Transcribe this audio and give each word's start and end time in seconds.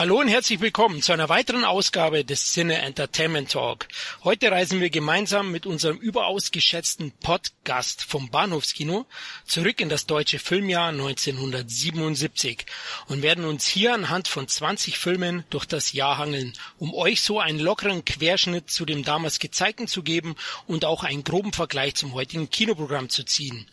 Hallo 0.00 0.18
und 0.18 0.28
herzlich 0.28 0.62
willkommen 0.62 1.02
zu 1.02 1.12
einer 1.12 1.28
weiteren 1.28 1.62
Ausgabe 1.62 2.24
des 2.24 2.54
Cine 2.54 2.80
Entertainment 2.80 3.50
Talk. 3.50 3.86
Heute 4.24 4.50
reisen 4.50 4.80
wir 4.80 4.88
gemeinsam 4.88 5.50
mit 5.52 5.66
unserem 5.66 5.98
überaus 5.98 6.52
geschätzten 6.52 7.10
Podcast 7.20 8.04
vom 8.04 8.30
Bahnhofskino 8.30 9.04
zurück 9.44 9.78
in 9.78 9.90
das 9.90 10.06
deutsche 10.06 10.38
Filmjahr 10.38 10.88
1977 10.88 12.64
und 13.08 13.20
werden 13.20 13.44
uns 13.44 13.66
hier 13.66 13.92
anhand 13.92 14.26
von 14.26 14.48
20 14.48 14.96
Filmen 14.96 15.44
durch 15.50 15.66
das 15.66 15.92
Jahr 15.92 16.16
hangeln, 16.16 16.54
um 16.78 16.94
euch 16.94 17.20
so 17.20 17.38
einen 17.38 17.60
lockeren 17.60 18.02
Querschnitt 18.02 18.70
zu 18.70 18.86
dem 18.86 19.04
damals 19.04 19.38
gezeigten 19.38 19.86
zu 19.86 20.02
geben 20.02 20.34
und 20.66 20.86
auch 20.86 21.04
einen 21.04 21.24
groben 21.24 21.52
Vergleich 21.52 21.96
zum 21.96 22.14
heutigen 22.14 22.48
Kinoprogramm 22.48 23.10
zu 23.10 23.22
ziehen. 23.22 23.66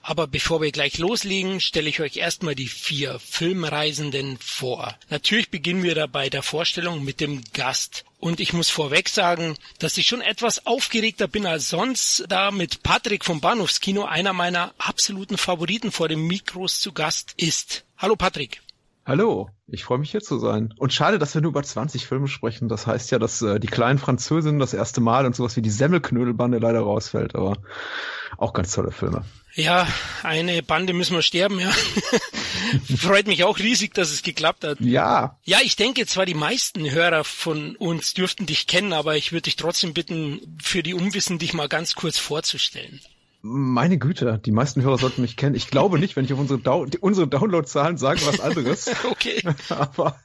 Aber 0.00 0.28
bevor 0.28 0.62
wir 0.62 0.72
gleich 0.72 0.96
loslegen, 0.96 1.60
stelle 1.60 1.90
ich 1.90 2.00
euch 2.00 2.16
erstmal 2.16 2.54
die 2.54 2.68
vier 2.68 3.18
Filmreisenden 3.18 4.38
vor. 4.38 4.96
Natürlich 5.10 5.50
beginnen 5.50 5.73
beginnen 5.74 5.82
wir 5.88 5.94
da 5.96 6.06
bei 6.06 6.30
der 6.30 6.44
Vorstellung 6.44 7.04
mit 7.04 7.20
dem 7.20 7.42
Gast. 7.52 8.04
Und 8.20 8.38
ich 8.38 8.52
muss 8.52 8.70
vorweg 8.70 9.08
sagen, 9.08 9.56
dass 9.80 9.98
ich 9.98 10.06
schon 10.06 10.20
etwas 10.20 10.66
aufgeregter 10.66 11.26
bin 11.26 11.46
als 11.46 11.68
sonst, 11.68 12.24
da 12.28 12.52
mit 12.52 12.84
Patrick 12.84 13.24
vom 13.24 13.40
Bahnhofskino 13.40 14.04
einer 14.04 14.32
meiner 14.32 14.72
absoluten 14.78 15.36
Favoriten 15.36 15.90
vor 15.90 16.06
dem 16.06 16.28
Mikros 16.28 16.78
zu 16.78 16.92
Gast 16.92 17.34
ist. 17.38 17.84
Hallo 17.98 18.14
Patrick. 18.14 18.62
Hallo, 19.04 19.50
ich 19.66 19.82
freue 19.82 19.98
mich 19.98 20.12
hier 20.12 20.20
zu 20.20 20.38
sein. 20.38 20.72
Und 20.78 20.92
schade, 20.92 21.18
dass 21.18 21.34
wir 21.34 21.42
nur 21.42 21.50
über 21.50 21.64
20 21.64 22.06
Filme 22.06 22.28
sprechen. 22.28 22.68
Das 22.68 22.86
heißt 22.86 23.10
ja, 23.10 23.18
dass 23.18 23.42
äh, 23.42 23.58
die 23.58 23.66
kleinen 23.66 23.98
Französinnen 23.98 24.60
das 24.60 24.74
erste 24.74 25.00
Mal 25.00 25.26
und 25.26 25.34
sowas 25.34 25.56
wie 25.56 25.62
die 25.62 25.70
Semmelknödelbande 25.70 26.58
leider 26.58 26.80
rausfällt, 26.80 27.34
aber 27.34 27.58
auch 28.38 28.52
ganz 28.52 28.72
tolle 28.72 28.92
Filme. 28.92 29.24
Ja, 29.56 29.86
eine 30.24 30.62
Bande 30.62 30.92
müssen 30.92 31.14
wir 31.14 31.22
sterben, 31.22 31.60
ja. 31.60 31.70
Freut 32.96 33.28
mich 33.28 33.44
auch 33.44 33.58
riesig, 33.58 33.94
dass 33.94 34.10
es 34.10 34.22
geklappt 34.22 34.64
hat. 34.64 34.80
Ja. 34.80 35.38
Ja, 35.44 35.58
ich 35.62 35.76
denke 35.76 36.06
zwar 36.06 36.26
die 36.26 36.34
meisten 36.34 36.90
Hörer 36.90 37.22
von 37.22 37.76
uns 37.76 38.14
dürften 38.14 38.46
dich 38.46 38.66
kennen, 38.66 38.92
aber 38.92 39.16
ich 39.16 39.30
würde 39.30 39.42
dich 39.42 39.56
trotzdem 39.56 39.94
bitten, 39.94 40.40
für 40.60 40.82
die 40.82 40.94
Unwissen 40.94 41.38
dich 41.38 41.54
mal 41.54 41.68
ganz 41.68 41.94
kurz 41.94 42.18
vorzustellen. 42.18 43.00
Meine 43.46 43.98
Güte, 43.98 44.40
die 44.42 44.52
meisten 44.52 44.80
Hörer 44.80 44.96
sollten 44.96 45.20
mich 45.20 45.36
kennen. 45.36 45.54
Ich 45.54 45.68
glaube 45.68 45.98
nicht, 45.98 46.16
wenn 46.16 46.24
ich 46.24 46.32
auf 46.32 46.38
unsere, 46.38 46.58
Dau 46.60 46.86
unsere 47.02 47.28
Downloadzahlen 47.28 47.98
sage 47.98 48.22
was 48.24 48.40
anderes. 48.40 48.90
okay. 49.10 49.42
Aber 49.68 50.16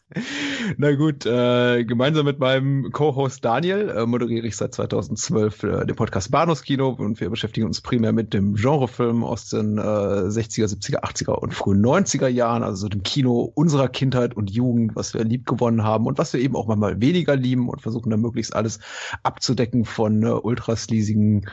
na 0.77 0.95
gut, 0.95 1.25
äh, 1.25 1.83
gemeinsam 1.83 2.25
mit 2.25 2.39
meinem 2.39 2.93
Co-Host 2.93 3.43
Daniel 3.43 3.89
äh, 3.89 4.05
moderiere 4.05 4.47
ich 4.47 4.55
seit 4.55 4.73
2012 4.73 5.63
äh, 5.63 5.85
den 5.85 5.97
Podcast 5.97 6.31
Bahnhofskino 6.31 6.91
und 6.97 7.19
wir 7.19 7.29
beschäftigen 7.29 7.67
uns 7.67 7.81
primär 7.81 8.13
mit 8.13 8.33
dem 8.33 8.55
Genrefilm 8.55 9.25
aus 9.25 9.49
den 9.49 9.77
äh, 9.77 9.81
60er, 9.81 10.73
70er, 10.73 11.03
80er 11.03 11.33
und 11.33 11.53
frühen 11.53 11.85
90er 11.85 12.29
Jahren, 12.29 12.63
also 12.63 12.87
dem 12.87 13.03
Kino 13.03 13.51
unserer 13.53 13.89
Kindheit 13.89 14.33
und 14.33 14.49
Jugend, 14.49 14.95
was 14.95 15.13
wir 15.13 15.25
lieb 15.25 15.45
gewonnen 15.45 15.83
haben 15.83 16.05
und 16.05 16.17
was 16.17 16.31
wir 16.31 16.39
eben 16.39 16.55
auch 16.55 16.67
manchmal 16.67 17.01
weniger 17.01 17.35
lieben 17.35 17.67
und 17.67 17.81
versuchen 17.81 18.11
dann 18.11 18.21
möglichst 18.21 18.55
alles 18.55 18.79
abzudecken 19.23 19.83
von 19.83 20.23
äh, 20.23 20.29
ultrasleasigen 20.29 21.49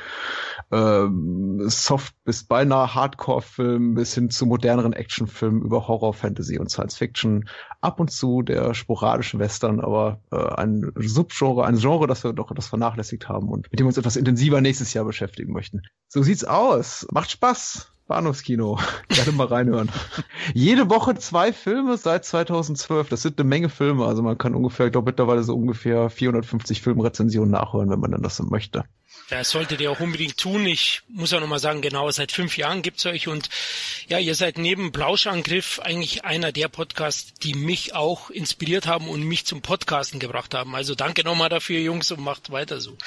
äh, 0.70 1.06
Soft 1.68 2.14
bis 2.24 2.44
beinahe 2.44 2.94
Hardcore-Film 2.94 3.94
bis 3.94 4.14
hin 4.14 4.30
zu 4.30 4.46
moderneren 4.46 4.92
Actionfilmen 4.92 5.62
über 5.62 5.88
Horror, 5.88 6.14
Fantasy 6.14 6.58
und 6.58 6.70
Science 6.70 6.96
Fiction. 6.96 7.48
Ab 7.80 8.00
und 8.00 8.10
zu 8.10 8.42
der 8.42 8.74
sporadische 8.74 9.38
Western, 9.38 9.80
aber 9.80 10.20
äh, 10.32 10.36
ein 10.36 10.92
Subgenre, 10.96 11.64
ein 11.64 11.78
Genre, 11.78 12.06
das 12.06 12.24
wir 12.24 12.32
doch 12.32 12.50
etwas 12.50 12.68
vernachlässigt 12.68 13.28
haben 13.28 13.48
und 13.48 13.70
mit 13.70 13.78
dem 13.78 13.84
wir 13.84 13.88
uns 13.88 13.98
etwas 13.98 14.16
intensiver 14.16 14.60
nächstes 14.60 14.92
Jahr 14.92 15.04
beschäftigen 15.04 15.52
möchten. 15.52 15.82
So 16.08 16.22
sieht's 16.22 16.44
aus. 16.44 17.06
Macht 17.10 17.30
Spaß. 17.30 17.92
Bahnhofskino. 18.06 18.78
Gerne 19.08 19.32
mal 19.32 19.48
reinhören. 19.48 19.90
Jede 20.54 20.88
Woche 20.90 21.16
zwei 21.16 21.52
Filme 21.52 21.96
seit 21.96 22.24
2012. 22.24 23.08
Das 23.08 23.22
sind 23.22 23.38
eine 23.38 23.48
Menge 23.48 23.68
Filme. 23.68 24.06
Also 24.06 24.22
man 24.22 24.38
kann 24.38 24.54
ungefähr, 24.54 24.86
ich 24.86 24.92
glaube 24.92 25.10
mittlerweile 25.10 25.42
so 25.42 25.56
ungefähr 25.56 26.08
450 26.08 26.82
Filmrezensionen 26.82 27.50
nachhören, 27.50 27.90
wenn 27.90 28.00
man 28.00 28.12
dann 28.12 28.22
das 28.22 28.36
so 28.36 28.44
möchte. 28.44 28.84
Das 29.28 29.50
solltet 29.50 29.80
ihr 29.80 29.90
auch 29.90 29.98
unbedingt 29.98 30.38
tun. 30.38 30.66
Ich 30.66 31.02
muss 31.08 31.32
auch 31.32 31.40
nochmal 31.40 31.58
sagen, 31.58 31.82
genau, 31.82 32.08
seit 32.12 32.30
fünf 32.30 32.56
Jahren 32.56 32.82
gibt's 32.82 33.06
euch 33.06 33.26
und 33.26 33.48
ja, 34.08 34.18
ihr 34.18 34.36
seid 34.36 34.56
neben 34.56 34.92
Blauschangriff 34.92 35.80
eigentlich 35.80 36.24
einer 36.24 36.52
der 36.52 36.68
Podcasts, 36.68 37.34
die 37.42 37.54
mich 37.54 37.92
auch 37.94 38.30
inspiriert 38.30 38.86
haben 38.86 39.08
und 39.08 39.22
mich 39.22 39.44
zum 39.44 39.62
Podcasten 39.62 40.20
gebracht 40.20 40.54
haben. 40.54 40.76
Also 40.76 40.94
danke 40.94 41.24
nochmal 41.24 41.48
dafür, 41.48 41.80
Jungs, 41.80 42.12
und 42.12 42.20
macht 42.20 42.50
weiter 42.50 42.80
so. 42.80 42.96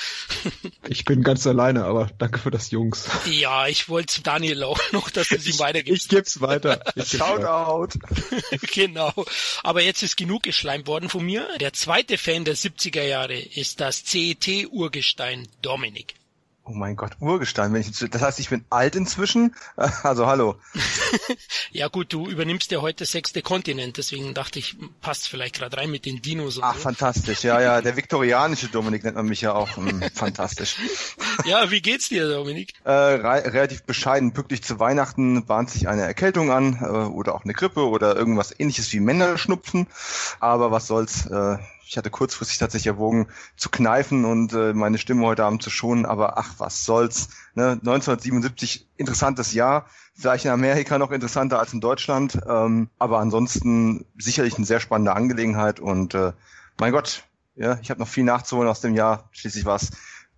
Ich 0.88 1.06
bin 1.06 1.22
ganz 1.22 1.46
alleine, 1.46 1.85
aber 1.85 2.09
danke 2.18 2.40
für 2.40 2.50
das, 2.50 2.72
Jungs. 2.72 3.06
Ja, 3.30 3.68
ich 3.68 3.90
wollte 3.90 4.22
Daniel 4.22 4.63
auch 4.63 4.80
noch, 4.91 5.12
dass 5.12 5.30
es 5.31 5.46
ihm 5.46 5.59
weitergibt. 5.59 5.97
Ich 5.97 6.07
geb's 6.07 6.41
weiter. 6.41 6.81
Shoutout. 6.97 8.00
genau. 8.74 9.13
Aber 9.62 9.81
jetzt 9.81 10.01
ist 10.01 10.18
genug 10.18 10.44
geschleimt 10.44 10.88
worden 10.88 11.09
von 11.09 11.24
mir. 11.24 11.47
Der 11.59 11.74
zweite 11.74 12.18
Fan 12.18 12.44
der 12.44 12.56
70er 12.56 13.03
Jahre 13.03 13.38
ist 13.38 13.80
das 13.80 14.03
CET-Urgestein 14.03 15.47
Dominik. 15.62 16.09
Oh 16.69 16.74
mein 16.74 16.96
Gott, 16.96 17.13
Urgestein. 17.19 17.74
Wenn 17.74 17.81
ich, 17.81 17.97
das 17.97 18.22
heißt, 18.22 18.40
ich 18.40 18.50
bin 18.50 18.63
alt 18.69 18.96
inzwischen. 18.96 19.56
Also 20.03 20.28
hallo. 20.28 20.56
ja 21.72 21.88
gut, 21.88 22.13
du 22.13 22.28
übernimmst 22.28 22.72
ja 22.72 22.80
heute 22.81 23.06
sechste 23.06 23.41
Kontinent, 23.41 23.97
deswegen 23.97 24.34
dachte 24.34 24.59
ich, 24.59 24.78
passt 25.02 25.28
vielleicht 25.28 25.56
gerade 25.56 25.78
rein 25.78 25.90
mit 25.90 26.06
den 26.06 26.22
Dinos. 26.22 26.59
Ach, 26.62 26.75
so. 26.75 26.81
fantastisch. 26.81 27.44
Ja, 27.44 27.59
ja, 27.59 27.81
der 27.81 27.96
viktorianische 27.96 28.68
Dominik 28.68 29.03
nennt 29.03 29.16
man 29.16 29.25
mich 29.25 29.41
ja 29.41 29.53
auch. 29.53 29.78
Hm, 29.78 30.03
fantastisch. 30.13 30.78
ja, 31.46 31.72
wie 31.72 31.81
geht's 31.81 32.09
dir, 32.09 32.30
Dominik? 32.30 32.74
Äh, 32.84 32.91
re 32.91 33.53
relativ 33.53 33.84
bescheiden. 33.84 34.31
Pünktlich 34.34 34.63
zu 34.63 34.80
Weihnachten 34.80 35.46
bahnt 35.46 35.72
sich 35.72 35.88
eine 35.88 36.03
Erkältung 36.03 36.51
an 36.51 36.80
äh, 36.81 36.86
oder 36.86 37.34
auch 37.36 37.44
eine 37.44 37.53
Grippe 37.53 37.88
oder 37.88 38.16
irgendwas 38.16 38.53
ähnliches 38.57 38.91
wie 38.94 39.00
Männerschnupfen. 39.00 39.88
Aber 40.40 40.72
was 40.72 40.88
soll's. 40.88 41.25
Äh, 41.25 41.57
ich 41.89 41.97
hatte 41.97 42.11
kurzfristig 42.11 42.59
tatsächlich 42.59 42.85
erwogen, 42.85 43.29
zu 43.57 43.72
kneifen 43.72 44.23
und 44.23 44.53
äh, 44.53 44.73
meine 44.73 45.00
Stimme 45.00 45.25
heute 45.25 45.44
Abend 45.44 45.63
zu 45.63 45.72
schonen, 45.72 46.05
aber 46.05 46.38
ach, 46.38 46.53
was 46.59 46.85
soll's. 46.85 47.29
Ne? 47.55 47.72
1977, 47.72 48.88
interessantes 48.95 49.53
Jahr, 49.53 49.88
vielleicht 50.13 50.45
in 50.45 50.51
Amerika 50.51 51.00
noch 51.00 51.09
interessanter 51.09 51.57
als 51.57 51.73
in 51.73 51.81
Deutschland, 51.81 52.39
ähm, 52.47 52.89
aber 53.00 53.17
ansonsten 53.17 54.05
sicherlich 54.19 54.55
eine 54.55 54.67
sehr 54.67 54.79
spannende 54.79 55.16
Angelegenheit 55.16 55.79
und 55.79 56.13
äh, 56.13 56.33
mein 56.77 56.91
Gott, 56.91 57.23
ja, 57.55 57.79
ich 57.81 57.89
habe 57.89 58.00
noch 58.00 58.07
viel 58.07 58.23
nachzuholen 58.23 58.69
aus 58.69 58.81
dem 58.81 58.94
Jahr. 58.94 59.27
Schließlich 59.31 59.66
war 59.66 59.77
es 59.77 59.89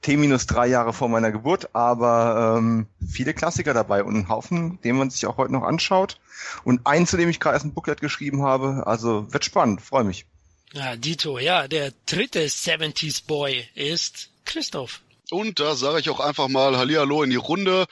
T 0.02 0.16
minus 0.16 0.46
drei 0.46 0.68
Jahre 0.68 0.94
vor 0.94 1.10
meiner 1.10 1.34
Geburt, 1.34 1.76
aber 1.76 2.56
ähm, 2.58 2.88
viele 3.06 3.34
Klassiker 3.34 3.74
dabei 3.74 4.06
und 4.06 4.16
einen 4.16 4.30
Haufen, 4.30 4.80
den 4.84 4.96
man 4.96 5.10
sich 5.10 5.28
auch 5.28 5.36
heute 5.36 5.52
noch 5.52 5.64
anschaut. 5.64 6.22
Und 6.64 6.88
einen, 6.88 7.06
zu 7.06 7.18
dem 7.18 7.28
ich 7.28 7.42
gerade 7.42 7.56
erst 7.56 7.66
ein 7.66 7.74
Booklet 7.74 8.00
geschrieben 8.00 8.42
habe. 8.42 8.88
Also 8.88 9.32
wird 9.34 9.44
spannend, 9.44 9.82
freue 9.82 10.06
mich. 10.06 10.26
Ja, 10.74 10.96
Dito, 10.96 11.38
ja, 11.38 11.68
der 11.68 11.92
dritte 12.06 12.46
70s 12.46 13.26
Boy 13.26 13.68
ist 13.76 14.30
Christoph. 14.46 15.02
Und 15.30 15.60
da 15.60 15.76
sage 15.76 16.00
ich 16.00 16.10
auch 16.10 16.20
einfach 16.20 16.48
mal 16.48 16.78
Hallihallo 16.78 17.24
in 17.24 17.30
die 17.30 17.36
Runde. 17.36 17.88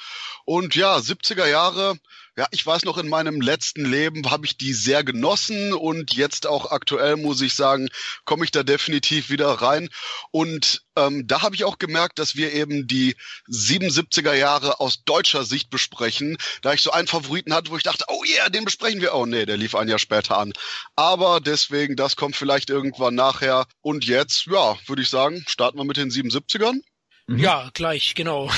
Und 0.46 0.76
ja, 0.76 0.98
70er 0.98 1.48
Jahre, 1.48 1.98
ja, 2.40 2.48
ich 2.52 2.66
weiß 2.66 2.86
noch, 2.86 2.98
in 2.98 3.10
meinem 3.10 3.42
letzten 3.42 3.84
Leben 3.84 4.32
habe 4.32 4.46
ich 4.46 4.56
die 4.56 4.72
sehr 4.72 5.04
genossen 5.04 5.74
und 5.74 6.14
jetzt 6.14 6.48
auch 6.48 6.72
aktuell 6.72 7.18
muss 7.18 7.42
ich 7.42 7.54
sagen, 7.54 7.90
komme 8.24 8.46
ich 8.46 8.52
da 8.52 8.64
definitiv 8.64 9.30
wieder 9.30 9.50
rein. 9.50 9.90
Und 10.32 10.84
ähm, 10.96 11.28
da 11.28 11.42
habe 11.42 11.56
ich 11.56 11.66
auch 11.66 11.80
gemerkt, 11.80 12.18
dass 12.18 12.38
wir 12.38 12.54
eben 12.54 12.88
die 12.88 13.18
77er 13.50 14.32
Jahre 14.32 14.80
aus 14.80 15.04
deutscher 15.04 15.44
Sicht 15.44 15.70
besprechen, 15.70 16.38
da 16.62 16.72
ich 16.72 16.82
so 16.82 16.92
einen 16.92 17.10
Favoriten 17.10 17.54
hatte, 17.54 17.72
wo 17.72 17.76
ich 17.76 17.84
dachte, 17.84 18.06
oh 18.08 18.24
yeah, 18.24 18.48
den 18.48 18.64
besprechen 18.64 19.02
wir. 19.02 19.16
Oh 19.16 19.26
nee, 19.26 19.46
der 19.46 19.58
lief 19.58 19.76
ein 19.76 19.90
Jahr 19.90 20.00
später 20.00 20.38
an. 20.38 20.54
Aber 20.96 21.42
deswegen, 21.42 21.98
das 21.98 22.16
kommt 22.16 22.38
vielleicht 22.38 22.70
irgendwann 22.70 23.16
nachher. 23.16 23.66
Und 23.82 24.06
jetzt, 24.06 24.46
ja, 24.46 24.78
würde 24.88 25.02
ich 25.02 25.10
sagen, 25.10 25.44
starten 25.46 25.78
wir 25.78 25.84
mit 25.84 25.98
den 25.98 26.10
77ern. 26.10 26.80
Mhm. 27.30 27.38
Ja, 27.38 27.70
gleich, 27.76 28.16
genau. 28.16 28.50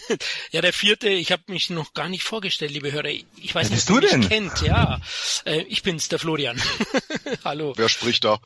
ja, 0.50 0.62
der 0.62 0.72
vierte, 0.72 1.10
ich 1.10 1.30
habe 1.30 1.42
mich 1.48 1.68
noch 1.68 1.92
gar 1.92 2.08
nicht 2.08 2.22
vorgestellt, 2.22 2.70
liebe 2.70 2.90
Hörer. 2.90 3.10
Ich 3.10 3.54
weiß 3.54 3.68
nicht, 3.68 3.86
wer 3.86 4.00
du 4.00 4.16
mich 4.16 4.28
kennt. 4.30 4.62
Ja, 4.62 4.98
äh, 5.44 5.60
ich 5.64 5.82
bin's, 5.82 6.08
der 6.08 6.18
Florian. 6.18 6.60
Hallo. 7.44 7.74
Wer 7.76 7.90
spricht 7.90 8.24
da? 8.24 8.40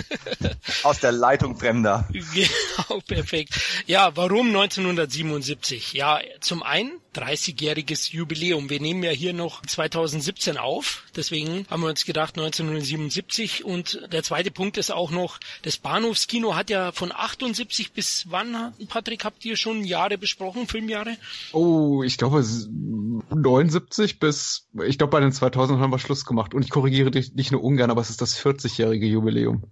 Aus 0.82 1.00
der 1.00 1.12
Leitung 1.12 1.58
Fremder. 1.58 2.06
Genau, 2.12 3.00
perfekt. 3.06 3.54
Ja, 3.86 4.14
warum 4.14 4.48
1977? 4.48 5.94
Ja, 5.94 6.20
zum 6.40 6.62
einen 6.62 7.00
30-jähriges 7.14 8.12
Jubiläum. 8.12 8.70
Wir 8.70 8.80
nehmen 8.80 9.02
ja 9.02 9.10
hier 9.10 9.32
noch 9.32 9.62
2017 9.62 10.56
auf, 10.56 11.04
deswegen 11.16 11.66
haben 11.70 11.82
wir 11.82 11.88
uns 11.88 12.04
gedacht 12.04 12.38
1977 12.38 13.64
und 13.64 14.00
der 14.12 14.22
zweite 14.22 14.50
Punkt 14.50 14.76
ist 14.76 14.90
auch 14.90 15.10
noch, 15.10 15.38
das 15.62 15.78
Bahnhofskino 15.78 16.54
hat 16.54 16.70
ja 16.70 16.92
von 16.92 17.12
78 17.12 17.92
bis 17.92 18.26
wann, 18.28 18.72
Patrick, 18.88 19.24
habt 19.24 19.44
ihr 19.44 19.56
schon 19.56 19.84
Jahre 19.84 20.18
besprochen, 20.18 20.66
Filmjahre? 20.66 21.16
Oh, 21.52 22.02
ich 22.02 22.18
glaube 22.18 22.42
79 22.42 24.18
bis, 24.18 24.68
ich 24.86 24.98
glaube 24.98 25.10
bei 25.10 25.20
den 25.20 25.32
2000 25.32 25.80
haben 25.80 25.90
wir 25.90 25.98
Schluss 25.98 26.24
gemacht 26.24 26.54
und 26.54 26.62
ich 26.62 26.70
korrigiere 26.70 27.10
dich 27.10 27.34
nicht 27.34 27.52
nur 27.52 27.62
ungern, 27.62 27.90
aber 27.90 28.00
es 28.00 28.10
ist 28.10 28.20
das 28.20 28.38
40-jährige 28.38 29.06
Jubiläum. 29.06 29.64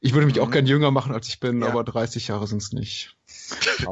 Ich 0.00 0.12
würde 0.12 0.26
mich 0.26 0.40
auch 0.40 0.50
gern 0.50 0.66
jünger 0.66 0.90
machen, 0.90 1.12
als 1.12 1.28
ich 1.28 1.40
bin, 1.40 1.62
ja. 1.62 1.68
aber 1.68 1.84
30 1.84 2.28
Jahre 2.28 2.46
sind 2.46 2.62
es 2.62 2.72
nicht. 2.72 3.16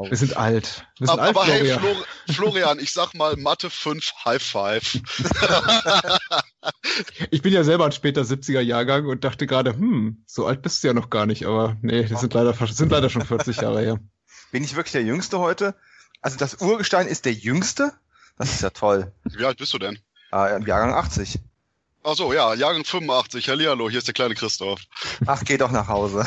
Wir 0.09 0.17
sind 0.17 0.35
alt. 0.37 0.85
Wir 0.97 1.07
sind 1.07 1.19
aber, 1.19 1.21
alt, 1.21 1.37
aber 1.37 1.45
hey, 1.45 1.77
Flor 1.77 1.95
Florian, 2.29 2.79
ich 2.79 2.91
sag 2.91 3.13
mal 3.13 3.35
Mathe 3.37 3.69
5, 3.69 4.13
High 4.25 4.41
Five. 4.41 4.99
ich 7.31 7.41
bin 7.41 7.53
ja 7.53 7.63
selber 7.63 7.85
ein 7.85 7.91
später 7.91 8.21
70er 8.21 8.59
Jahrgang 8.59 9.05
und 9.05 9.23
dachte 9.23 9.47
gerade, 9.47 9.73
hm, 9.73 10.23
so 10.25 10.45
alt 10.45 10.61
bist 10.61 10.83
du 10.83 10.87
ja 10.87 10.93
noch 10.93 11.09
gar 11.09 11.25
nicht, 11.25 11.45
aber 11.45 11.77
nee, 11.81 12.03
das 12.03 12.21
sind 12.21 12.33
leider, 12.33 12.53
sind 12.53 12.91
leider 12.91 13.09
schon 13.09 13.25
40 13.25 13.57
Jahre 13.57 13.81
her. 13.81 13.99
Bin 14.51 14.63
ich 14.63 14.75
wirklich 14.75 14.93
der 14.93 15.03
Jüngste 15.03 15.39
heute? 15.39 15.75
Also 16.21 16.37
das 16.37 16.55
Urgestein 16.61 17.07
ist 17.07 17.25
der 17.25 17.33
Jüngste? 17.33 17.93
Das 18.37 18.51
ist 18.51 18.61
ja 18.61 18.71
toll. 18.71 19.11
Wie 19.23 19.45
alt 19.45 19.57
bist 19.57 19.73
du 19.73 19.79
denn? 19.79 19.99
Äh, 20.31 20.55
Im 20.55 20.65
Jahrgang 20.65 20.93
80. 20.93 21.39
Ach 22.07 22.15
so, 22.15 22.31
ja, 22.33 22.53
Jahrgang 22.53 22.85
85. 22.85 23.49
Hallihallo, 23.49 23.89
hier 23.89 23.97
ist 23.97 24.05
der 24.05 24.13
kleine 24.13 24.35
Christoph. 24.35 24.79
Ach, 25.25 25.43
geh 25.43 25.57
doch 25.57 25.71
nach 25.71 25.87
Hause. 25.87 26.23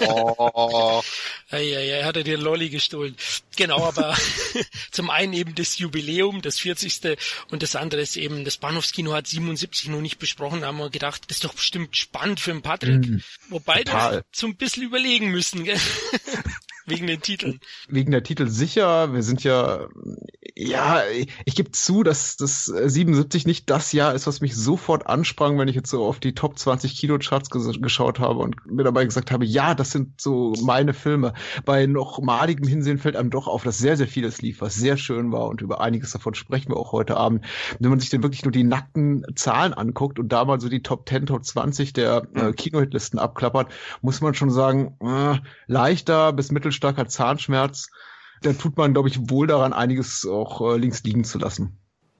Oh. 0.00 1.02
ja, 1.50 1.58
ja, 1.58 1.80
er 1.80 2.06
hat 2.06 2.16
er 2.16 2.24
dir 2.24 2.38
Lolli 2.38 2.70
gestohlen. 2.70 3.14
Genau, 3.54 3.86
aber 3.86 4.16
zum 4.90 5.10
einen 5.10 5.34
eben 5.34 5.54
das 5.54 5.76
Jubiläum, 5.76 6.40
das 6.40 6.58
40. 6.60 7.18
und 7.50 7.62
das 7.62 7.76
andere 7.76 8.00
ist 8.00 8.16
eben, 8.16 8.46
das 8.46 8.56
Bahnhofskino 8.56 9.12
hat 9.12 9.26
77 9.26 9.88
noch 9.88 10.00
nicht 10.00 10.18
besprochen, 10.18 10.62
da 10.62 10.68
haben 10.68 10.78
wir 10.78 10.88
gedacht, 10.88 11.24
das 11.28 11.36
ist 11.36 11.44
doch 11.44 11.52
bestimmt 11.52 11.94
spannend 11.94 12.40
für 12.40 12.52
den 12.52 12.62
Patrick. 12.62 13.06
Mhm. 13.06 13.22
Wobei 13.50 13.82
wir 13.84 14.24
so 14.32 14.46
ein 14.46 14.56
bisschen 14.56 14.84
überlegen 14.84 15.30
müssen, 15.30 15.64
gell? 15.64 15.78
Wegen 16.88 17.06
den 17.06 17.20
Titeln. 17.20 17.60
Wegen 17.88 18.10
der 18.10 18.22
Titel 18.22 18.48
sicher. 18.48 19.12
Wir 19.12 19.22
sind 19.22 19.44
ja, 19.44 19.88
ja, 20.56 21.02
ich 21.44 21.54
gebe 21.54 21.70
zu, 21.70 22.02
dass 22.02 22.36
das 22.36 22.64
77 22.64 23.46
nicht 23.46 23.68
das 23.68 23.92
Jahr 23.92 24.14
ist, 24.14 24.26
was 24.26 24.40
mich 24.40 24.56
sofort 24.56 25.06
ansprang, 25.06 25.58
wenn 25.58 25.68
ich 25.68 25.76
jetzt 25.76 25.90
so 25.90 26.04
auf 26.04 26.18
die 26.18 26.34
Top 26.34 26.58
20 26.58 26.96
Kinocharts 26.96 27.50
ges 27.50 27.68
geschaut 27.80 28.18
habe 28.18 28.40
und 28.40 28.66
mir 28.66 28.84
dabei 28.84 29.04
gesagt 29.04 29.30
habe, 29.30 29.44
ja, 29.44 29.74
das 29.74 29.90
sind 29.90 30.20
so 30.20 30.54
meine 30.62 30.94
Filme. 30.94 31.34
Bei 31.64 31.86
noch 31.86 32.20
maligem 32.20 32.66
Hinsehen 32.66 32.98
fällt 32.98 33.16
einem 33.16 33.30
doch 33.30 33.46
auf, 33.46 33.62
dass 33.62 33.78
sehr, 33.78 33.96
sehr 33.96 34.08
vieles 34.08 34.40
lief, 34.40 34.60
was 34.60 34.74
sehr 34.74 34.96
schön 34.96 35.30
war 35.32 35.48
und 35.48 35.60
über 35.60 35.80
einiges 35.80 36.12
davon 36.12 36.34
sprechen 36.34 36.70
wir 36.70 36.76
auch 36.76 36.92
heute 36.92 37.16
Abend. 37.16 37.44
Wenn 37.78 37.90
man 37.90 38.00
sich 38.00 38.10
denn 38.10 38.22
wirklich 38.22 38.44
nur 38.44 38.52
die 38.52 38.64
nackten 38.64 39.24
Zahlen 39.34 39.74
anguckt 39.74 40.18
und 40.18 40.30
da 40.30 40.44
mal 40.44 40.60
so 40.60 40.68
die 40.68 40.82
Top 40.82 41.08
10, 41.08 41.26
Top 41.26 41.44
20 41.44 41.92
der 41.92 42.26
äh, 42.34 42.52
Kinohitlisten 42.52 43.18
abklappert, 43.18 43.70
muss 44.00 44.20
man 44.20 44.34
schon 44.34 44.50
sagen, 44.50 44.96
äh, 45.00 45.38
leichter 45.66 46.32
bis 46.32 46.50
mittel 46.50 46.72
starker 46.78 47.06
Zahnschmerz, 47.06 47.88
dann 48.40 48.56
tut 48.56 48.76
man, 48.76 48.94
glaube 48.94 49.08
ich, 49.08 49.30
wohl 49.30 49.46
daran, 49.46 49.72
einiges 49.72 50.26
auch 50.26 50.72
äh, 50.72 50.78
links 50.78 51.02
liegen 51.02 51.24
zu 51.24 51.38
lassen. 51.38 51.78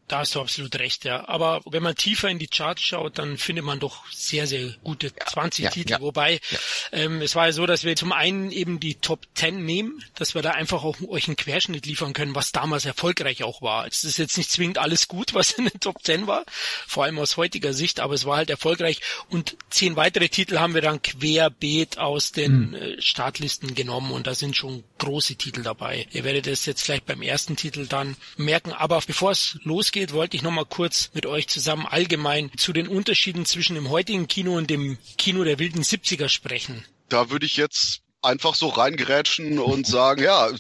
Da 0.09 0.21
hast 0.21 0.35
du 0.35 0.41
absolut 0.41 0.75
recht, 0.77 1.05
ja. 1.05 1.29
Aber 1.29 1.61
wenn 1.67 1.83
man 1.83 1.95
tiefer 1.95 2.29
in 2.31 2.39
die 2.39 2.47
Charts 2.47 2.83
schaut, 2.83 3.19
dann 3.19 3.37
findet 3.37 3.65
man 3.65 3.79
doch 3.79 4.11
sehr, 4.11 4.47
sehr 4.47 4.75
gute 4.83 5.15
20 5.15 5.65
ja, 5.65 5.71
Titel. 5.71 5.93
Ja, 5.93 6.01
Wobei 6.01 6.41
ja. 6.51 6.59
Ähm, 6.93 7.21
es 7.21 7.37
war 7.37 7.47
ja 7.47 7.53
so, 7.53 7.67
dass 7.67 7.85
wir 7.85 7.95
zum 7.95 8.13
einen 8.13 8.51
eben 8.51 8.81
die 8.81 8.95
Top 8.95 9.27
10 9.35 9.65
nehmen, 9.65 10.03
dass 10.15 10.35
wir 10.35 10.41
da 10.41 10.53
einfach 10.53 10.83
auch 10.83 10.97
euch 11.09 11.29
einen 11.29 11.37
Querschnitt 11.37 11.85
liefern 11.85 12.15
können, 12.15 12.35
was 12.35 12.53
damals 12.53 12.87
erfolgreich 12.87 13.43
auch 13.43 13.61
war. 13.61 13.87
Es 13.87 14.03
ist 14.03 14.19
jetzt 14.19 14.39
nicht 14.39 14.51
zwingend 14.51 14.79
alles 14.79 15.09
gut, 15.09 15.35
was 15.35 15.53
in 15.53 15.67
den 15.67 15.81
Top 15.81 16.03
10 16.03 16.27
war, 16.27 16.45
vor 16.87 17.05
allem 17.05 17.19
aus 17.19 17.37
heutiger 17.37 17.75
Sicht, 17.75 18.01
aber 18.01 18.15
es 18.15 18.25
war 18.25 18.39
halt 18.39 18.49
erfolgreich. 18.49 19.01
Und 19.29 19.57
zehn 19.69 19.97
weitere 19.97 20.31
Titel 20.31 20.59
haben 20.59 20.73
wir 20.73 20.81
dann 20.81 21.03
querbeet 21.03 21.99
aus 21.99 22.33
den 22.33 22.71
mhm. 22.71 22.97
Startlisten 22.99 23.75
genommen 23.75 24.13
und 24.13 24.27
da 24.27 24.35
sind 24.35 24.57
schon 24.57 24.85
große 24.97 25.37
Titel 25.37 25.63
dabei. 25.63 26.07
Ihr 26.13 26.25
werdet 26.25 26.47
es 26.47 26.65
jetzt 26.65 26.85
gleich 26.85 27.03
beim 27.03 27.21
ersten 27.21 27.57
Titel 27.57 27.87
dann 27.87 28.17
merken. 28.37 28.73
Aber 28.73 29.03
bevor 29.07 29.33
es 29.33 29.59
losgeht, 29.65 29.98
losgeht, 29.99 30.13
wollte 30.13 30.37
ich 30.37 30.43
nochmal 30.43 30.65
kurz 30.65 31.11
mit 31.15 31.27
euch 31.27 31.49
zusammen 31.49 31.87
allgemein 31.87 32.51
zu 32.57 32.73
den 32.73 32.89
Unterschieden 32.89 33.45
zwischen 33.47 33.75
dem 33.75 33.91
heutigen 33.91 34.29
Kino 34.29 34.57
und 34.57 34.71
dem 34.71 34.99
Kino 35.17 35.45
der 35.45 35.59
wilden 35.59 35.83
70er 35.83 36.29
sprechen. 36.29 36.85
Da 37.09 37.31
würde 37.31 37.47
ich 37.47 37.57
jetzt 37.57 38.01
einfach 38.23 38.55
so 38.55 38.69
reingerätschen 38.69 39.59
und 39.59 39.87
sagen, 39.87 40.23
ja, 40.23 40.51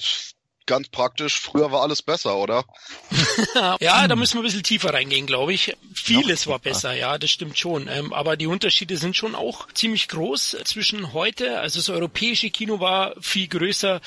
ganz 0.66 0.88
praktisch, 0.88 1.40
früher 1.40 1.72
war 1.72 1.82
alles 1.82 2.02
besser, 2.02 2.36
oder? 2.36 2.64
ja, 3.80 4.06
da 4.06 4.16
müssen 4.16 4.34
wir 4.34 4.42
ein 4.42 4.44
bisschen 4.44 4.62
tiefer 4.62 4.92
reingehen, 4.92 5.26
glaube 5.26 5.52
ich. 5.52 5.76
Vieles 5.94 6.46
war 6.46 6.58
besser, 6.58 6.94
ja, 6.94 7.16
das 7.16 7.30
stimmt 7.30 7.58
schon. 7.58 7.88
Ähm, 7.88 8.12
aber 8.12 8.36
die 8.36 8.46
Unterschiede 8.46 8.96
sind 8.96 9.16
schon 9.16 9.34
auch 9.34 9.66
ziemlich 9.72 10.08
groß 10.08 10.58
zwischen 10.64 11.12
heute. 11.12 11.60
Also 11.60 11.78
das 11.78 11.88
europäische 11.88 12.50
Kino 12.50 12.80
war 12.80 13.14
viel 13.20 13.48
größer. 13.48 14.00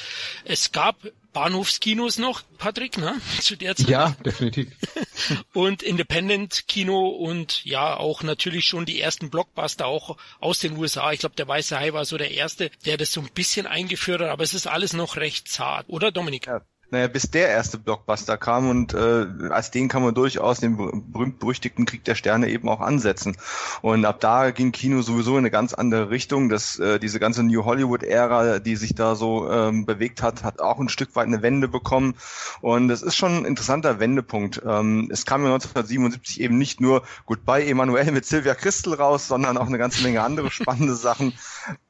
Es 0.46 0.72
gab 0.72 0.98
Bahnhofskinos 1.34 2.18
noch, 2.18 2.42
Patrick, 2.58 2.98
ne? 2.98 3.20
Zu 3.40 3.56
der 3.56 3.76
Zeit. 3.76 3.88
Ja, 3.88 4.16
definitiv. 4.26 4.70
und 5.54 5.84
Independent-Kino 5.84 7.08
und 7.08 7.64
ja, 7.66 7.96
auch 7.98 8.24
natürlich 8.24 8.66
schon 8.66 8.86
die 8.86 9.00
ersten 9.00 9.30
Blockbuster 9.30 9.86
auch 9.88 10.18
aus 10.40 10.60
den 10.60 10.78
USA. 10.78 11.12
Ich 11.12 11.22
glaube, 11.22 11.36
der 11.36 11.48
Weiße 11.48 11.78
Hai 11.78 11.94
war 11.94 12.06
so 12.06 12.18
der 12.18 12.32
erste, 12.32 12.70
der 12.86 12.98
das 12.98 13.12
so 13.12 13.22
ein 13.22 13.30
bisschen 13.34 13.68
eingeführt 13.68 14.22
hat, 14.22 14.30
aber 14.30 14.44
es 14.44 14.54
ist 14.54 14.68
alles 14.68 14.94
noch 14.94 15.18
recht 15.18 15.48
zart, 15.48 15.86
oder 15.90 16.12
Dominik? 16.12 16.48
Ja, 16.48 16.62
naja, 16.92 17.08
bis 17.08 17.32
der 17.32 17.48
erste 17.48 17.78
Blockbuster 17.78 18.38
kam 18.38 18.70
und 18.70 18.94
äh, 18.94 19.26
als 19.50 19.72
den 19.72 19.88
kann 19.88 20.04
man 20.04 20.14
durchaus 20.14 20.60
den 20.60 20.76
berühmt-berüchtigten 20.76 21.86
Krieg 21.86 22.04
der 22.04 22.16
Sterne 22.16 22.50
eben 22.50 22.68
auch 22.68 22.82
ansetzen. 22.82 23.38
Und 23.82 24.04
ab 24.04 24.20
da 24.20 24.52
ging 24.52 24.74
Kino 24.74 25.02
sowieso 25.02 25.32
in 25.34 25.40
eine 25.40 25.52
ganz 25.52 25.74
andere 25.74 26.10
Richtung. 26.10 26.50
Das, 26.50 26.78
äh, 26.80 27.00
diese 27.00 27.22
ganze 27.22 27.44
New 27.44 27.64
Hollywood-Ära, 27.64 28.60
die 28.60 28.76
sich 28.76 28.94
da 28.94 29.16
so 29.16 29.50
ähm, 29.50 29.86
bewegt 29.86 30.22
hat, 30.22 30.44
hat 30.44 30.60
auch 30.60 30.80
ein 30.80 30.90
Stück 30.90 31.16
weit 31.16 31.28
eine 31.28 31.42
Wende 31.42 31.70
bekommen. 31.70 32.16
Und 32.60 32.90
es 32.90 33.02
ist 33.02 33.16
schon 33.16 33.38
ein 33.38 33.46
interessanter 33.46 34.02
Wendepunkt. 34.02 34.62
Ähm, 34.66 35.08
es 35.12 35.26
kam 35.26 35.44
ja 35.46 35.54
1977 35.54 36.42
eben 36.42 36.58
nicht 36.58 36.82
nur 36.82 37.04
Goodbye 37.26 37.66
Emanuel 37.66 38.12
mit 38.12 38.26
Sylvia 38.26 38.54
Christel 38.54 38.96
raus, 38.96 39.30
sondern 39.30 39.58
auch 39.58 39.68
eine 39.68 39.78
ganze 39.78 40.04
Menge 40.04 40.24
andere 40.24 40.52
spannende 40.52 40.96
Sachen. 40.96 41.34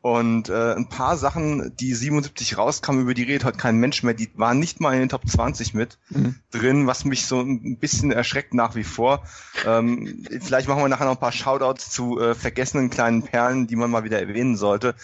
Und 0.01 0.49
äh, 0.49 0.73
ein 0.75 0.89
paar 0.89 1.17
Sachen, 1.17 1.75
die 1.79 1.95
77 1.95 2.57
rauskamen, 2.57 3.01
über 3.01 3.15
die 3.15 3.23
redet 3.23 3.45
heute 3.45 3.57
kein 3.57 3.77
Mensch 3.77 4.03
mehr, 4.03 4.13
die 4.13 4.29
waren 4.35 4.59
nicht 4.59 4.79
mal 4.79 4.90
in 4.93 4.99
den 5.01 5.09
Top 5.09 5.27
20 5.27 5.73
mit 5.73 5.97
mhm. 6.09 6.35
drin, 6.51 6.87
was 6.87 7.05
mich 7.05 7.25
so 7.25 7.41
ein 7.41 7.77
bisschen 7.77 8.11
erschreckt 8.11 8.53
nach 8.53 8.75
wie 8.75 8.83
vor. 8.83 9.23
Ähm, 9.65 10.25
vielleicht 10.41 10.67
machen 10.67 10.81
wir 10.81 10.89
nachher 10.89 11.05
noch 11.05 11.13
ein 11.13 11.19
paar 11.19 11.31
Shoutouts 11.31 11.89
zu 11.89 12.19
äh, 12.19 12.35
vergessenen 12.35 12.89
kleinen 12.89 13.23
Perlen, 13.23 13.67
die 13.67 13.75
man 13.75 13.91
mal 13.91 14.03
wieder 14.03 14.19
erwähnen 14.19 14.57
sollte. 14.57 14.95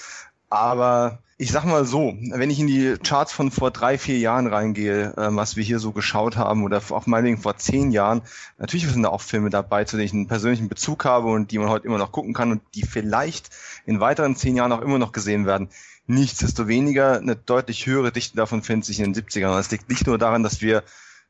Aber 0.50 1.19
ich 1.39 1.51
sag 1.51 1.66
mal 1.66 1.86
so, 1.86 2.18
wenn 2.31 2.50
ich 2.50 2.60
in 2.60 2.66
die 2.66 2.95
Charts 3.04 3.31
von 3.31 3.51
vor 3.51 3.69
drei, 3.69 4.00
vier 4.00 4.18
Jahren 4.18 4.48
reingehe, 4.48 5.13
äh, 5.16 5.28
was 5.36 5.56
wir 5.56 5.63
hier 5.63 5.78
so 5.78 5.92
geschaut 5.92 6.36
haben, 6.36 6.63
oder 6.63 6.81
auch 6.90 7.06
meinetwegen 7.06 7.38
vor 7.38 7.57
zehn 7.57 7.92
Jahren, 7.92 8.24
natürlich 8.57 8.88
sind 8.88 9.04
da 9.04 9.10
auch 9.10 9.22
Filme 9.22 9.51
dabei, 9.51 9.83
zu 9.83 9.98
denen 9.98 10.07
ich 10.07 10.13
einen 10.13 10.28
persönlichen 10.28 10.68
Bezug 10.68 11.06
habe 11.06 11.28
und 11.28 11.51
die 11.51 11.60
man 11.60 11.69
heute 11.69 11.86
immer 11.86 12.00
noch 12.00 12.12
gucken 12.12 12.33
kann 12.33 12.51
und 12.51 12.62
die 12.74 12.83
vielleicht 12.83 13.51
in 13.86 14.00
weiteren 14.00 14.36
zehn 14.36 14.56
Jahren 14.56 14.72
auch 14.72 14.81
immer 14.81 14.98
noch 14.98 15.12
gesehen 15.12 15.45
werden. 15.45 15.69
Nichtsdestoweniger 16.07 17.18
eine 17.18 17.35
deutlich 17.35 17.85
höhere 17.85 18.11
Dichte 18.11 18.37
davon 18.37 18.64
findet 18.64 18.85
sich 18.85 18.99
in 18.99 19.14
den 19.14 19.23
70ern. 19.23 19.56
Das 19.56 19.71
liegt 19.71 19.90
nicht 19.90 20.07
nur 20.07 20.18
daran, 20.18 20.44
dass 20.44 20.61
wir 20.61 20.83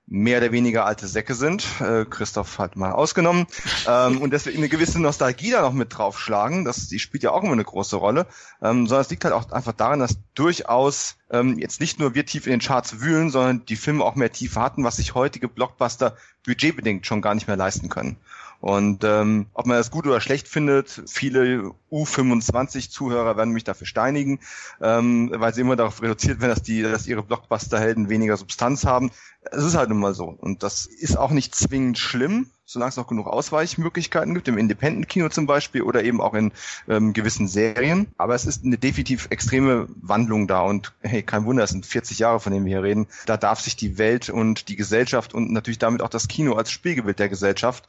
mehr 0.07 0.37
oder 0.39 0.53
weniger 0.53 0.85
alte 0.85 1.05
Säcke 1.05 1.35
sind, 1.35 1.65
äh, 1.81 2.05
Christoph 2.05 2.59
hat 2.59 2.77
mal 2.77 2.93
ausgenommen, 2.93 3.45
ähm, 3.87 4.21
und 4.21 4.31
deswegen 4.31 4.59
eine 4.59 4.69
gewisse 4.69 5.01
Nostalgie 5.01 5.51
da 5.51 5.61
noch 5.61 5.73
mit 5.73 5.95
draufschlagen, 5.95 6.63
das, 6.63 6.87
die 6.87 6.99
spielt 6.99 7.23
ja 7.23 7.31
auch 7.31 7.43
immer 7.43 7.51
eine 7.51 7.65
große 7.65 7.97
Rolle, 7.97 8.25
ähm, 8.61 8.87
sondern 8.87 9.01
es 9.01 9.09
liegt 9.09 9.25
halt 9.25 9.33
auch 9.33 9.51
einfach 9.51 9.73
daran, 9.73 9.99
dass 9.99 10.17
durchaus 10.33 11.17
ähm, 11.29 11.59
jetzt 11.59 11.81
nicht 11.81 11.99
nur 11.99 12.15
wir 12.15 12.25
tief 12.25 12.47
in 12.47 12.51
den 12.51 12.61
Charts 12.61 13.01
wühlen, 13.01 13.29
sondern 13.29 13.65
die 13.65 13.75
Filme 13.75 14.05
auch 14.05 14.15
mehr 14.15 14.31
Tiefe 14.31 14.61
hatten, 14.61 14.85
was 14.85 14.95
sich 14.95 15.13
heutige 15.13 15.49
Blockbuster 15.49 16.15
budgetbedingt 16.45 17.05
schon 17.05 17.21
gar 17.21 17.35
nicht 17.35 17.47
mehr 17.47 17.57
leisten 17.57 17.89
können. 17.89 18.15
Und 18.59 19.03
ähm, 19.03 19.47
ob 19.53 19.67
man 19.67 19.77
das 19.77 19.91
gut 19.91 20.07
oder 20.07 20.19
schlecht 20.19 20.47
findet, 20.47 21.03
viele 21.07 21.73
U25-Zuhörer 21.91 23.37
werden 23.37 23.53
mich 23.53 23.63
dafür 23.63 23.85
steinigen, 23.85 24.39
ähm, 24.81 25.31
weil 25.33 25.53
sie 25.53 25.61
immer 25.61 25.75
darauf 25.75 26.01
reduziert 26.01 26.41
werden, 26.41 26.55
dass 26.55 26.63
die, 26.63 26.81
dass 26.81 27.07
ihre 27.07 27.23
Blockbuster-Helden 27.23 28.09
weniger 28.09 28.35
Substanz 28.35 28.85
haben. 28.85 29.11
Es 29.51 29.63
ist 29.63 29.75
halt 29.75 29.89
nun 29.89 29.99
mal 29.99 30.15
so. 30.15 30.25
Und 30.25 30.63
das 30.63 30.85
ist 30.87 31.17
auch 31.17 31.31
nicht 31.31 31.53
zwingend 31.53 31.99
schlimm, 31.99 32.47
solange 32.65 32.89
es 32.89 32.97
noch 32.97 33.07
genug 33.07 33.27
Ausweichmöglichkeiten 33.27 34.33
gibt, 34.33 34.47
im 34.47 34.57
Independent-Kino 34.57 35.29
zum 35.29 35.45
Beispiel 35.45 35.83
oder 35.83 36.03
eben 36.03 36.19
auch 36.19 36.33
in 36.33 36.51
ähm, 36.89 37.13
gewissen 37.13 37.47
Serien. 37.47 38.07
Aber 38.17 38.33
es 38.33 38.45
ist 38.45 38.65
eine 38.65 38.77
definitiv 38.79 39.27
extreme 39.29 39.87
Wandlung 40.01 40.47
da 40.47 40.61
und 40.61 40.93
hey, 41.01 41.21
kein 41.21 41.45
Wunder, 41.45 41.63
es 41.63 41.69
sind 41.69 41.85
40 41.85 42.19
Jahre, 42.19 42.39
von 42.39 42.51
denen 42.51 42.65
wir 42.65 42.71
hier 42.71 42.83
reden. 42.83 43.07
Da 43.27 43.37
darf 43.37 43.61
sich 43.61 43.75
die 43.75 43.99
Welt 43.99 44.29
und 44.29 44.67
die 44.67 44.75
Gesellschaft 44.75 45.35
und 45.35 45.51
natürlich 45.51 45.79
damit 45.79 46.01
auch 46.01 46.09
das 46.09 46.27
Kino 46.27 46.53
als 46.53 46.71
Spiegelbild 46.71 47.19
der 47.19 47.29
Gesellschaft 47.29 47.87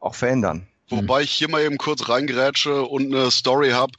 auch 0.00 0.14
verändern. 0.14 0.66
Wobei 0.90 1.22
ich 1.22 1.30
hier 1.30 1.48
mal 1.48 1.62
eben 1.62 1.78
kurz 1.78 2.08
reingerätsche 2.08 2.82
und 2.82 3.14
eine 3.14 3.30
Story 3.30 3.70
habe. 3.70 3.92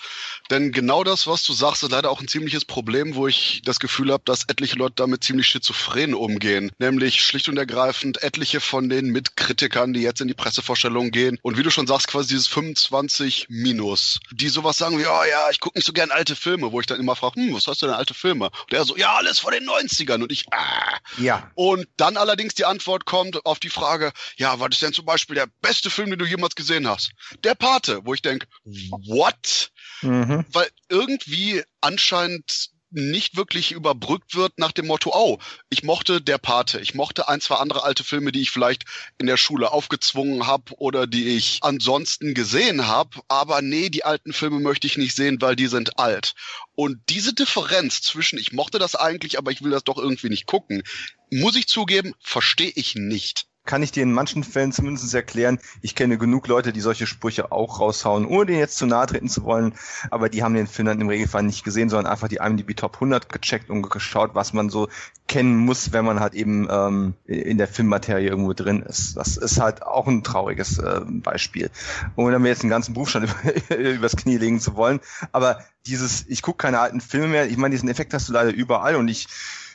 Denn 0.50 0.72
genau 0.72 1.04
das, 1.06 1.28
was 1.28 1.44
du 1.44 1.54
sagst, 1.54 1.84
ist 1.84 1.92
leider 1.92 2.12
auch 2.12 2.20
ein 2.20 2.28
ziemliches 2.28 2.66
Problem, 2.66 3.16
wo 3.16 3.28
ich 3.28 3.62
das 3.64 3.80
Gefühl 3.80 4.12
habe, 4.12 4.24
dass 4.26 4.44
etliche 4.50 4.76
Leute 4.76 4.96
damit 4.98 5.24
ziemlich 5.24 5.48
schizophren 5.48 6.14
umgehen. 6.14 6.72
Nämlich 6.78 7.24
schlicht 7.24 7.48
und 7.48 7.58
ergreifend 7.58 8.22
etliche 8.22 8.60
von 8.60 8.90
den 8.90 9.08
Mitkritikern, 9.08 9.94
die 9.94 10.02
jetzt 10.02 10.20
in 10.20 10.28
die 10.28 10.34
Pressevorstellung 10.34 11.12
gehen 11.12 11.40
und 11.42 11.58
wie 11.58 11.64
du 11.64 11.72
schon 11.72 11.88
sagst, 11.88 12.10
quasi 12.10 12.30
dieses 12.30 12.48
25 12.48 13.48
Minus. 13.50 14.20
Die 14.32 14.50
sowas 14.50 14.78
sagen 14.78 15.00
wie, 15.00 15.06
oh 15.06 15.24
ja, 15.30 15.50
ich 15.52 15.62
gucke 15.62 15.78
nicht 15.78 15.86
so 15.86 15.94
gern 15.94 16.12
alte 16.12 16.36
Filme, 16.36 16.72
wo 16.74 16.82
ich 16.82 16.86
dann 16.86 17.00
immer 17.00 17.16
frage, 17.16 17.36
hm, 17.36 17.54
was 17.54 17.68
hast 17.68 17.82
du 17.82 17.86
denn 17.86 17.96
alte 17.96 18.14
Filme? 18.14 18.46
Und 18.48 18.74
er 18.74 18.84
so, 18.84 18.98
ja, 18.98 19.16
alles 19.16 19.40
von 19.40 19.54
den 19.54 19.68
90ern. 19.68 20.22
Und 20.22 20.32
ich, 20.32 20.46
ah. 20.52 20.98
Ja. 21.18 21.50
Und 21.56 21.88
dann 21.96 22.18
allerdings 22.18 22.54
die 22.56 22.66
Antwort 22.66 23.06
kommt 23.06 23.46
auf 23.46 23.60
die 23.60 23.70
Frage, 23.70 24.12
ja, 24.36 24.60
was 24.60 24.72
ist 24.72 24.82
denn 24.82 24.94
zum 24.94 25.06
Beispiel 25.06 25.36
der 25.36 25.48
beste 25.62 25.90
Film, 25.90 26.10
den 26.10 26.20
du 26.20 26.26
jemals 26.26 26.56
gesehen 26.56 26.81
hast? 26.88 27.12
Der 27.44 27.56
Pate, 27.56 28.02
wo 28.06 28.14
ich 28.14 28.22
denke, 28.22 28.48
what? 28.66 29.72
mhm. 30.02 30.46
weil 30.52 30.68
irgendwie 30.90 31.64
anscheinend 31.80 32.72
nicht 32.94 33.38
wirklich 33.38 33.72
überbrückt 33.72 34.36
wird 34.36 34.60
nach 34.60 34.74
dem 34.74 34.88
Motto, 34.88 35.12
oh, 35.14 35.40
ich 35.70 35.84
mochte 35.84 36.20
Der 36.20 36.38
Pate, 36.38 36.82
ich 36.82 36.94
mochte 36.94 37.30
ein, 37.30 37.40
zwei 37.40 37.56
andere 37.56 37.84
alte 37.84 38.04
Filme, 38.04 38.34
die 38.34 38.42
ich 38.42 38.52
vielleicht 38.52 38.84
in 39.18 39.28
der 39.28 39.38
Schule 39.38 39.72
aufgezwungen 39.72 40.46
habe 40.46 40.74
oder 40.78 41.08
die 41.08 41.30
ich 41.30 41.60
ansonsten 41.62 42.34
gesehen 42.34 42.88
habe, 42.88 43.22
aber 43.30 43.62
nee, 43.62 43.90
die 43.90 44.04
alten 44.04 44.34
Filme 44.34 44.60
möchte 44.60 44.88
ich 44.88 44.98
nicht 44.98 45.16
sehen, 45.16 45.42
weil 45.42 45.56
die 45.56 45.68
sind 45.68 46.00
alt. 46.00 46.34
Und 46.74 47.00
diese 47.08 47.34
Differenz 47.34 48.02
zwischen, 48.02 48.38
ich 48.38 48.52
mochte 48.52 48.78
das 48.78 48.96
eigentlich, 48.96 49.38
aber 49.38 49.52
ich 49.52 49.62
will 49.62 49.72
das 49.72 49.86
doch 49.86 49.98
irgendwie 49.98 50.30
nicht 50.30 50.46
gucken, 50.46 50.84
muss 51.30 51.56
ich 51.56 51.68
zugeben, 51.68 52.14
verstehe 52.20 52.74
ich 52.76 52.96
nicht 52.96 53.46
kann 53.66 53.84
ich 53.84 53.92
dir 53.92 54.04
in 54.04 54.14
manchen 54.14 54.44
Fällen 54.44 54.72
zumindest 54.72 55.14
erklären. 55.14 55.60
Ich 55.82 55.96
kenne 55.96 56.18
genug 56.18 56.48
Leute, 56.48 56.74
die 56.74 56.82
solche 56.82 57.08
Sprüche 57.08 57.52
auch 57.52 57.80
raushauen, 57.80 58.26
ohne 58.26 58.48
denen 58.48 58.60
jetzt 58.60 58.78
zu 58.78 58.86
nahe 58.86 59.06
treten 59.06 59.30
zu 59.30 59.44
wollen. 59.44 59.74
Aber 60.10 60.30
die 60.30 60.44
haben 60.44 60.54
den 60.54 60.68
Film 60.68 60.88
dann 60.88 61.02
im 61.02 61.10
Regelfall 61.10 61.44
nicht 61.44 61.64
gesehen, 61.64 61.90
sondern 61.90 62.12
einfach 62.12 62.28
die 62.28 62.38
IMDb 62.38 62.76
Top 62.76 62.96
100 62.96 63.30
gecheckt 63.30 63.70
und 63.70 63.90
geschaut, 63.90 64.32
was 64.34 64.54
man 64.54 64.70
so 64.70 64.90
kennen 65.28 65.56
muss, 65.58 65.94
wenn 65.94 66.06
man 66.06 66.20
halt 66.20 66.34
eben 66.34 66.68
ähm, 66.70 67.14
in 67.26 67.58
der 67.58 67.68
Filmmaterie 67.68 68.26
irgendwo 68.26 68.54
drin 68.54 68.82
ist. 68.82 69.16
Das 69.16 69.38
ist 69.38 69.60
halt 69.60 69.84
auch 69.84 70.08
ein 70.08 70.24
trauriges 70.24 70.80
äh, 70.80 71.02
Beispiel. 71.06 71.70
Ohne 72.16 72.40
mir 72.40 72.50
jetzt 72.50 72.64
einen 72.64 72.70
ganzen 72.70 72.94
Berufsstand 72.94 73.30
über, 73.70 73.78
übers 73.78 74.16
Knie 74.16 74.38
legen 74.38 74.60
zu 74.60 74.76
wollen. 74.76 75.00
Aber 75.32 75.60
dieses, 75.86 76.26
ich 76.28 76.42
gucke 76.42 76.58
keine 76.58 76.80
alten 76.80 77.02
Filme 77.02 77.28
mehr, 77.28 77.50
ich 77.50 77.58
meine, 77.58 77.74
diesen 77.74 77.90
Effekt 77.90 78.14
hast 78.14 78.28
du 78.28 78.34
leider 78.34 78.52
überall 78.52 78.96
und 78.96 79.08
ich 79.08 79.28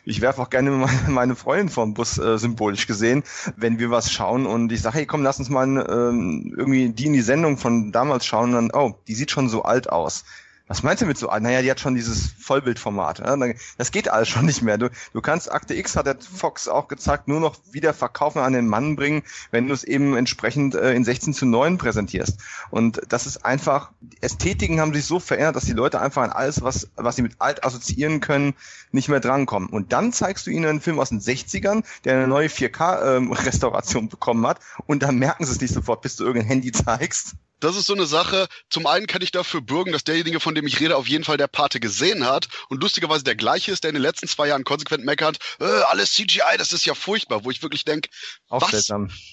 ich 0.06 0.20
werfe 0.20 0.40
auch 0.40 0.50
gerne 0.50 0.70
meine 1.08 1.36
Freundin 1.36 1.68
vom 1.68 1.92
Bus 1.92 2.16
äh, 2.16 2.38
symbolisch 2.38 2.86
gesehen, 2.86 3.24
wenn 3.56 3.78
wir 3.78 3.90
was 3.90 4.10
schauen 4.10 4.46
und 4.46 4.72
ich 4.72 4.80
sage, 4.80 4.98
hey 4.98 5.06
komm, 5.06 5.22
lass 5.22 5.38
uns 5.38 5.50
mal 5.50 5.66
ähm, 5.66 6.54
irgendwie 6.56 6.88
die 6.88 7.06
in 7.06 7.12
die 7.12 7.20
Sendung 7.20 7.58
von 7.58 7.92
damals 7.92 8.24
schauen 8.24 8.54
und 8.54 8.70
dann, 8.70 8.70
oh, 8.72 8.94
die 9.08 9.14
sieht 9.14 9.30
schon 9.30 9.48
so 9.48 9.62
alt 9.62 9.90
aus. 9.90 10.24
Was 10.68 10.82
meinst 10.82 11.00
du 11.00 11.06
mit 11.06 11.16
so 11.16 11.28
alt? 11.28 11.44
Naja, 11.44 11.62
die 11.62 11.70
hat 11.70 11.78
schon 11.78 11.94
dieses 11.94 12.32
Vollbildformat. 12.40 13.22
Das 13.78 13.92
geht 13.92 14.08
alles 14.08 14.28
schon 14.28 14.46
nicht 14.46 14.62
mehr. 14.62 14.78
Du, 14.78 14.90
du 15.12 15.20
kannst 15.20 15.50
Akte 15.50 15.74
X, 15.74 15.94
hat 15.94 16.06
der 16.06 16.16
Fox 16.20 16.66
auch 16.66 16.88
gezeigt, 16.88 17.28
nur 17.28 17.38
noch 17.38 17.56
wieder 17.70 17.94
verkaufen 17.94 18.40
an 18.40 18.52
den 18.52 18.66
Mann 18.66 18.96
bringen, 18.96 19.22
wenn 19.52 19.68
du 19.68 19.74
es 19.74 19.84
eben 19.84 20.16
entsprechend 20.16 20.74
äh, 20.74 20.92
in 20.94 21.04
16 21.04 21.34
zu 21.34 21.46
9 21.46 21.78
präsentierst. 21.78 22.40
Und 22.70 23.00
das 23.08 23.26
ist 23.26 23.44
einfach, 23.44 23.92
Ästhetiken 24.20 24.80
haben 24.80 24.92
sich 24.92 25.04
so 25.04 25.20
verändert, 25.20 25.54
dass 25.54 25.66
die 25.66 25.72
Leute 25.72 26.00
einfach 26.00 26.24
an 26.24 26.30
alles, 26.30 26.62
was, 26.62 26.88
was 26.96 27.14
sie 27.14 27.22
mit 27.22 27.36
alt 27.38 27.62
assoziieren 27.64 28.20
können, 28.20 28.54
nicht 28.90 29.08
mehr 29.08 29.20
drankommen. 29.20 29.68
Und 29.68 29.92
dann 29.92 30.12
zeigst 30.12 30.48
du 30.48 30.50
ihnen 30.50 30.66
einen 30.66 30.80
Film 30.80 30.98
aus 30.98 31.10
den 31.10 31.20
60ern, 31.20 31.84
der 32.04 32.16
eine 32.16 32.26
neue 32.26 32.48
4K-Restauration 32.48 34.04
ähm, 34.04 34.08
bekommen 34.08 34.44
hat, 34.46 34.58
und 34.86 35.04
dann 35.04 35.16
merken 35.18 35.44
sie 35.44 35.52
es 35.52 35.60
nicht 35.60 35.74
sofort, 35.74 36.02
bis 36.02 36.16
du 36.16 36.24
irgendein 36.24 36.48
Handy 36.48 36.72
zeigst 36.72 37.36
das 37.60 37.76
ist 37.76 37.86
so 37.86 37.94
eine 37.94 38.06
Sache. 38.06 38.48
Zum 38.70 38.86
einen 38.86 39.06
kann 39.06 39.22
ich 39.22 39.30
dafür 39.30 39.60
bürgen, 39.60 39.92
dass 39.92 40.04
derjenige, 40.04 40.40
von 40.40 40.54
dem 40.54 40.66
ich 40.66 40.80
rede, 40.80 40.96
auf 40.96 41.08
jeden 41.08 41.24
Fall 41.24 41.36
der 41.36 41.46
Pate 41.46 41.80
gesehen 41.80 42.26
hat 42.26 42.48
und 42.68 42.82
lustigerweise 42.82 43.24
der 43.24 43.34
gleiche 43.34 43.72
ist, 43.72 43.84
der 43.84 43.90
in 43.90 43.94
den 43.94 44.02
letzten 44.02 44.28
zwei 44.28 44.48
Jahren 44.48 44.64
konsequent 44.64 45.04
meckert, 45.04 45.38
äh, 45.60 45.64
alles 45.64 46.12
CGI, 46.12 46.56
das 46.58 46.72
ist 46.72 46.84
ja 46.84 46.94
furchtbar, 46.94 47.44
wo 47.44 47.50
ich 47.50 47.62
wirklich 47.62 47.84
denke, 47.84 48.10
was? 48.48 48.70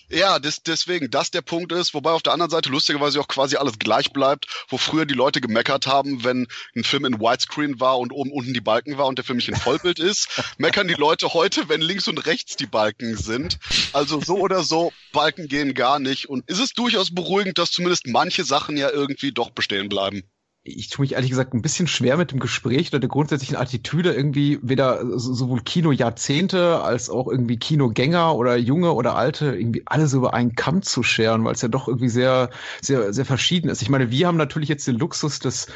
Ja, 0.09 0.39
des, 0.39 0.63
deswegen, 0.63 1.09
das 1.09 1.31
der 1.31 1.41
Punkt 1.41 1.71
ist, 1.71 1.93
wobei 1.93 2.11
auf 2.11 2.23
der 2.23 2.33
anderen 2.33 2.49
Seite 2.49 2.69
lustigerweise 2.69 3.19
auch 3.19 3.27
quasi 3.27 3.57
alles 3.57 3.79
gleich 3.79 4.11
bleibt, 4.11 4.47
wo 4.69 4.77
früher 4.77 5.05
die 5.05 5.13
Leute 5.13 5.41
gemeckert 5.41 5.87
haben, 5.87 6.23
wenn 6.23 6.47
ein 6.75 6.83
Film 6.83 7.05
in 7.05 7.19
Widescreen 7.19 7.79
war 7.79 7.99
und 7.99 8.11
oben 8.11 8.31
unten 8.31 8.53
die 8.53 8.61
Balken 8.61 8.97
war 8.97 9.07
und 9.07 9.17
der 9.17 9.25
Film 9.25 9.37
nicht 9.37 9.49
in 9.49 9.55
Vollbild 9.55 9.99
ist, 9.99 10.29
meckern 10.57 10.87
die 10.87 10.93
Leute 10.93 11.33
heute, 11.33 11.69
wenn 11.69 11.81
links 11.81 12.07
und 12.07 12.25
rechts 12.25 12.55
die 12.55 12.67
Balken 12.67 13.17
sind. 13.17 13.59
Also 13.91 14.21
so 14.21 14.37
oder 14.37 14.63
so, 14.63 14.91
Balken 15.11 15.47
gehen 15.47 15.73
gar 15.73 15.99
nicht 15.99 16.29
und 16.29 16.49
ist 16.49 16.59
es 16.59 16.73
durchaus 16.73 17.13
beruhigend, 17.13 17.57
dass 17.57 17.71
zumindest 17.71 18.07
manche 18.13 18.45
Sachen 18.45 18.77
ja 18.77 18.89
irgendwie 18.89 19.33
doch 19.33 19.49
bestehen 19.49 19.89
bleiben 19.89 20.23
ich 20.65 20.87
tue 20.87 21.03
mich 21.03 21.13
ehrlich 21.13 21.29
gesagt 21.29 21.53
ein 21.53 21.61
bisschen 21.61 21.87
schwer 21.87 22.15
mit 22.15 22.31
dem 22.31 22.39
Gespräch 22.39 22.87
oder 22.89 22.99
der 22.99 23.09
grundsätzlichen 23.09 23.57
Attitüde 23.57 24.13
irgendwie 24.13 24.59
weder 24.61 25.01
sowohl 25.19 25.59
Kinojahrzehnte 25.61 26.81
als 26.81 27.09
auch 27.09 27.27
irgendwie 27.27 27.57
Kinogänger 27.57 28.33
oder 28.35 28.55
junge 28.55 28.93
oder 28.93 29.17
alte 29.17 29.57
irgendwie 29.57 29.83
alle 29.85 30.07
so 30.07 30.19
über 30.19 30.33
einen 30.33 30.55
Kamm 30.55 30.81
zu 30.81 31.03
scheren, 31.03 31.43
weil 31.43 31.53
es 31.53 31.61
ja 31.61 31.67
doch 31.67 31.89
irgendwie 31.89 32.07
sehr 32.07 32.49
sehr 32.81 33.11
sehr 33.11 33.25
verschieden 33.25 33.67
ist. 33.67 33.81
Ich 33.81 33.89
meine, 33.89 34.09
wir 34.09 34.25
haben 34.25 34.37
natürlich 34.37 34.69
jetzt 34.69 34.87
den 34.87 34.95
Luxus 34.95 35.39
des 35.39 35.67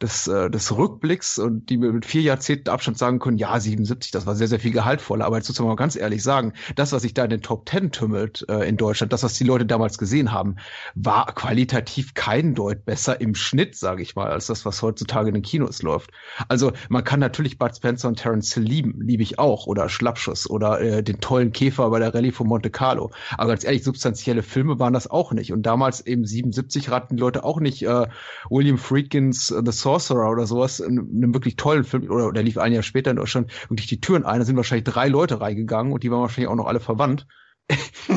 des 0.00 0.28
äh, 0.28 0.48
des 0.48 0.76
Rückblicks 0.76 1.40
und 1.40 1.68
die 1.68 1.76
mit 1.76 2.06
vier 2.06 2.22
Jahrzehnten 2.22 2.68
Abstand 2.68 2.98
sagen 2.98 3.18
können, 3.18 3.38
ja 3.38 3.58
77, 3.58 4.12
das 4.12 4.26
war 4.26 4.36
sehr 4.36 4.46
sehr 4.46 4.60
viel 4.60 4.72
gehaltvoller. 4.72 5.24
Aber 5.24 5.38
jetzt 5.38 5.48
sozusagen 5.48 5.68
mal 5.68 5.74
ganz 5.74 5.96
ehrlich 5.96 6.22
sagen, 6.22 6.52
das 6.76 6.92
was 6.92 7.02
sich 7.02 7.14
da 7.14 7.24
in 7.24 7.30
den 7.30 7.42
Top 7.42 7.66
Ten 7.66 7.90
tümmelt 7.90 8.46
äh, 8.48 8.68
in 8.68 8.76
Deutschland, 8.76 9.12
das 9.12 9.24
was 9.24 9.34
die 9.34 9.44
Leute 9.44 9.66
damals 9.66 9.98
gesehen 9.98 10.30
haben, 10.30 10.54
war 10.94 11.26
qualitativ 11.34 12.14
kein 12.14 12.54
Deut 12.54 12.84
besser 12.84 13.20
im 13.20 13.34
Schnitt, 13.34 13.74
sage 13.74 14.02
ich 14.02 14.14
mal 14.14 14.35
als 14.36 14.46
das, 14.46 14.64
was 14.64 14.82
heutzutage 14.82 15.28
in 15.28 15.34
den 15.34 15.42
Kinos 15.42 15.82
läuft. 15.82 16.10
Also 16.48 16.72
man 16.88 17.04
kann 17.04 17.20
natürlich 17.20 17.58
Bud 17.58 17.74
Spencer 17.76 18.08
und 18.08 18.18
Terence 18.18 18.54
Hill 18.54 18.62
lieben, 18.62 19.00
liebe 19.00 19.22
ich 19.22 19.38
auch, 19.38 19.66
oder 19.66 19.88
Schlappschuss 19.88 20.48
oder 20.48 20.80
äh, 20.80 21.02
den 21.02 21.20
tollen 21.20 21.52
Käfer 21.52 21.90
bei 21.90 21.98
der 21.98 22.14
Rallye 22.14 22.32
von 22.32 22.46
Monte 22.46 22.70
Carlo. 22.70 23.10
Aber 23.36 23.48
ganz 23.48 23.64
ehrlich, 23.64 23.82
substanzielle 23.82 24.42
Filme 24.42 24.78
waren 24.78 24.92
das 24.92 25.10
auch 25.10 25.32
nicht. 25.32 25.52
Und 25.52 25.62
damals 25.62 26.06
eben 26.06 26.24
77 26.24 26.90
raten 26.90 27.16
die 27.16 27.20
Leute 27.20 27.44
auch 27.44 27.60
nicht 27.60 27.82
äh, 27.82 28.06
William 28.50 28.78
Friedkins 28.78 29.50
uh, 29.50 29.62
The 29.64 29.72
Sorcerer 29.72 30.30
oder 30.30 30.46
sowas, 30.46 30.80
in 30.80 30.98
einem 30.98 31.34
wirklich 31.34 31.56
tollen 31.56 31.84
Film, 31.84 32.10
oder 32.10 32.32
der 32.32 32.42
lief 32.42 32.58
ein 32.58 32.72
Jahr 32.72 32.82
später 32.82 33.10
in 33.10 33.16
Deutschland, 33.16 33.50
wirklich 33.68 33.88
die 33.88 34.00
Türen 34.00 34.24
ein, 34.24 34.38
da 34.38 34.44
sind 34.44 34.56
wahrscheinlich 34.56 34.84
drei 34.84 35.08
Leute 35.08 35.40
reingegangen 35.40 35.92
und 35.92 36.02
die 36.02 36.10
waren 36.10 36.20
wahrscheinlich 36.20 36.50
auch 36.50 36.56
noch 36.56 36.66
alle 36.66 36.80
verwandt 36.80 37.26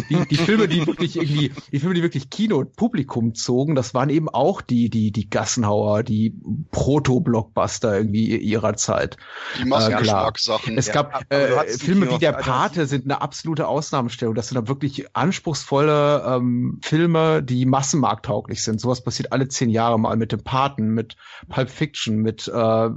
die, 0.10 0.28
die 0.28 0.36
Filme, 0.36 0.68
die 0.68 0.86
wirklich 0.86 1.16
irgendwie, 1.16 1.52
die 1.72 1.80
Filme, 1.80 1.96
die 1.96 2.04
wirklich 2.04 2.30
Kino 2.30 2.58
und 2.58 2.76
Publikum 2.76 3.34
zogen, 3.34 3.76
das 3.76 3.94
waren 3.94 4.10
eben 4.10 4.30
auch 4.30 4.62
die, 4.62 4.90
die, 4.90 5.12
die 5.12 5.30
Gassenhauer, 5.30 6.04
die 6.04 6.36
Proto-Blockbuster 6.72 7.98
irgendwie 7.98 8.38
ihrer 8.38 8.76
Zeit. 8.76 9.18
Die 9.60 9.66
Massengeschmackssachen. 9.66 10.76
Äh, 10.76 10.80
es 10.80 10.92
gab 10.92 11.26
äh, 11.34 11.68
Filme 11.68 12.10
wie 12.12 12.20
Der 12.20 12.34
Pate 12.34 12.86
sind 12.86 13.06
eine 13.06 13.22
absolute 13.22 13.68
Ausnahmestellung. 13.68 14.36
Das 14.36 14.50
sind 14.50 14.56
da 14.56 14.68
wirklich 14.68 15.16
anspruchsvolle 15.16 16.24
ähm, 16.28 16.80
Filme, 16.84 17.42
die 17.42 17.66
massenmarkttauglich 17.66 18.64
sind. 18.64 18.80
Sowas 18.80 19.04
passiert 19.04 19.32
alle 19.32 19.48
zehn 19.48 19.70
Jahre 19.70 20.00
mal 20.00 20.16
mit 20.16 20.32
dem 20.32 20.44
Paten, 20.44 20.90
mit 20.90 21.16
Pulp 21.48 21.70
Fiction, 21.70 22.18
mit 22.18 22.48
äh, 22.48 22.90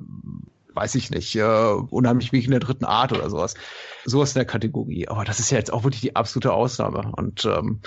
weiß 0.75 0.95
ich 0.95 1.11
nicht, 1.11 1.35
äh, 1.37 1.43
unheimlich 1.43 2.33
wie 2.33 2.45
in 2.45 2.50
der 2.50 2.61
dritten 2.61 2.85
Art 2.85 3.12
oder 3.12 3.29
sowas. 3.31 3.55
Sowas 4.05 4.31
in 4.31 4.41
der 4.41 4.47
Kategorie. 4.47 5.09
Aber 5.09 5.25
das 5.25 5.41
ist 5.41 5.50
ja 5.50 5.59
jetzt 5.59 5.73
auch 5.73 5.85
wirklich 5.85 6.00
die 6.00 6.17
absolute 6.17 6.52
Ausnahme. 6.52 7.12
Und 7.17 7.45
ähm, 7.45 7.81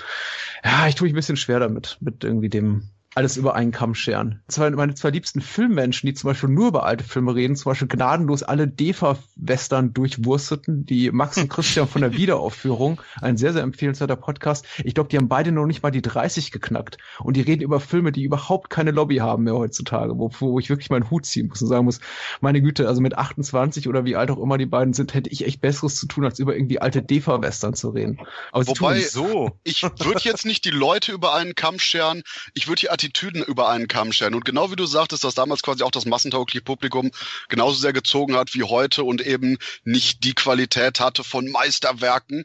ja, 0.64 0.88
ich 0.88 0.94
tue 0.94 1.06
mich 1.06 1.12
ein 1.12 1.16
bisschen 1.16 1.36
schwer 1.36 1.60
damit, 1.60 1.98
mit 2.00 2.24
irgendwie 2.24 2.48
dem 2.48 2.90
alles 3.16 3.38
über 3.38 3.54
einen 3.54 3.72
Kamm 3.72 3.94
scheren. 3.94 4.42
Zwei, 4.46 4.68
meine 4.70 4.94
zwei 4.94 5.08
liebsten 5.08 5.40
Filmmenschen, 5.40 6.06
die 6.06 6.12
zum 6.12 6.28
Beispiel 6.28 6.50
nur 6.50 6.68
über 6.68 6.84
alte 6.84 7.02
Filme 7.02 7.34
reden, 7.34 7.56
zum 7.56 7.70
Beispiel 7.70 7.88
gnadenlos 7.88 8.42
alle 8.42 8.68
DEFA-Western 8.68 9.94
durchwursteten, 9.94 10.84
die 10.84 11.10
Max 11.10 11.38
und 11.38 11.48
Christian 11.48 11.88
von 11.88 12.02
der 12.02 12.12
Wiederaufführung, 12.16 13.00
ein 13.22 13.38
sehr, 13.38 13.54
sehr 13.54 13.62
empfehlenswerter 13.62 14.16
Podcast. 14.16 14.66
Ich 14.84 14.92
glaube, 14.92 15.08
die 15.08 15.16
haben 15.16 15.28
beide 15.28 15.50
noch 15.50 15.64
nicht 15.64 15.82
mal 15.82 15.90
die 15.90 16.02
30 16.02 16.52
geknackt. 16.52 16.98
Und 17.18 17.38
die 17.38 17.40
reden 17.40 17.62
über 17.62 17.80
Filme, 17.80 18.12
die 18.12 18.22
überhaupt 18.22 18.68
keine 18.68 18.90
Lobby 18.90 19.16
haben 19.16 19.44
mehr 19.44 19.54
heutzutage, 19.54 20.18
wo, 20.18 20.30
wo 20.38 20.58
ich 20.58 20.68
wirklich 20.68 20.90
meinen 20.90 21.10
Hut 21.10 21.24
ziehen 21.24 21.48
muss 21.48 21.62
und 21.62 21.68
sagen 21.68 21.86
muss, 21.86 22.00
meine 22.42 22.60
Güte, 22.60 22.86
also 22.86 23.00
mit 23.00 23.16
28 23.16 23.88
oder 23.88 24.04
wie 24.04 24.16
alt 24.16 24.30
auch 24.30 24.42
immer 24.42 24.58
die 24.58 24.66
beiden 24.66 24.92
sind, 24.92 25.14
hätte 25.14 25.30
ich 25.30 25.46
echt 25.46 25.62
Besseres 25.62 25.96
zu 25.96 26.06
tun, 26.06 26.26
als 26.26 26.38
über 26.38 26.54
irgendwie 26.54 26.80
alte 26.82 27.00
DEFA-Western 27.00 27.72
zu 27.72 27.88
reden. 27.88 28.20
Aber 28.52 28.66
Wobei, 28.66 29.00
so. 29.00 29.52
ich 29.64 29.84
würde 29.84 30.20
jetzt 30.24 30.44
nicht 30.44 30.66
die 30.66 30.70
Leute 30.70 31.12
über 31.12 31.34
einen 31.34 31.54
Kamm 31.54 31.78
scheren, 31.78 32.22
ich 32.52 32.68
würde 32.68 32.80
die 32.80 32.90
Attitüden 33.06 33.42
über 33.42 33.68
einen 33.68 33.88
Kamm 33.88 34.12
scheren. 34.12 34.34
Und 34.34 34.44
genau 34.44 34.70
wie 34.70 34.76
du 34.76 34.86
sagtest, 34.86 35.22
dass 35.22 35.34
damals 35.34 35.62
quasi 35.62 35.82
auch 35.82 35.90
das 35.90 36.06
massentaugliche 36.06 36.62
Publikum 36.62 37.10
genauso 37.48 37.78
sehr 37.78 37.92
gezogen 37.92 38.36
hat 38.36 38.54
wie 38.54 38.64
heute 38.64 39.04
und 39.04 39.20
eben 39.20 39.58
nicht 39.84 40.24
die 40.24 40.34
Qualität 40.34 40.98
hatte 40.98 41.22
von 41.22 41.48
Meisterwerken, 41.48 42.44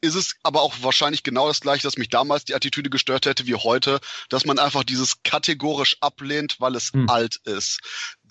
ist 0.00 0.14
es 0.14 0.34
aber 0.42 0.60
auch 0.60 0.74
wahrscheinlich 0.82 1.22
genau 1.22 1.48
das 1.48 1.60
gleiche, 1.60 1.84
dass 1.84 1.96
mich 1.96 2.10
damals 2.10 2.44
die 2.44 2.54
Attitüde 2.54 2.90
gestört 2.90 3.24
hätte 3.24 3.46
wie 3.46 3.54
heute, 3.54 4.00
dass 4.28 4.44
man 4.44 4.58
einfach 4.58 4.84
dieses 4.84 5.22
kategorisch 5.22 5.96
ablehnt, 6.00 6.56
weil 6.60 6.76
es 6.76 6.92
hm. 6.92 7.08
alt 7.08 7.36
ist. 7.44 7.80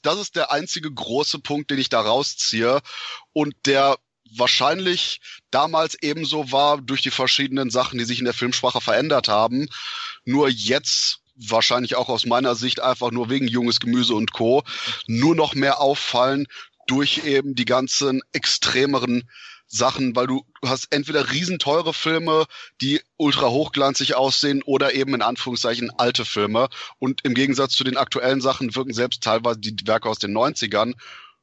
Das 0.03 0.19
ist 0.19 0.35
der 0.35 0.51
einzige 0.51 0.91
große 0.91 1.39
Punkt, 1.39 1.71
den 1.71 1.79
ich 1.79 1.89
da 1.89 2.01
rausziehe 2.01 2.81
und 3.31 3.55
der 3.65 3.97
wahrscheinlich 4.35 5.21
damals 5.51 5.95
ebenso 6.01 6.51
war 6.51 6.81
durch 6.81 7.01
die 7.01 7.11
verschiedenen 7.11 7.69
Sachen, 7.69 7.97
die 7.97 8.05
sich 8.05 8.19
in 8.19 8.25
der 8.25 8.33
Filmsprache 8.33 8.81
verändert 8.81 9.27
haben. 9.27 9.67
Nur 10.25 10.49
jetzt 10.49 11.22
wahrscheinlich 11.35 11.95
auch 11.95 12.09
aus 12.09 12.25
meiner 12.25 12.55
Sicht 12.55 12.81
einfach 12.81 13.11
nur 13.11 13.29
wegen 13.29 13.47
junges 13.47 13.79
Gemüse 13.79 14.15
und 14.15 14.33
Co. 14.33 14.63
nur 15.07 15.35
noch 15.35 15.55
mehr 15.55 15.81
auffallen 15.81 16.47
durch 16.87 17.25
eben 17.25 17.55
die 17.55 17.65
ganzen 17.65 18.21
extremeren 18.33 19.29
Sachen, 19.67 20.15
weil 20.15 20.27
du 20.27 20.45
hast 20.63 20.87
entweder 20.91 21.31
riesenteure 21.31 21.93
Filme, 21.93 22.45
die 22.81 23.01
ultra 23.17 23.49
hochglanzig 23.49 24.15
aussehen 24.15 24.61
oder 24.63 24.93
eben 24.93 25.15
in 25.15 25.23
Anführungszeichen 25.23 25.91
alte 25.97 26.25
Filme. 26.25 26.69
Und 26.99 27.21
im 27.23 27.33
Gegensatz 27.33 27.73
zu 27.73 27.83
den 27.83 27.97
aktuellen 27.97 28.39
Sachen 28.39 28.75
wirken 28.75 28.93
selbst 28.93 29.23
teilweise 29.23 29.59
die 29.59 29.75
Werke 29.87 30.09
aus 30.09 30.19
den 30.19 30.31
90ern 30.31 30.93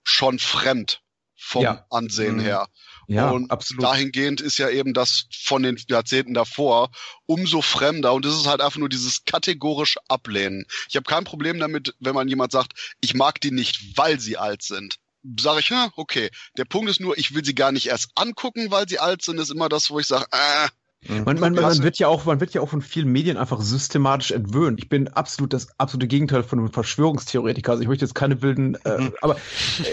schon 0.05 0.39
fremd 0.39 1.03
vom 1.37 1.63
ja. 1.65 1.87
Ansehen 1.91 2.37
mhm. 2.37 2.41
her. 2.41 2.69
Ja, 3.11 3.31
und 3.31 3.51
absolut. 3.51 3.83
dahingehend 3.83 4.41
ist 4.41 4.59
ja 4.59 4.71
eben 4.71 4.95
das 4.95 5.25
von 5.33 5.65
den 5.65 5.77
Jahrzehnten 5.89 6.33
davor 6.33 6.91
umso 7.27 7.61
fremder 7.61 8.13
und 8.13 8.25
es 8.25 8.37
ist 8.37 8.47
halt 8.47 8.61
einfach 8.61 8.79
nur 8.79 8.89
dieses 8.89 9.25
kategorische 9.25 9.99
Ablehnen. 10.07 10.65
Ich 10.89 10.95
habe 10.95 11.03
kein 11.03 11.25
Problem 11.25 11.59
damit, 11.59 11.93
wenn 11.99 12.15
man 12.15 12.29
jemand 12.29 12.53
sagt, 12.53 12.95
ich 13.01 13.15
mag 13.15 13.41
die 13.41 13.51
nicht, 13.51 13.99
weil 13.99 14.21
sie 14.21 14.37
alt 14.37 14.63
sind. 14.63 14.95
Sage 15.41 15.59
ich, 15.59 15.71
ja, 15.71 15.91
okay. 15.97 16.31
Der 16.57 16.65
Punkt 16.65 16.89
ist 16.89 17.01
nur, 17.01 17.19
ich 17.19 17.35
will 17.35 17.45
sie 17.45 17.57
gar 17.57 17.73
nicht 17.73 17.87
erst 17.89 18.13
angucken, 18.15 18.71
weil 18.71 18.89
sie 18.89 19.01
alt 19.01 19.23
sind, 19.23 19.41
ist 19.41 19.51
immer 19.51 19.69
das, 19.69 19.91
wo 19.91 19.99
ich 19.99 20.07
sage, 20.07 20.27
äh. 20.31 20.69
Man, 21.09 21.41
man, 21.41 21.55
man, 21.55 21.83
wird 21.83 21.99
ja 21.99 22.09
auch, 22.09 22.27
man 22.27 22.41
wird 22.41 22.53
ja 22.53 22.61
auch 22.61 22.69
von 22.69 22.83
vielen 22.83 23.11
Medien 23.11 23.39
einfach 23.39 23.63
systematisch 23.63 24.33
entwöhnt. 24.33 24.79
Ich 24.81 24.91
bin 24.91 25.09
absolut 25.09 25.55
das 25.55 25.69
absolute 25.79 26.07
Gegenteil 26.07 26.43
von 26.43 26.59
einem 26.59 26.71
Verschwörungstheoretiker. 26.71 27.73
Also 27.73 27.83
ich 27.83 27.89
möchte 27.89 28.05
jetzt 28.05 28.15
keine 28.15 28.43
wilden, 28.43 28.77
äh, 28.85 29.01
mhm. 29.01 29.13
aber 29.23 29.37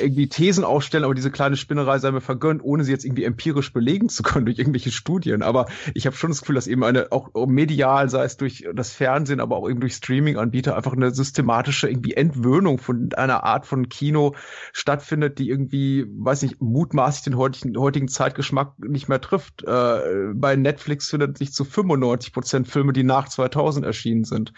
irgendwie 0.02 0.28
Thesen 0.28 0.66
aufstellen, 0.66 1.06
aber 1.06 1.16
diese 1.16 1.32
kleine 1.32 1.56
Spinnerei 1.56 2.00
sei 2.00 2.12
mir 2.12 2.20
vergönnt, 2.20 2.62
ohne 2.62 2.84
sie 2.84 2.92
jetzt 2.92 3.06
irgendwie 3.06 3.24
empirisch 3.24 3.72
belegen 3.72 4.10
zu 4.10 4.22
können 4.22 4.46
durch 4.46 4.60
irgendwelche 4.60 4.92
Studien. 4.92 5.44
Aber 5.44 5.68
ich 5.94 6.06
habe 6.08 6.16
schon 6.18 6.30
das 6.30 6.42
Gefühl, 6.42 6.56
dass 6.56 6.68
eben 6.68 6.84
eine, 6.84 7.10
auch 7.14 7.30
medial, 7.48 8.10
sei 8.10 8.26
es 8.26 8.36
durch 8.36 8.68
das 8.74 8.92
Fernsehen, 8.92 9.40
aber 9.40 9.56
auch 9.56 9.70
eben 9.70 9.80
durch 9.80 9.94
Streaming-Anbieter, 9.94 10.76
einfach 10.76 10.94
eine 10.94 11.12
systematische 11.12 11.90
irgendwie 11.90 12.16
Entwöhnung 12.16 12.80
von 12.80 13.12
einer 13.16 13.46
Art 13.46 13.66
von 13.66 13.88
Kino 13.88 14.36
stattfindet, 14.74 15.40
die 15.40 15.50
irgendwie, 15.50 16.06
weiß 16.10 16.42
nicht, 16.42 16.62
mutmaßlich 16.62 17.24
den 17.24 17.38
heutigen, 17.38 17.78
heutigen 17.78 18.10
Zeitgeschmack 18.10 18.74
nicht 18.80 19.08
mehr 19.08 19.22
trifft. 19.22 19.64
Äh, 19.64 20.34
bei 20.34 20.58
Netflix 20.58 20.97
Netflix 20.98 21.10
findet 21.10 21.38
sich 21.38 21.54
zu 21.54 21.64
95 21.64 22.34
Prozent 22.34 22.68
Filme, 22.68 22.94
die 22.94 23.04
nach 23.04 23.30
2000 23.30 23.86
erschienen 23.86 24.24
sind. 24.24 24.54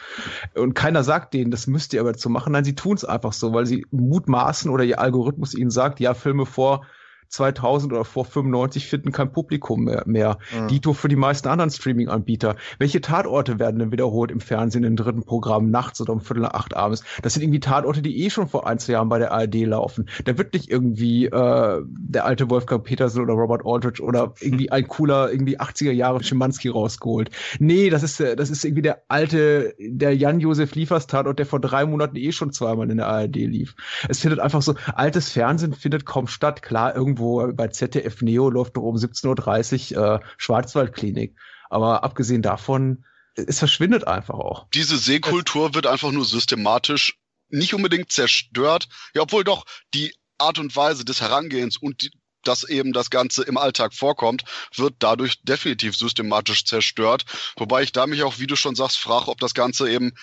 Und 0.56 0.74
keiner 0.74 1.04
sagt 1.04 1.34
denen, 1.34 1.52
das 1.52 1.68
müsst 1.68 1.94
ihr 1.94 2.02
aber 2.02 2.14
zu 2.14 2.30
machen. 2.30 2.54
Nein, 2.54 2.64
sie 2.64 2.76
tun 2.76 2.96
es 2.96 3.06
einfach 3.06 3.34
so, 3.34 3.54
weil 3.54 3.66
sie 3.66 3.86
mutmaßen 3.92 4.72
oder 4.72 4.84
ihr 4.84 5.00
Algorithmus 5.00 5.54
ihnen 5.54 5.72
sagt, 5.72 6.00
ja, 6.00 6.14
Filme 6.14 6.46
vor 6.46 6.86
2000 7.30 7.94
oder 7.94 8.06
vor 8.06 8.26
95 8.26 8.88
finden 8.88 9.12
kein 9.12 9.32
Publikum 9.32 9.84
mehr. 9.84 10.04
mehr. 10.06 10.38
Mhm. 10.52 10.68
Dito 10.68 10.94
für 10.94 11.08
die 11.08 11.16
meisten 11.16 11.48
anderen 11.48 11.70
Streaming-Anbieter. 11.70 12.56
Welche 12.80 13.02
Tatorte 13.02 13.60
werden 13.60 13.80
denn 13.80 13.92
wiederholt 13.92 14.32
im 14.32 14.40
Fernsehen 14.40 14.84
im 14.84 14.96
dritten 14.96 15.24
Programm 15.24 15.70
nachts 15.70 16.02
oder 16.02 16.14
um 16.14 16.22
Viertel 16.22 16.42
nach 16.42 16.54
acht 16.54 16.76
abends? 16.76 17.04
Das 17.22 17.34
sind 17.34 17.44
irgendwie 17.44 17.60
Tatorte, 17.60 18.02
die 18.02 18.24
eh 18.24 18.30
schon 18.30 18.48
vor 18.48 18.68
ein, 18.68 18.80
zwei 18.80 18.94
Jahren 18.94 19.10
bei 19.10 19.20
der 19.20 19.32
ARD 19.32 19.56
laufen. 19.66 20.10
Da 20.26 20.38
wird 20.38 20.54
nicht 20.54 20.70
irgendwie 20.70 21.26
äh, 21.26 21.82
der 21.88 22.26
alte 22.26 22.50
Wolfgang 22.50 22.84
Petersen 22.84 23.22
oder 23.22 23.34
Robert 23.34 23.62
Aldrich 23.66 24.02
oder 24.02 24.34
irgendwie 24.40 24.72
ein 24.72 24.88
cooler 24.88 25.32
irgendwie 25.32 25.60
80er 25.60 25.92
Jahre 25.92 26.24
Schimanski 26.24 26.70
rausgeholt. 26.70 27.30
Nee, 27.60 27.90
das 27.90 28.04
ist 28.04 28.20
das 28.20 28.50
ist 28.50 28.66
irgendwie 28.66 28.82
der 28.82 29.04
alte 29.08 29.76
der 29.80 30.16
Jan-Josef 30.16 30.76
Liefers 30.76 31.08
Tatort, 31.08 31.40
der 31.40 31.46
vor 31.46 31.60
drei 31.60 31.86
Monaten 31.86 32.16
eh 32.16 32.32
schon 32.32 32.52
zweimal 32.52 32.90
in 32.90 32.98
der 32.98 33.08
ARD 33.08 33.36
lief. 33.36 33.76
Es 34.08 34.20
findet 34.20 34.40
einfach 34.40 34.62
so 34.62 34.76
altes 34.96 35.30
Fernsehen 35.30 35.74
findet 35.74 36.06
kaum 36.06 36.28
statt. 36.28 36.62
Klar, 36.62 36.96
irgendwo 36.96 37.19
irgendwo 37.20 37.54
bei 37.54 37.68
ZDF 37.68 38.22
Neo 38.22 38.50
läuft 38.50 38.78
doch 38.78 38.84
um 38.84 38.96
17.30 38.96 39.96
Uhr 39.96 40.16
äh, 40.16 40.20
Schwarzwaldklinik. 40.38 41.36
Aber 41.70 42.04
abgesehen 42.04 42.42
davon, 42.42 43.06
es 43.36 43.60
verschwindet 43.60 44.08
einfach 44.08 44.36
auch. 44.36 44.68
Diese 44.74 44.98
Sehkultur 44.98 45.76
wird 45.76 45.86
einfach 45.86 46.12
nur 46.12 46.26
systematisch 46.26 47.20
nicht 47.50 47.74
unbedingt 47.74 48.12
zerstört. 48.12 48.88
Ja, 49.14 49.22
obwohl 49.22 49.44
doch 49.44 49.66
die 49.94 50.14
Art 50.38 50.60
und 50.60 50.76
Weise 50.76 51.06
des 51.06 51.22
Herangehens 51.22 51.78
und 51.78 52.02
die, 52.02 52.12
dass 52.44 52.64
eben 52.64 52.94
das 52.94 53.10
Ganze 53.10 53.44
im 53.44 53.58
Alltag 53.58 53.94
vorkommt, 53.94 54.44
wird 54.76 54.96
dadurch 55.00 55.44
definitiv 55.44 55.96
systematisch 55.96 56.66
zerstört. 56.66 57.26
Wobei 57.58 57.84
ich 57.84 57.92
da 57.92 58.08
mich 58.08 58.24
auch, 58.24 58.40
wie 58.40 58.48
du 58.48 58.56
schon 58.56 58.76
sagst, 58.76 58.98
frage, 58.98 59.28
ob 59.28 59.40
das 59.40 59.54
Ganze 59.54 59.90
eben 59.90 60.14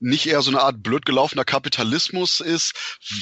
nicht 0.00 0.26
eher 0.26 0.42
so 0.42 0.50
eine 0.50 0.62
Art 0.62 0.82
blöd 0.82 1.06
gelaufener 1.06 1.44
Kapitalismus 1.44 2.40
ist, 2.40 2.72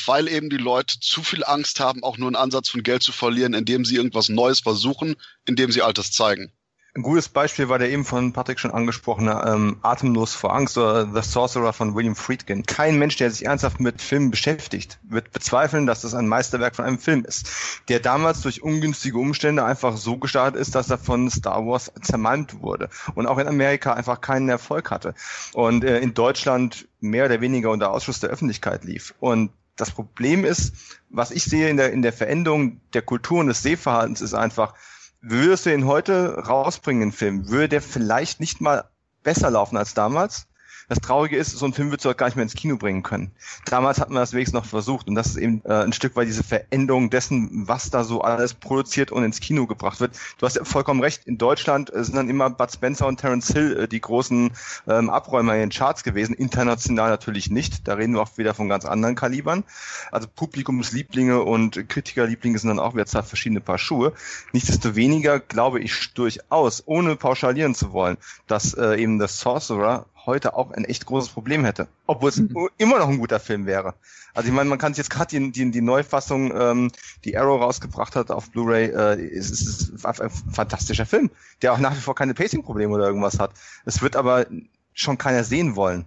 weil 0.06 0.28
eben 0.28 0.48
die 0.48 0.56
Leute 0.56 1.00
zu 1.00 1.22
viel 1.22 1.44
Angst 1.44 1.80
haben, 1.80 2.02
auch 2.02 2.16
nur 2.16 2.28
einen 2.28 2.36
Ansatz 2.36 2.70
von 2.70 2.82
Geld 2.82 3.02
zu 3.02 3.12
verlieren, 3.12 3.54
indem 3.54 3.84
sie 3.84 3.96
irgendwas 3.96 4.28
Neues 4.28 4.60
versuchen, 4.60 5.16
indem 5.44 5.72
sie 5.72 5.82
Altes 5.82 6.12
zeigen. 6.12 6.52
Ein 6.98 7.02
gutes 7.02 7.28
Beispiel 7.28 7.68
war 7.68 7.78
der 7.78 7.90
eben 7.90 8.04
von 8.04 8.32
Patrick 8.32 8.58
schon 8.58 8.72
angesprochene 8.72 9.44
ähm, 9.46 9.76
Atemlos 9.82 10.34
vor 10.34 10.52
Angst 10.52 10.76
oder 10.76 11.06
The 11.06 11.22
Sorcerer 11.22 11.72
von 11.72 11.94
William 11.94 12.16
Friedkin. 12.16 12.66
Kein 12.66 12.98
Mensch, 12.98 13.14
der 13.14 13.30
sich 13.30 13.46
ernsthaft 13.46 13.78
mit 13.78 14.02
Filmen 14.02 14.32
beschäftigt, 14.32 14.98
wird 15.04 15.30
bezweifeln, 15.30 15.86
dass 15.86 16.00
das 16.00 16.14
ein 16.14 16.26
Meisterwerk 16.26 16.74
von 16.74 16.84
einem 16.84 16.98
Film 16.98 17.24
ist, 17.24 17.52
der 17.86 18.00
damals 18.00 18.40
durch 18.40 18.64
ungünstige 18.64 19.16
Umstände 19.16 19.64
einfach 19.64 19.96
so 19.96 20.16
gestartet 20.16 20.60
ist, 20.60 20.74
dass 20.74 20.90
er 20.90 20.98
von 20.98 21.30
Star 21.30 21.64
Wars 21.64 21.92
zermalmt 22.02 22.62
wurde 22.62 22.88
und 23.14 23.28
auch 23.28 23.38
in 23.38 23.46
Amerika 23.46 23.92
einfach 23.92 24.20
keinen 24.20 24.48
Erfolg 24.48 24.90
hatte 24.90 25.14
und 25.52 25.84
äh, 25.84 26.00
in 26.00 26.14
Deutschland 26.14 26.88
mehr 26.98 27.26
oder 27.26 27.40
weniger 27.40 27.70
unter 27.70 27.92
Ausschuss 27.92 28.18
der 28.18 28.30
Öffentlichkeit 28.30 28.82
lief. 28.82 29.14
Und 29.20 29.52
das 29.76 29.92
Problem 29.92 30.44
ist, 30.44 30.74
was 31.10 31.30
ich 31.30 31.44
sehe 31.44 31.68
in 31.68 31.76
der, 31.76 31.92
in 31.92 32.02
der 32.02 32.12
Veränderung 32.12 32.80
der 32.92 33.02
Kultur 33.02 33.38
und 33.38 33.46
des 33.46 33.62
Sehverhaltens, 33.62 34.20
ist 34.20 34.34
einfach, 34.34 34.74
Würdest 35.20 35.66
du 35.66 35.74
ihn 35.74 35.86
heute 35.86 36.44
rausbringen, 36.46 37.10
den 37.10 37.12
Film, 37.12 37.48
würde 37.48 37.68
der 37.68 37.82
vielleicht 37.82 38.40
nicht 38.40 38.60
mal 38.60 38.88
besser 39.22 39.50
laufen 39.50 39.76
als 39.76 39.94
damals? 39.94 40.46
Das 40.88 41.00
Traurige 41.00 41.36
ist, 41.36 41.50
so 41.50 41.66
ein 41.66 41.74
Film 41.74 41.90
wird 41.90 42.02
du 42.02 42.08
halt 42.08 42.16
gar 42.16 42.26
nicht 42.26 42.36
mehr 42.36 42.42
ins 42.42 42.54
Kino 42.54 42.76
bringen 42.78 43.02
können. 43.02 43.30
Damals 43.66 44.00
hatten 44.00 44.14
wir 44.14 44.20
das 44.20 44.32
wenigstens 44.32 44.54
noch 44.54 44.64
versucht 44.64 45.06
und 45.06 45.14
das 45.14 45.26
ist 45.26 45.36
eben 45.36 45.60
äh, 45.64 45.84
ein 45.84 45.92
Stück 45.92 46.16
weit 46.16 46.28
diese 46.28 46.42
Veränderung 46.42 47.10
dessen, 47.10 47.68
was 47.68 47.90
da 47.90 48.04
so 48.04 48.22
alles 48.22 48.54
produziert 48.54 49.12
und 49.12 49.22
ins 49.22 49.40
Kino 49.40 49.66
gebracht 49.66 50.00
wird. 50.00 50.18
Du 50.38 50.46
hast 50.46 50.56
ja 50.56 50.64
vollkommen 50.64 51.02
recht, 51.02 51.26
in 51.26 51.36
Deutschland 51.36 51.92
äh, 51.92 52.02
sind 52.02 52.16
dann 52.16 52.30
immer 52.30 52.48
Bud 52.48 52.72
Spencer 52.72 53.06
und 53.06 53.20
Terence 53.20 53.48
Hill 53.52 53.76
äh, 53.80 53.88
die 53.88 54.00
großen 54.00 54.50
ähm, 54.86 55.10
Abräumer 55.10 55.54
in 55.54 55.60
den 55.60 55.70
Charts 55.70 56.04
gewesen, 56.04 56.34
international 56.34 57.10
natürlich 57.10 57.50
nicht. 57.50 57.86
Da 57.86 57.94
reden 57.94 58.14
wir 58.14 58.22
auch 58.22 58.38
wieder 58.38 58.54
von 58.54 58.68
ganz 58.68 58.86
anderen 58.86 59.14
Kalibern. 59.14 59.64
Also 60.10 60.26
Publikumslieblinge 60.34 61.42
und 61.42 61.88
Kritikerlieblinge 61.88 62.58
sind 62.58 62.68
dann 62.68 62.78
auch 62.78 62.94
wieder 62.94 63.06
zwei 63.06 63.22
verschiedene 63.22 63.60
Paar 63.60 63.78
Schuhe. 63.78 64.14
Nichtsdestoweniger 64.52 65.38
glaube 65.40 65.80
ich 65.80 66.14
durchaus, 66.14 66.82
ohne 66.86 67.16
pauschalieren 67.16 67.74
zu 67.74 67.92
wollen, 67.92 68.16
dass 68.46 68.72
äh, 68.72 69.00
eben 69.00 69.18
das 69.18 69.38
Sorcerer 69.40 70.06
heute 70.28 70.54
auch 70.54 70.70
ein 70.70 70.84
echt 70.84 71.06
großes 71.06 71.30
Problem 71.30 71.64
hätte. 71.64 71.88
Obwohl 72.06 72.28
es 72.28 72.36
mhm. 72.36 72.68
immer 72.76 72.98
noch 72.98 73.08
ein 73.08 73.18
guter 73.18 73.40
Film 73.40 73.66
wäre. 73.66 73.94
Also 74.34 74.48
ich 74.48 74.54
meine, 74.54 74.68
man 74.70 74.78
kann 74.78 74.94
sich 74.94 74.98
jetzt 74.98 75.10
gerade 75.10 75.36
die, 75.36 75.50
die, 75.50 75.70
die 75.72 75.80
Neufassung, 75.80 76.52
ähm, 76.56 76.92
die 77.24 77.36
Arrow 77.36 77.60
rausgebracht 77.60 78.14
hat 78.14 78.30
auf 78.30 78.50
Blu-ray, 78.50 78.90
äh, 78.90 79.20
ist, 79.20 79.50
ist, 79.50 79.88
ist 79.88 80.06
ein 80.06 80.30
fantastischer 80.30 81.06
Film, 81.06 81.30
der 81.62 81.72
auch 81.72 81.78
nach 81.78 81.96
wie 81.96 82.00
vor 82.00 82.14
keine 82.14 82.34
Pacing-Probleme 82.34 82.94
oder 82.94 83.06
irgendwas 83.06 83.40
hat. 83.40 83.50
Es 83.84 84.00
wird 84.02 84.14
aber 84.14 84.46
schon 84.94 85.18
keiner 85.18 85.42
sehen 85.42 85.74
wollen. 85.74 86.06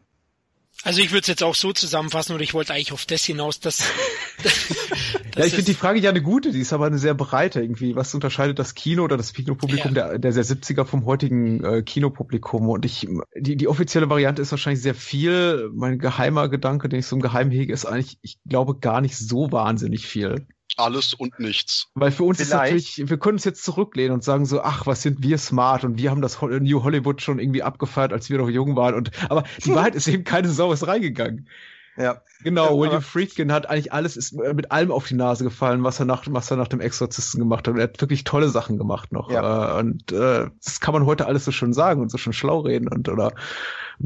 Also 0.83 1.01
ich 1.01 1.11
würde 1.11 1.21
es 1.21 1.27
jetzt 1.27 1.43
auch 1.43 1.53
so 1.53 1.73
zusammenfassen 1.73 2.33
und 2.33 2.41
ich 2.41 2.53
wollte 2.53 2.73
eigentlich 2.73 2.91
auf 2.91 3.05
das 3.05 3.23
hinaus, 3.23 3.59
dass. 3.59 3.79
ja, 5.35 5.45
ich 5.45 5.53
finde 5.53 5.65
die 5.65 5.75
Frage 5.75 5.99
ja 5.99 6.09
eine 6.09 6.23
gute, 6.23 6.51
die 6.51 6.59
ist 6.59 6.73
aber 6.73 6.87
eine 6.87 6.97
sehr 6.97 7.13
breite 7.13 7.61
irgendwie. 7.61 7.95
Was 7.95 8.13
unterscheidet 8.15 8.57
das 8.57 8.73
Kino 8.73 9.03
oder 9.03 9.15
das 9.15 9.33
Kinopublikum 9.33 9.93
ja. 9.93 10.09
der, 10.09 10.19
der, 10.19 10.31
der 10.31 10.43
70er 10.43 10.85
vom 10.85 11.05
heutigen 11.05 11.63
äh, 11.63 11.83
Kinopublikum? 11.83 12.67
Und 12.69 12.85
ich, 12.85 13.07
die, 13.37 13.55
die 13.55 13.67
offizielle 13.67 14.09
Variante 14.09 14.41
ist 14.41 14.51
wahrscheinlich 14.51 14.81
sehr 14.81 14.95
viel. 14.95 15.69
Mein 15.73 15.99
geheimer 15.99 16.49
Gedanke, 16.49 16.89
den 16.89 16.99
ich 16.99 17.05
so 17.05 17.15
im 17.15 17.21
Geheim 17.21 17.51
hege, 17.51 17.73
ist 17.73 17.85
eigentlich, 17.85 18.17
ich 18.23 18.39
glaube, 18.47 18.79
gar 18.79 19.01
nicht 19.01 19.17
so 19.17 19.51
wahnsinnig 19.51 20.07
viel 20.07 20.47
alles 20.77 21.13
und 21.13 21.39
nichts. 21.39 21.87
Weil 21.95 22.11
für 22.11 22.23
uns 22.23 22.37
Vielleicht. 22.37 22.75
ist 22.75 22.97
natürlich, 22.97 23.09
wir 23.09 23.17
können 23.17 23.35
uns 23.35 23.45
jetzt 23.45 23.63
zurücklehnen 23.63 24.13
und 24.13 24.23
sagen 24.23 24.45
so, 24.45 24.61
ach, 24.61 24.85
was 24.87 25.01
sind 25.01 25.23
wir 25.23 25.37
smart 25.37 25.83
und 25.83 25.97
wir 25.97 26.11
haben 26.11 26.21
das 26.21 26.41
New 26.41 26.83
Hollywood 26.83 27.21
schon 27.21 27.39
irgendwie 27.39 27.63
abgefeiert, 27.63 28.13
als 28.13 28.29
wir 28.29 28.37
noch 28.37 28.49
jung 28.49 28.75
waren 28.75 28.95
und, 28.95 29.11
aber 29.29 29.43
die 29.63 29.71
Wahrheit 29.75 29.95
ist 29.95 30.07
eben 30.07 30.23
keine 30.23 30.49
Sau 30.49 30.71
ist 30.71 30.87
reingegangen. 30.87 31.47
Ja. 31.97 32.21
Genau, 32.43 32.79
William 32.79 33.01
Friedkin 33.01 33.51
hat 33.51 33.69
eigentlich 33.69 33.93
alles, 33.93 34.17
ist 34.17 34.33
mit 34.33 34.71
allem 34.71 34.91
auf 34.91 35.07
die 35.07 35.13
Nase 35.13 35.43
gefallen, 35.43 35.83
was 35.83 35.99
er 35.99 36.05
nach, 36.05 36.23
was 36.27 36.49
er 36.49 36.57
nach 36.57 36.67
dem 36.67 36.79
Exorzisten 36.79 37.39
gemacht 37.39 37.67
hat. 37.67 37.73
Und 37.73 37.79
er 37.79 37.83
hat 37.83 38.01
wirklich 38.01 38.23
tolle 38.23 38.49
Sachen 38.49 38.77
gemacht 38.77 39.11
noch. 39.11 39.29
Ja. 39.29 39.77
Äh, 39.77 39.79
und 39.79 40.11
äh, 40.11 40.49
das 40.63 40.79
kann 40.79 40.93
man 40.93 41.05
heute 41.05 41.27
alles 41.27 41.45
so 41.45 41.51
schön 41.51 41.73
sagen 41.73 42.01
und 42.01 42.09
so 42.09 42.17
schön 42.17 42.33
schlau 42.33 42.61
reden 42.61 42.87
und 42.87 43.09
oder 43.09 43.33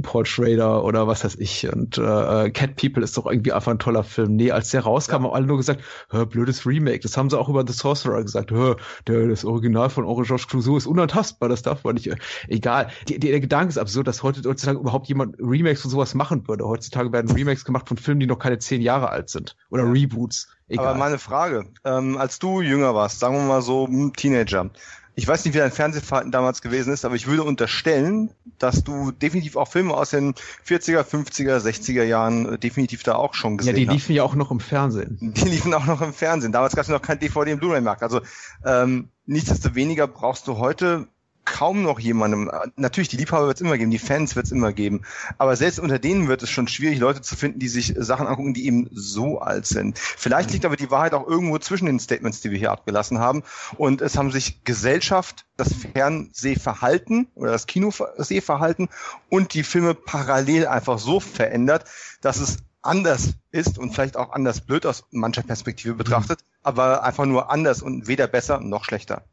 Paul 0.01 0.25
Schrader 0.25 0.83
oder 0.83 1.07
was 1.07 1.23
weiß 1.23 1.35
ich. 1.35 1.71
Und 1.71 1.97
äh, 1.97 2.49
Cat 2.51 2.75
People 2.75 3.03
ist 3.03 3.17
doch 3.17 3.25
irgendwie 3.25 3.53
einfach 3.53 3.71
ein 3.71 3.79
toller 3.79 4.03
Film. 4.03 4.35
Nee, 4.35 4.51
als 4.51 4.71
der 4.71 4.81
rauskam, 4.81 5.11
ja. 5.11 5.23
haben 5.23 5.33
alle 5.33 5.45
nur 5.45 5.57
gesagt, 5.57 5.83
blödes 6.29 6.65
Remake. 6.65 6.99
Das 6.99 7.17
haben 7.17 7.29
sie 7.29 7.37
auch 7.37 7.49
über 7.49 7.65
The 7.65 7.73
Sorcerer 7.73 8.23
gesagt. 8.23 8.51
Der, 8.51 9.27
das 9.27 9.45
Original 9.45 9.89
von 9.89 10.05
Georges 10.05 10.47
Clouseau 10.47 10.77
ist 10.77 10.87
unantastbar, 10.87 11.49
das 11.49 11.61
darf 11.61 11.83
man 11.83 11.95
nicht. 11.95 12.09
Egal. 12.47 12.89
Die, 13.07 13.19
die, 13.19 13.29
der 13.29 13.39
Gedanke 13.39 13.69
ist 13.69 13.77
absurd, 13.77 14.07
dass 14.07 14.23
heute 14.23 14.47
heutzutage 14.47 14.79
überhaupt 14.79 15.07
jemand 15.07 15.35
Remakes 15.39 15.81
von 15.81 15.91
sowas 15.91 16.13
machen 16.13 16.47
würde. 16.47 16.65
Heutzutage 16.65 17.11
werden 17.11 17.31
Remakes 17.31 17.65
gemacht 17.65 17.87
von 17.87 17.97
Filmen, 17.97 18.19
die 18.19 18.27
noch 18.27 18.39
keine 18.39 18.59
zehn 18.59 18.81
Jahre 18.81 19.09
alt 19.09 19.29
sind. 19.29 19.55
Oder 19.69 19.85
ja. 19.85 19.91
Reboots. 19.91 20.49
Egal. 20.67 20.87
Aber 20.87 20.97
meine 20.97 21.19
Frage, 21.19 21.65
ähm, 21.83 22.17
als 22.17 22.39
du 22.39 22.61
jünger 22.61 22.95
warst, 22.95 23.19
sagen 23.19 23.35
wir 23.35 23.43
mal 23.43 23.61
so 23.61 23.87
hm, 23.87 24.13
Teenager, 24.13 24.71
ich 25.17 25.27
weiß 25.27 25.45
nicht, 25.45 25.53
wie 25.53 25.59
dein 25.59 25.71
Fernsehverhalten 25.71 26.31
damals 26.31 26.61
gewesen 26.61 26.91
ist, 26.93 27.05
aber 27.05 27.15
ich 27.15 27.27
würde 27.27 27.43
unterstellen, 27.43 28.31
dass 28.59 28.83
du 28.83 29.11
definitiv 29.11 29.55
auch 29.55 29.67
Filme 29.67 29.93
aus 29.93 30.09
den 30.09 30.33
40er, 30.67 31.03
50er, 31.03 31.57
60er 31.57 32.03
Jahren 32.03 32.53
äh, 32.53 32.59
definitiv 32.59 33.03
da 33.03 33.15
auch 33.15 33.33
schon 33.33 33.57
gesehen 33.57 33.73
hast. 33.73 33.79
Ja, 33.79 33.85
die 33.85 33.93
liefen 33.93 34.09
hast. 34.09 34.15
ja 34.15 34.23
auch 34.23 34.35
noch 34.35 34.51
im 34.51 34.59
Fernsehen. 34.59 35.17
Die 35.35 35.49
liefen 35.49 35.73
auch 35.73 35.85
noch 35.85 36.01
im 36.01 36.13
Fernsehen. 36.13 36.51
Damals 36.51 36.75
gab 36.75 36.83
es 36.83 36.89
noch 36.89 37.01
kein 37.01 37.19
DVD- 37.19 37.53
und 37.53 37.59
Blu-ray-Markt. 37.59 38.03
Also 38.03 38.21
ähm, 38.65 39.09
nichtsdestoweniger 39.25 40.07
brauchst 40.07 40.47
du 40.47 40.57
heute 40.57 41.07
kaum 41.45 41.83
noch 41.83 41.99
jemandem, 41.99 42.51
natürlich 42.75 43.09
die 43.09 43.17
Liebhaber 43.17 43.47
wird 43.47 43.57
es 43.57 43.61
immer 43.61 43.77
geben, 43.77 43.91
die 43.91 43.99
Fans 43.99 44.35
wird 44.35 44.47
es 44.47 44.51
immer 44.51 44.73
geben, 44.73 45.01
aber 45.37 45.55
selbst 45.55 45.79
unter 45.79 45.99
denen 45.99 46.27
wird 46.27 46.43
es 46.43 46.49
schon 46.49 46.67
schwierig, 46.67 46.99
Leute 46.99 47.21
zu 47.21 47.35
finden, 47.35 47.59
die 47.59 47.67
sich 47.67 47.93
Sachen 47.97 48.27
angucken, 48.27 48.53
die 48.53 48.65
eben 48.65 48.89
so 48.91 49.39
alt 49.39 49.65
sind. 49.65 49.97
Vielleicht 49.99 50.51
liegt 50.51 50.65
aber 50.65 50.75
die 50.75 50.91
Wahrheit 50.91 51.13
auch 51.13 51.27
irgendwo 51.27 51.57
zwischen 51.59 51.85
den 51.85 51.99
Statements, 51.99 52.41
die 52.41 52.51
wir 52.51 52.57
hier 52.57 52.71
abgelassen 52.71 53.19
haben 53.19 53.43
und 53.77 54.01
es 54.01 54.17
haben 54.17 54.31
sich 54.31 54.63
Gesellschaft, 54.63 55.45
das 55.55 55.69
Fernsehverhalten 55.73 57.27
oder 57.35 57.51
das 57.51 57.67
Kinosehverhalten 57.67 58.89
und 59.29 59.53
die 59.53 59.63
Filme 59.63 59.93
parallel 59.93 60.67
einfach 60.67 60.99
so 60.99 61.19
verändert, 61.19 61.85
dass 62.21 62.39
es 62.39 62.57
anders 62.81 63.33
ist 63.51 63.77
und 63.77 63.93
vielleicht 63.93 64.17
auch 64.17 64.31
anders 64.31 64.61
blöd 64.61 64.85
aus 64.85 65.05
mancher 65.11 65.43
Perspektive 65.43 65.95
betrachtet, 65.95 66.41
mhm. 66.41 66.59
aber 66.63 67.03
einfach 67.03 67.25
nur 67.25 67.51
anders 67.51 67.81
und 67.81 68.07
weder 68.07 68.27
besser 68.27 68.59
noch 68.59 68.85
schlechter 68.85 69.23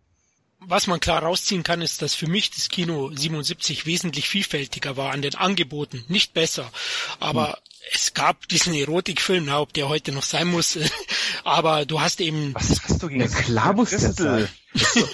was 0.67 0.87
man 0.87 1.01
klar 1.01 1.23
rausziehen 1.23 1.63
kann, 1.63 1.83
ist, 1.83 2.03
dass 2.03 2.15
für 2.15 2.27
mich 2.27 2.51
das 2.51 2.69
Kino 2.69 3.11
77 3.15 3.87
wesentlich 3.87 4.29
vielfältiger 4.29 4.97
war 4.97 5.13
an 5.13 5.23
den 5.23 5.35
Angeboten, 5.35 6.05
nicht 6.09 6.35
besser. 6.35 6.71
Aber 7.21 7.49
hm. 7.49 7.55
es 7.95 8.15
gab 8.15 8.49
diesen 8.49 8.75
Erotikfilm, 8.75 9.49
ob 9.49 9.73
der 9.73 9.89
heute 9.89 10.13
noch 10.13 10.23
sein 10.23 10.49
muss, 10.49 10.79
aber 11.45 11.87
du 11.87 12.01
hast 12.01 12.21
eben... 12.21 12.55
Was 12.55 12.83
hast 12.83 13.03
du 13.03 13.09
gegen 13.09 13.21
ja, 13.21 13.29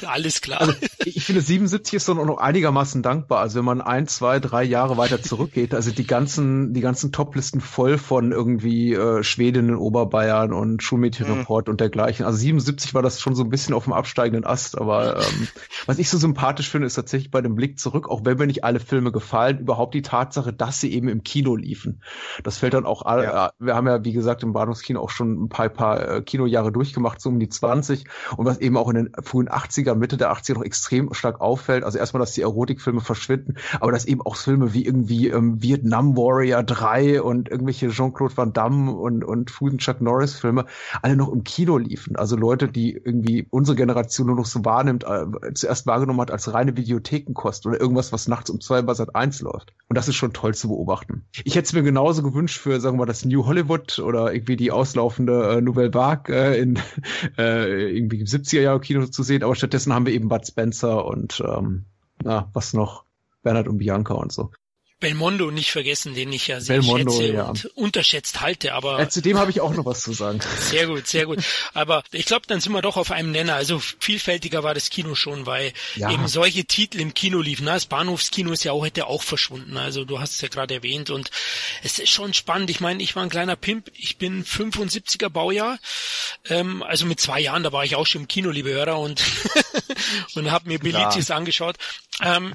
Alles 0.07 0.41
klar. 0.41 0.61
Also, 0.61 0.75
ich 1.05 1.25
finde 1.25 1.41
77 1.41 1.95
ist 1.95 2.09
dann 2.09 2.19
auch 2.19 2.27
noch 2.27 2.39
einigermaßen 2.39 3.03
dankbar. 3.03 3.41
Also 3.41 3.59
wenn 3.59 3.65
man 3.65 3.81
ein, 3.81 4.07
zwei, 4.07 4.39
drei 4.39 4.63
Jahre 4.63 4.97
weiter 4.97 5.23
zurückgeht, 5.23 5.75
also 5.75 5.91
die 5.91 6.07
ganzen, 6.07 6.73
die 6.73 6.81
ganzen 6.81 7.13
Toplisten 7.13 7.61
voll 7.61 7.99
von 7.99 8.33
irgendwie 8.33 8.95
äh, 8.95 9.23
Schweden 9.23 9.71
in 9.71 9.77
Oberbayern 9.77 10.53
und 10.53 10.83
Schulmädchenreport 10.83 11.67
mhm. 11.67 11.73
und 11.73 11.81
dergleichen. 11.81 12.25
Also 12.25 12.39
77 12.39 12.95
war 12.95 13.03
das 13.03 13.21
schon 13.21 13.35
so 13.35 13.43
ein 13.43 13.51
bisschen 13.51 13.75
auf 13.75 13.85
dem 13.85 13.93
absteigenden 13.93 14.45
Ast. 14.45 14.79
Aber 14.79 15.19
ähm, 15.19 15.49
was 15.87 15.99
ich 15.99 16.09
so 16.09 16.19
sympathisch 16.19 16.71
finde, 16.71 16.87
ist 16.87 16.95
tatsächlich 16.95 17.31
bei 17.31 17.41
dem 17.41 17.57
Blick 17.57 17.79
zurück, 17.79 18.09
auch 18.09 18.25
wenn 18.25 18.39
mir 18.39 18.47
nicht 18.47 18.65
alle 18.65 18.81
Filme 18.81 19.13
gefallen, 19.13 19.59
überhaupt 19.59 19.95
die 19.95 20.03
Tatsache, 20.03 20.53
dass 20.53 20.81
sie 20.81 20.93
eben 20.93 21.09
im 21.09 21.25
Kino 21.25 21.57
liefen. 21.57 22.03
Das 22.45 22.59
fällt 22.59 22.75
dann 22.75 22.87
auch, 22.87 23.05
ja. 23.05 23.49
äh, 23.49 23.51
wir 23.59 23.75
haben 23.75 23.87
ja, 23.87 24.05
wie 24.05 24.13
gesagt, 24.13 24.43
im 24.43 24.53
Bahnhofskino 24.53 25.01
auch 25.01 25.11
schon 25.11 25.45
ein 25.45 25.49
paar, 25.49 25.69
paar 25.69 26.17
äh, 26.17 26.23
Kinojahre 26.23 26.71
durchgemacht, 26.73 27.21
so 27.21 27.29
um 27.29 27.41
die 27.41 27.49
20. 27.49 28.05
Und 28.37 28.47
was 28.47 28.59
eben 28.59 28.77
auch 28.77 28.89
in 28.89 28.95
den 28.95 29.13
frühen 29.23 29.48
80er, 29.53 29.95
Mitte 29.95 30.17
der 30.17 30.33
80er 30.33 30.55
noch 30.55 30.65
extrem 30.65 31.13
stark 31.15 31.41
auffällt. 31.41 31.85
Also 31.85 31.99
erstmal, 31.99 32.21
dass 32.21 32.33
die 32.33 32.43
Erotikfilme 32.43 33.01
verschwinden, 33.01 33.57
aber 33.81 33.93
dass 33.93 34.05
eben 34.05 34.23
auch 34.23 34.37
Filme 34.37 34.75
wie 34.75 34.85
irgendwie 34.85 35.29
ähm, 35.29 35.63
Vietnam 35.63 36.17
Warrior 36.17 36.63
3 36.63 37.23
und 37.23 37.49
irgendwelche 37.49 37.89
Jean-Claude 37.89 38.37
Van 38.37 38.53
Damme 38.53 38.93
und, 38.93 39.25
und 39.25 39.51
Food 39.51 39.79
Chuck 39.79 40.01
Norris 40.01 40.35
Filme 40.35 40.67
alle 41.03 41.17
noch 41.17 41.33
im 41.33 41.45
Kino 41.45 41.79
liefen. 41.79 42.17
Also 42.17 42.37
Leute, 42.37 42.69
die 42.69 42.93
irgendwie 42.93 43.47
unsere 43.51 43.77
Generation 43.77 44.27
nur 44.27 44.37
noch 44.37 44.47
so 44.47 44.65
wahrnimmt, 44.65 45.05
äh, 45.05 45.55
zuerst 45.55 45.87
wahrgenommen 45.87 46.21
hat 46.21 46.31
als 46.31 46.53
reine 46.53 46.77
Videothekenkost 46.77 47.67
oder 47.67 47.81
irgendwas, 47.81 48.13
was 48.13 48.29
nachts 48.29 48.51
um 48.51 48.61
zwei 48.61 48.83
bei 48.83 48.95
Sat 48.95 49.15
1 49.15 49.41
läuft. 49.41 49.73
Und 49.89 49.97
das 49.97 50.09
ist 50.09 50.17
schon 50.17 50.33
toll 50.33 50.55
zu 50.55 50.69
beobachten. 50.69 51.25
Ich 51.45 51.55
hätte 51.55 51.67
es 51.67 51.73
mir 51.73 51.83
genauso 51.83 52.23
gewünscht 52.23 52.61
für, 52.61 52.81
sagen 52.81 52.97
wir 52.97 53.01
mal, 53.01 53.07
das 53.07 53.25
New 53.25 53.47
Hollywood 53.47 53.99
oder 53.99 54.33
irgendwie 54.33 54.57
die 54.57 54.71
auslaufende 54.71 55.57
äh, 55.57 55.61
Nouvelle 55.61 55.95
Vague 55.95 56.35
äh, 56.35 56.61
in 56.61 56.79
äh, 57.39 57.97
irgendwie 57.97 58.23
70er 58.23 58.61
Jahre 58.61 58.81
Kino 58.81 59.07
zu 59.07 59.23
sehen, 59.23 59.38
aber 59.45 59.55
stattdessen 59.55 59.93
haben 59.93 60.07
wir 60.07 60.13
eben 60.13 60.29
Bud 60.29 60.47
Spencer 60.47 61.05
und 61.05 61.43
ähm, 61.47 61.85
na, 62.23 62.51
was 62.53 62.73
noch? 62.73 63.05
Bernhard 63.43 63.69
und 63.69 63.79
Bianca 63.79 64.15
und 64.15 64.33
so. 64.33 64.51
Belmondo 65.01 65.51
nicht 65.51 65.71
vergessen, 65.71 66.15
den 66.15 66.33
ich 66.33 66.49
ja 66.49 66.61
sehr 66.61 66.79
Belmondo, 66.79 67.13
schätze 67.13 67.33
ja. 67.33 67.45
und 67.45 67.65
unterschätzt 67.77 68.41
halte, 68.41 68.75
aber. 68.75 68.99
Ja, 68.99 69.09
zu 69.09 69.23
dem 69.23 69.39
habe 69.39 69.51
ich 69.51 69.61
auch 69.61 69.73
noch 69.73 69.85
was 69.85 70.03
zu 70.03 70.13
sagen. 70.13 70.41
Sehr 70.61 70.87
gut, 70.87 71.07
sehr 71.07 71.27
gut. 71.27 71.39
Aber 71.73 72.03
ich 72.11 72.27
glaube, 72.27 72.47
dann 72.49 72.61
sind 72.61 72.73
wir 72.73 72.83
doch 72.83 72.97
auf 72.97 73.11
einem 73.11 73.31
Nenner. 73.31 73.55
Also 73.55 73.79
vielfältiger 73.79 74.63
war 74.63 74.75
das 74.75 74.91
Kino 74.91 75.15
schon, 75.15 75.47
weil 75.47 75.73
ja. 75.95 76.11
eben 76.11 76.27
solche 76.27 76.65
Titel 76.65 77.01
im 77.01 77.15
Kino 77.15 77.41
liefen. 77.41 77.67
Das 77.67 77.87
Bahnhofskino 77.87 78.51
ist 78.53 78.65
ja 78.65 78.73
auch 78.73 78.81
heute 78.81 79.07
auch 79.07 79.23
verschwunden. 79.23 79.77
Also 79.77 80.05
du 80.05 80.19
hast 80.19 80.33
es 80.33 80.41
ja 80.41 80.49
gerade 80.49 80.75
erwähnt 80.75 81.11
und 81.11 81.31
es 81.83 81.99
ist 81.99 82.11
schon 82.11 82.35
spannend. 82.35 82.71
Ich 82.71 82.81
meine, 82.81 83.03
ich 83.03 83.15
war 83.15 83.23
ein 83.23 83.31
kleiner 83.31 83.57
Pimp. 83.57 83.91
Ich 83.95 84.19
bin 84.19 84.45
75er 84.45 85.29
Baujahr. 85.29 85.79
Ähm, 86.49 86.83
also 86.83 87.07
mit 87.07 87.21
zwei 87.21 87.41
Jahren, 87.41 87.63
da 87.63 87.73
war 87.73 87.85
ich 87.85 87.95
auch 87.95 88.07
schon 88.07 88.23
im 88.23 88.29
Kino, 88.29 88.51
liebe 88.51 88.71
Hörer, 88.71 88.99
und 88.99 89.23
und 90.35 90.51
habe 90.51 90.69
mir 90.69 90.79
Belitis 90.79 91.31
angeschaut. 91.31 91.77
Ähm, 92.21 92.55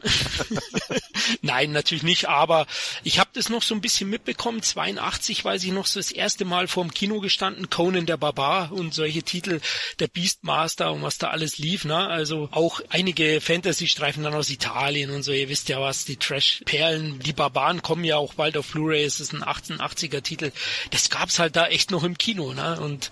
Nein, 1.41 1.71
natürlich 1.71 2.03
nicht, 2.03 2.27
aber 2.33 2.67
ich 3.03 3.19
habe 3.19 3.29
das 3.33 3.49
noch 3.49 3.61
so 3.61 3.75
ein 3.75 3.81
bisschen 3.81 4.09
mitbekommen. 4.09 4.61
82 4.61 5.43
weiß 5.43 5.63
ich 5.63 5.71
noch 5.71 5.85
so 5.85 5.99
das 5.99 6.11
erste 6.11 6.45
Mal 6.45 6.67
vorm 6.67 6.93
Kino 6.93 7.19
gestanden, 7.19 7.69
Conan 7.69 8.05
der 8.05 8.17
Barbar 8.17 8.71
und 8.71 8.93
solche 8.93 9.23
Titel, 9.23 9.61
der 9.99 10.07
Beastmaster 10.07 10.91
und 10.91 11.01
was 11.01 11.17
da 11.17 11.29
alles 11.29 11.57
lief. 11.57 11.85
Ne? 11.85 11.95
Also 11.95 12.49
auch 12.51 12.81
einige 12.89 13.41
Fantasy-Streifen 13.41 14.23
dann 14.23 14.33
aus 14.33 14.49
Italien 14.49 15.11
und 15.11 15.23
so. 15.23 15.31
Ihr 15.31 15.49
wisst 15.49 15.69
ja 15.69 15.81
was, 15.81 16.05
die 16.05 16.17
Trash-Perlen, 16.17 17.19
die 17.19 17.33
Barbaren 17.33 17.81
kommen 17.81 18.03
ja 18.03 18.17
auch 18.17 18.33
bald 18.33 18.57
auf 18.57 18.71
Blu-ray. 18.71 19.03
Es 19.03 19.19
ist 19.19 19.33
ein 19.33 19.43
1880er-Titel. 19.43 20.51
Das 20.91 21.09
gab's 21.09 21.39
halt 21.39 21.55
da 21.55 21.67
echt 21.67 21.91
noch 21.91 22.03
im 22.03 22.17
Kino. 22.17 22.53
Ne? 22.53 22.79
Und 22.79 23.09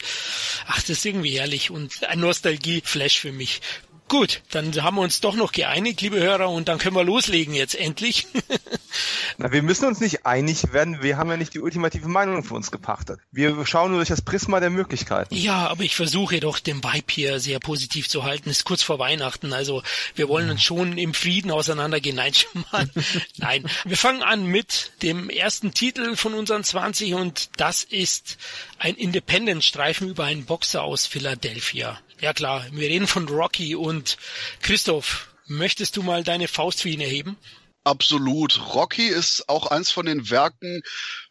ach, 0.67 0.81
das 0.81 0.89
ist 0.89 1.05
irgendwie 1.05 1.39
herrlich 1.39 1.71
und 1.71 2.03
ein 2.03 2.19
Nostalgie-Flash 2.19 3.19
für 3.19 3.31
mich. 3.31 3.61
Gut, 4.11 4.41
dann 4.51 4.75
haben 4.83 4.97
wir 4.97 5.03
uns 5.03 5.21
doch 5.21 5.35
noch 5.35 5.53
geeinigt, 5.53 6.01
liebe 6.01 6.19
Hörer, 6.19 6.49
und 6.49 6.67
dann 6.67 6.79
können 6.79 6.97
wir 6.97 7.03
loslegen 7.05 7.53
jetzt 7.53 7.75
endlich. 7.75 8.27
Na, 9.37 9.53
wir 9.53 9.63
müssen 9.63 9.85
uns 9.85 10.01
nicht 10.01 10.25
einig 10.25 10.73
werden, 10.73 11.01
wir 11.01 11.15
haben 11.15 11.29
ja 11.29 11.37
nicht 11.37 11.53
die 11.53 11.61
ultimative 11.61 12.09
Meinung 12.09 12.43
für 12.43 12.55
uns 12.55 12.71
gepachtet. 12.71 13.21
Wir 13.31 13.65
schauen 13.65 13.91
nur 13.91 13.99
durch 13.99 14.09
das 14.09 14.21
Prisma 14.21 14.59
der 14.59 14.69
Möglichkeiten. 14.69 15.33
Ja, 15.33 15.69
aber 15.69 15.83
ich 15.83 15.95
versuche 15.95 16.41
doch 16.41 16.59
den 16.59 16.83
Vibe 16.83 17.05
hier 17.09 17.39
sehr 17.39 17.61
positiv 17.61 18.09
zu 18.09 18.25
halten. 18.25 18.49
Es 18.49 18.57
ist 18.57 18.63
kurz 18.65 18.83
vor 18.83 18.99
Weihnachten, 18.99 19.53
also 19.53 19.81
wir 20.15 20.27
wollen 20.27 20.49
uns 20.49 20.61
schon 20.61 20.97
im 20.97 21.13
Frieden 21.13 21.49
auseinandergehen. 21.49 22.17
Nein, 22.17 22.33
schon 22.35 22.65
mal. 22.69 22.89
Nein. 23.37 23.63
Wir 23.85 23.95
fangen 23.95 24.23
an 24.23 24.43
mit 24.43 24.91
dem 25.03 25.29
ersten 25.29 25.73
Titel 25.73 26.17
von 26.17 26.33
unseren 26.33 26.65
20 26.65 27.13
und 27.13 27.49
das 27.55 27.83
ist 27.83 28.37
ein 28.77 28.95
Independent-Streifen 28.95 30.09
über 30.09 30.25
einen 30.25 30.43
Boxer 30.43 30.83
aus 30.83 31.07
Philadelphia. 31.07 31.97
Ja 32.21 32.33
klar, 32.33 32.63
wir 32.71 32.87
reden 32.87 33.07
von 33.07 33.27
Rocky 33.27 33.75
und 33.75 34.17
Christoph, 34.61 35.27
möchtest 35.47 35.97
du 35.97 36.03
mal 36.03 36.23
deine 36.23 36.47
Faust 36.47 36.83
für 36.83 36.89
ihn 36.89 37.01
erheben? 37.01 37.35
Absolut. 37.83 38.75
Rocky 38.75 39.07
ist 39.07 39.49
auch 39.49 39.65
eins 39.65 39.89
von 39.89 40.05
den 40.05 40.29
Werken, 40.29 40.83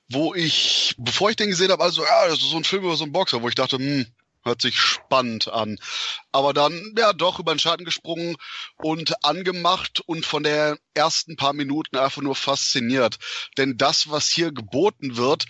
wo 0.09 0.35
ich, 0.35 0.96
bevor 0.98 1.31
ich 1.31 1.37
den 1.37 1.50
gesehen 1.50 1.70
habe, 1.70 1.85
also 1.85 2.03
ja, 2.03 2.26
das 2.26 2.40
ist 2.40 2.50
so 2.50 2.57
ein 2.57 2.64
Film 2.64 2.83
über 2.83 2.96
so 2.96 3.05
einen 3.05 3.12
Boxer, 3.12 3.40
wo 3.40 3.48
ich 3.48 3.55
dachte, 3.55 3.76
hm, 3.76 4.05
hört 4.42 4.62
sich 4.62 4.81
spannend 4.81 5.46
an. 5.46 5.79
Aber 6.33 6.53
dann, 6.53 6.92
ja, 6.98 7.12
doch 7.12 7.38
über 7.38 7.55
den 7.55 7.61
Schatten 7.61 7.85
gesprungen 7.85 8.37
und 8.74 9.24
angemacht 9.24 10.00
und 10.07 10.26
von 10.26 10.42
der 10.42 10.76
ersten 10.94 11.37
paar 11.37 11.53
Minuten 11.53 11.98
einfach 11.98 12.22
nur 12.22 12.35
fasziniert. 12.35 13.18
Denn 13.59 13.76
das, 13.76 14.11
was 14.11 14.29
hier 14.29 14.50
geboten 14.50 15.16
wird, 15.16 15.46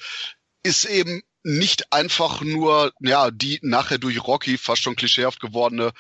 ist 0.63 0.85
eben 0.85 1.23
nicht 1.43 1.93
einfach 1.93 2.43
nur, 2.43 2.93
ja, 3.01 3.31
die 3.31 3.59
nachher 3.63 3.99
durch 3.99 4.23
Rocky 4.23 4.59
fast 4.59 4.83
schon 4.83 4.97
klischeehaft 4.97 5.41
gewordene 5.41 5.93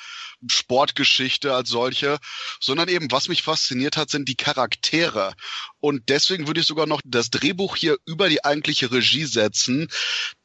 Sportgeschichte 0.46 1.54
als 1.54 1.70
solche, 1.70 2.18
sondern 2.60 2.88
eben, 2.88 3.10
was 3.10 3.28
mich 3.28 3.42
fasziniert 3.42 3.96
hat, 3.96 4.10
sind 4.10 4.28
die 4.28 4.36
Charaktere. 4.36 5.34
Und 5.80 6.08
deswegen 6.08 6.46
würde 6.46 6.60
ich 6.60 6.66
sogar 6.66 6.86
noch 6.86 7.00
das 7.04 7.30
Drehbuch 7.30 7.76
hier 7.76 7.96
über 8.06 8.28
die 8.28 8.44
eigentliche 8.44 8.92
Regie 8.92 9.24
setzen, 9.24 9.88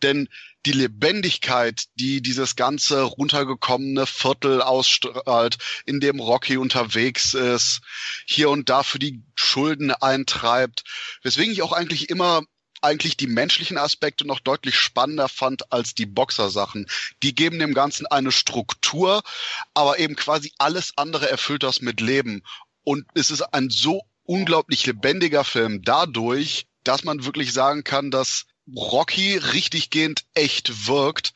denn 0.02 0.30
die 0.66 0.72
Lebendigkeit, 0.72 1.86
die 1.96 2.22
dieses 2.22 2.56
ganze 2.56 3.02
runtergekommene 3.02 4.08
Viertel 4.08 4.62
ausstrahlt, 4.62 5.58
in 5.86 6.00
dem 6.00 6.20
Rocky 6.20 6.58
unterwegs 6.58 7.34
ist, 7.34 7.82
hier 8.26 8.50
und 8.50 8.70
da 8.70 8.82
für 8.82 9.00
die 9.00 9.24
Schulden 9.36 9.92
eintreibt, 9.92 10.84
weswegen 11.22 11.54
ich 11.54 11.62
auch 11.62 11.74
eigentlich 11.74 12.10
immer 12.10 12.42
eigentlich 12.82 13.18
die 13.18 13.28
menschlichen 13.28 13.78
Aspekte 13.78 14.26
noch 14.26 14.40
deutlich 14.40 14.76
spannender 14.76 15.30
fand 15.30 15.72
als 15.72 15.96
die 15.96 16.06
Boxersachen. 16.06 16.88
Die 17.24 17.36
geben 17.36 17.60
dem 17.60 17.74
Ganzen 17.74 18.06
eine 18.08 18.32
Struktur, 18.32 19.24
aber 19.74 20.00
eben 20.00 20.16
quasi 20.16 20.54
alles 20.58 20.94
andere 20.98 21.30
erfüllt 21.30 21.64
das 21.64 21.82
mit 21.82 22.02
Leben. 22.02 22.44
Und 22.84 23.06
es 23.14 23.32
ist 23.32 23.42
ein 23.42 23.70
so 23.70 24.02
unglaublich 24.24 24.86
lebendiger 24.86 25.44
Film 25.44 25.82
dadurch, 25.84 26.68
dass 26.84 27.04
man 27.04 27.26
wirklich 27.26 27.54
sagen 27.54 27.84
kann, 27.84 28.12
dass 28.12 28.46
Rocky 28.76 29.38
richtiggehend 29.38 30.26
echt 30.34 30.88
wirkt 30.88 31.34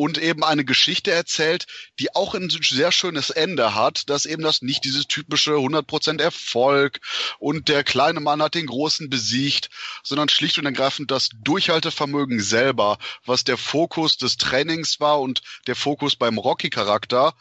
und 0.00 0.16
eben 0.16 0.42
eine 0.42 0.64
Geschichte 0.64 1.10
erzählt, 1.10 1.66
die 1.98 2.14
auch 2.14 2.34
ein 2.34 2.48
sehr 2.48 2.90
schönes 2.90 3.28
Ende 3.28 3.74
hat, 3.74 4.08
dass 4.08 4.24
eben 4.24 4.42
das 4.42 4.62
nicht 4.62 4.86
dieses 4.86 5.06
typische 5.06 5.50
100% 5.50 6.22
Erfolg 6.22 7.00
und 7.38 7.68
der 7.68 7.84
kleine 7.84 8.20
Mann 8.20 8.40
hat 8.40 8.54
den 8.54 8.64
großen 8.64 9.10
besiegt, 9.10 9.68
sondern 10.02 10.30
schlicht 10.30 10.56
und 10.56 10.64
ergreifend 10.64 11.10
das 11.10 11.28
Durchhaltevermögen 11.42 12.40
selber, 12.40 12.96
was 13.26 13.44
der 13.44 13.58
Fokus 13.58 14.16
des 14.16 14.38
Trainings 14.38 15.00
war 15.00 15.20
und 15.20 15.42
der 15.66 15.76
Fokus 15.76 16.16
beim 16.16 16.38
Rocky-Charakter 16.38 17.34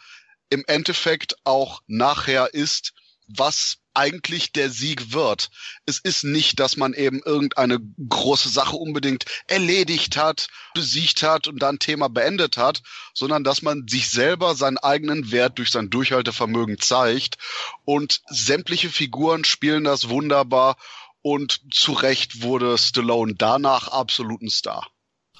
im 0.50 0.66
Endeffekt 0.68 1.38
auch 1.46 1.82
nachher 1.88 2.54
ist, 2.54 2.92
was 3.28 3.78
eigentlich 3.94 4.52
der 4.52 4.70
Sieg 4.70 5.14
wird. 5.14 5.50
Es 5.86 6.00
ist 6.00 6.24
nicht, 6.24 6.60
dass 6.60 6.78
man 6.78 6.94
eben 6.94 7.22
irgendeine 7.24 7.80
große 8.08 8.50
Sache 8.50 8.76
unbedingt 8.76 9.26
erledigt 9.48 10.18
hat, 10.18 10.48
besiegt 10.74 11.24
hat 11.24 11.48
und 11.48 11.60
dann 11.60 11.80
Thema 11.80 12.10
beendet 12.10 12.58
hat, 12.58 12.82
sondern 13.14 13.44
dass 13.44 13.62
man 13.62 13.88
sich 13.88 14.10
selber 14.10 14.56
seinen 14.56 14.78
eigenen 14.78 15.32
Wert 15.32 15.58
durch 15.58 15.72
sein 15.72 15.90
Durchhaltevermögen 15.90 16.80
zeigt 16.80 17.38
und 17.86 18.22
sämtliche 18.30 18.90
Figuren 18.90 19.44
spielen 19.44 19.84
das 19.84 20.10
wunderbar 20.10 20.78
und 21.22 21.62
zu 21.72 21.94
Recht 21.94 22.42
wurde 22.42 22.78
Stallone 22.78 23.36
danach 23.36 23.90
absoluten 23.90 24.50
Star. 24.50 24.88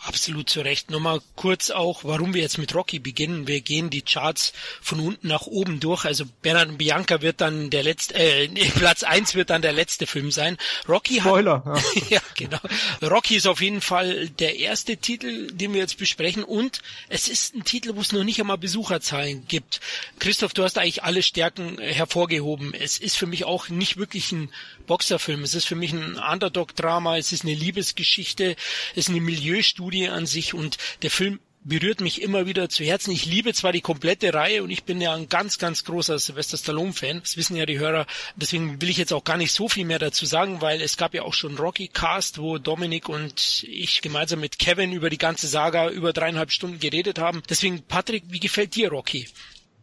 Absolut 0.02 0.50
zu 0.50 0.62
Recht. 0.62 0.92
Nochmal 0.92 1.20
kurz 1.36 1.72
auch, 1.72 2.06
warum 2.06 2.34
wir 2.34 2.42
jetzt 2.42 2.58
mit 2.58 2.74
Rocky 2.74 3.00
beginnen. 3.00 3.48
Wir 3.48 3.60
gehen 3.60 3.90
die 3.90 4.02
Charts 4.02 4.54
von 4.82 5.02
unten 5.02 5.28
nach 5.28 5.46
oben 5.46 5.82
durch. 5.82 6.06
Also 6.06 6.24
Bernard 6.42 6.70
und 6.70 6.78
Bianca 6.78 7.22
wird 7.22 7.42
dann 7.42 7.70
der 7.70 7.84
letzte, 7.84 8.14
äh, 8.16 8.48
Platz 8.76 9.04
eins 9.04 9.36
wird 9.36 9.50
dann 9.50 9.62
der 9.62 9.74
letzte 9.74 10.08
Film 10.08 10.32
sein. 10.32 10.58
Rocky 10.88 11.20
Spoiler, 11.20 11.66
hat, 11.66 11.84
ja. 11.96 12.02
ja, 12.10 12.22
genau. 12.36 12.60
Rocky 13.02 13.36
ist 13.36 13.46
auf 13.46 13.60
jeden 13.60 13.82
Fall 13.82 14.30
der 14.30 14.56
erste 14.56 14.96
Titel, 14.96 15.52
den 15.52 15.74
wir 15.74 15.82
jetzt 15.82 15.98
besprechen 15.98 16.46
und 16.46 16.82
es 17.10 17.28
ist 17.28 17.54
ein 17.54 17.66
Titel, 17.66 17.96
wo 17.96 18.02
es 18.02 18.14
noch 18.14 18.24
nicht 18.24 18.40
einmal 18.40 18.58
Besucherzahlen 18.58 19.46
gibt. 19.48 19.82
Christoph, 20.20 20.54
du 20.54 20.64
hast 20.64 20.78
eigentlich 20.78 21.04
alle 21.04 21.22
Stärken 21.22 21.78
hervorgehoben. 21.78 22.74
Es 22.74 23.00
ist 23.00 23.18
für 23.18 23.28
mich 23.28 23.44
auch 23.44 23.68
nicht 23.68 23.98
wirklich 23.98 24.32
ein 24.32 24.50
Boxerfilm. 24.90 25.44
Es 25.44 25.54
ist 25.54 25.66
für 25.66 25.76
mich 25.76 25.94
ein 25.94 26.18
Underdog-Drama. 26.18 27.18
Es 27.18 27.32
ist 27.32 27.44
eine 27.44 27.54
Liebesgeschichte. 27.54 28.56
Es 28.96 29.08
ist 29.08 29.10
eine 29.10 29.22
Milieustudie 29.22 29.70
Studie 29.70 30.10
an 30.10 30.26
sich 30.26 30.54
und 30.54 30.78
der 31.04 31.12
Film 31.12 31.40
berührt 31.64 32.02
mich 32.02 32.22
immer 32.22 32.48
wieder 32.48 32.70
zu 32.70 32.84
Herzen. 32.84 33.12
Ich 33.12 33.26
liebe 33.26 33.54
zwar 33.54 33.72
die 33.72 33.82
komplette 33.82 34.34
Reihe 34.34 34.64
und 34.64 34.72
ich 34.72 34.84
bin 34.84 35.00
ja 35.00 35.14
ein 35.14 35.30
ganz, 35.30 35.58
ganz 35.58 35.84
großer 35.84 36.18
Sylvester 36.18 36.58
Stallone-Fan. 36.58 37.20
Das 37.22 37.38
wissen 37.38 37.56
ja 37.56 37.66
die 37.66 37.78
Hörer. 37.80 38.08
Deswegen 38.36 38.82
will 38.82 38.90
ich 38.90 38.98
jetzt 38.98 39.14
auch 39.14 39.24
gar 39.24 39.38
nicht 39.38 39.52
so 39.52 39.70
viel 39.70 39.86
mehr 39.86 40.00
dazu 40.00 40.26
sagen, 40.26 40.62
weil 40.62 40.82
es 40.82 40.98
gab 40.98 41.14
ja 41.14 41.24
auch 41.24 41.34
schon 41.34 41.58
Rocky 41.58 41.88
Cast, 41.88 42.40
wo 42.40 42.58
Dominik 42.58 43.10
und 43.10 43.64
ich 43.68 44.02
gemeinsam 44.02 44.40
mit 44.40 44.58
Kevin 44.58 44.92
über 44.92 45.10
die 45.10 45.18
ganze 45.18 45.48
Saga 45.48 45.90
über 45.90 46.14
dreieinhalb 46.14 46.52
Stunden 46.52 46.80
geredet 46.80 47.20
haben. 47.20 47.44
Deswegen, 47.50 47.84
Patrick, 47.84 48.24
wie 48.28 48.40
gefällt 48.40 48.76
dir 48.76 48.90
Rocky? 48.90 49.28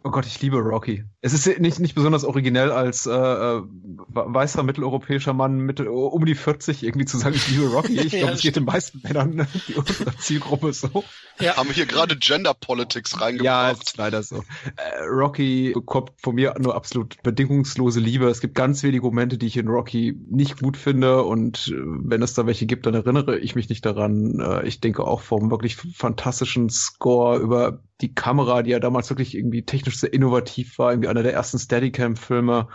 Oh 0.05 0.11
Gott, 0.11 0.27
ich 0.27 0.41
liebe 0.41 0.59
Rocky. 0.59 1.05
Es 1.21 1.33
ist 1.33 1.59
nicht, 1.59 1.81
nicht 1.81 1.95
besonders 1.97 2.25
originell 2.25 2.71
als 2.71 3.07
äh, 3.07 3.11
äh 3.11 3.63
weißer 4.09 4.63
mitteleuropäischer 4.63 5.33
Mann 5.33 5.59
mit 5.59 5.81
um 5.81 6.25
die 6.25 6.35
40 6.35 6.85
irgendwie 6.85 7.07
zu 7.07 7.19
sagen, 7.19 7.35
ich 7.35 7.49
liebe 7.49 7.67
Rocky. 7.67 7.97
Ich 8.07 8.13
glaube, 8.13 8.27
ja, 8.27 8.33
es 8.33 8.41
geht 8.41 8.57
den 8.57 8.65
meisten 8.65 9.01
Männern 9.03 9.47
die 9.67 9.75
unsere 9.75 10.17
Zielgruppe 10.17 10.73
so. 10.73 11.03
Ja. 11.41 11.57
Haben 11.57 11.69
wir 11.69 11.75
hier 11.75 11.87
gerade 11.87 12.17
Gender 12.17 12.55
Politics 12.55 13.21
reingebracht? 13.21 13.45
Ja, 13.45 13.71
ist 13.71 13.97
leider 13.97 14.23
so. 14.23 14.45
Äh, 14.77 15.05
Rocky 15.09 15.73
bekommt 15.75 16.13
von 16.23 16.35
mir 16.35 16.55
nur 16.59 16.77
absolut 16.77 17.21
bedingungslose 17.23 18.01
Liebe. 18.01 18.29
Es 18.29 18.41
gibt 18.41 18.55
ganz 18.55 18.83
wenige 18.83 19.05
Momente, 19.05 19.39
die 19.39 19.47
ich 19.47 19.57
in 19.57 19.69
Rocky 19.69 20.17
nicht 20.31 20.61
gut 20.61 20.77
finde 20.77 21.25
und 21.25 21.69
äh, 21.69 21.75
wenn 21.77 22.23
es 22.23 22.35
da 22.35 22.47
welche 22.47 22.67
gibt, 22.67 22.87
dann 22.87 22.95
erinnere 22.95 23.39
ich 23.39 23.55
mich 23.55 23.69
nicht 23.69 23.85
daran. 23.85 24.41
Äh, 24.41 24.67
ich 24.67 24.81
denke 24.81 25.05
auch 25.05 25.21
vom 25.21 25.51
wirklich 25.51 25.77
fantastischen 25.77 26.71
Score 26.71 27.39
über 27.39 27.81
die 28.01 28.15
Kamera, 28.15 28.63
die 28.63 28.71
ja 28.71 28.79
damals 28.79 29.09
wirklich 29.11 29.35
irgendwie 29.35 29.63
technisch 29.63 29.99
sehr 29.99 30.13
innovativ 30.13 30.79
war, 30.79 30.93
irgendwie 30.93 31.09
einer 31.09 31.23
der 31.23 31.33
ersten 31.33 31.59
Steadicam-Filme, 31.59 32.69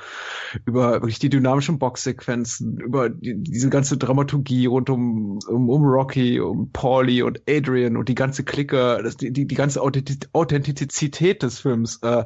über 0.66 0.94
wirklich 0.94 1.20
die 1.20 1.30
dynamischen 1.30 1.78
Boxsequenzen, 1.78 2.78
über 2.78 3.10
die, 3.10 3.36
diese 3.38 3.70
ganze 3.70 3.98
Dramaturgie 3.98 4.66
rund 4.66 4.90
um, 4.90 5.40
um, 5.48 5.70
um 5.70 5.84
Rocky, 5.84 6.40
um 6.40 6.72
Paulie 6.72 7.24
und 7.24 7.42
Adrian 7.48 7.98
und 7.98 8.10
die 8.10 8.16
ganze 8.16 8.44
Clique, 8.44 9.00
das, 9.04 9.18
die, 9.18 9.32
die, 9.32 9.46
die 9.46 9.56
ganze 9.56 9.82
Authentizität 9.82 11.44
des 11.44 11.60
Films 11.60 12.00
äh, 12.02 12.24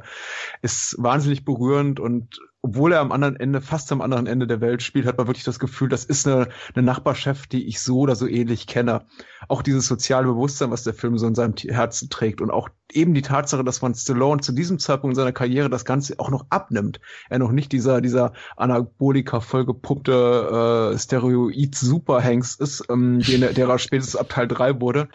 ist 0.62 0.96
wahnsinnig 0.98 1.44
berührend 1.44 2.00
und 2.00 2.40
obwohl 2.66 2.92
er 2.92 3.00
am 3.00 3.12
anderen 3.12 3.36
Ende, 3.36 3.60
fast 3.60 3.92
am 3.92 4.00
anderen 4.00 4.26
Ende 4.26 4.48
der 4.48 4.60
Welt 4.60 4.82
spielt, 4.82 5.06
hat 5.06 5.18
man 5.18 5.28
wirklich 5.28 5.44
das 5.44 5.60
Gefühl, 5.60 5.88
das 5.88 6.04
ist 6.04 6.26
eine, 6.26 6.48
eine 6.74 6.84
Nachbarschaft, 6.84 7.52
die 7.52 7.64
ich 7.68 7.80
so 7.80 8.00
oder 8.00 8.16
so 8.16 8.26
ähnlich 8.26 8.66
kenne. 8.66 9.06
Auch 9.46 9.62
dieses 9.62 9.86
soziale 9.86 10.26
Bewusstsein, 10.26 10.72
was 10.72 10.82
der 10.82 10.92
Film 10.92 11.16
so 11.16 11.28
in 11.28 11.36
seinem 11.36 11.54
Herzen 11.54 12.10
trägt 12.10 12.40
und 12.40 12.50
auch 12.50 12.68
eben 12.90 13.14
die 13.14 13.22
Tatsache, 13.22 13.62
dass 13.62 13.82
man 13.82 13.94
Stallone 13.94 14.40
zu 14.40 14.50
diesem 14.50 14.80
Zeitpunkt 14.80 15.12
in 15.12 15.16
seiner 15.16 15.30
Karriere 15.30 15.70
das 15.70 15.84
Ganze 15.84 16.18
auch 16.18 16.28
noch 16.28 16.46
abnimmt. 16.50 16.98
Er 17.30 17.38
noch 17.38 17.52
nicht 17.52 17.70
dieser, 17.70 18.00
dieser 18.00 18.32
Anabolika 18.56 19.38
vollgepumpte 19.38 20.92
äh, 20.92 20.98
Steroid-Superhengst 20.98 22.60
ist, 22.60 22.82
ähm, 22.90 23.20
den, 23.20 23.42
der 23.42 23.68
er 23.68 23.78
spätestens 23.78 24.16
ab 24.16 24.28
Teil 24.28 24.48
3 24.48 24.80
wurde, 24.80 25.08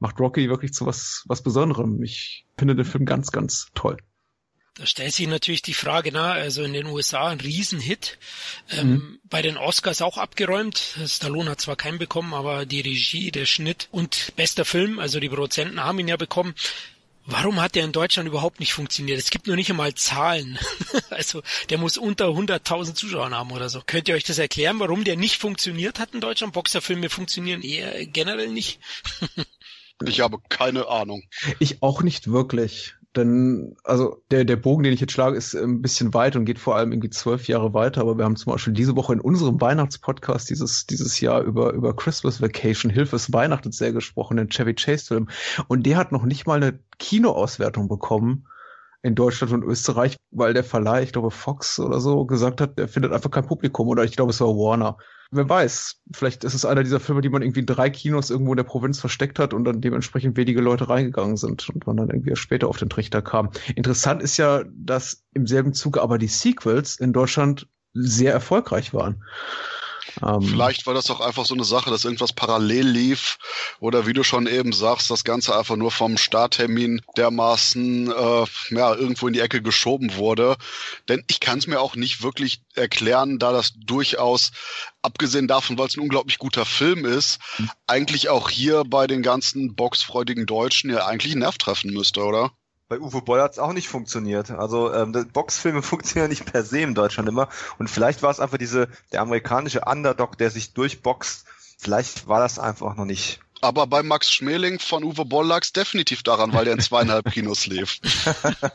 macht 0.00 0.18
Rocky 0.18 0.48
wirklich 0.48 0.72
zu 0.72 0.84
was, 0.84 1.24
was 1.28 1.42
Besonderem. 1.42 2.02
Ich 2.02 2.44
finde 2.56 2.74
den 2.74 2.84
Film 2.84 3.04
ganz, 3.04 3.30
ganz 3.30 3.68
toll. 3.74 3.98
Da 4.78 4.86
stellt 4.86 5.12
sich 5.12 5.26
natürlich 5.26 5.62
die 5.62 5.74
Frage, 5.74 6.12
na, 6.12 6.32
also 6.32 6.62
in 6.62 6.72
den 6.72 6.86
USA 6.86 7.28
ein 7.28 7.40
Riesenhit, 7.40 8.16
ähm, 8.70 8.90
mhm. 8.90 9.18
bei 9.24 9.42
den 9.42 9.56
Oscars 9.56 10.02
auch 10.02 10.18
abgeräumt. 10.18 10.80
Stallone 11.04 11.50
hat 11.50 11.60
zwar 11.60 11.74
keinen 11.74 11.98
bekommen, 11.98 12.32
aber 12.32 12.64
die 12.64 12.80
Regie, 12.80 13.32
der 13.32 13.44
Schnitt 13.44 13.88
und 13.90 14.32
bester 14.36 14.64
Film, 14.64 15.00
also 15.00 15.18
die 15.18 15.28
Produzenten 15.28 15.82
haben 15.82 15.98
ihn 15.98 16.08
ja 16.08 16.16
bekommen. 16.16 16.54
Warum 17.30 17.60
hat 17.60 17.74
der 17.74 17.84
in 17.84 17.92
Deutschland 17.92 18.26
überhaupt 18.26 18.58
nicht 18.58 18.72
funktioniert? 18.72 19.18
Es 19.18 19.28
gibt 19.28 19.48
nur 19.48 19.56
nicht 19.56 19.68
einmal 19.68 19.94
Zahlen. 19.94 20.58
also 21.10 21.42
der 21.68 21.76
muss 21.76 21.98
unter 21.98 22.28
100.000 22.28 22.94
Zuschauer 22.94 23.30
haben 23.30 23.50
oder 23.50 23.68
so. 23.68 23.82
Könnt 23.84 24.08
ihr 24.08 24.14
euch 24.14 24.24
das 24.24 24.38
erklären, 24.38 24.78
warum 24.78 25.04
der 25.04 25.16
nicht 25.16 25.36
funktioniert 25.36 25.98
hat 25.98 26.14
in 26.14 26.22
Deutschland? 26.22 26.54
Boxerfilme 26.54 27.10
funktionieren 27.10 27.60
eher 27.62 28.06
generell 28.06 28.48
nicht. 28.48 28.80
ich 30.06 30.20
habe 30.20 30.38
keine 30.48 30.88
Ahnung. 30.88 31.24
Ich 31.58 31.82
auch 31.82 32.02
nicht 32.02 32.30
wirklich. 32.30 32.94
Denn, 33.18 33.76
also 33.84 34.22
der, 34.30 34.44
der 34.44 34.56
Bogen, 34.56 34.84
den 34.84 34.92
ich 34.92 35.00
jetzt 35.00 35.12
schlage, 35.12 35.36
ist 35.36 35.54
ein 35.54 35.82
bisschen 35.82 36.14
weit 36.14 36.36
und 36.36 36.44
geht 36.44 36.58
vor 36.58 36.76
allem 36.76 36.92
irgendwie 36.92 37.10
zwölf 37.10 37.48
Jahre 37.48 37.74
weiter. 37.74 38.00
Aber 38.00 38.16
wir 38.16 38.24
haben 38.24 38.36
zum 38.36 38.52
Beispiel 38.52 38.72
diese 38.72 38.96
Woche 38.96 39.12
in 39.12 39.20
unserem 39.20 39.60
Weihnachtspodcast 39.60 40.48
dieses, 40.48 40.86
dieses 40.86 41.20
Jahr 41.20 41.42
über, 41.42 41.72
über 41.72 41.94
Christmas 41.94 42.40
Vacation, 42.40 42.90
Hilfe 42.90 43.16
ist 43.16 43.32
Weihnachten 43.32 43.72
sehr 43.72 43.92
gesprochen, 43.92 44.36
den 44.36 44.48
Chevy 44.48 44.74
Chase 44.74 45.06
Film. 45.06 45.28
Und 45.66 45.84
der 45.84 45.96
hat 45.96 46.12
noch 46.12 46.24
nicht 46.24 46.46
mal 46.46 46.62
eine 46.62 46.78
Kinoauswertung 46.98 47.88
bekommen 47.88 48.46
in 49.02 49.14
Deutschland 49.14 49.52
und 49.52 49.62
Österreich, 49.64 50.16
weil 50.30 50.54
der 50.54 50.64
Verleih, 50.64 51.02
ich 51.02 51.12
glaube 51.12 51.30
Fox 51.30 51.78
oder 51.78 52.00
so, 52.00 52.26
gesagt 52.26 52.60
hat, 52.60 52.78
er 52.78 52.88
findet 52.88 53.12
einfach 53.12 53.30
kein 53.30 53.46
Publikum. 53.46 53.88
Oder 53.88 54.04
ich 54.04 54.16
glaube, 54.16 54.30
es 54.30 54.40
war 54.40 54.48
Warner 54.48 54.98
wer 55.30 55.48
weiß, 55.48 56.00
vielleicht 56.14 56.44
ist 56.44 56.54
es 56.54 56.64
einer 56.64 56.82
dieser 56.82 57.00
Filme, 57.00 57.20
die 57.20 57.28
man 57.28 57.42
irgendwie 57.42 57.60
in 57.60 57.66
drei 57.66 57.90
Kinos 57.90 58.30
irgendwo 58.30 58.52
in 58.52 58.56
der 58.56 58.64
Provinz 58.64 58.98
versteckt 58.98 59.38
hat 59.38 59.52
und 59.52 59.64
dann 59.64 59.80
dementsprechend 59.80 60.36
wenige 60.36 60.60
Leute 60.60 60.88
reingegangen 60.88 61.36
sind 61.36 61.68
und 61.68 61.86
man 61.86 61.96
dann 61.96 62.10
irgendwie 62.10 62.34
später 62.36 62.68
auf 62.68 62.78
den 62.78 62.88
Trichter 62.88 63.22
kam. 63.22 63.50
Interessant 63.74 64.22
ist 64.22 64.36
ja, 64.36 64.64
dass 64.74 65.24
im 65.34 65.46
selben 65.46 65.74
Zuge 65.74 66.02
aber 66.02 66.18
die 66.18 66.28
Sequels 66.28 66.96
in 66.96 67.12
Deutschland 67.12 67.68
sehr 67.92 68.32
erfolgreich 68.32 68.94
waren. 68.94 69.22
Ähm, 70.22 70.42
Vielleicht 70.42 70.86
war 70.86 70.94
das 70.94 71.10
auch 71.10 71.20
einfach 71.20 71.44
so 71.44 71.54
eine 71.54 71.64
Sache, 71.64 71.90
dass 71.90 72.04
irgendwas 72.04 72.32
parallel 72.32 72.86
lief 72.86 73.38
oder 73.80 74.06
wie 74.06 74.12
du 74.12 74.22
schon 74.22 74.46
eben 74.46 74.72
sagst, 74.72 75.10
das 75.10 75.24
Ganze 75.24 75.56
einfach 75.56 75.76
nur 75.76 75.90
vom 75.90 76.16
Starttermin 76.16 77.00
dermaßen 77.16 78.10
äh, 78.10 78.44
ja, 78.70 78.94
irgendwo 78.94 79.26
in 79.26 79.34
die 79.34 79.40
Ecke 79.40 79.62
geschoben 79.62 80.16
wurde. 80.16 80.56
Denn 81.08 81.24
ich 81.28 81.40
kann 81.40 81.58
es 81.58 81.66
mir 81.66 81.80
auch 81.80 81.96
nicht 81.96 82.22
wirklich 82.22 82.62
erklären, 82.74 83.38
da 83.38 83.52
das 83.52 83.72
durchaus, 83.76 84.50
abgesehen 85.02 85.48
davon, 85.48 85.78
weil 85.78 85.86
es 85.86 85.96
ein 85.96 86.02
unglaublich 86.02 86.38
guter 86.38 86.64
Film 86.64 87.04
ist, 87.04 87.38
mhm. 87.58 87.70
eigentlich 87.86 88.28
auch 88.28 88.50
hier 88.50 88.84
bei 88.84 89.06
den 89.06 89.22
ganzen 89.22 89.74
boxfreudigen 89.74 90.46
Deutschen 90.46 90.90
ja 90.90 91.06
eigentlich 91.06 91.32
einen 91.32 91.40
Nerv 91.40 91.58
treffen 91.58 91.92
müsste, 91.92 92.24
oder? 92.24 92.52
Bei 92.88 92.98
Uwe 92.98 93.20
Boll 93.20 93.42
hat 93.42 93.52
es 93.52 93.58
auch 93.58 93.72
nicht 93.72 93.88
funktioniert. 93.88 94.50
Also 94.50 94.92
ähm, 94.92 95.12
Boxfilme 95.32 95.82
funktionieren 95.82 96.30
nicht 96.30 96.50
per 96.50 96.64
se 96.64 96.80
in 96.80 96.94
Deutschland 96.94 97.28
immer. 97.28 97.48
Und 97.78 97.88
vielleicht 97.88 98.22
war 98.22 98.30
es 98.30 98.40
einfach 98.40 98.58
diese 98.58 98.88
der 99.12 99.20
amerikanische 99.20 99.82
Underdog, 99.82 100.38
der 100.38 100.50
sich 100.50 100.72
durchboxt. 100.72 101.46
Vielleicht 101.78 102.26
war 102.28 102.40
das 102.40 102.58
einfach 102.58 102.96
noch 102.96 103.04
nicht 103.04 103.40
aber 103.60 103.86
bei 103.86 104.02
Max 104.02 104.32
Schmeling 104.32 104.78
von 104.78 105.02
Uwe 105.04 105.24
Boll 105.24 105.46
lag 105.46 105.62
es 105.62 105.72
definitiv 105.72 106.22
daran, 106.22 106.52
weil 106.52 106.64
der 106.64 106.74
in 106.74 106.80
zweieinhalb 106.80 107.30
Kinos 107.32 107.66
lief. 107.66 108.00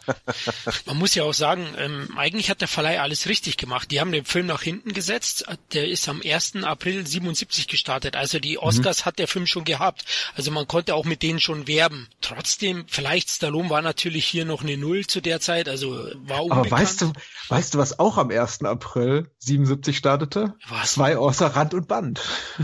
Man 0.85 0.97
muss 0.97 1.15
ja 1.15 1.23
auch 1.23 1.33
sagen, 1.33 1.67
ähm, 1.77 2.17
eigentlich 2.17 2.49
hat 2.49 2.61
der 2.61 2.67
Verleih 2.67 3.01
alles 3.01 3.27
richtig 3.27 3.57
gemacht. 3.57 3.91
Die 3.91 3.99
haben 3.99 4.11
den 4.11 4.25
Film 4.25 4.47
nach 4.47 4.61
hinten 4.61 4.93
gesetzt. 4.93 5.45
Der 5.73 5.87
ist 5.87 6.07
am 6.09 6.21
1. 6.23 6.63
April 6.63 7.05
77 7.05 7.67
gestartet. 7.67 8.15
Also 8.15 8.39
die 8.39 8.53
mhm. 8.53 8.63
Oscars 8.63 9.01
mhm. 9.01 9.05
hat 9.05 9.19
der 9.19 9.27
Film 9.27 9.47
schon 9.47 9.63
gehabt. 9.63 10.05
Also 10.35 10.51
man 10.51 10.67
konnte 10.67 10.95
auch 10.95 11.05
mit 11.05 11.23
denen 11.23 11.39
schon 11.39 11.67
werben. 11.67 12.07
Trotzdem, 12.21 12.85
vielleicht 12.87 13.29
Stallone 13.29 13.69
war 13.69 13.81
natürlich 13.81 14.25
hier 14.25 14.45
noch 14.45 14.63
eine 14.63 14.77
Null 14.77 15.07
zu 15.07 15.21
der 15.21 15.39
Zeit. 15.39 15.69
Also 15.69 16.09
war 16.25 16.43
unbekannt. 16.43 16.71
Aber 16.71 16.71
weißt 16.71 17.01
du, 17.01 17.13
weißt 17.49 17.73
du, 17.73 17.77
was 17.77 17.99
auch 17.99 18.17
am 18.17 18.31
1. 18.31 18.63
April 18.63 19.29
77 19.39 19.97
startete? 19.97 20.55
Was? 20.67 20.93
Zwei 20.93 21.17
außer 21.17 21.47
Rand 21.47 21.73
und 21.73 21.87
Band. 21.87 22.21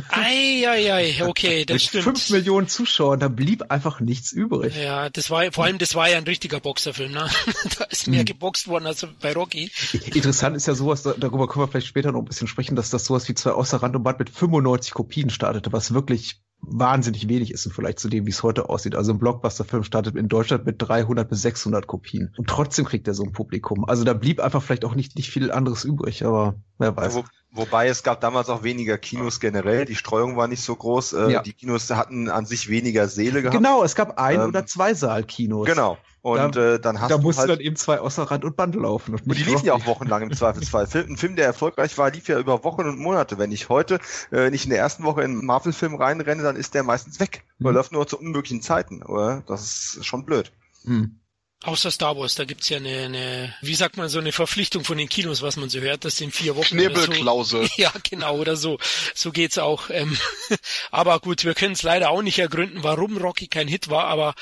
Ei, 0.09 0.65
ei, 0.67 0.93
ei, 0.93 1.25
okay, 1.25 1.65
das 1.65 1.83
stimmt 1.89 2.08
fünf 2.09 2.29
Millionen 2.29 2.67
Zuschauer, 2.67 3.17
da 3.17 3.27
blieb 3.27 3.63
einfach 3.69 3.99
nichts 3.99 4.31
übrig. 4.31 4.75
Ja, 4.75 5.09
das 5.09 5.29
war 5.29 5.51
vor 5.51 5.65
allem 5.65 5.77
das 5.77 5.95
war 5.95 6.09
ja 6.09 6.17
ein 6.17 6.23
richtiger 6.23 6.59
Boxerfilm, 6.59 7.11
ne? 7.11 7.27
da 7.77 7.85
ist 7.85 8.07
mehr 8.07 8.19
hm. 8.19 8.25
geboxt 8.25 8.67
worden 8.67 8.85
als 8.85 9.05
bei 9.21 9.33
Rocky. 9.33 9.71
Interessant 10.13 10.55
ist 10.55 10.67
ja 10.67 10.75
sowas, 10.75 11.03
darüber 11.03 11.47
können 11.47 11.63
wir 11.63 11.67
vielleicht 11.67 11.87
später 11.87 12.11
noch 12.11 12.19
ein 12.19 12.25
bisschen 12.25 12.47
sprechen, 12.47 12.75
dass 12.75 12.89
das 12.89 13.05
sowas 13.05 13.27
wie 13.29 13.33
zwei 13.33 13.51
außer 13.51 13.81
Rand 13.81 13.95
und 13.95 14.03
Band 14.03 14.19
mit 14.19 14.29
95 14.29 14.93
Kopien 14.93 15.29
startete, 15.29 15.71
was 15.71 15.93
wirklich 15.93 16.41
wahnsinnig 16.61 17.27
wenig 17.29 17.51
ist 17.51 17.65
und 17.65 17.71
vielleicht 17.71 17.99
zu 17.99 18.09
dem, 18.09 18.25
wie 18.25 18.31
es 18.31 18.43
heute 18.43 18.69
aussieht. 18.69 18.95
Also 18.95 19.13
ein 19.13 19.19
Blockbuster-Film 19.19 19.83
startet 19.83 20.15
in 20.15 20.27
Deutschland 20.27 20.65
mit 20.65 20.75
300 20.79 21.29
bis 21.29 21.41
600 21.41 21.87
Kopien 21.87 22.33
und 22.37 22.49
trotzdem 22.49 22.85
kriegt 22.85 23.07
er 23.07 23.13
so 23.13 23.23
ein 23.23 23.31
Publikum. 23.31 23.85
Also 23.85 24.03
da 24.03 24.13
blieb 24.13 24.39
einfach 24.39 24.61
vielleicht 24.61 24.85
auch 24.85 24.95
nicht, 24.95 25.15
nicht 25.15 25.29
viel 25.29 25.51
anderes 25.51 25.85
übrig, 25.85 26.25
aber 26.25 26.55
wer 26.77 26.95
weiß. 26.95 27.21
Wo, 27.51 27.61
wobei 27.61 27.87
es 27.87 28.03
gab 28.03 28.21
damals 28.21 28.49
auch 28.49 28.63
weniger 28.63 28.97
Kinos 28.97 29.39
generell, 29.39 29.85
die 29.85 29.95
Streuung 29.95 30.37
war 30.37 30.47
nicht 30.47 30.61
so 30.63 30.75
groß, 30.75 31.13
äh, 31.13 31.31
ja. 31.31 31.41
die 31.41 31.53
Kinos 31.53 31.89
hatten 31.89 32.29
an 32.29 32.45
sich 32.45 32.69
weniger 32.69 33.07
Seele 33.07 33.41
gehabt. 33.41 33.57
Genau, 33.57 33.83
es 33.83 33.95
gab 33.95 34.19
ein- 34.19 34.39
ähm, 34.39 34.49
oder 34.49 34.65
zwei 34.65 34.93
Saalkinos. 34.93 35.67
Genau. 35.67 35.97
Und 36.21 36.55
da, 36.55 36.75
äh, 36.75 36.79
dann 36.79 36.99
hast 36.99 37.11
da 37.11 37.17
du 37.17 37.23
mussten 37.23 37.39
halt, 37.41 37.49
dann 37.51 37.59
eben 37.61 37.75
zwei 37.77 37.99
außer 37.99 38.23
Rand 38.23 38.43
und 38.43 38.57
Band 38.57 38.75
laufen. 38.75 39.15
Und, 39.15 39.25
und 39.25 39.37
die 39.37 39.43
liefen 39.43 39.65
ja 39.65 39.73
auch 39.73 39.85
wochenlang 39.85 40.21
im 40.23 40.33
Zweifelsfall. 40.33 40.85
Film, 40.87 41.13
ein 41.13 41.17
Film, 41.17 41.35
der 41.37 41.45
erfolgreich 41.45 41.97
war, 41.97 42.11
lief 42.11 42.27
ja 42.27 42.37
über 42.37 42.63
Wochen 42.65 42.81
und 42.81 42.99
Monate. 42.99 43.37
Wenn 43.37 43.51
ich 43.53 43.69
heute 43.69 43.99
äh, 44.31 44.49
nicht 44.49 44.65
in 44.65 44.71
der 44.71 44.79
ersten 44.79 45.03
Woche 45.03 45.23
in 45.23 45.31
einen 45.31 45.45
Marvel-Film 45.45 45.95
reinrenne, 45.95 46.43
dann 46.43 46.57
ist 46.57 46.73
der 46.73 46.83
meistens 46.83 47.19
weg. 47.21 47.45
Mhm. 47.59 47.67
Oder 47.67 47.73
läuft 47.75 47.93
nur 47.93 48.05
zu 48.05 48.19
unmöglichen 48.19 48.61
Zeiten. 48.61 49.01
Oder? 49.01 49.43
Das 49.47 49.61
ist 49.61 50.05
schon 50.05 50.25
blöd. 50.25 50.51
Mhm. 50.83 51.19
Außer 51.65 51.91
Star 51.91 52.17
Wars, 52.17 52.35
da 52.35 52.45
gibt's 52.45 52.69
ja 52.69 52.77
eine, 52.77 53.03
eine, 53.03 53.53
wie 53.61 53.75
sagt 53.75 53.97
man, 53.97 54.07
so 54.07 54.17
eine 54.17 54.31
Verpflichtung 54.31 54.85
von 54.85 54.97
den 54.97 55.09
Kinos, 55.09 55.41
was 55.41 55.57
man 55.57 55.69
so 55.69 55.81
hört, 55.81 56.05
das 56.05 56.15
sind 56.15 56.33
vier 56.33 56.55
Wochen. 56.55 56.77
Knebelklausel. 56.77 57.65
So. 57.65 57.73
Ja, 57.77 57.91
genau, 58.09 58.37
oder 58.37 58.55
so. 58.55 58.79
So 59.13 59.33
geht's 59.33 59.57
auch. 59.57 59.89
Ähm, 59.89 60.17
aber 60.91 61.19
gut, 61.19 61.43
wir 61.43 61.55
können 61.55 61.73
es 61.73 61.83
leider 61.83 62.11
auch 62.11 62.21
nicht 62.21 62.39
ergründen, 62.39 62.81
warum 62.83 63.17
Rocky 63.17 63.47
kein 63.47 63.67
Hit 63.67 63.89
war, 63.89 64.05
aber 64.05 64.35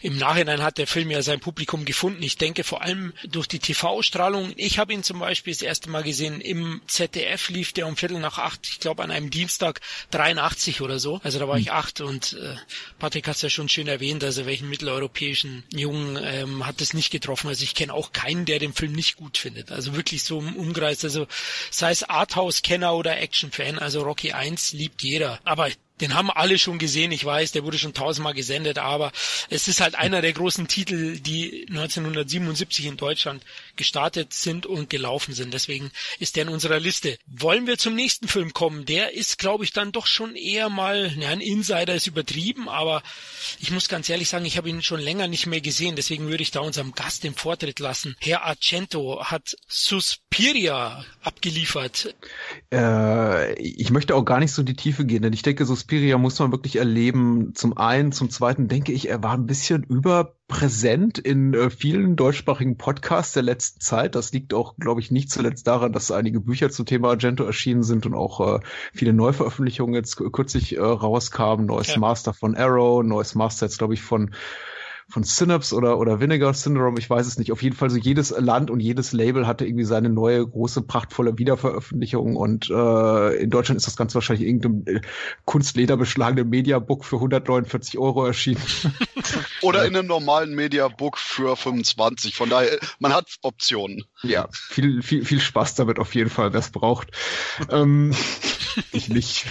im 0.00 0.16
Nachhinein 0.16 0.62
hat 0.62 0.78
der 0.78 0.86
Film 0.86 1.10
ja 1.10 1.22
sein 1.22 1.40
Publikum 1.40 1.84
gefunden. 1.84 2.22
Ich 2.22 2.36
denke 2.36 2.62
vor 2.62 2.82
allem 2.82 3.14
durch 3.24 3.48
die 3.48 3.58
TV-Strahlung. 3.58 4.52
Ich 4.54 4.78
habe 4.78 4.92
ihn 4.92 5.02
zum 5.02 5.18
Beispiel 5.18 5.52
das 5.52 5.62
erste 5.62 5.90
Mal 5.90 6.04
gesehen, 6.04 6.40
im 6.40 6.82
ZDF 6.86 7.48
lief 7.48 7.72
der 7.72 7.88
um 7.88 7.96
Viertel 7.96 8.20
nach 8.20 8.38
acht, 8.38 8.60
ich 8.68 8.78
glaube 8.78 9.02
an 9.02 9.10
einem 9.10 9.30
Dienstag 9.30 9.80
83 10.12 10.82
oder 10.82 11.00
so. 11.00 11.20
Also 11.24 11.40
da 11.40 11.48
war 11.48 11.58
ich 11.58 11.72
acht 11.72 12.00
und 12.00 12.34
äh, 12.34 12.54
Patrick 13.00 13.26
hat's 13.26 13.42
ja 13.42 13.50
schon 13.50 13.68
schön 13.68 13.88
erwähnt, 13.88 14.22
also 14.22 14.46
welchen 14.46 14.68
mitteleuropäischen 14.68 15.64
Jungen 15.74 16.16
ähm, 16.22 16.59
hat 16.66 16.80
es 16.80 16.94
nicht 16.94 17.10
getroffen. 17.10 17.48
Also 17.48 17.64
ich 17.64 17.74
kenne 17.74 17.94
auch 17.94 18.12
keinen, 18.12 18.44
der 18.44 18.58
den 18.58 18.72
Film 18.72 18.92
nicht 18.92 19.16
gut 19.16 19.38
findet. 19.38 19.72
Also 19.72 19.94
wirklich 19.96 20.24
so 20.24 20.40
im 20.40 20.56
Umkreis, 20.56 21.04
also 21.04 21.26
sei 21.70 21.90
es 21.90 22.02
Arthouse-Kenner 22.02 22.94
oder 22.94 23.18
Action-Fan, 23.18 23.78
also 23.78 24.02
Rocky 24.02 24.32
1 24.32 24.72
liebt 24.72 25.02
jeder. 25.02 25.40
Aber 25.44 25.68
den 26.00 26.14
haben 26.14 26.30
alle 26.30 26.58
schon 26.58 26.78
gesehen, 26.78 27.12
ich 27.12 27.24
weiß, 27.24 27.52
der 27.52 27.64
wurde 27.64 27.78
schon 27.78 27.94
tausendmal 27.94 28.34
gesendet, 28.34 28.78
aber 28.78 29.12
es 29.50 29.68
ist 29.68 29.80
halt 29.80 29.94
einer 29.94 30.22
der 30.22 30.32
großen 30.32 30.66
Titel, 30.66 31.18
die 31.20 31.66
1977 31.68 32.86
in 32.86 32.96
Deutschland 32.96 33.42
gestartet 33.76 34.32
sind 34.32 34.66
und 34.66 34.90
gelaufen 34.90 35.34
sind. 35.34 35.54
Deswegen 35.54 35.90
ist 36.18 36.36
der 36.36 36.44
in 36.44 36.48
unserer 36.48 36.80
Liste. 36.80 37.18
Wollen 37.26 37.66
wir 37.66 37.78
zum 37.78 37.94
nächsten 37.94 38.28
Film 38.28 38.52
kommen? 38.52 38.84
Der 38.84 39.14
ist, 39.14 39.38
glaube 39.38 39.64
ich, 39.64 39.72
dann 39.72 39.92
doch 39.92 40.06
schon 40.06 40.36
eher 40.36 40.68
mal, 40.68 41.12
ja, 41.18 41.28
ein 41.28 41.40
Insider 41.40 41.94
ist 41.94 42.06
übertrieben, 42.06 42.68
aber 42.68 43.02
ich 43.58 43.70
muss 43.70 43.88
ganz 43.88 44.08
ehrlich 44.08 44.28
sagen, 44.28 44.44
ich 44.44 44.56
habe 44.56 44.68
ihn 44.68 44.82
schon 44.82 45.00
länger 45.00 45.28
nicht 45.28 45.46
mehr 45.46 45.60
gesehen, 45.60 45.96
deswegen 45.96 46.28
würde 46.28 46.42
ich 46.42 46.50
da 46.50 46.60
unserem 46.60 46.92
Gast 46.92 47.24
den 47.24 47.34
Vortritt 47.34 47.78
lassen. 47.78 48.16
Herr 48.20 48.44
Argento 48.44 49.24
hat 49.24 49.56
Suspiria 49.68 51.04
abgeliefert. 51.22 52.14
Äh, 52.72 53.54
ich 53.60 53.90
möchte 53.90 54.14
auch 54.14 54.24
gar 54.24 54.40
nicht 54.40 54.52
so 54.52 54.62
in 54.62 54.66
die 54.66 54.76
Tiefe 54.76 55.04
gehen, 55.04 55.22
denn 55.22 55.32
ich 55.32 55.42
denke, 55.42 55.64
Suspiria 55.64 56.18
muss 56.18 56.38
man 56.38 56.52
wirklich 56.52 56.76
erleben. 56.76 57.52
Zum 57.54 57.76
einen, 57.76 58.12
zum 58.12 58.30
zweiten 58.30 58.68
denke 58.68 58.92
ich, 58.92 59.08
er 59.08 59.22
war 59.22 59.34
ein 59.34 59.46
bisschen 59.46 59.84
überpräsent 60.50 61.18
in 61.18 61.54
äh, 61.54 61.70
vielen 61.70 62.16
deutschsprachigen 62.16 62.76
Podcasts 62.76 63.34
der 63.34 63.44
letzten 63.44 63.80
Zeit. 63.80 64.14
Das 64.16 64.32
liegt 64.32 64.52
auch, 64.52 64.74
glaube 64.76 65.00
ich, 65.00 65.10
nicht 65.10 65.30
zuletzt 65.30 65.66
daran, 65.66 65.92
dass 65.92 66.10
einige 66.10 66.40
Bücher 66.40 66.70
zum 66.70 66.86
Thema 66.86 67.10
Argento 67.10 67.44
erschienen 67.44 67.84
sind 67.84 68.04
und 68.04 68.14
auch 68.14 68.56
äh, 68.56 68.60
viele 68.92 69.12
Neuveröffentlichungen 69.12 69.94
jetzt 69.94 70.16
kürzlich 70.16 70.76
äh, 70.76 70.80
rauskamen. 70.80 71.66
Neues 71.66 71.94
ja. 71.94 72.00
Master 72.00 72.34
von 72.34 72.56
Arrow, 72.56 73.04
neues 73.04 73.34
Master 73.36 73.66
jetzt, 73.66 73.78
glaube 73.78 73.94
ich, 73.94 74.02
von 74.02 74.34
von 75.10 75.24
Synapse 75.24 75.74
oder, 75.74 75.98
oder 75.98 76.20
Vinegar 76.20 76.54
Syndrome, 76.54 76.98
ich 76.98 77.10
weiß 77.10 77.26
es 77.26 77.38
nicht. 77.38 77.52
Auf 77.52 77.62
jeden 77.62 77.76
Fall 77.76 77.90
so 77.90 77.96
jedes 77.96 78.30
Land 78.30 78.70
und 78.70 78.80
jedes 78.80 79.12
Label 79.12 79.46
hatte 79.46 79.66
irgendwie 79.66 79.84
seine 79.84 80.08
neue, 80.08 80.46
große, 80.46 80.82
prachtvolle 80.82 81.36
Wiederveröffentlichung 81.38 82.36
und 82.36 82.70
äh, 82.70 83.36
in 83.36 83.50
Deutschland 83.50 83.76
ist 83.76 83.86
das 83.86 83.96
ganz 83.96 84.14
wahrscheinlich 84.14 84.46
irgendein 84.46 84.96
äh, 84.96 85.00
kunstlederbeschlagene 85.44 86.44
Mediabook 86.44 87.04
für 87.04 87.16
149 87.16 87.98
Euro 87.98 88.24
erschienen. 88.24 88.62
oder 89.62 89.84
in 89.84 89.96
einem 89.96 90.06
normalen 90.06 90.54
Mediabook 90.54 91.18
für 91.18 91.56
25. 91.56 92.34
Von 92.36 92.48
daher, 92.48 92.78
man 92.98 93.12
hat 93.12 93.28
Optionen. 93.42 94.04
Ja, 94.22 94.48
viel, 94.52 95.02
viel, 95.02 95.24
viel 95.24 95.40
Spaß 95.40 95.74
damit 95.74 95.98
auf 95.98 96.14
jeden 96.14 96.30
Fall, 96.30 96.52
wer 96.52 96.60
es 96.60 96.70
braucht. 96.70 97.08
ähm, 97.70 98.14
ich 98.92 99.08
nicht. 99.08 99.46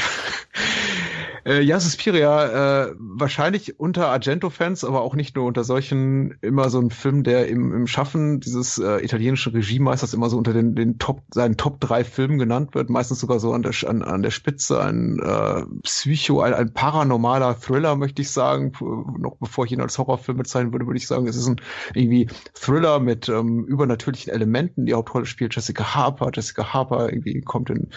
Äh, 1.46 1.62
ja, 1.62 1.80
Suspiria, 1.80 2.88
äh, 2.88 2.96
wahrscheinlich 2.98 3.80
unter 3.80 4.08
Argento-Fans, 4.10 4.84
aber 4.84 5.02
auch 5.02 5.16
nicht 5.16 5.36
nur 5.36 5.46
unter 5.46 5.64
solchen, 5.64 6.36
immer 6.42 6.70
so 6.70 6.80
ein 6.80 6.90
Film, 6.90 7.24
der 7.24 7.48
im, 7.48 7.74
im 7.74 7.88
Schaffen 7.88 8.40
dieses 8.40 8.78
äh, 8.78 9.04
italienischen 9.04 9.54
Regiemeisters 9.54 10.14
immer 10.14 10.30
so 10.30 10.38
unter 10.38 10.54
den, 10.54 10.76
den 10.76 11.00
Top, 11.00 11.22
seinen 11.34 11.58
Top 11.58 11.80
drei 11.80 12.04
Filmen 12.04 12.40
genannt 12.40 12.76
wird, 12.76 12.90
meistens 12.90 13.20
sogar 13.20 13.40
so 13.40 13.54
an 13.54 13.64
der, 13.64 13.74
an, 13.88 14.02
an 14.04 14.22
der 14.22 14.32
Spitze, 14.32 14.82
ein 14.82 15.20
äh, 15.20 15.64
Psycho, 15.84 16.42
ein, 16.42 16.54
ein 16.54 16.74
paranormaler 16.74 17.60
Thriller, 17.60 17.96
möchte 17.96 18.22
ich 18.22 18.32
sagen. 18.32 18.74
Noch 19.18 19.38
bevor 19.40 19.66
ich 19.66 19.72
ihn 19.72 19.82
als 19.82 19.98
Horrorfilm 19.98 20.38
bezeichnen 20.38 20.74
würde, 20.74 20.86
würde 20.88 20.98
ich 20.98 21.08
sagen, 21.08 21.28
es 21.28 21.36
ist 21.36 21.48
ein 21.48 21.62
irgendwie 21.94 22.28
Thriller 22.54 23.00
mit 23.00 23.30
ähm, 23.30 23.66
übernatürlichen 23.66 24.34
Elementen. 24.34 24.86
Die 24.86 24.94
Hauptrolle 24.94 25.26
spielt 25.26 25.56
Jessica 25.56 25.96
Harper. 25.96 26.32
Jessica 26.34 26.74
Harper 26.74 27.10
irgendwie 27.12 27.42
kommt 27.42 27.70
in, 27.70 27.90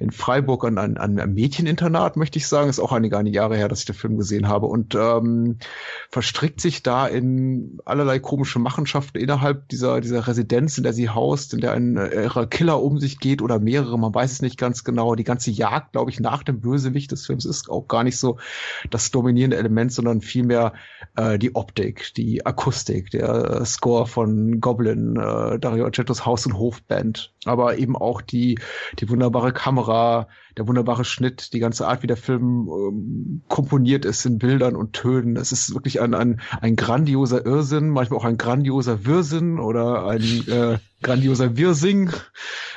in 0.00 0.10
Freiburg 0.10 0.64
an 0.64 0.78
ein, 0.78 0.96
an 0.96 1.18
ein 1.18 1.34
Mädcheninternat, 1.34 2.16
möchte 2.16 2.38
ich 2.38 2.46
sagen 2.46 2.68
ist 2.78 2.84
auch 2.84 2.87
einige, 2.92 3.16
einige 3.18 3.36
Jahre 3.36 3.56
her, 3.56 3.68
dass 3.68 3.80
ich 3.80 3.86
den 3.86 3.94
Film 3.94 4.16
gesehen 4.16 4.48
habe 4.48 4.66
und 4.66 4.94
ähm, 4.94 5.58
verstrickt 6.10 6.60
sich 6.60 6.82
da 6.82 7.06
in 7.06 7.78
allerlei 7.84 8.18
komische 8.18 8.58
Machenschaften 8.58 9.18
innerhalb 9.18 9.68
dieser, 9.68 10.00
dieser 10.00 10.26
Residenz, 10.26 10.78
in 10.78 10.84
der 10.84 10.92
sie 10.92 11.08
haust, 11.08 11.54
in 11.54 11.60
der 11.60 11.72
ein 11.72 11.96
äh, 11.96 12.28
Killer 12.50 12.82
um 12.82 12.98
sich 12.98 13.18
geht 13.18 13.42
oder 13.42 13.58
mehrere, 13.58 13.98
man 13.98 14.14
weiß 14.14 14.32
es 14.32 14.42
nicht 14.42 14.58
ganz 14.58 14.84
genau. 14.84 15.14
Die 15.14 15.24
ganze 15.24 15.50
Jagd, 15.50 15.92
glaube 15.92 16.10
ich, 16.10 16.20
nach 16.20 16.42
dem 16.42 16.60
Bösewicht 16.60 17.12
des 17.12 17.26
Films 17.26 17.44
ist 17.44 17.70
auch 17.70 17.88
gar 17.88 18.04
nicht 18.04 18.18
so 18.18 18.38
das 18.90 19.10
dominierende 19.10 19.56
Element, 19.56 19.92
sondern 19.92 20.20
vielmehr 20.20 20.72
äh, 21.16 21.38
die 21.38 21.54
Optik, 21.54 22.12
die 22.16 22.44
Akustik, 22.44 23.10
der 23.10 23.60
äh, 23.60 23.64
Score 23.64 24.06
von 24.06 24.60
Goblin, 24.60 25.16
äh, 25.16 25.58
Dario 25.58 25.84
Argentos 25.84 26.26
Haus- 26.26 26.46
und 26.46 26.58
Hofband, 26.58 27.32
aber 27.44 27.78
eben 27.78 27.96
auch 27.96 28.20
die, 28.20 28.58
die 28.98 29.08
wunderbare 29.08 29.52
Kamera, 29.52 30.28
der 30.58 30.66
wunderbare 30.66 31.04
Schnitt, 31.04 31.52
die 31.52 31.60
ganze 31.60 31.86
Art, 31.86 32.02
wie 32.02 32.08
der 32.08 32.16
Film 32.16 32.68
ähm, 32.68 33.42
komponiert 33.46 34.04
ist 34.04 34.26
in 34.26 34.38
Bildern 34.38 34.74
und 34.74 34.92
Tönen. 34.92 35.36
Es 35.36 35.52
ist 35.52 35.72
wirklich 35.72 36.00
ein, 36.00 36.14
ein, 36.14 36.40
ein 36.60 36.74
grandioser 36.74 37.46
Irrsinn, 37.46 37.90
manchmal 37.90 38.18
auch 38.18 38.24
ein 38.24 38.38
grandioser 38.38 39.06
Wirrsinn 39.06 39.60
oder 39.60 40.08
ein 40.08 40.48
äh, 40.48 40.78
grandioser 41.00 41.56
Wirsing. 41.56 42.10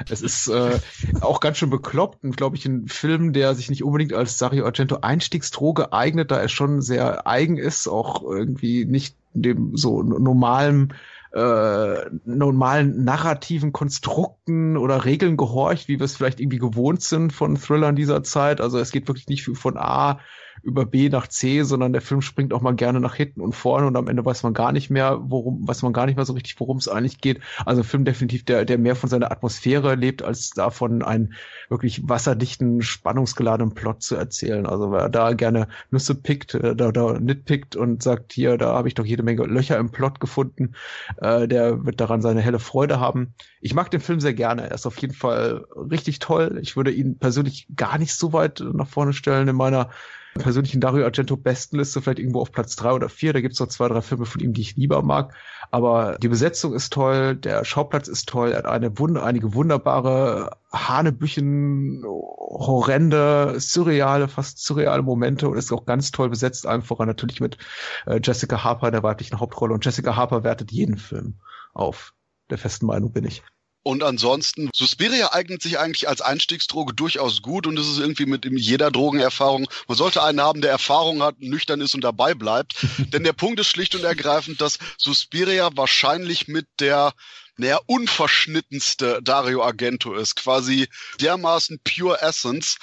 Es 0.07 0.21
ist 0.21 0.47
äh, 0.47 0.79
auch 1.21 1.39
ganz 1.39 1.57
schön 1.57 1.71
bekloppt 1.71 2.23
und 2.23 2.37
glaube 2.37 2.55
ich 2.55 2.67
ein 2.67 2.87
Film, 2.87 3.33
der 3.33 3.55
sich 3.55 3.71
nicht 3.71 3.83
unbedingt 3.83 4.13
als 4.13 4.37
Dario 4.37 4.65
Argento 4.65 4.99
Einstiegsdroge 5.01 5.91
eignet, 5.91 6.29
da 6.29 6.39
er 6.39 6.49
schon 6.49 6.81
sehr 6.81 7.25
eigen 7.25 7.57
ist, 7.57 7.87
auch 7.87 8.21
irgendwie 8.21 8.85
nicht 8.85 9.15
dem 9.33 9.75
so 9.75 10.03
normalen 10.03 10.93
äh, 11.33 12.09
normalen 12.25 13.03
narrativen 13.03 13.71
Konstrukten 13.71 14.77
oder 14.77 15.05
Regeln 15.05 15.37
gehorcht, 15.37 15.87
wie 15.87 15.99
wir 15.99 16.05
es 16.05 16.15
vielleicht 16.15 16.39
irgendwie 16.39 16.59
gewohnt 16.59 17.01
sind 17.01 17.31
von 17.31 17.55
Thrillern 17.55 17.95
dieser 17.95 18.23
Zeit. 18.23 18.59
Also 18.59 18.79
es 18.79 18.91
geht 18.91 19.07
wirklich 19.07 19.27
nicht 19.27 19.43
von 19.43 19.77
A 19.77 20.19
über 20.63 20.85
B 20.85 21.09
nach 21.09 21.27
C, 21.27 21.63
sondern 21.63 21.93
der 21.93 22.01
Film 22.01 22.21
springt 22.21 22.53
auch 22.53 22.61
mal 22.61 22.75
gerne 22.75 22.99
nach 22.99 23.15
hinten 23.15 23.41
und 23.41 23.53
vorne 23.53 23.87
und 23.87 23.95
am 23.95 24.07
Ende 24.07 24.23
weiß 24.23 24.43
man 24.43 24.53
gar 24.53 24.71
nicht 24.71 24.89
mehr, 24.89 25.19
worum, 25.23 25.67
weiß 25.67 25.81
man 25.81 25.93
gar 25.93 26.05
nicht 26.05 26.15
mehr 26.15 26.25
so 26.25 26.33
richtig, 26.33 26.59
worum 26.59 26.77
es 26.77 26.87
eigentlich 26.87 27.19
geht. 27.19 27.39
Also 27.65 27.81
ein 27.81 27.85
Film 27.85 28.05
definitiv, 28.05 28.45
der, 28.45 28.65
der 28.65 28.77
mehr 28.77 28.95
von 28.95 29.09
seiner 29.09 29.31
Atmosphäre 29.31 29.95
lebt, 29.95 30.21
als 30.21 30.51
davon 30.51 31.01
einen 31.01 31.33
wirklich 31.69 32.07
wasserdichten, 32.07 32.81
spannungsgeladenen 32.81 33.73
Plot 33.73 34.03
zu 34.03 34.15
erzählen. 34.15 34.65
Also 34.65 34.91
wer 34.91 35.09
da 35.09 35.33
gerne 35.33 35.67
Nüsse 35.89 36.15
pickt, 36.15 36.53
äh, 36.53 36.75
da, 36.75 36.91
da 36.91 37.19
nitpickt 37.19 37.75
und 37.75 38.03
sagt, 38.03 38.33
hier, 38.33 38.57
da 38.57 38.73
habe 38.73 38.87
ich 38.87 38.93
doch 38.93 39.05
jede 39.05 39.23
Menge 39.23 39.45
Löcher 39.45 39.77
im 39.77 39.91
Plot 39.91 40.19
gefunden, 40.19 40.73
äh, 41.17 41.47
der 41.47 41.85
wird 41.85 41.99
daran 41.99 42.21
seine 42.21 42.41
helle 42.41 42.59
Freude 42.59 42.99
haben. 42.99 43.33
Ich 43.61 43.73
mag 43.73 43.89
den 43.91 44.01
Film 44.01 44.19
sehr 44.19 44.33
gerne. 44.33 44.69
Er 44.69 44.75
ist 44.75 44.85
auf 44.85 44.97
jeden 44.97 45.13
Fall 45.13 45.65
richtig 45.75 46.19
toll. 46.19 46.59
Ich 46.61 46.75
würde 46.75 46.91
ihn 46.91 47.17
persönlich 47.17 47.67
gar 47.75 47.97
nicht 47.97 48.13
so 48.13 48.33
weit 48.33 48.63
nach 48.73 48.87
vorne 48.87 49.13
stellen 49.13 49.47
in 49.47 49.55
meiner 49.55 49.89
persönlichen 50.35 50.81
Dario 50.81 51.05
Argento 51.05 51.35
Bestenliste 51.35 52.01
vielleicht 52.01 52.19
irgendwo 52.19 52.41
auf 52.41 52.51
Platz 52.51 52.75
drei 52.75 52.93
oder 52.93 53.09
vier. 53.09 53.33
Da 53.33 53.41
gibt's 53.41 53.59
noch 53.59 53.67
zwei, 53.67 53.87
drei 53.87 54.01
Filme 54.01 54.25
von 54.25 54.41
ihm, 54.41 54.53
die 54.53 54.61
ich 54.61 54.75
lieber 54.75 55.01
mag. 55.01 55.33
Aber 55.71 56.17
die 56.21 56.27
Besetzung 56.27 56.73
ist 56.73 56.93
toll, 56.93 57.35
der 57.35 57.63
Schauplatz 57.65 58.07
ist 58.07 58.27
toll, 58.27 58.51
er 58.51 58.59
hat 58.59 58.65
eine 58.65 58.97
Wunder, 58.99 59.23
einige 59.23 59.53
wunderbare 59.53 60.57
Hanebüchen, 60.71 62.03
horrende, 62.05 63.59
surreale, 63.59 64.27
fast 64.27 64.63
surreale 64.63 65.03
Momente 65.03 65.47
und 65.49 65.57
ist 65.57 65.71
auch 65.71 65.85
ganz 65.85 66.11
toll 66.11 66.29
besetzt, 66.29 66.65
allen 66.65 66.83
natürlich 66.99 67.41
mit 67.41 67.57
äh, 68.05 68.19
Jessica 68.21 68.63
Harper 68.63 68.87
in 68.87 68.93
der 68.93 69.03
weiblichen 69.03 69.39
Hauptrolle. 69.39 69.73
Und 69.73 69.85
Jessica 69.85 70.15
Harper 70.15 70.43
wertet 70.43 70.71
jeden 70.71 70.97
Film 70.97 71.35
auf. 71.73 72.13
Der 72.49 72.57
festen 72.57 72.85
Meinung 72.85 73.13
bin 73.13 73.25
ich. 73.25 73.43
Und 73.83 74.03
ansonsten, 74.03 74.69
Suspiria 74.75 75.33
eignet 75.33 75.63
sich 75.63 75.79
eigentlich 75.79 76.07
als 76.07 76.21
Einstiegsdroge 76.21 76.93
durchaus 76.93 77.41
gut 77.41 77.65
und 77.65 77.79
es 77.79 77.87
ist 77.87 77.97
irgendwie 77.97 78.27
mit 78.27 78.45
jeder 78.45 78.91
Drogenerfahrung. 78.91 79.67
Man 79.87 79.97
sollte 79.97 80.21
einen 80.23 80.39
haben, 80.39 80.61
der 80.61 80.69
Erfahrung 80.71 81.23
hat, 81.23 81.39
nüchtern 81.39 81.81
ist 81.81 81.95
und 81.95 82.03
dabei 82.03 82.35
bleibt. 82.35 82.75
Denn 83.11 83.23
der 83.23 83.33
Punkt 83.33 83.59
ist 83.59 83.67
schlicht 83.67 83.95
und 83.95 84.03
ergreifend, 84.03 84.61
dass 84.61 84.77
Suspiria 84.97 85.71
wahrscheinlich 85.75 86.47
mit 86.47 86.67
der 86.79 87.13
naja, 87.57 87.79
unverschnittenste 87.85 89.19
Dario 89.23 89.63
Argento 89.63 90.13
ist. 90.15 90.35
Quasi 90.35 90.87
dermaßen 91.19 91.79
pure 91.83 92.21
Essence 92.21 92.77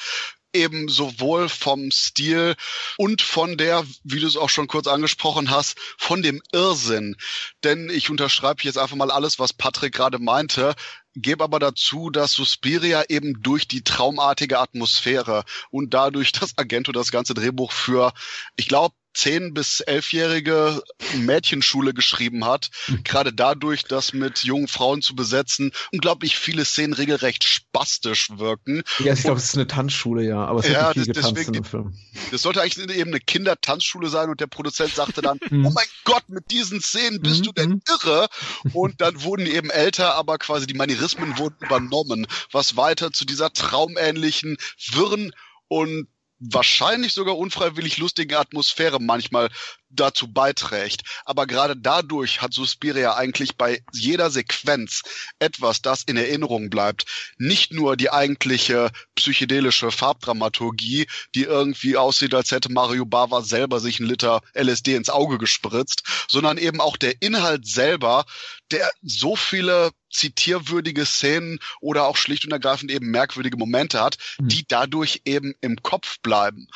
eben 0.53 0.88
sowohl 0.88 1.49
vom 1.49 1.90
Stil 1.90 2.55
und 2.96 3.22
von 3.22 3.57
der, 3.57 3.84
wie 4.05 4.20
du 4.20 4.26
es 4.26 4.36
auch 4.36 4.51
schon 4.51 4.66
kurz 4.66 4.86
angesprochen 4.86 5.51
hast, 5.51 5.78
von 5.96 6.22
dem 6.22 6.42
Irrsinn. 6.53 7.16
Denn 7.64 7.90
ich 7.90 8.11
unterschreibe 8.11 8.62
jetzt 8.62 8.78
einfach 8.78 8.96
mal 8.96 9.11
alles, 9.11 9.38
was 9.38 9.53
Patrick 9.53 9.94
gerade 9.94 10.18
meinte 10.18 10.74
gebe 11.22 11.44
aber 11.44 11.59
dazu, 11.59 12.11
dass 12.11 12.32
Suspiria 12.32 13.05
eben 13.09 13.42
durch 13.42 13.66
die 13.68 13.82
traumartige 13.82 14.59
Atmosphäre 14.59 15.44
und 15.70 15.94
dadurch, 15.94 16.32
dass 16.32 16.57
Argento 16.57 16.92
das 16.92 17.11
ganze 17.11 17.34
Drehbuch 17.34 17.72
für, 17.72 18.12
ich 18.57 18.68
glaube, 18.68 18.94
zehn 19.15 19.55
bis 19.55 19.81
elfjährige 19.81 20.83
Mädchenschule 21.17 21.95
geschrieben 21.95 22.45
hat. 22.45 22.71
Mhm. 22.87 23.03
Gerade 23.05 23.33
dadurch, 23.33 23.85
dass 23.85 24.13
mit 24.13 24.45
jungen 24.45 24.69
Frauen 24.69 25.03
zu 25.03 25.15
besetzen 25.15 25.73
unglaublich 25.93 26.37
viele 26.39 26.65
Szenen 26.65 26.93
regelrecht 26.93 27.45
spastisch 27.45 28.31
wirken. 28.37 28.83
Ja, 29.01 29.15
ich 29.15 29.23
glaube, 29.23 29.39
es 29.39 29.45
ist 29.45 29.55
eine 29.57 29.67
Tanzschule, 29.67 30.25
ja, 30.25 30.45
aber 30.45 30.61
es 30.61 30.69
ja, 30.69 30.95
wird 30.95 31.07
viel 31.07 31.13
das, 31.13 31.25
deswegen, 31.25 31.49
in 31.49 31.53
dem 31.55 31.65
Film. 31.65 31.95
Das 32.31 32.43
sollte 32.43 32.63
eigentlich 32.63 32.89
eben 32.97 33.11
eine 33.11 33.21
Kindertanzschule 33.21 34.09
sein 34.09 34.31
und 34.31 34.41
der 34.41 34.47
Produzent 34.47 34.95
sagte 34.95 35.23
dann, 35.23 35.39
mhm. 35.51 35.67
oh 35.67 35.71
mein 35.71 35.87
Gott, 36.05 36.29
mit 36.29 36.51
diesen 36.51 36.81
Szenen 36.81 37.21
bist 37.21 37.47
du 37.47 37.53
denn 37.53 37.71
mhm. 37.71 37.83
irre? 37.89 38.29
Und 38.73 39.01
dann 39.01 39.23
wurden 39.23 39.45
die 39.45 39.53
eben 39.53 39.71
älter, 39.71 40.15
aber 40.15 40.39
quasi 40.39 40.67
die 40.67 40.75
Manierismen 40.75 41.39
wurden 41.39 41.57
übernommen, 41.61 42.27
was 42.53 42.77
weiter 42.77 43.13
zu 43.13 43.25
dieser 43.25 43.53
traumähnlichen, 43.53 44.57
wirren 44.93 45.33
und 45.69 46.09
wahrscheinlich 46.41 47.12
sogar 47.12 47.36
unfreiwillig 47.36 47.99
lustigen 47.99 48.36
Atmosphäre 48.36 49.01
manchmal 49.01 49.51
dazu 49.91 50.32
beiträgt. 50.32 51.03
Aber 51.24 51.47
gerade 51.47 51.76
dadurch 51.76 52.43
hat 52.43 52.53
Suspiria 52.53 53.14
eigentlich 53.14 53.57
bei 53.57 53.82
jeder 53.93 54.30
Sequenz 54.30 55.03
etwas, 55.39 55.82
das 55.82 56.03
in 56.03 56.16
Erinnerung 56.16 56.70
bleibt. 56.70 57.05
Nicht 57.39 57.72
nur 57.72 57.97
die 57.97 58.11
eigentliche 58.11 58.91
psychedelische 59.14 59.91
Farbdramaturgie, 59.91 61.07
die 61.34 61.45
irgendwie 61.45 61.97
aussieht, 61.97 62.34
als 62.34 62.51
hätte 62.51 62.72
Mario 62.72 63.05
Bava 63.05 63.43
selber 63.43 63.80
sich 63.80 64.01
einen 64.01 64.09
Liter 64.09 64.41
LSD 64.55 64.95
ins 64.95 65.11
Auge 65.11 65.39
gespritzt, 65.39 66.03
sondern 66.28 66.59
eben 66.59 66.80
auch 66.80 66.97
der 66.97 67.20
Inhalt 67.20 67.66
selber, 67.66 68.24
der 68.70 68.91
so 69.03 69.36
viele 69.36 69.91
zitierwürdige 70.11 71.05
Szenen 71.05 71.59
oder 71.80 72.05
auch 72.07 72.16
schlicht 72.16 72.45
und 72.45 72.53
ergreifend 72.53 72.91
eben 72.91 73.11
merkwürdige 73.11 73.57
Momente 73.57 74.01
hat, 74.01 74.16
mhm. 74.39 74.49
die 74.49 74.64
dadurch 74.66 75.22
eben 75.24 75.55
im 75.61 75.82
Kopf 75.82 76.18
bleiben. 76.20 76.68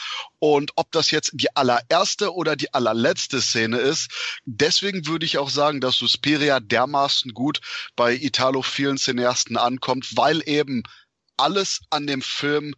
Und 0.45 0.73
ob 0.75 0.91
das 0.91 1.13
jetzt 1.13 1.31
die 1.35 1.55
allererste 1.55 2.35
oder 2.35 2.57
die 2.57 2.75
allerletzte 2.75 3.41
Szene 3.41 3.79
ist, 3.79 4.11
deswegen 4.45 5.07
würde 5.07 5.25
ich 5.25 5.39
auch 5.39 5.49
sagen, 5.49 5.81
dass 5.81 5.95
Suspiria 5.95 6.59
dermaßen 6.59 7.33
gut 7.33 7.61
bei 7.95 8.13
Italo-vielen 8.17 8.97
Cineasten 8.99 9.57
ankommt, 9.57 10.17
weil 10.17 10.43
eben 10.49 10.83
alles 11.37 11.83
an 11.91 12.09
dem 12.09 12.23
Film 12.23 12.75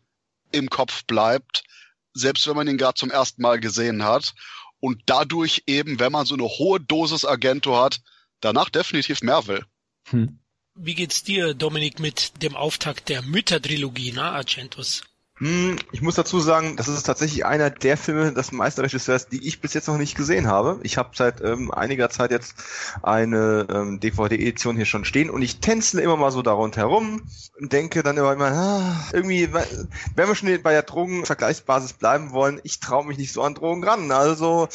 im 0.53 0.69
Kopf 0.69 1.07
bleibt, 1.07 1.65
selbst 2.13 2.47
wenn 2.47 2.55
man 2.55 2.69
ihn 2.69 2.77
gerade 2.77 2.99
zum 2.99 3.11
ersten 3.11 3.41
Mal 3.41 3.59
gesehen 3.61 4.05
hat. 4.05 4.35
Und 4.79 5.01
dadurch 5.07 5.63
eben, 5.67 5.99
wenn 5.99 6.13
man 6.13 6.27
so 6.27 6.35
eine 6.35 6.45
hohe 6.45 6.81
Dosis 6.81 7.25
Argento 7.25 7.83
hat, 7.83 8.03
danach 8.41 8.69
definitiv 8.69 9.23
mehr 9.23 9.47
will. 9.47 9.65
Hm. 10.11 10.39
Wie 10.75 10.95
geht's 10.95 11.23
dir, 11.23 11.55
Dominik, 11.55 11.99
mit 11.99 12.43
dem 12.43 12.57
Auftakt 12.57 13.09
der 13.09 13.23
Mütter-Trilogie, 13.23 14.13
na, 14.15 14.33
Argentos? 14.33 15.03
Hm, 15.39 15.77
ich 15.91 16.01
muss 16.01 16.15
dazu 16.15 16.39
sagen, 16.39 16.77
das 16.77 16.87
ist 16.87 17.03
tatsächlich 17.03 17.45
einer 17.45 17.69
der 17.69 17.97
Filme 17.97 18.33
des 18.33 18.53
Meisterregisseurs, 18.53 19.27
die 19.27 19.45
ich 19.45 19.61
bis 19.61 19.75
jetzt 19.75 19.89
noch 19.89 19.99
nicht 19.99 20.17
gesehen 20.17 20.47
habe. 20.47 20.79
Ich 20.85 20.97
habe 20.97 21.11
seit 21.13 21.41
ähm, 21.41 21.73
einiger 21.73 22.09
Zeit 22.09 22.31
jetzt 22.31 22.55
eine 23.03 23.67
ähm, 23.69 23.99
DVD-Edition 23.99 24.77
hier 24.77 24.85
schon 24.85 25.05
stehen 25.05 25.31
und 25.31 25.43
ich 25.43 25.59
tänzle 25.59 26.03
immer 26.03 26.17
mal 26.17 26.31
so 26.31 26.43
da 26.43 26.53
rundherum 26.53 27.23
und 27.59 27.73
denke 27.73 28.05
dann 28.05 28.17
immer, 28.17 28.33
immer 28.33 28.53
ah, 28.53 29.09
irgendwie, 29.13 29.53
wenn 29.53 30.29
wir 30.29 30.37
schon 30.37 30.63
bei 30.63 30.71
der 30.71 30.83
Drogenvergleichsbasis 30.85 31.95
bleiben 31.95 32.31
wollen, 32.31 32.61
ich 32.63 32.79
traue 32.79 33.05
mich 33.05 33.19
nicht 33.19 33.33
so 33.33 33.43
an 33.43 33.55
Drogen 33.55 33.83
ran. 33.83 34.13
Also 34.13 34.69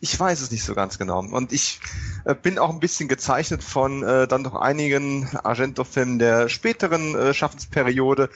ich 0.00 0.20
weiß 0.20 0.42
es 0.42 0.50
nicht 0.50 0.64
so 0.64 0.74
ganz 0.74 0.98
genau. 0.98 1.20
Und 1.20 1.50
ich 1.50 1.80
äh, 2.26 2.34
bin 2.34 2.58
auch 2.58 2.68
ein 2.68 2.80
bisschen 2.80 3.08
gezeichnet 3.08 3.64
von 3.64 4.02
äh, 4.02 4.28
dann 4.28 4.44
doch 4.44 4.54
einigen 4.54 5.30
Argento-Filmen 5.34 6.18
der 6.18 6.50
späteren 6.50 7.14
äh, 7.14 7.32
Schaffensperiode 7.32 8.28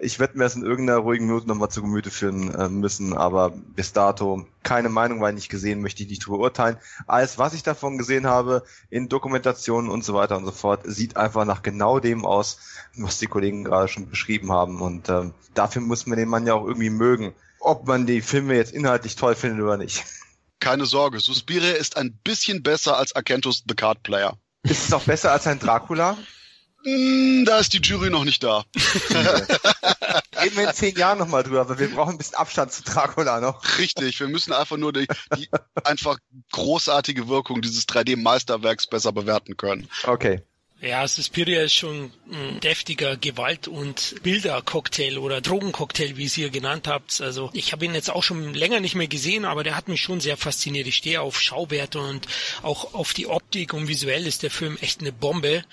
ich 0.00 0.18
werde 0.18 0.38
mir 0.38 0.44
das 0.44 0.54
in 0.54 0.64
irgendeiner 0.64 1.00
ruhigen 1.00 1.26
Minute 1.26 1.48
nochmal 1.48 1.70
zu 1.70 1.82
Gemüte 1.82 2.10
führen 2.10 2.54
äh, 2.54 2.68
müssen, 2.68 3.14
aber 3.14 3.50
bis 3.50 3.92
dato 3.92 4.46
keine 4.62 4.88
Meinung, 4.88 5.20
weil 5.20 5.32
nicht 5.32 5.48
gesehen, 5.48 5.80
möchte 5.80 6.02
ich 6.02 6.08
nicht 6.08 6.26
beurteilen. 6.26 6.76
Alles, 7.06 7.38
was 7.38 7.54
ich 7.54 7.62
davon 7.62 7.98
gesehen 7.98 8.26
habe, 8.26 8.62
in 8.90 9.08
Dokumentationen 9.08 9.90
und 9.90 10.04
so 10.04 10.14
weiter 10.14 10.36
und 10.36 10.44
so 10.44 10.52
fort, 10.52 10.82
sieht 10.84 11.16
einfach 11.16 11.44
nach 11.44 11.62
genau 11.62 12.00
dem 12.00 12.24
aus, 12.24 12.60
was 12.96 13.18
die 13.18 13.26
Kollegen 13.26 13.64
gerade 13.64 13.88
schon 13.88 14.08
beschrieben 14.08 14.52
haben. 14.52 14.80
Und 14.80 15.08
ähm, 15.08 15.34
dafür 15.54 15.82
muss 15.82 16.06
man 16.06 16.18
den 16.18 16.28
Mann 16.28 16.46
ja 16.46 16.54
auch 16.54 16.66
irgendwie 16.66 16.90
mögen, 16.90 17.34
ob 17.60 17.86
man 17.86 18.06
die 18.06 18.20
Filme 18.20 18.54
jetzt 18.54 18.72
inhaltlich 18.72 19.16
toll 19.16 19.34
findet 19.34 19.62
oder 19.62 19.76
nicht. 19.76 20.04
Keine 20.60 20.86
Sorge, 20.86 21.20
Suspiria 21.20 21.72
ist 21.72 21.96
ein 21.96 22.18
bisschen 22.24 22.62
besser 22.62 22.96
als 22.96 23.14
Akentos 23.14 23.64
The 23.68 23.74
Card 23.74 24.02
Player. 24.02 24.36
Ist 24.64 24.86
es 24.86 24.92
auch 24.92 25.04
besser 25.04 25.32
als 25.32 25.46
ein 25.46 25.60
Dracula? 25.60 26.16
Hm, 26.84 27.44
da 27.44 27.58
ist 27.58 27.72
die 27.72 27.80
Jury 27.80 28.10
noch 28.10 28.24
nicht 28.24 28.42
da. 28.42 28.64
Reden 30.40 30.56
wir 30.56 30.68
in 30.68 30.74
zehn 30.74 30.96
Jahren 30.96 31.18
nochmal 31.18 31.42
drüber, 31.42 31.60
aber 31.62 31.78
wir 31.78 31.90
brauchen 31.90 32.12
ein 32.12 32.18
bisschen 32.18 32.36
Abstand 32.36 32.72
zu 32.72 32.82
Dracula 32.82 33.40
noch. 33.40 33.78
Richtig, 33.78 34.20
wir 34.20 34.28
müssen 34.28 34.52
einfach 34.52 34.76
nur 34.76 34.92
die, 34.92 35.06
die 35.36 35.48
einfach 35.84 36.18
großartige 36.52 37.28
Wirkung 37.28 37.62
dieses 37.62 37.88
3D-Meisterwerks 37.88 38.86
besser 38.86 39.12
bewerten 39.12 39.56
können. 39.56 39.88
Okay. 40.04 40.42
Ja, 40.80 41.08
Suspiria 41.08 41.62
ist 41.62 41.74
schon 41.74 42.12
ein 42.30 42.60
deftiger 42.60 43.16
Gewalt- 43.16 43.66
und 43.66 44.14
Bildercocktail 44.22 45.18
oder 45.18 45.40
Drogencocktail, 45.40 46.16
wie 46.16 46.30
ihr 46.36 46.50
genannt 46.50 46.86
habt. 46.86 47.20
Also 47.20 47.50
ich 47.52 47.72
habe 47.72 47.84
ihn 47.84 47.94
jetzt 47.94 48.10
auch 48.10 48.22
schon 48.22 48.54
länger 48.54 48.78
nicht 48.78 48.94
mehr 48.94 49.08
gesehen, 49.08 49.44
aber 49.44 49.64
der 49.64 49.76
hat 49.76 49.88
mich 49.88 50.00
schon 50.00 50.20
sehr 50.20 50.36
fasziniert. 50.36 50.86
Ich 50.86 50.94
stehe 50.94 51.20
auf 51.20 51.40
Schauwerte 51.40 51.98
und 51.98 52.28
auch 52.62 52.94
auf 52.94 53.12
die 53.12 53.26
Optik 53.26 53.74
und 53.74 53.88
visuell 53.88 54.24
ist 54.24 54.44
der 54.44 54.52
Film 54.52 54.78
echt 54.80 55.00
eine 55.00 55.10
Bombe. 55.10 55.64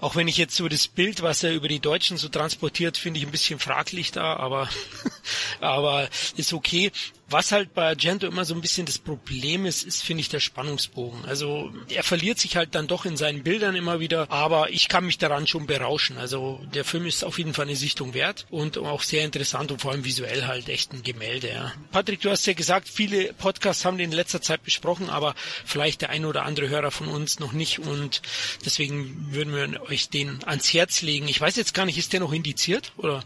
Auch 0.00 0.14
wenn 0.14 0.28
ich 0.28 0.36
jetzt 0.36 0.54
so 0.54 0.68
das 0.68 0.86
Bild, 0.86 1.22
was 1.22 1.42
er 1.42 1.52
über 1.52 1.66
die 1.66 1.80
Deutschen 1.80 2.16
so 2.18 2.28
transportiert, 2.28 2.96
finde 2.96 3.18
ich 3.18 3.26
ein 3.26 3.32
bisschen 3.32 3.58
fraglich 3.58 4.12
da, 4.12 4.36
aber, 4.36 4.68
aber 5.60 6.08
ist 6.36 6.52
okay. 6.52 6.92
Was 7.30 7.52
halt 7.52 7.74
bei 7.74 7.86
Argento 7.86 8.26
immer 8.26 8.44
so 8.44 8.54
ein 8.54 8.62
bisschen 8.62 8.86
das 8.86 8.98
Problem 8.98 9.66
ist, 9.66 9.84
ist, 9.84 10.02
finde 10.02 10.22
ich, 10.22 10.30
der 10.30 10.40
Spannungsbogen. 10.40 11.26
Also 11.26 11.70
er 11.88 12.02
verliert 12.02 12.38
sich 12.38 12.56
halt 12.56 12.74
dann 12.74 12.86
doch 12.86 13.04
in 13.04 13.18
seinen 13.18 13.42
Bildern 13.42 13.74
immer 13.76 14.00
wieder, 14.00 14.30
aber 14.30 14.70
ich 14.70 14.88
kann 14.88 15.04
mich 15.04 15.18
daran 15.18 15.46
schon 15.46 15.66
berauschen. 15.66 16.16
Also 16.16 16.60
der 16.72 16.84
Film 16.84 17.06
ist 17.06 17.24
auf 17.24 17.38
jeden 17.38 17.52
Fall 17.52 17.66
eine 17.66 17.76
Sichtung 17.76 18.14
wert 18.14 18.46
und 18.50 18.78
auch 18.78 19.02
sehr 19.02 19.24
interessant 19.24 19.70
und 19.70 19.82
vor 19.82 19.92
allem 19.92 20.04
visuell 20.04 20.46
halt 20.46 20.70
echt 20.70 20.92
ein 20.92 21.02
Gemälde. 21.02 21.48
Ja. 21.48 21.72
Patrick, 21.92 22.22
du 22.22 22.30
hast 22.30 22.46
ja 22.46 22.54
gesagt, 22.54 22.88
viele 22.88 23.34
Podcasts 23.34 23.84
haben 23.84 23.98
den 23.98 24.10
in 24.10 24.16
letzter 24.16 24.40
Zeit 24.40 24.62
besprochen, 24.62 25.10
aber 25.10 25.34
vielleicht 25.66 26.00
der 26.00 26.10
ein 26.10 26.24
oder 26.24 26.44
andere 26.44 26.70
Hörer 26.70 26.90
von 26.90 27.08
uns 27.08 27.40
noch 27.40 27.52
nicht 27.52 27.78
und 27.78 28.22
deswegen 28.64 29.28
würden 29.32 29.54
wir 29.54 29.82
euch 29.82 30.08
den 30.08 30.42
ans 30.44 30.72
Herz 30.72 31.02
legen. 31.02 31.28
Ich 31.28 31.40
weiß 31.40 31.56
jetzt 31.56 31.74
gar 31.74 31.84
nicht, 31.84 31.98
ist 31.98 32.12
der 32.14 32.20
noch 32.20 32.32
indiziert 32.32 32.92
oder? 32.96 33.22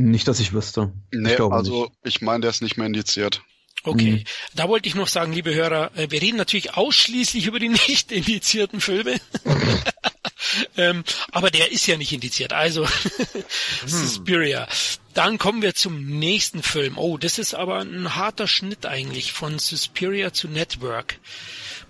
Nicht, 0.00 0.28
dass 0.28 0.40
ich 0.40 0.54
wüsste. 0.54 0.92
Nee, 1.12 1.34
ich 1.34 1.40
also 1.40 1.84
nicht. 1.84 1.92
ich 2.04 2.22
meine, 2.22 2.40
der 2.40 2.50
ist 2.50 2.62
nicht 2.62 2.78
mehr 2.78 2.86
indiziert. 2.86 3.42
Okay, 3.82 4.10
mhm. 4.10 4.24
da 4.54 4.68
wollte 4.68 4.88
ich 4.88 4.94
noch 4.94 5.08
sagen, 5.08 5.32
liebe 5.32 5.54
Hörer, 5.54 5.90
äh, 5.96 6.10
wir 6.10 6.20
reden 6.22 6.36
natürlich 6.36 6.74
ausschließlich 6.74 7.46
über 7.46 7.58
die 7.58 7.68
nicht 7.88 8.10
indizierten 8.10 8.80
Filme. 8.80 9.20
ähm, 10.76 11.04
aber 11.32 11.50
der 11.50 11.70
ist 11.70 11.86
ja 11.86 11.98
nicht 11.98 12.12
indiziert, 12.12 12.54
also 12.54 12.88
hm. 13.30 13.44
Suspiria. 13.86 14.66
Dann 15.12 15.36
kommen 15.36 15.60
wir 15.60 15.74
zum 15.74 16.18
nächsten 16.18 16.62
Film. 16.62 16.96
Oh, 16.96 17.18
das 17.18 17.38
ist 17.38 17.54
aber 17.54 17.80
ein 17.80 18.16
harter 18.16 18.48
Schnitt 18.48 18.86
eigentlich 18.86 19.32
von 19.32 19.58
Suspiria 19.58 20.32
zu 20.32 20.48
Network. 20.48 21.18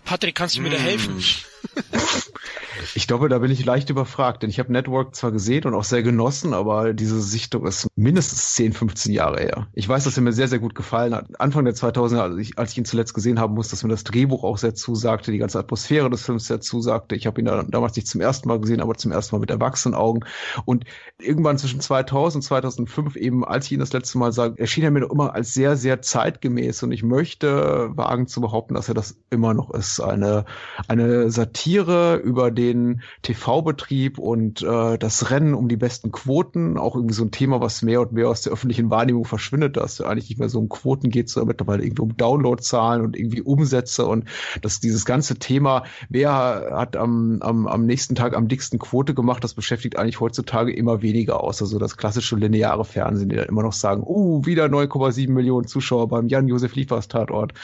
Patrick, 0.05 0.35
kannst 0.35 0.57
du 0.57 0.63
mir 0.63 0.71
da 0.71 0.79
hm. 0.79 0.85
helfen? 0.85 1.25
Ich 2.95 3.07
glaube, 3.07 3.29
da 3.29 3.39
bin 3.39 3.51
ich 3.51 3.65
leicht 3.65 3.91
überfragt, 3.91 4.43
denn 4.43 4.51
ich 4.51 4.59
habe 4.59 4.73
Network 4.73 5.15
zwar 5.15 5.33
gesehen 5.33 5.65
und 5.65 5.75
auch 5.75 5.85
sehr 5.85 6.03
genossen, 6.03 6.55
aber 6.55 6.93
diese 6.93 7.21
Sichtung 7.21 7.67
ist 7.67 7.89
mindestens 7.97 8.55
10, 8.55 8.73
15 8.73 9.13
Jahre 9.13 9.41
her. 9.41 9.67
Ich 9.75 9.89
weiß, 9.89 10.05
dass 10.05 10.17
er 10.17 10.23
mir 10.23 10.33
sehr, 10.33 10.49
sehr 10.49 10.59
gut 10.59 10.75
gefallen 10.75 11.15
hat. 11.15 11.27
Anfang 11.39 11.65
der 11.65 11.75
2000er, 11.75 12.21
als 12.21 12.39
ich, 12.39 12.59
als 12.59 12.73
ich 12.73 12.79
ihn 12.79 12.85
zuletzt 12.85 13.15
gesehen 13.15 13.39
haben 13.39 13.55
muss, 13.55 13.69
dass 13.69 13.83
mir 13.83 13.91
das 13.91 14.05
Drehbuch 14.05 14.45
auch 14.45 14.59
sehr 14.59 14.75
zusagte, 14.75 15.31
die 15.31 15.39
ganze 15.39 15.59
Atmosphäre 15.59 16.11
des 16.11 16.23
Films 16.23 16.47
sehr 16.47 16.61
zusagte. 16.61 17.15
Ich 17.15 17.27
habe 17.27 17.41
ihn 17.41 17.47
da, 17.47 17.63
damals 17.63 17.97
nicht 17.97 18.09
zum 18.09 18.21
ersten 18.21 18.49
Mal 18.49 18.61
gesehen, 18.61 18.81
aber 18.81 18.95
zum 18.95 19.13
ersten 19.13 19.37
Mal 19.37 19.41
mit 19.41 19.51
erwachsenen 19.51 19.95
Augen. 19.95 20.21
Und 20.65 20.85
irgendwann 21.19 21.59
zwischen 21.59 21.81
2000 21.81 22.37
und 22.37 22.43
2005 22.43 23.17
eben, 23.17 23.45
als 23.45 23.67
ich 23.67 23.73
ihn 23.73 23.81
das 23.81 23.93
letzte 23.93 24.19
Mal 24.19 24.33
sah, 24.33 24.53
erschien 24.57 24.85
er 24.85 24.91
mir 24.91 25.01
doch 25.01 25.11
immer 25.11 25.35
als 25.35 25.55
sehr, 25.55 25.77
sehr 25.77 26.03
zeitgemäß. 26.03 26.83
Und 26.83 26.93
ich 26.93 27.03
möchte 27.03 27.91
wagen 27.97 28.27
zu 28.27 28.41
behaupten, 28.41 28.75
dass 28.75 28.89
er 28.89 28.95
das 28.95 29.17
immer 29.31 29.55
noch 29.55 29.71
ist. 29.71 30.01
Eine, 30.01 30.45
eine 30.89 31.31
Satire 31.31 31.50
Satire 31.51 32.17
über 32.17 32.51
den 32.51 33.03
TV-Betrieb 33.23 34.19
und 34.19 34.63
äh, 34.63 34.99
das 34.99 35.31
Rennen 35.31 35.55
um 35.55 35.69
die 35.69 35.77
besten 35.77 36.13
Quoten, 36.13 36.79
auch 36.79 36.95
irgendwie 36.95 37.15
so 37.15 37.25
ein 37.25 37.33
Thema, 37.33 37.61
was 37.61 37.83
mehr 37.83 38.01
und 38.01 38.13
mehr 38.13 38.29
aus 38.29 38.43
der 38.43 38.53
öffentlichen 38.53 38.91
Wahrnehmung 38.91 39.25
verschwindet, 39.25 39.77
dass 39.77 39.95
es 39.95 40.01
eigentlich 40.01 40.29
nicht 40.29 40.39
mehr 40.39 40.49
so 40.49 40.61
um 40.61 40.69
Quoten 40.69 41.11
geht, 41.11 41.29
sondern 41.29 41.49
mittlerweile 41.49 41.83
irgendwie 41.83 42.03
um 42.03 42.17
Downloadzahlen 42.17 43.03
und 43.03 43.17
irgendwie 43.17 43.43
Umsätze 43.43 44.07
und 44.07 44.27
dass 44.63 44.79
dieses 44.79 45.05
ganze 45.05 45.37
Thema, 45.37 45.85
wer 46.09 46.71
hat 46.71 46.97
am, 46.97 47.39
am, 47.41 47.67
am 47.67 47.85
nächsten 47.85 48.15
Tag 48.15 48.37
am 48.37 48.47
dicksten 48.47 48.79
Quote 48.79 49.15
gemacht, 49.15 49.43
das 49.43 49.55
beschäftigt 49.55 49.99
eigentlich 49.99 50.21
heutzutage 50.21 50.73
immer 50.73 51.03
weniger 51.03 51.43
aus. 51.43 51.61
Also 51.61 51.79
das 51.79 51.97
klassische 51.97 52.37
lineare 52.37 52.85
Fernsehen, 52.85 53.29
die 53.29 53.37
dann 53.37 53.49
immer 53.49 53.63
noch 53.63 53.73
sagen, 53.73 54.03
oh, 54.05 54.47
wieder 54.47 54.67
9,7 54.67 55.31
Millionen 55.31 55.67
Zuschauer 55.67 56.09
beim 56.09 56.29
Jan-Josef 56.29 56.77
Liefers 56.77 57.09
Tatort. 57.09 57.55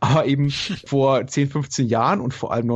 Aber 0.00 0.24
eben 0.24 0.50
vor 0.86 1.26
10, 1.26 1.50
15 1.50 1.86
Jahren 1.86 2.20
und 2.20 2.32
vor 2.32 2.52
allem 2.52 2.66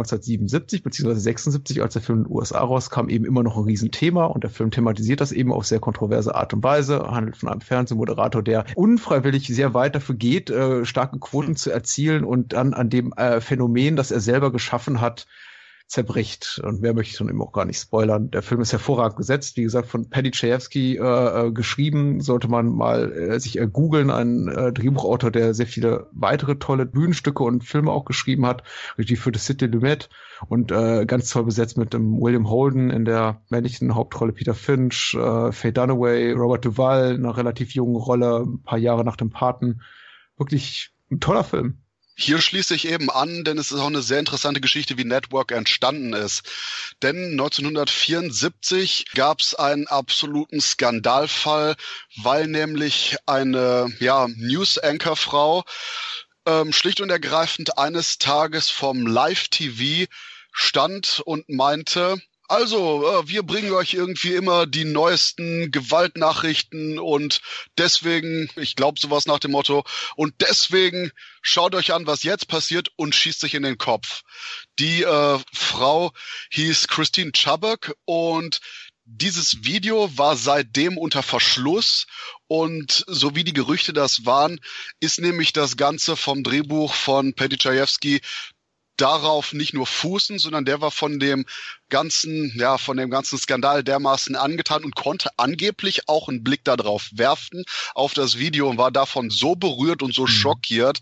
1977 0.57 0.83
bzw. 0.83 1.15
76, 1.15 1.83
als 1.83 1.93
der 1.95 2.03
Film 2.03 2.19
in 2.21 2.25
den 2.25 2.33
USA 2.33 2.61
rauskam, 2.61 3.09
eben 3.09 3.25
immer 3.25 3.43
noch 3.43 3.57
ein 3.57 3.65
Riesenthema 3.65 4.27
und 4.27 4.45
der 4.45 4.51
Film 4.51 4.71
thematisiert 4.71 5.21
das 5.21 5.33
eben 5.33 5.53
auf 5.53 5.67
sehr 5.67 5.81
kontroverse 5.81 6.35
Art 6.35 6.53
und 6.55 6.63
Weise, 6.63 7.01
handelt 7.11 7.37
von 7.37 7.49
einem 7.49 7.61
Fernsehmoderator, 7.61 8.43
der 8.43 8.65
unfreiwillig 8.75 9.47
sehr 9.49 9.75
weit 9.75 9.95
dafür 9.95 10.15
geht, 10.15 10.51
äh, 10.51 10.85
starke 10.85 11.19
Quoten 11.19 11.49
hm. 11.49 11.57
zu 11.57 11.71
erzielen 11.71 12.25
und 12.25 12.53
dann 12.53 12.75
an 12.75 12.91
dem 12.91 13.13
äh, 13.13 13.41
Phänomen, 13.41 13.97
das 13.97 14.11
er 14.11 14.21
selber 14.21 14.53
geschaffen 14.53 15.01
hat, 15.01 15.27
zerbricht. 15.91 16.61
Und 16.65 16.81
mehr 16.81 16.95
möchte 16.95 17.11
ich 17.11 17.19
dann 17.19 17.29
eben 17.29 17.43
auch 17.43 17.51
gar 17.53 17.65
nicht 17.65 17.81
spoilern. 17.81 18.31
Der 18.31 18.43
Film 18.43 18.61
ist 18.61 18.71
hervorragend 18.71 19.17
gesetzt, 19.17 19.57
wie 19.57 19.65
gesagt, 19.65 19.89
von 19.89 20.09
Paddy 20.09 20.31
Chayefsky 20.31 20.97
äh, 20.97 21.49
äh, 21.49 21.51
geschrieben. 21.51 22.21
Sollte 22.21 22.47
man 22.47 22.69
mal 22.69 23.13
äh, 23.13 23.41
sich 23.41 23.59
äh, 23.59 23.67
googeln, 23.67 24.11
ein 24.11 24.47
äh, 24.47 24.73
Drehbuchautor, 24.73 25.33
der 25.33 25.53
sehr 25.53 25.67
viele 25.67 26.07
weitere 26.13 26.57
tolle 26.57 26.87
Bühnenstücke 26.87 27.43
und 27.43 27.65
Filme 27.65 27.91
auch 27.91 28.05
geschrieben 28.05 28.47
hat. 28.47 28.63
Regie 28.99 29.17
für 29.17 29.33
das 29.33 29.47
City 29.47 29.67
Lumet 29.67 30.09
und 30.49 30.71
äh, 30.71 31.07
ganz 31.07 31.29
toll 31.29 31.45
besetzt 31.45 31.77
mit 31.77 31.93
dem 31.93 32.21
William 32.21 32.49
Holden 32.49 32.91
in 32.91 33.05
der 33.05 33.43
männlichen 33.51 33.97
Hauptrolle 33.97 34.33
Peter 34.33 34.55
Finch, 34.55 35.15
äh, 35.15 35.51
Faye 35.51 35.73
Dunaway, 35.73 36.33
Robert 36.33 36.65
Duvall 36.65 37.17
in 37.17 37.25
einer 37.25 37.37
relativ 37.37 37.75
jungen 37.75 37.97
Rolle, 37.97 38.45
ein 38.47 38.63
paar 38.63 38.79
Jahre 38.79 39.05
nach 39.05 39.17
dem 39.17 39.31
Paten. 39.31 39.81
Wirklich 40.39 40.93
ein 41.11 41.19
toller 41.19 41.43
Film. 41.43 41.79
Hier 42.17 42.41
schließe 42.41 42.75
ich 42.75 42.87
eben 42.87 43.11
an, 43.11 43.45
denn 43.45 43.57
es 43.57 43.73
ist 43.73 43.79
auch 43.79 43.87
eine 43.87 44.03
sehr 44.03 44.19
interessante 44.19 44.61
Geschichte, 44.61 44.99
wie 44.99 45.05
Network 45.05 45.53
entstanden 45.53 46.13
ist. 46.13 46.43
Denn 47.03 47.33
1974 47.33 49.07
gab 49.15 49.41
es 49.41 49.55
einen 49.55 49.87
absoluten 49.87 50.61
Skandalfall, 50.61 51.77
weil 52.17 52.47
nämlich 52.47 53.17
eine 53.27 53.91
ja, 54.01 54.29
News-Anchor-Frau 54.29 55.65
ähm, 56.47 56.73
schlicht 56.73 57.01
und 57.01 57.11
ergreifend 57.11 57.79
eines 57.79 58.19
Tages 58.19 58.69
vom 58.69 59.07
Live-TV 59.07 60.07
stand 60.53 61.21
und 61.25 61.49
meinte, 61.49 62.21
also, 62.51 63.07
äh, 63.07 63.29
wir 63.29 63.45
bringen 63.45 63.73
euch 63.73 63.95
irgendwie 63.95 64.35
immer 64.35 64.67
die 64.67 64.85
neuesten 64.85 65.71
Gewaltnachrichten 65.71 66.99
und 66.99 67.41
deswegen, 67.79 68.51
ich 68.57 68.75
glaube 68.75 68.99
sowas 68.99 69.27
nach 69.27 69.39
dem 69.39 69.53
Motto, 69.53 69.85
und 70.17 70.35
deswegen 70.41 71.13
schaut 71.43 71.77
euch 71.77 71.93
an, 71.93 72.09
was 72.09 72.25
jetzt 72.25 72.49
passiert 72.49 72.91
und 72.97 73.15
schießt 73.15 73.39
sich 73.39 73.55
in 73.55 73.63
den 73.63 73.79
Kopf. 73.79 74.23
Die 74.81 75.03
äh, 75.03 75.39
Frau 75.53 76.13
hieß 76.51 76.89
Christine 76.89 77.31
Chubbuck 77.31 77.95
und 78.05 78.61
dieses 79.05 79.65
Video 79.65 80.17
war 80.19 80.37
seitdem 80.37 80.99
unter 80.99 81.23
Verschluss 81.23 82.07
und 82.49 83.05
so 83.07 83.37
wie 83.37 83.45
die 83.45 83.53
Gerüchte 83.53 83.93
das 83.93 84.27
waren, 84.27 84.61
ist 84.99 85.21
nämlich 85.21 85.53
das 85.53 85.77
Ganze 85.77 86.17
vom 86.17 86.43
Drehbuch 86.43 86.95
von 86.95 87.33
Petty 87.35 88.21
darauf 89.01 89.53
nicht 89.53 89.75
nur 89.75 89.87
fußen, 89.87 90.39
sondern 90.39 90.65
der 90.65 90.81
war 90.81 90.91
von 90.91 91.19
dem 91.19 91.47
ganzen, 91.89 92.53
ja, 92.57 92.79
von 92.79 92.97
dem 92.97 93.11
ganzen 93.11 93.39
Skandal 93.39 93.83
dermaßen 93.83 94.37
angetan 94.37 94.85
und 94.85 94.95
konnte 94.95 95.31
angeblich 95.37 96.09
auch 96.09 96.29
einen 96.29 96.45
Blick 96.45 96.65
darauf 96.65 97.09
werfen, 97.13 97.65
auf 97.95 98.15
das 98.15 98.39
Video 98.39 98.69
und 98.69 98.79
war 98.79 98.91
davon 98.91 99.31
so 99.31 99.57
berührt 99.57 100.03
und 100.03 100.15
so 100.15 100.23
mhm. 100.23 100.29
schockiert, 100.29 100.99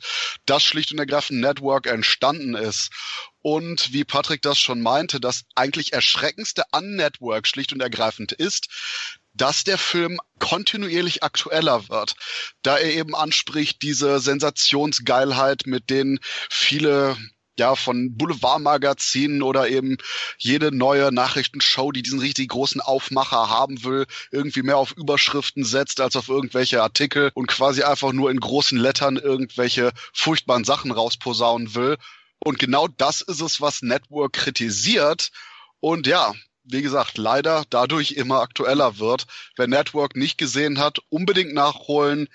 dass 0.46 0.62
schlicht 0.62 0.92
und 0.92 0.99
ergreifend 0.99 1.40
Network 1.40 1.86
entstanden 1.86 2.55
ist. 2.55 2.90
Und 3.40 3.92
wie 3.92 4.05
Patrick 4.05 4.42
das 4.42 4.59
schon 4.59 4.80
meinte, 4.80 5.20
das 5.20 5.44
eigentlich 5.55 5.92
erschreckendste 5.92 6.64
an 6.72 6.96
Network 6.96 7.46
schlicht 7.46 7.72
und 7.72 7.80
ergreifend 7.80 8.32
ist, 8.32 8.68
dass 9.34 9.62
der 9.64 9.78
Film 9.78 10.18
kontinuierlich 10.40 11.22
aktueller 11.22 11.88
wird, 11.88 12.14
da 12.62 12.76
er 12.76 12.92
eben 12.92 13.14
anspricht 13.14 13.82
diese 13.82 14.18
Sensationsgeilheit, 14.18 15.62
mit 15.66 15.90
denen 15.90 16.18
viele 16.51 17.16
ja, 17.59 17.75
von 17.75 18.17
Boulevardmagazinen 18.17 19.43
oder 19.43 19.69
eben 19.69 19.99
jede 20.39 20.75
neue 20.75 21.13
Nachrichtenshow, 21.13 21.93
die 21.93 22.03
diesen 22.03 22.21
richtig 22.21 22.49
großen 22.49 22.81
Aufmacher 22.81 23.51
haben 23.51 23.85
will, 23.85 24.07
irgendwie 24.31 24.63
mehr 24.63 24.77
auf 24.77 24.93
Überschriften 24.93 25.65
setzt 25.65 26.01
als 26.01 26.17
auf 26.17 26.29
irgendwelche 26.29 26.83
Artikel 26.83 27.31
und 27.35 27.47
quasi 27.49 27.83
einfach 27.83 28.13
nur 28.13 28.31
in 28.31 28.41
großen 28.41 28.79
Lettern 28.79 29.17
irgendwelche 29.17 29.93
furchtbaren 30.13 30.65
Sachen 30.65 30.91
rausposaunen 30.91 31.75
will. 31.75 31.97
Und 32.39 32.59
genau 32.59 32.87
das 32.87 33.21
ist 33.21 33.41
es, 33.41 33.61
was 33.61 33.83
Network 33.83 34.33
kritisiert. 34.35 35.31
Und 35.81 36.07
ja, 36.07 36.35
wie 36.65 36.83
gesagt, 36.83 37.19
leider 37.19 37.65
dadurch 37.71 38.13
immer 38.13 38.41
aktueller 38.41 38.99
wird. 38.99 39.27
Wer 39.57 39.67
Network 39.67 40.17
nicht 40.17 40.39
gesehen 40.39 40.79
hat, 40.79 40.99
unbedingt 41.09 41.55
nachholen. 41.55 42.29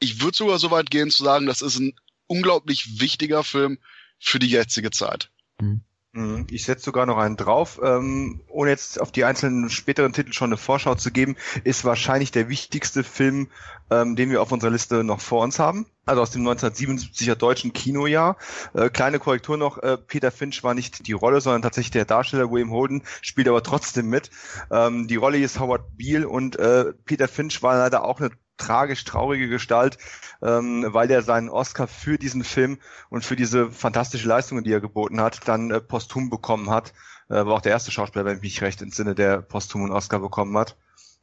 Ich 0.00 0.20
würde 0.20 0.36
sogar 0.36 0.58
so 0.58 0.70
weit 0.70 0.90
gehen 0.90 1.10
zu 1.10 1.22
sagen, 1.22 1.46
das 1.46 1.62
ist 1.62 1.78
ein 1.78 1.94
unglaublich 2.26 3.00
wichtiger 3.00 3.44
Film 3.44 3.78
für 4.24 4.38
die 4.38 4.48
jetzige 4.48 4.90
Zeit. 4.90 5.30
Mhm. 5.60 5.82
Mhm. 6.14 6.46
Ich 6.50 6.64
setze 6.64 6.84
sogar 6.84 7.06
noch 7.06 7.18
einen 7.18 7.36
drauf. 7.36 7.80
Ähm, 7.82 8.40
ohne 8.46 8.70
jetzt 8.70 9.00
auf 9.00 9.10
die 9.10 9.24
einzelnen 9.24 9.68
späteren 9.68 10.12
Titel 10.12 10.32
schon 10.32 10.50
eine 10.50 10.56
Vorschau 10.56 10.94
zu 10.94 11.10
geben, 11.10 11.36
ist 11.64 11.84
wahrscheinlich 11.84 12.30
der 12.30 12.48
wichtigste 12.48 13.02
Film, 13.02 13.48
ähm, 13.90 14.14
den 14.14 14.30
wir 14.30 14.40
auf 14.40 14.52
unserer 14.52 14.70
Liste 14.70 15.02
noch 15.02 15.20
vor 15.20 15.42
uns 15.42 15.58
haben. 15.58 15.86
Also 16.06 16.22
aus 16.22 16.30
dem 16.30 16.46
1977er 16.46 17.34
deutschen 17.34 17.72
Kinojahr. 17.72 18.36
Äh, 18.74 18.90
kleine 18.90 19.18
Korrektur 19.18 19.56
noch, 19.56 19.78
äh, 19.78 19.98
Peter 19.98 20.30
Finch 20.30 20.62
war 20.62 20.74
nicht 20.74 21.06
die 21.06 21.12
Rolle, 21.12 21.40
sondern 21.40 21.62
tatsächlich 21.62 21.90
der 21.90 22.04
Darsteller 22.04 22.50
William 22.50 22.70
Holden, 22.70 23.02
spielt 23.20 23.48
aber 23.48 23.62
trotzdem 23.62 24.08
mit. 24.08 24.30
Ähm, 24.70 25.08
die 25.08 25.16
Rolle 25.16 25.38
ist 25.38 25.58
Howard 25.58 25.96
Beale 25.96 26.28
und 26.28 26.56
äh, 26.56 26.92
Peter 27.04 27.26
Finch 27.26 27.62
war 27.62 27.76
leider 27.76 28.04
auch 28.04 28.20
eine 28.20 28.30
tragisch 28.64 29.04
traurige 29.04 29.48
Gestalt, 29.48 29.98
ähm, 30.42 30.86
weil 30.88 31.10
er 31.10 31.22
seinen 31.22 31.48
Oscar 31.48 31.86
für 31.86 32.18
diesen 32.18 32.44
Film 32.44 32.78
und 33.10 33.24
für 33.24 33.36
diese 33.36 33.70
fantastische 33.70 34.28
Leistung, 34.28 34.64
die 34.64 34.72
er 34.72 34.80
geboten 34.80 35.20
hat, 35.20 35.46
dann 35.46 35.70
äh, 35.70 35.80
posthum 35.80 36.30
bekommen 36.30 36.70
hat. 36.70 36.92
Äh, 37.28 37.34
war 37.34 37.54
auch 37.54 37.60
der 37.60 37.72
erste 37.72 37.90
Schauspieler, 37.90 38.24
wenn 38.24 38.36
ich 38.36 38.42
mich 38.42 38.62
recht 38.62 38.82
entsinne, 38.82 39.14
der 39.14 39.42
posthum 39.42 39.82
einen 39.82 39.92
Oscar 39.92 40.18
bekommen 40.18 40.56
hat, 40.56 40.76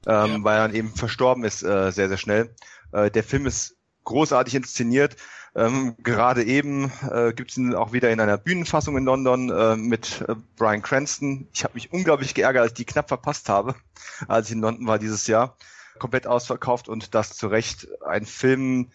ähm, 0.05 0.31
ja. 0.31 0.43
weil 0.43 0.57
er 0.57 0.67
dann 0.67 0.75
eben 0.75 0.93
verstorben 0.95 1.43
ist 1.43 1.63
äh, 1.63 1.91
sehr, 1.91 2.09
sehr 2.09 2.17
schnell. 2.17 2.55
Äh, 2.91 3.11
der 3.11 3.23
Film 3.23 3.45
ist 3.45 3.75
großartig 4.03 4.55
inszeniert. 4.55 5.15
Ähm, 5.53 5.95
gerade 6.01 6.43
eben 6.43 6.91
äh, 7.11 7.33
gibt 7.33 7.51
es 7.51 7.57
ihn 7.57 7.75
auch 7.75 7.91
wieder 7.91 8.09
in 8.09 8.21
einer 8.21 8.37
Bühnenfassung 8.37 8.95
in 8.97 9.03
London 9.03 9.49
äh, 9.49 9.75
mit 9.75 10.23
äh, 10.27 10.35
Brian 10.55 10.81
Cranston. 10.81 11.47
Ich 11.53 11.63
habe 11.65 11.73
mich 11.73 11.91
unglaublich 11.91 12.33
geärgert, 12.33 12.61
als 12.61 12.71
ich 12.71 12.77
die 12.77 12.85
knapp 12.85 13.09
verpasst 13.09 13.49
habe, 13.49 13.75
als 14.27 14.47
ich 14.47 14.53
in 14.53 14.61
London 14.61 14.87
war 14.87 14.97
dieses 14.97 15.27
Jahr 15.27 15.57
komplett 16.01 16.25
ausverkauft 16.25 16.89
und 16.89 17.13
das 17.13 17.37
zu 17.37 17.47
Recht 17.47 17.87
ein 18.03 18.25
Film, 18.25 18.87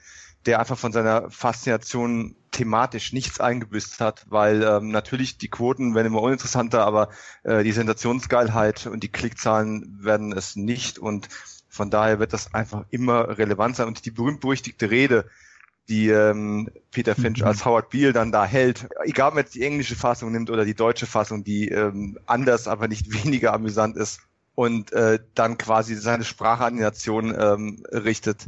der 0.44 0.58
einfach 0.58 0.76
von 0.76 0.90
seiner 0.90 1.30
Faszination 1.30 2.34
thematisch 2.50 3.12
nichts 3.12 3.38
eingebüßt 3.38 4.00
hat, 4.00 4.26
weil 4.28 4.64
ähm, 4.64 4.88
natürlich 4.88 5.38
die 5.38 5.48
Quoten 5.48 5.94
werden 5.94 6.08
immer 6.08 6.20
uninteressanter, 6.20 6.84
aber 6.84 7.10
äh, 7.44 7.62
die 7.62 7.70
Sensationsgeilheit 7.70 8.88
und 8.88 9.04
die 9.04 9.08
Klickzahlen 9.08 10.00
werden 10.02 10.32
es 10.32 10.56
nicht 10.56 10.98
und 10.98 11.28
von 11.68 11.90
daher 11.90 12.18
wird 12.18 12.32
das 12.32 12.54
einfach 12.54 12.84
immer 12.90 13.38
relevant 13.38 13.76
sein 13.76 13.86
und 13.86 14.04
die 14.04 14.10
berühmt-berüchtigte 14.10 14.90
Rede, 14.90 15.26
die 15.88 16.08
ähm, 16.08 16.70
Peter 16.90 17.14
Finch 17.14 17.42
mhm. 17.42 17.46
als 17.46 17.64
Howard 17.64 17.90
Beale 17.90 18.12
dann 18.12 18.32
da 18.32 18.44
hält, 18.44 18.88
egal 19.04 19.28
ob 19.28 19.34
man 19.34 19.44
jetzt 19.44 19.54
die 19.54 19.62
englische 19.62 19.94
Fassung 19.94 20.32
nimmt 20.32 20.50
oder 20.50 20.64
die 20.64 20.74
deutsche 20.74 21.06
Fassung, 21.06 21.44
die 21.44 21.68
ähm, 21.68 22.18
anders, 22.26 22.66
aber 22.66 22.88
nicht 22.88 23.12
weniger 23.24 23.52
amüsant 23.52 23.96
ist, 23.96 24.22
und 24.56 24.90
äh, 24.92 25.20
dann 25.34 25.58
quasi 25.58 25.94
seine 25.94 26.24
Sprache 26.24 26.64
an 26.64 26.74
die 26.74 26.82
Nation 26.82 27.36
ähm, 27.38 27.84
richtet. 27.92 28.46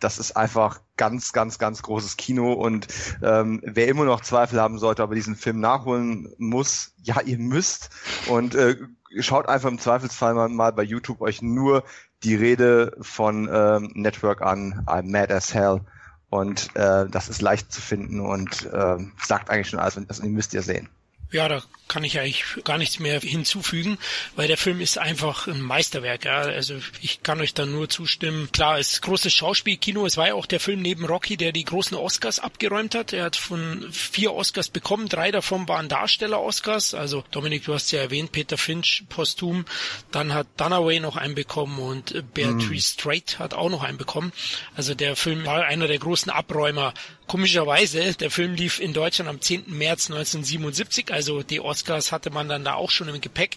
Das 0.00 0.18
ist 0.18 0.36
einfach 0.36 0.80
ganz, 0.96 1.32
ganz, 1.32 1.58
ganz 1.58 1.80
großes 1.80 2.16
Kino 2.18 2.52
und 2.52 2.88
ähm, 3.22 3.62
wer 3.64 3.88
immer 3.88 4.04
noch 4.04 4.20
Zweifel 4.20 4.60
haben 4.60 4.78
sollte, 4.78 5.02
aber 5.02 5.14
diesen 5.14 5.36
Film 5.36 5.60
nachholen 5.60 6.34
muss, 6.36 6.92
ja, 7.02 7.20
ihr 7.22 7.38
müsst 7.38 7.90
und 8.26 8.56
äh, 8.56 8.76
schaut 9.20 9.48
einfach 9.48 9.70
im 9.70 9.78
Zweifelsfall 9.78 10.34
mal, 10.34 10.48
mal 10.48 10.72
bei 10.72 10.82
YouTube 10.82 11.20
euch 11.20 11.40
nur 11.40 11.84
die 12.24 12.34
Rede 12.34 12.96
von 13.00 13.48
ähm, 13.50 13.92
Network 13.94 14.42
an, 14.42 14.82
I'm 14.86 15.10
mad 15.10 15.32
as 15.32 15.54
hell 15.54 15.82
und 16.30 16.74
äh, 16.74 17.06
das 17.08 17.28
ist 17.28 17.40
leicht 17.40 17.72
zu 17.72 17.80
finden 17.80 18.18
und 18.18 18.66
äh, 18.72 18.96
sagt 19.24 19.50
eigentlich 19.50 19.68
schon 19.68 19.78
alles 19.78 19.96
und 19.96 20.10
das 20.10 20.20
müsst 20.20 20.52
ihr 20.52 20.62
sehen. 20.62 20.88
Ja, 21.34 21.48
da 21.48 21.64
kann 21.88 22.04
ich 22.04 22.20
eigentlich 22.20 22.44
gar 22.62 22.78
nichts 22.78 23.00
mehr 23.00 23.20
hinzufügen, 23.20 23.98
weil 24.36 24.46
der 24.46 24.56
Film 24.56 24.80
ist 24.80 24.98
einfach 24.98 25.48
ein 25.48 25.60
Meisterwerk. 25.60 26.24
Ja. 26.24 26.42
Also 26.42 26.76
ich 27.02 27.24
kann 27.24 27.40
euch 27.40 27.54
da 27.54 27.66
nur 27.66 27.88
zustimmen. 27.88 28.50
Klar, 28.52 28.78
es 28.78 28.92
ist 28.92 29.02
großes 29.02 29.32
Schauspielkino. 29.32 30.06
Es 30.06 30.16
war 30.16 30.28
ja 30.28 30.34
auch 30.34 30.46
der 30.46 30.60
Film 30.60 30.80
neben 30.80 31.04
Rocky, 31.04 31.36
der 31.36 31.50
die 31.50 31.64
großen 31.64 31.96
Oscars 31.96 32.38
abgeräumt 32.38 32.94
hat. 32.94 33.12
Er 33.12 33.24
hat 33.24 33.34
von 33.34 33.84
vier 33.90 34.32
Oscars 34.32 34.68
bekommen. 34.68 35.08
Drei 35.08 35.32
davon 35.32 35.66
waren 35.66 35.88
Darsteller-Oscars. 35.88 36.94
Also 36.94 37.24
Dominik, 37.32 37.64
du 37.64 37.74
hast 37.74 37.90
ja 37.90 38.00
erwähnt, 38.00 38.30
Peter 38.30 38.56
Finch 38.56 39.02
posthum. 39.08 39.64
Dann 40.12 40.32
hat 40.32 40.46
Dunaway 40.56 41.00
noch 41.00 41.16
einen 41.16 41.34
bekommen 41.34 41.80
und 41.80 42.32
Beatrice 42.32 42.94
mm. 42.94 42.98
Strait 43.00 43.38
hat 43.40 43.54
auch 43.54 43.70
noch 43.70 43.82
einen 43.82 43.98
bekommen. 43.98 44.32
Also 44.76 44.94
der 44.94 45.16
Film 45.16 45.44
war 45.44 45.64
einer 45.64 45.88
der 45.88 45.98
großen 45.98 46.30
Abräumer 46.30 46.94
Komischerweise, 47.26 48.14
der 48.14 48.30
Film 48.30 48.54
lief 48.54 48.80
in 48.80 48.92
Deutschland 48.92 49.30
am 49.30 49.40
10. 49.40 49.64
März 49.68 50.10
1977, 50.10 51.12
also 51.12 51.42
die 51.42 51.60
Oscars 51.60 52.12
hatte 52.12 52.30
man 52.30 52.48
dann 52.48 52.64
da 52.64 52.74
auch 52.74 52.90
schon 52.90 53.08
im 53.08 53.20
Gepäck 53.20 53.56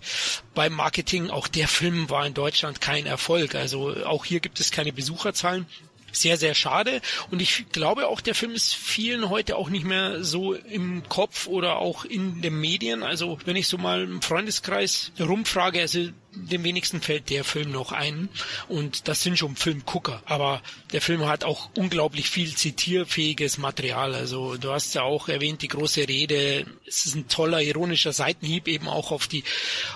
beim 0.56 0.74
Marketing. 0.74 1.30
Auch 1.30 1.48
der 1.48 1.68
Film 1.68 2.10
war 2.10 2.26
in 2.26 2.34
Deutschland 2.34 2.80
kein 2.80 3.06
Erfolg, 3.06 3.56
also 3.56 3.96
auch 4.06 4.26
hier 4.26 4.40
gibt 4.40 4.60
es 4.60 4.72
keine 4.72 4.94
Besucherzahlen 4.94 5.66
sehr, 6.12 6.38
sehr 6.38 6.56
schade. 6.56 7.02
Und 7.32 7.42
ich 7.42 7.66
glaube 7.72 8.08
auch, 8.08 8.22
der 8.22 8.36
Film 8.36 8.54
ist 8.54 8.74
vielen 8.74 9.30
heute 9.30 9.56
auch 9.56 9.70
nicht 9.70 9.86
mehr 9.86 10.24
so 10.24 10.54
im 10.54 11.04
Kopf 11.08 11.48
oder 11.48 11.78
auch 11.78 12.06
in 12.06 12.42
den 12.42 12.60
Medien. 12.60 13.04
Also 13.04 13.38
wenn 13.46 13.56
ich 13.56 13.68
so 13.68 13.78
mal 13.78 14.04
im 14.04 14.22
Freundeskreis 14.22 15.12
rumfrage, 15.20 15.82
also 15.82 16.10
dem 16.38 16.64
wenigsten 16.64 17.02
fällt 17.02 17.30
der 17.30 17.44
Film 17.44 17.72
noch 17.72 17.92
ein. 17.92 18.30
Und 18.68 19.08
das 19.08 19.22
sind 19.22 19.38
schon 19.38 19.56
Filmgucker. 19.56 20.22
Aber 20.26 20.62
der 20.92 21.02
Film 21.02 21.26
hat 21.26 21.44
auch 21.44 21.70
unglaublich 21.76 22.30
viel 22.30 22.56
zitierfähiges 22.56 23.58
Material. 23.58 24.14
Also 24.14 24.58
du 24.58 24.72
hast 24.72 24.96
ja 24.96 25.04
auch 25.04 25.28
erwähnt, 25.30 25.62
die 25.62 25.68
große 25.68 26.08
Rede. 26.08 26.66
Es 26.86 27.06
ist 27.06 27.16
ein 27.16 27.28
toller, 27.28 27.62
ironischer 27.62 28.14
Seitenhieb 28.14 28.68
eben 28.68 28.88
auch 28.88 29.12
auf 29.12 29.28
die, 29.28 29.44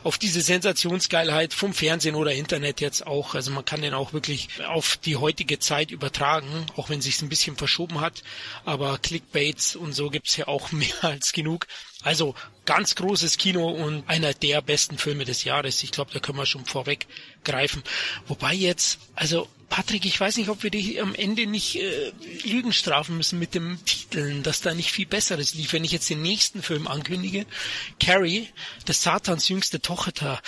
auf 0.03 0.17
diese 0.17 0.41
Sensationsgeilheit 0.41 1.53
vom 1.53 1.73
Fernsehen 1.73 2.15
oder 2.15 2.33
Internet 2.33 2.81
jetzt 2.81 3.05
auch. 3.05 3.35
Also 3.35 3.51
man 3.51 3.65
kann 3.65 3.81
den 3.81 3.93
auch 3.93 4.13
wirklich 4.13 4.49
auf 4.67 4.97
die 4.97 5.17
heutige 5.17 5.59
Zeit 5.59 5.91
übertragen, 5.91 6.65
auch 6.75 6.89
wenn 6.89 7.01
sich's 7.01 7.21
ein 7.21 7.29
bisschen 7.29 7.55
verschoben 7.55 8.01
hat. 8.01 8.23
Aber 8.65 8.97
Clickbaits 8.97 9.75
und 9.75 9.93
so 9.93 10.09
gibt's 10.09 10.35
ja 10.37 10.47
auch 10.47 10.71
mehr 10.71 11.03
als 11.03 11.31
genug. 11.31 11.67
Also 12.03 12.35
ganz 12.65 12.95
großes 12.95 13.37
Kino 13.37 13.69
und 13.69 14.07
einer 14.07 14.33
der 14.33 14.61
besten 14.61 14.97
Filme 14.97 15.25
des 15.25 15.43
Jahres. 15.43 15.83
Ich 15.83 15.91
glaube, 15.91 16.11
da 16.13 16.19
können 16.19 16.37
wir 16.37 16.45
schon 16.45 16.65
vorweg 16.65 17.07
greifen. 17.43 17.83
Wobei 18.27 18.53
jetzt, 18.53 18.99
also 19.15 19.47
Patrick, 19.69 20.05
ich 20.05 20.19
weiß 20.19 20.37
nicht, 20.37 20.49
ob 20.49 20.63
wir 20.63 20.69
dich 20.69 21.01
am 21.01 21.15
Ende 21.15 21.47
nicht 21.47 21.77
äh, 21.77 22.11
Lügen 22.43 22.73
strafen 22.73 23.17
müssen 23.17 23.39
mit 23.39 23.55
dem 23.55 23.83
Titeln, 23.85 24.43
dass 24.43 24.61
da 24.61 24.73
nicht 24.73 24.91
viel 24.91 25.05
Besseres 25.05 25.53
lief. 25.53 25.73
Wenn 25.73 25.83
ich 25.83 25.91
jetzt 25.91 26.09
den 26.09 26.21
nächsten 26.21 26.61
Film 26.61 26.87
ankündige, 26.87 27.45
Carrie, 27.99 28.47
des 28.87 29.01
Satans 29.01 29.47
jüngste 29.47 29.81
Tochter, 29.81 30.41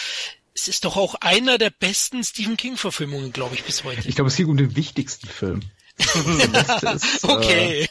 es 0.54 0.68
ist 0.68 0.86
doch 0.86 0.98
auch 0.98 1.16
einer 1.16 1.58
der 1.58 1.72
besten 1.72 2.24
Stephen 2.24 2.58
King-Verfilmungen, 2.58 3.32
glaube 3.34 3.56
ich, 3.56 3.64
bis 3.64 3.84
heute. 3.84 4.08
Ich 4.08 4.16
glaube, 4.16 4.28
es 4.28 4.36
ging 4.36 4.48
um 4.48 4.58
den 4.58 4.76
wichtigsten 4.76 5.28
Film. 5.28 5.62
Ist, 5.98 7.24
okay. 7.24 7.84
Äh, 7.84 7.88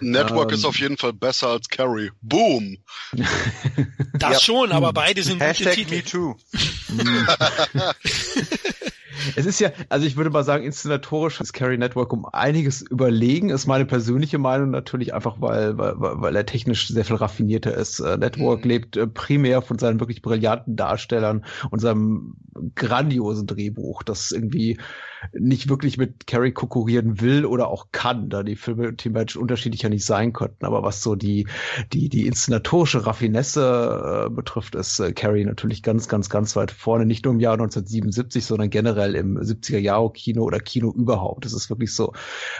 Network 0.00 0.50
ähm, 0.50 0.54
ist 0.54 0.64
auf 0.64 0.78
jeden 0.78 0.96
Fall 0.96 1.12
besser 1.12 1.48
als 1.48 1.68
Carrie. 1.68 2.10
Boom. 2.22 2.78
Das 4.14 4.32
ja. 4.32 4.40
schon, 4.40 4.72
aber 4.72 4.92
beide 4.92 5.22
sind 5.22 5.40
Hashtag 5.40 5.76
gute 5.76 5.86
Titel. 5.86 5.96
Me 5.96 6.04
too. 6.04 6.36
Es 9.36 9.46
ist 9.46 9.60
ja, 9.60 9.70
also 9.88 10.06
ich 10.06 10.16
würde 10.16 10.30
mal 10.30 10.44
sagen, 10.44 10.64
inszenatorisch 10.64 11.40
ist 11.40 11.52
Carrie 11.52 11.78
Network 11.78 12.12
um 12.12 12.26
einiges 12.26 12.82
überlegen, 12.82 13.50
ist 13.50 13.66
meine 13.66 13.86
persönliche 13.86 14.38
Meinung 14.38 14.70
natürlich 14.70 15.14
einfach, 15.14 15.40
weil, 15.40 15.78
weil, 15.78 15.94
weil 15.96 16.36
er 16.36 16.46
technisch 16.46 16.88
sehr 16.88 17.04
viel 17.04 17.16
raffinierter 17.16 17.74
ist. 17.74 18.00
Uh, 18.00 18.16
Network 18.16 18.64
mhm. 18.64 18.70
lebt 18.70 18.96
äh, 18.96 19.06
primär 19.06 19.62
von 19.62 19.78
seinen 19.78 20.00
wirklich 20.00 20.22
brillanten 20.22 20.76
Darstellern 20.76 21.44
und 21.70 21.80
seinem 21.80 22.34
grandiosen 22.74 23.46
Drehbuch, 23.46 24.02
das 24.02 24.32
irgendwie 24.32 24.78
nicht 25.32 25.68
wirklich 25.68 25.98
mit 25.98 26.26
Carrie 26.26 26.52
konkurrieren 26.52 27.20
will 27.20 27.44
oder 27.44 27.68
auch 27.68 27.88
kann, 27.92 28.28
da 28.30 28.42
die 28.42 28.56
Filme 28.56 28.96
thematisch 28.96 29.36
unterschiedlicher 29.36 29.88
nicht 29.88 30.04
sein 30.04 30.32
könnten. 30.32 30.64
Aber 30.64 30.82
was 30.82 31.02
so 31.02 31.14
die, 31.14 31.46
die, 31.92 32.08
die 32.08 32.26
inszenatorische 32.26 33.06
Raffinesse 33.06 34.26
äh, 34.26 34.30
betrifft, 34.30 34.74
ist 34.74 34.98
äh, 34.98 35.12
Carrie 35.12 35.44
natürlich 35.44 35.82
ganz, 35.82 36.08
ganz, 36.08 36.30
ganz 36.30 36.56
weit 36.56 36.70
vorne. 36.70 37.06
Nicht 37.06 37.24
nur 37.24 37.34
im 37.34 37.40
Jahr 37.40 37.54
1977, 37.54 38.44
sondern 38.44 38.70
generell 38.70 38.99
im 39.08 39.38
70er 39.38 39.78
Jahre 39.78 40.12
Kino 40.12 40.44
oder 40.44 40.60
Kino 40.60 40.92
überhaupt. 40.92 41.44
Das 41.44 41.52
ist 41.52 41.70
wirklich 41.70 41.94
so 41.94 42.12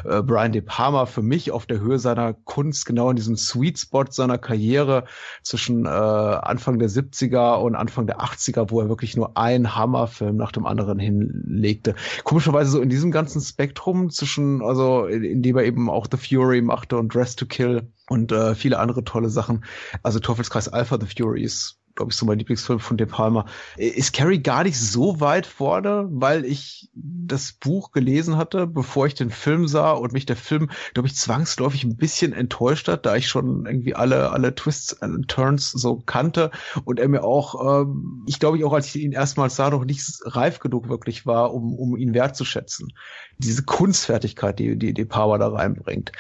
äh, 0.05 0.23
Brian 0.23 0.53
De 0.53 0.63
Palma 0.63 1.07
für 1.07 1.23
mich 1.23 1.53
auf 1.53 1.67
der 1.67 1.81
Höhe 1.81 1.99
seiner 1.99 2.35
Kunst, 2.35 2.85
genau 2.85 3.11
in 3.11 3.17
diesem 3.17 3.37
Sweet 3.37 3.79
Spot 3.79 4.05
seiner 4.11 4.39
Karriere 4.39 5.05
zwischen 5.43 5.87
äh, 5.87 5.89
Anfang 5.89 6.79
der 6.79 6.91
70er 6.91 7.61
und 7.61 7.77
Anfang 7.77 8.07
der 8.07 8.21
80er, 8.21 8.71
wo 8.71 8.81
er 8.81 8.89
wirklich 8.89 9.17
nur 9.17 9.37
einen 9.37 9.77
Hammerfilm 9.77 10.37
nach 10.37 10.53
dem 10.53 10.67
anderen 10.67 10.99
hinlegte. 10.99 11.95
Komisch 12.25 12.41
komischerweise 12.41 12.71
so 12.71 12.81
in 12.81 12.89
diesem 12.89 13.11
ganzen 13.11 13.43
Spektrum 13.43 14.09
zwischen, 14.09 14.63
also 14.63 15.05
in, 15.05 15.25
in 15.25 15.43
dem 15.43 15.59
er 15.59 15.65
eben 15.65 15.91
auch 15.91 16.07
The 16.11 16.17
Fury 16.17 16.63
machte 16.63 16.97
und 16.97 17.15
Dress 17.15 17.37
to 17.37 17.45
Kill 17.45 17.93
und 18.09 18.33
äh, 18.33 18.55
viele 18.55 18.79
andere 18.79 19.05
tolle 19.05 19.29
Sachen. 19.29 19.65
Also 20.03 20.21
Teufelskreis 20.21 20.69
Alpha 20.69 20.99
The 20.99 21.07
Fury 21.07 21.43
ist 21.43 21.80
glaube 22.01 22.13
ich, 22.13 22.17
so 22.17 22.25
mein 22.25 22.39
Lieblingsfilm 22.39 22.81
von 22.81 22.97
De 22.97 23.07
Palma. 23.07 23.45
Ist 23.77 24.15
Carrie 24.15 24.43
gar 24.43 24.65
nicht 24.65 24.81
so 24.81 25.21
weit 25.21 25.45
vorne, 25.45 26.09
weil 26.11 26.47
ich 26.47 26.89
das 26.95 27.53
Buch 27.53 27.93
gelesen 27.93 28.39
hatte, 28.39 28.67
bevor 28.67 29.07
ich 29.07 29.13
den 29.13 29.29
Film 29.29 29.69
sah 29.69 29.93
und 29.93 30.15
mich 30.15 30.25
der 30.25 30.37
Film, 30.37 30.71
glaube 30.95 31.09
ich, 31.09 31.15
zwangsläufig 31.15 31.85
ein 31.85 31.97
bisschen 31.97 32.33
enttäuscht 32.33 32.89
hat, 32.89 33.05
da 33.05 33.17
ich 33.17 33.29
schon 33.29 33.67
irgendwie 33.67 33.95
alle, 33.95 34.31
alle 34.31 34.55
Twists 34.55 34.95
und 34.95 35.29
Turns 35.29 35.73
so 35.73 35.97
kannte 35.97 36.51
und 36.85 36.99
er 36.99 37.09
mir 37.09 37.23
auch, 37.23 37.83
ähm, 37.83 38.25
ich 38.27 38.39
glaube 38.39 38.57
ich 38.57 38.65
auch, 38.65 38.73
als 38.73 38.95
ich 38.95 39.03
ihn 39.03 39.13
erstmals 39.13 39.57
sah, 39.57 39.69
noch 39.69 39.85
nicht 39.85 40.03
reif 40.23 40.59
genug 40.59 40.89
wirklich 40.89 41.27
war, 41.27 41.53
um, 41.53 41.75
um 41.75 41.99
ihn 41.99 42.15
wertzuschätzen 42.15 42.95
diese 43.41 43.63
Kunstfertigkeit, 43.63 44.59
die, 44.59 44.79
die, 44.79 44.93
die 44.93 45.05
Power 45.05 45.39
da 45.39 45.49
reinbringt. 45.49 46.13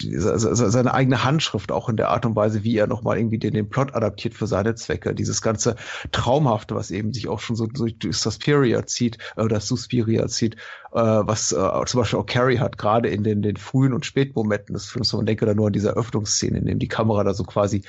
Diese, 0.00 0.36
seine 0.38 0.92
eigene 0.92 1.24
Handschrift 1.24 1.70
auch 1.72 1.88
in 1.88 1.96
der 1.96 2.10
Art 2.10 2.26
und 2.26 2.36
Weise, 2.36 2.64
wie 2.64 2.76
er 2.76 2.86
nochmal 2.86 3.16
irgendwie 3.16 3.38
den, 3.38 3.54
den 3.54 3.68
Plot 3.68 3.94
adaptiert 3.94 4.34
für 4.34 4.46
seine 4.46 4.74
Zwecke. 4.74 5.14
Dieses 5.24 5.42
ganze 5.42 5.76
Traumhafte, 6.12 6.74
was 6.74 6.90
eben 6.90 7.12
sich 7.12 7.28
auch 7.28 7.40
schon 7.40 7.56
so 7.56 7.66
durch, 7.66 7.96
Suspiria 8.10 8.86
zieht, 8.86 9.18
oder 9.36 9.60
Suspiria 9.60 10.28
zieht, 10.28 10.56
äh, 10.94 11.00
was 11.00 11.50
äh, 11.52 11.84
zum 11.86 12.00
Beispiel 12.00 12.18
auch 12.20 12.26
Carrie 12.26 12.58
hat, 12.58 12.78
gerade 12.78 13.08
in 13.08 13.24
den, 13.24 13.42
den 13.42 13.56
frühen 13.56 13.92
und 13.92 14.06
Spätmomenten 14.06 14.74
des 14.74 14.86
Films. 14.86 15.12
Man 15.12 15.26
denke 15.26 15.44
da 15.44 15.54
nur 15.54 15.66
an 15.66 15.72
diese 15.72 15.96
Öffnungsszene, 15.96 16.58
in 16.58 16.66
dem 16.66 16.78
die 16.78 16.88
Kamera 16.88 17.24
da 17.24 17.34
so 17.34 17.42
quasi 17.42 17.82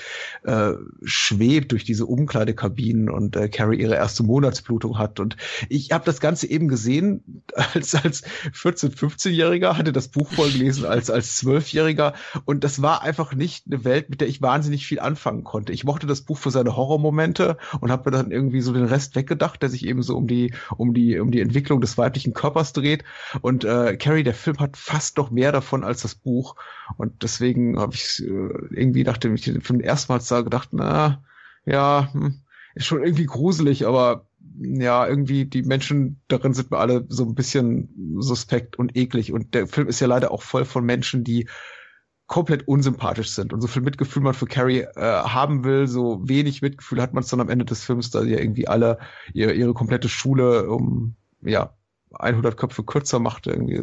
äh, 0.44 0.72
schwebt 1.04 1.72
durch 1.72 1.84
diese 1.84 2.06
Umkleidekabinen 2.08 3.10
und 3.10 3.36
äh, 3.36 3.48
Carrie 3.48 3.80
ihre 3.80 3.96
erste 3.96 4.24
Monatsblutung 4.24 4.98
hat. 4.98 5.20
Und 5.20 5.38
ich 5.70 5.92
habe 5.92 6.04
das 6.06 6.20
Ganze 6.20 6.50
eben 6.50 6.68
gesehen 6.68 7.44
als 7.74 7.94
als 7.94 8.24
14, 8.54 8.92
15-Jähriger, 8.92 9.78
hatte 9.78 9.94
das 9.94 10.08
Buch 10.08 10.32
voll 10.32 10.52
gelesen 10.52 10.86
als 10.86 11.12
als 11.12 11.44
12-Jähriger 11.44 12.14
und 12.46 12.64
das 12.64 12.82
war 12.82 13.04
einfach 13.04 13.34
nicht 13.36 13.68
eine 13.68 13.84
Welt, 13.84 14.10
mit 14.10 14.22
der 14.22 14.28
ich 14.28 14.42
wahnsinnig 14.42 14.88
viel 14.88 15.00
anfangen 15.00 15.44
konnte. 15.44 15.74
Ich 15.74 15.84
mochte 15.84 16.08
das 16.08 16.22
Buch 16.22 16.38
für 16.38 16.52
seine 16.52 16.76
Horrormomente 16.76 17.15
und 17.16 17.92
habe 17.92 18.10
mir 18.10 18.18
dann 18.18 18.32
irgendwie 18.32 18.62
so 18.62 18.74
den 18.74 18.86
Rest 18.86 19.16
weggedacht, 19.16 19.62
der 19.62 19.70
sich 19.70 19.86
eben 19.86 20.02
so 20.04 20.16
um 20.16 20.28
die 20.28 20.54
um 20.78 20.94
die 20.94 21.20
um 21.20 21.32
die 21.32 21.42
Entwicklung 21.42 21.82
des 21.82 21.98
weiblichen 21.98 22.34
Körpers 22.34 22.74
dreht. 22.74 23.04
Und 23.42 23.64
äh, 23.64 23.98
Carrie, 23.98 24.24
der 24.24 24.34
Film 24.34 24.60
hat 24.60 24.78
fast 24.78 25.18
noch 25.18 25.32
mehr 25.32 25.52
davon 25.52 25.84
als 25.84 26.02
das 26.02 26.16
Buch. 26.16 26.56
Und 26.98 27.24
deswegen 27.24 27.80
habe 27.80 27.94
ich 27.96 28.24
äh, 28.24 28.50
irgendwie, 28.72 29.04
nachdem 29.04 29.36
ich 29.36 29.42
den 29.42 29.62
Film 29.62 29.82
erstmals 29.82 30.28
sah, 30.28 30.42
gedacht, 30.42 30.70
na, 30.72 31.24
ja, 31.66 32.10
hm, 32.12 32.42
ist 32.76 32.86
schon 32.86 33.04
irgendwie 33.04 33.26
gruselig, 33.26 33.88
aber 33.88 34.28
ja, 34.58 35.08
irgendwie 35.08 35.46
die 35.46 35.64
Menschen 35.64 36.22
darin 36.28 36.54
sind 36.54 36.72
mir 36.72 36.78
alle 36.78 37.06
so 37.10 37.24
ein 37.26 37.36
bisschen 37.36 38.16
suspekt 38.20 38.78
und 38.78 38.96
eklig. 38.96 39.32
Und 39.32 39.54
der 39.54 39.68
Film 39.68 39.88
ist 39.88 40.00
ja 40.00 40.08
leider 40.08 40.32
auch 40.32 40.42
voll 40.42 40.66
von 40.66 40.86
Menschen, 40.86 41.24
die 41.24 41.48
komplett 42.28 42.68
unsympathisch 42.68 43.30
sind. 43.30 43.54
Und 43.54 43.62
so 43.62 43.68
viel 43.68 43.82
Mitgefühl 43.82 44.24
man 44.24 44.34
für 44.34 44.48
Carrie 44.48 44.82
äh, 44.82 45.02
haben 45.02 45.64
will, 45.64 45.88
so 45.88 46.20
wenig 46.24 46.62
Mitgefühl 46.62 47.02
hat 47.02 47.14
man 47.14 47.24
es 47.24 47.30
dann 47.30 47.42
am 47.42 47.50
Ende 47.50 47.66
des 47.66 47.84
Films, 47.84 48.10
da 48.10 48.24
ja 48.24 48.40
irgendwie 48.40 48.68
alle 48.68 49.00
ihre, 49.34 49.54
ihre 49.54 49.74
komplette 49.74 50.10
Schule 50.10 50.70
um 50.70 51.16
ja 51.42 51.76
100 52.20 52.56
Köpfe 52.58 52.84
kürzer 52.84 53.20
machte, 53.20 53.52
irgendwie 53.52 53.82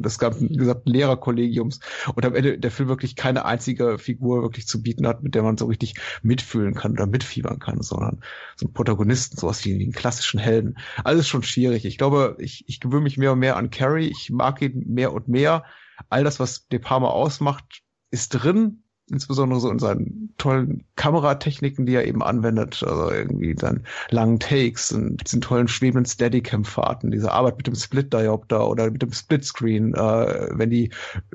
das 0.00 0.18
gesamte 0.18 0.82
Lehrerkollegiums 0.84 1.80
und 2.14 2.24
am 2.24 2.34
Ende 2.34 2.58
der 2.58 2.70
Film 2.70 2.88
wirklich 2.88 3.16
keine 3.16 3.44
einzige 3.44 3.98
Figur 3.98 4.42
wirklich 4.42 4.66
zu 4.66 4.82
bieten 4.82 5.06
hat, 5.06 5.22
mit 5.22 5.34
der 5.34 5.42
man 5.42 5.56
so 5.56 5.66
richtig 5.66 5.94
mitfühlen 6.22 6.74
kann 6.74 6.92
oder 6.92 7.06
mitfiebern 7.06 7.58
kann, 7.58 7.82
sondern 7.82 8.22
so 8.56 8.66
einen 8.66 8.72
Protagonisten, 8.72 9.36
sowas 9.36 9.64
wie 9.64 9.74
einen 9.74 9.92
klassischen 9.92 10.40
Helden. 10.40 10.78
Alles 11.04 11.28
schon 11.28 11.42
schwierig. 11.42 11.84
Ich 11.84 11.98
glaube, 11.98 12.36
ich, 12.38 12.64
ich 12.66 12.80
gewöhne 12.80 13.02
mich 13.02 13.18
mehr 13.18 13.32
und 13.32 13.38
mehr 13.38 13.56
an 13.56 13.70
Carrie. 13.70 14.08
Ich 14.08 14.30
mag 14.30 14.60
ihn 14.62 14.84
mehr 14.92 15.12
und 15.12 15.28
mehr. 15.28 15.64
All 16.08 16.24
das, 16.24 16.40
was 16.40 16.66
De 16.68 16.78
Palma 16.78 17.08
ausmacht, 17.08 17.82
ist 18.10 18.30
drin 18.30 18.82
insbesondere 19.10 19.60
so 19.60 19.70
in 19.70 19.78
seinen 19.78 20.34
tollen 20.38 20.84
Kameratechniken, 20.96 21.86
die 21.86 21.94
er 21.94 22.06
eben 22.06 22.22
anwendet, 22.22 22.82
also 22.82 23.10
irgendwie 23.10 23.54
dann 23.54 23.84
langen 24.08 24.38
Takes 24.38 24.92
und 24.92 25.24
diesen 25.26 25.40
tollen 25.40 25.68
schwebenden 25.68 26.06
Steadicam-Fahrten, 26.06 27.10
diese 27.10 27.32
Arbeit 27.32 27.56
mit 27.56 27.66
dem 27.66 27.74
Split-Diopter 27.74 28.68
oder 28.68 28.90
mit 28.90 29.02
dem 29.02 29.12
Splitscreen, 29.12 29.94
äh, 29.94 30.48
wenn 30.52 30.70
die, 30.70 30.90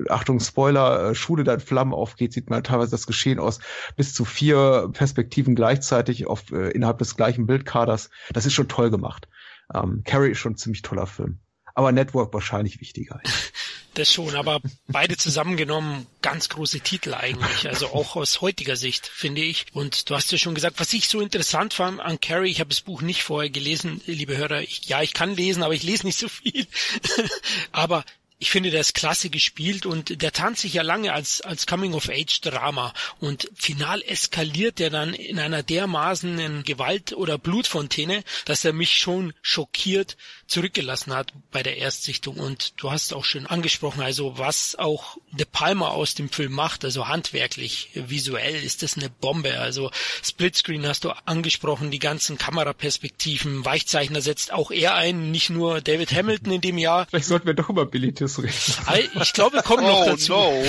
Achtung, 0.08 0.40
Spoiler, 0.40 1.10
äh, 1.10 1.14
Schule 1.14 1.44
da 1.44 1.54
in 1.54 1.60
Flammen 1.60 1.92
aufgeht, 1.92 2.32
sieht 2.32 2.50
man 2.50 2.64
teilweise 2.64 2.90
das 2.90 3.06
Geschehen 3.06 3.38
aus 3.38 3.60
bis 3.96 4.14
zu 4.14 4.24
vier 4.24 4.88
Perspektiven 4.92 5.54
gleichzeitig 5.54 6.26
auf, 6.26 6.50
äh, 6.52 6.70
innerhalb 6.70 6.98
des 6.98 7.16
gleichen 7.16 7.46
Bildkaders. 7.46 8.10
Das 8.32 8.46
ist 8.46 8.54
schon 8.54 8.68
toll 8.68 8.90
gemacht. 8.90 9.28
Ähm, 9.72 10.02
Carrie 10.04 10.30
ist 10.30 10.38
schon 10.38 10.52
ein 10.52 10.56
ziemlich 10.56 10.82
toller 10.82 11.06
Film. 11.06 11.40
Aber 11.74 11.92
Network 11.92 12.32
wahrscheinlich 12.32 12.80
wichtiger. 12.80 13.20
Das 13.96 14.12
schon, 14.12 14.36
aber 14.36 14.60
beide 14.88 15.16
zusammengenommen 15.16 16.06
ganz 16.20 16.50
große 16.50 16.80
Titel 16.80 17.14
eigentlich, 17.14 17.66
also 17.66 17.86
auch 17.88 18.14
aus 18.14 18.42
heutiger 18.42 18.76
Sicht, 18.76 19.06
finde 19.06 19.40
ich. 19.40 19.64
Und 19.72 20.10
du 20.10 20.14
hast 20.14 20.30
ja 20.30 20.36
schon 20.36 20.54
gesagt, 20.54 20.78
was 20.78 20.92
ich 20.92 21.08
so 21.08 21.18
interessant 21.22 21.72
fand 21.72 22.00
an 22.00 22.20
Carrie, 22.20 22.50
ich 22.50 22.60
habe 22.60 22.68
das 22.68 22.82
Buch 22.82 23.00
nicht 23.00 23.22
vorher 23.22 23.48
gelesen, 23.48 24.02
liebe 24.04 24.36
Hörer, 24.36 24.60
ich, 24.60 24.84
ja, 24.84 25.00
ich 25.00 25.14
kann 25.14 25.34
lesen, 25.34 25.62
aber 25.62 25.72
ich 25.72 25.82
lese 25.82 26.04
nicht 26.04 26.18
so 26.18 26.28
viel. 26.28 26.66
aber 27.72 28.04
ich 28.38 28.50
finde, 28.50 28.70
der 28.70 28.82
ist 28.82 28.94
klasse 28.94 29.30
gespielt 29.30 29.86
und 29.86 30.20
der 30.20 30.30
tanzt 30.30 30.60
sich 30.60 30.74
ja 30.74 30.82
lange 30.82 31.14
als, 31.14 31.40
als 31.40 31.66
Coming-of-Age-Drama 31.66 32.92
und 33.18 33.48
final 33.54 34.02
eskaliert 34.02 34.78
er 34.78 34.90
dann 34.90 35.14
in 35.14 35.38
einer 35.38 35.62
dermaßenen 35.62 36.64
Gewalt- 36.64 37.14
oder 37.14 37.38
Blutfontäne, 37.38 38.24
dass 38.44 38.62
er 38.66 38.74
mich 38.74 38.98
schon 38.98 39.32
schockiert 39.40 40.18
zurückgelassen 40.46 41.14
hat 41.14 41.32
bei 41.50 41.62
der 41.62 41.78
Erstsichtung 41.78 42.36
und 42.36 42.74
du 42.76 42.90
hast 42.90 43.12
auch 43.12 43.24
schon 43.24 43.46
angesprochen, 43.46 44.00
also 44.02 44.38
was 44.38 44.76
auch 44.78 45.16
De 45.32 45.46
Palma 45.50 45.88
aus 45.88 46.14
dem 46.14 46.30
Film 46.30 46.52
macht, 46.52 46.84
also 46.84 47.08
handwerklich, 47.08 47.90
visuell 47.94 48.62
ist 48.62 48.82
das 48.82 48.96
eine 48.96 49.10
Bombe, 49.10 49.58
also 49.58 49.90
Splitscreen 50.22 50.86
hast 50.86 51.04
du 51.04 51.10
angesprochen, 51.26 51.90
die 51.90 51.98
ganzen 51.98 52.38
Kameraperspektiven, 52.38 53.64
Weichzeichner 53.64 54.20
setzt 54.20 54.52
auch 54.52 54.70
er 54.70 54.94
ein, 54.94 55.30
nicht 55.30 55.50
nur 55.50 55.80
David 55.80 56.12
Hamilton 56.12 56.52
in 56.52 56.60
dem 56.60 56.78
Jahr. 56.78 57.06
Vielleicht 57.10 57.26
sollten 57.26 57.46
wir 57.46 57.54
doch 57.54 57.68
über 57.68 57.86
Billy 57.86 58.12
Tiss 58.12 58.38
reden. 58.38 58.52
Ich 59.20 59.32
glaube, 59.32 59.56
wir 59.56 59.62
kommen 59.62 59.82
noch 59.84 60.02
Oh 60.02 60.10
dazu. 60.10 60.32
no. 60.32 60.64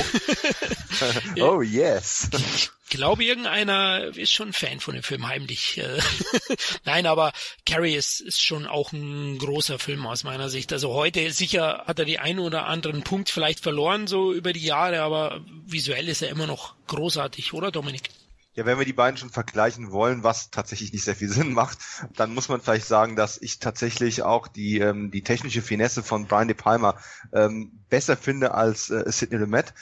oh 1.57 1.61
yes. 1.61 2.30
Glaube, 2.89 3.23
irgendeiner 3.23 4.15
ist 4.15 4.31
schon 4.31 4.53
Fan 4.53 4.79
von 4.79 4.93
dem 4.93 5.03
Film 5.03 5.27
heimlich. 5.27 5.77
äh. 5.77 5.99
Nein, 6.85 7.05
aber 7.05 7.33
Carrie 7.65 7.95
ist, 7.95 8.21
ist 8.21 8.41
schon 8.41 8.65
auch 8.65 8.93
ein 8.93 9.38
großer 9.38 9.77
Film 9.77 10.05
aus 10.07 10.23
meiner 10.23 10.49
Sicht. 10.49 10.71
Also 10.71 10.93
heute 10.93 11.31
sicher 11.31 11.83
hat 11.85 11.99
er 11.99 12.05
die 12.05 12.19
einen 12.19 12.39
oder 12.39 12.65
anderen 12.65 13.03
Punkt 13.03 13.29
vielleicht 13.29 13.59
verloren, 13.59 14.07
so 14.07 14.33
über 14.33 14.53
die 14.53 14.63
Jahre, 14.63 15.01
aber 15.01 15.41
visuell 15.65 16.07
ist 16.07 16.21
er 16.21 16.29
immer 16.29 16.47
noch 16.47 16.75
großartig, 16.88 17.53
oder 17.53 17.71
Dominik? 17.71 18.09
Ja, 18.57 18.65
wenn 18.65 18.79
wir 18.79 18.85
die 18.85 18.93
beiden 18.93 19.17
schon 19.17 19.29
vergleichen 19.29 19.91
wollen, 19.91 20.23
was 20.23 20.49
tatsächlich 20.49 20.91
nicht 20.91 21.03
sehr 21.03 21.15
viel 21.15 21.29
Sinn 21.29 21.53
macht, 21.53 21.77
dann 22.15 22.33
muss 22.33 22.49
man 22.49 22.59
vielleicht 22.59 22.88
sagen, 22.88 23.15
dass 23.15 23.39
ich 23.39 23.59
tatsächlich 23.59 24.23
auch 24.23 24.47
die, 24.47 24.79
ähm, 24.79 25.11
die 25.11 25.21
technische 25.21 25.61
Finesse 25.61 26.01
von 26.01 26.25
Brian 26.25 26.47
De 26.47 26.57
Palma 26.57 26.97
ähm, 27.31 27.71
besser 27.89 28.17
finde 28.17 28.55
als 28.55 28.89
äh, 28.89 29.03
Sidney 29.11 29.38
Lumet. 29.38 29.75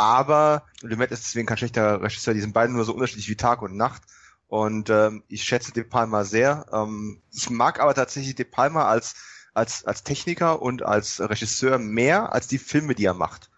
Aber 0.00 0.62
Lumet 0.80 1.10
ist 1.10 1.24
deswegen 1.24 1.46
kein 1.46 1.58
schlechter 1.58 2.00
Regisseur. 2.00 2.32
Die 2.32 2.40
sind 2.40 2.54
beide 2.54 2.72
nur 2.72 2.86
so 2.86 2.94
unterschiedlich 2.94 3.28
wie 3.28 3.36
Tag 3.36 3.60
und 3.60 3.76
Nacht. 3.76 4.00
Und 4.48 4.88
ähm, 4.88 5.24
ich 5.28 5.44
schätze 5.44 5.72
De 5.72 5.84
Palma 5.84 6.24
sehr. 6.24 6.64
Ähm, 6.72 7.20
ich 7.34 7.50
mag 7.50 7.80
aber 7.80 7.94
tatsächlich 7.94 8.34
De 8.34 8.46
Palma 8.46 8.86
als, 8.86 9.14
als, 9.52 9.84
als 9.84 10.02
Techniker 10.02 10.62
und 10.62 10.82
als 10.82 11.20
Regisseur 11.20 11.76
mehr 11.76 12.32
als 12.32 12.48
die 12.48 12.56
Filme, 12.56 12.94
die 12.94 13.04
er 13.04 13.12
macht. 13.12 13.50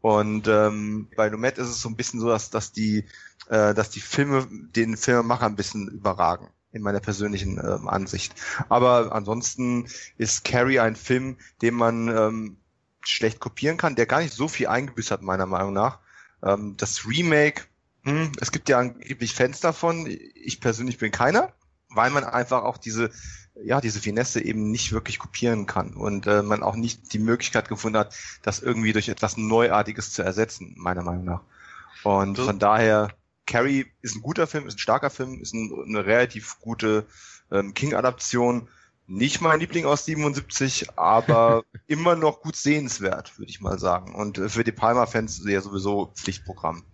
Und 0.00 0.48
ähm, 0.48 1.10
bei 1.16 1.28
Lumet 1.28 1.58
ist 1.58 1.68
es 1.68 1.82
so 1.82 1.90
ein 1.90 1.96
bisschen 1.96 2.18
so, 2.18 2.28
dass, 2.28 2.48
dass 2.48 2.72
die 2.72 3.04
äh, 3.48 3.74
dass 3.74 3.90
die 3.90 4.00
Filme 4.00 4.48
den 4.50 4.96
Filmemacher 4.96 5.44
ein 5.44 5.56
bisschen 5.56 5.86
überragen 5.88 6.48
in 6.72 6.80
meiner 6.80 7.00
persönlichen 7.00 7.58
ähm, 7.58 7.88
Ansicht. 7.88 8.34
Aber 8.70 9.12
ansonsten 9.12 9.86
ist 10.16 10.44
Carrie 10.44 10.80
ein 10.80 10.96
Film, 10.96 11.36
den 11.60 11.74
man 11.74 12.08
ähm, 12.08 12.56
schlecht 13.02 13.40
kopieren 13.40 13.76
kann, 13.76 13.96
der 13.96 14.06
gar 14.06 14.20
nicht 14.20 14.34
so 14.34 14.48
viel 14.48 14.68
eingebüßt 14.68 15.10
hat, 15.10 15.22
meiner 15.22 15.46
Meinung 15.46 15.72
nach. 15.72 15.98
Ähm, 16.42 16.76
das 16.76 17.06
Remake, 17.06 17.64
hm, 18.04 18.32
es 18.40 18.52
gibt 18.52 18.68
ja 18.68 18.78
angeblich 18.78 19.34
Fans 19.34 19.60
davon, 19.60 20.06
ich 20.06 20.60
persönlich 20.60 20.98
bin 20.98 21.10
keiner, 21.10 21.52
weil 21.88 22.10
man 22.10 22.24
einfach 22.24 22.62
auch 22.62 22.78
diese 22.78 23.10
ja, 23.62 23.80
diese 23.80 24.00
Finesse 24.00 24.42
eben 24.42 24.70
nicht 24.70 24.92
wirklich 24.92 25.18
kopieren 25.18 25.66
kann 25.66 25.94
und 25.94 26.26
äh, 26.26 26.42
man 26.42 26.62
auch 26.62 26.76
nicht 26.76 27.12
die 27.12 27.18
Möglichkeit 27.18 27.68
gefunden 27.68 27.98
hat, 27.98 28.14
das 28.42 28.60
irgendwie 28.60 28.92
durch 28.92 29.08
etwas 29.08 29.36
Neuartiges 29.36 30.12
zu 30.12 30.22
ersetzen, 30.22 30.74
meiner 30.76 31.02
Meinung 31.02 31.24
nach. 31.24 31.42
Und 32.02 32.36
So. 32.36 32.44
von 32.44 32.58
daher, 32.58 33.14
Carrie 33.46 33.86
ist 34.00 34.16
ein 34.16 34.22
guter 34.22 34.46
Film, 34.46 34.66
ist 34.66 34.76
ein 34.76 34.78
starker 34.78 35.10
Film, 35.10 35.40
ist 35.40 35.54
ein, 35.54 35.72
eine 35.86 36.06
relativ 36.06 36.58
gute 36.60 37.06
ähm, 37.50 37.74
King-Adaption. 37.74 38.68
Nicht 39.12 39.40
mein 39.40 39.58
Liebling 39.58 39.86
aus 39.86 40.04
77, 40.04 40.96
aber 40.96 41.64
immer 41.88 42.14
noch 42.14 42.42
gut 42.42 42.54
sehenswert, 42.54 43.36
würde 43.40 43.50
ich 43.50 43.60
mal 43.60 43.76
sagen. 43.76 44.14
Und 44.14 44.38
äh, 44.38 44.48
für 44.48 44.62
die 44.62 44.70
Palma-Fans 44.70 45.42
ja 45.44 45.60
sowieso 45.60 46.12
Pflichtprogramm. 46.14 46.84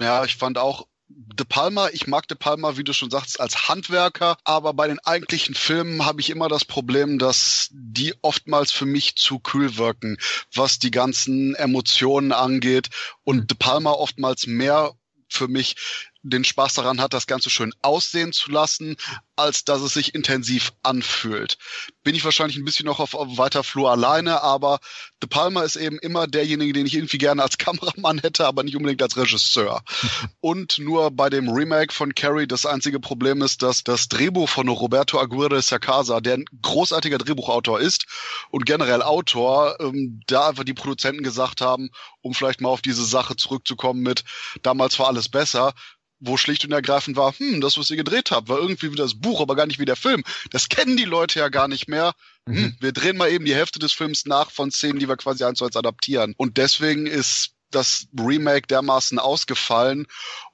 Ja, 0.00 0.24
ich 0.24 0.36
fand 0.36 0.58
auch 0.58 0.88
De 1.06 1.46
Palma, 1.48 1.88
ich 1.92 2.08
mag 2.08 2.26
De 2.26 2.36
Palma, 2.36 2.76
wie 2.76 2.82
du 2.82 2.92
schon 2.92 3.10
sagst, 3.10 3.38
als 3.38 3.68
Handwerker, 3.68 4.38
aber 4.42 4.74
bei 4.74 4.88
den 4.88 4.98
eigentlichen 4.98 5.54
Filmen 5.54 6.04
habe 6.04 6.20
ich 6.20 6.30
immer 6.30 6.48
das 6.48 6.64
Problem, 6.64 7.20
dass 7.20 7.68
die 7.70 8.12
oftmals 8.22 8.72
für 8.72 8.86
mich 8.86 9.14
zu 9.14 9.38
kühl 9.38 9.76
wirken, 9.76 10.16
was 10.52 10.80
die 10.80 10.90
ganzen 10.90 11.54
Emotionen 11.54 12.32
angeht 12.32 12.90
und 13.22 13.52
De 13.52 13.56
Palma 13.56 13.92
oftmals 13.92 14.48
mehr 14.48 14.94
für 15.28 15.46
mich 15.46 15.76
den 16.22 16.44
Spaß 16.44 16.74
daran 16.74 17.00
hat, 17.00 17.14
das 17.14 17.26
Ganze 17.26 17.50
schön 17.50 17.72
aussehen 17.82 18.32
zu 18.32 18.50
lassen, 18.50 18.96
als 19.36 19.64
dass 19.64 19.82
es 19.82 19.94
sich 19.94 20.14
intensiv 20.14 20.72
anfühlt. 20.82 21.58
Bin 22.04 22.14
ich 22.14 22.24
wahrscheinlich 22.24 22.56
ein 22.56 22.64
bisschen 22.64 22.86
noch 22.86 23.00
auf, 23.00 23.14
auf 23.14 23.38
weiter 23.38 23.64
Flur 23.64 23.90
alleine, 23.90 24.42
aber 24.42 24.78
De 25.22 25.28
Palma 25.28 25.62
ist 25.62 25.76
eben 25.76 25.98
immer 25.98 26.26
derjenige, 26.26 26.72
den 26.72 26.86
ich 26.86 26.94
irgendwie 26.94 27.18
gerne 27.18 27.42
als 27.42 27.58
Kameramann 27.62 28.20
hätte, 28.20 28.46
aber 28.46 28.62
nicht 28.62 28.76
unbedingt 28.76 29.02
als 29.02 29.16
Regisseur. 29.16 29.82
Und 30.40 30.78
nur 30.78 31.10
bei 31.10 31.30
dem 31.30 31.48
Remake 31.48 31.92
von 31.92 32.14
Carrie 32.14 32.46
das 32.46 32.66
einzige 32.66 33.00
Problem 33.00 33.42
ist, 33.42 33.62
dass 33.62 33.84
das 33.84 34.08
Drehbuch 34.08 34.48
von 34.48 34.68
Roberto 34.68 35.20
Aguirre 35.20 35.62
Sacasa, 35.62 36.20
der 36.20 36.34
ein 36.34 36.44
großartiger 36.62 37.18
Drehbuchautor 37.18 37.80
ist 37.80 38.06
und 38.50 38.66
generell 38.66 39.02
Autor, 39.02 39.76
ähm, 39.80 40.20
da 40.26 40.48
einfach 40.48 40.64
die 40.64 40.74
Produzenten 40.74 41.22
gesagt 41.22 41.60
haben, 41.60 41.90
um 42.20 42.34
vielleicht 42.34 42.60
mal 42.60 42.68
auf 42.68 42.82
diese 42.82 43.04
Sache 43.04 43.36
zurückzukommen 43.36 44.02
mit 44.02 44.24
damals 44.62 44.98
war 44.98 45.08
alles 45.08 45.28
besser, 45.28 45.74
wo 46.22 46.36
schlicht 46.36 46.64
und 46.64 46.72
ergreifend 46.72 47.16
war, 47.16 47.32
hm, 47.36 47.60
das, 47.60 47.76
was 47.76 47.90
ihr 47.90 47.96
gedreht 47.96 48.30
habt, 48.30 48.48
war 48.48 48.58
irgendwie 48.58 48.92
wie 48.92 48.96
das 48.96 49.18
Buch, 49.20 49.40
aber 49.40 49.56
gar 49.56 49.66
nicht 49.66 49.80
wie 49.80 49.84
der 49.84 49.96
Film. 49.96 50.22
Das 50.50 50.68
kennen 50.68 50.96
die 50.96 51.04
Leute 51.04 51.40
ja 51.40 51.48
gar 51.48 51.68
nicht 51.68 51.88
mehr. 51.88 52.14
Hm, 52.48 52.76
wir 52.80 52.92
drehen 52.92 53.16
mal 53.16 53.30
eben 53.30 53.44
die 53.44 53.54
Hälfte 53.54 53.78
des 53.78 53.92
Films 53.92 54.24
nach 54.24 54.50
von 54.50 54.70
Szenen, 54.70 54.98
die 54.98 55.08
wir 55.08 55.16
quasi 55.16 55.44
eins 55.44 55.58
zu 55.58 55.64
eins 55.64 55.76
adaptieren. 55.76 56.34
Und 56.36 56.58
deswegen 56.58 57.06
ist 57.06 57.50
das 57.70 58.06
Remake 58.18 58.68
dermaßen 58.68 59.18
ausgefallen. 59.18 60.06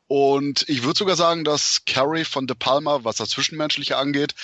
Und 0.06 0.66
ich 0.68 0.84
würde 0.84 0.98
sogar 0.98 1.16
sagen, 1.16 1.44
dass 1.44 1.82
Carrie 1.84 2.24
von 2.24 2.46
De 2.46 2.56
Palma, 2.58 3.04
was 3.04 3.16
das 3.16 3.30
Zwischenmenschliche 3.30 3.98
angeht, 3.98 4.34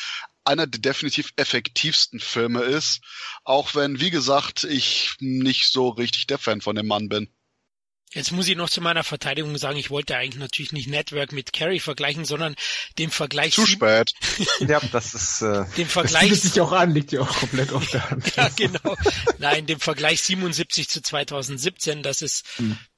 einer 0.44 0.66
der 0.66 0.80
definitiv 0.80 1.32
effektivsten 1.36 2.20
Filme 2.20 2.60
ist. 2.60 3.00
Auch 3.44 3.74
wenn, 3.74 3.98
wie 3.98 4.10
gesagt, 4.10 4.64
ich 4.64 5.14
nicht 5.20 5.72
so 5.72 5.88
richtig 5.88 6.26
der 6.26 6.38
Fan 6.38 6.60
von 6.60 6.76
dem 6.76 6.86
Mann 6.86 7.08
bin. 7.08 7.30
Jetzt 8.14 8.32
muss 8.32 8.48
ich 8.48 8.56
noch 8.56 8.70
zu 8.70 8.80
meiner 8.80 9.04
Verteidigung 9.04 9.56
sagen, 9.58 9.76
ich 9.76 9.90
wollte 9.90 10.16
eigentlich 10.16 10.40
natürlich 10.40 10.72
nicht 10.72 10.88
Network 10.88 11.32
mit 11.32 11.52
Carrie 11.52 11.80
vergleichen, 11.80 12.24
sondern 12.24 12.54
den 12.98 13.10
Vergleich, 13.10 13.54
Zu 13.54 13.66
spät. 13.66 14.14
Ja, 14.60 14.80
das 14.92 15.14
ist 15.14 15.42
äh, 15.42 15.64
den 15.76 15.84
Das 15.84 15.92
Vergleich, 15.92 16.30
bietet 16.30 16.42
sich 16.42 16.60
auch 16.60 16.72
an, 16.72 16.92
liegt 16.92 17.12
ja 17.12 17.20
auch 17.20 17.36
komplett 17.36 17.72
auf 17.72 17.88
der 17.90 18.10
Hand. 18.10 18.32
ja 18.36 18.48
genau, 18.56 18.96
nein, 19.38 19.66
dem 19.66 19.80
Vergleich 19.80 20.22
77 20.22 20.88
zu 20.88 21.02
2017, 21.02 22.02
dass 22.02 22.22
es 22.22 22.44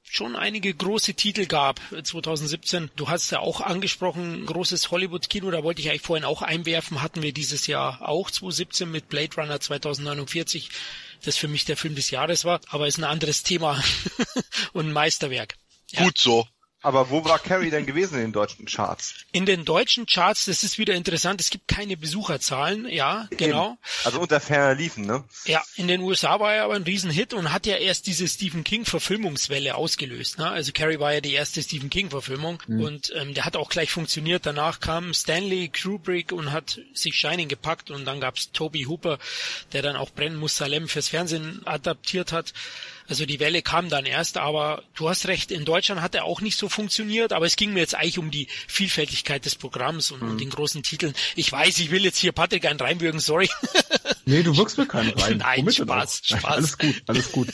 schon 0.09 0.35
einige 0.35 0.73
große 0.73 1.13
Titel 1.13 1.45
gab 1.45 1.79
äh, 1.91 2.03
2017. 2.03 2.89
Du 2.95 3.09
hast 3.09 3.31
ja 3.31 3.39
auch 3.39 3.61
angesprochen, 3.61 4.45
großes 4.45 4.91
Hollywood-Kino, 4.91 5.51
da 5.51 5.63
wollte 5.63 5.81
ich 5.81 5.89
eigentlich 5.89 6.01
vorhin 6.01 6.25
auch 6.25 6.41
einwerfen, 6.41 7.01
hatten 7.01 7.21
wir 7.21 7.33
dieses 7.33 7.67
Jahr 7.67 8.07
auch 8.07 8.31
2017 8.31 8.89
mit 8.89 9.09
Blade 9.09 9.35
Runner 9.35 9.59
2049, 9.59 10.69
das 11.27 11.37
für 11.37 11.47
mich 11.47 11.65
der 11.65 11.77
Film 11.77 11.95
des 11.95 12.09
Jahres 12.09 12.45
war, 12.45 12.61
aber 12.69 12.87
ist 12.87 12.97
ein 12.97 13.03
anderes 13.03 13.43
Thema 13.43 13.81
und 14.73 14.87
ein 14.87 14.93
Meisterwerk. 14.93 15.55
Ja. 15.91 16.03
Gut 16.03 16.17
so. 16.17 16.47
Aber 16.83 17.09
wo 17.09 17.25
war 17.25 17.39
Carrie 17.39 17.71
denn 17.71 17.85
gewesen 17.87 18.15
in 18.15 18.21
den 18.21 18.31
deutschen 18.33 18.65
Charts? 18.65 19.15
In 19.31 19.47
den 19.47 19.65
deutschen 19.65 20.05
Charts, 20.05 20.45
das 20.45 20.63
ist 20.63 20.77
wieder 20.77 20.93
interessant, 20.93 21.41
es 21.41 21.49
gibt 21.49 21.67
keine 21.67 21.97
Besucherzahlen, 21.97 22.87
ja, 22.87 23.27
genau. 23.31 23.69
Eben. 23.69 23.77
Also 24.03 24.19
unter 24.19 24.39
ferner 24.39 24.75
liefen, 24.75 25.05
ne? 25.05 25.23
Ja, 25.45 25.63
in 25.75 25.87
den 25.87 26.01
USA 26.01 26.39
war 26.39 26.53
er 26.53 26.65
aber 26.65 26.75
ein 26.75 26.83
Riesenhit 26.83 27.33
und 27.33 27.51
hat 27.51 27.65
ja 27.65 27.77
erst 27.77 28.05
diese 28.05 28.27
Stephen 28.27 28.63
King 28.63 28.85
Verfilmungswelle 28.85 29.75
ausgelöst. 29.75 30.37
Ne? 30.37 30.49
Also 30.49 30.71
Carrie 30.71 30.99
war 30.99 31.13
ja 31.13 31.21
die 31.21 31.33
erste 31.33 31.63
Stephen 31.63 31.89
King 31.89 32.11
Verfilmung 32.11 32.61
und 32.67 33.11
ähm, 33.15 33.33
der 33.33 33.45
hat 33.45 33.55
auch 33.55 33.69
gleich 33.69 33.91
funktioniert. 33.91 34.45
Danach 34.45 34.79
kam 34.79 35.13
Stanley 35.13 35.69
Kubrick 35.69 36.31
und 36.31 36.51
hat 36.51 36.79
sich 36.93 37.15
Shining 37.15 37.47
gepackt 37.47 37.89
und 37.89 38.05
dann 38.05 38.19
gab's 38.19 38.51
Toby 38.51 38.83
Hooper, 38.83 39.17
der 39.73 39.81
dann 39.81 39.95
auch 39.95 40.11
Brennen 40.11 40.37
muss 40.37 40.57
Salem 40.57 40.87
fürs 40.87 41.09
Fernsehen 41.09 41.61
adaptiert 41.65 42.31
hat. 42.31 42.53
Also 43.07 43.25
die 43.25 43.39
Welle 43.39 43.61
kam 43.61 43.89
dann 43.89 44.05
erst, 44.05 44.37
aber 44.37 44.83
du 44.95 45.09
hast 45.09 45.27
recht, 45.27 45.51
in 45.51 45.65
Deutschland 45.65 46.01
hat 46.01 46.15
er 46.15 46.25
auch 46.25 46.41
nicht 46.41 46.57
so 46.57 46.67
funktioniert, 46.67 47.31
aber 47.31 47.45
es 47.45 47.55
ging 47.55 47.73
mir 47.73 47.79
jetzt 47.79 47.95
eigentlich 47.95 48.19
um 48.19 48.31
die 48.31 48.47
Vielfältigkeit 48.67 49.45
des 49.45 49.55
Programms 49.55 50.11
und, 50.11 50.21
mhm. 50.21 50.31
und 50.31 50.41
den 50.41 50.49
großen 50.49 50.83
Titeln. 50.83 51.13
Ich 51.35 51.51
weiß, 51.51 51.79
ich 51.79 51.91
will 51.91 52.03
jetzt 52.03 52.17
hier 52.17 52.33
Patrick 52.33 52.65
einen 52.65 52.79
reinwürgen, 52.79 53.19
sorry. 53.19 53.49
Nee, 54.27 54.43
du 54.43 54.57
wirkst 54.57 54.77
mir 54.77 54.85
keinen 54.85 55.11
rein. 55.11 55.37
Nein, 55.39 55.61
Womit 55.61 55.75
Spaß, 55.75 56.21
Spaß. 56.23 56.43
Nein, 56.43 56.53
alles 56.53 56.77
gut, 56.77 57.03
alles 57.07 57.31
gut. 57.31 57.47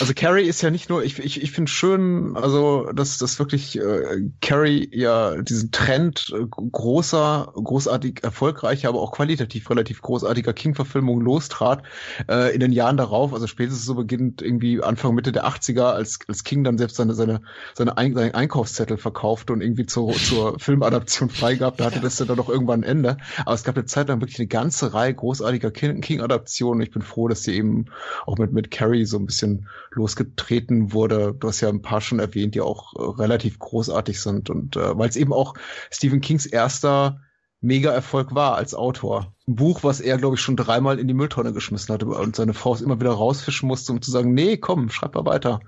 Also 0.00 0.14
Carrie 0.14 0.42
ist 0.42 0.62
ja 0.62 0.70
nicht 0.70 0.88
nur, 0.88 1.04
ich, 1.04 1.18
ich, 1.18 1.42
ich 1.42 1.52
finde 1.52 1.70
schön, 1.70 2.36
also 2.36 2.90
dass 2.92 3.18
das 3.18 3.38
wirklich 3.38 3.78
äh, 3.78 4.30
Carrie 4.40 4.88
ja 4.92 5.40
diesen 5.42 5.70
Trend 5.70 6.32
äh, 6.34 6.44
großer, 6.46 7.52
großartig 7.54 8.24
erfolgreicher, 8.24 8.88
aber 8.88 9.00
auch 9.00 9.12
qualitativ 9.12 9.70
relativ 9.70 10.02
großartiger 10.02 10.52
King-Verfilmung 10.52 11.20
lostrat 11.20 11.82
äh, 12.28 12.52
in 12.54 12.60
den 12.60 12.72
Jahren 12.72 12.96
darauf, 12.96 13.32
also 13.32 13.46
spätestens 13.46 13.84
so 13.84 13.94
beginnt 13.94 14.42
irgendwie 14.42 14.82
Anfang 14.82 15.14
Mitte 15.14 15.32
der 15.32 15.46
80er, 15.46 15.92
als, 15.92 16.18
als 16.26 16.44
King 16.44 16.64
dann 16.64 16.78
selbst 16.78 16.96
seine 16.96 17.14
seine 17.14 17.42
seine 17.74 17.96
Ein 17.96 18.14
seinen 18.14 18.34
Einkaufszettel 18.34 18.96
verkaufte 18.96 19.52
und 19.52 19.60
irgendwie 19.60 19.86
zur, 19.86 20.12
zur 20.14 20.58
Filmadaption 20.58 21.30
freigab, 21.30 21.76
da 21.76 21.86
hatte 21.86 22.00
das 22.00 22.16
dann 22.16 22.36
doch 22.36 22.48
irgendwann 22.48 22.80
ein 22.80 22.88
Ende. 22.88 23.18
Aber 23.44 23.54
es 23.54 23.64
gab 23.64 23.76
eine 23.76 23.86
Zeit 23.86 24.08
lang 24.08 24.20
wirklich 24.20 24.38
eine 24.38 24.48
ganze 24.48 24.94
Reihe 24.94 25.14
großartiger 25.14 25.70
King-Adaptionen. 26.06 26.82
Ich 26.82 26.92
bin 26.92 27.02
froh, 27.02 27.26
dass 27.26 27.42
sie 27.42 27.56
eben 27.56 27.86
auch 28.26 28.38
mit 28.38 28.52
mit 28.52 28.70
Carrie 28.70 29.04
so 29.04 29.18
ein 29.18 29.26
bisschen 29.26 29.68
losgetreten 29.90 30.92
wurde. 30.92 31.34
Du 31.38 31.48
hast 31.48 31.60
ja 31.60 31.68
ein 31.68 31.82
paar 31.82 32.00
schon 32.00 32.20
erwähnt, 32.20 32.54
die 32.54 32.60
auch 32.60 32.94
äh, 32.94 33.20
relativ 33.20 33.58
großartig 33.58 34.20
sind 34.20 34.48
und 34.48 34.76
äh, 34.76 34.96
weil 34.96 35.08
es 35.08 35.16
eben 35.16 35.32
auch 35.32 35.54
Stephen 35.90 36.20
Kings 36.20 36.46
erster 36.46 37.20
Mega-Erfolg 37.60 38.34
war 38.34 38.54
als 38.54 38.74
Autor. 38.74 39.34
Ein 39.48 39.54
Buch, 39.54 39.84
was 39.84 40.00
er, 40.00 40.18
glaube 40.18 40.34
ich, 40.34 40.42
schon 40.42 40.56
dreimal 40.56 40.98
in 40.98 41.06
die 41.06 41.14
Mülltonne 41.14 41.52
geschmissen 41.52 41.94
hatte 41.94 42.06
und 42.06 42.34
seine 42.34 42.52
Frau 42.52 42.74
es 42.74 42.80
immer 42.80 42.98
wieder 42.98 43.12
rausfischen 43.12 43.68
musste, 43.68 43.92
um 43.92 44.02
zu 44.02 44.10
sagen, 44.10 44.34
nee, 44.34 44.56
komm, 44.56 44.90
schreib 44.90 45.14
mal 45.14 45.24
weiter. 45.24 45.60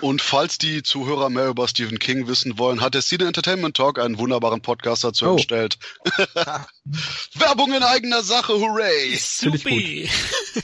Und 0.00 0.22
falls 0.22 0.58
die 0.58 0.84
Zuhörer 0.84 1.28
mehr 1.28 1.48
über 1.48 1.66
Stephen 1.66 1.98
King 1.98 2.28
wissen 2.28 2.56
wollen, 2.56 2.80
hat 2.80 2.94
der 2.94 3.02
Cine 3.02 3.26
Entertainment 3.26 3.76
Talk 3.76 3.98
einen 3.98 4.18
wunderbaren 4.18 4.60
Podcast 4.60 5.02
dazu 5.02 5.26
oh. 5.26 5.32
erstellt. 5.32 5.76
Werbung 7.34 7.72
in 7.74 7.82
eigener 7.82 8.22
Sache, 8.22 8.52
hooray! 8.52 9.16
Supi! 9.16 10.08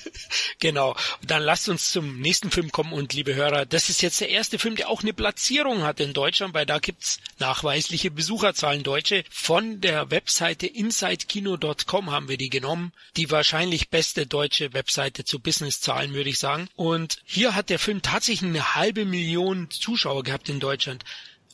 genau. 0.61 0.95
Dann 1.27 1.43
lasst 1.43 1.69
uns 1.69 1.91
zum 1.91 2.21
nächsten 2.21 2.53
Film 2.53 2.71
kommen 2.71 2.93
und 2.93 3.13
liebe 3.13 3.35
Hörer, 3.35 3.67
das 3.67 3.89
ist 3.89 4.03
jetzt 4.03 4.21
der 4.21 4.29
erste 4.29 4.61
Film, 4.61 4.77
der 4.77 4.89
auch 4.89 5.03
eine 5.03 5.13
Platzierung 5.13 5.83
hat 5.83 5.99
in 5.99 6.13
Deutschland, 6.13 6.55
weil 6.55 6.67
da 6.67 6.79
gibt's 6.79 7.19
nachweisliche 7.41 8.13
Besucherzahlen 8.13 8.85
Deutsche. 8.85 9.25
Von 9.31 9.81
der 9.81 10.13
Webseite 10.13 10.69
insidekino.com 10.69 12.11
haben 12.11 12.20
wir 12.29 12.37
die 12.37 12.51
genommen. 12.51 12.93
Die 13.17 13.31
wahrscheinlich 13.31 13.91
beste 13.91 14.27
deutsche 14.27 14.73
Webseite 14.73 15.25
zu 15.25 15.41
Businesszahlen, 15.41 16.13
würde 16.15 16.31
ich 16.31 16.39
sagen. 16.39 16.69
Und 16.77 17.19
hier 17.25 17.55
hat 17.55 17.71
der 17.71 17.79
Film 17.79 18.03
tatsächlich 18.03 18.49
eine 18.51 18.75
halbe 18.75 19.05
Million 19.05 19.71
Zuschauer 19.71 20.23
gehabt 20.23 20.49
in 20.49 20.61
Deutschland. 20.61 21.05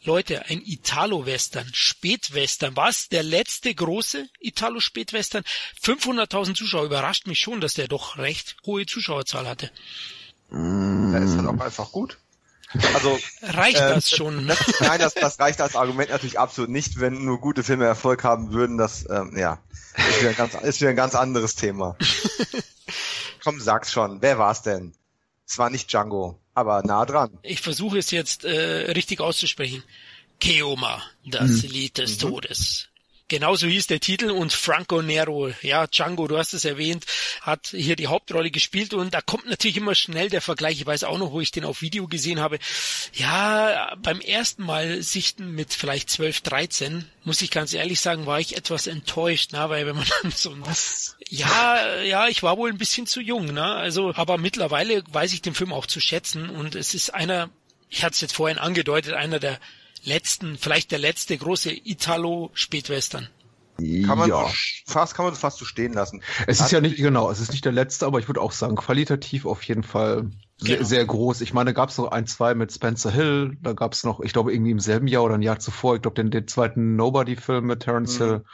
Leute, 0.05 0.47
ein 0.47 0.63
Italo-Western, 0.65 1.69
Spätwestern, 1.73 2.77
was? 2.77 3.09
Der 3.09 3.25
letzte 3.25 3.75
große 3.75 4.29
Italo-Spätwestern? 4.41 5.43
500.000 5.83 6.55
Zuschauer, 6.55 6.85
überrascht 6.85 7.27
mich 7.27 7.41
schon, 7.41 7.61
dass 7.61 7.75
der 7.75 7.89
doch 7.89 8.17
recht 8.17 8.57
hohe 8.65 8.87
Zuschauerzahl 8.87 9.49
hatte. 9.49 9.71
Da 10.51 11.19
ist 11.19 11.37
dann 11.37 11.49
auch 11.49 11.61
einfach 11.61 11.91
gut. 11.91 12.19
Also 12.95 13.19
reicht 13.43 13.81
äh, 13.81 13.95
das 13.95 14.11
schon? 14.11 14.47
Das, 14.47 14.59
nein, 14.81 14.99
das, 14.99 15.15
das 15.15 15.39
reicht 15.39 15.61
als 15.61 15.77
Argument 15.77 16.11
natürlich 16.11 16.39
absolut 16.39 16.71
nicht, 16.71 17.01
wenn 17.01 17.25
nur 17.25 17.41
gute 17.41 17.63
Filme 17.63 17.85
Erfolg 17.85 18.25
haben 18.25 18.53
würden. 18.53 18.79
Das 18.79 19.07
ähm, 19.09 19.37
ja 19.37 19.59
ist 19.97 20.21
wieder, 20.21 20.31
ein 20.31 20.37
ganz, 20.37 20.55
ist 20.55 20.81
wieder 20.81 20.91
ein 20.91 20.97
ganz 20.97 21.15
anderes 21.15 21.55
Thema. 21.55 21.97
Komm, 23.45 23.61
sag's 23.61 23.93
schon. 23.93 24.23
Wer 24.23 24.39
war's 24.39 24.63
denn? 24.63 24.95
Es 25.47 25.59
war 25.59 25.71
nicht 25.71 25.93
Django 25.93 26.41
aber 26.57 26.83
nah 26.83 27.05
dran. 27.05 27.39
Ich 27.43 27.61
versuche 27.61 27.99
es 27.99 28.11
jetzt 28.11 28.45
äh, 28.45 28.91
richtig 28.93 29.21
auszusprechen. 29.21 29.85
Keoma, 30.41 31.03
das 31.25 31.63
hm. 31.63 31.71
Lied 31.71 31.99
des 31.99 32.17
mhm. 32.17 32.21
Todes. 32.21 32.89
Genauso 33.29 33.67
hieß 33.67 33.89
der 33.89 33.99
Titel 33.99 34.31
und 34.31 34.53
Franco 34.53 35.03
Nero, 35.03 35.51
ja, 35.61 35.89
Django, 35.89 36.29
du 36.29 36.39
hast 36.39 36.55
es 36.55 36.65
erwähnt, 36.65 37.05
hat 37.41 37.69
hier 37.69 37.97
die 37.97 38.07
Hauptrolle 38.07 38.53
gespielt 38.53 38.95
und 38.95 39.15
da 39.15 39.21
kommt 39.21 39.47
natürlich 39.47 39.79
immer 39.79 39.97
schnell 39.97 40.31
der 40.31 40.41
Vergleich. 40.41 40.81
Ich 40.81 40.87
weiß 40.87 41.03
auch 41.03 41.19
noch, 41.19 41.33
wo 41.33 41.41
ich 41.41 41.51
den 41.51 41.65
auf 41.65 41.83
Video 41.83 42.07
gesehen 42.07 42.39
habe. 42.39 42.61
Ja, 43.15 43.97
beim 44.01 44.21
ersten 44.21 44.63
Mal 44.63 45.03
sichten 45.03 45.51
mit 45.51 45.75
vielleicht 45.75 46.09
12, 46.09 46.43
13, 46.43 47.05
muss 47.25 47.43
ich 47.43 47.51
ganz 47.51 47.75
ehrlich 47.75 48.01
sagen, 48.01 48.27
war 48.27 48.39
ich 48.39 48.57
etwas 48.57 48.87
enttäuscht, 48.87 49.51
na, 49.53 49.69
weil 49.71 49.87
wenn 49.87 49.97
man 49.97 50.07
dann 50.23 50.31
so 50.31 50.55
Was? 50.61 51.17
Ja, 51.29 52.03
ja, 52.03 52.29
ich 52.29 52.45
war 52.45 52.57
wohl 52.57 52.71
ein 52.71 52.79
bisschen 52.79 53.09
zu 53.09 53.21
jung, 53.21 53.47
ne? 53.47 53.65
Also, 53.65 54.15
aber 54.15 54.39
mittlerweile 54.39 55.03
weiß 55.11 55.33
ich 55.33 55.43
den 55.43 55.55
Film 55.55 55.73
auch 55.73 55.87
zu 55.87 55.99
schätzen 55.99 56.49
und 56.49 56.77
es 56.77 56.95
ist 56.95 57.13
einer, 57.13 57.51
ich 57.91 58.05
hatte 58.05 58.15
es 58.15 58.21
jetzt 58.21 58.37
vorhin 58.37 58.59
angedeutet, 58.59 59.15
einer 59.15 59.41
der 59.41 59.59
letzten, 60.07 60.57
vielleicht 60.57 60.91
der 60.91 60.99
letzte 60.99 61.37
große 61.37 61.73
Italo-Spätwestern. 61.73 63.29
Kann 63.79 64.19
man 64.19 64.31
ja. 64.31 64.47
fast 64.87 65.15
kann 65.15 65.27
man 65.27 65.35
fast 65.35 65.59
so 65.59 65.67
stehen 65.67 65.93
lassen. 65.93 66.23
Es 66.47 66.61
ist 66.61 66.73
ja 66.73 66.81
nicht 66.81 66.97
genau, 66.97 67.31
es 67.31 67.41
ist 67.41 67.53
nicht 67.53 67.65
der 67.65 67.73
letzte, 67.73 68.07
aber 68.07 68.19
ich 68.19 68.27
würde 68.27 68.41
auch 68.41 68.53
sagen 68.53 68.75
qualitativ 68.75 69.45
auf 69.45 69.63
jeden 69.65 69.83
Fall 69.83 70.31
sehr, 70.57 70.77
genau. 70.77 70.89
sehr 70.89 71.05
groß. 71.05 71.43
Ich 71.43 71.53
meine, 71.53 71.73
da 71.73 71.73
gab 71.73 71.91
es 71.91 71.99
noch 71.99 72.11
ein, 72.11 72.27
zwei 72.27 72.55
mit 72.55 72.73
Spencer 72.73 73.11
Hill, 73.11 73.59
da 73.61 73.75
gab 73.75 73.93
es 73.93 74.05
noch, 74.05 74.21
ich 74.21 74.33
glaube 74.33 74.55
irgendwie 74.55 74.71
im 74.71 74.81
selben 74.81 75.09
Jahr 75.09 75.25
oder 75.25 75.35
ein 75.35 75.43
Jahr 75.43 75.59
zuvor, 75.59 75.97
ich 75.97 76.03
glaube 76.03 76.15
den, 76.15 76.31
den 76.31 76.49
zweiten 76.49 76.97
Nobody-Film 76.97 77.67
mit 77.67 77.81
Terence 77.81 78.19
mhm. 78.19 78.25
Hill. 78.25 78.45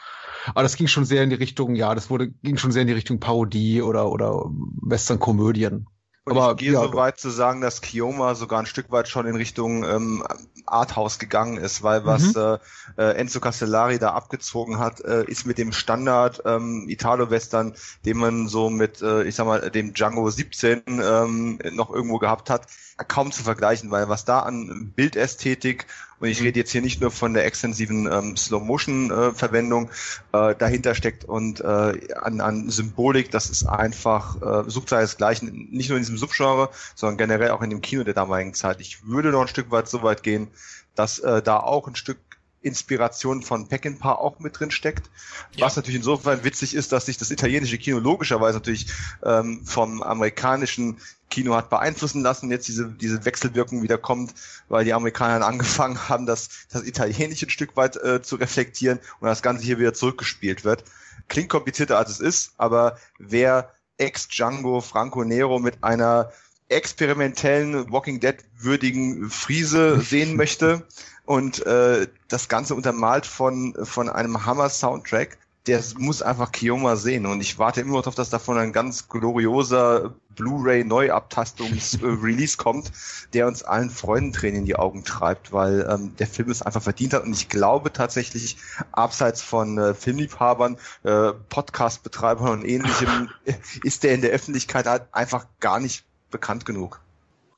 Aber 0.48 0.62
das 0.64 0.74
ging 0.74 0.88
schon 0.88 1.04
sehr 1.04 1.22
in 1.22 1.30
die 1.30 1.36
Richtung, 1.36 1.76
ja, 1.76 1.94
das 1.94 2.10
wurde 2.10 2.30
ging 2.42 2.56
schon 2.56 2.72
sehr 2.72 2.82
in 2.82 2.88
die 2.88 2.94
Richtung 2.94 3.20
Parodie 3.20 3.80
oder 3.80 4.10
oder 4.10 4.50
Western-Komödien. 4.80 5.86
Und 6.24 6.38
aber, 6.38 6.52
ich 6.52 6.58
gehe 6.58 6.72
ja, 6.72 6.80
so 6.80 6.94
weit 6.94 7.18
zu 7.18 7.30
sagen, 7.30 7.60
dass 7.60 7.80
Kioma 7.80 8.36
sogar 8.36 8.60
ein 8.60 8.66
Stück 8.66 8.92
weit 8.92 9.08
schon 9.08 9.26
in 9.26 9.34
Richtung 9.34 9.82
ähm, 9.82 10.24
Arthouse 10.66 11.18
gegangen 11.18 11.56
ist, 11.56 11.82
weil 11.82 12.04
was 12.04 12.34
mhm. 12.34 12.58
äh, 12.96 13.14
Enzo 13.14 13.40
Castellari 13.40 13.98
da 13.98 14.12
abgezogen 14.12 14.78
hat, 14.78 15.00
äh, 15.00 15.24
ist 15.24 15.46
mit 15.46 15.58
dem 15.58 15.72
Standard 15.72 16.42
ähm, 16.44 16.86
Italo-Western, 16.88 17.74
den 18.04 18.18
man 18.18 18.46
so 18.46 18.70
mit, 18.70 19.02
äh, 19.02 19.24
ich 19.24 19.34
sag 19.34 19.46
mal, 19.46 19.68
dem 19.70 19.94
Django 19.94 20.30
17 20.30 20.82
ähm, 20.86 21.58
noch 21.72 21.90
irgendwo 21.90 22.18
gehabt 22.18 22.50
hat, 22.50 22.68
kaum 23.08 23.32
zu 23.32 23.42
vergleichen, 23.42 23.90
weil 23.90 24.08
was 24.08 24.24
da 24.24 24.40
an 24.40 24.92
Bildästhetik 24.94 25.86
und 26.22 26.28
ich 26.28 26.38
mhm. 26.38 26.46
rede 26.46 26.60
jetzt 26.60 26.70
hier 26.70 26.82
nicht 26.82 27.00
nur 27.00 27.10
von 27.10 27.34
der 27.34 27.44
extensiven 27.44 28.10
ähm, 28.10 28.36
Slow-Motion-Verwendung 28.36 29.90
äh, 30.32 30.54
dahinter 30.54 30.94
steckt 30.94 31.24
und 31.24 31.60
äh, 31.60 32.14
an, 32.14 32.40
an 32.40 32.70
Symbolik, 32.70 33.32
das 33.32 33.50
ist 33.50 33.64
einfach, 33.64 34.40
äh, 34.40 34.70
sucht 34.70 34.88
seinesgleichen, 34.88 35.68
nicht 35.72 35.88
nur 35.88 35.98
in 35.98 36.04
diesem 36.04 36.16
Subgenre, 36.16 36.70
sondern 36.94 37.18
generell 37.18 37.50
auch 37.50 37.60
in 37.60 37.70
dem 37.70 37.80
Kino 37.80 38.04
der 38.04 38.14
damaligen 38.14 38.54
Zeit. 38.54 38.80
Ich 38.80 39.04
würde 39.04 39.30
noch 39.30 39.40
ein 39.40 39.48
Stück 39.48 39.72
weit 39.72 39.88
so 39.88 40.04
weit 40.04 40.22
gehen, 40.22 40.46
dass 40.94 41.18
äh, 41.18 41.42
da 41.42 41.58
auch 41.58 41.88
ein 41.88 41.96
Stück 41.96 42.18
Inspiration 42.60 43.42
von 43.42 43.66
Peckinpah 43.66 44.12
auch 44.12 44.38
mit 44.38 44.60
drin 44.60 44.70
steckt. 44.70 45.10
Ja. 45.56 45.66
Was 45.66 45.74
natürlich 45.74 45.96
insofern 45.96 46.44
witzig 46.44 46.74
ist, 46.74 46.92
dass 46.92 47.06
sich 47.06 47.18
das 47.18 47.32
italienische 47.32 47.78
Kino 47.78 47.98
logischerweise 47.98 48.58
natürlich 48.58 48.86
ähm, 49.24 49.62
vom 49.64 50.04
amerikanischen 50.04 50.98
Kino 51.32 51.56
hat 51.56 51.70
beeinflussen 51.70 52.22
lassen, 52.22 52.50
jetzt 52.50 52.68
diese, 52.68 52.88
diese 52.88 53.24
Wechselwirkung 53.24 53.82
wieder 53.82 53.96
kommt, 53.96 54.34
weil 54.68 54.84
die 54.84 54.92
Amerikaner 54.92 55.46
angefangen 55.46 55.98
haben, 56.08 56.26
das, 56.26 56.50
das 56.70 56.84
Italienische 56.84 57.46
ein 57.46 57.50
Stück 57.50 57.74
weit 57.76 57.96
äh, 57.96 58.22
zu 58.22 58.36
reflektieren 58.36 59.00
und 59.20 59.28
das 59.28 59.42
Ganze 59.42 59.64
hier 59.64 59.78
wieder 59.78 59.94
zurückgespielt 59.94 60.64
wird. 60.64 60.84
Klingt 61.28 61.48
komplizierter 61.48 61.96
als 61.96 62.10
es 62.10 62.20
ist, 62.20 62.52
aber 62.58 62.98
wer 63.18 63.70
ex-Django 63.96 64.82
Franco 64.82 65.24
Nero 65.24 65.58
mit 65.58 65.82
einer 65.82 66.30
experimentellen 66.68 67.90
Walking 67.90 68.20
Dead 68.20 68.36
würdigen 68.58 69.30
Friese 69.30 70.00
sehen 70.00 70.36
möchte, 70.36 70.86
und 71.24 71.64
äh, 71.66 72.08
das 72.28 72.48
Ganze 72.48 72.74
untermalt 72.74 73.26
von, 73.26 73.74
von 73.84 74.08
einem 74.08 74.44
Hammer-Soundtrack. 74.44 75.38
Der 75.66 75.80
muss 75.96 76.22
einfach 76.22 76.50
Kioma 76.50 76.96
sehen 76.96 77.24
und 77.26 77.40
ich 77.40 77.58
warte 77.58 77.80
immer 77.80 77.92
noch 77.92 78.02
darauf, 78.02 78.16
dass 78.16 78.30
davon 78.30 78.58
ein 78.58 78.72
ganz 78.72 79.08
glorioser 79.08 80.12
Blu-ray 80.34 80.84
Neuabtastungs-Release 80.84 82.56
kommt, 82.58 82.90
der 83.32 83.46
uns 83.46 83.62
allen 83.62 83.90
Freudentränen 83.90 84.60
in 84.60 84.64
die 84.66 84.76
Augen 84.76 85.04
treibt, 85.04 85.52
weil 85.52 85.86
ähm, 85.88 86.16
der 86.16 86.26
Film 86.26 86.50
es 86.50 86.62
einfach 86.62 86.82
verdient 86.82 87.14
hat 87.14 87.24
und 87.24 87.32
ich 87.32 87.48
glaube 87.48 87.92
tatsächlich, 87.92 88.56
abseits 88.90 89.42
von 89.42 89.78
äh, 89.78 89.94
Filmliebhabern, 89.94 90.78
äh, 91.04 91.32
Podcast-Betreibern 91.48 92.48
und 92.48 92.64
ähnlichem, 92.64 93.28
ist 93.84 94.02
der 94.02 94.14
in 94.14 94.22
der 94.22 94.30
Öffentlichkeit 94.30 94.86
halt 94.86 95.04
einfach 95.12 95.46
gar 95.60 95.78
nicht 95.78 96.04
bekannt 96.30 96.64
genug. 96.64 97.00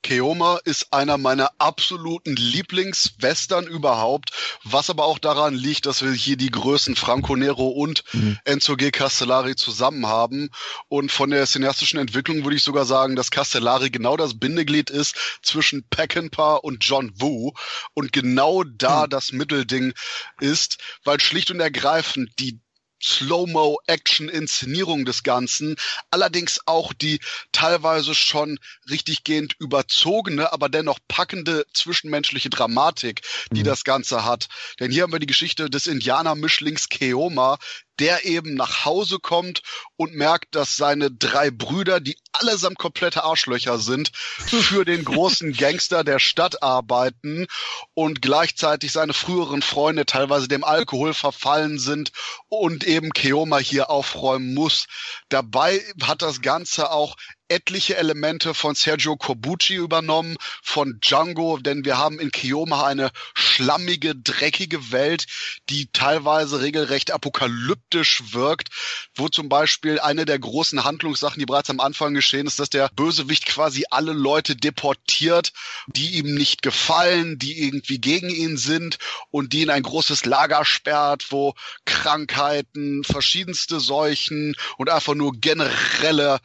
Keoma 0.04 0.60
ist 0.64 0.92
einer 0.92 1.16
meiner 1.16 1.50
absoluten 1.58 2.36
Lieblingswestern 2.36 3.66
überhaupt, 3.66 4.32
was 4.62 4.90
aber 4.90 5.06
auch 5.06 5.18
daran 5.18 5.54
liegt, 5.54 5.86
dass 5.86 6.02
wir 6.02 6.12
hier 6.12 6.36
die 6.36 6.50
Größen 6.50 6.94
Franco 6.94 7.34
Nero 7.34 7.68
und 7.68 8.04
mhm. 8.12 8.38
Enzo 8.44 8.76
G. 8.76 8.90
Castellari 8.90 9.56
zusammen 9.56 10.06
haben. 10.06 10.50
Und 10.88 11.10
von 11.10 11.30
der 11.30 11.46
cineastischen 11.46 11.98
Entwicklung 11.98 12.44
würde 12.44 12.56
ich 12.56 12.62
sogar 12.62 12.84
sagen, 12.84 13.16
dass 13.16 13.30
Castellari 13.30 13.90
genau 13.90 14.18
das 14.18 14.38
Bindeglied 14.38 14.90
ist 14.90 15.16
zwischen 15.42 15.88
Peckinpah 15.88 16.56
und 16.56 16.84
John 16.84 17.10
Woo 17.18 17.52
und 17.94 18.12
genau 18.12 18.62
da 18.62 19.06
mhm. 19.06 19.10
das 19.10 19.32
Mittelding 19.32 19.94
ist, 20.38 20.78
weil 21.04 21.18
schlicht 21.18 21.50
und 21.50 21.60
ergreifend 21.60 22.30
die 22.38 22.60
Slow-Mo-Action-Inszenierung 23.04 25.04
des 25.04 25.22
Ganzen, 25.22 25.76
allerdings 26.10 26.60
auch 26.66 26.92
die 26.92 27.20
teilweise 27.52 28.14
schon 28.14 28.58
richtig 28.88 29.24
gehend 29.24 29.54
überzogene, 29.58 30.52
aber 30.52 30.68
dennoch 30.68 30.98
packende 31.06 31.66
zwischenmenschliche 31.72 32.50
Dramatik, 32.50 33.22
die 33.52 33.60
mhm. 33.60 33.64
das 33.64 33.84
Ganze 33.84 34.24
hat. 34.24 34.48
Denn 34.80 34.90
hier 34.90 35.02
haben 35.02 35.12
wir 35.12 35.20
die 35.20 35.26
Geschichte 35.26 35.68
des 35.68 35.86
Indianer-Mischlings 35.86 36.88
Keoma, 36.88 37.58
der 37.98 38.24
eben 38.24 38.54
nach 38.54 38.84
Hause 38.84 39.18
kommt 39.18 39.62
und 39.96 40.14
merkt, 40.14 40.54
dass 40.54 40.76
seine 40.76 41.10
drei 41.10 41.50
Brüder, 41.50 42.00
die 42.00 42.16
allesamt 42.32 42.78
komplette 42.78 43.24
Arschlöcher 43.24 43.78
sind, 43.78 44.10
für 44.14 44.84
den 44.84 45.04
großen 45.04 45.52
Gangster 45.56 46.04
der 46.04 46.18
Stadt 46.18 46.62
arbeiten 46.62 47.46
und 47.94 48.22
gleichzeitig 48.22 48.92
seine 48.92 49.12
früheren 49.12 49.62
Freunde 49.62 50.06
teilweise 50.06 50.48
dem 50.48 50.64
Alkohol 50.64 51.14
verfallen 51.14 51.78
sind 51.78 52.12
und 52.48 52.84
eben 52.84 53.12
Keoma 53.12 53.58
hier 53.58 53.90
aufräumen 53.90 54.54
muss. 54.54 54.86
Dabei 55.28 55.82
hat 56.02 56.22
das 56.22 56.42
Ganze 56.42 56.90
auch 56.90 57.16
etliche 57.48 57.96
Elemente 57.96 58.54
von 58.54 58.74
Sergio 58.74 59.16
Corbucci 59.16 59.74
übernommen, 59.74 60.36
von 60.62 60.98
Django, 61.00 61.58
denn 61.58 61.84
wir 61.84 61.98
haben 61.98 62.18
in 62.18 62.30
Kioma 62.30 62.86
eine 62.86 63.10
schlammige, 63.34 64.14
dreckige 64.14 64.92
Welt, 64.92 65.26
die 65.68 65.88
teilweise 65.92 66.62
regelrecht 66.62 67.12
apokalyptisch 67.12 68.22
wirkt, 68.32 68.68
wo 69.14 69.28
zum 69.28 69.48
Beispiel 69.48 70.00
eine 70.00 70.24
der 70.24 70.38
großen 70.38 70.84
Handlungssachen, 70.84 71.38
die 71.38 71.46
bereits 71.46 71.70
am 71.70 71.80
Anfang 71.80 72.14
geschehen 72.14 72.46
ist, 72.46 72.58
dass 72.58 72.70
der 72.70 72.90
Bösewicht 72.94 73.46
quasi 73.46 73.84
alle 73.90 74.12
Leute 74.12 74.56
deportiert, 74.56 75.52
die 75.86 76.18
ihm 76.18 76.34
nicht 76.34 76.62
gefallen, 76.62 77.38
die 77.38 77.62
irgendwie 77.62 78.00
gegen 78.00 78.30
ihn 78.30 78.56
sind 78.56 78.98
und 79.30 79.52
die 79.52 79.62
in 79.62 79.70
ein 79.70 79.82
großes 79.82 80.24
Lager 80.24 80.64
sperrt, 80.64 81.26
wo 81.30 81.54
Krankheiten, 81.84 83.04
verschiedenste 83.04 83.80
Seuchen 83.80 84.56
und 84.78 84.88
einfach 84.88 85.14
nur 85.14 85.32
generelle 85.32 86.40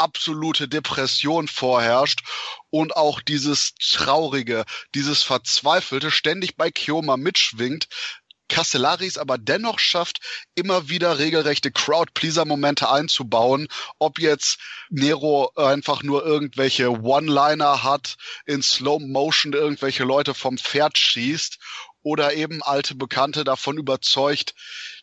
absolute 0.00 0.68
Depression 0.68 1.46
vorherrscht 1.46 2.20
und 2.70 2.96
auch 2.96 3.20
dieses 3.20 3.74
Traurige, 3.74 4.64
dieses 4.94 5.22
Verzweifelte 5.22 6.10
ständig 6.10 6.56
bei 6.56 6.70
Kioma 6.70 7.16
mitschwingt, 7.16 7.88
Castellaris 8.50 9.16
aber 9.16 9.38
dennoch 9.38 9.78
schafft, 9.78 10.20
immer 10.54 10.88
wieder 10.88 11.18
regelrechte 11.18 11.70
Crowd-Pleaser-Momente 11.70 12.90
einzubauen. 12.90 13.68
Ob 13.98 14.18
jetzt 14.18 14.58
Nero 14.90 15.52
einfach 15.54 16.02
nur 16.02 16.26
irgendwelche 16.26 16.90
One-Liner 16.90 17.82
hat, 17.84 18.16
in 18.44 18.60
Slow 18.62 18.98
Motion 19.00 19.52
irgendwelche 19.52 20.04
Leute 20.04 20.34
vom 20.34 20.58
Pferd 20.58 20.98
schießt 20.98 21.58
oder 22.02 22.34
eben 22.34 22.62
alte 22.62 22.94
Bekannte 22.94 23.44
davon 23.44 23.78
überzeugt, 23.78 24.54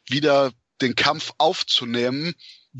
wieder 0.05 0.51
den 0.81 0.95
Kampf 0.95 1.33
aufzunehmen 1.37 2.35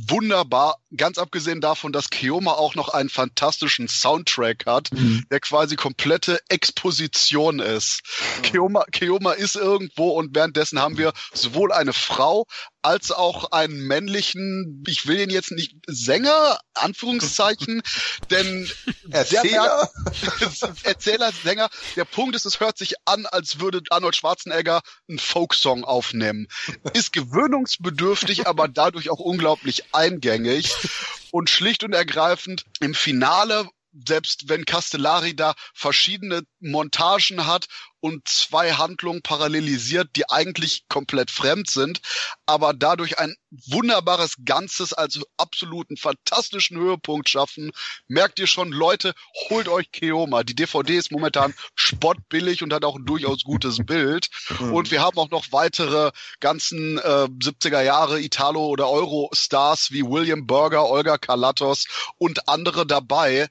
wunderbar, 0.08 0.78
ganz 0.96 1.18
abgesehen 1.18 1.62
davon, 1.62 1.92
dass 1.92 2.10
Keoma 2.10 2.52
auch 2.52 2.76
noch 2.76 2.90
einen 2.90 3.10
fantastischen 3.10 3.88
Soundtrack 3.88 4.66
hat, 4.66 4.92
mhm. 4.92 5.26
der 5.32 5.40
quasi 5.40 5.76
komplette 5.76 6.40
Exposition 6.50 7.60
ist. 7.60 8.02
Mhm. 8.38 8.42
Keoma, 8.44 8.86
Keoma 8.92 9.32
ist 9.32 9.56
irgendwo 9.56 10.10
und 10.10 10.36
währenddessen 10.36 10.80
haben 10.80 10.98
wir 10.98 11.14
sowohl 11.34 11.72
eine 11.72 11.94
Frau 11.94 12.46
als 12.88 13.12
auch 13.12 13.52
einen 13.52 13.86
männlichen, 13.86 14.82
ich 14.88 15.08
will 15.08 15.20
ihn 15.20 15.30
jetzt 15.30 15.52
nicht 15.52 15.76
Sänger, 15.88 16.58
Anführungszeichen, 16.74 17.82
denn 18.32 18.70
Erzähler, 19.12 19.92
Erzähler, 20.84 21.34
Sänger. 21.44 21.68
Der 21.98 22.06
Punkt 22.06 22.38
ist, 22.38 22.46
es 22.46 22.62
hört 22.62 22.78
sich 22.78 22.96
an, 23.04 23.26
als 23.26 23.60
würde 23.60 23.82
Arnold 23.90 24.16
Schwarzenegger 24.16 24.82
einen 25.10 25.20
Folksong 25.20 25.84
aufnehmen. 25.84 26.48
Ist 26.94 27.12
gewöhnungsbedürftig, 27.12 28.48
aber 28.48 28.70
dadurch 28.70 29.10
auch 29.10 29.20
unglaublich 29.20 29.94
eingängig 29.94 30.74
und 31.32 31.50
schlicht 31.50 31.84
und 31.84 31.92
ergreifend 31.92 32.64
im 32.80 32.94
Finale 32.94 33.68
selbst 34.06 34.50
wenn 34.50 34.66
Castellari 34.66 35.36
da 35.36 35.56
verschiedene 35.74 36.44
Montagen 36.60 37.48
hat 37.48 37.66
und 38.00 38.28
zwei 38.28 38.74
Handlungen 38.74 39.22
parallelisiert, 39.22 40.10
die 40.16 40.30
eigentlich 40.30 40.88
komplett 40.88 41.32
fremd 41.32 41.70
sind, 41.70 42.02
aber 42.46 42.74
dadurch 42.74 43.20
ein 43.20 43.36
wunderbares 43.68 44.36
Ganzes 44.46 44.94
als 44.94 45.20
absoluten 45.38 45.98
fantastischen 45.98 46.78
Höhepunkt 46.78 47.30
schaffen, 47.30 47.72
merkt 48.08 48.40
ihr 48.40 48.48
schon, 48.48 48.72
Leute, 48.72 49.14
holt 49.50 49.68
euch 49.68 49.92
Keoma. 49.92 50.44
Die 50.44 50.56
DVD 50.56 50.98
ist 50.98 51.12
momentan 51.12 51.54
spottbillig 51.76 52.62
und 52.64 52.74
hat 52.74 52.86
auch 52.86 52.98
ein 52.98 53.06
durchaus 53.06 53.44
gutes 53.44 53.78
Bild. 53.86 54.30
Mhm. 54.60 54.74
Und 54.74 54.92
wir 54.92 55.02
haben 55.02 55.18
auch 55.18 55.30
noch 55.30 55.52
weitere 55.52 56.12
ganzen 56.40 56.98
äh, 57.00 57.28
70er 57.28 57.82
Jahre 57.82 58.20
Italo- 58.20 58.68
oder 58.68 58.90
Euro-Stars 58.90 59.92
wie 59.92 60.04
William 60.04 60.46
Burger, 60.46 60.86
Olga 60.90 61.18
Kalatos 61.18 61.88
und 62.18 62.48
andere 62.48 62.86
dabei, 62.86 63.48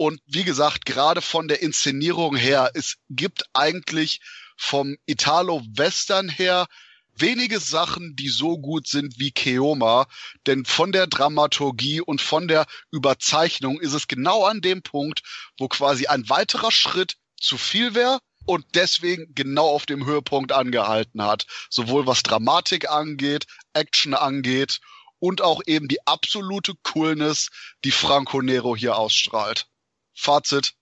und 0.00 0.18
wie 0.24 0.44
gesagt, 0.44 0.86
gerade 0.86 1.20
von 1.20 1.46
der 1.46 1.60
Inszenierung 1.60 2.34
her, 2.34 2.70
es 2.72 2.96
gibt 3.10 3.44
eigentlich 3.52 4.22
vom 4.56 4.96
Italo-Western 5.04 6.30
her 6.30 6.68
wenige 7.14 7.60
Sachen, 7.60 8.16
die 8.16 8.30
so 8.30 8.56
gut 8.56 8.88
sind 8.88 9.18
wie 9.18 9.30
Keoma, 9.30 10.06
denn 10.46 10.64
von 10.64 10.92
der 10.92 11.06
Dramaturgie 11.06 12.00
und 12.00 12.22
von 12.22 12.48
der 12.48 12.64
Überzeichnung 12.90 13.78
ist 13.78 13.92
es 13.92 14.08
genau 14.08 14.46
an 14.46 14.62
dem 14.62 14.80
Punkt, 14.80 15.20
wo 15.58 15.68
quasi 15.68 16.06
ein 16.06 16.26
weiterer 16.30 16.72
Schritt 16.72 17.18
zu 17.38 17.58
viel 17.58 17.94
wäre 17.94 18.20
und 18.46 18.64
deswegen 18.74 19.34
genau 19.34 19.68
auf 19.68 19.84
dem 19.84 20.06
Höhepunkt 20.06 20.50
angehalten 20.50 21.22
hat, 21.22 21.44
sowohl 21.68 22.06
was 22.06 22.22
Dramatik 22.22 22.88
angeht, 22.88 23.44
Action 23.74 24.14
angeht 24.14 24.80
und 25.18 25.42
auch 25.42 25.60
eben 25.66 25.88
die 25.88 26.06
absolute 26.06 26.72
Coolness, 26.84 27.50
die 27.84 27.90
Franco 27.90 28.40
Nero 28.40 28.74
hier 28.74 28.96
ausstrahlt. 28.96 29.69
Fazit, 30.20 30.74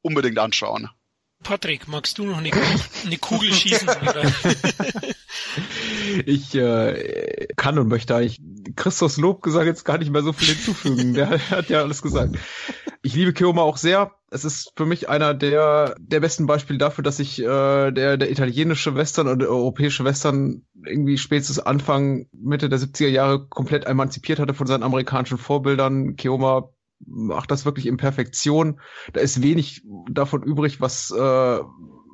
unbedingt 0.00 0.38
anschauen. 0.38 0.88
Patrick, 1.42 1.86
magst 1.86 2.16
du 2.16 2.24
noch 2.24 2.38
eine, 2.38 2.50
eine 3.04 3.18
Kugel 3.18 3.52
schießen? 3.52 3.86
ich 6.26 6.54
äh, 6.54 7.46
kann 7.56 7.78
und 7.78 7.88
möchte 7.88 8.16
eigentlich 8.16 8.40
Christos 8.74 9.18
Lobgesang 9.18 9.66
jetzt 9.66 9.84
gar 9.84 9.98
nicht 9.98 10.10
mehr 10.10 10.22
so 10.22 10.32
viel 10.32 10.54
hinzufügen. 10.54 11.12
Der 11.12 11.38
hat 11.50 11.68
ja 11.68 11.82
alles 11.82 12.00
gesagt. 12.00 12.36
Ich 13.02 13.14
liebe 13.14 13.34
Keoma 13.34 13.62
auch 13.62 13.76
sehr. 13.76 14.12
Es 14.30 14.46
ist 14.46 14.72
für 14.76 14.86
mich 14.86 15.10
einer 15.10 15.34
der, 15.34 15.94
der 15.98 16.20
besten 16.20 16.46
Beispiele 16.46 16.78
dafür, 16.78 17.04
dass 17.04 17.18
sich 17.18 17.38
äh, 17.38 17.92
der, 17.92 18.16
der 18.16 18.30
italienische 18.30 18.94
Western 18.94 19.28
oder 19.28 19.36
der 19.36 19.50
europäische 19.50 20.04
Western 20.04 20.64
irgendwie 20.84 21.18
spätestens 21.18 21.58
Anfang, 21.58 22.28
Mitte 22.32 22.70
der 22.70 22.78
70er 22.78 23.08
Jahre 23.08 23.46
komplett 23.46 23.84
emanzipiert 23.84 24.38
hatte 24.38 24.54
von 24.54 24.66
seinen 24.66 24.82
amerikanischen 24.82 25.38
Vorbildern. 25.38 26.16
Keoma 26.16 26.70
macht 27.04 27.50
das 27.50 27.64
wirklich 27.64 27.86
in 27.86 27.96
Perfektion. 27.96 28.80
Da 29.12 29.20
ist 29.20 29.42
wenig 29.42 29.82
davon 30.10 30.42
übrig, 30.42 30.80
was 30.80 31.10
äh, 31.10 31.60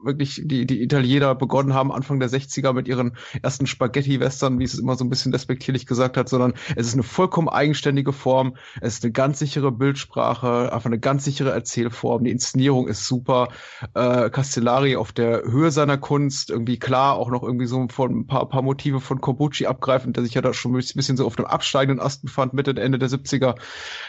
wirklich 0.04 0.42
die, 0.44 0.66
die 0.66 0.82
Italiener 0.82 1.34
begonnen 1.34 1.74
haben, 1.74 1.92
Anfang 1.92 2.20
der 2.20 2.28
60er 2.28 2.72
mit 2.72 2.88
ihren 2.88 3.16
ersten 3.42 3.66
Spaghetti-Western, 3.66 4.58
wie 4.58 4.64
es 4.64 4.78
immer 4.78 4.96
so 4.96 5.04
ein 5.04 5.10
bisschen 5.10 5.32
despektierlich 5.32 5.86
gesagt 5.86 6.16
hat, 6.16 6.28
sondern 6.28 6.54
es 6.76 6.86
ist 6.86 6.94
eine 6.94 7.02
vollkommen 7.02 7.48
eigenständige 7.48 8.12
Form, 8.12 8.56
es 8.80 8.94
ist 8.94 9.04
eine 9.04 9.12
ganz 9.12 9.38
sichere 9.38 9.72
Bildsprache, 9.72 10.72
einfach 10.72 10.86
eine 10.86 10.98
ganz 10.98 11.24
sichere 11.24 11.50
Erzählform, 11.50 12.24
die 12.24 12.30
Inszenierung 12.30 12.88
ist 12.88 13.06
super, 13.06 13.48
äh, 13.94 14.30
Castellari 14.30 14.96
auf 14.96 15.12
der 15.12 15.42
Höhe 15.42 15.70
seiner 15.70 15.98
Kunst, 15.98 16.50
irgendwie 16.50 16.78
klar, 16.78 17.14
auch 17.14 17.30
noch 17.30 17.42
irgendwie 17.42 17.66
so 17.66 17.86
von 17.88 18.20
ein 18.20 18.26
paar, 18.26 18.48
paar 18.48 18.62
Motive 18.62 19.00
von 19.00 19.20
Corbucci 19.20 19.66
abgreifend, 19.66 20.16
der 20.16 20.24
sich 20.24 20.34
ja 20.34 20.42
da 20.42 20.52
schon 20.52 20.72
ein 20.72 20.76
bisschen 20.94 21.16
so 21.16 21.26
auf 21.26 21.36
dem 21.36 21.46
absteigenden 21.46 22.04
Ast 22.04 22.22
befand, 22.22 22.52
Mitte, 22.54 22.72
Ende 22.80 22.98
der 22.98 23.08
70er. 23.08 23.56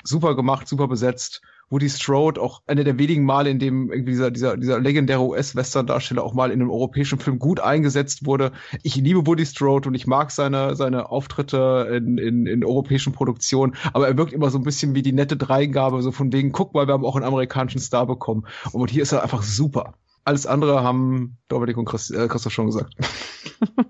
Super 0.04 0.36
gemacht, 0.36 0.68
super 0.68 0.88
besetzt. 0.88 1.42
Woody 1.70 1.90
Strode 1.90 2.42
auch 2.42 2.62
eine 2.68 2.84
der 2.84 2.98
wenigen 3.00 3.26
Male, 3.26 3.50
in 3.50 3.60
dem 3.60 3.92
irgendwie 3.92 4.12
dieser, 4.12 4.32
dieser, 4.32 4.58
dieser 4.58 4.80
legendäre 4.80 5.22
US-Western-Darsteller 5.22 6.24
auch 6.24 6.34
mal 6.34 6.52
in 6.52 6.62
einem 6.62 6.70
europäischen 6.70 7.20
Film 7.20 7.40
gut 7.40 7.60
eingesetzt 7.60 8.26
wurde. 8.26 8.52
Ich 8.84 8.96
liebe 8.96 9.26
Woody 9.26 9.46
Strode 9.46 9.90
und 9.90 9.96
ich 9.96 10.08
mag 10.08 10.32
seine, 10.32 10.76
seine 10.76 11.10
Auftritte 11.10 11.88
in, 11.96 12.18
in, 12.18 12.46
in 12.46 12.64
europäischen 12.64 13.14
Produktionen, 13.14 13.76
aber 13.94 14.08
er 14.08 14.18
wirkt 14.18 14.34
immer 14.34 14.50
so 14.50 14.58
ein 14.58 14.64
bisschen 14.64 14.96
wie 14.96 15.02
die 15.02 15.14
nette 15.14 15.38
Dreingabe, 15.38 16.02
so 16.02 16.12
von 16.12 16.32
wegen, 16.32 16.52
guck 16.52 16.74
mal, 16.74 16.88
wir 16.88 16.94
haben 16.94 17.06
auch 17.06 17.16
einen 17.16 17.26
amerikanischen 17.26 17.82
Star 17.82 18.06
bekommen. 18.06 18.46
Und 18.72 18.92
hier 18.92 19.04
ist 19.04 19.12
er 19.12 19.24
einfach 19.24 19.44
super. 19.44 19.96
Alles 20.26 20.46
andere 20.46 20.84
haben 20.84 21.38
Dominik 21.50 21.78
und 21.78 21.86
Christ, 21.86 22.12
äh, 22.12 22.28
Christoph 22.28 22.54
schon 22.54 22.68
gesagt. 22.68 22.94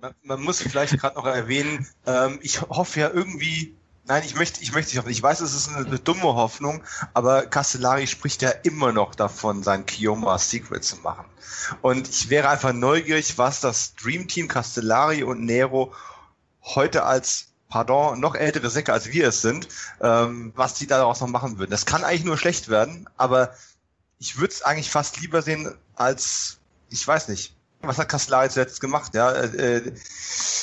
Man, 0.01 0.13
man 0.24 0.41
muss 0.41 0.61
vielleicht 0.61 0.97
gerade 0.99 1.15
noch 1.15 1.26
erwähnen, 1.26 1.88
ähm, 2.07 2.39
ich 2.41 2.61
hoffe 2.61 2.99
ja 2.99 3.11
irgendwie, 3.13 3.76
Nein, 4.06 4.24
ich 4.26 4.36
möchte, 4.36 4.62
ich 4.62 4.74
möchte 4.74 4.91
nicht 4.91 4.99
hoffen. 4.99 5.12
Ich 5.12 5.24
weiß, 5.24 5.39
es 5.39 5.54
ist 5.54 5.70
eine, 5.70 5.86
eine, 5.86 5.99
dumme 5.99 6.24
Hoffnung, 6.24 6.84
aber 7.14 7.45
Castellari 7.45 8.06
spricht 8.06 8.41
ja 8.41 8.49
immer 8.49 8.91
noch 8.91 9.16
davon, 9.16 9.64
sein 9.64 9.86
Kioma 9.86 10.38
Secret 10.38 10.84
zu 10.84 10.97
machen. 10.97 11.26
Und 11.82 12.10
ich 12.10 12.30
wäre 12.30 12.49
einfach 12.49 12.74
neugierig, 12.74 13.38
was 13.38 13.62
das 13.62 13.95
Dream 13.95 14.28
Team 14.28 14.49
Castellari 14.49 15.24
und 15.24 15.45
Nero 15.45 15.93
heute 16.62 17.04
als 17.04 17.54
pardon, 17.70 18.20
noch 18.20 18.36
ältere 18.36 18.70
Säcke 18.70 18.93
als 18.93 19.08
wir 19.08 19.30
es 19.30 19.41
sind, 19.41 19.68
ähm, 19.99 20.51
was 20.56 20.76
die 20.76 20.86
daraus 20.86 21.22
noch 21.22 21.28
machen 21.28 21.58
würden. 21.58 21.72
Das 21.72 21.88
kann 21.88 22.04
eigentlich 22.04 22.24
nur 22.24 22.38
schlecht 22.38 22.70
werden, 22.70 23.10
aber 23.18 23.56
ich 24.20 24.38
würde 24.38 24.54
es 24.54 24.62
eigentlich 24.62 24.91
fast 24.91 25.20
lieber 25.22 25.41
sehen 25.41 25.74
als, 25.95 26.60
ich 26.89 27.08
weiß 27.08 27.30
nicht, 27.30 27.56
was 27.84 27.97
hat 27.97 28.09
Castellari 28.09 28.49
zuletzt 28.49 28.81
gemacht? 28.81 29.13
Ja, 29.13 29.31
äh, 29.31 29.91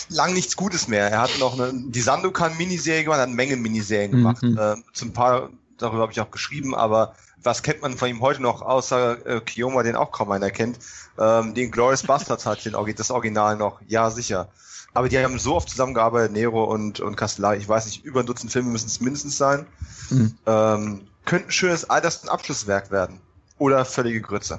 lang 0.09 0.33
nichts 0.33 0.57
Gutes 0.57 0.89
mehr. 0.89 1.11
Er 1.11 1.21
hat 1.21 1.31
noch 1.39 1.59
eine, 1.59 1.73
die 1.73 2.01
Sandokan-Miniserie 2.01 3.05
gemacht, 3.05 3.19
hat 3.19 3.27
eine 3.27 3.37
Menge 3.37 3.57
Miniserien 3.57 4.11
gemacht. 4.11 4.43
Mhm. 4.43 4.59
Äh, 4.59 4.77
zum 4.93 5.13
paar, 5.13 5.51
darüber 5.79 6.03
habe 6.03 6.13
ich 6.13 6.21
auch 6.21 6.31
geschrieben, 6.31 6.75
aber 6.75 7.15
was 7.43 7.63
kennt 7.63 7.83
man 7.83 7.97
von 7.97 8.09
ihm 8.09 8.21
heute 8.21 8.43
noch, 8.43 8.63
außer 8.63 9.27
äh, 9.27 9.41
Kioma, 9.41 9.83
den 9.83 9.97
auch 9.97 10.13
kaum 10.13 10.31
einer 10.31 10.51
kennt. 10.51 10.79
Ähm, 11.19 11.55
den 11.55 11.71
Glorious 11.71 12.03
Bastards 12.03 12.47
hat 12.47 12.65
den, 12.65 12.75
das 12.97 13.11
Original 13.11 13.57
noch, 13.57 13.81
ja 13.87 14.11
sicher. 14.11 14.49
Aber 14.93 15.09
die 15.09 15.19
haben 15.19 15.39
so 15.39 15.55
oft 15.55 15.71
zusammengearbeitet, 15.71 16.33
Nero 16.33 16.65
und, 16.65 17.01
und 17.01 17.17
Castellari, 17.17 17.59
ich 17.59 17.69
weiß 17.69 17.87
nicht, 17.87 18.05
über 18.05 18.21
ein 18.21 18.27
Dutzend 18.27 18.51
Filme 18.51 18.71
müssen 18.71 18.89
es 18.89 19.01
mindestens 19.01 19.37
sein. 19.37 19.67
Mhm. 20.11 20.35
Ähm, 20.47 21.01
könnte 21.25 21.49
ein 21.49 21.53
schönes 21.53 21.89
Altersten 21.89 22.29
Abschlusswerk 22.29 22.91
werden 22.91 23.21
oder 23.61 23.85
völlige 23.85 24.23
Grütze. 24.23 24.59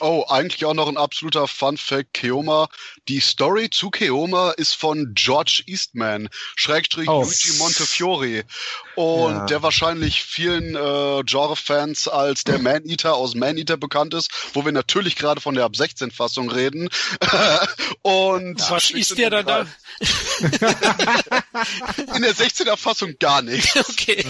Oh, 0.00 0.24
eigentlich 0.28 0.64
auch 0.64 0.74
noch 0.74 0.88
ein 0.88 0.96
absoluter 0.96 1.46
Fun 1.46 1.76
Fact, 1.76 2.12
Keoma. 2.12 2.68
Die 3.06 3.20
Story 3.20 3.70
zu 3.70 3.88
Keoma 3.88 4.50
ist 4.50 4.74
von 4.74 5.12
George 5.14 5.62
Eastman, 5.66 6.28
Schrägstrich 6.56 7.08
oh. 7.08 7.22
Luigi 7.22 7.52
Montefiore. 7.58 8.42
Und 8.96 9.32
ja. 9.32 9.46
der 9.46 9.62
wahrscheinlich 9.62 10.24
vielen 10.24 10.74
äh, 10.74 11.22
Genre-Fans 11.24 12.08
als 12.08 12.42
der 12.42 12.58
Man-Eater 12.58 13.14
aus 13.14 13.36
Man-Eater 13.36 13.76
bekannt 13.76 14.12
ist, 14.12 14.30
wo 14.54 14.64
wir 14.64 14.72
natürlich 14.72 15.14
gerade 15.14 15.40
von 15.40 15.54
der 15.54 15.64
Ab-16-Fassung 15.64 16.50
reden. 16.50 16.88
und 18.02 18.60
Was 18.70 18.90
ist 18.90 19.16
der 19.16 19.30
dann 19.30 19.46
da? 19.46 19.60
In 22.16 22.22
der 22.22 22.34
16er-Fassung 22.34 23.18
gar 23.20 23.42
nicht. 23.42 23.72
Okay. 23.92 24.24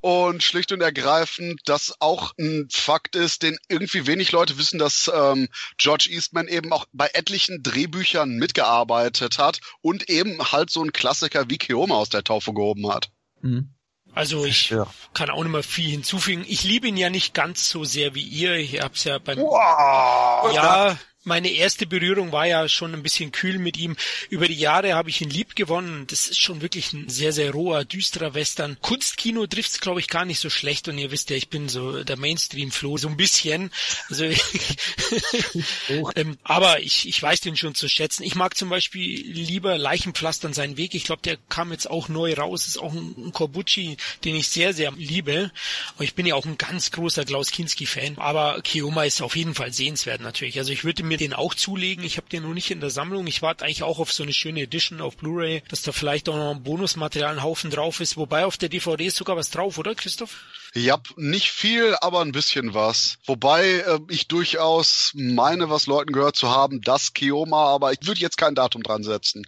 und 0.00 0.42
schlicht 0.42 0.72
und 0.72 0.80
ergreifend, 0.80 1.60
dass 1.64 1.94
auch 2.00 2.32
ein 2.38 2.68
Fakt 2.70 2.97
ist, 3.14 3.42
den 3.42 3.58
irgendwie 3.68 4.06
wenig 4.06 4.32
Leute 4.32 4.58
wissen, 4.58 4.78
dass 4.78 5.10
ähm, 5.14 5.48
George 5.76 6.08
Eastman 6.10 6.48
eben 6.48 6.72
auch 6.72 6.86
bei 6.92 7.08
etlichen 7.12 7.62
Drehbüchern 7.62 8.36
mitgearbeitet 8.36 9.38
hat 9.38 9.60
und 9.80 10.08
eben 10.08 10.38
halt 10.52 10.70
so 10.70 10.82
ein 10.82 10.92
Klassiker 10.92 11.48
wie 11.48 11.58
Keoma 11.58 11.94
aus 11.94 12.08
der 12.08 12.24
Taufe 12.24 12.52
gehoben 12.52 12.92
hat. 12.92 13.10
Mhm. 13.40 13.74
Also 14.12 14.44
ich 14.44 14.70
ja. 14.70 14.86
kann 15.14 15.30
auch 15.30 15.42
nicht 15.42 15.52
mehr 15.52 15.62
viel 15.62 15.90
hinzufügen. 15.90 16.44
Ich 16.48 16.64
liebe 16.64 16.88
ihn 16.88 16.96
ja 16.96 17.10
nicht 17.10 17.34
ganz 17.34 17.68
so 17.68 17.84
sehr 17.84 18.14
wie 18.14 18.22
ihr. 18.22 18.54
Ich 18.54 18.80
hab's 18.80 19.04
ja 19.04 19.18
beim 19.18 19.38
wow, 19.38 20.52
ja 20.52 20.98
meine 21.24 21.50
erste 21.50 21.86
Berührung 21.86 22.32
war 22.32 22.46
ja 22.46 22.68
schon 22.68 22.94
ein 22.94 23.02
bisschen 23.02 23.32
kühl 23.32 23.58
mit 23.58 23.76
ihm. 23.76 23.96
Über 24.30 24.46
die 24.46 24.54
Jahre 24.54 24.94
habe 24.94 25.10
ich 25.10 25.20
ihn 25.20 25.30
lieb 25.30 25.56
gewonnen. 25.56 26.06
Das 26.06 26.28
ist 26.28 26.40
schon 26.40 26.62
wirklich 26.62 26.92
ein 26.92 27.08
sehr, 27.08 27.32
sehr 27.32 27.50
roher, 27.50 27.84
düsterer 27.84 28.34
Western. 28.34 28.78
Kunstkino 28.80 29.46
trifft's, 29.46 29.80
glaube 29.80 30.00
ich, 30.00 30.08
gar 30.08 30.24
nicht 30.24 30.38
so 30.38 30.48
schlecht. 30.48 30.88
Und 30.88 30.96
ihr 30.96 31.10
wisst 31.10 31.30
ja, 31.30 31.36
ich 31.36 31.48
bin 31.48 31.68
so 31.68 32.04
der 32.04 32.16
Mainstream-Floh, 32.16 32.98
so 32.98 33.08
ein 33.08 33.16
bisschen. 33.16 33.70
Also, 34.08 34.24
ähm, 36.14 36.38
aber 36.44 36.80
ich, 36.80 37.08
ich 37.08 37.20
weiß 37.20 37.40
den 37.40 37.56
schon 37.56 37.74
zu 37.74 37.88
schätzen. 37.88 38.22
Ich 38.22 38.36
mag 38.36 38.56
zum 38.56 38.68
Beispiel 38.68 39.20
lieber 39.26 39.76
Leichenpflastern 39.76 40.52
seinen 40.52 40.76
Weg. 40.76 40.94
Ich 40.94 41.04
glaube, 41.04 41.22
der 41.22 41.36
kam 41.48 41.72
jetzt 41.72 41.90
auch 41.90 42.08
neu 42.08 42.34
raus. 42.34 42.66
Ist 42.66 42.78
auch 42.78 42.92
ein, 42.92 43.14
ein 43.18 43.32
Korbucci, 43.32 43.96
den 44.24 44.36
ich 44.36 44.48
sehr, 44.48 44.72
sehr 44.72 44.92
liebe. 44.92 45.50
Und 45.96 46.04
ich 46.04 46.14
bin 46.14 46.26
ja 46.26 46.36
auch 46.36 46.46
ein 46.46 46.58
ganz 46.58 46.92
großer 46.92 47.24
Klaus 47.24 47.50
Kinski-Fan. 47.50 48.18
Aber 48.18 48.60
Kioma 48.62 49.02
ist 49.02 49.20
auf 49.20 49.34
jeden 49.34 49.54
Fall 49.54 49.72
sehenswert 49.72 50.20
natürlich. 50.20 50.58
Also 50.58 50.72
ich 50.72 50.84
würde 50.84 51.07
mir 51.08 51.18
den 51.18 51.32
auch 51.32 51.54
zulegen. 51.54 52.04
Ich 52.04 52.16
habe 52.16 52.28
den 52.28 52.42
noch 52.42 52.54
nicht 52.54 52.70
in 52.70 52.80
der 52.80 52.90
Sammlung. 52.90 53.26
Ich 53.26 53.42
warte 53.42 53.64
eigentlich 53.64 53.82
auch 53.82 53.98
auf 53.98 54.12
so 54.12 54.22
eine 54.22 54.32
schöne 54.32 54.62
Edition 54.62 55.00
auf 55.00 55.16
Blu-ray, 55.16 55.62
dass 55.68 55.82
da 55.82 55.92
vielleicht 55.92 56.28
auch 56.28 56.36
noch 56.36 56.54
ein 56.54 56.62
Bonusmaterial, 56.62 57.32
ein 57.32 57.42
Haufen 57.42 57.70
drauf 57.70 58.00
ist. 58.00 58.16
Wobei 58.16 58.44
auf 58.44 58.56
der 58.56 58.68
DVD 58.68 59.06
ist 59.06 59.16
sogar 59.16 59.36
was 59.36 59.50
drauf, 59.50 59.78
oder 59.78 59.94
Christoph? 59.94 60.36
Ja, 60.74 61.00
nicht 61.16 61.50
viel, 61.50 61.96
aber 62.00 62.20
ein 62.20 62.32
bisschen 62.32 62.74
was. 62.74 63.18
Wobei 63.24 63.66
äh, 63.66 63.98
ich 64.08 64.28
durchaus 64.28 65.12
meine, 65.14 65.70
was 65.70 65.86
Leuten 65.86 66.12
gehört 66.12 66.36
zu 66.36 66.50
haben, 66.50 66.82
das 66.82 67.14
Kioma, 67.14 67.66
aber 67.66 67.92
ich 67.92 68.06
würde 68.06 68.20
jetzt 68.20 68.36
kein 68.36 68.54
Datum 68.54 68.82
dran 68.82 69.02
setzen. 69.02 69.46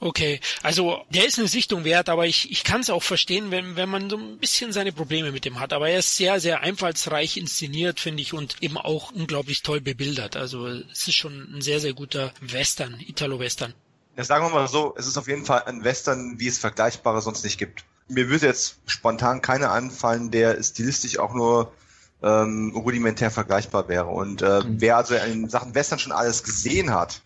Okay, 0.00 0.40
also 0.62 1.02
der 1.10 1.26
ist 1.26 1.38
eine 1.38 1.48
Sichtung 1.48 1.84
wert, 1.84 2.08
aber 2.08 2.26
ich, 2.26 2.50
ich 2.50 2.64
kann 2.64 2.80
es 2.80 2.90
auch 2.90 3.02
verstehen, 3.02 3.50
wenn, 3.50 3.76
wenn 3.76 3.88
man 3.88 4.10
so 4.10 4.16
ein 4.16 4.38
bisschen 4.38 4.72
seine 4.72 4.92
Probleme 4.92 5.32
mit 5.32 5.44
dem 5.44 5.60
hat. 5.60 5.72
Aber 5.72 5.88
er 5.88 6.00
ist 6.00 6.16
sehr, 6.16 6.40
sehr 6.40 6.60
einfallsreich 6.60 7.36
inszeniert, 7.36 8.00
finde 8.00 8.22
ich, 8.22 8.32
und 8.32 8.62
eben 8.62 8.76
auch 8.76 9.12
unglaublich 9.12 9.62
toll 9.62 9.80
bebildert. 9.80 10.36
Also 10.36 10.66
es 10.66 11.08
ist 11.08 11.14
schon 11.14 11.56
ein 11.56 11.62
sehr, 11.62 11.80
sehr 11.80 11.94
guter 11.94 12.32
Western, 12.40 12.98
Italo-Western. 13.00 13.72
Ja, 14.16 14.24
sagen 14.24 14.44
wir 14.46 14.50
mal 14.50 14.68
so, 14.68 14.94
es 14.96 15.06
ist 15.06 15.16
auf 15.16 15.28
jeden 15.28 15.44
Fall 15.44 15.62
ein 15.64 15.84
Western, 15.84 16.38
wie 16.38 16.48
es 16.48 16.58
Vergleichbare 16.58 17.20
sonst 17.20 17.44
nicht 17.44 17.58
gibt. 17.58 17.84
Mir 18.08 18.28
würde 18.28 18.46
jetzt 18.46 18.76
spontan 18.86 19.42
keiner 19.42 19.70
anfallen, 19.70 20.30
der 20.30 20.62
stilistisch 20.62 21.18
auch 21.18 21.34
nur 21.34 21.72
ähm, 22.22 22.72
rudimentär 22.74 23.30
vergleichbar 23.30 23.88
wäre. 23.88 24.06
Und 24.06 24.42
äh, 24.42 24.60
mhm. 24.60 24.80
wer 24.80 24.96
also 24.96 25.14
in 25.14 25.48
Sachen 25.48 25.74
Western 25.74 25.98
schon 25.98 26.12
alles 26.12 26.42
gesehen 26.42 26.92
hat, 26.92 27.22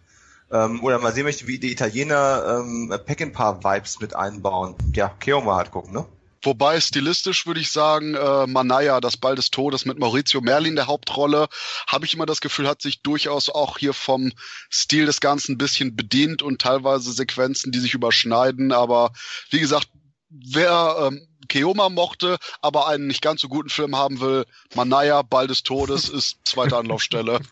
ähm, 0.50 0.82
oder 0.82 0.98
mal 0.98 1.12
sehen 1.12 1.24
möchte, 1.24 1.46
wie 1.46 1.58
die 1.58 1.72
Italiener 1.72 2.60
ähm, 2.60 2.92
Peckinpah-Vibes 3.04 4.00
mit 4.00 4.14
einbauen. 4.14 4.74
Ja, 4.94 5.08
Keoma 5.08 5.56
halt 5.56 5.70
gucken, 5.70 5.92
ne? 5.92 6.06
Wobei 6.42 6.80
stilistisch 6.80 7.46
würde 7.46 7.60
ich 7.60 7.72
sagen, 7.72 8.14
äh, 8.14 8.46
Manaya, 8.46 9.00
das 9.00 9.16
Ball 9.16 9.34
des 9.34 9.50
Todes 9.50 9.84
mit 9.84 9.98
Maurizio 9.98 10.40
Merlin 10.40 10.76
der 10.76 10.86
Hauptrolle, 10.86 11.48
habe 11.86 12.04
ich 12.04 12.14
immer 12.14 12.26
das 12.26 12.40
Gefühl, 12.40 12.68
hat 12.68 12.80
sich 12.80 13.02
durchaus 13.02 13.48
auch 13.48 13.78
hier 13.78 13.92
vom 13.92 14.32
Stil 14.70 15.06
des 15.06 15.20
Ganzen 15.20 15.52
ein 15.52 15.58
bisschen 15.58 15.96
bedient 15.96 16.42
und 16.42 16.60
teilweise 16.60 17.12
Sequenzen, 17.12 17.72
die 17.72 17.80
sich 17.80 17.94
überschneiden. 17.94 18.70
Aber 18.70 19.10
wie 19.50 19.58
gesagt, 19.58 19.88
wer 20.30 21.10
ähm, 21.10 21.26
Keoma 21.48 21.88
mochte, 21.88 22.38
aber 22.60 22.86
einen 22.86 23.08
nicht 23.08 23.22
ganz 23.22 23.40
so 23.40 23.48
guten 23.48 23.70
Film 23.70 23.96
haben 23.96 24.20
will, 24.20 24.44
Manaya, 24.74 25.22
Ball 25.22 25.48
des 25.48 25.64
Todes 25.64 26.08
ist 26.08 26.38
zweite 26.44 26.76
Anlaufstelle. 26.76 27.40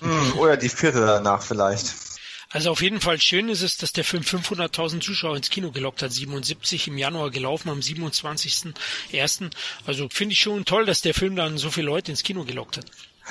Hm, 0.00 0.38
oder 0.38 0.56
die 0.56 0.68
vierte 0.68 1.00
danach 1.00 1.40
vielleicht. 1.40 1.94
Also 2.54 2.70
auf 2.70 2.82
jeden 2.82 3.00
Fall 3.00 3.20
schön 3.20 3.48
ist 3.48 3.62
es, 3.62 3.78
dass 3.78 3.92
der 3.92 4.04
Film 4.04 4.22
500.000 4.22 5.00
Zuschauer 5.00 5.36
ins 5.36 5.50
Kino 5.50 5.72
gelockt 5.72 6.02
hat. 6.02 6.12
77 6.12 6.86
im 6.86 6.96
Januar 6.96 7.30
gelaufen, 7.30 7.68
am 7.68 7.80
27.01. 7.80 9.50
Also 9.86 10.08
finde 10.08 10.34
ich 10.34 10.38
schon 10.38 10.64
toll, 10.64 10.86
dass 10.86 11.02
der 11.02 11.14
Film 11.14 11.34
dann 11.34 11.58
so 11.58 11.72
viele 11.72 11.88
Leute 11.88 12.12
ins 12.12 12.22
Kino 12.22 12.44
gelockt 12.44 12.76
hat. 12.76 12.86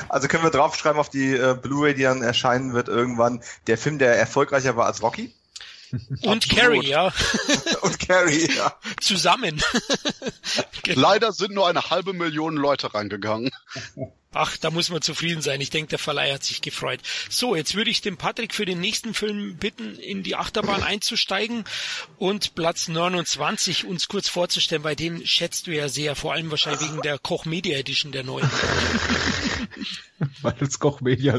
Also 0.09 0.28
können 0.28 0.43
wir 0.43 0.51
draufschreiben 0.51 0.99
auf 0.99 1.09
die 1.09 1.32
äh, 1.36 1.55
Blu-ray, 1.59 1.93
die 1.93 2.03
dann 2.03 2.21
erscheinen 2.21 2.74
wird 2.74 2.89
irgendwann, 2.89 3.41
der 3.67 3.78
Film, 3.78 3.97
der 3.97 4.17
erfolgreicher 4.17 4.76
war 4.76 4.88
als 4.88 5.01
Rocky? 5.01 5.34
Und 6.24 6.49
Carrie, 6.49 6.86
ja. 6.86 7.13
Und 7.82 7.99
Carrie, 7.99 8.49
ja. 8.53 8.76
Zusammen. 8.99 9.63
Leider 10.86 11.32
sind 11.32 11.53
nur 11.53 11.69
eine 11.69 11.89
halbe 11.89 12.11
Million 12.11 12.57
Leute 12.57 12.93
reingegangen. 12.93 13.51
Ach, 14.34 14.57
da 14.57 14.71
muss 14.71 14.89
man 14.89 15.01
zufrieden 15.01 15.41
sein. 15.41 15.61
Ich 15.61 15.69
denke, 15.69 15.89
der 15.89 15.99
Verleih 15.99 16.34
hat 16.34 16.43
sich 16.43 16.61
gefreut. 16.61 16.99
So, 17.29 17.55
jetzt 17.55 17.75
würde 17.75 17.89
ich 17.89 18.01
den 18.01 18.17
Patrick 18.17 18.53
für 18.53 18.65
den 18.65 18.79
nächsten 18.79 19.13
Film 19.13 19.57
bitten, 19.57 19.97
in 19.97 20.23
die 20.23 20.36
Achterbahn 20.36 20.84
einzusteigen 20.84 21.63
und 22.17 22.55
Platz 22.55 22.88
29 22.88 23.86
uns 23.86 24.07
kurz 24.07 24.29
vorzustellen, 24.29 24.84
weil 24.84 24.95
den 24.95 25.25
schätzt 25.25 25.67
du 25.67 25.71
ja 25.71 25.89
sehr, 25.89 26.15
vor 26.15 26.34
allem 26.34 26.51
wahrscheinlich 26.51 26.89
wegen 26.89 27.01
der 27.01 27.19
Koch 27.19 27.45
Media 27.45 27.77
Edition 27.77 28.11
der 28.11 28.23
neuen. 28.23 28.49
weil 30.41 30.55
uns 30.59 30.80
Koch 30.80 31.01
Media 31.01 31.38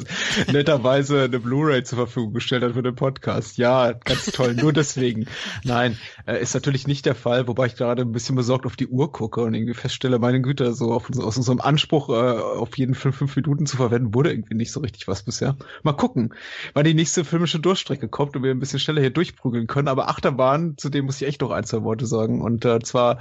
netterweise 0.53 1.23
eine 1.23 1.39
Blu-ray 1.39 1.85
zur 1.85 1.99
Verfügung 1.99 2.35
gestellt 2.35 2.63
hat 2.63 2.75
für 2.75 2.83
den 2.83 2.95
Podcast. 2.95 3.59
Ja, 3.59 3.93
ganz 3.93 4.27
toll. 4.27 4.55
Nur 4.55 4.73
deswegen. 4.73 5.27
Nein, 5.65 5.99
äh, 6.27 6.41
ist 6.41 6.55
natürlich 6.55 6.87
nicht 6.87 7.07
der 7.07 7.15
Fall, 7.15 7.49
wobei 7.49 7.67
ich 7.67 7.77
gerade 7.77 8.03
ein 8.03 8.13
bisschen 8.13 8.37
besorgt 8.37 8.67
auf 8.67 8.77
die 8.77 8.89
Uhr 8.89 9.13
gucke 9.13 9.43
und 9.43 9.55
irgendwie 9.55 9.75
feststelle, 9.75 10.19
meine 10.19 10.41
Güte, 10.41 10.75
so 10.75 10.93
auf, 10.93 11.11
aus 11.19 11.37
unserem 11.37 11.61
Anspruch, 11.61 12.09
äh, 12.09 12.13
auf 12.13 12.77
jeden 12.79 12.95
Fall 12.95 13.13
fünf 13.13 13.35
Minuten 13.37 13.67
zu 13.67 13.77
verwenden, 13.77 14.15
wurde 14.15 14.31
irgendwie 14.33 14.55
nicht 14.55 14.73
so 14.73 14.81
richtig 14.81 15.09
was 15.09 15.23
bisher. 15.23 15.57
Mal 15.83 15.93
gucken, 15.93 16.35
wann 16.75 16.85
die 16.85 16.95
nächste 16.95 17.25
filmische 17.25 17.61
Durchstrecke 17.61 18.09
kommt 18.09 18.37
und 18.37 18.43
wir 18.43 18.51
ein 18.51 18.61
bisschen 18.61 18.79
schneller 18.79 19.01
hier 19.01 19.11
durchprügeln 19.11 19.67
können. 19.67 19.89
Aber 19.89 20.09
Achterbahn, 20.09 20.77
zu 20.77 20.89
dem 20.89 21.07
muss 21.07 21.21
ich 21.21 21.29
echt 21.29 21.41
noch 21.41 21.51
ein, 21.51 21.65
zwei 21.65 21.83
Worte 21.83 22.07
sagen. 22.07 22.41
Und 22.41 22.65
äh, 22.65 22.81
zwar, 22.81 23.19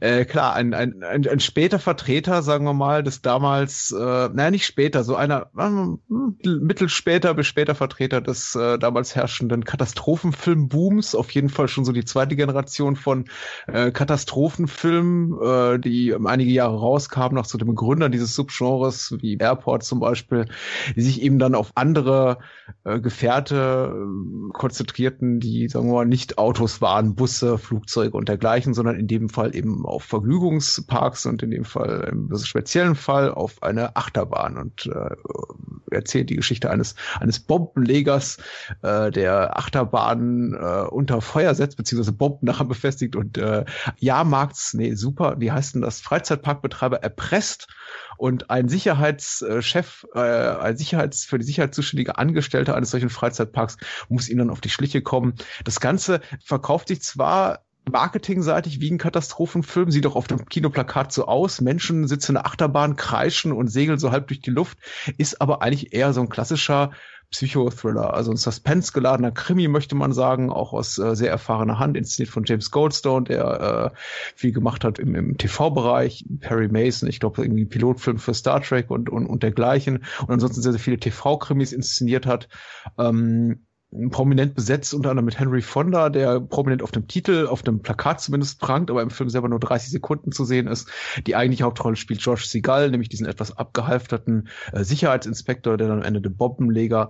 äh, 0.00 0.24
klar, 0.24 0.54
ein, 0.54 0.74
ein, 0.74 1.02
ein, 1.02 1.26
ein 1.26 1.40
später 1.40 1.78
Vertreter, 1.78 2.42
sagen 2.42 2.64
wir 2.64 2.74
mal, 2.74 3.02
des 3.02 3.22
damals, 3.22 3.92
äh, 3.92 3.96
naja, 3.98 4.50
nicht 4.50 4.66
später, 4.66 4.95
so 5.04 5.16
einer 5.16 5.50
äh, 5.56 6.48
mittel 6.48 6.88
später 6.88 7.34
bis 7.34 7.46
später 7.46 7.74
Vertreter 7.74 8.20
des 8.20 8.54
äh, 8.54 8.78
damals 8.78 9.14
herrschenden 9.14 9.64
Katastrophenfilmbooms. 9.64 11.14
Auf 11.14 11.30
jeden 11.30 11.48
Fall 11.48 11.68
schon 11.68 11.84
so 11.84 11.92
die 11.92 12.04
zweite 12.04 12.36
Generation 12.36 12.96
von 12.96 13.26
äh, 13.66 13.90
Katastrophenfilmen, 13.90 15.38
äh, 15.40 15.78
die 15.78 16.14
einige 16.14 16.50
Jahre 16.50 16.78
rauskamen, 16.78 17.34
nach 17.34 17.44
so 17.44 17.58
dem 17.58 17.74
Gründer 17.74 18.08
dieses 18.08 18.34
Subgenres, 18.34 19.16
wie 19.20 19.36
Airport 19.36 19.84
zum 19.84 20.00
Beispiel, 20.00 20.46
die 20.94 21.02
sich 21.02 21.22
eben 21.22 21.38
dann 21.38 21.54
auf 21.54 21.72
andere 21.74 22.38
äh, 22.84 23.00
Gefährte 23.00 23.94
äh, 23.94 24.52
konzentrierten, 24.52 25.40
die, 25.40 25.68
sagen 25.68 25.88
wir 25.88 25.94
mal, 25.94 26.06
nicht 26.06 26.38
Autos 26.38 26.80
waren, 26.80 27.14
Busse, 27.14 27.58
Flugzeuge 27.58 28.16
und 28.16 28.28
dergleichen, 28.28 28.74
sondern 28.74 28.96
in 28.96 29.06
dem 29.06 29.28
Fall 29.28 29.54
eben 29.54 29.84
auf 29.86 30.04
Vergnügungsparks 30.04 31.26
und 31.26 31.42
in 31.42 31.50
dem 31.50 31.64
Fall 31.64 32.08
im 32.10 32.36
speziellen 32.36 32.94
Fall 32.94 33.30
auf 33.30 33.62
eine 33.62 33.96
Achterbahn. 33.96 34.56
Und 34.56 34.75
äh, 34.84 35.16
erzählt 35.90 36.28
die 36.30 36.36
Geschichte 36.36 36.70
eines, 36.70 36.94
eines 37.20 37.40
Bombenlegers, 37.40 38.38
äh, 38.82 39.10
der 39.10 39.56
Achterbahnen 39.56 40.54
äh, 40.54 40.86
unter 40.90 41.20
Feuer 41.22 41.54
setzt, 41.54 41.76
beziehungsweise 41.76 42.12
Bomben 42.12 42.46
nachher 42.46 42.66
befestigt 42.66 43.16
und 43.16 43.38
äh, 43.38 43.64
Jahrmarkts, 43.98 44.74
nee, 44.74 44.94
super, 44.94 45.36
wie 45.38 45.52
heißt 45.52 45.74
denn 45.74 45.82
das, 45.82 46.00
Freizeitparkbetreiber 46.00 47.02
erpresst 47.02 47.68
Und 48.18 48.50
ein 48.50 48.68
Sicherheitschef, 48.68 50.06
äh, 50.14 50.20
ein 50.20 50.76
Sicherheits, 50.76 51.24
für 51.24 51.38
die 51.38 51.44
Sicherheit 51.44 51.74
zuständige 51.74 52.18
Angestellte 52.18 52.74
eines 52.74 52.90
solchen 52.90 53.10
Freizeitparks 53.10 53.76
muss 54.08 54.28
ihm 54.28 54.38
dann 54.38 54.50
auf 54.50 54.60
die 54.60 54.70
Schliche 54.70 55.02
kommen. 55.02 55.34
Das 55.64 55.80
Ganze 55.80 56.20
verkauft 56.44 56.88
sich 56.88 57.02
zwar 57.02 57.65
marketingseitig 57.90 58.80
wie 58.80 58.90
ein 58.90 58.98
Katastrophenfilm, 58.98 59.90
sieht 59.90 60.06
auch 60.06 60.16
auf 60.16 60.26
dem 60.26 60.46
Kinoplakat 60.46 61.12
so 61.12 61.26
aus. 61.26 61.60
Menschen 61.60 62.08
sitzen 62.08 62.32
in 62.32 62.34
der 62.34 62.46
Achterbahn, 62.46 62.96
kreischen 62.96 63.52
und 63.52 63.68
segeln 63.68 63.98
so 63.98 64.10
halb 64.10 64.28
durch 64.28 64.40
die 64.40 64.50
Luft, 64.50 64.78
ist 65.18 65.40
aber 65.40 65.62
eigentlich 65.62 65.92
eher 65.92 66.12
so 66.12 66.20
ein 66.20 66.28
klassischer 66.28 66.90
Psychothriller, 67.30 68.14
also 68.14 68.30
ein 68.30 68.36
Suspense-geladener 68.36 69.32
Krimi, 69.32 69.66
möchte 69.66 69.96
man 69.96 70.12
sagen, 70.12 70.50
auch 70.50 70.72
aus 70.72 70.98
äh, 70.98 71.16
sehr 71.16 71.30
erfahrener 71.30 71.78
Hand, 71.78 71.96
inszeniert 71.96 72.32
von 72.32 72.44
James 72.44 72.70
Goldstone, 72.70 73.24
der 73.24 73.92
äh, 73.92 73.98
viel 74.36 74.52
gemacht 74.52 74.84
hat 74.84 74.98
im, 74.98 75.14
im 75.14 75.36
TV-Bereich, 75.36 76.24
Perry 76.40 76.68
Mason, 76.68 77.08
ich 77.08 77.18
glaube, 77.18 77.42
irgendwie 77.42 77.64
Pilotfilm 77.64 78.18
für 78.18 78.32
Star 78.32 78.62
Trek 78.62 78.90
und, 78.90 79.10
und, 79.10 79.26
und 79.26 79.42
dergleichen 79.42 80.04
und 80.20 80.30
ansonsten 80.30 80.62
sehr, 80.62 80.72
sehr 80.72 80.80
viele 80.80 80.98
TV-Krimis 80.98 81.72
inszeniert 81.72 82.26
hat. 82.26 82.48
Ähm, 82.96 83.66
prominent 84.10 84.54
besetzt, 84.54 84.94
unter 84.94 85.10
anderem 85.10 85.26
mit 85.26 85.38
Henry 85.38 85.62
Fonda, 85.62 86.08
der 86.10 86.40
prominent 86.40 86.82
auf 86.82 86.90
dem 86.90 87.08
Titel, 87.08 87.46
auf 87.46 87.62
dem 87.62 87.80
Plakat 87.80 88.20
zumindest 88.20 88.60
prangt, 88.60 88.90
aber 88.90 89.02
im 89.02 89.10
Film 89.10 89.30
selber 89.30 89.48
nur 89.48 89.60
30 89.60 89.90
Sekunden 89.90 90.32
zu 90.32 90.44
sehen 90.44 90.66
ist. 90.66 90.88
Die 91.26 91.36
eigentliche 91.36 91.64
Hauptrolle 91.64 91.96
spielt 91.96 92.20
George 92.20 92.44
Seagal, 92.46 92.90
nämlich 92.90 93.08
diesen 93.08 93.26
etwas 93.26 93.56
abgehalfterten 93.56 94.48
äh, 94.72 94.84
Sicherheitsinspektor, 94.84 95.76
der 95.76 95.88
dann 95.88 95.98
am 95.98 96.04
Ende 96.04 96.20
den 96.20 96.36
Bombenleger 96.36 97.08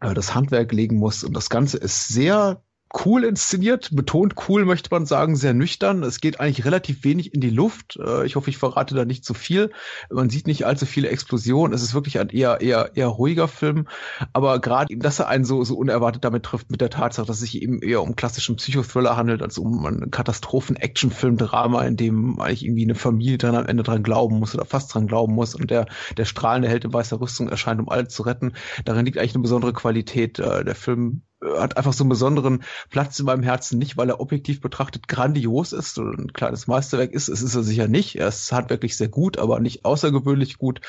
äh, 0.00 0.14
das 0.14 0.34
Handwerk 0.34 0.72
legen 0.72 0.96
muss. 0.96 1.24
Und 1.24 1.34
das 1.34 1.50
Ganze 1.50 1.78
ist 1.78 2.08
sehr 2.08 2.62
cool 3.04 3.24
inszeniert, 3.24 3.90
betont 3.92 4.34
cool, 4.48 4.64
möchte 4.64 4.88
man 4.90 5.06
sagen, 5.06 5.36
sehr 5.36 5.54
nüchtern. 5.54 6.02
Es 6.02 6.20
geht 6.20 6.40
eigentlich 6.40 6.64
relativ 6.64 7.04
wenig 7.04 7.34
in 7.34 7.40
die 7.40 7.50
Luft. 7.50 7.98
Äh, 8.02 8.26
ich 8.26 8.36
hoffe, 8.36 8.50
ich 8.50 8.58
verrate 8.58 8.94
da 8.94 9.04
nicht 9.04 9.24
zu 9.24 9.34
viel. 9.34 9.70
Man 10.10 10.30
sieht 10.30 10.46
nicht 10.46 10.66
allzu 10.66 10.86
viele 10.86 11.08
Explosionen. 11.08 11.74
Es 11.74 11.82
ist 11.82 11.94
wirklich 11.94 12.18
ein 12.18 12.28
eher, 12.28 12.60
eher, 12.60 12.90
eher 12.94 13.08
ruhiger 13.08 13.48
Film. 13.48 13.88
Aber 14.32 14.60
gerade, 14.60 14.96
dass 14.96 15.18
er 15.18 15.28
einen 15.28 15.44
so, 15.44 15.64
so 15.64 15.76
unerwartet 15.76 16.24
damit 16.24 16.44
trifft, 16.44 16.70
mit 16.70 16.80
der 16.80 16.90
Tatsache, 16.90 17.26
dass 17.26 17.36
es 17.36 17.42
sich 17.42 17.62
eben 17.62 17.80
eher 17.82 18.02
um 18.02 18.16
klassischen 18.16 18.56
Psychothriller 18.56 19.16
handelt, 19.16 19.42
als 19.42 19.58
um 19.58 19.84
einen 19.86 20.10
Katastrophen-Action-Film-Drama, 20.10 21.82
in 21.84 21.96
dem 21.96 22.40
eigentlich 22.40 22.64
irgendwie 22.64 22.84
eine 22.84 22.94
Familie 22.94 23.38
dann 23.38 23.54
am 23.54 23.66
Ende 23.66 23.82
dran 23.82 24.02
glauben 24.02 24.38
muss 24.38 24.54
oder 24.54 24.64
fast 24.64 24.94
dran 24.94 25.06
glauben 25.06 25.34
muss 25.34 25.54
und 25.54 25.70
der, 25.70 25.86
der 26.16 26.24
strahlende 26.24 26.68
Held 26.68 26.84
in 26.84 26.92
weißer 26.92 27.20
Rüstung 27.20 27.48
erscheint, 27.48 27.80
um 27.80 27.88
alle 27.88 28.08
zu 28.08 28.22
retten. 28.22 28.52
Darin 28.84 29.06
liegt 29.06 29.18
eigentlich 29.18 29.34
eine 29.34 29.42
besondere 29.42 29.72
Qualität. 29.72 30.38
Äh, 30.38 30.64
der 30.64 30.74
Film 30.74 31.22
hat 31.56 31.76
einfach 31.76 31.92
so 31.92 32.04
einen 32.04 32.10
besonderen 32.10 32.62
Platz 32.90 33.18
in 33.18 33.26
meinem 33.26 33.42
Herzen, 33.42 33.78
nicht 33.78 33.96
weil 33.96 34.08
er 34.08 34.20
objektiv 34.20 34.60
betrachtet 34.60 35.08
grandios 35.08 35.72
ist 35.72 35.98
oder 35.98 36.16
ein 36.18 36.32
kleines 36.32 36.66
Meisterwerk 36.66 37.12
ist. 37.12 37.28
Es 37.28 37.42
ist 37.42 37.54
er 37.54 37.62
sicher 37.62 37.88
nicht. 37.88 38.16
Er 38.16 38.28
ist 38.28 38.52
handwerklich 38.52 38.96
sehr 38.96 39.08
gut, 39.08 39.38
aber 39.38 39.60
nicht 39.60 39.84
außergewöhnlich 39.84 40.58
gut, 40.58 40.80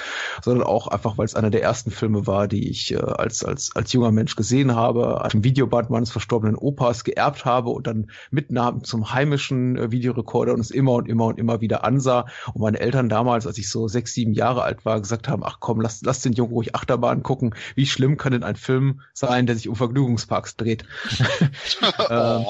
sondern 0.44 0.66
auch 0.66 0.88
einfach, 0.88 1.18
weil 1.18 1.26
es 1.26 1.36
einer 1.36 1.50
der 1.50 1.64
ersten 1.64 1.92
Filme 1.92 2.28
war, 2.28 2.48
die 2.48 2.70
ich 2.70 2.94
äh, 2.94 2.98
als, 2.98 3.44
als, 3.44 3.76
als 3.76 3.92
junger 3.94 4.12
Mensch 4.12 4.36
gesehen 4.36 4.76
habe, 4.76 5.22
als 5.22 5.34
Videoband 5.36 5.90
meines 5.90 6.12
verstorbenen 6.12 6.56
Opas 6.56 7.04
geerbt 7.04 7.46
habe 7.46 7.70
und 7.70 7.88
dann 7.88 8.12
mitnahm 8.32 8.84
zum 8.84 9.14
heimischen 9.14 9.78
äh, 9.78 9.92
Videorekorder 9.92 10.54
und 10.54 10.60
es 10.60 10.72
immer 10.72 10.94
und 10.94 11.08
immer 11.08 11.26
und 11.26 11.40
immer 11.40 11.62
wieder 11.62 11.84
ansah. 11.84 12.28
Und 12.54 12.62
meine 12.62 12.80
Eltern 12.80 13.10
damals, 13.10 13.48
als 13.48 13.58
ich 13.58 13.70
so 13.70 13.88
sechs, 13.88 14.14
sieben 14.14 14.34
Jahre 14.34 14.64
alt 14.64 14.86
war, 14.86 15.00
gesagt 15.00 15.28
haben, 15.28 15.44
ach 15.44 15.58
komm, 15.60 15.82
lass, 15.82 16.02
lass 16.04 16.22
den 16.22 16.34
Jungen 16.34 16.54
ruhig 16.54 16.76
Achterbahn 16.76 17.24
gucken. 17.24 17.56
Wie 17.76 17.86
schlimm 17.86 18.18
kann 18.18 18.34
denn 18.34 18.44
ein 18.44 18.56
Film 18.56 19.02
sein, 19.14 19.46
der 19.46 19.56
sich 19.56 19.70
um 19.70 19.76
Vergnügungspark 19.76 20.43
Parks 20.44 20.58
dreht. 20.58 20.86
ähm, 22.10 22.46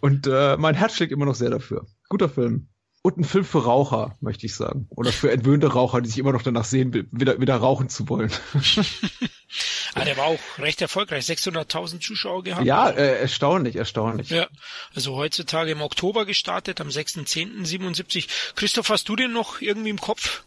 und 0.00 0.26
äh, 0.26 0.56
mein 0.56 0.74
Herz 0.74 0.94
schlägt 0.94 1.12
immer 1.12 1.26
noch 1.26 1.34
sehr 1.34 1.50
dafür. 1.50 1.86
Guter 2.08 2.28
Film. 2.28 2.68
Und 3.02 3.18
ein 3.18 3.24
Film 3.24 3.44
für 3.44 3.62
Raucher, 3.62 4.16
möchte 4.20 4.46
ich 4.46 4.54
sagen. 4.54 4.86
Oder 4.88 5.12
für 5.12 5.30
entwöhnte 5.30 5.66
Raucher, 5.66 6.00
die 6.00 6.08
sich 6.08 6.18
immer 6.18 6.32
noch 6.32 6.40
danach 6.40 6.64
sehen, 6.64 6.94
wieder, 6.94 7.38
wieder 7.38 7.56
rauchen 7.56 7.90
zu 7.90 8.08
wollen. 8.08 8.32
ah, 9.94 10.04
der 10.06 10.16
war 10.16 10.24
auch 10.24 10.38
recht 10.58 10.80
erfolgreich. 10.80 11.26
600.000 11.26 12.00
Zuschauer 12.00 12.44
gehabt. 12.44 12.64
Ja, 12.64 12.88
äh, 12.88 13.20
erstaunlich, 13.20 13.76
erstaunlich. 13.76 14.30
Ja, 14.30 14.48
also 14.94 15.16
heutzutage 15.16 15.72
im 15.72 15.82
Oktober 15.82 16.24
gestartet, 16.24 16.80
am 16.80 16.88
6.10.77. 16.88 18.26
Christoph, 18.54 18.88
hast 18.88 19.06
du 19.10 19.16
den 19.16 19.32
noch 19.32 19.60
irgendwie 19.60 19.90
im 19.90 20.00
Kopf? 20.00 20.42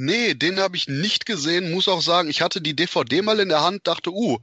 Nee, 0.00 0.34
den 0.34 0.60
habe 0.60 0.76
ich 0.76 0.86
nicht 0.86 1.26
gesehen. 1.26 1.72
Muss 1.72 1.88
auch 1.88 2.02
sagen, 2.02 2.30
ich 2.30 2.40
hatte 2.40 2.60
die 2.60 2.76
DVD 2.76 3.20
mal 3.20 3.40
in 3.40 3.48
der 3.48 3.62
Hand, 3.62 3.88
dachte, 3.88 4.12
uh, 4.12 4.38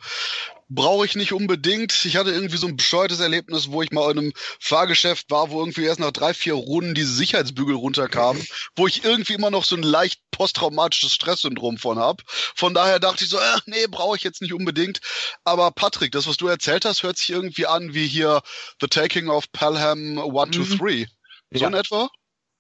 brauche 0.70 1.06
ich 1.06 1.16
nicht 1.16 1.34
unbedingt. 1.34 2.06
Ich 2.06 2.18
hatte 2.18 2.32
irgendwie 2.32 2.58
so 2.58 2.68
ein 2.68 2.78
bescheuertes 2.78 3.20
Erlebnis, 3.20 3.70
wo 3.72 3.82
ich 3.82 3.92
mal 3.92 4.12
in 4.12 4.20
einem 4.20 4.34
Fahrgeschäft 4.60 5.30
war, 5.30 5.52
wo 5.52 5.60
irgendwie 5.60 5.84
erst 5.84 6.00
nach 6.00 6.12
drei, 6.12 6.34
vier 6.34 6.56
Runden 6.56 6.96
diese 6.96 7.14
Sicherheitsbügel 7.14 7.76
runterkamen, 7.76 8.46
wo 8.76 8.88
ich 8.88 9.04
irgendwie 9.04 9.34
immer 9.34 9.52
noch 9.52 9.64
so 9.64 9.76
ein 9.76 9.84
leicht 9.84 10.22
posttraumatisches 10.32 11.14
Stresssyndrom 11.14 11.78
von 11.78 12.00
hab. 12.00 12.24
Von 12.28 12.74
daher 12.74 13.00
dachte 13.00 13.24
ich 13.24 13.30
so, 13.30 13.38
äh, 13.38 13.60
nee, 13.66 13.88
brauche 13.88 14.18
ich 14.18 14.24
jetzt 14.24 14.42
nicht 14.42 14.54
unbedingt. 14.54 15.02
Aber 15.44 15.72
Patrick, 15.72 16.12
das, 16.12 16.28
was 16.28 16.38
du 16.38 16.48
erzählt 16.48 16.86
hast, 16.86 17.04
hört 17.04 17.18
sich 17.18 17.30
irgendwie 17.30 17.68
an 17.68 17.94
wie 17.94 18.08
hier 18.08 18.42
The 18.82 18.88
Taking 18.88 19.30
of 19.30 19.52
Pelham 19.52 20.20
1 20.20 20.58
mhm. 20.58 20.78
2 20.78 20.86
3. 20.86 21.08
So 21.52 21.62
ja. 21.62 21.68
in 21.68 21.74
etwa? 21.74 22.10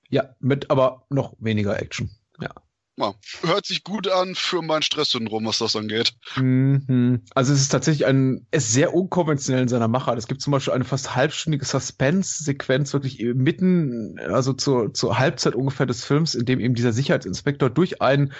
Ja, 0.09 0.35
mit 0.39 0.69
aber 0.69 1.05
noch 1.09 1.33
weniger 1.39 1.79
Action. 1.79 2.09
Ja. 2.39 2.51
Hört 2.97 3.65
sich 3.65 3.83
gut 3.83 4.09
an 4.09 4.35
für 4.35 4.61
mein 4.61 4.81
Stresssyndrom, 4.81 5.45
was 5.45 5.57
das 5.57 5.75
angeht. 5.75 6.13
Mhm. 6.37 7.23
Also 7.33 7.51
es 7.51 7.59
ist 7.59 7.69
tatsächlich 7.69 8.05
ein, 8.05 8.47
es 8.51 8.67
ist 8.67 8.73
sehr 8.73 8.93
unkonventionell 8.93 9.63
in 9.63 9.67
seiner 9.67 9.89
Machart. 9.89 10.17
Es 10.17 10.27
gibt 10.27 10.41
zum 10.41 10.51
Beispiel 10.51 10.73
eine 10.73 10.85
fast 10.85 11.13
halbstündige 11.13 11.65
Suspense-Sequenz 11.65 12.93
wirklich 12.93 13.21
mitten, 13.35 14.17
also 14.19 14.53
zur, 14.53 14.93
zur 14.93 15.19
Halbzeit 15.19 15.55
ungefähr 15.55 15.85
des 15.85 16.05
Films, 16.05 16.35
in 16.35 16.45
dem 16.45 16.61
eben 16.61 16.73
dieser 16.73 16.93
Sicherheitsinspektor 16.93 17.69
durch 17.69 18.01
einen 18.01 18.31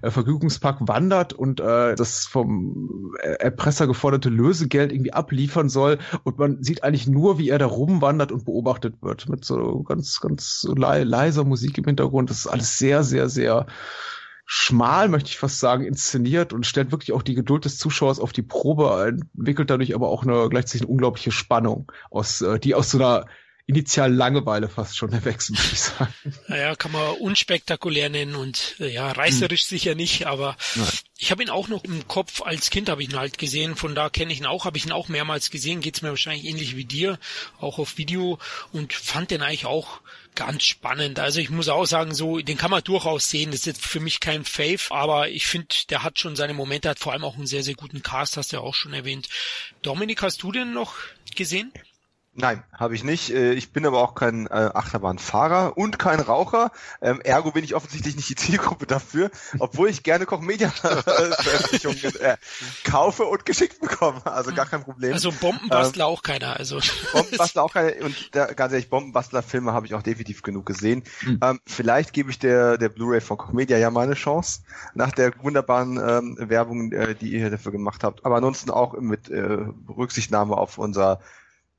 äh, 0.00 0.10
Vergnügungspark 0.10 0.88
wandert 0.88 1.34
und 1.34 1.60
äh, 1.60 1.94
das 1.94 2.24
vom 2.24 3.14
Erpresser 3.20 3.86
geforderte 3.86 4.30
Lösegeld 4.30 4.90
irgendwie 4.90 5.12
abliefern 5.12 5.68
soll. 5.68 5.98
Und 6.24 6.38
man 6.38 6.62
sieht 6.62 6.82
eigentlich 6.82 7.08
nur, 7.08 7.38
wie 7.38 7.50
er 7.50 7.58
da 7.58 7.66
rumwandert 7.66 8.32
und 8.32 8.46
beobachtet 8.46 9.02
wird 9.02 9.28
mit 9.28 9.44
so 9.44 9.82
ganz, 9.82 10.18
ganz 10.20 10.66
le 10.74 11.04
leiser 11.04 11.44
Musik 11.44 11.76
im 11.76 11.84
Hintergrund. 11.84 12.30
Das 12.30 12.38
ist 12.38 12.46
alles 12.46 12.78
sehr, 12.78 13.04
sehr, 13.04 13.28
sehr 13.28 13.66
schmal, 14.50 15.10
möchte 15.10 15.28
ich 15.28 15.36
fast 15.36 15.60
sagen, 15.60 15.84
inszeniert 15.84 16.54
und 16.54 16.64
stellt 16.64 16.90
wirklich 16.90 17.12
auch 17.12 17.22
die 17.22 17.34
Geduld 17.34 17.66
des 17.66 17.76
Zuschauers 17.76 18.18
auf 18.18 18.32
die 18.32 18.42
Probe, 18.42 19.20
entwickelt 19.34 19.68
dadurch 19.68 19.94
aber 19.94 20.08
auch 20.08 20.22
eine 20.22 20.48
gleichzeitig 20.48 20.82
eine 20.82 20.90
unglaubliche 20.90 21.32
Spannung, 21.32 21.92
aus, 22.10 22.40
äh, 22.40 22.58
die 22.58 22.74
aus 22.74 22.90
so 22.90 22.96
einer 22.96 23.26
initial 23.66 24.10
Langeweile 24.10 24.70
fast 24.70 24.96
schon 24.96 25.12
erwächst, 25.12 25.50
muss 25.50 25.70
ich 25.70 25.80
sagen. 25.80 26.14
Naja, 26.48 26.74
kann 26.76 26.92
man 26.92 27.16
unspektakulär 27.18 28.08
nennen 28.08 28.36
und 28.36 28.76
äh, 28.80 28.88
ja, 28.88 29.12
reißerisch 29.12 29.64
hm. 29.64 29.68
sicher 29.68 29.94
nicht, 29.94 30.26
aber 30.26 30.56
Nein. 30.76 30.88
ich 31.18 31.30
habe 31.30 31.42
ihn 31.42 31.50
auch 31.50 31.68
noch 31.68 31.84
im 31.84 32.08
Kopf, 32.08 32.40
als 32.40 32.70
Kind 32.70 32.88
habe 32.88 33.02
ich 33.02 33.10
ihn 33.10 33.18
halt 33.18 33.36
gesehen, 33.36 33.76
von 33.76 33.94
da 33.94 34.08
kenne 34.08 34.32
ich 34.32 34.40
ihn 34.40 34.46
auch, 34.46 34.64
habe 34.64 34.78
ich 34.78 34.86
ihn 34.86 34.92
auch 34.92 35.08
mehrmals 35.08 35.50
gesehen, 35.50 35.82
geht's 35.82 36.00
mir 36.00 36.08
wahrscheinlich 36.08 36.46
ähnlich 36.46 36.74
wie 36.74 36.86
dir, 36.86 37.18
auch 37.60 37.78
auf 37.78 37.98
Video 37.98 38.38
und 38.72 38.94
fand 38.94 39.30
den 39.30 39.42
eigentlich 39.42 39.66
auch 39.66 40.00
ganz 40.38 40.62
spannend. 40.62 41.18
Also 41.18 41.40
ich 41.40 41.50
muss 41.50 41.68
auch 41.68 41.84
sagen, 41.84 42.14
so, 42.14 42.38
den 42.38 42.56
kann 42.56 42.70
man 42.70 42.84
durchaus 42.84 43.28
sehen. 43.28 43.50
Das 43.50 43.60
ist 43.60 43.66
jetzt 43.66 43.84
für 43.84 43.98
mich 43.98 44.20
kein 44.20 44.44
Fave, 44.44 44.78
aber 44.90 45.28
ich 45.28 45.46
finde, 45.46 45.74
der 45.90 46.04
hat 46.04 46.20
schon 46.20 46.36
seine 46.36 46.54
Momente, 46.54 46.88
hat 46.88 47.00
vor 47.00 47.12
allem 47.12 47.24
auch 47.24 47.34
einen 47.34 47.48
sehr, 47.48 47.64
sehr 47.64 47.74
guten 47.74 48.04
Cast, 48.04 48.36
hast 48.36 48.52
du 48.52 48.58
ja 48.58 48.62
auch 48.62 48.74
schon 48.74 48.92
erwähnt. 48.92 49.28
Dominik, 49.82 50.22
hast 50.22 50.44
du 50.44 50.52
den 50.52 50.72
noch 50.72 50.94
gesehen? 51.34 51.72
Nein, 52.40 52.62
habe 52.72 52.94
ich 52.94 53.02
nicht. 53.02 53.30
Äh, 53.30 53.54
ich 53.54 53.72
bin 53.72 53.84
aber 53.84 53.98
auch 53.98 54.14
kein 54.14 54.46
äh, 54.46 54.70
Achterbahnfahrer 54.72 55.76
und 55.76 55.98
kein 55.98 56.20
Raucher. 56.20 56.70
Ähm, 57.02 57.20
ergo 57.20 57.50
bin 57.50 57.64
ich 57.64 57.74
offensichtlich 57.74 58.14
nicht 58.14 58.28
die 58.28 58.36
Zielgruppe 58.36 58.86
dafür, 58.86 59.32
obwohl 59.58 59.88
ich 59.88 60.04
gerne 60.04 60.24
Koch-Media-Veröffentlichungen 60.24 62.14
äh, 62.20 62.36
kaufe 62.84 63.24
und 63.24 63.44
geschickt 63.44 63.80
bekomme. 63.80 64.24
Also 64.24 64.54
gar 64.54 64.66
kein 64.66 64.84
Problem. 64.84 65.14
Also 65.14 65.32
Bombenbastler 65.32 66.04
ähm, 66.04 66.10
auch 66.10 66.22
keiner. 66.22 66.56
Also 66.56 66.78
Bombenbastler 67.12 67.64
auch 67.64 67.72
keiner. 67.72 67.88
Und 68.04 68.36
da, 68.36 68.46
ganz 68.46 68.72
ehrlich, 68.72 68.88
Bombenbastler-Filme 68.88 69.72
habe 69.72 69.86
ich 69.86 69.94
auch 69.94 70.02
definitiv 70.02 70.42
genug 70.42 70.64
gesehen. 70.64 71.02
Mhm. 71.22 71.40
Ähm, 71.42 71.60
vielleicht 71.66 72.12
gebe 72.12 72.30
ich 72.30 72.38
der, 72.38 72.78
der 72.78 72.88
Blu-ray 72.88 73.20
von 73.20 73.36
Koch-Media 73.36 73.78
ja 73.78 73.90
mal 73.90 74.04
eine 74.04 74.14
Chance 74.14 74.60
nach 74.94 75.10
der 75.10 75.32
wunderbaren 75.42 75.96
ähm, 75.96 76.36
Werbung, 76.38 76.92
äh, 76.92 77.16
die 77.16 77.32
ihr 77.32 77.50
dafür 77.50 77.72
gemacht 77.72 78.04
habt. 78.04 78.24
Aber 78.24 78.36
ansonsten 78.36 78.70
auch 78.70 78.92
mit 79.00 79.28
äh, 79.28 79.66
Rücksichtnahme 79.88 80.56
auf 80.56 80.78
unser 80.78 81.18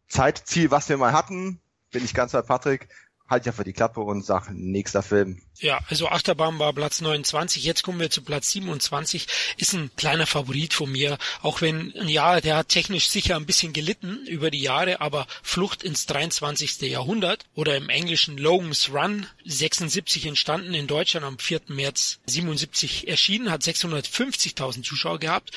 Zeitziel, 0.09 0.71
was 0.71 0.89
wir 0.89 0.97
mal 0.97 1.13
hatten, 1.13 1.61
bin 1.91 2.03
ich 2.03 2.13
ganz 2.13 2.33
bei 2.33 2.41
Patrick, 2.41 2.89
halte 3.29 3.43
ich 3.43 3.53
einfach 3.53 3.63
die 3.63 3.73
Klappe 3.73 4.01
und 4.01 4.25
sag 4.25 4.49
nächster 4.51 5.03
Film. 5.03 5.41
Ja, 5.59 5.79
also 5.89 6.07
Achterbahn 6.07 6.57
war 6.57 6.73
Platz 6.73 7.01
29, 7.01 7.63
jetzt 7.63 7.83
kommen 7.83 7.99
wir 7.99 8.09
zu 8.09 8.23
Platz 8.23 8.49
27, 8.51 9.27
ist 9.57 9.73
ein 9.73 9.91
kleiner 9.95 10.25
Favorit 10.25 10.73
von 10.73 10.91
mir, 10.91 11.17
auch 11.41 11.61
wenn, 11.61 11.93
ja, 12.07 12.41
der 12.41 12.57
hat 12.57 12.69
technisch 12.69 13.09
sicher 13.09 13.35
ein 13.35 13.45
bisschen 13.45 13.73
gelitten 13.73 14.25
über 14.25 14.49
die 14.49 14.61
Jahre, 14.61 15.01
aber 15.01 15.27
Flucht 15.43 15.83
ins 15.83 16.05
23. 16.07 16.81
Jahrhundert 16.81 17.45
oder 17.53 17.75
im 17.75 17.89
englischen 17.89 18.37
Logan's 18.37 18.89
Run, 18.91 19.27
76 19.45 20.25
entstanden, 20.25 20.73
in 20.73 20.87
Deutschland 20.87 21.25
am 21.25 21.37
4. 21.37 21.61
März 21.67 22.19
77 22.25 23.07
erschienen, 23.07 23.51
hat 23.51 23.61
650.000 23.61 24.83
Zuschauer 24.83 25.19
gehabt 25.19 25.51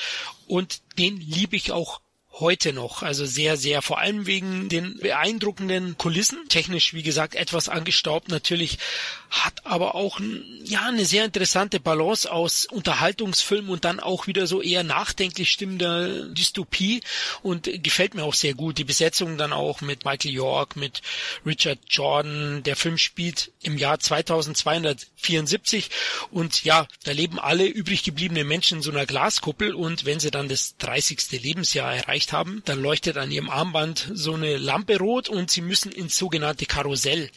und 0.47 0.81
den 0.99 1.17
liebe 1.17 1.55
ich 1.55 1.71
auch 1.71 2.01
heute 2.39 2.73
noch. 2.73 3.03
Also 3.03 3.25
sehr, 3.25 3.57
sehr, 3.57 3.81
vor 3.81 3.99
allem 3.99 4.25
wegen 4.25 4.69
den 4.69 4.97
beeindruckenden 4.97 5.97
Kulissen. 5.97 6.47
Technisch, 6.49 6.93
wie 6.93 7.03
gesagt, 7.03 7.35
etwas 7.35 7.69
angestaubt 7.69 8.29
natürlich, 8.29 8.79
hat 9.33 9.65
aber 9.65 9.95
auch, 9.95 10.19
ja, 10.63 10.85
eine 10.85 11.05
sehr 11.05 11.25
interessante 11.25 11.79
Balance 11.79 12.31
aus 12.31 12.67
Unterhaltungsfilm 12.67 13.67
und 13.69 13.83
dann 13.83 13.99
auch 13.99 14.27
wieder 14.27 14.45
so 14.45 14.61
eher 14.61 14.83
nachdenklich 14.83 15.49
stimmender 15.51 16.27
Dystopie 16.27 17.01
und 17.41 17.67
gefällt 17.81 18.13
mir 18.13 18.23
auch 18.23 18.35
sehr 18.35 18.53
gut. 18.53 18.77
Die 18.77 18.83
Besetzung 18.83 19.39
dann 19.39 19.51
auch 19.51 19.81
mit 19.81 20.05
Michael 20.05 20.33
York, 20.33 20.75
mit 20.75 21.01
Richard 21.47 21.79
Jordan. 21.89 22.61
Der 22.61 22.75
Film 22.75 22.99
spielt 22.99 23.51
im 23.63 23.79
Jahr 23.79 23.99
2274 23.99 25.89
und 26.29 26.63
ja, 26.63 26.87
da 27.03 27.11
leben 27.11 27.39
alle 27.39 27.65
übrig 27.65 28.03
gebliebenen 28.03 28.47
Menschen 28.47 28.77
in 28.77 28.83
so 28.83 28.91
einer 28.91 29.07
Glaskuppel 29.07 29.73
und 29.73 30.05
wenn 30.05 30.19
sie 30.19 30.29
dann 30.29 30.47
das 30.47 30.77
30. 30.77 31.41
Lebensjahr 31.41 31.95
erreicht 31.95 32.33
haben, 32.33 32.61
dann 32.65 32.79
leuchtet 32.79 33.17
an 33.17 33.31
ihrem 33.31 33.49
Armband 33.49 34.11
so 34.13 34.35
eine 34.35 34.57
Lampe 34.57 34.99
rot 34.99 35.27
und 35.27 35.49
sie 35.49 35.61
müssen 35.61 35.91
ins 35.91 36.17
sogenannte 36.17 36.67
Karussell 36.67 37.31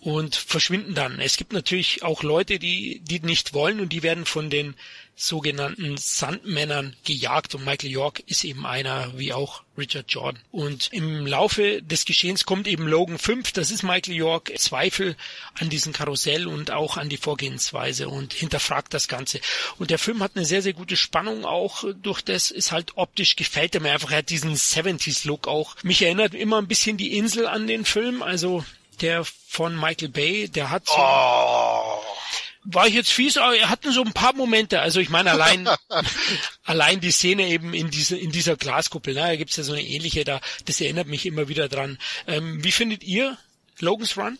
und 0.00 0.34
verschwinden 0.34 0.94
dann. 0.94 1.20
Es 1.20 1.36
gibt 1.36 1.52
natürlich 1.52 2.02
auch 2.02 2.22
Leute, 2.22 2.58
die, 2.58 3.00
die 3.00 3.20
nicht 3.20 3.52
wollen 3.52 3.80
und 3.80 3.92
die 3.92 4.02
werden 4.02 4.24
von 4.24 4.50
den 4.50 4.74
sogenannten 5.20 5.98
Sandmännern 5.98 6.96
gejagt 7.04 7.54
und 7.54 7.64
Michael 7.64 7.90
York 7.90 8.20
ist 8.26 8.42
eben 8.44 8.64
einer, 8.64 9.12
wie 9.18 9.34
auch 9.34 9.62
Richard 9.76 10.06
Jordan. 10.08 10.40
Und 10.50 10.88
im 10.92 11.26
Laufe 11.26 11.82
des 11.82 12.06
Geschehens 12.06 12.46
kommt 12.46 12.66
eben 12.66 12.88
Logan 12.88 13.18
5, 13.18 13.52
das 13.52 13.70
ist 13.70 13.82
Michael 13.82 14.14
York, 14.14 14.50
Zweifel 14.56 15.16
an 15.58 15.68
diesem 15.68 15.92
Karussell 15.92 16.46
und 16.46 16.70
auch 16.70 16.96
an 16.96 17.10
die 17.10 17.18
Vorgehensweise 17.18 18.08
und 18.08 18.32
hinterfragt 18.32 18.94
das 18.94 19.08
Ganze. 19.08 19.40
Und 19.78 19.90
der 19.90 19.98
Film 19.98 20.22
hat 20.22 20.36
eine 20.36 20.46
sehr, 20.46 20.62
sehr 20.62 20.72
gute 20.72 20.96
Spannung 20.96 21.44
auch 21.44 21.84
durch 22.02 22.22
das, 22.22 22.50
ist 22.50 22.72
halt 22.72 22.96
optisch 22.96 23.36
gefällt 23.36 23.74
er 23.74 23.82
mir 23.82 23.92
einfach, 23.92 24.12
er 24.12 24.18
hat 24.18 24.30
diesen 24.30 24.54
70s 24.54 25.26
Look 25.26 25.46
auch. 25.48 25.76
Mich 25.82 26.00
erinnert 26.00 26.34
immer 26.34 26.58
ein 26.58 26.68
bisschen 26.68 26.96
die 26.96 27.16
Insel 27.18 27.46
an 27.46 27.66
den 27.66 27.84
Film, 27.84 28.22
also 28.22 28.64
der 29.00 29.24
von 29.24 29.78
Michael 29.78 30.08
Bay, 30.08 30.48
der 30.48 30.70
hat 30.70 30.86
so, 30.86 30.94
oh. 30.96 32.02
war 32.64 32.86
ich 32.86 32.94
jetzt 32.94 33.10
fies, 33.10 33.36
aber 33.36 33.56
er 33.56 33.70
hatten 33.70 33.92
so 33.92 34.02
ein 34.02 34.12
paar 34.12 34.34
Momente. 34.34 34.80
Also 34.80 35.00
ich 35.00 35.08
meine 35.08 35.30
allein, 35.32 35.68
allein 36.64 37.00
die 37.00 37.10
Szene 37.10 37.48
eben 37.48 37.74
in 37.74 37.90
dieser 37.90 38.18
in 38.18 38.30
dieser 38.30 38.56
Glaskuppel, 38.56 39.14
ne, 39.14 39.20
da 39.20 39.36
gibt's 39.36 39.56
ja 39.56 39.64
so 39.64 39.72
eine 39.72 39.82
ähnliche 39.82 40.24
da. 40.24 40.40
Das 40.66 40.80
erinnert 40.80 41.08
mich 41.08 41.26
immer 41.26 41.48
wieder 41.48 41.68
dran. 41.68 41.98
Ähm, 42.26 42.62
wie 42.62 42.72
findet 42.72 43.02
ihr 43.04 43.36
Logan's 43.78 44.16
Run? 44.16 44.38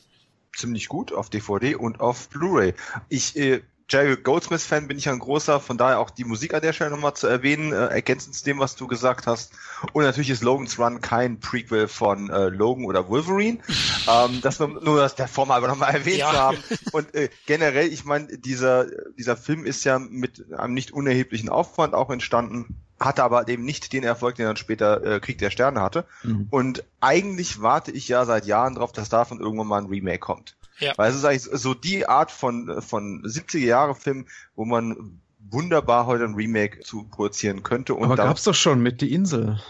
Ziemlich 0.57 0.89
gut 0.89 1.13
auf 1.13 1.31
DVD 1.31 1.77
und 1.77 2.01
auf 2.01 2.29
Blu-ray. 2.29 2.75
Ich 3.09 3.37
äh, 3.37 3.63
Jerry 3.91 4.17
Goldsmith-Fan 4.17 4.87
bin 4.87 4.99
ich 4.99 5.09
ein 5.09 5.19
großer, 5.19 5.59
von 5.59 5.77
daher 5.77 5.99
auch 5.99 6.11
die 6.11 6.25
Musik 6.25 6.55
an 6.55 6.63
der 6.63 6.73
Stelle 6.73 6.91
nochmal 6.91 7.15
zu 7.15 7.27
erwähnen, 7.27 7.73
äh, 7.73 7.87
ergänzend 7.87 8.37
zu 8.37 8.45
dem, 8.45 8.61
was 8.61 8.77
du 8.77 8.87
gesagt 8.87 9.27
hast. 9.27 9.53
Und 9.93 10.05
natürlich 10.05 10.31
ist 10.31 10.43
Logan's 10.43 10.79
Run 10.79 11.01
kein 11.01 11.41
Prequel 11.41 11.89
von 11.89 12.31
äh, 12.31 12.49
Logan 12.49 12.85
oder 12.85 13.09
Wolverine. 13.09 13.59
ähm, 14.09 14.41
das 14.43 14.61
nur, 14.61 14.69
nur 14.69 15.01
das 15.01 15.17
der 15.17 15.27
Form 15.29 15.51
aber 15.51 15.67
nochmal 15.67 15.93
erwähnt 15.93 16.19
ja. 16.19 16.31
zu 16.31 16.39
haben. 16.39 16.59
Und 16.93 17.15
äh, 17.15 17.31
generell, 17.47 17.93
ich 17.93 18.05
meine, 18.05 18.39
dieser, 18.39 18.87
dieser 19.19 19.37
Film 19.37 19.65
ist 19.65 19.85
ja 19.85 19.99
mit 19.99 20.53
einem 20.53 20.75
nicht 20.75 20.93
unerheblichen 20.93 21.49
Aufwand 21.49 21.95
auch 21.95 22.11
entstanden 22.11 22.77
hatte 23.01 23.25
aber 23.25 23.49
eben 23.49 23.65
nicht 23.65 23.95
den 23.95 24.05
Erfolg, 24.05 24.35
den 24.35 24.45
dann 24.45 24.59
später 24.59 25.03
äh, 25.03 25.21
Krieg 25.21 25.39
der 25.39 25.51
Sterne 25.51 25.81
hatte. 25.81 26.05
Mhm. 26.23 26.49
Und 26.51 26.85
eigentlich 27.01 27.63
warte 27.63 27.91
ich 27.91 28.07
ja 28.09 28.27
seit 28.27 28.45
Jahren 28.45 28.75
darauf, 28.75 28.93
dass 28.93 29.09
davon 29.09 29.41
irgendwann 29.41 29.67
mal 29.67 29.79
ein 29.79 29.87
Remake 29.87 30.19
kommt. 30.19 30.57
Ja. 30.81 30.93
Weil 30.97 31.11
es 31.11 31.17
ist 31.17 31.25
eigentlich 31.25 31.61
so 31.61 31.75
die 31.75 32.07
Art 32.07 32.31
von, 32.31 32.83
von 32.83 33.23
70er 33.23 33.59
Jahre 33.59 33.95
Film, 33.95 34.27
wo 34.57 34.65
man 34.65 35.21
wunderbar 35.51 36.07
heute 36.07 36.25
ein 36.25 36.35
Remake 36.35 36.81
zu 36.81 37.05
produzieren 37.05 37.63
könnte. 37.63 37.95
Und 37.95 38.05
Aber 38.05 38.17
gab's 38.17 38.45
doch 38.45 38.55
schon 38.55 38.83
mit 38.83 39.01
Die 39.01 39.13
Insel. 39.13 39.61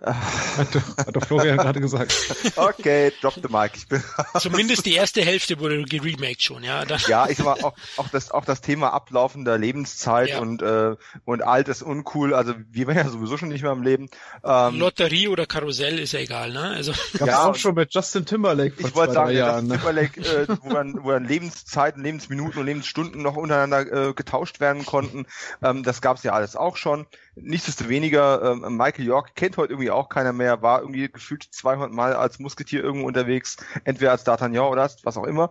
Hat, 0.00 0.74
hat 0.98 1.16
doch 1.16 1.26
Florian 1.26 1.56
gerade 1.56 1.80
gesagt. 1.80 2.14
Okay, 2.56 3.12
drop 3.20 3.34
the 3.34 3.48
mic. 3.48 3.72
Ich 3.74 3.88
bin 3.88 4.02
Zumindest 4.38 4.86
die 4.86 4.94
erste 4.94 5.22
Hälfte 5.22 5.58
wurde 5.58 5.82
geremaked 5.84 6.42
schon, 6.42 6.62
ja. 6.62 6.84
Dann 6.84 7.00
ja, 7.08 7.28
ich 7.28 7.36
sag 7.36 7.46
mal, 7.46 7.60
auch, 7.62 7.74
auch, 7.96 8.08
das, 8.08 8.30
auch 8.30 8.44
das 8.44 8.60
Thema 8.60 8.92
ablaufender 8.92 9.58
Lebenszeit 9.58 10.30
ja. 10.30 10.40
und, 10.40 10.62
äh, 10.62 10.96
und 11.24 11.42
alt 11.42 11.68
ist 11.68 11.82
uncool. 11.82 12.34
Also 12.34 12.54
wir 12.70 12.86
waren 12.86 12.96
ja 12.96 13.08
sowieso 13.08 13.36
schon 13.36 13.48
nicht 13.48 13.62
mehr 13.62 13.72
im 13.72 13.82
Leben. 13.82 14.08
Ähm, 14.44 14.78
Lotterie 14.78 15.28
oder 15.28 15.46
Karussell 15.46 15.98
ist 15.98 16.12
ja 16.12 16.20
egal, 16.20 16.52
ne? 16.52 16.60
Also 16.60 16.92
Gab's 17.12 17.26
ja, 17.26 17.44
auch 17.44 17.54
schon 17.54 17.74
mit 17.74 17.92
Justin 17.94 18.24
Timberlake 18.24 18.76
vor 18.76 18.88
Ich 18.88 18.94
wollte 18.94 19.14
sagen, 19.14 19.36
Jahren, 19.36 19.68
Justin 19.68 19.68
ne? 19.68 19.76
Timberlake, 19.76 20.20
äh, 20.20 20.46
wo, 20.62 20.74
dann, 20.74 21.04
wo 21.04 21.10
dann 21.10 21.24
Lebenszeiten, 21.24 22.02
Lebensminuten 22.02 22.60
und 22.60 22.66
Lebensstunden 22.66 23.22
noch 23.22 23.36
untereinander 23.36 24.08
äh, 24.08 24.12
getauscht 24.14 24.60
werden 24.60 24.86
konnten. 24.86 25.26
Ähm, 25.62 25.82
das 25.82 26.00
gab's 26.00 26.22
ja 26.22 26.32
alles 26.32 26.56
auch 26.56 26.76
schon. 26.76 27.06
Nichtsdestoweniger, 27.42 28.42
ähm, 28.52 28.76
Michael 28.76 29.06
York 29.06 29.34
kennt 29.34 29.56
heute 29.56 29.72
irgendwie 29.72 29.90
auch 29.90 30.08
keiner 30.08 30.32
mehr, 30.32 30.62
war 30.62 30.80
irgendwie 30.80 31.08
gefühlt 31.08 31.42
200 31.50 31.92
Mal 31.92 32.14
als 32.14 32.38
Musketier 32.38 32.82
irgendwo 32.82 33.06
unterwegs, 33.06 33.56
entweder 33.84 34.12
als 34.12 34.26
D'Artagnan 34.26 34.68
oder 34.70 34.90
was 35.02 35.16
auch 35.16 35.24
immer. 35.24 35.50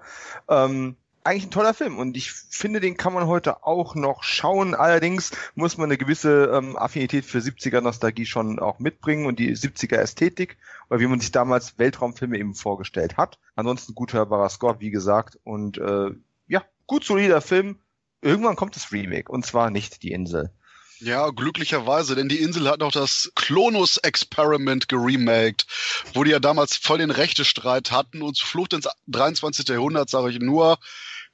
Ähm, 0.50 0.98
eigentlich 1.28 1.48
ein 1.48 1.52
toller 1.52 1.74
Film 1.74 1.98
und 2.00 2.16
ich 2.16 2.32
finde, 2.32 2.80
den 2.80 2.96
kann 2.96 3.14
man 3.14 3.28
heute 3.28 3.66
auch 3.66 3.96
noch 3.96 4.24
schauen. 4.24 4.74
Allerdings 4.74 5.32
muss 5.56 5.78
man 5.78 5.90
eine 5.90 5.98
gewisse 5.98 6.46
ähm, 6.54 6.78
Affinität 6.78 7.26
für 7.26 7.40
70er 7.40 7.82
Nostalgie 7.82 8.26
schon 8.26 8.60
auch 8.60 8.80
mitbringen 8.80 9.26
und 9.26 9.38
die 9.38 9.54
70er 9.54 9.98
Ästhetik, 9.98 10.58
weil 10.88 11.02
wie 11.02 11.08
man 11.08 11.20
sich 11.20 11.34
damals 11.34 11.78
Weltraumfilme 11.78 12.38
eben 12.38 12.56
vorgestellt 12.56 13.18
hat. 13.18 13.40
Ansonsten 13.56 13.94
gut 13.94 14.14
hörbarer 14.14 14.48
Score, 14.48 14.80
wie 14.80 14.90
gesagt, 14.90 15.38
und 15.44 15.78
äh, 15.78 16.12
ja, 16.48 16.64
gut 16.86 17.04
solider 17.04 17.42
Film. 17.42 17.80
Irgendwann 18.22 18.56
kommt 18.56 18.78
das 18.78 18.94
Remake 18.94 19.30
und 19.30 19.46
zwar 19.46 19.70
nicht 19.70 20.04
die 20.04 20.14
Insel. 20.14 20.52
Ja, 21.00 21.30
glücklicherweise, 21.30 22.16
denn 22.16 22.28
die 22.28 22.40
Insel 22.40 22.68
hat 22.68 22.80
noch 22.80 22.92
das 22.92 23.32
Klonus 23.36 23.98
Experiment 23.98 24.90
geremaked, 24.90 25.68
wo 26.14 26.24
die 26.24 26.32
ja 26.32 26.40
damals 26.40 26.76
voll 26.76 26.98
den 26.98 27.12
Rechtestreit 27.12 27.92
hatten 27.92 28.24
und 28.24 28.40
Flucht 28.40 28.74
ins 28.74 28.88
23. 29.08 29.68
Jahrhundert, 29.68 30.10
sage 30.10 30.32
ich 30.32 30.40
nur. 30.40 30.80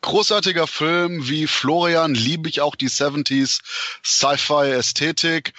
Großartiger 0.02 0.68
Film, 0.68 1.30
wie 1.30 1.48
Florian 1.48 2.14
liebe 2.14 2.50
ich 2.50 2.60
auch 2.60 2.76
die 2.76 2.90
70s 2.90 3.62
Sci-Fi-Ästhetik 4.04 5.54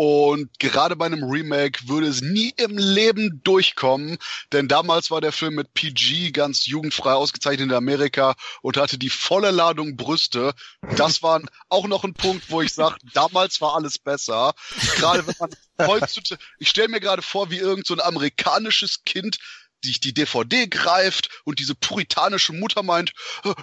und 0.00 0.60
gerade 0.60 0.94
bei 0.94 1.06
einem 1.06 1.24
Remake 1.24 1.88
würde 1.88 2.06
es 2.06 2.20
nie 2.20 2.54
im 2.56 2.78
Leben 2.78 3.40
durchkommen, 3.42 4.18
denn 4.52 4.68
damals 4.68 5.10
war 5.10 5.20
der 5.20 5.32
Film 5.32 5.56
mit 5.56 5.74
PG 5.74 6.30
ganz 6.30 6.66
jugendfrei 6.66 7.14
ausgezeichnet 7.14 7.70
in 7.70 7.74
Amerika 7.74 8.36
und 8.62 8.76
hatte 8.76 8.96
die 8.96 9.10
volle 9.10 9.50
Ladung 9.50 9.96
Brüste. 9.96 10.54
Das 10.96 11.24
war 11.24 11.42
auch 11.68 11.88
noch 11.88 12.04
ein 12.04 12.14
Punkt, 12.14 12.48
wo 12.48 12.62
ich 12.62 12.72
sage, 12.72 12.94
damals 13.12 13.60
war 13.60 13.74
alles 13.74 13.98
besser. 13.98 14.54
Gerade 14.94 15.26
wenn 15.26 15.34
man 15.40 15.50
heutzutage, 15.88 16.40
ich 16.60 16.68
stelle 16.68 16.86
mir 16.86 17.00
gerade 17.00 17.22
vor, 17.22 17.50
wie 17.50 17.58
irgend 17.58 17.84
so 17.84 17.94
ein 17.94 18.00
amerikanisches 18.00 19.02
Kind 19.04 19.38
sich 19.84 19.98
die 19.98 20.14
DVD 20.14 20.68
greift 20.68 21.42
und 21.44 21.58
diese 21.58 21.74
puritanische 21.74 22.52
Mutter 22.52 22.84
meint, 22.84 23.12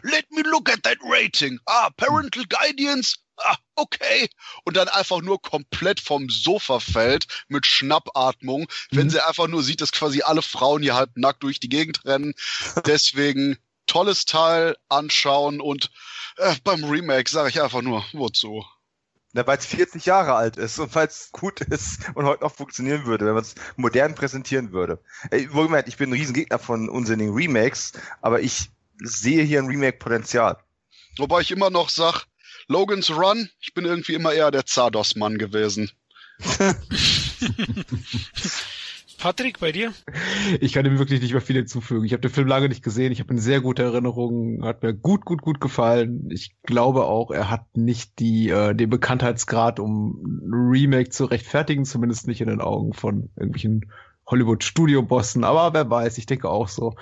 let 0.01 0.29
me 0.31 0.41
look 0.41 0.69
at 0.69 0.83
that 0.83 0.97
rating. 1.01 1.59
Ah, 1.65 1.91
parental 1.95 2.43
guidance 2.49 3.15
ah, 3.37 3.57
okay. 3.75 4.29
Und 4.63 4.77
dann 4.77 4.87
einfach 4.87 5.21
nur 5.21 5.41
komplett 5.41 5.99
vom 5.99 6.29
Sofa 6.29 6.79
fällt 6.79 7.27
mit 7.47 7.65
Schnappatmung, 7.65 8.67
wenn 8.91 9.07
mhm. 9.07 9.11
sie 9.11 9.25
einfach 9.25 9.47
nur 9.47 9.63
sieht, 9.63 9.81
dass 9.81 9.91
quasi 9.91 10.21
alle 10.21 10.41
Frauen 10.41 10.81
hier 10.81 10.95
halb 10.95 11.11
nackt 11.15 11.43
durch 11.43 11.59
die 11.59 11.69
Gegend 11.69 12.05
rennen. 12.05 12.33
Deswegen 12.85 13.57
tolles 13.87 14.25
Teil 14.25 14.75
anschauen 14.89 15.61
und 15.61 15.91
äh, 16.37 16.55
beim 16.63 16.83
Remake 16.83 17.29
sage 17.29 17.49
ich 17.49 17.61
einfach 17.61 17.81
nur, 17.81 18.03
wozu? 18.13 18.65
Na, 19.33 19.45
weil 19.45 19.57
es 19.57 19.65
40 19.65 20.05
Jahre 20.05 20.33
alt 20.33 20.55
ist 20.55 20.79
und 20.79 20.95
weil 20.95 21.07
es 21.07 21.29
gut 21.33 21.59
ist 21.59 22.09
und 22.15 22.25
heute 22.25 22.43
noch 22.43 22.55
funktionieren 22.55 23.05
würde, 23.05 23.25
wenn 23.25 23.33
man 23.33 23.43
es 23.43 23.55
modern 23.75 24.15
präsentieren 24.15 24.71
würde. 24.71 25.03
Ey, 25.29 25.51
wohlgemerkt, 25.53 25.89
ich 25.89 25.97
bin 25.97 26.09
ein 26.09 26.13
Riesengegner 26.13 26.57
von 26.57 26.87
unsinnigen 26.87 27.33
Remakes, 27.33 27.91
aber 28.21 28.39
ich 28.39 28.69
sehe 29.03 29.43
hier 29.43 29.59
ein 29.59 29.67
Remake-Potenzial. 29.67 30.57
Wobei 31.17 31.41
ich 31.41 31.51
immer 31.51 31.69
noch 31.69 31.89
sag, 31.89 32.25
Logan's 32.67 33.11
Run, 33.11 33.49
ich 33.59 33.73
bin 33.73 33.85
irgendwie 33.85 34.13
immer 34.13 34.33
eher 34.33 34.51
der 34.51 34.65
Zardos-Mann 34.65 35.37
gewesen. 35.37 35.91
Patrick, 39.17 39.59
bei 39.59 39.71
dir? 39.71 39.93
Ich 40.59 40.73
kann 40.73 40.83
dem 40.83 40.99
wirklich 40.99 41.21
nicht 41.21 41.31
mehr 41.31 41.41
viel 41.41 41.55
hinzufügen. 41.55 42.05
Ich 42.05 42.11
habe 42.11 42.21
den 42.21 42.31
Film 42.31 42.47
lange 42.47 42.69
nicht 42.69 42.83
gesehen. 42.83 43.11
Ich 43.11 43.19
habe 43.19 43.31
eine 43.31 43.41
sehr 43.41 43.61
gute 43.61 43.83
Erinnerung. 43.83 44.63
Hat 44.63 44.83
mir 44.83 44.93
gut, 44.93 45.25
gut, 45.25 45.41
gut 45.41 45.59
gefallen. 45.59 46.29
Ich 46.31 46.55
glaube 46.63 47.05
auch, 47.05 47.31
er 47.31 47.49
hat 47.49 47.65
nicht 47.75 48.19
die, 48.19 48.49
äh, 48.49 48.75
den 48.75 48.89
Bekanntheitsgrad, 48.89 49.79
um 49.79 50.21
ein 50.43 50.53
Remake 50.53 51.09
zu 51.09 51.25
rechtfertigen, 51.25 51.85
zumindest 51.85 52.27
nicht 52.27 52.41
in 52.41 52.49
den 52.49 52.61
Augen 52.61 52.93
von 52.93 53.29
irgendwelchen 53.35 53.91
Hollywood-Studio-Bossen, 54.27 55.43
aber 55.43 55.73
wer 55.73 55.89
weiß, 55.89 56.17
ich 56.17 56.25
denke 56.25 56.49
auch 56.49 56.67
so. 56.67 56.95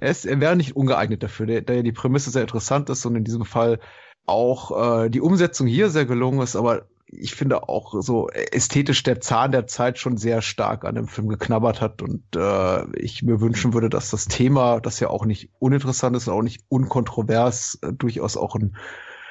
Er, 0.00 0.10
ist, 0.10 0.26
er 0.26 0.40
wäre 0.40 0.56
nicht 0.56 0.76
ungeeignet 0.76 1.22
dafür, 1.22 1.62
da 1.62 1.72
ja 1.72 1.82
die 1.82 1.92
Prämisse 1.92 2.30
sehr 2.30 2.42
interessant 2.42 2.90
ist 2.90 3.04
und 3.06 3.16
in 3.16 3.24
diesem 3.24 3.44
Fall 3.44 3.80
auch 4.26 5.04
äh, 5.04 5.10
die 5.10 5.20
Umsetzung 5.20 5.66
hier 5.66 5.90
sehr 5.90 6.06
gelungen 6.06 6.40
ist, 6.40 6.56
aber 6.56 6.86
ich 7.08 7.34
finde 7.34 7.68
auch 7.68 7.94
so 8.02 8.28
ästhetisch 8.28 9.02
der 9.04 9.20
Zahn 9.20 9.52
der 9.52 9.66
Zeit 9.66 9.98
schon 9.98 10.16
sehr 10.16 10.42
stark 10.42 10.84
an 10.84 10.96
dem 10.96 11.06
Film 11.06 11.28
geknabbert 11.28 11.80
hat 11.80 12.02
und 12.02 12.22
äh, 12.34 12.98
ich 12.98 13.22
mir 13.22 13.40
wünschen 13.40 13.74
würde, 13.74 13.88
dass 13.88 14.10
das 14.10 14.26
Thema, 14.26 14.80
das 14.80 14.98
ja 15.00 15.08
auch 15.08 15.24
nicht 15.24 15.50
uninteressant 15.58 16.16
ist 16.16 16.28
und 16.28 16.34
auch 16.34 16.42
nicht 16.42 16.64
unkontrovers, 16.68 17.78
äh, 17.82 17.92
durchaus 17.92 18.36
auch 18.36 18.56
ein, 18.56 18.76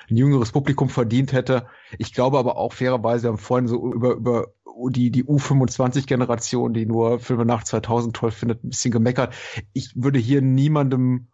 ein 0.09 0.17
jüngeres 0.17 0.51
Publikum 0.51 0.87
verdient 0.87 1.33
hätte. 1.33 1.67
Ich 1.97 2.13
glaube 2.13 2.39
aber 2.39 2.57
auch 2.57 2.73
fairerweise, 2.73 3.23
wir 3.23 3.29
haben 3.31 3.37
vorhin 3.37 3.67
so 3.67 3.93
über, 3.93 4.13
über 4.13 4.47
die, 4.89 5.11
die 5.11 5.25
U25-Generation, 5.25 6.73
die 6.73 6.85
nur 6.85 7.19
Filme 7.19 7.45
nach 7.45 7.63
2000 7.63 8.15
toll 8.15 8.31
findet, 8.31 8.63
ein 8.63 8.69
bisschen 8.69 8.91
gemeckert. 8.91 9.33
Ich 9.73 9.91
würde 9.95 10.19
hier 10.19 10.41
niemandem 10.41 11.27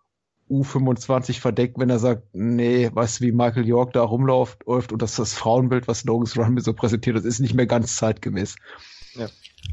U25 0.51 1.39
verdeckt, 1.39 1.79
wenn 1.79 1.89
er 1.89 1.99
sagt, 1.99 2.23
nee, 2.33 2.89
weißt 2.93 3.19
du, 3.19 3.25
wie 3.25 3.31
Michael 3.31 3.65
York 3.65 3.93
da 3.93 4.03
rumläuft 4.03 4.65
und 4.65 5.01
dass 5.01 5.15
das 5.15 5.33
Frauenbild, 5.33 5.87
was 5.87 6.03
Logan's 6.03 6.37
Run 6.37 6.59
so 6.59 6.73
präsentiert, 6.73 7.15
das 7.15 7.25
ist 7.25 7.39
nicht 7.39 7.53
mehr 7.53 7.67
ganz 7.67 7.95
zeitgemäß. 7.95 8.57
Ja. 9.15 9.27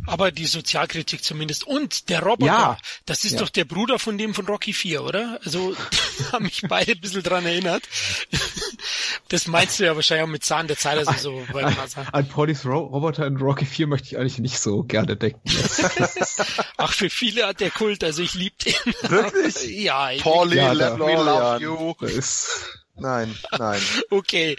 Aber 0.06 0.32
die 0.32 0.46
Sozialkritik 0.46 1.22
zumindest. 1.22 1.66
Und 1.66 2.08
der 2.08 2.22
Roboter, 2.22 2.46
ja. 2.46 2.78
das 3.04 3.24
ist 3.24 3.32
ja. 3.32 3.40
doch 3.40 3.50
der 3.50 3.64
Bruder 3.66 3.98
von 3.98 4.16
dem 4.16 4.32
von 4.32 4.46
Rocky 4.46 4.72
4, 4.72 5.02
oder? 5.02 5.38
Also, 5.44 5.76
haben 6.32 6.46
mich 6.46 6.62
beide 6.66 6.92
ein 6.92 7.00
bisschen 7.00 7.22
dran 7.22 7.44
erinnert. 7.44 7.82
Das 9.28 9.46
meinst 9.46 9.78
du 9.78 9.84
ja 9.84 9.94
wahrscheinlich 9.94 10.24
auch 10.24 10.30
mit 10.30 10.44
Zahn 10.44 10.66
der 10.66 10.78
Zeit, 10.78 11.06
also 11.06 11.44
so. 11.52 11.58
An, 11.58 11.76
an 12.12 12.28
Paulys 12.28 12.64
Ro 12.64 12.78
Roboter 12.78 13.26
in 13.26 13.36
Rocky 13.36 13.66
4 13.66 13.86
möchte 13.86 14.08
ich 14.08 14.18
eigentlich 14.18 14.38
nicht 14.38 14.58
so 14.58 14.82
gerne 14.82 15.16
denken. 15.16 15.40
Ach, 16.78 16.92
für 16.92 17.10
viele 17.10 17.46
hat 17.46 17.60
der 17.60 17.70
Kult, 17.70 18.02
also 18.02 18.22
ich 18.22 18.34
lieb 18.34 18.58
den. 18.58 18.74
Wirklich? 19.10 19.68
ja. 19.84 20.10
Pauli, 20.20 20.56
ja, 20.56 20.72
let 20.72 20.98
me 20.98 21.14
love 21.14 21.62
you. 21.62 21.94
Nein, 22.96 23.36
nein. 23.58 23.80
Okay. 24.10 24.56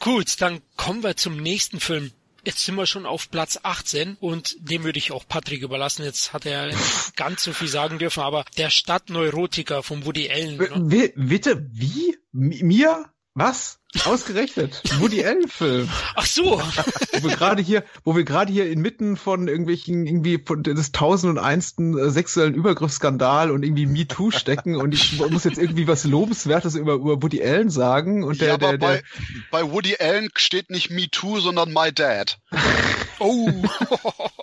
Gut, 0.00 0.40
dann 0.40 0.60
kommen 0.76 1.02
wir 1.02 1.16
zum 1.16 1.36
nächsten 1.36 1.80
Film. 1.80 2.12
Jetzt 2.46 2.64
sind 2.64 2.76
wir 2.76 2.86
schon 2.86 3.06
auf 3.06 3.28
Platz 3.28 3.58
18 3.64 4.18
und 4.20 4.56
dem 4.60 4.84
würde 4.84 4.98
ich 5.00 5.10
auch 5.10 5.26
Patrick 5.26 5.62
überlassen. 5.62 6.04
Jetzt 6.04 6.32
hat 6.32 6.46
er 6.46 6.70
ganz 7.16 7.42
so 7.42 7.52
viel 7.52 7.66
sagen 7.66 7.98
dürfen, 7.98 8.22
aber 8.22 8.44
der 8.56 8.70
Stadtneurotiker 8.70 9.82
von 9.82 10.06
Woody 10.06 10.30
Allen. 10.30 10.56
Ne? 10.56 11.12
Bitte, 11.16 11.66
wie? 11.72 12.16
Mir? 12.30 13.06
Was? 13.36 13.78
Ausgerechnet. 14.06 14.82
Woody 14.98 15.22
Allen 15.22 15.46
Film. 15.46 15.90
Ach 16.14 16.24
so. 16.24 16.58
wo 17.12 17.28
wir 17.28 17.36
gerade 17.36 17.60
hier, 17.60 17.84
wo 18.02 18.16
wir 18.16 18.24
gerade 18.24 18.50
hier 18.50 18.70
inmitten 18.70 19.18
von 19.18 19.46
irgendwelchen 19.46 20.06
irgendwie 20.06 20.42
von 20.42 20.62
des 20.62 20.90
tausend 20.92 21.32
und 21.32 21.38
einsten 21.38 21.98
äh, 21.98 22.08
sexuellen 22.08 22.54
Übergriffsskandal 22.54 23.50
und 23.50 23.62
irgendwie 23.62 23.84
MeToo 23.84 24.30
stecken 24.30 24.74
und 24.76 24.94
ich 24.94 25.18
muss 25.18 25.44
jetzt 25.44 25.58
irgendwie 25.58 25.86
was 25.86 26.04
lobenswertes 26.04 26.76
über, 26.76 26.94
über 26.94 27.22
Woody 27.22 27.42
Allen 27.44 27.68
sagen 27.68 28.24
und 28.24 28.40
der, 28.40 28.48
ja, 28.48 28.56
der, 28.56 28.78
der, 28.78 28.86
bei, 28.86 29.02
bei 29.50 29.70
Woody 29.70 29.96
Allen 30.00 30.30
steht 30.34 30.70
nicht 30.70 30.90
MeToo, 30.90 31.40
sondern 31.40 31.74
My 31.74 31.92
Dad. 31.92 32.38
Oh. 33.18 33.48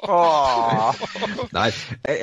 oh. 0.02 0.91
Nein, 1.52 1.74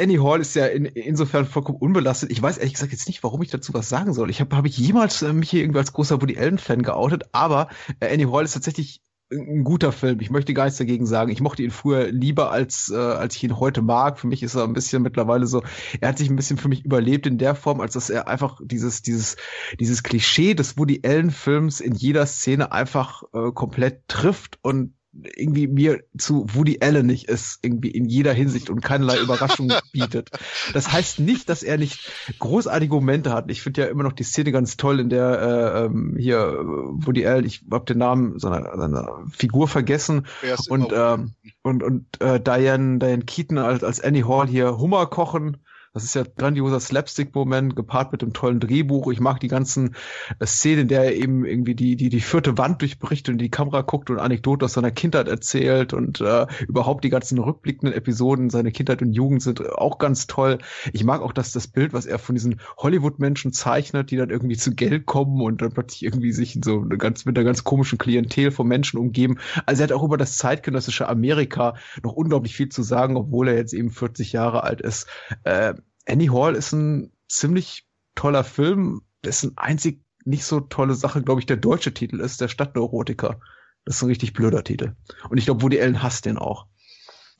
Annie 0.01 0.22
Hall 0.22 0.40
ist 0.40 0.55
ja 0.55 0.66
in, 0.66 0.85
insofern 0.85 1.47
vollkommen 1.47 1.78
unbelastet. 1.78 2.31
Ich 2.31 2.43
weiß 2.43 2.59
ehrlich 2.59 2.74
gesagt 2.74 2.93
jetzt 2.93 3.06
nicht, 3.09 3.22
warum 3.22 3.43
ich 3.43 3.51
dazu 3.51 3.74
was 3.74 3.89
sagen 3.89 4.12
soll. 4.12 4.31
Ich 4.31 4.40
habe 4.40 4.56
hab 4.56 4.66
ich 4.66 4.77
jemals 4.77 5.22
äh, 5.22 5.32
mich 5.32 5.51
hier 5.51 5.62
irgendwie 5.62 5.78
als 5.78 5.93
großer 5.93 6.20
Woody 6.20 6.39
Allen 6.39 6.59
Fan 6.59 6.82
geoutet, 6.82 7.24
aber 7.32 7.68
äh, 8.01 8.12
Annie 8.12 8.31
Hall 8.31 8.44
ist 8.44 8.55
tatsächlich 8.55 9.01
ein 9.32 9.62
guter 9.62 9.93
Film. 9.93 10.18
Ich 10.20 10.31
möchte 10.31 10.55
gar 10.55 10.64
nichts 10.64 10.78
dagegen 10.78 11.06
sagen. 11.06 11.31
Ich 11.31 11.40
mochte 11.40 11.62
ihn 11.62 11.70
früher 11.70 12.10
lieber 12.10 12.51
als 12.51 12.90
äh, 12.93 12.97
als 12.97 13.36
ich 13.36 13.44
ihn 13.44 13.60
heute 13.60 13.81
mag. 13.81 14.18
Für 14.18 14.27
mich 14.27 14.43
ist 14.43 14.56
er 14.56 14.64
ein 14.64 14.72
bisschen 14.72 15.02
mittlerweile 15.02 15.47
so. 15.47 15.62
Er 16.01 16.09
hat 16.09 16.18
sich 16.18 16.28
ein 16.28 16.36
bisschen 16.36 16.59
für 16.59 16.68
mich 16.68 16.85
überlebt 16.85 17.27
in 17.27 17.39
der 17.39 17.55
Form, 17.55 17.81
als 17.81 17.94
dass 17.94 18.10
er 18.10 18.27
einfach 18.27 18.59
dieses 18.62 19.02
dieses 19.02 19.36
dieses 19.78 20.02
Klischee 20.02 20.55
des 20.55 20.77
Woody 20.77 21.02
Allen 21.05 21.31
Films 21.31 21.81
in 21.81 21.94
jeder 21.94 22.27
Szene 22.27 22.72
einfach 22.72 23.22
äh, 23.32 23.52
komplett 23.52 24.09
trifft 24.09 24.59
und 24.62 24.94
irgendwie 25.12 25.66
mir 25.66 26.04
zu 26.16 26.46
Woody 26.54 26.78
Allen 26.80 27.06
nicht 27.06 27.28
ist, 27.28 27.58
irgendwie 27.62 27.90
in 27.90 28.04
jeder 28.04 28.32
Hinsicht 28.32 28.70
und 28.70 28.80
keinerlei 28.80 29.18
Überraschung 29.18 29.72
bietet. 29.92 30.30
Das 30.72 30.92
heißt 30.92 31.18
nicht, 31.18 31.48
dass 31.48 31.62
er 31.62 31.78
nicht 31.78 32.10
großartige 32.38 32.94
Momente 32.94 33.32
hat. 33.32 33.50
Ich 33.50 33.62
finde 33.62 33.82
ja 33.82 33.88
immer 33.88 34.04
noch 34.04 34.12
die 34.12 34.22
Szene 34.22 34.52
ganz 34.52 34.76
toll, 34.76 35.00
in 35.00 35.10
der 35.10 35.40
äh, 35.40 35.84
ähm, 35.86 36.16
hier 36.18 36.38
Woody 36.38 37.26
Allen, 37.26 37.44
ich 37.44 37.64
habe 37.70 37.84
den 37.86 37.98
Namen 37.98 38.38
seiner, 38.38 38.76
seiner 38.76 39.24
Figur 39.32 39.66
vergessen 39.66 40.26
und, 40.68 40.92
ähm, 40.92 41.32
und 41.62 41.82
und 41.82 42.20
äh, 42.20 42.40
Diane 42.40 42.98
Diane 42.98 43.24
Keaton 43.24 43.58
als 43.58 43.82
als 43.82 44.00
Annie 44.00 44.26
Hall 44.26 44.46
hier 44.46 44.78
Hummer 44.78 45.06
kochen 45.06 45.58
das 45.92 46.04
ist 46.04 46.14
ja 46.14 46.22
grandioser 46.22 46.78
Slapstick-Moment, 46.78 47.74
gepaart 47.74 48.12
mit 48.12 48.22
dem 48.22 48.32
tollen 48.32 48.60
Drehbuch. 48.60 49.10
Ich 49.10 49.18
mag 49.18 49.40
die 49.40 49.48
ganzen 49.48 49.96
äh, 50.38 50.46
Szenen, 50.46 50.82
in 50.82 50.88
der 50.88 51.04
er 51.04 51.16
eben 51.16 51.44
irgendwie 51.44 51.74
die, 51.74 51.96
die, 51.96 52.10
die 52.10 52.20
vierte 52.20 52.56
Wand 52.58 52.80
durchbricht 52.80 53.28
und 53.28 53.34
in 53.34 53.38
die 53.38 53.50
Kamera 53.50 53.80
guckt 53.82 54.08
und 54.08 54.20
Anekdoten 54.20 54.64
aus 54.64 54.74
seiner 54.74 54.92
Kindheit 54.92 55.26
erzählt 55.26 55.92
und 55.92 56.20
äh, 56.20 56.46
überhaupt 56.68 57.02
die 57.02 57.10
ganzen 57.10 57.38
rückblickenden 57.38 57.96
Episoden 57.96 58.50
seiner 58.50 58.70
Kindheit 58.70 59.02
und 59.02 59.12
Jugend 59.12 59.42
sind 59.42 59.68
auch 59.68 59.98
ganz 59.98 60.28
toll. 60.28 60.58
Ich 60.92 61.02
mag 61.02 61.22
auch, 61.22 61.32
dass 61.32 61.52
das 61.52 61.66
Bild, 61.66 61.92
was 61.92 62.06
er 62.06 62.20
von 62.20 62.36
diesen 62.36 62.60
Hollywood-Menschen 62.76 63.52
zeichnet, 63.52 64.12
die 64.12 64.16
dann 64.16 64.30
irgendwie 64.30 64.56
zu 64.56 64.74
Geld 64.76 65.06
kommen 65.06 65.40
und 65.40 65.60
dann 65.60 65.72
plötzlich 65.72 66.04
irgendwie 66.04 66.32
sich 66.32 66.60
so 66.64 66.82
ganz, 66.82 67.24
mit 67.24 67.36
einer 67.36 67.44
ganz 67.44 67.64
komischen 67.64 67.98
Klientel 67.98 68.52
von 68.52 68.68
Menschen 68.68 69.00
umgeben. 69.00 69.38
Also 69.66 69.82
er 69.82 69.88
hat 69.88 69.92
auch 69.92 70.04
über 70.04 70.16
das 70.16 70.36
zeitgenössische 70.36 71.08
Amerika 71.08 71.74
noch 72.04 72.12
unglaublich 72.12 72.54
viel 72.54 72.68
zu 72.68 72.84
sagen, 72.84 73.16
obwohl 73.16 73.48
er 73.48 73.56
jetzt 73.56 73.72
eben 73.72 73.90
40 73.90 74.32
Jahre 74.32 74.62
alt 74.62 74.80
ist. 74.80 75.08
Äh, 75.42 75.74
Annie 76.06 76.31
Hall 76.31 76.55
ist 76.55 76.72
ein 76.72 77.12
ziemlich 77.28 77.86
toller 78.14 78.44
Film, 78.44 79.02
dessen 79.24 79.56
einzig 79.56 80.02
nicht 80.24 80.44
so 80.44 80.60
tolle 80.60 80.94
Sache, 80.94 81.22
glaube 81.22 81.40
ich, 81.40 81.47
der 81.47 81.56
deutsche 81.56 81.94
Titel 81.94 82.20
ist, 82.20 82.40
der 82.40 82.48
Stadtneurotiker. 82.48 83.40
Das 83.85 83.97
ist 83.97 84.02
ein 84.02 84.09
richtig 84.09 84.32
blöder 84.32 84.62
Titel. 84.62 84.94
Und 85.28 85.39
ich 85.39 85.47
glaube, 85.47 85.62
Woody 85.62 85.81
Allen 85.81 86.02
hasst 86.02 86.27
den 86.27 86.36
auch. 86.36 86.66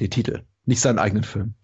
Den 0.01 0.11
Titel. 0.11 0.45
Nicht 0.65 0.81
seinen 0.81 0.99
eigenen 0.99 1.25
Film. 1.25 1.55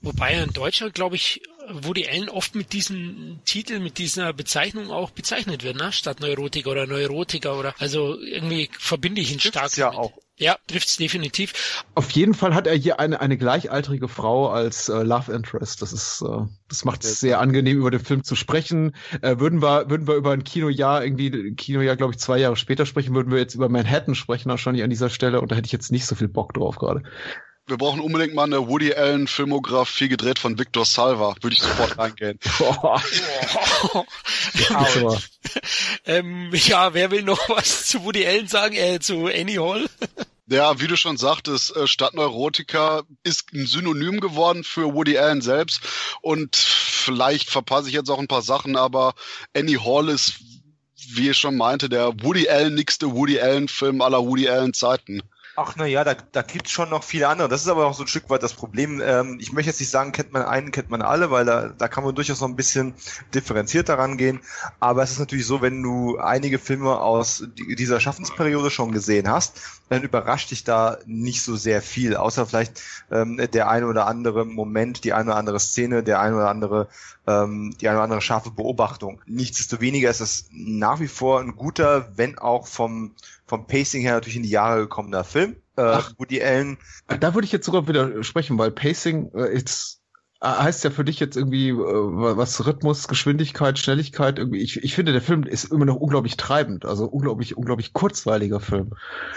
Wobei 0.00 0.40
ein 0.40 0.52
Deutscher, 0.52 0.90
glaube 0.90 1.16
ich, 1.16 1.42
Woody 1.72 2.08
Allen 2.08 2.28
oft 2.28 2.54
mit 2.54 2.72
diesem 2.72 3.40
Titel, 3.44 3.80
mit 3.80 3.98
dieser 3.98 4.32
Bezeichnung 4.32 4.90
auch 4.90 5.10
bezeichnet 5.10 5.62
wird, 5.62 5.76
ne? 5.76 5.92
Statt 5.92 6.20
Neurotiker 6.20 6.70
oder 6.70 6.86
Neurotiker 6.86 7.58
oder 7.58 7.74
also 7.78 8.18
irgendwie 8.18 8.70
verbinde 8.78 9.20
ich 9.20 9.32
ihn 9.32 9.38
Trifft's 9.38 9.74
stark. 9.74 9.76
ja 9.76 9.90
damit. 9.90 9.98
auch. 9.98 10.18
Ja, 10.40 10.56
trifft's 10.66 10.96
definitiv. 10.96 11.84
Auf 11.94 12.10
jeden 12.12 12.32
Fall 12.32 12.54
hat 12.54 12.66
er 12.66 12.74
hier 12.74 12.98
eine, 12.98 13.20
eine 13.20 13.36
gleichaltrige 13.36 14.08
Frau 14.08 14.48
als 14.48 14.88
äh, 14.88 15.02
Love 15.02 15.30
Interest. 15.32 15.82
Das 15.82 15.92
ist, 15.92 16.22
äh, 16.22 16.46
das 16.66 16.86
macht 16.86 17.04
es 17.04 17.20
sehr 17.20 17.40
angenehm, 17.40 17.76
über 17.78 17.90
den 17.90 18.00
Film 18.00 18.24
zu 18.24 18.34
sprechen. 18.36 18.96
Äh, 19.20 19.38
würden 19.38 19.60
wir, 19.60 19.90
würden 19.90 20.08
wir 20.08 20.14
über 20.14 20.32
ein 20.32 20.42
Kinojahr 20.42 21.04
irgendwie, 21.04 21.54
Kinojahr, 21.56 21.96
glaube 21.96 22.14
ich, 22.14 22.18
zwei 22.18 22.38
Jahre 22.38 22.56
später 22.56 22.86
sprechen, 22.86 23.14
würden 23.14 23.30
wir 23.30 23.38
jetzt 23.38 23.54
über 23.54 23.68
Manhattan 23.68 24.14
sprechen, 24.14 24.48
wahrscheinlich 24.48 24.82
an 24.82 24.88
dieser 24.88 25.10
Stelle. 25.10 25.42
Und 25.42 25.52
da 25.52 25.56
hätte 25.56 25.66
ich 25.66 25.72
jetzt 25.72 25.92
nicht 25.92 26.06
so 26.06 26.14
viel 26.14 26.28
Bock 26.28 26.54
drauf 26.54 26.76
gerade 26.76 27.02
wir 27.66 27.76
brauchen 27.76 28.00
unbedingt 28.00 28.34
mal 28.34 28.44
eine 28.44 28.68
Woody 28.68 28.94
Allen 28.94 29.28
Filmografie 29.28 30.08
gedreht 30.08 30.38
von 30.38 30.58
Victor 30.58 30.84
Salva. 30.84 31.34
Würde 31.40 31.54
ich 31.54 31.62
sofort 31.62 31.96
reingehen. 31.98 32.38
Boah. 32.58 33.02
ja, 34.54 34.86
ähm, 36.04 36.50
ja, 36.52 36.94
wer 36.94 37.10
will 37.10 37.22
noch 37.22 37.48
was 37.48 37.86
zu 37.86 38.04
Woody 38.04 38.26
Allen 38.26 38.48
sagen, 38.48 38.74
äh, 38.74 38.98
zu 39.00 39.26
Annie 39.26 39.60
Hall? 39.60 39.88
Ja, 40.52 40.80
wie 40.80 40.88
du 40.88 40.96
schon 40.96 41.16
sagtest, 41.16 41.76
äh, 41.76 41.86
Stadtneurotika 41.86 43.04
ist 43.22 43.52
ein 43.54 43.66
Synonym 43.66 44.18
geworden 44.18 44.64
für 44.64 44.94
Woody 44.94 45.16
Allen 45.16 45.42
selbst. 45.42 45.80
Und 46.22 46.56
vielleicht 46.56 47.48
verpasse 47.48 47.86
ich 47.86 47.94
jetzt 47.94 48.10
auch 48.10 48.18
ein 48.18 48.26
paar 48.26 48.42
Sachen, 48.42 48.74
aber 48.74 49.14
Annie 49.54 49.78
Hall 49.84 50.08
ist, 50.08 50.40
wie 51.12 51.30
ich 51.30 51.38
schon 51.38 51.56
meinte, 51.56 51.88
der 51.88 52.20
Woody 52.24 52.48
Allen 52.48 52.74
nixte 52.74 53.12
Woody 53.12 53.40
Allen 53.40 53.68
Film 53.68 54.02
aller 54.02 54.26
Woody 54.26 54.48
Allen 54.48 54.74
Zeiten. 54.74 55.22
Ach 55.56 55.74
na 55.76 55.84
ja, 55.84 56.04
da, 56.04 56.14
da 56.14 56.42
gibt 56.42 56.68
schon 56.68 56.90
noch 56.90 57.02
viele 57.02 57.28
andere. 57.28 57.48
Das 57.48 57.62
ist 57.62 57.68
aber 57.68 57.86
auch 57.86 57.94
so 57.94 58.04
ein 58.04 58.08
Stück 58.08 58.30
weit 58.30 58.42
das 58.42 58.54
Problem. 58.54 59.02
Ähm, 59.04 59.38
ich 59.40 59.52
möchte 59.52 59.70
jetzt 59.70 59.80
nicht 59.80 59.90
sagen, 59.90 60.12
kennt 60.12 60.32
man 60.32 60.42
einen, 60.42 60.70
kennt 60.70 60.90
man 60.90 61.02
alle, 61.02 61.30
weil 61.30 61.44
da, 61.44 61.68
da 61.68 61.88
kann 61.88 62.04
man 62.04 62.14
durchaus 62.14 62.40
noch 62.40 62.48
ein 62.48 62.56
bisschen 62.56 62.94
differenzierter 63.34 63.98
rangehen. 63.98 64.40
Aber 64.78 65.02
es 65.02 65.12
ist 65.12 65.18
natürlich 65.18 65.46
so, 65.46 65.60
wenn 65.60 65.82
du 65.82 66.18
einige 66.18 66.58
Filme 66.58 67.00
aus 67.00 67.44
dieser 67.56 68.00
Schaffensperiode 68.00 68.70
schon 68.70 68.92
gesehen 68.92 69.28
hast, 69.28 69.60
dann 69.88 70.02
überrascht 70.02 70.52
dich 70.52 70.62
da 70.62 70.98
nicht 71.04 71.42
so 71.42 71.56
sehr 71.56 71.82
viel, 71.82 72.16
außer 72.16 72.46
vielleicht 72.46 72.80
ähm, 73.10 73.36
der 73.52 73.68
eine 73.68 73.86
oder 73.86 74.06
andere 74.06 74.44
Moment, 74.46 75.02
die 75.04 75.12
eine 75.12 75.30
oder 75.30 75.36
andere 75.36 75.58
Szene, 75.58 76.04
der 76.04 76.20
eine 76.20 76.36
oder 76.36 76.48
andere, 76.48 76.88
ähm, 77.26 77.74
die 77.80 77.88
eine 77.88 77.98
oder 77.98 78.04
andere 78.04 78.22
scharfe 78.22 78.52
Beobachtung. 78.52 79.20
Nichtsdestoweniger 79.26 80.08
ist 80.08 80.20
es 80.20 80.48
nach 80.52 81.00
wie 81.00 81.08
vor 81.08 81.40
ein 81.40 81.56
guter, 81.56 82.12
wenn 82.16 82.38
auch 82.38 82.68
vom 82.68 83.14
vom 83.50 83.66
Pacing 83.66 84.00
her 84.02 84.14
natürlich 84.14 84.36
in 84.36 84.44
die 84.44 84.48
Jahre 84.48 84.82
gekommener 84.82 85.24
Film. 85.24 85.56
Äh, 85.76 85.82
Ach, 85.82 86.12
Woody 86.18 86.40
Allen. 86.40 86.78
Da 87.18 87.34
würde 87.34 87.44
ich 87.46 87.52
jetzt 87.52 87.66
sogar 87.66 87.88
widersprechen, 87.88 88.56
weil 88.58 88.70
Pacing 88.70 89.32
äh, 89.34 89.52
ist 89.52 90.00
äh, 90.40 90.46
heißt 90.46 90.84
ja 90.84 90.90
für 90.90 91.04
dich 91.04 91.18
jetzt 91.18 91.36
irgendwie 91.36 91.70
äh, 91.70 91.74
was 91.74 92.64
Rhythmus, 92.64 93.08
Geschwindigkeit, 93.08 93.76
Schnelligkeit 93.76 94.38
irgendwie. 94.38 94.60
Ich, 94.60 94.76
ich 94.84 94.94
finde, 94.94 95.10
der 95.10 95.20
Film 95.20 95.42
ist 95.42 95.64
immer 95.64 95.84
noch 95.84 95.96
unglaublich 95.96 96.36
treibend, 96.36 96.84
also 96.84 97.06
unglaublich, 97.06 97.56
unglaublich 97.56 97.92
kurzweiliger 97.92 98.60
Film. 98.60 98.92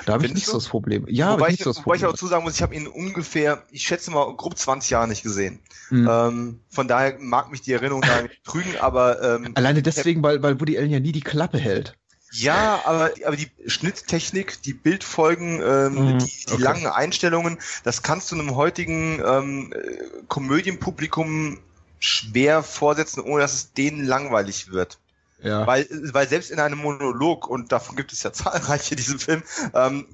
Da 0.05 0.13
habe 0.13 0.27
ich 0.27 0.33
nicht 0.35 0.45
so 0.45 0.53
das 0.53 0.67
Problem. 0.67 1.07
Ja, 1.09 1.33
wobei 1.33 1.47
ich, 1.49 1.55
ich, 1.55 1.63
so 1.63 1.75
wobei 1.75 1.95
ich 1.95 2.05
auch 2.05 2.11
dazu 2.11 2.27
sagen 2.27 2.43
muss, 2.43 2.53
ich 2.55 2.61
habe 2.61 2.75
ihn 2.75 2.85
ungefähr, 2.85 3.63
ich 3.71 3.81
schätze 3.81 4.11
mal, 4.11 4.31
grob 4.35 4.55
20 4.55 4.91
Jahre 4.91 5.07
nicht 5.07 5.23
gesehen. 5.23 5.59
Mhm. 5.89 6.07
Ähm, 6.07 6.59
von 6.69 6.87
daher 6.87 7.17
mag 7.19 7.49
mich 7.49 7.61
die 7.61 7.73
Erinnerung 7.73 8.01
da 8.03 8.21
nicht 8.21 8.43
trügen, 8.43 8.77
aber 8.79 9.23
ähm, 9.23 9.53
alleine 9.55 9.81
deswegen, 9.81 10.21
weil, 10.21 10.43
weil 10.43 10.61
Woody 10.61 10.77
Allen 10.77 10.91
ja 10.91 10.99
nie 10.99 11.13
die 11.13 11.21
Klappe 11.21 11.57
hält. 11.57 11.97
Ja, 12.33 12.81
aber, 12.85 13.11
aber 13.25 13.35
die 13.35 13.51
Schnitttechnik, 13.67 14.61
die 14.63 14.73
Bildfolgen, 14.73 15.61
ähm, 15.61 15.93
mhm, 15.93 16.19
die, 16.19 16.25
die 16.25 16.53
okay. 16.53 16.61
langen 16.61 16.87
Einstellungen, 16.87 17.59
das 17.83 18.01
kannst 18.01 18.31
du 18.31 18.35
einem 18.35 18.55
heutigen 18.55 19.21
ähm, 19.23 19.73
Komödienpublikum 20.27 21.59
schwer 21.99 22.63
vorsetzen, 22.63 23.21
ohne 23.21 23.41
dass 23.41 23.53
es 23.53 23.73
denen 23.73 24.03
langweilig 24.03 24.71
wird. 24.71 24.99
Ja. 25.41 25.67
Weil, 25.67 25.87
weil 25.91 26.27
selbst 26.27 26.51
in 26.51 26.59
einem 26.59 26.79
Monolog, 26.79 27.47
und 27.47 27.71
davon 27.71 27.95
gibt 27.95 28.11
es 28.13 28.23
ja 28.23 28.33
zahlreiche, 28.33 28.95
diesen 28.95 29.19
Film, 29.19 29.43
ähm, 29.73 30.07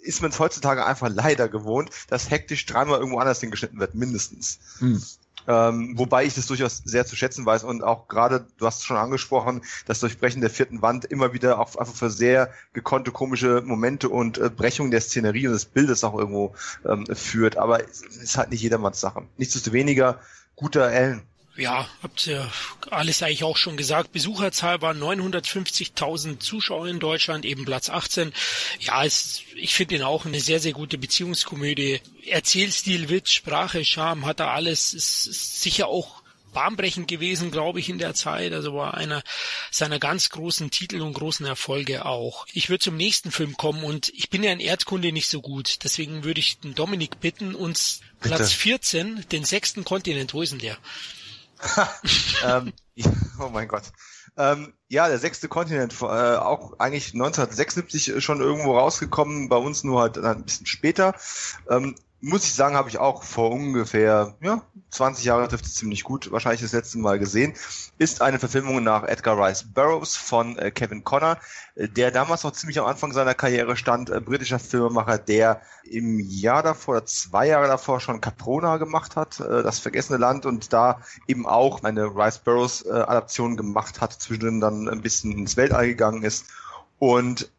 ist 0.00 0.22
man 0.22 0.30
es 0.30 0.38
heutzutage 0.38 0.86
einfach 0.86 1.10
leider 1.12 1.48
gewohnt, 1.48 1.90
dass 2.08 2.30
hektisch 2.30 2.64
dreimal 2.64 3.00
irgendwo 3.00 3.18
anders 3.18 3.40
hingeschnitten 3.40 3.80
wird, 3.80 3.94
mindestens. 3.94 4.60
Hm. 4.78 5.02
Ähm, 5.48 5.94
wobei 5.96 6.24
ich 6.24 6.34
das 6.34 6.46
durchaus 6.46 6.78
sehr 6.84 7.06
zu 7.06 7.16
schätzen 7.16 7.46
weiß 7.46 7.64
und 7.64 7.82
auch 7.82 8.08
gerade, 8.08 8.46
du 8.58 8.66
hast 8.66 8.78
es 8.78 8.84
schon 8.84 8.96
angesprochen, 8.96 9.62
das 9.86 10.00
Durchbrechen 10.00 10.40
der 10.40 10.50
vierten 10.50 10.82
Wand 10.82 11.04
immer 11.04 11.32
wieder 11.32 11.58
auch 11.58 11.76
einfach 11.76 11.94
für 11.94 12.10
sehr 12.10 12.50
gekonnte 12.72 13.10
komische 13.10 13.62
Momente 13.64 14.08
und 14.08 14.38
äh, 14.38 14.50
Brechung 14.50 14.90
der 14.90 15.00
Szenerie 15.00 15.46
und 15.46 15.54
des 15.54 15.64
Bildes 15.66 16.04
auch 16.04 16.18
irgendwo 16.18 16.54
ähm, 16.88 17.06
führt. 17.06 17.56
Aber 17.56 17.82
es 17.82 18.00
ist 18.02 18.36
halt 18.36 18.50
nicht 18.50 18.62
jedermanns 18.62 19.00
Sache. 19.00 19.22
Nichtsdestoweniger, 19.36 20.18
guter 20.56 20.90
Ellen. 20.90 21.22
Ja, 21.56 21.88
habt 22.02 22.26
ihr 22.26 22.50
alles 22.90 23.22
eigentlich 23.22 23.44
auch 23.44 23.56
schon 23.56 23.76
gesagt. 23.76 24.12
Besucherzahl 24.12 24.82
war 24.82 24.92
950.000 24.92 26.38
Zuschauer 26.38 26.86
in 26.88 27.00
Deutschland, 27.00 27.44
eben 27.46 27.64
Platz 27.64 27.88
18. 27.88 28.32
Ja, 28.80 29.04
es, 29.04 29.42
ich 29.54 29.74
finde 29.74 29.96
ihn 29.96 30.02
auch 30.02 30.26
eine 30.26 30.40
sehr, 30.40 30.60
sehr 30.60 30.72
gute 30.72 30.98
Beziehungskomödie. 30.98 32.00
Erzählstil, 32.26 33.08
Witz, 33.08 33.30
Sprache, 33.30 33.84
Charme, 33.84 34.26
hat 34.26 34.40
er 34.40 34.50
alles. 34.50 34.92
Ist, 34.92 35.26
ist 35.26 35.62
sicher 35.62 35.88
auch 35.88 36.22
bahnbrechend 36.56 37.06
gewesen, 37.06 37.50
glaube 37.50 37.80
ich, 37.80 37.90
in 37.90 37.98
der 37.98 38.14
Zeit. 38.14 38.54
Also 38.54 38.74
war 38.74 38.94
einer 38.94 39.22
seiner 39.70 39.98
ganz 39.98 40.30
großen 40.30 40.70
Titel 40.70 41.02
und 41.02 41.12
großen 41.12 41.44
Erfolge 41.44 42.06
auch. 42.06 42.46
Ich 42.52 42.70
würde 42.70 42.82
zum 42.82 42.96
nächsten 42.96 43.30
Film 43.30 43.58
kommen 43.58 43.84
und 43.84 44.10
ich 44.14 44.30
bin 44.30 44.42
ja 44.42 44.52
in 44.52 44.60
Erdkunde 44.60 45.12
nicht 45.12 45.28
so 45.28 45.42
gut. 45.42 45.84
Deswegen 45.84 46.24
würde 46.24 46.40
ich 46.40 46.58
den 46.58 46.74
Dominik 46.74 47.20
bitten, 47.20 47.54
uns 47.54 48.00
Bitte. 48.20 48.36
Platz 48.36 48.52
14, 48.52 49.26
den 49.30 49.44
sechsten 49.44 49.84
Kontinent, 49.84 50.32
wo 50.32 50.40
ist 50.40 50.52
denn 50.52 50.58
der? 50.58 50.78
ähm, 52.44 52.72
oh 53.40 53.48
mein 53.48 53.68
Gott. 53.68 53.84
Ähm, 54.36 54.74
ja, 54.88 55.08
der 55.08 55.18
sechste 55.18 55.48
Kontinent, 55.48 55.94
äh, 56.02 56.04
auch 56.04 56.78
eigentlich 56.78 57.14
1976 57.14 58.22
schon 58.22 58.40
irgendwo 58.40 58.78
rausgekommen, 58.78 59.48
bei 59.48 59.56
uns 59.56 59.82
nur 59.82 60.00
halt 60.02 60.18
ein 60.18 60.44
bisschen 60.44 60.66
später. 60.66 61.14
Ähm, 61.70 61.94
muss 62.26 62.44
ich 62.44 62.54
sagen, 62.54 62.74
habe 62.74 62.88
ich 62.88 62.98
auch 62.98 63.22
vor 63.22 63.52
ungefähr 63.52 64.34
ja, 64.40 64.60
20 64.90 65.24
Jahren 65.24 65.48
es 65.48 65.74
ziemlich 65.74 66.02
gut, 66.02 66.32
wahrscheinlich 66.32 66.60
das 66.60 66.72
letzte 66.72 66.98
Mal 66.98 67.20
gesehen, 67.20 67.54
ist 67.98 68.20
eine 68.20 68.40
Verfilmung 68.40 68.82
nach 68.82 69.04
Edgar 69.04 69.38
Rice 69.38 69.62
Burroughs 69.62 70.16
von 70.16 70.58
äh, 70.58 70.72
Kevin 70.72 71.04
Connor, 71.04 71.38
äh, 71.76 71.88
der 71.88 72.10
damals 72.10 72.42
noch 72.42 72.50
ziemlich 72.50 72.80
am 72.80 72.86
Anfang 72.86 73.12
seiner 73.12 73.34
Karriere 73.34 73.76
stand, 73.76 74.10
äh, 74.10 74.20
britischer 74.20 74.58
Filmemacher, 74.58 75.18
der 75.18 75.60
im 75.84 76.18
Jahr 76.18 76.64
davor 76.64 76.96
oder 76.96 77.06
zwei 77.06 77.46
Jahre 77.46 77.68
davor 77.68 78.00
schon 78.00 78.20
Caprona 78.20 78.78
gemacht 78.78 79.14
hat, 79.14 79.38
äh, 79.38 79.62
das 79.62 79.78
vergessene 79.78 80.18
Land 80.18 80.46
und 80.46 80.72
da 80.72 81.00
eben 81.28 81.46
auch 81.46 81.84
eine 81.84 82.06
Rice 82.06 82.38
Burroughs 82.38 82.82
äh, 82.82 82.90
Adaption 82.90 83.56
gemacht 83.56 84.00
hat, 84.00 84.12
zwischendrin 84.14 84.60
dann 84.60 84.88
ein 84.88 85.00
bisschen 85.00 85.30
ins 85.30 85.56
Weltall 85.56 85.86
gegangen 85.86 86.24
ist. 86.24 86.46
Und 86.98 87.50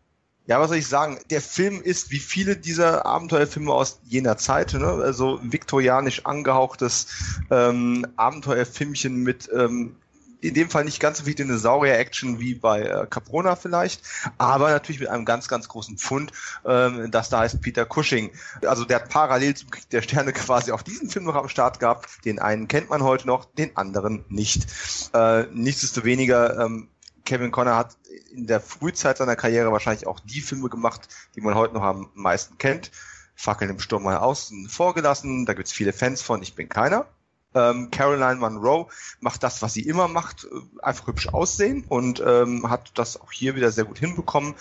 ja, 0.47 0.61
was 0.61 0.69
soll 0.69 0.77
ich 0.77 0.87
sagen? 0.87 1.19
Der 1.29 1.41
Film 1.41 1.81
ist 1.81 2.09
wie 2.09 2.19
viele 2.19 2.55
dieser 2.55 3.05
Abenteuerfilme 3.05 3.71
aus 3.71 3.99
jener 4.05 4.37
Zeit, 4.37 4.73
ne? 4.73 4.87
also 4.87 5.39
viktorianisch 5.43 6.25
angehauchtes 6.25 7.07
ähm, 7.51 8.07
Abenteuerfilmchen 8.15 9.23
mit 9.23 9.49
ähm, 9.53 9.97
in 10.39 10.53
dem 10.53 10.69
Fall 10.69 10.85
nicht 10.85 10.99
ganz 10.99 11.17
so 11.17 11.25
viel 11.25 11.33
Dinosaurier-Action 11.33 12.39
wie 12.39 12.53
bei 12.55 12.83
äh, 12.83 13.07
Caprona 13.09 13.55
vielleicht, 13.55 14.01
aber 14.37 14.69
natürlich 14.69 15.01
mit 15.01 15.09
einem 15.09 15.25
ganz, 15.25 15.47
ganz 15.47 15.67
großen 15.67 15.97
Pfund, 15.97 16.31
ähm, 16.65 17.11
das 17.11 17.29
da 17.29 17.39
heißt 17.39 17.61
Peter 17.61 17.85
Cushing. 17.85 18.31
Also 18.65 18.85
der 18.85 18.97
hat 18.97 19.09
parallel 19.09 19.55
zum 19.55 19.69
Krieg 19.69 19.89
der 19.89 20.01
Sterne 20.01 20.33
quasi 20.33 20.71
auch 20.71 20.81
diesen 20.81 21.09
Film 21.09 21.25
noch 21.25 21.35
am 21.35 21.49
Start 21.49 21.79
gehabt. 21.79 22.23
Den 22.23 22.39
einen 22.39 22.67
kennt 22.67 22.89
man 22.89 23.03
heute 23.03 23.27
noch, 23.27 23.45
den 23.45 23.75
anderen 23.75 24.23
nicht. 24.29 24.67
Äh, 25.13 25.47
nichtsdestoweniger 25.51 26.65
ähm, 26.65 26.87
Kevin 27.25 27.51
Conner 27.51 27.75
hat 27.75 27.97
in 28.31 28.47
der 28.47 28.59
Frühzeit 28.59 29.17
seiner 29.17 29.35
Karriere 29.35 29.71
wahrscheinlich 29.71 30.07
auch 30.07 30.19
die 30.19 30.41
Filme 30.41 30.69
gemacht, 30.69 31.07
die 31.35 31.41
man 31.41 31.55
heute 31.55 31.73
noch 31.73 31.83
am 31.83 32.09
meisten 32.13 32.57
kennt. 32.57 32.91
Fackeln 33.35 33.69
im 33.69 33.79
Sturm 33.79 34.03
mal 34.03 34.17
außen 34.17 34.67
vorgelassen, 34.67 35.45
da 35.45 35.53
gibt's 35.53 35.71
viele 35.71 35.93
Fans 35.93 36.21
von, 36.21 36.41
ich 36.41 36.55
bin 36.55 36.69
keiner. 36.69 37.05
Ähm, 37.53 37.91
Caroline 37.91 38.35
Monroe 38.35 38.87
macht 39.19 39.41
das, 39.41 39.61
was 39.61 39.73
sie 39.73 39.81
immer 39.81 40.07
macht, 40.07 40.45
äh, 40.45 40.83
einfach 40.83 41.07
hübsch 41.07 41.29
aussehen 41.29 41.85
und 41.87 42.21
ähm, 42.25 42.69
hat 42.69 42.91
das 42.95 43.19
auch 43.19 43.31
hier 43.31 43.55
wieder 43.55 43.71
sehr 43.71 43.85
gut 43.85 43.99
hinbekommen. 43.99 44.55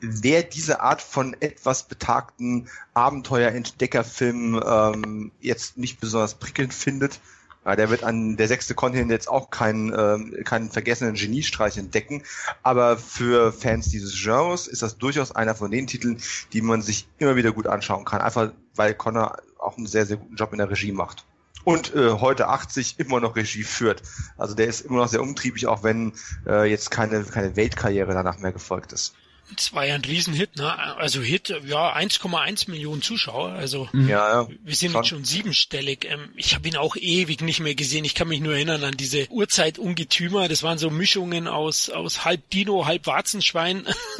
Wer 0.00 0.42
diese 0.42 0.80
Art 0.80 1.02
von 1.02 1.36
etwas 1.40 1.84
betagten 1.84 2.68
Abenteuer-Entdeckerfilm 2.94 4.60
ähm, 4.64 5.32
jetzt 5.40 5.76
nicht 5.76 6.00
besonders 6.00 6.34
prickelnd 6.34 6.74
findet, 6.74 7.20
ja, 7.64 7.76
der 7.76 7.90
wird 7.90 8.02
an 8.02 8.36
der 8.36 8.48
sechste 8.48 8.74
Kontinent 8.74 9.10
jetzt 9.10 9.28
auch 9.28 9.50
keinen, 9.50 9.92
äh, 9.92 10.42
keinen 10.42 10.70
vergessenen 10.70 11.14
Geniestreich 11.14 11.78
entdecken. 11.78 12.22
Aber 12.62 12.96
für 12.96 13.52
Fans 13.52 13.88
dieses 13.88 14.20
Genres 14.20 14.66
ist 14.66 14.82
das 14.82 14.98
durchaus 14.98 15.32
einer 15.32 15.54
von 15.54 15.70
den 15.70 15.86
Titeln, 15.86 16.20
die 16.52 16.62
man 16.62 16.82
sich 16.82 17.08
immer 17.18 17.36
wieder 17.36 17.52
gut 17.52 17.66
anschauen 17.66 18.04
kann. 18.04 18.20
Einfach 18.20 18.52
weil 18.74 18.94
Connor 18.94 19.36
auch 19.58 19.76
einen 19.76 19.86
sehr, 19.86 20.06
sehr 20.06 20.16
guten 20.16 20.34
Job 20.34 20.52
in 20.52 20.58
der 20.58 20.70
Regie 20.70 20.92
macht. 20.92 21.24
Und 21.64 21.94
äh, 21.94 22.10
heute 22.10 22.48
80 22.48 22.98
immer 22.98 23.20
noch 23.20 23.36
Regie 23.36 23.62
führt. 23.62 24.02
Also 24.36 24.54
der 24.54 24.66
ist 24.66 24.80
immer 24.80 24.98
noch 24.98 25.08
sehr 25.08 25.22
umtriebig, 25.22 25.68
auch 25.68 25.84
wenn 25.84 26.12
äh, 26.46 26.68
jetzt 26.68 26.90
keine, 26.90 27.22
keine 27.22 27.54
Weltkarriere 27.54 28.12
danach 28.12 28.38
mehr 28.38 28.52
gefolgt 28.52 28.92
ist. 28.92 29.14
Es 29.56 29.72
war 29.72 29.86
ja 29.86 29.94
ein 29.94 30.04
Riesenhit, 30.04 30.56
ne? 30.56 30.78
Also 30.98 31.20
Hit, 31.20 31.48
ja, 31.66 31.96
1,1 31.96 32.70
Millionen 32.70 33.02
Zuschauer. 33.02 33.50
Also 33.52 33.88
mhm. 33.92 34.08
ja, 34.08 34.42
ja, 34.42 34.48
wir 34.62 34.74
sind 34.74 34.92
schon, 34.92 35.04
schon 35.04 35.24
siebenstellig. 35.24 36.06
Ähm, 36.08 36.30
ich 36.36 36.54
habe 36.54 36.68
ihn 36.68 36.76
auch 36.76 36.96
ewig 36.96 37.40
nicht 37.40 37.60
mehr 37.60 37.74
gesehen. 37.74 38.04
Ich 38.04 38.14
kann 38.14 38.28
mich 38.28 38.40
nur 38.40 38.54
erinnern 38.54 38.84
an 38.84 38.96
diese 38.96 39.28
Urzeit-Ungetümer. 39.30 40.48
Das 40.48 40.62
waren 40.62 40.78
so 40.78 40.90
Mischungen 40.90 41.48
aus, 41.48 41.90
aus 41.90 42.24
halb 42.24 42.48
Dino, 42.50 42.86
halb 42.86 43.06
Warzenschwein. 43.06 43.86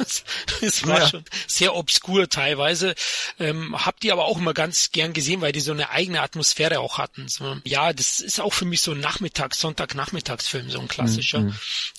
das 0.61 0.87
war 0.87 0.99
ja. 0.99 1.07
schon 1.07 1.25
sehr 1.47 1.75
obskur 1.75 2.29
teilweise. 2.29 2.95
Ähm, 3.39 3.85
hab 3.85 3.99
die 3.99 4.11
aber 4.11 4.25
auch 4.25 4.37
immer 4.37 4.53
ganz 4.53 4.91
gern 4.91 5.13
gesehen, 5.13 5.41
weil 5.41 5.51
die 5.51 5.61
so 5.61 5.71
eine 5.71 5.89
eigene 5.89 6.21
Atmosphäre 6.21 6.79
auch 6.79 6.97
hatten. 6.97 7.27
So, 7.27 7.57
ja, 7.63 7.93
das 7.93 8.19
ist 8.19 8.39
auch 8.39 8.53
für 8.53 8.65
mich 8.65 8.81
so 8.81 8.91
ein 8.91 8.99
Nachmittags-, 8.99 9.59
Sonntag-Nachmittagsfilm, 9.59 10.69
so 10.69 10.79
ein 10.79 10.87
klassischer. 10.87 11.39
Mhm. 11.41 11.55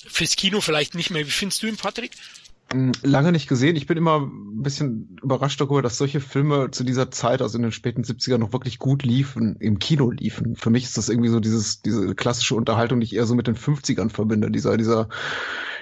Fürs 0.07 0.37
Kino 0.37 0.61
vielleicht 0.61 0.95
nicht 0.95 1.11
mehr. 1.11 1.27
Wie 1.27 1.31
findest 1.31 1.63
du 1.63 1.67
ihn, 1.67 1.77
Patrick? 1.77 2.13
Hm, 2.73 2.93
lange 3.03 3.33
nicht 3.33 3.49
gesehen. 3.49 3.77
Ich 3.77 3.87
bin 3.87 3.97
immer 3.99 4.21
ein 4.21 4.63
bisschen 4.63 5.19
überrascht 5.23 5.61
darüber, 5.61 5.83
dass 5.83 5.99
solche 5.99 6.21
Filme 6.21 6.71
zu 6.71 6.85
dieser 6.85 7.11
Zeit, 7.11 7.43
also 7.43 7.59
in 7.59 7.63
den 7.63 7.73
späten 7.73 8.03
70ern, 8.03 8.39
noch 8.39 8.53
wirklich 8.53 8.79
gut 8.79 9.03
liefen, 9.03 9.57
im 9.61 9.79
Kino 9.79 10.11
liefen. 10.11 10.57
Für 10.57 10.71
mich 10.71 10.85
ist 10.85 10.97
das 10.97 11.09
irgendwie 11.09 11.29
so 11.29 11.41
dieses, 11.41 11.83
diese 11.83 12.15
klassische 12.15 12.55
Unterhaltung, 12.55 13.01
die 13.01 13.05
ich 13.05 13.15
eher 13.15 13.27
so 13.27 13.35
mit 13.35 13.47
den 13.47 13.57
50ern 13.57 14.11
verbinde. 14.11 14.51
Dieser, 14.51 14.77
dieser, 14.77 15.09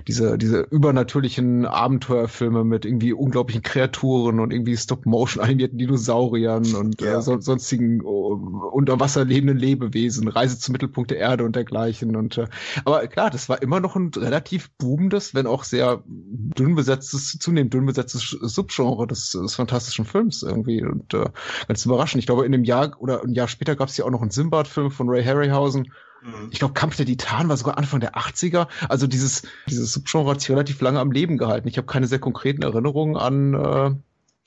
dieser, 0.09 0.37
diese 0.37 0.63
übernatürlichen 0.71 1.67
Abenteuerfilme 1.67 2.65
mit 2.65 2.85
irgendwie 2.85 3.13
unglaublichen 3.13 3.63
Kreaturen 3.63 4.41
und 4.41 4.53
irgendwie 4.53 4.77
Stop-Motion 4.77 5.43
animierten 5.43 5.79
Dinosauriern 5.79 6.75
und 6.75 7.01
äh, 7.01 7.07
ja. 7.07 7.19
äh, 7.19 7.23
so, 7.23 7.41
sonstigen 7.41 8.03
uh, 8.03 8.71
unter 8.73 8.99
Wasser 8.99 9.25
lebenden 9.25 9.59
Lebewesen, 9.59 10.29
Reise 10.29 10.59
zum 10.59 10.73
Mittelpunkt 10.73 11.11
der 11.11 11.19
Erde 11.19 11.45
und 11.45 11.55
dergleichen. 11.55 12.17
Und 12.17 12.39
äh, 12.39 12.47
aber 12.85 13.07
klar, 13.07 13.31
das 13.31 13.49
war 13.49 13.63
immer 13.63 13.81
noch 13.81 13.95
ein 13.95 14.11
relativ 14.17 14.71
boomendes, 14.79 15.35
wenn 15.35 15.47
auch 15.47 15.65
sehr 15.65 16.03
dünn 16.07 16.72
besetztes, 16.74 17.39
zunehmend 17.39 17.74
dünn 17.74 17.86
besetztes 17.86 18.23
Subgenre 18.23 19.07
des, 19.07 19.31
des 19.31 19.55
fantastischen 19.55 20.05
Films 20.05 20.43
irgendwie. 20.43 20.82
Und 20.82 21.15
äh, 21.15 21.28
ganz 21.69 21.85
überraschend. 21.85 22.20
Ich 22.20 22.27
glaube, 22.27 22.44
in 22.44 22.55
einem 22.55 22.65
Jahr 22.65 23.01
oder 23.01 23.23
ein 23.23 23.35
Jahr 23.35 23.49
später 23.49 23.77
gab 23.77 23.89
es 23.89 23.97
ja 23.97 24.05
auch 24.05 24.11
noch 24.11 24.23
einen 24.23 24.31
Simbad-Film 24.31 24.90
von 24.90 25.09
Ray 25.09 25.24
Harryhausen. 25.24 25.93
Mhm. 26.23 26.49
Ich 26.51 26.59
glaube, 26.59 26.74
Kampf 26.74 26.97
der 26.97 27.07
Titan 27.07 27.49
war 27.49 27.57
sogar 27.57 27.78
Anfang 27.78 28.01
der 28.01 28.15
80er. 28.15 28.69
Also 28.89 29.07
dieses, 29.07 29.43
dieses 29.69 29.93
Subgenre 29.93 30.31
hat 30.31 30.40
sich 30.40 30.51
relativ 30.51 30.81
lange 30.81 31.01
am 31.01 31.12
Leben 31.12 31.39
gehalten. 31.39 31.69
Ich 31.69 31.77
habe 31.77 31.86
keine 31.86 32.07
sehr 32.07 32.19
konkreten 32.19 32.62
Erinnerungen 32.62 33.16
an, 33.16 33.55
äh, 33.55 33.94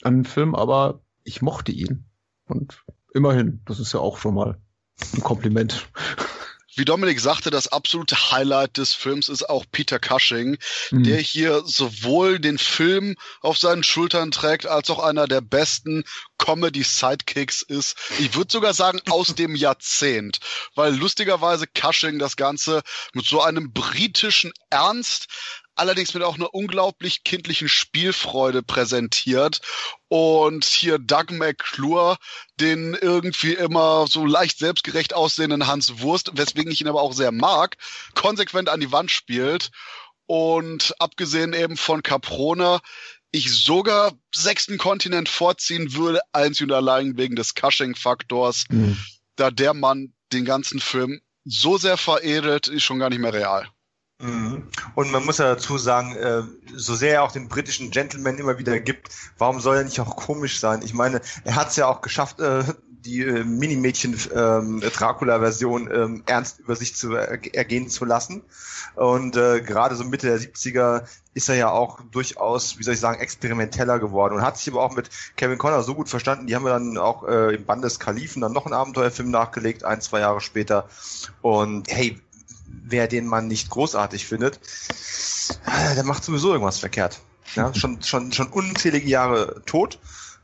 an 0.04 0.16
den 0.16 0.26
Film, 0.26 0.56
aber 0.56 1.02
ich 1.24 1.42
mochte 1.42 1.72
ihn. 1.72 2.06
Und 2.48 2.84
immerhin, 3.14 3.62
das 3.66 3.80
ist 3.80 3.94
ja 3.94 4.00
auch 4.00 4.18
schon 4.18 4.36
mal 4.36 4.58
ein 5.14 5.22
Kompliment. 5.22 5.88
Wie 6.76 6.86
Dominik 6.86 7.20
sagte, 7.20 7.52
das 7.52 7.68
absolute 7.68 8.32
Highlight 8.32 8.78
des 8.78 8.94
Films 8.94 9.30
ist 9.30 9.50
auch 9.50 9.66
Peter 9.72 9.98
Cushing, 9.98 10.58
mhm. 10.92 11.04
der 11.04 11.20
hier 11.20 11.64
sowohl 11.66 12.40
den 12.40 12.58
Film 12.58 13.16
auf 13.42 13.58
seinen 13.58 13.84
Schultern 13.84 14.32
trägt, 14.32 14.66
als 14.66 14.90
auch 14.90 15.00
einer 15.00 15.28
der 15.28 15.42
besten 15.42 16.04
Comedy-Sidekicks 16.38 17.62
ist. 17.62 17.96
Ich 18.20 18.36
würde 18.36 18.52
sogar 18.52 18.74
sagen, 18.74 19.00
aus 19.10 19.36
dem 19.36 19.56
Jahrzehnt, 19.56 20.40
weil 20.76 20.94
lustigerweise 20.94 21.66
Cushing 21.68 22.20
das 22.20 22.36
Ganze 22.36 22.82
mit 23.14 23.26
so 23.26 23.42
einem 23.42 23.72
britischen 23.72 24.52
Ernst 24.70 25.28
allerdings 25.76 26.14
mit 26.14 26.24
auch 26.24 26.36
einer 26.36 26.54
unglaublich 26.54 27.24
kindlichen 27.24 27.70
Spielfreude 27.70 28.64
präsentiert. 28.64 29.62
Und 30.08 30.66
hier 30.66 30.98
Doug 30.98 31.32
McClure, 31.32 32.18
den 32.60 32.94
irgendwie 32.94 33.54
immer 33.54 34.08
so 34.08 34.26
leicht 34.26 34.60
selbstgerecht 34.60 35.14
aussehenden 35.14 35.68
Hans 35.68 36.00
Wurst, 36.00 36.32
weswegen 36.34 36.72
ich 36.72 36.82
ihn 36.82 36.88
aber 36.88 37.02
auch 37.02 37.14
sehr 37.14 37.32
mag, 37.32 37.78
konsequent 38.14 38.70
an 38.70 38.80
die 38.80 38.92
Wand 38.92 39.12
spielt. 39.12 39.72
Und 40.28 40.96
abgesehen 41.00 41.54
eben 41.54 41.78
von 41.78 42.02
Caprone, 42.02 42.80
ich 43.32 43.54
sogar 43.54 44.14
sechsten 44.34 44.78
Kontinent 44.78 45.30
vorziehen 45.30 45.94
würde, 45.94 46.22
einzig 46.32 46.64
und 46.64 46.72
allein 46.72 47.18
wegen 47.18 47.36
des 47.36 47.54
Cushing-Faktors, 47.54 48.66
mhm. 48.70 48.98
da 49.36 49.52
der 49.52 49.74
Mann 49.74 50.14
den 50.32 50.46
ganzen 50.46 50.80
Film 50.80 51.22
so 51.44 51.78
sehr 51.78 51.98
veredelt, 51.98 52.68
ist 52.68 52.84
schon 52.84 53.00
gar 53.00 53.10
nicht 53.10 53.20
mehr 53.20 53.34
real. 53.34 53.68
Mhm. 54.22 54.70
Und 54.96 55.12
man 55.12 55.26
muss 55.26 55.40
ja 55.40 55.56
dazu 55.56 55.78
sagen, 55.78 56.16
äh, 56.16 56.44
so 56.74 56.96
sehr 56.96 57.16
er 57.16 57.24
auch 57.24 57.34
den 57.34 57.50
britischen 57.50 57.92
Gentleman 57.92 58.38
immer 58.38 58.58
wieder 58.58 58.80
gibt, 58.80 59.10
warum 59.38 59.60
soll 59.60 59.76
er 59.78 59.84
nicht 59.84 60.00
auch 60.00 60.16
komisch 60.16 60.60
sein? 60.60 60.82
Ich 60.84 60.94
meine, 60.94 61.20
er 61.44 61.56
hat 61.56 61.70
es 61.70 61.76
ja 61.76 61.88
auch 61.88 62.02
geschafft, 62.02 62.40
äh, 62.40 62.64
die 63.04 63.22
äh, 63.22 63.44
Minimädchen-Dracula-Version 63.44 65.88
ähm, 65.88 65.94
ähm, 65.94 66.24
ernst 66.28 66.60
über 66.60 66.78
sich 66.78 66.96
zu 66.96 67.14
ergehen 67.14 67.90
zu 67.90 68.06
lassen. 68.06 68.44
Und 68.96 69.34
gerade 69.34 69.96
so 69.96 70.06
Mitte 70.06 70.28
der 70.28 70.40
70er 70.40 71.04
ist 71.34 71.50
er 71.50 71.56
ja 71.56 71.70
auch 71.70 72.00
durchaus, 72.12 72.80
wie 72.80 72.84
soll 72.84 72.94
ich 72.94 73.02
sagen, 73.02 73.20
experimenteller 73.20 74.00
geworden 74.00 74.36
und 74.36 74.42
hat 74.42 74.58
sich 74.58 74.72
aber 74.72 74.82
auch 74.82 74.96
mit 74.96 75.10
Kevin 75.36 75.58
Connor 75.58 75.84
so 75.84 75.96
gut 75.96 76.08
verstanden. 76.08 76.48
Die 76.48 76.56
haben 76.56 76.64
wir 76.64 76.70
dann 76.70 76.98
auch 76.98 77.28
äh, 77.28 77.56
im 77.56 77.66
Band 77.66 77.84
des 77.84 78.00
Kalifen 78.00 78.42
dann 78.42 78.54
noch 78.54 78.66
einen 78.66 78.74
Abenteuerfilm 78.74 79.32
nachgelegt, 79.32 79.84
ein, 79.84 80.00
zwei 80.00 80.22
Jahre 80.22 80.40
später. 80.40 80.88
Und 81.42 81.90
hey, 81.90 82.22
wer 82.84 83.08
den 83.08 83.28
Mann 83.28 83.48
nicht 83.48 83.70
großartig 83.70 84.26
findet, 84.26 84.60
der 85.96 86.04
macht 86.04 86.24
sowieso 86.24 86.52
irgendwas 86.52 86.80
verkehrt. 86.80 87.20
Ja, 87.56 87.74
schon, 87.76 88.02
schon, 88.02 88.32
schon 88.32 88.48
unzählige 88.48 89.08
Jahre 89.08 89.62
tot. 89.66 90.00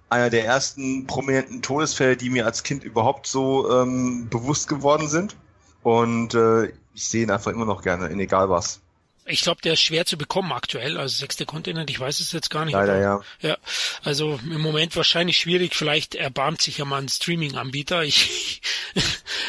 Einer 0.10 0.30
der 0.30 0.46
ersten 0.46 1.08
prominenten 1.08 1.62
Todesfälle, 1.62 2.18
die 2.18 2.30
mir 2.30 2.46
als 2.46 2.64
Kind 2.64 2.84
überhaupt 2.84 3.28
so 3.28 3.72
ähm, 3.72 4.28
bewusst 4.30 4.68
geworden 4.68 5.08
sind. 5.08 5.38
Und 5.84 6.34
äh, 6.34 6.66
ich 6.94 7.08
sehe 7.08 7.24
ihn 7.24 7.32
einfach 7.32 7.52
immer 7.52 7.66
noch 7.66 7.82
gerne, 7.82 8.08
in 8.08 8.20
egal 8.20 8.50
was. 8.50 8.82
Ich 9.26 9.42
glaube, 9.42 9.62
der 9.62 9.74
ist 9.74 9.82
schwer 9.82 10.06
zu 10.06 10.18
bekommen 10.18 10.52
aktuell, 10.52 10.98
also 10.98 11.16
sechste 11.16 11.46
Kontinent, 11.46 11.90
ich 11.90 12.00
weiß 12.00 12.20
es 12.20 12.32
jetzt 12.32 12.50
gar 12.50 12.66
nicht. 12.66 12.74
Leider, 12.74 13.00
ja. 13.00 13.22
Ja, 13.42 13.58
also 14.04 14.40
im 14.44 14.62
Moment 14.62 14.96
wahrscheinlich 14.96 15.38
schwierig, 15.38 15.76
vielleicht 15.76 16.16
erbarmt 16.16 16.62
sich 16.62 16.80
ja 16.80 16.86
mal 16.86 17.02
ein 17.02 17.10
Streaming-Anbieter. 17.10 18.04
Ich 18.04 18.62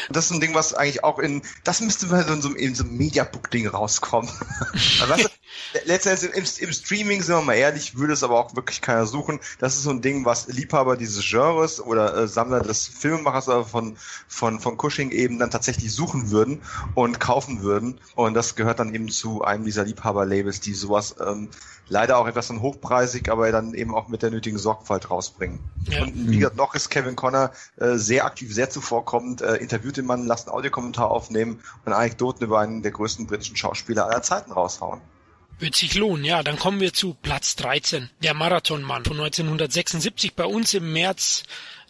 das 0.09 0.25
ist 0.25 0.31
ein 0.31 0.41
Ding, 0.41 0.53
was 0.53 0.73
eigentlich 0.73 1.03
auch 1.03 1.19
in, 1.19 1.41
das 1.63 1.81
müsste 1.81 2.07
mal 2.07 2.21
in 2.27 2.41
so, 2.41 2.53
in 2.53 2.75
so 2.75 2.83
einem 2.83 2.97
Mediabook-Ding 2.97 3.67
rauskommen. 3.67 4.29
weißt 5.07 5.25
du, 5.25 5.29
letztendlich 5.85 6.31
im, 6.33 6.67
im, 6.67 6.73
Streaming, 6.73 7.21
sind 7.21 7.35
wir 7.35 7.41
mal 7.41 7.53
ehrlich, 7.53 7.97
würde 7.97 8.13
es 8.13 8.23
aber 8.23 8.39
auch 8.39 8.55
wirklich 8.55 8.81
keiner 8.81 9.05
suchen. 9.05 9.39
Das 9.59 9.75
ist 9.75 9.83
so 9.83 9.89
ein 9.89 10.01
Ding, 10.01 10.25
was 10.25 10.47
Liebhaber 10.47 10.97
dieses 10.97 11.23
Genres 11.29 11.81
oder 11.81 12.15
äh, 12.15 12.27
Sammler 12.27 12.61
des 12.61 12.87
Filmemachers 12.87 13.49
von, 13.69 13.95
von, 14.27 14.59
von 14.59 14.77
Cushing 14.77 15.11
eben 15.11 15.39
dann 15.39 15.51
tatsächlich 15.51 15.93
suchen 15.93 16.31
würden 16.31 16.61
und 16.95 17.19
kaufen 17.19 17.61
würden. 17.61 17.99
Und 18.15 18.33
das 18.33 18.55
gehört 18.55 18.79
dann 18.79 18.93
eben 18.93 19.09
zu 19.09 19.43
einem 19.43 19.65
dieser 19.65 19.83
Liebhaber-Labels, 19.83 20.59
die 20.59 20.73
sowas 20.73 21.15
ähm, 21.25 21.49
leider 21.87 22.17
auch 22.17 22.27
etwas 22.27 22.47
dann 22.47 22.61
hochpreisig, 22.61 23.29
aber 23.29 23.51
dann 23.51 23.73
eben 23.73 23.93
auch 23.93 24.07
mit 24.07 24.23
der 24.23 24.31
nötigen 24.31 24.57
Sorgfalt 24.57 25.09
rausbringen. 25.09 25.59
Ja. 25.89 26.03
Und 26.03 26.29
wie 26.29 26.37
gesagt, 26.37 26.57
noch 26.57 26.75
ist 26.75 26.89
Kevin 26.89 27.15
Connor 27.15 27.51
äh, 27.77 27.95
sehr 27.95 28.25
aktiv, 28.25 28.53
sehr 28.53 28.69
zuvorkommend, 28.69 29.41
äh, 29.41 29.55
interviewt 29.55 29.97
den 29.97 30.05
Mann, 30.05 30.25
lasst 30.25 30.47
einen 30.47 30.55
Audiokommentar 30.55 31.09
aufnehmen 31.11 31.59
und 31.85 31.93
Anekdoten 31.93 32.45
über 32.45 32.59
einen 32.59 32.81
der 32.81 32.91
größten 32.91 33.27
britischen 33.27 33.55
Schauspieler 33.55 34.05
aller 34.07 34.21
Zeiten 34.21 34.51
raushauen. 34.51 35.01
Wird 35.63 35.75
sich 35.75 35.95
lohnen, 35.95 36.25
ja. 36.25 36.43
Dann 36.43 36.59
kommen 36.59 36.81
wir 36.81 36.91
zu 36.91 37.13
Platz 37.13 37.55
13. 37.55 38.09
Der 38.21 38.33
Marathonmann 38.33 39.05
von 39.05 39.17
1976 39.17 40.33
bei 40.33 40.43
uns 40.43 40.73
im 40.73 40.91
März 40.91 41.43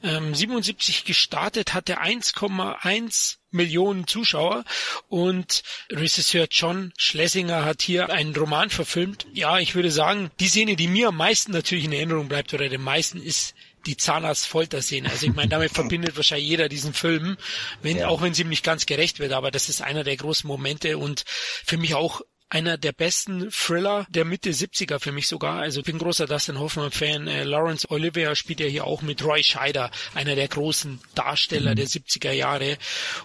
ähm, 0.04 0.36
77 0.36 1.06
gestartet, 1.06 1.74
hatte 1.74 2.00
1,1 2.00 3.38
Millionen 3.50 4.06
Zuschauer 4.06 4.64
und 5.10 5.64
Regisseur 5.92 6.46
John 6.52 6.94
Schlesinger 6.98 7.66
hat 7.66 7.82
hier 7.82 8.12
einen 8.12 8.36
Roman 8.36 8.70
verfilmt. 8.70 9.26
Ja, 9.34 9.58
ich 9.58 9.74
würde 9.74 9.90
sagen, 9.90 10.30
die 10.40 10.50
Szene, 10.50 10.76
die 10.76 10.88
mir 10.88 11.08
am 11.08 11.18
meisten 11.18 11.52
natürlich 11.52 11.86
in 11.86 11.94
Erinnerung 11.94 12.28
bleibt 12.28 12.54
oder 12.54 12.70
den 12.70 12.84
meisten 12.84 13.20
ist 13.24 13.56
die 13.88 13.98
Zahnarzt-Folter-Szene. 13.98 15.10
Also 15.10 15.26
ich 15.26 15.34
meine, 15.34 15.50
damit 15.50 15.72
verbindet 15.74 16.16
wahrscheinlich 16.16 16.48
jeder 16.48 16.70
diesen 16.70 16.94
Film, 16.94 17.38
wenn, 17.82 17.98
ja. 17.98 18.08
auch 18.08 18.22
wenn 18.22 18.36
sie 18.36 18.44
ihm 18.44 18.50
nicht 18.50 18.64
ganz 18.64 18.86
gerecht 18.86 19.18
wird, 19.18 19.32
aber 19.32 19.50
das 19.50 19.68
ist 19.68 19.82
einer 19.82 20.04
der 20.04 20.16
großen 20.16 20.48
Momente 20.48 21.00
und 21.00 21.26
für 21.28 21.78
mich 21.78 21.96
auch 21.96 22.22
einer 22.54 22.78
der 22.78 22.92
besten 22.92 23.50
Thriller 23.50 24.06
der 24.10 24.26
Mitte 24.26 24.52
70er 24.52 25.00
für 25.00 25.12
mich 25.12 25.28
sogar. 25.28 25.60
Also 25.60 25.80
ich 25.80 25.88
bin 25.88 25.98
großer 25.98 26.28
Dustin 26.28 26.60
Hoffman-Fan. 26.60 27.28
Äh, 27.28 27.44
Lawrence 27.46 27.90
Olivier 27.90 28.36
spielt 28.36 28.60
ja 28.60 28.68
hier 28.68 28.86
auch 28.86 29.02
mit 29.02 29.24
Roy 29.24 29.44
Scheider, 29.44 29.90
einer 30.14 30.36
der 30.36 30.48
großen 30.48 31.00
Darsteller 31.16 31.72
mhm. 31.72 31.76
der 31.78 31.88
70er 31.88 32.32
Jahre. 32.32 32.78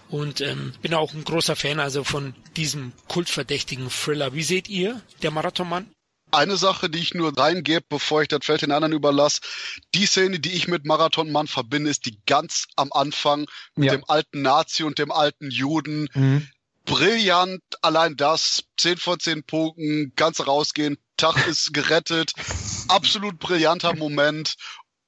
Und 0.09 0.41
ähm, 0.41 0.73
bin 0.81 0.95
auch 0.95 1.13
ein 1.13 1.23
großer 1.23 1.55
Fan 1.55 1.79
also 1.79 2.03
von 2.03 2.33
diesem 2.57 2.91
kultverdächtigen 3.07 3.91
Thriller. 3.91 4.33
Wie 4.33 4.43
seht 4.43 4.67
ihr, 4.67 4.99
der 5.21 5.29
Marathonmann? 5.29 5.91
Eine 6.31 6.57
Sache, 6.57 6.89
die 6.89 6.99
ich 6.99 7.13
nur 7.13 7.37
reingebe, 7.37 7.85
bevor 7.87 8.23
ich 8.23 8.29
das 8.29 8.43
Feld 8.43 8.63
den 8.63 8.71
anderen 8.71 8.93
überlasse. 8.93 9.41
Die 9.93 10.07
Szene, 10.07 10.39
die 10.39 10.53
ich 10.53 10.67
mit 10.67 10.85
Marathonmann 10.85 11.47
verbinde, 11.47 11.91
ist 11.91 12.07
die 12.07 12.19
ganz 12.25 12.65
am 12.75 12.91
Anfang 12.91 13.45
mit 13.75 13.87
ja. 13.87 13.95
dem 13.95 14.05
alten 14.07 14.41
Nazi 14.41 14.83
und 14.83 14.97
dem 14.97 15.11
alten 15.11 15.51
Juden. 15.51 16.07
Mhm 16.15 16.49
brillant. 16.89 17.61
Allein 17.81 18.17
das, 18.17 18.63
10 18.77 18.97
von 18.97 19.19
10 19.19 19.43
Punkten, 19.43 20.13
kannst 20.15 20.45
rausgehen, 20.45 20.97
Tag 21.17 21.35
ist 21.47 21.73
gerettet. 21.73 22.33
Absolut 22.87 23.39
brillanter 23.39 23.95
Moment. 23.95 24.55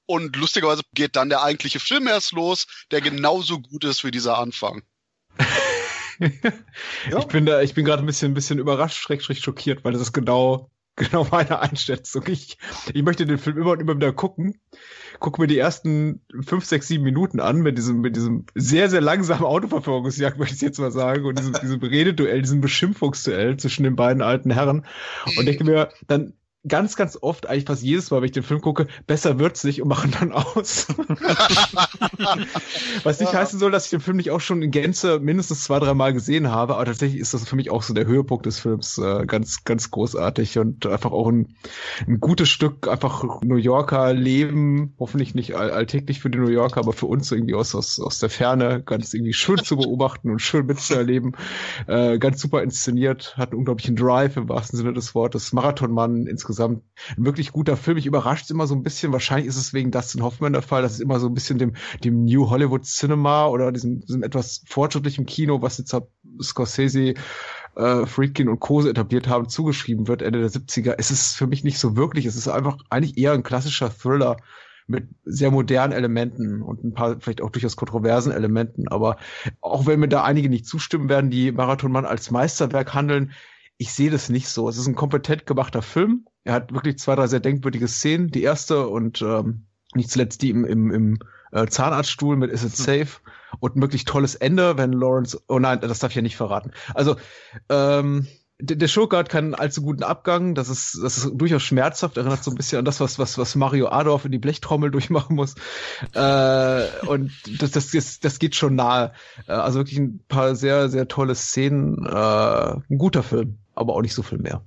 Und 0.06 0.36
lustigerweise 0.36 0.82
geht 0.94 1.16
dann 1.16 1.28
der 1.28 1.42
eigentliche 1.42 1.80
Film 1.80 2.06
erst 2.06 2.32
los, 2.32 2.66
der 2.90 3.00
genauso 3.00 3.60
gut 3.60 3.84
ist 3.84 4.04
wie 4.04 4.10
dieser 4.10 4.38
Anfang. 4.38 4.82
ja. 6.18 7.18
Ich 7.18 7.26
bin 7.26 7.46
da, 7.46 7.62
ich 7.62 7.74
bin 7.74 7.84
gerade 7.84 8.02
ein 8.02 8.06
bisschen, 8.06 8.32
ein 8.32 8.34
bisschen 8.34 8.58
überrascht, 8.58 8.98
schrägstrich 8.98 9.40
schockiert, 9.40 9.84
weil 9.84 9.92
das 9.92 10.02
ist 10.02 10.12
genau 10.12 10.70
genau 10.96 11.26
meine 11.30 11.60
Einschätzung. 11.60 12.24
Ich, 12.26 12.58
ich 12.92 13.02
möchte 13.02 13.24
den 13.24 13.38
Film 13.38 13.58
immer 13.58 13.72
und 13.72 13.80
immer 13.80 13.96
wieder 13.96 14.12
gucken. 14.12 14.60
Gucke 15.20 15.40
mir 15.40 15.46
die 15.46 15.58
ersten 15.58 16.20
fünf, 16.42 16.64
sechs, 16.64 16.88
sieben 16.88 17.04
Minuten 17.04 17.40
an 17.40 17.60
mit 17.60 17.78
diesem, 17.78 18.00
mit 18.00 18.16
diesem 18.16 18.46
sehr, 18.54 18.90
sehr 18.90 19.00
langsamen 19.00 19.44
Autoverfolgungsjagd, 19.44 20.38
möchte 20.38 20.54
ich 20.56 20.60
jetzt 20.60 20.78
mal 20.78 20.92
sagen, 20.92 21.24
und 21.24 21.38
diesem, 21.38 21.54
diesem 21.54 21.80
Rededuell, 21.80 22.42
diesem 22.42 22.60
Beschimpfungsduell 22.60 23.56
zwischen 23.56 23.84
den 23.84 23.96
beiden 23.96 24.22
alten 24.22 24.50
Herren. 24.50 24.86
Und 25.38 25.46
denke 25.46 25.64
mir, 25.64 25.90
dann 26.06 26.34
ganz, 26.66 26.94
ganz 26.94 27.18
oft, 27.20 27.48
eigentlich 27.48 27.64
fast 27.64 27.82
jedes 27.82 28.10
Mal, 28.10 28.18
wenn 28.18 28.26
ich 28.26 28.32
den 28.32 28.44
Film 28.44 28.60
gucke, 28.60 28.86
besser 29.06 29.38
wird's 29.40 29.64
nicht 29.64 29.82
und 29.82 29.88
machen 29.88 30.14
dann 30.18 30.32
aus. 30.32 30.86
Was 33.02 33.18
nicht 33.18 33.32
ja. 33.32 33.40
heißen 33.40 33.58
soll, 33.58 33.72
dass 33.72 33.86
ich 33.86 33.90
den 33.90 34.00
Film 34.00 34.16
nicht 34.16 34.30
auch 34.30 34.40
schon 34.40 34.62
in 34.62 34.70
Gänze 34.70 35.18
mindestens 35.18 35.64
zwei, 35.64 35.80
drei 35.80 35.94
Mal 35.94 36.12
gesehen 36.12 36.50
habe, 36.50 36.76
aber 36.76 36.84
tatsächlich 36.84 37.20
ist 37.20 37.34
das 37.34 37.48
für 37.48 37.56
mich 37.56 37.70
auch 37.70 37.82
so 37.82 37.94
der 37.94 38.06
Höhepunkt 38.06 38.46
des 38.46 38.60
Films 38.60 38.98
äh, 38.98 39.26
ganz, 39.26 39.64
ganz 39.64 39.90
großartig 39.90 40.58
und 40.58 40.86
einfach 40.86 41.10
auch 41.10 41.28
ein, 41.28 41.56
ein 42.06 42.20
gutes 42.20 42.48
Stück 42.48 42.86
einfach 42.86 43.42
New 43.42 43.56
Yorker 43.56 44.12
Leben, 44.12 44.94
hoffentlich 45.00 45.34
nicht 45.34 45.56
all 45.56 45.72
alltäglich 45.72 46.20
für 46.20 46.30
die 46.30 46.38
New 46.38 46.48
Yorker, 46.48 46.78
aber 46.80 46.92
für 46.92 47.06
uns 47.06 47.32
irgendwie 47.32 47.54
aus, 47.54 47.74
aus, 47.74 47.98
aus 47.98 48.20
der 48.20 48.30
Ferne 48.30 48.82
ganz 48.84 49.14
irgendwie 49.14 49.32
schön 49.32 49.58
zu 49.58 49.76
beobachten 49.76 50.30
und 50.30 50.38
schön 50.38 50.66
mitzuerleben. 50.66 51.36
Äh, 51.88 52.18
ganz 52.18 52.40
super 52.40 52.62
inszeniert, 52.62 53.36
hat 53.36 53.50
einen 53.50 53.58
unglaublichen 53.58 53.96
Drive 53.96 54.36
im 54.36 54.48
wahrsten 54.48 54.76
Sinne 54.76 54.92
des 54.92 55.16
Wortes. 55.16 55.52
Marathonmann 55.52 56.26
insgesamt 56.26 56.51
insgesamt 56.52 56.82
ein 57.16 57.24
wirklich 57.24 57.52
guter 57.52 57.76
Film. 57.76 57.96
Ich 57.96 58.06
überrascht 58.06 58.50
immer 58.50 58.66
so 58.66 58.74
ein 58.74 58.82
bisschen, 58.82 59.12
wahrscheinlich 59.12 59.48
ist 59.48 59.56
es 59.56 59.72
wegen 59.72 59.90
Dustin 59.90 60.22
Hoffman 60.22 60.52
der 60.52 60.62
Fall, 60.62 60.82
dass 60.82 60.92
es 60.92 61.00
immer 61.00 61.18
so 61.18 61.26
ein 61.26 61.34
bisschen 61.34 61.58
dem, 61.58 61.74
dem 62.04 62.24
New 62.24 62.50
Hollywood 62.50 62.84
Cinema 62.84 63.46
oder 63.46 63.72
diesem, 63.72 64.00
diesem 64.00 64.22
etwas 64.22 64.62
fortschrittlichen 64.66 65.26
Kino, 65.26 65.62
was 65.62 65.78
jetzt 65.78 65.96
Scorsese 66.40 67.14
äh, 67.76 68.06
Friedkin 68.06 68.48
und 68.48 68.60
Kose 68.60 68.90
etabliert 68.90 69.28
haben, 69.28 69.48
zugeschrieben 69.48 70.08
wird, 70.08 70.22
Ende 70.22 70.40
der 70.40 70.50
70er. 70.50 70.94
Es 70.98 71.10
ist 71.10 71.34
für 71.34 71.46
mich 71.46 71.64
nicht 71.64 71.78
so 71.78 71.96
wirklich. 71.96 72.26
Es 72.26 72.36
ist 72.36 72.48
einfach 72.48 72.76
eigentlich 72.90 73.16
eher 73.18 73.32
ein 73.32 73.42
klassischer 73.42 73.90
Thriller 73.90 74.36
mit 74.86 75.08
sehr 75.24 75.50
modernen 75.50 75.92
Elementen 75.92 76.60
und 76.60 76.84
ein 76.84 76.92
paar 76.92 77.20
vielleicht 77.20 77.40
auch 77.40 77.50
durchaus 77.50 77.76
kontroversen 77.76 78.32
Elementen. 78.32 78.88
Aber 78.88 79.16
auch 79.60 79.86
wenn 79.86 80.00
mir 80.00 80.08
da 80.08 80.22
einige 80.24 80.50
nicht 80.50 80.66
zustimmen 80.66 81.08
werden, 81.08 81.30
die 81.30 81.52
Marathonmann 81.52 82.04
als 82.04 82.30
Meisterwerk 82.30 82.92
handeln, 82.92 83.32
ich 83.78 83.92
sehe 83.92 84.10
das 84.10 84.28
nicht 84.28 84.48
so. 84.48 84.68
Es 84.68 84.76
ist 84.76 84.86
ein 84.86 84.94
kompetent 84.94 85.46
gemachter 85.46 85.82
Film. 85.82 86.26
Er 86.44 86.54
hat 86.54 86.72
wirklich 86.72 86.98
zwei, 86.98 87.14
drei 87.14 87.26
sehr 87.26 87.40
denkwürdige 87.40 87.88
Szenen. 87.88 88.30
Die 88.30 88.42
erste 88.42 88.88
und 88.88 89.22
ähm, 89.22 89.66
nicht 89.94 90.10
zuletzt 90.10 90.42
die 90.42 90.50
im, 90.50 90.64
im, 90.64 90.90
im 90.90 91.18
äh, 91.52 91.66
Zahnarztstuhl 91.66 92.36
mit 92.36 92.50
Is 92.50 92.64
It 92.64 92.76
hm. 92.76 92.84
Safe 92.84 93.20
und 93.60 93.76
ein 93.76 93.82
wirklich 93.82 94.04
tolles 94.04 94.34
Ende, 94.34 94.78
wenn 94.78 94.92
Lawrence, 94.92 95.40
oh 95.48 95.58
nein, 95.58 95.80
das 95.80 95.98
darf 95.98 96.10
ich 96.12 96.16
ja 96.16 96.22
nicht 96.22 96.36
verraten. 96.36 96.72
Also, 96.94 97.16
ähm, 97.68 98.26
der, 98.58 98.76
der 98.76 98.88
Schurke 98.88 99.16
hat 99.16 99.28
keinen 99.28 99.54
allzu 99.54 99.82
guten 99.82 100.04
Abgang. 100.04 100.54
Das 100.54 100.68
ist, 100.68 100.98
das 101.02 101.18
ist 101.18 101.32
durchaus 101.34 101.62
schmerzhaft. 101.62 102.16
Erinnert 102.16 102.44
so 102.44 102.50
ein 102.50 102.56
bisschen 102.56 102.78
an 102.78 102.84
das, 102.84 103.00
was, 103.00 103.18
was, 103.18 103.36
was 103.36 103.56
Mario 103.56 103.88
Adorf 103.88 104.24
in 104.24 104.32
die 104.32 104.38
Blechtrommel 104.38 104.90
durchmachen 104.92 105.34
muss. 105.34 105.54
Äh, 106.14 107.06
und 107.06 107.32
das, 107.60 107.72
das, 107.72 107.90
das, 107.90 108.20
das 108.20 108.38
geht 108.38 108.54
schon 108.54 108.76
nahe. 108.76 109.12
Äh, 109.48 109.52
also 109.52 109.80
wirklich 109.80 109.98
ein 109.98 110.20
paar 110.28 110.54
sehr, 110.54 110.88
sehr 110.88 111.08
tolle 111.08 111.34
Szenen. 111.34 112.06
Äh, 112.06 112.10
ein 112.88 112.98
guter 112.98 113.22
Film, 113.22 113.58
aber 113.74 113.94
auch 113.94 114.02
nicht 114.02 114.14
so 114.14 114.22
viel 114.22 114.38
mehr. 114.38 114.62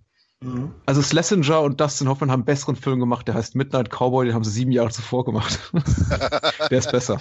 Mhm. 0.46 0.72
Also 0.86 1.02
Schlesinger 1.02 1.62
und 1.62 1.82
Dustin 1.82 2.08
Hoffman 2.08 2.32
haben 2.32 2.42
einen 2.42 2.46
besseren 2.46 2.76
Film 2.76 3.00
gemacht, 3.00 3.28
der 3.28 3.36
heißt 3.36 3.56
Midnight 3.56 3.90
Cowboy, 3.90 4.26
den 4.26 4.36
haben 4.36 4.44
sie 4.44 4.52
sieben 4.52 4.72
Jahre 4.72 4.92
zuvor 4.92 5.26
gemacht. 5.26 5.60
der 6.70 6.78
ist 6.78 6.92
besser. 6.92 7.20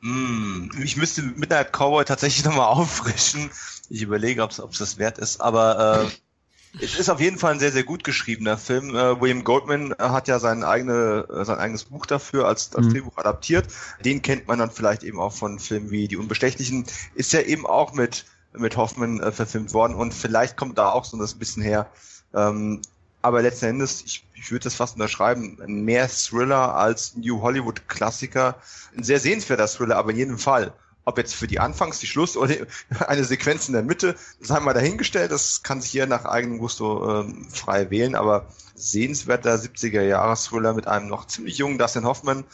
Mm, 0.00 0.70
ich 0.82 0.96
müsste 0.96 1.22
Midnight 1.22 1.72
Cowboy 1.72 2.04
tatsächlich 2.04 2.44
nochmal 2.44 2.66
auffrischen. 2.66 3.50
Ich 3.90 4.02
überlege, 4.02 4.42
ob 4.42 4.50
es 4.50 4.78
das 4.78 4.98
wert 4.98 5.18
ist, 5.18 5.40
aber 5.40 6.08
äh, 6.08 6.84
es 6.84 6.98
ist 6.98 7.10
auf 7.10 7.20
jeden 7.20 7.38
Fall 7.38 7.52
ein 7.52 7.60
sehr, 7.60 7.70
sehr 7.70 7.84
gut 7.84 8.02
geschriebener 8.02 8.56
Film. 8.56 8.96
Äh, 8.96 9.20
William 9.20 9.44
Goldman 9.44 9.94
hat 9.98 10.26
ja 10.26 10.38
sein, 10.38 10.64
eigene, 10.64 11.26
sein 11.44 11.58
eigenes 11.58 11.84
Buch 11.84 12.06
dafür 12.06 12.48
als, 12.48 12.74
als 12.74 12.86
mhm. 12.86 12.92
Drehbuch 12.92 13.16
adaptiert. 13.18 13.68
Den 14.04 14.22
kennt 14.22 14.48
man 14.48 14.58
dann 14.58 14.70
vielleicht 14.70 15.04
eben 15.04 15.20
auch 15.20 15.32
von 15.32 15.58
Filmen 15.58 15.90
wie 15.90 16.08
Die 16.08 16.16
Unbestechlichen. 16.16 16.86
Ist 17.14 17.32
ja 17.32 17.42
eben 17.42 17.66
auch 17.66 17.92
mit 17.92 18.24
mit 18.56 18.76
Hoffman 18.76 19.20
äh, 19.20 19.32
verfilmt 19.32 19.72
worden 19.74 19.94
und 19.94 20.14
vielleicht 20.14 20.56
kommt 20.56 20.78
da 20.78 20.90
auch 20.90 21.04
so 21.04 21.18
das 21.18 21.34
ein 21.34 21.38
bisschen 21.38 21.62
her. 21.62 21.90
Ähm, 22.34 22.80
aber 23.22 23.40
letzten 23.40 23.66
Endes, 23.66 24.02
ich, 24.04 24.26
ich 24.34 24.50
würde 24.50 24.64
das 24.64 24.74
fast 24.74 24.96
unterschreiben, 24.96 25.56
mehr 25.66 26.08
Thriller 26.08 26.74
als 26.74 27.16
New 27.16 27.40
Hollywood 27.40 27.88
Klassiker. 27.88 28.56
Ein 28.94 29.02
sehr 29.02 29.18
sehenswerter 29.18 29.66
Thriller, 29.66 29.96
aber 29.96 30.10
in 30.10 30.18
jedem 30.18 30.38
Fall. 30.38 30.74
Ob 31.06 31.16
jetzt 31.18 31.34
für 31.34 31.46
die 31.46 31.60
Anfangs-, 31.60 32.00
die 32.00 32.06
Schluss- 32.06 32.36
oder 32.36 32.54
eine 33.06 33.24
Sequenz 33.24 33.68
in 33.68 33.72
der 33.74 33.82
Mitte, 33.82 34.14
sei 34.40 34.60
mal 34.60 34.74
dahingestellt, 34.74 35.32
das 35.32 35.62
kann 35.62 35.80
sich 35.80 35.90
hier 35.90 36.06
nach 36.06 36.26
eigenem 36.26 36.58
Gusto 36.58 37.22
ähm, 37.22 37.48
frei 37.50 37.90
wählen, 37.90 38.14
aber 38.14 38.46
sehenswerter 38.74 39.54
70er-Jahres-Thriller 39.54 40.74
mit 40.74 40.86
einem 40.86 41.08
noch 41.08 41.26
ziemlich 41.26 41.58
jungen 41.58 41.78
Dustin 41.78 42.04
Hoffman 42.04 42.44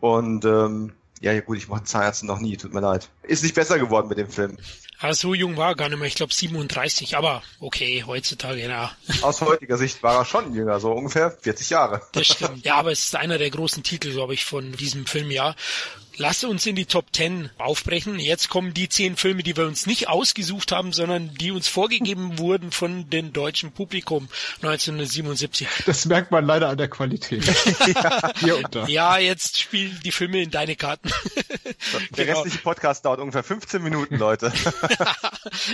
und 0.00 0.46
ähm, 0.46 0.92
ja, 1.32 1.40
gut, 1.40 1.56
ich 1.56 1.68
mache 1.68 1.84
Zahnärzte 1.84 2.26
noch 2.26 2.40
nie, 2.40 2.56
tut 2.56 2.74
mir 2.74 2.80
leid. 2.80 3.08
Ist 3.22 3.42
nicht 3.42 3.54
besser 3.54 3.78
geworden 3.78 4.08
mit 4.08 4.18
dem 4.18 4.28
Film. 4.28 4.58
Ah, 5.00 5.12
so 5.12 5.34
jung 5.34 5.56
war 5.56 5.70
er 5.70 5.74
gar 5.74 5.88
nicht 5.88 5.98
mehr, 5.98 6.06
ich 6.06 6.14
glaube 6.14 6.32
37, 6.32 7.16
aber 7.16 7.42
okay, 7.60 8.04
heutzutage, 8.06 8.60
ja. 8.62 8.92
Aus 9.22 9.40
heutiger 9.40 9.76
Sicht 9.76 10.02
war 10.02 10.16
er 10.18 10.24
schon 10.24 10.54
jünger, 10.54 10.80
so 10.80 10.92
ungefähr 10.92 11.30
40 11.30 11.70
Jahre. 11.70 12.02
Das 12.12 12.26
stimmt. 12.26 12.64
Ja, 12.64 12.74
aber 12.78 12.92
es 12.92 13.04
ist 13.04 13.16
einer 13.16 13.38
der 13.38 13.50
großen 13.50 13.82
Titel, 13.82 14.12
glaube 14.12 14.34
ich, 14.34 14.44
von 14.44 14.72
diesem 14.72 15.06
Filmjahr. 15.06 15.56
Lass 16.16 16.44
uns 16.44 16.64
in 16.66 16.76
die 16.76 16.86
Top 16.86 17.06
10 17.12 17.50
aufbrechen. 17.58 18.20
Jetzt 18.20 18.48
kommen 18.48 18.72
die 18.72 18.88
zehn 18.88 19.16
Filme, 19.16 19.42
die 19.42 19.56
wir 19.56 19.66
uns 19.66 19.86
nicht 19.86 20.08
ausgesucht 20.08 20.70
haben, 20.70 20.92
sondern 20.92 21.34
die 21.34 21.50
uns 21.50 21.66
vorgegeben 21.66 22.38
wurden 22.38 22.70
von 22.70 23.10
dem 23.10 23.32
deutschen 23.32 23.72
Publikum 23.72 24.28
1977. 24.62 25.66
Das 25.86 26.06
merkt 26.06 26.30
man 26.30 26.46
leider 26.46 26.68
an 26.68 26.78
der 26.78 26.88
Qualität. 26.88 27.44
ja. 27.44 28.32
Hier 28.38 28.58
und 28.58 28.74
da. 28.74 28.86
ja, 28.86 29.18
jetzt 29.18 29.60
spielen 29.60 29.98
die 30.04 30.12
Filme 30.12 30.42
in 30.42 30.50
deine 30.50 30.76
Karten. 30.76 31.10
Der 32.16 32.26
genau. 32.26 32.38
restliche 32.38 32.62
Podcast 32.62 33.04
dauert 33.04 33.20
ungefähr 33.20 33.42
15 33.42 33.82
Minuten, 33.82 34.16
Leute. 34.16 34.52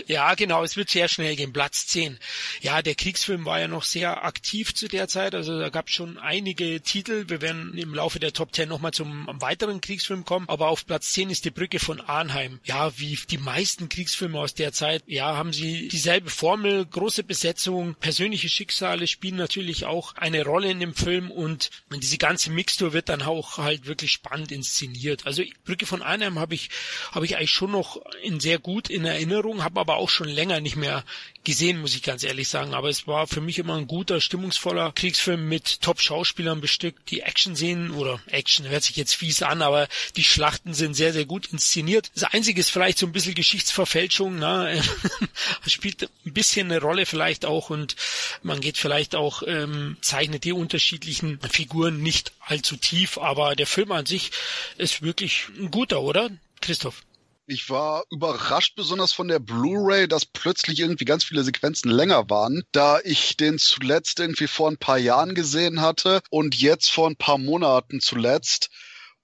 ja, 0.06 0.34
genau, 0.34 0.64
es 0.64 0.76
wird 0.76 0.88
sehr 0.88 1.08
schnell 1.08 1.36
gehen. 1.36 1.52
Platz 1.52 1.86
10. 1.88 2.18
Ja, 2.60 2.80
der 2.82 2.94
Kriegsfilm 2.94 3.44
war 3.44 3.60
ja 3.60 3.68
noch 3.68 3.84
sehr 3.84 4.24
aktiv 4.24 4.74
zu 4.74 4.88
der 4.88 5.08
Zeit, 5.08 5.34
also 5.34 5.58
da 5.58 5.68
gab 5.68 5.88
es 5.88 5.94
schon 5.94 6.18
einige 6.18 6.80
Titel. 6.80 7.24
Wir 7.28 7.42
werden 7.42 7.76
im 7.76 7.94
Laufe 7.94 8.18
der 8.20 8.32
Top 8.32 8.54
10 8.54 8.68
nochmal 8.68 8.92
zum 8.92 9.28
weiteren 9.40 9.80
Kriegsfilm 9.80 10.24
kommen, 10.30 10.48
aber 10.48 10.68
auf 10.68 10.86
Platz 10.86 11.10
10 11.10 11.28
ist 11.30 11.44
die 11.44 11.50
Brücke 11.50 11.80
von 11.80 12.00
Arnheim. 12.00 12.60
Ja, 12.62 12.96
wie 12.96 13.18
die 13.28 13.36
meisten 13.36 13.88
Kriegsfilme 13.88 14.38
aus 14.38 14.54
der 14.54 14.72
Zeit, 14.72 15.02
ja, 15.08 15.36
haben 15.36 15.52
sie 15.52 15.88
dieselbe 15.88 16.30
Formel, 16.30 16.86
große 16.86 17.24
Besetzung, 17.24 17.96
persönliche 17.96 18.48
Schicksale 18.48 19.08
spielen 19.08 19.34
natürlich 19.34 19.86
auch 19.86 20.14
eine 20.14 20.44
Rolle 20.44 20.70
in 20.70 20.78
dem 20.78 20.94
Film 20.94 21.32
und 21.32 21.70
diese 21.92 22.16
ganze 22.16 22.52
Mixtur 22.52 22.92
wird 22.92 23.08
dann 23.08 23.22
auch 23.22 23.58
halt 23.58 23.86
wirklich 23.86 24.12
spannend 24.12 24.52
inszeniert. 24.52 25.26
Also 25.26 25.42
Brücke 25.64 25.84
von 25.84 26.00
Arnheim 26.00 26.38
habe 26.38 26.54
ich, 26.54 26.70
habe 27.10 27.26
ich 27.26 27.36
eigentlich 27.36 27.50
schon 27.50 27.72
noch 27.72 28.00
in 28.22 28.38
sehr 28.38 28.60
gut 28.60 28.88
in 28.88 29.04
Erinnerung, 29.04 29.64
habe 29.64 29.80
aber 29.80 29.96
auch 29.96 30.10
schon 30.10 30.28
länger 30.28 30.60
nicht 30.60 30.76
mehr 30.76 31.04
gesehen, 31.42 31.80
muss 31.80 31.96
ich 31.96 32.02
ganz 32.02 32.22
ehrlich 32.22 32.48
sagen. 32.48 32.74
Aber 32.74 32.88
es 32.88 33.08
war 33.08 33.26
für 33.26 33.40
mich 33.40 33.58
immer 33.58 33.74
ein 33.74 33.88
guter, 33.88 34.20
stimmungsvoller 34.20 34.92
Kriegsfilm 34.92 35.48
mit 35.48 35.80
Top-Schauspielern 35.80 36.60
bestückt. 36.60 37.10
Die 37.10 37.22
Action-Szenen 37.22 37.90
oder 37.90 38.20
Action 38.26 38.68
hört 38.68 38.84
sich 38.84 38.96
jetzt 38.96 39.14
fies 39.14 39.42
an, 39.42 39.62
aber 39.62 39.88
die 40.16 40.19
Schlachten 40.24 40.74
sind 40.74 40.94
sehr, 40.94 41.12
sehr 41.12 41.24
gut 41.24 41.46
inszeniert. 41.52 42.10
Das 42.14 42.24
Einzige 42.24 42.60
ist 42.60 42.70
vielleicht 42.70 42.98
so 42.98 43.06
ein 43.06 43.12
bisschen 43.12 43.34
Geschichtsverfälschung. 43.34 44.38
Ne? 44.38 44.82
spielt 45.66 46.02
ein 46.02 46.32
bisschen 46.32 46.70
eine 46.70 46.80
Rolle 46.80 47.06
vielleicht 47.06 47.44
auch 47.44 47.70
und 47.70 47.96
man 48.42 48.60
geht 48.60 48.76
vielleicht 48.76 49.14
auch, 49.14 49.42
ähm, 49.46 49.96
zeichnet 50.00 50.44
die 50.44 50.52
unterschiedlichen 50.52 51.40
Figuren 51.50 52.02
nicht 52.02 52.32
allzu 52.40 52.76
tief, 52.76 53.18
aber 53.18 53.56
der 53.56 53.66
Film 53.66 53.92
an 53.92 54.06
sich 54.06 54.30
ist 54.76 55.02
wirklich 55.02 55.46
ein 55.58 55.70
guter, 55.70 56.02
oder? 56.02 56.30
Christoph? 56.60 57.02
Ich 57.46 57.68
war 57.68 58.04
überrascht 58.10 58.76
besonders 58.76 59.12
von 59.12 59.26
der 59.26 59.40
Blu-ray, 59.40 60.06
dass 60.06 60.24
plötzlich 60.24 60.78
irgendwie 60.78 61.04
ganz 61.04 61.24
viele 61.24 61.42
Sequenzen 61.42 61.90
länger 61.90 62.30
waren, 62.30 62.62
da 62.70 63.00
ich 63.02 63.36
den 63.36 63.58
zuletzt 63.58 64.20
irgendwie 64.20 64.46
vor 64.46 64.70
ein 64.70 64.76
paar 64.76 64.98
Jahren 64.98 65.34
gesehen 65.34 65.80
hatte 65.80 66.20
und 66.30 66.54
jetzt 66.54 66.92
vor 66.92 67.08
ein 67.08 67.16
paar 67.16 67.38
Monaten 67.38 68.00
zuletzt 68.00 68.70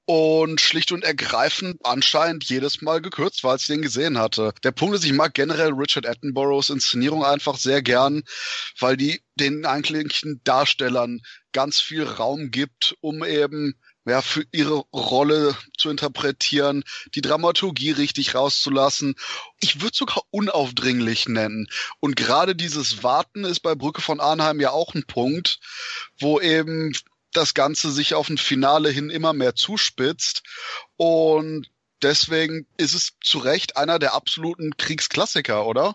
und 0.07 0.61
schlicht 0.61 0.93
und 0.93 1.05
ergreifend 1.05 1.85
anscheinend 1.85 2.45
jedes 2.45 2.81
Mal 2.81 3.03
gekürzt, 3.03 3.43
weil 3.45 3.57
ich 3.57 3.67
den 3.67 3.83
gesehen 3.83 4.19
hatte. 4.19 4.55
Der 4.63 4.71
Punkt 4.71 4.95
ist, 4.95 5.05
ich 5.05 5.13
mag 5.13 5.35
generell 5.35 5.73
Richard 5.73 6.07
Attenboroughs 6.07 6.71
Inszenierung 6.71 7.25
einfach 7.25 7.57
sehr 7.57 7.83
gern, 7.83 8.23
weil 8.79 8.97
die 8.97 9.21
den 9.35 9.67
eigentlichen 9.67 10.41
Darstellern 10.45 11.21
ganz 11.53 11.81
viel 11.81 12.05
Raum 12.05 12.51
gibt, 12.53 12.97
um 13.01 13.25
eben 13.25 13.75
ja, 14.07 14.23
für 14.23 14.45
ihre 14.53 14.85
Rolle 14.93 15.57
zu 15.77 15.91
interpretieren, 15.91 16.85
die 17.15 17.21
Dramaturgie 17.21 17.91
richtig 17.91 18.37
rauszulassen. 18.37 19.17
Ich 19.61 19.81
würde 19.81 19.97
sogar 19.97 20.23
unaufdringlich 20.31 21.29
nennen. 21.29 21.67
Und 21.99 22.15
gerade 22.15 22.55
dieses 22.55 23.03
Warten 23.03 23.45
ist 23.45 23.61
bei 23.61 23.75
Brücke 23.75 24.01
von 24.01 24.21
Arnheim 24.21 24.61
ja 24.61 24.71
auch 24.71 24.95
ein 24.95 25.07
Punkt, 25.07 25.59
wo 26.21 26.41
eben 26.41 26.93
das 27.37 27.55
Ganze 27.55 27.91
sich 27.91 28.15
auf 28.15 28.29
ein 28.29 28.39
Finale 28.39 28.91
hin 28.91 29.11
immer 29.11 29.33
mehr 29.33 29.55
zuspitzt. 29.55 30.43
Und 30.97 31.71
deswegen 32.03 32.67
ist 32.77 32.95
es 32.95 33.13
zu 33.23 33.39
Recht 33.39 33.77
einer 33.77 33.99
der 33.99 34.15
absoluten 34.15 34.77
Kriegsklassiker, 34.77 35.67
oder? 35.67 35.95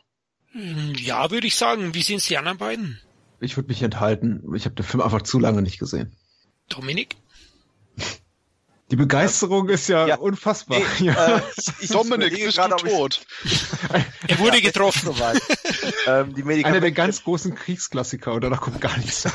Ja, 0.53 1.31
würde 1.31 1.47
ich 1.47 1.55
sagen. 1.55 1.93
Wie 1.93 2.03
sehen 2.03 2.18
es 2.18 2.26
die 2.26 2.38
anderen 2.38 2.57
beiden? 2.57 3.01
Ich 3.39 3.57
würde 3.57 3.69
mich 3.69 3.81
enthalten. 3.81 4.43
Ich 4.55 4.65
habe 4.65 4.76
den 4.76 4.85
Film 4.85 5.01
einfach 5.01 5.23
zu 5.23 5.39
lange 5.39 5.61
nicht 5.61 5.80
gesehen. 5.80 6.15
Dominik? 6.69 7.15
Die 8.91 8.97
Begeisterung 8.97 9.69
ist 9.69 9.88
ja, 9.88 10.05
ja. 10.05 10.18
unfassbar. 10.18 10.77
Ey, 10.77 10.85
ja. 11.05 11.38
Äh, 11.38 11.41
ich, 11.80 11.88
Dominik, 11.91 12.34
bist 12.34 12.57
du 12.57 12.68
tot? 12.68 13.26
er 14.27 14.39
wurde 14.39 14.61
getroffen. 14.61 15.15
ähm, 16.07 16.35
die 16.35 16.65
Einer 16.65 16.81
der 16.81 16.91
ganz 16.91 17.23
großen 17.23 17.55
Kriegsklassiker 17.55 18.34
und 18.34 18.43
danach 18.43 18.59
kommt 18.59 18.81
gar 18.81 18.97
nichts. 18.97 19.30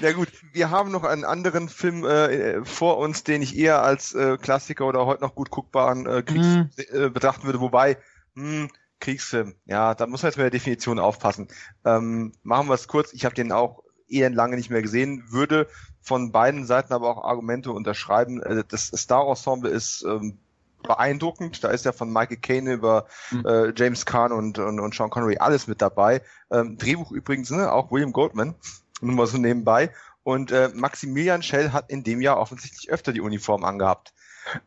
ja 0.00 0.12
gut, 0.12 0.28
wir 0.52 0.70
haben 0.70 0.90
noch 0.90 1.04
einen 1.04 1.24
anderen 1.24 1.68
Film 1.68 2.04
äh, 2.04 2.64
vor 2.64 2.98
uns, 2.98 3.22
den 3.22 3.40
ich 3.40 3.56
eher 3.56 3.82
als 3.82 4.14
äh, 4.14 4.36
Klassiker 4.36 4.86
oder 4.86 5.06
heute 5.06 5.22
noch 5.22 5.36
gut 5.36 5.50
guckbaren 5.50 6.06
äh, 6.06 6.22
Kriegs 6.22 6.46
mm. 6.46 6.70
äh, 6.76 7.08
betrachten 7.08 7.44
würde, 7.44 7.60
wobei 7.60 7.98
mh, 8.34 8.62
hm, 8.62 8.70
Kriegsfilm, 8.98 9.54
ja, 9.64 9.94
da 9.94 10.08
muss 10.08 10.22
man 10.22 10.30
jetzt 10.30 10.36
mit 10.36 10.44
der 10.44 10.50
Definition 10.50 10.98
aufpassen. 10.98 11.46
Ähm, 11.84 12.32
machen 12.42 12.68
wir 12.68 12.74
es 12.74 12.88
kurz, 12.88 13.12
ich 13.12 13.24
habe 13.24 13.34
den 13.34 13.52
auch 13.52 13.84
eher 14.08 14.28
lange 14.30 14.56
nicht 14.56 14.70
mehr 14.70 14.82
gesehen, 14.82 15.24
würde 15.28 15.68
von 16.00 16.32
beiden 16.32 16.66
Seiten 16.66 16.92
aber 16.92 17.08
auch 17.08 17.24
Argumente 17.24 17.72
unterschreiben. 17.72 18.42
Äh, 18.42 18.64
das 18.66 18.86
Star 18.88 19.26
Ensemble 19.28 19.70
ist 19.70 20.04
ähm, 20.06 20.38
beeindruckend. 20.82 21.62
Da 21.62 21.68
ist 21.68 21.84
ja 21.84 21.92
von 21.92 22.12
Michael 22.12 22.38
Caine 22.38 22.72
über 22.72 23.06
mhm. 23.30 23.46
äh, 23.46 23.72
James 23.76 24.06
Kahn 24.06 24.32
und, 24.32 24.58
und, 24.58 24.80
und 24.80 24.94
Sean 24.94 25.10
Connery 25.10 25.38
alles 25.38 25.66
mit 25.66 25.82
dabei. 25.82 26.22
Ähm, 26.50 26.78
Drehbuch 26.78 27.12
übrigens, 27.12 27.50
ne, 27.50 27.72
auch 27.72 27.90
William 27.90 28.12
Goldman, 28.12 28.54
nur 29.00 29.14
mal 29.14 29.26
so 29.26 29.38
nebenbei. 29.38 29.92
Und 30.22 30.52
äh, 30.52 30.70
Maximilian 30.74 31.42
Schell 31.42 31.72
hat 31.72 31.90
in 31.90 32.04
dem 32.04 32.20
Jahr 32.20 32.38
offensichtlich 32.38 32.90
öfter 32.90 33.12
die 33.12 33.20
Uniform 33.20 33.64
angehabt. 33.64 34.12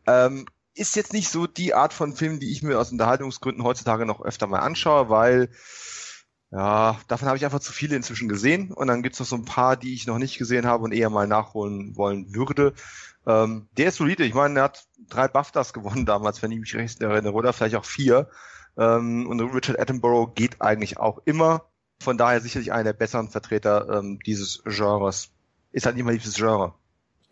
Ähm, 0.06 0.46
ist 0.74 0.96
jetzt 0.96 1.12
nicht 1.12 1.28
so 1.28 1.46
die 1.46 1.74
Art 1.74 1.92
von 1.92 2.14
Film, 2.14 2.40
die 2.40 2.50
ich 2.50 2.62
mir 2.62 2.78
aus 2.78 2.90
Unterhaltungsgründen 2.90 3.62
heutzutage 3.62 4.06
noch 4.06 4.20
öfter 4.20 4.48
mal 4.48 4.58
anschaue, 4.58 5.08
weil 5.08 5.50
ja, 6.54 7.00
davon 7.08 7.26
habe 7.26 7.36
ich 7.36 7.44
einfach 7.44 7.58
zu 7.58 7.72
viele 7.72 7.96
inzwischen 7.96 8.28
gesehen. 8.28 8.70
Und 8.70 8.86
dann 8.86 9.02
gibt's 9.02 9.18
noch 9.18 9.26
so 9.26 9.34
ein 9.34 9.44
paar, 9.44 9.76
die 9.76 9.92
ich 9.92 10.06
noch 10.06 10.18
nicht 10.18 10.38
gesehen 10.38 10.66
habe 10.66 10.84
und 10.84 10.92
eher 10.92 11.10
mal 11.10 11.26
nachholen 11.26 11.96
wollen 11.96 12.32
würde. 12.32 12.74
Ähm, 13.26 13.66
der 13.76 13.88
ist 13.88 13.96
solide. 13.96 14.24
Ich 14.24 14.34
meine, 14.34 14.60
er 14.60 14.64
hat 14.64 14.86
drei 15.08 15.26
BAFTAs 15.26 15.72
gewonnen 15.72 16.06
damals, 16.06 16.42
wenn 16.42 16.52
ich 16.52 16.60
mich 16.60 16.76
recht 16.76 17.02
erinnere, 17.02 17.32
oder 17.32 17.52
vielleicht 17.52 17.74
auch 17.74 17.84
vier. 17.84 18.30
Ähm, 18.78 19.26
und 19.26 19.40
Richard 19.40 19.80
Attenborough 19.80 20.32
geht 20.36 20.62
eigentlich 20.62 20.98
auch 20.98 21.18
immer. 21.24 21.64
Von 22.00 22.18
daher 22.18 22.40
sicherlich 22.40 22.72
einer 22.72 22.84
der 22.84 22.92
besseren 22.92 23.30
Vertreter 23.30 23.88
ähm, 23.98 24.20
dieses 24.24 24.62
Genres. 24.64 25.30
Ist 25.72 25.86
halt 25.86 25.96
nicht 25.96 26.04
mal 26.04 26.16
dieses 26.16 26.36
Genre. 26.36 26.72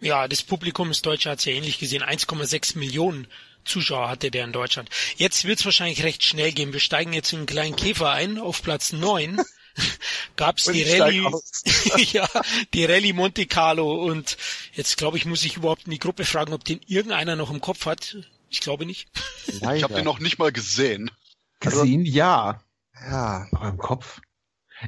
Ja, 0.01 0.27
das 0.27 0.43
Publikum 0.43 0.91
ist 0.91 1.07
Deutsche 1.07 1.31
hat 1.31 1.39
es 1.39 1.45
ja 1.45 1.53
ähnlich 1.53 1.79
gesehen. 1.79 2.03
1,6 2.03 2.77
Millionen 2.77 3.29
Zuschauer 3.65 4.09
hatte 4.09 4.31
der 4.31 4.45
in 4.45 4.53
Deutschland. 4.53 4.91
Jetzt 5.17 5.45
wird 5.45 5.59
es 5.59 5.65
wahrscheinlich 5.65 6.03
recht 6.03 6.25
schnell 6.25 6.53
gehen. 6.53 6.73
Wir 6.73 6.81
steigen 6.81 7.13
jetzt 7.13 7.33
in 7.33 7.41
einen 7.41 7.47
kleinen 7.47 7.77
Käfer 7.77 8.11
ein 8.11 8.39
auf 8.39 8.63
Platz 8.63 8.93
neun. 8.93 9.41
gab's 10.37 10.65
die 10.65 10.83
Rallye, 10.83 11.31
ja, 12.13 12.29
die 12.75 12.85
Rallye 12.85 13.13
Monte 13.13 13.47
Carlo 13.47 14.05
und 14.05 14.37
jetzt 14.75 14.97
glaube 14.97 15.17
ich, 15.17 15.25
muss 15.25 15.45
ich 15.45 15.57
überhaupt 15.57 15.87
in 15.87 15.93
die 15.93 15.99
Gruppe 15.99 16.25
fragen, 16.25 16.53
ob 16.53 16.65
den 16.65 16.81
irgendeiner 16.87 17.37
noch 17.37 17.51
im 17.51 17.61
Kopf 17.61 17.87
hat. 17.87 18.17
Ich 18.51 18.61
glaube 18.61 18.85
nicht. 18.85 19.09
Leider. 19.47 19.77
Ich 19.77 19.83
habe 19.83 19.95
den 19.95 20.05
noch 20.05 20.19
nicht 20.19 20.39
mal 20.39 20.53
gesehen. 20.53 21.11
Gesehen, 21.61 22.01
also, 22.01 22.13
ja. 22.13 22.63
Ja. 23.01 23.47
Aber 23.53 23.69
im 23.69 23.79
Kopf. 23.79 24.21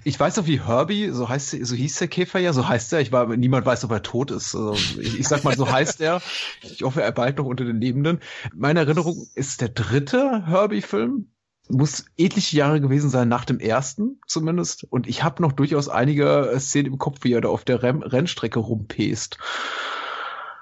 Ich 0.03 0.19
weiß 0.19 0.37
noch, 0.37 0.47
wie 0.47 0.61
Herbie, 0.61 1.11
so 1.11 1.29
heißt, 1.29 1.57
so 1.63 1.75
hieß 1.75 1.99
der 1.99 2.09
Käfer 2.09 2.41
ja, 2.41 2.53
so 2.53 2.67
heißt 2.69 2.93
er. 2.93 3.01
Ich 3.01 3.13
war, 3.13 3.27
niemand 3.37 3.65
weiß, 3.65 3.85
ob 3.85 3.93
er 3.93 4.03
tot 4.03 4.31
ist. 4.31 4.55
Also 4.55 4.75
ich, 5.01 5.21
ich 5.21 5.29
sag 5.29 5.45
mal, 5.45 5.57
so 5.57 5.71
heißt 5.71 6.01
er. 6.01 6.21
Ich 6.63 6.83
hoffe, 6.83 7.03
er 7.03 7.13
bald 7.13 7.39
noch 7.39 7.47
unter 7.47 7.65
den 7.65 7.81
Lebenden. 7.81 8.21
Meine 8.55 8.81
Erinnerung 8.81 9.29
ist 9.35 9.61
der 9.61 9.69
dritte 9.69 10.47
Herbie-Film. 10.47 11.31
Muss 11.69 12.05
etliche 12.19 12.57
Jahre 12.59 12.81
gewesen 12.81 13.09
sein, 13.09 13.29
nach 13.29 13.47
dem 13.47 13.59
ersten 13.59 14.21
zumindest. 14.27 14.85
Und 14.85 15.07
ich 15.07 15.23
habe 15.23 15.41
noch 15.41 15.53
durchaus 15.53 15.89
einige 15.89 16.53
Szenen 16.59 16.93
im 16.93 16.99
Kopf, 16.99 17.21
wie 17.23 17.33
er 17.33 17.41
da 17.41 17.49
auf 17.49 17.65
der 17.65 17.83
Renn 17.83 18.03
Rennstrecke 18.03 18.59
rumpest. 18.59 19.39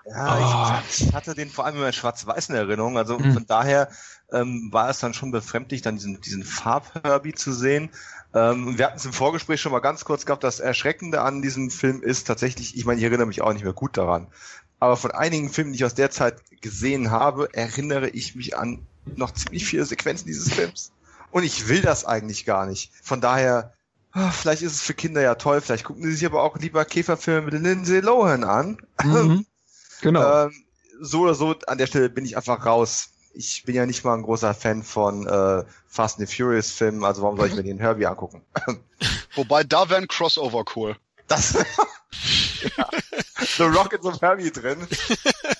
Ja, 0.05 0.81
oh. 0.81 0.83
ich, 0.89 1.09
ich, 1.09 1.15
hatte 1.15 1.35
den 1.35 1.49
vor 1.49 1.65
allem 1.65 1.83
in 1.83 1.93
schwarz-weißen 1.93 2.55
Erinnerung. 2.55 2.99
Also 2.99 3.19
mhm. 3.19 3.33
von 3.33 3.47
daher 3.47 3.89
ähm, 4.33 4.69
war 4.73 4.89
es 4.89 4.99
dann 4.99 5.15
schon 5.15 5.31
befremdlich, 5.31 5.83
dann 5.83 5.97
diesen, 5.97 6.21
diesen 6.21 6.45
Farb-Herbie 6.45 7.35
zu 7.35 7.53
sehen. 7.53 7.91
Ähm, 8.35 8.79
wir 8.79 8.87
hatten 8.87 8.97
es 8.97 9.05
im 9.05 9.13
Vorgespräch 9.13 9.61
schon 9.61 9.73
mal 9.73 9.81
ganz 9.81 10.05
kurz 10.05 10.25
gehabt. 10.25 10.45
Das 10.45 10.61
Erschreckende 10.61 11.21
an 11.21 11.43
diesem 11.43 11.71
Film 11.71 12.03
ist 12.03 12.27
tatsächlich, 12.27 12.77
ich 12.77 12.85
meine, 12.85 12.99
ich 12.99 13.05
erinnere 13.05 13.27
mich 13.27 13.43
auch 13.43 13.53
nicht 13.53 13.65
mehr 13.65 13.73
gut 13.73 13.97
daran. 13.97 14.29
Aber 14.81 14.97
von 14.97 15.11
einigen 15.11 15.51
Filmen, 15.51 15.73
die 15.73 15.77
ich 15.77 15.85
aus 15.85 15.95
der 15.95 16.11
Zeit 16.11 16.43
gesehen 16.61 17.11
habe, 17.11 17.49
erinnere 17.53 18.09
ich 18.09 18.35
mich 18.35 18.57
an 18.57 18.87
noch 19.17 19.33
ziemlich 19.33 19.67
viele 19.67 19.85
Sequenzen 19.85 20.27
dieses 20.27 20.53
Films. 20.53 20.93
Und 21.31 21.45
ich 21.45 21.69
will 21.69 21.83
das 21.83 22.05
eigentlich 22.05 22.45
gar 22.45 22.67
nicht. 22.67 22.91
Von 23.03 23.21
daher, 23.21 23.75
ah, 24.13 24.31
vielleicht 24.31 24.63
ist 24.63 24.75
es 24.75 24.83
für 24.83 24.95
Kinder 24.95 25.21
ja 25.21 25.35
toll, 25.35 25.61
vielleicht 25.61 25.85
gucken 25.85 26.03
sie 26.05 26.13
sich 26.13 26.27
aber 26.27 26.43
auch 26.43 26.59
lieber 26.59 26.85
Käferfilme 26.85 27.51
mit 27.51 27.63
Lindsay 27.63 28.01
Lohan 28.01 28.45
an. 28.45 28.79
Mhm. 29.03 29.47
Genau. 30.01 30.45
ähm, 30.47 30.53
so 31.01 31.21
oder 31.21 31.35
so, 31.35 31.55
an 31.67 31.79
der 31.79 31.87
Stelle 31.87 32.09
bin 32.11 32.25
ich 32.25 32.37
einfach 32.37 32.65
raus 32.65 33.13
ich 33.35 33.65
bin 33.65 33.75
ja 33.75 33.87
nicht 33.87 34.05
mal 34.05 34.15
ein 34.15 34.23
großer 34.23 34.55
Fan 34.55 34.83
von 34.83 35.27
äh, 35.27 35.65
Fast 35.93 36.19
and 36.19 36.27
the 36.27 36.35
Furious 36.35 36.73
Filmen, 36.73 37.05
also 37.05 37.20
warum 37.20 37.36
soll 37.36 37.48
ich 37.48 37.55
mir 37.55 37.62
den 37.62 37.77
Herbie 37.77 38.06
angucken? 38.06 38.40
Wobei, 39.35 39.62
da 39.62 39.90
wäre 39.90 40.01
ein 40.01 40.09
Crossover 40.09 40.64
cool. 40.74 40.97
Das, 41.28 41.52
ja. 42.77 42.89
The 43.59 43.64
Rockets 43.64 44.06
of 44.06 44.23
Herbie 44.23 44.51
drin. 44.51 44.78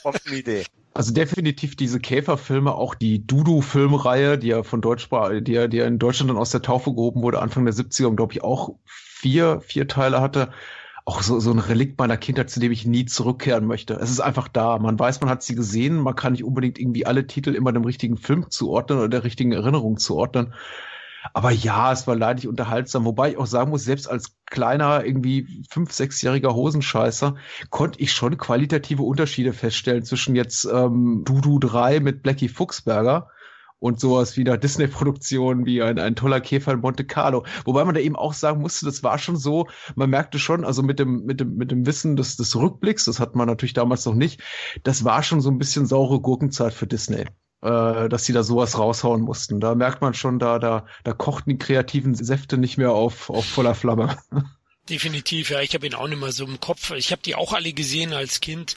Kommt 0.03 0.27
eine 0.27 0.37
Idee. 0.37 0.65
Also 0.95 1.13
definitiv 1.13 1.77
diese 1.77 2.01
Käferfilme, 2.01 2.73
auch 2.75 2.95
die 2.95 3.27
Dudu-Filmreihe, 3.27 4.39
die 4.39 4.49
ja 4.49 4.63
von 4.63 4.81
Deutschsprach, 4.81 5.33
die 5.43 5.53
ja, 5.53 5.69
die 5.69 5.77
ja 5.77 5.85
in 5.85 5.99
Deutschland 5.99 6.31
dann 6.31 6.39
aus 6.39 6.51
der 6.51 6.63
Taufe 6.63 6.95
gehoben 6.95 7.21
wurde, 7.21 7.43
Anfang 7.43 7.67
der 7.67 7.75
70er 7.75 8.07
und 8.07 8.17
glaube 8.17 8.33
ich 8.33 8.43
auch 8.43 8.77
vier, 8.87 9.61
vier 9.61 9.87
Teile 9.87 10.23
hatte 10.23 10.51
auch 11.05 11.23
so, 11.23 11.41
so 11.41 11.51
ein 11.51 11.59
Relikt 11.59 11.99
meiner 11.99 12.17
Kindheit, 12.17 12.51
zu 12.51 12.61
dem 12.61 12.71
ich 12.71 12.87
nie 12.87 13.07
zurückkehren 13.07 13.67
möchte. 13.67 13.95
Es 13.95 14.11
ist 14.11 14.21
einfach 14.21 14.49
da. 14.49 14.79
Man 14.79 14.99
weiß, 14.99 15.21
man 15.21 15.31
hat 15.31 15.43
sie 15.43 15.55
gesehen. 15.55 15.99
Man 15.99 16.15
kann 16.15 16.33
nicht 16.33 16.45
unbedingt 16.45 16.79
irgendwie 16.79 17.07
alle 17.07 17.27
Titel 17.27 17.55
immer 17.55 17.73
dem 17.73 17.85
richtigen 17.85 18.17
Film 18.17 18.51
zuordnen 18.51 18.99
oder 18.99 19.09
der 19.09 19.25
richtigen 19.25 19.53
Erinnerung 19.53 19.99
zuordnen. 19.99 20.55
Aber 21.35 21.51
ja, 21.51 21.93
es 21.93 22.07
war 22.07 22.17
leidig 22.17 22.49
unterhaltsam. 22.49 23.05
Wobei 23.05 23.31
ich 23.31 23.37
auch 23.37 23.47
sagen 23.47 23.71
muss, 23.71 23.85
selbst 23.85 24.09
als 24.09 24.37
kleiner, 24.47 25.05
irgendwie 25.05 25.65
fünf-, 25.71 25.93
sechsjähriger 25.93 26.55
Hosenscheißer 26.55 27.37
konnte 27.71 28.01
ich 28.01 28.13
schon 28.13 28.39
qualitative 28.39 29.03
Unterschiede 29.03 29.53
feststellen 29.53 30.05
zwischen 30.05 30.37
jetzt 30.37 30.65
ähm, 30.65 31.23
Dudu 31.25 31.59
3 31.59 32.01
mit 32.01 32.23
Blackie 32.23 32.49
Fuchsberger 32.49 33.29
und 33.83 33.99
sowas 33.99 34.37
wie 34.37 34.43
eine 34.47 34.59
Disney-Produktion 34.59 35.67
wie 35.67 35.83
ein, 35.83 35.99
ein 35.99 36.15
toller 36.15 36.41
Käfer 36.41 36.73
in 36.73 36.81
Monte 36.81 37.05
Carlo. 37.05 37.45
Wobei 37.65 37.85
man 37.85 37.97
da 37.97 38.01
eben 38.01 38.15
auch 38.15 38.33
sagen 38.33 38.61
musste, 38.61 38.87
das 38.87 39.03
war 39.03 39.19
schon 39.19 39.37
so, 39.37 39.67
man 39.97 40.09
merkte 40.09 40.39
schon, 40.39 40.65
also 40.65 40.85
mit 40.85 41.01
dem, 41.01 41.25
mit 41.25 41.41
dem, 41.41 41.57
mit 41.57 41.73
dem 41.73 41.85
Wissen 41.85 42.15
des, 42.15 42.37
des 42.37 42.55
Rückblicks, 42.55 43.07
das 43.07 43.19
hat 43.19 43.35
man 43.35 43.49
natürlich 43.49 43.75
damals 43.75 44.07
noch 44.07 44.15
nicht, 44.15 44.41
das 44.85 45.05
war 45.05 45.25
schon 45.25 45.41
so 45.41 45.51
ein 45.51 45.59
bisschen 45.59 45.87
saure 45.87 46.21
Gurkenzeit 46.21 46.73
für 46.73 46.87
Disney 46.87 47.25
äh, 47.63 48.09
dass 48.09 48.25
sie 48.25 48.33
da 48.33 48.43
sowas 48.43 48.79
raushauen 48.79 49.23
mussten. 49.23 49.61
Da 49.61 49.75
merkt 49.75 50.01
man 50.01 50.15
schon, 50.15 50.39
da, 50.39 50.59
da, 50.59 50.87
da 51.05 51.13
kochten 51.13 51.51
die 51.51 51.59
kreativen 51.59 52.15
Säfte 52.15 52.59
nicht 52.59 52.79
mehr 52.79 52.93
auf, 52.93 53.31
auf 53.31 53.45
voller 53.45 53.75
Flamme. 53.75 54.17
Definitiv, 54.91 55.51
ja, 55.51 55.61
ich 55.61 55.75
habe 55.75 55.87
ihn 55.87 55.95
auch 55.95 56.09
nicht 56.09 56.19
mehr 56.19 56.33
so 56.33 56.45
im 56.45 56.59
Kopf. 56.59 56.91
Ich 56.91 57.13
habe 57.13 57.23
die 57.23 57.37
auch 57.37 57.53
alle 57.53 57.73
gesehen 57.73 58.13
als 58.13 58.41
Kind, 58.41 58.75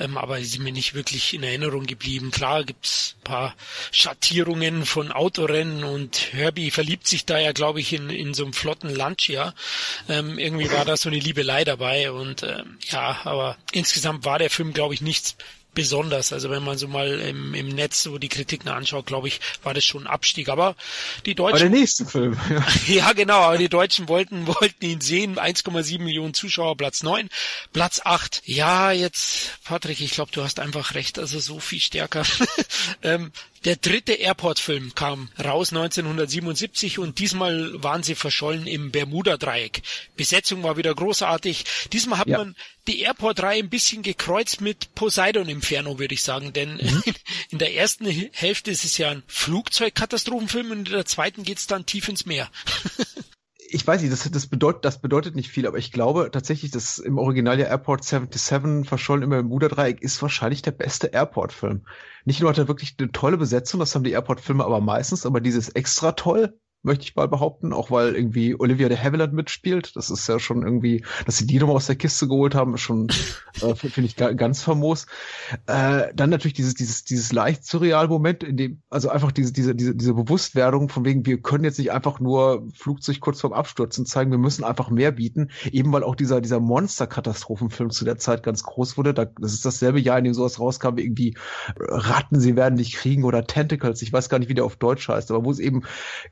ähm, 0.00 0.16
aber 0.16 0.38
die 0.38 0.46
sind 0.46 0.64
mir 0.64 0.72
nicht 0.72 0.94
wirklich 0.94 1.34
in 1.34 1.42
Erinnerung 1.42 1.84
geblieben. 1.84 2.30
Klar 2.30 2.64
gibt's 2.64 3.16
paar 3.22 3.54
Schattierungen 3.90 4.86
von 4.86 5.12
Autorennen 5.12 5.84
und 5.84 6.32
Herbie 6.32 6.70
verliebt 6.70 7.06
sich 7.06 7.26
da 7.26 7.38
ja, 7.38 7.52
glaube 7.52 7.80
ich, 7.80 7.92
in, 7.92 8.08
in 8.08 8.32
so 8.32 8.44
einem 8.44 8.54
flotten 8.54 8.88
Lancia. 8.88 9.54
Ähm, 10.08 10.38
irgendwie 10.38 10.70
war 10.70 10.86
da 10.86 10.96
so 10.96 11.10
eine 11.10 11.18
Liebelei 11.18 11.64
dabei 11.64 12.10
und 12.10 12.42
ähm, 12.42 12.78
ja, 12.88 13.20
aber 13.24 13.58
insgesamt 13.72 14.24
war 14.24 14.38
der 14.38 14.48
Film, 14.48 14.72
glaube 14.72 14.94
ich, 14.94 15.02
nichts 15.02 15.36
besonders. 15.74 16.32
Also 16.32 16.50
wenn 16.50 16.62
man 16.62 16.78
so 16.78 16.88
mal 16.88 17.20
im, 17.20 17.54
im 17.54 17.68
Netz 17.68 18.02
so 18.02 18.18
die 18.18 18.28
Kritiken 18.28 18.68
anschaut, 18.68 19.06
glaube 19.06 19.28
ich, 19.28 19.40
war 19.62 19.74
das 19.74 19.84
schon 19.84 20.04
ein 20.04 20.06
Abstieg. 20.06 20.48
Aber 20.48 20.76
die 21.26 21.34
Deutschen. 21.34 21.54
Aber 21.54 21.70
der 21.70 21.70
nächste 21.70 22.06
Film. 22.06 22.38
Ja. 22.52 22.64
ja, 22.86 23.12
genau. 23.12 23.40
Aber 23.40 23.56
die 23.56 23.68
Deutschen 23.68 24.08
wollten, 24.08 24.46
wollten 24.46 24.84
ihn 24.84 25.00
sehen. 25.00 25.38
1,7 25.38 26.00
Millionen 26.00 26.34
Zuschauer, 26.34 26.76
Platz 26.76 27.02
9. 27.02 27.28
Platz 27.72 28.00
8. 28.04 28.42
Ja, 28.44 28.92
jetzt, 28.92 29.58
Patrick, 29.64 30.00
ich 30.00 30.10
glaube, 30.12 30.32
du 30.32 30.42
hast 30.42 30.60
einfach 30.60 30.94
recht. 30.94 31.18
Also 31.18 31.38
so 31.40 31.60
viel 31.60 31.80
stärker. 31.80 32.24
ähm, 33.02 33.32
der 33.64 33.76
dritte 33.76 34.12
Airport-Film 34.12 34.94
kam 34.94 35.28
raus 35.42 35.70
1977 35.70 36.98
und 36.98 37.18
diesmal 37.18 37.82
waren 37.82 38.02
sie 38.02 38.14
verschollen 38.14 38.66
im 38.66 38.90
Bermuda-Dreieck. 38.90 39.82
Besetzung 40.16 40.62
war 40.62 40.76
wieder 40.76 40.94
großartig. 40.94 41.64
Diesmal 41.92 42.18
hat 42.18 42.28
ja. 42.28 42.38
man 42.38 42.56
die 42.88 43.00
Airport-Reihe 43.00 43.62
ein 43.62 43.70
bisschen 43.70 44.02
gekreuzt 44.02 44.60
mit 44.60 44.94
Poseidon 44.94 45.48
Inferno, 45.48 45.98
würde 45.98 46.14
ich 46.14 46.22
sagen, 46.22 46.52
denn 46.52 46.74
mhm. 46.74 47.02
in 47.50 47.58
der 47.58 47.74
ersten 47.74 48.06
Hälfte 48.06 48.70
ist 48.70 48.84
es 48.84 48.98
ja 48.98 49.10
ein 49.10 49.22
Flugzeugkatastrophenfilm 49.26 50.70
und 50.70 50.88
in 50.88 50.94
der 50.94 51.06
zweiten 51.06 51.44
geht's 51.44 51.66
dann 51.66 51.86
tief 51.86 52.08
ins 52.08 52.26
Meer. 52.26 52.50
ich 53.74 53.86
weiß 53.86 54.02
nicht, 54.02 54.12
das, 54.12 54.30
das, 54.30 54.46
bedeutet, 54.46 54.84
das 54.84 55.00
bedeutet 55.00 55.34
nicht 55.34 55.50
viel, 55.50 55.66
aber 55.66 55.78
ich 55.78 55.92
glaube 55.92 56.30
tatsächlich, 56.30 56.70
dass 56.70 56.98
im 56.98 57.18
Original 57.18 57.58
ja 57.58 57.66
Airport 57.66 58.04
77 58.04 58.86
verschollen 58.86 59.22
im 59.22 59.30
Bermuda-Dreieck 59.30 60.02
ist 60.02 60.20
wahrscheinlich 60.20 60.62
der 60.62 60.72
beste 60.72 61.08
Airport-Film. 61.08 61.86
Nicht 62.24 62.40
nur 62.40 62.50
hat 62.50 62.58
er 62.58 62.68
wirklich 62.68 62.96
eine 62.98 63.12
tolle 63.12 63.38
Besetzung, 63.38 63.80
das 63.80 63.94
haben 63.94 64.04
die 64.04 64.12
Airport-Filme 64.12 64.64
aber 64.64 64.80
meistens, 64.80 65.24
aber 65.24 65.40
dieses 65.40 65.70
extra 65.70 66.12
toll 66.12 66.58
möchte 66.82 67.04
ich 67.04 67.14
mal 67.14 67.28
behaupten, 67.28 67.72
auch 67.72 67.90
weil 67.90 68.14
irgendwie 68.14 68.58
Olivia 68.58 68.88
de 68.88 68.98
Havilland 68.98 69.32
mitspielt. 69.32 69.94
Das 69.94 70.10
ist 70.10 70.28
ja 70.28 70.38
schon 70.40 70.62
irgendwie, 70.62 71.04
dass 71.26 71.38
sie 71.38 71.46
die 71.46 71.58
nochmal 71.58 71.76
aus 71.76 71.86
der 71.86 71.96
Kiste 71.96 72.26
geholt 72.26 72.54
haben, 72.54 72.74
ist 72.74 72.80
schon, 72.80 73.08
äh, 73.60 73.74
finde 73.76 74.02
ich, 74.02 74.16
ganz 74.16 74.62
famos. 74.62 75.06
Äh, 75.66 76.12
dann 76.14 76.30
natürlich 76.30 76.54
dieses, 76.54 76.74
dieses, 76.74 77.04
dieses 77.04 77.32
leicht 77.32 77.64
surreal 77.64 78.08
Moment, 78.08 78.42
in 78.42 78.56
dem, 78.56 78.82
also 78.90 79.10
einfach 79.10 79.30
diese, 79.30 79.52
diese, 79.52 79.76
diese, 79.76 79.94
diese 79.94 80.14
Bewusstwerdung 80.14 80.88
von 80.88 81.04
wegen, 81.04 81.24
wir 81.24 81.40
können 81.40 81.64
jetzt 81.64 81.78
nicht 81.78 81.92
einfach 81.92 82.18
nur 82.18 82.68
Flugzeug 82.74 83.20
kurz 83.20 83.40
vorm 83.40 83.52
Abstürzen 83.52 84.04
zeigen, 84.04 84.32
wir 84.32 84.38
müssen 84.38 84.64
einfach 84.64 84.90
mehr 84.90 85.12
bieten, 85.12 85.50
eben 85.70 85.92
weil 85.92 86.02
auch 86.02 86.16
dieser, 86.16 86.40
dieser 86.40 86.58
Monster-Katastrophenfilm 86.58 87.90
zu 87.90 88.04
der 88.04 88.18
Zeit 88.18 88.42
ganz 88.42 88.64
groß 88.64 88.96
wurde. 88.96 89.14
Da, 89.14 89.26
das 89.26 89.52
ist 89.52 89.64
dasselbe 89.64 90.00
Jahr, 90.00 90.18
in 90.18 90.24
dem 90.24 90.34
sowas 90.34 90.58
rauskam, 90.58 90.96
wie 90.96 91.02
irgendwie 91.02 91.36
Ratten, 91.76 92.40
sie 92.40 92.56
werden 92.56 92.76
dich 92.76 92.94
kriegen 92.94 93.22
oder 93.22 93.46
Tentacles, 93.46 94.02
ich 94.02 94.12
weiß 94.12 94.28
gar 94.28 94.40
nicht, 94.40 94.48
wie 94.48 94.54
der 94.54 94.64
auf 94.64 94.76
Deutsch 94.76 95.08
heißt, 95.08 95.30
aber 95.30 95.44
wo 95.44 95.50
es 95.52 95.60
eben 95.60 95.82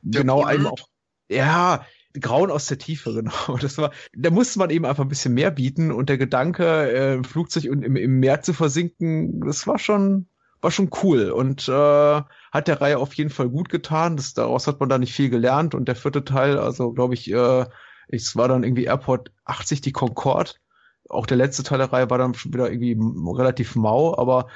der 0.02 0.22
genau 0.22 0.40
einem 0.45 0.67
auch, 0.67 0.89
ja, 1.29 1.85
Grauen 2.19 2.51
aus 2.51 2.67
der 2.67 2.79
Tiefe, 2.79 3.15
genau. 3.23 3.57
Das 3.61 3.79
war, 3.79 3.93
da 4.15 4.31
musste 4.31 4.59
man 4.59 4.71
eben 4.71 4.85
einfach 4.85 5.05
ein 5.05 5.09
bisschen 5.09 5.35
mehr 5.35 5.51
bieten 5.51 5.93
und 5.93 6.09
der 6.09 6.19
Gedanke, 6.19 6.91
äh, 6.91 7.15
im 7.15 7.25
Flugzeug 7.25 7.71
und 7.71 7.83
im, 7.83 7.97
im 7.97 8.21
Meer 8.21 8.43
zu 8.43 8.53
versinken, 8.53 9.41
das 9.41 9.67
war 9.67 9.79
schon, 9.79 10.27
war 10.61 10.71
schon 10.71 10.91
cool 11.03 11.31
und 11.31 11.69
äh, 11.69 11.73
hat 12.53 12.69
der 12.69 12.81
Reihe 12.81 12.99
auf 12.99 13.15
jeden 13.15 13.31
Fall 13.31 13.49
gut 13.49 13.69
getan. 13.69 14.17
Das, 14.17 14.35
daraus 14.35 14.67
hat 14.67 14.81
man 14.81 14.89
da 14.89 14.99
nicht 14.99 15.15
viel 15.15 15.31
gelernt 15.31 15.75
und 15.75 15.87
der 15.87 15.97
vierte 15.97 16.25
Teil, 16.25 16.59
also 16.59 16.93
glaube 16.93 17.15
ich, 17.15 17.31
äh, 17.31 17.67
es 18.09 18.37
war 18.37 18.49
dann 18.49 18.65
irgendwie 18.65 18.85
Airport 18.85 19.31
80 19.45 19.81
die 19.81 19.93
Concorde. 19.93 20.53
Auch 21.09 21.27
der 21.27 21.37
letzte 21.37 21.62
Teil 21.62 21.79
der 21.79 21.93
Reihe 21.93 22.11
war 22.11 22.19
dann 22.19 22.35
schon 22.35 22.53
wieder 22.53 22.71
irgendwie 22.71 22.97
relativ 23.37 23.77
mau, 23.77 24.17
aber 24.17 24.49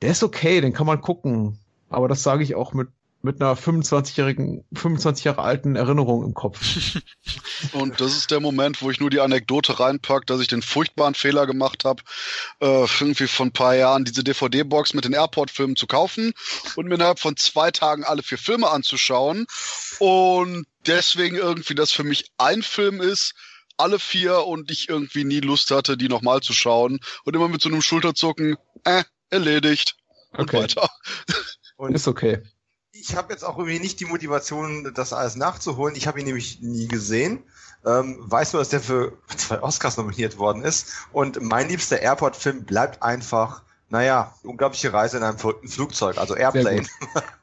der 0.00 0.10
ist 0.10 0.22
okay, 0.22 0.60
den 0.60 0.72
kann 0.72 0.86
man 0.86 1.00
gucken. 1.00 1.58
Aber 1.88 2.08
das 2.08 2.22
sage 2.22 2.42
ich 2.42 2.54
auch 2.54 2.72
mit 2.72 2.88
mit 3.22 3.40
einer 3.40 3.56
25-jährigen, 3.56 4.64
25 4.74 5.24
Jahre 5.24 5.42
alten 5.42 5.76
Erinnerung 5.76 6.24
im 6.24 6.34
Kopf. 6.34 6.60
Und 7.72 8.00
das 8.00 8.16
ist 8.16 8.32
der 8.32 8.40
Moment, 8.40 8.82
wo 8.82 8.90
ich 8.90 8.98
nur 8.98 9.10
die 9.10 9.20
Anekdote 9.20 9.78
reinpack, 9.78 10.26
dass 10.26 10.40
ich 10.40 10.48
den 10.48 10.60
furchtbaren 10.60 11.14
Fehler 11.14 11.46
gemacht 11.46 11.84
habe, 11.84 12.02
äh, 12.60 12.86
irgendwie 13.00 13.28
vor 13.28 13.46
ein 13.46 13.52
paar 13.52 13.76
Jahren 13.76 14.04
diese 14.04 14.24
DVD-Box 14.24 14.94
mit 14.94 15.04
den 15.04 15.12
Airport-Filmen 15.12 15.76
zu 15.76 15.86
kaufen 15.86 16.32
und 16.74 16.88
mir 16.88 16.96
innerhalb 16.96 17.20
von 17.20 17.36
zwei 17.36 17.70
Tagen 17.70 18.02
alle 18.02 18.24
vier 18.24 18.38
Filme 18.38 18.68
anzuschauen. 18.68 19.46
Und 20.00 20.66
deswegen 20.86 21.36
irgendwie 21.36 21.76
das 21.76 21.92
für 21.92 22.04
mich 22.04 22.32
ein 22.38 22.62
Film 22.62 23.00
ist, 23.00 23.34
alle 23.76 24.00
vier 24.00 24.46
und 24.46 24.70
ich 24.70 24.88
irgendwie 24.88 25.24
nie 25.24 25.40
Lust 25.40 25.70
hatte, 25.70 25.96
die 25.96 26.08
nochmal 26.08 26.40
zu 26.40 26.52
schauen. 26.52 26.98
Und 27.24 27.36
immer 27.36 27.48
mit 27.48 27.62
so 27.62 27.68
einem 27.68 27.82
Schulterzucken, 27.82 28.56
äh, 28.82 29.04
erledigt. 29.30 29.94
Und 30.32 30.40
okay. 30.40 30.62
weiter. 30.62 30.90
Und 31.76 31.94
ist 31.94 32.08
okay 32.08 32.42
ich 33.02 33.16
habe 33.16 33.32
jetzt 33.32 33.44
auch 33.44 33.58
irgendwie 33.58 33.80
nicht 33.80 33.98
die 33.98 34.04
Motivation, 34.04 34.92
das 34.94 35.12
alles 35.12 35.34
nachzuholen. 35.34 35.96
Ich 35.96 36.06
habe 36.06 36.20
ihn 36.20 36.26
nämlich 36.26 36.60
nie 36.60 36.86
gesehen. 36.86 37.42
Ähm, 37.84 38.16
weiß 38.20 38.52
nur, 38.52 38.62
dass 38.62 38.68
der 38.68 38.80
für 38.80 39.18
zwei 39.36 39.60
Oscars 39.60 39.96
nominiert 39.96 40.38
worden 40.38 40.62
ist. 40.62 40.86
Und 41.12 41.42
mein 41.42 41.68
liebster 41.68 42.00
Airport-Film 42.00 42.64
bleibt 42.64 43.02
einfach, 43.02 43.62
naja, 43.88 44.34
unglaubliche 44.44 44.92
Reise 44.92 45.16
in 45.16 45.24
einem 45.24 45.38
Flugzeug, 45.38 46.16
also 46.16 46.36
Airplane. 46.36 46.86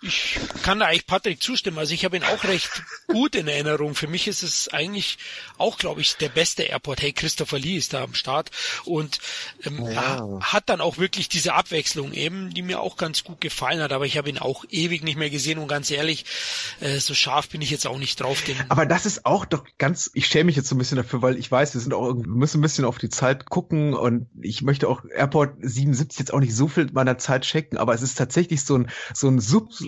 ich 0.00 0.38
kann 0.62 0.78
da 0.78 0.86
eigentlich 0.86 1.06
Patrick 1.06 1.42
zustimmen. 1.42 1.78
Also 1.78 1.92
ich 1.92 2.04
habe 2.04 2.16
ihn 2.16 2.24
auch 2.24 2.44
recht 2.44 2.82
gut 3.08 3.34
in 3.34 3.48
Erinnerung. 3.48 3.94
Für 3.94 4.06
mich 4.06 4.28
ist 4.28 4.42
es 4.42 4.68
eigentlich 4.68 5.18
auch, 5.56 5.78
glaube 5.78 6.00
ich, 6.00 6.16
der 6.16 6.28
beste 6.28 6.62
Airport. 6.62 7.02
Hey, 7.02 7.12
Christopher 7.12 7.58
Lee 7.58 7.76
ist 7.76 7.94
da 7.94 8.04
am 8.04 8.14
Start 8.14 8.50
und 8.84 9.18
ähm, 9.64 9.84
ja. 9.90 10.38
hat 10.40 10.68
dann 10.68 10.80
auch 10.80 10.98
wirklich 10.98 11.28
diese 11.28 11.54
Abwechslung 11.54 12.12
eben, 12.12 12.54
die 12.54 12.62
mir 12.62 12.80
auch 12.80 12.96
ganz 12.96 13.24
gut 13.24 13.40
gefallen 13.40 13.80
hat. 13.80 13.92
Aber 13.92 14.06
ich 14.06 14.16
habe 14.16 14.28
ihn 14.28 14.38
auch 14.38 14.64
ewig 14.70 15.02
nicht 15.02 15.16
mehr 15.16 15.30
gesehen 15.30 15.58
und 15.58 15.68
ganz 15.68 15.90
ehrlich, 15.90 16.24
äh, 16.80 16.98
so 16.98 17.14
scharf 17.14 17.48
bin 17.48 17.60
ich 17.60 17.70
jetzt 17.70 17.86
auch 17.86 17.98
nicht 17.98 18.20
drauf. 18.20 18.42
Aber 18.68 18.86
das 18.86 19.06
ist 19.06 19.26
auch 19.26 19.44
doch 19.44 19.64
ganz, 19.78 20.10
ich 20.14 20.26
schäme 20.26 20.44
mich 20.44 20.56
jetzt 20.56 20.68
so 20.68 20.74
ein 20.74 20.78
bisschen 20.78 20.96
dafür, 20.96 21.22
weil 21.22 21.36
ich 21.36 21.50
weiß, 21.50 21.74
wir 21.74 21.80
sind 21.80 21.92
auch, 21.92 22.14
wir 22.14 22.26
müssen 22.26 22.58
ein 22.58 22.62
bisschen 22.62 22.84
auf 22.84 22.98
die 22.98 23.08
Zeit 23.08 23.46
gucken 23.46 23.94
und 23.94 24.28
ich 24.40 24.62
möchte 24.62 24.88
auch 24.88 25.02
Airport 25.12 25.56
77 25.60 26.18
jetzt 26.18 26.32
auch 26.32 26.40
nicht 26.40 26.54
so 26.54 26.68
viel 26.68 26.88
meiner 26.92 27.18
Zeit 27.18 27.42
checken, 27.42 27.78
aber 27.78 27.94
es 27.94 28.02
ist 28.02 28.16
tatsächlich 28.16 28.64
so 28.64 28.76
ein, 28.76 28.90
so 29.14 29.28
ein 29.28 29.40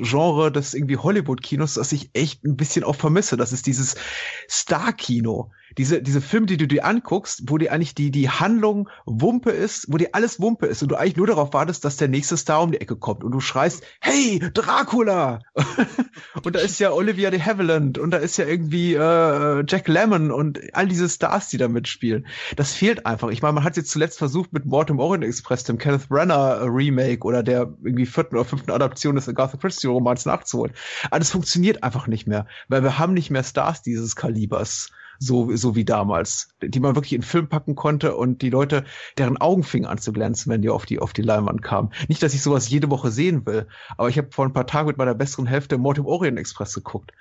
Subgenre 0.04 0.50
des 0.52 0.74
irgendwie 0.74 0.96
Hollywood-Kinos, 0.96 1.74
das 1.74 1.92
ich 1.92 2.10
echt 2.14 2.44
ein 2.44 2.56
bisschen 2.56 2.84
auch 2.84 2.96
vermisse. 2.96 3.36
Das 3.36 3.52
ist 3.52 3.66
dieses 3.66 3.96
Star-Kino 4.48 5.50
diese, 5.78 6.02
diese 6.02 6.20
Filme, 6.20 6.46
die 6.46 6.56
du 6.56 6.66
dir 6.66 6.84
anguckst, 6.84 7.44
wo 7.46 7.58
dir 7.58 7.72
eigentlich 7.72 7.94
die, 7.94 8.10
die 8.10 8.28
Handlung 8.28 8.88
Wumpe 9.06 9.50
ist, 9.50 9.86
wo 9.90 9.96
dir 9.96 10.10
alles 10.12 10.40
Wumpe 10.40 10.66
ist 10.66 10.82
und 10.82 10.90
du 10.90 10.96
eigentlich 10.96 11.16
nur 11.16 11.26
darauf 11.26 11.52
wartest, 11.52 11.84
dass 11.84 11.96
der 11.96 12.08
nächste 12.08 12.36
Star 12.36 12.62
um 12.62 12.72
die 12.72 12.80
Ecke 12.80 12.96
kommt 12.96 13.24
und 13.24 13.32
du 13.32 13.40
schreist, 13.40 13.84
hey, 14.00 14.40
Dracula! 14.52 15.40
und 16.44 16.54
da 16.54 16.60
ist 16.60 16.78
ja 16.78 16.92
Olivia 16.92 17.30
de 17.30 17.40
Havilland 17.40 17.98
und 17.98 18.10
da 18.10 18.18
ist 18.18 18.36
ja 18.36 18.46
irgendwie 18.46 18.94
äh, 18.94 19.64
Jack 19.66 19.88
Lemmon 19.88 20.30
und 20.30 20.60
all 20.74 20.88
diese 20.88 21.08
Stars, 21.08 21.48
die 21.48 21.58
da 21.58 21.68
mitspielen. 21.68 22.26
Das 22.56 22.72
fehlt 22.72 23.06
einfach. 23.06 23.28
Ich 23.30 23.42
meine, 23.42 23.54
man 23.54 23.64
hat 23.64 23.76
jetzt 23.76 23.90
zuletzt 23.90 24.18
versucht 24.18 24.52
mit 24.52 24.66
Mord 24.66 24.90
im 24.90 24.98
Orient 24.98 25.24
Express, 25.24 25.64
dem 25.64 25.78
Kenneth 25.78 26.08
Brenner 26.08 26.62
Remake 26.62 27.24
oder 27.24 27.42
der 27.42 27.72
irgendwie 27.82 28.06
vierten 28.06 28.36
oder 28.36 28.44
fünften 28.44 28.70
Adaption 28.70 29.14
des 29.14 29.28
Agatha 29.28 29.56
Christie 29.56 29.86
Romans 29.86 30.26
nachzuholen. 30.26 30.74
Aber 31.10 31.18
das 31.18 31.30
funktioniert 31.30 31.82
einfach 31.82 32.06
nicht 32.06 32.26
mehr, 32.26 32.46
weil 32.68 32.82
wir 32.82 32.98
haben 32.98 33.14
nicht 33.14 33.30
mehr 33.30 33.44
Stars 33.44 33.82
dieses 33.82 34.16
Kalibers 34.16 34.90
so, 35.20 35.54
so 35.54 35.76
wie 35.76 35.84
damals, 35.84 36.48
die 36.62 36.80
man 36.80 36.96
wirklich 36.96 37.12
in 37.12 37.22
Film 37.22 37.48
packen 37.48 37.76
konnte 37.76 38.16
und 38.16 38.40
die 38.42 38.50
Leute, 38.50 38.84
deren 39.18 39.36
Augen 39.36 39.62
fingen 39.62 39.86
an 39.86 39.98
zu 39.98 40.12
glänzen, 40.12 40.50
wenn 40.50 40.62
die 40.62 40.70
auf 40.70 40.86
die, 40.86 40.98
auf 40.98 41.12
die 41.12 41.22
Leinwand 41.22 41.62
kamen. 41.62 41.90
Nicht, 42.08 42.22
dass 42.22 42.34
ich 42.34 42.42
sowas 42.42 42.68
jede 42.70 42.90
Woche 42.90 43.10
sehen 43.10 43.44
will, 43.44 43.68
aber 43.98 44.08
ich 44.08 44.16
habe 44.16 44.28
vor 44.32 44.46
ein 44.46 44.54
paar 44.54 44.66
Tagen 44.66 44.88
mit 44.88 44.96
meiner 44.96 45.14
besseren 45.14 45.46
Hälfte 45.46 45.76
Mord 45.78 45.98
im 45.98 46.06
Orient 46.06 46.38
Express 46.38 46.74
geguckt. 46.74 47.12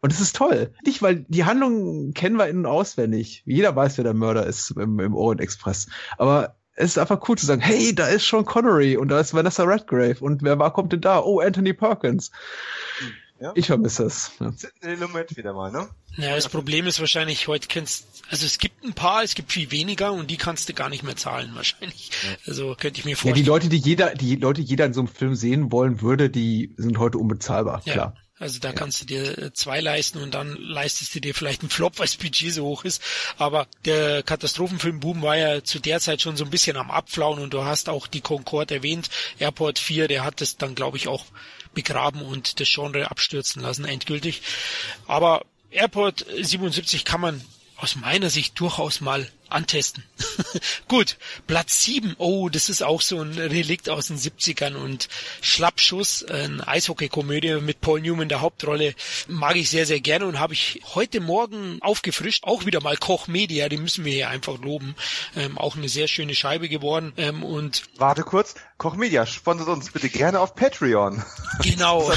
Und 0.00 0.12
es 0.12 0.20
ist 0.20 0.36
toll. 0.36 0.72
Nicht, 0.86 1.02
weil 1.02 1.26
die 1.28 1.44
Handlung 1.44 2.12
kennen 2.12 2.36
wir 2.36 2.46
innen 2.46 2.66
auswendig. 2.66 3.42
Jeder 3.44 3.74
weiß, 3.74 3.98
wer 3.98 4.04
der 4.04 4.14
Mörder 4.14 4.46
ist 4.46 4.70
im, 4.70 5.00
im 5.00 5.16
Orient 5.16 5.40
Express. 5.40 5.88
Aber 6.16 6.54
es 6.76 6.90
ist 6.92 6.98
einfach 6.98 7.28
cool 7.28 7.36
zu 7.36 7.46
sagen, 7.46 7.60
hey, 7.60 7.92
da 7.92 8.06
ist 8.06 8.24
Sean 8.28 8.44
Connery 8.44 8.96
und 8.96 9.08
da 9.08 9.18
ist 9.18 9.34
Vanessa 9.34 9.64
Redgrave 9.64 10.18
und 10.20 10.44
wer 10.44 10.60
war, 10.60 10.72
kommt 10.72 10.92
denn 10.92 11.00
da? 11.00 11.18
Oh, 11.20 11.40
Anthony 11.40 11.72
Perkins. 11.72 12.30
Ja? 13.40 13.52
Ich 13.54 13.66
vermisse 13.66 14.04
es. 14.04 14.32
Ja. 14.40 14.52
Moment 14.96 15.36
wieder 15.36 15.52
mal, 15.52 15.70
ne? 15.70 15.88
Ja, 16.16 16.34
das 16.34 16.48
Problem 16.48 16.86
ist 16.86 16.98
wahrscheinlich, 16.98 17.46
heute 17.46 17.68
kennst, 17.68 18.24
also 18.30 18.44
es 18.44 18.58
gibt 18.58 18.84
ein 18.84 18.94
paar, 18.94 19.22
es 19.22 19.34
gibt 19.34 19.52
viel 19.52 19.70
weniger 19.70 20.12
und 20.12 20.30
die 20.30 20.36
kannst 20.36 20.68
du 20.68 20.74
gar 20.74 20.88
nicht 20.88 21.04
mehr 21.04 21.16
zahlen 21.16 21.52
wahrscheinlich. 21.54 22.10
Ja. 22.24 22.36
Also 22.46 22.74
könnte 22.78 22.98
ich 22.98 23.04
mir 23.04 23.16
vorstellen. 23.16 23.36
Ja, 23.36 23.42
die 23.42 23.48
Leute, 23.48 23.68
die 23.68 23.76
jeder, 23.76 24.14
die 24.14 24.36
Leute, 24.36 24.62
die 24.62 24.66
jeder 24.66 24.86
in 24.86 24.92
so 24.92 25.00
einem 25.00 25.08
Film 25.08 25.36
sehen 25.36 25.70
wollen 25.70 26.00
würde, 26.00 26.30
die 26.30 26.74
sind 26.76 26.98
heute 26.98 27.18
unbezahlbar, 27.18 27.82
ja. 27.84 27.92
klar. 27.92 28.16
Also 28.40 28.60
da 28.60 28.68
ja. 28.68 28.74
kannst 28.74 29.00
du 29.02 29.04
dir 29.06 29.38
äh, 29.38 29.52
zwei 29.52 29.80
leisten 29.80 30.18
und 30.18 30.34
dann 30.34 30.56
leistest 30.56 31.14
du 31.14 31.20
dir 31.20 31.34
vielleicht 31.34 31.62
einen 31.62 31.70
Flop, 31.70 31.98
weil 31.98 32.06
das 32.06 32.16
Budget 32.16 32.52
so 32.52 32.64
hoch 32.64 32.84
ist. 32.84 33.02
Aber 33.36 33.66
der 33.84 34.22
Katastrophenfilmboom 34.22 35.22
war 35.22 35.36
ja 35.36 35.64
zu 35.64 35.80
der 35.80 36.00
Zeit 36.00 36.22
schon 36.22 36.36
so 36.36 36.44
ein 36.44 36.50
bisschen 36.50 36.76
am 36.76 36.90
Abflauen 36.90 37.40
und 37.40 37.52
du 37.52 37.64
hast 37.64 37.88
auch 37.88 38.06
die 38.06 38.20
Concorde 38.20 38.76
erwähnt. 38.76 39.10
Airport 39.38 39.78
4, 39.78 40.08
der 40.08 40.24
hat 40.24 40.40
das 40.40 40.56
dann 40.56 40.74
glaube 40.74 40.96
ich 40.96 41.08
auch 41.08 41.24
begraben 41.78 42.22
und 42.22 42.58
das 42.58 42.68
Genre 42.68 43.08
abstürzen 43.08 43.62
lassen, 43.62 43.84
endgültig. 43.84 44.42
Aber 45.06 45.44
Airport 45.70 46.26
77 46.36 47.04
kann 47.04 47.20
man 47.20 47.40
aus 47.76 47.94
meiner 47.94 48.30
Sicht 48.30 48.58
durchaus 48.58 49.00
mal 49.00 49.30
antesten. 49.50 50.04
Gut, 50.88 51.16
Platz 51.46 51.84
7. 51.84 52.14
Oh, 52.18 52.48
das 52.48 52.68
ist 52.68 52.82
auch 52.82 53.00
so 53.00 53.20
ein 53.20 53.32
Relikt 53.32 53.88
aus 53.88 54.08
den 54.08 54.18
70ern 54.18 54.74
und 54.74 55.08
Schlappschuss, 55.40 56.24
ein 56.24 56.60
Eishockey-Komödie 56.60 57.60
mit 57.60 57.80
Paul 57.80 58.00
Newman 58.00 58.28
der 58.28 58.40
Hauptrolle, 58.40 58.94
mag 59.26 59.56
ich 59.56 59.70
sehr, 59.70 59.86
sehr 59.86 60.00
gerne 60.00 60.26
und 60.26 60.38
habe 60.38 60.54
ich 60.54 60.82
heute 60.94 61.20
Morgen 61.20 61.78
aufgefrischt. 61.80 62.44
Auch 62.44 62.66
wieder 62.66 62.80
mal 62.80 62.96
Koch 62.96 63.28
Media, 63.28 63.68
die 63.68 63.78
müssen 63.78 64.04
wir 64.04 64.12
hier 64.12 64.28
einfach 64.28 64.58
loben. 64.60 64.94
Ähm, 65.36 65.58
auch 65.58 65.76
eine 65.76 65.88
sehr 65.88 66.08
schöne 66.08 66.34
Scheibe 66.34 66.68
geworden. 66.68 67.12
Ähm, 67.16 67.42
und 67.42 67.82
Warte 67.96 68.22
kurz, 68.22 68.54
Koch 68.76 68.94
Media, 68.94 69.26
sponsert 69.26 69.68
uns 69.68 69.90
bitte 69.90 70.08
gerne 70.08 70.40
auf 70.40 70.54
Patreon. 70.54 71.24
Genau. 71.62 72.08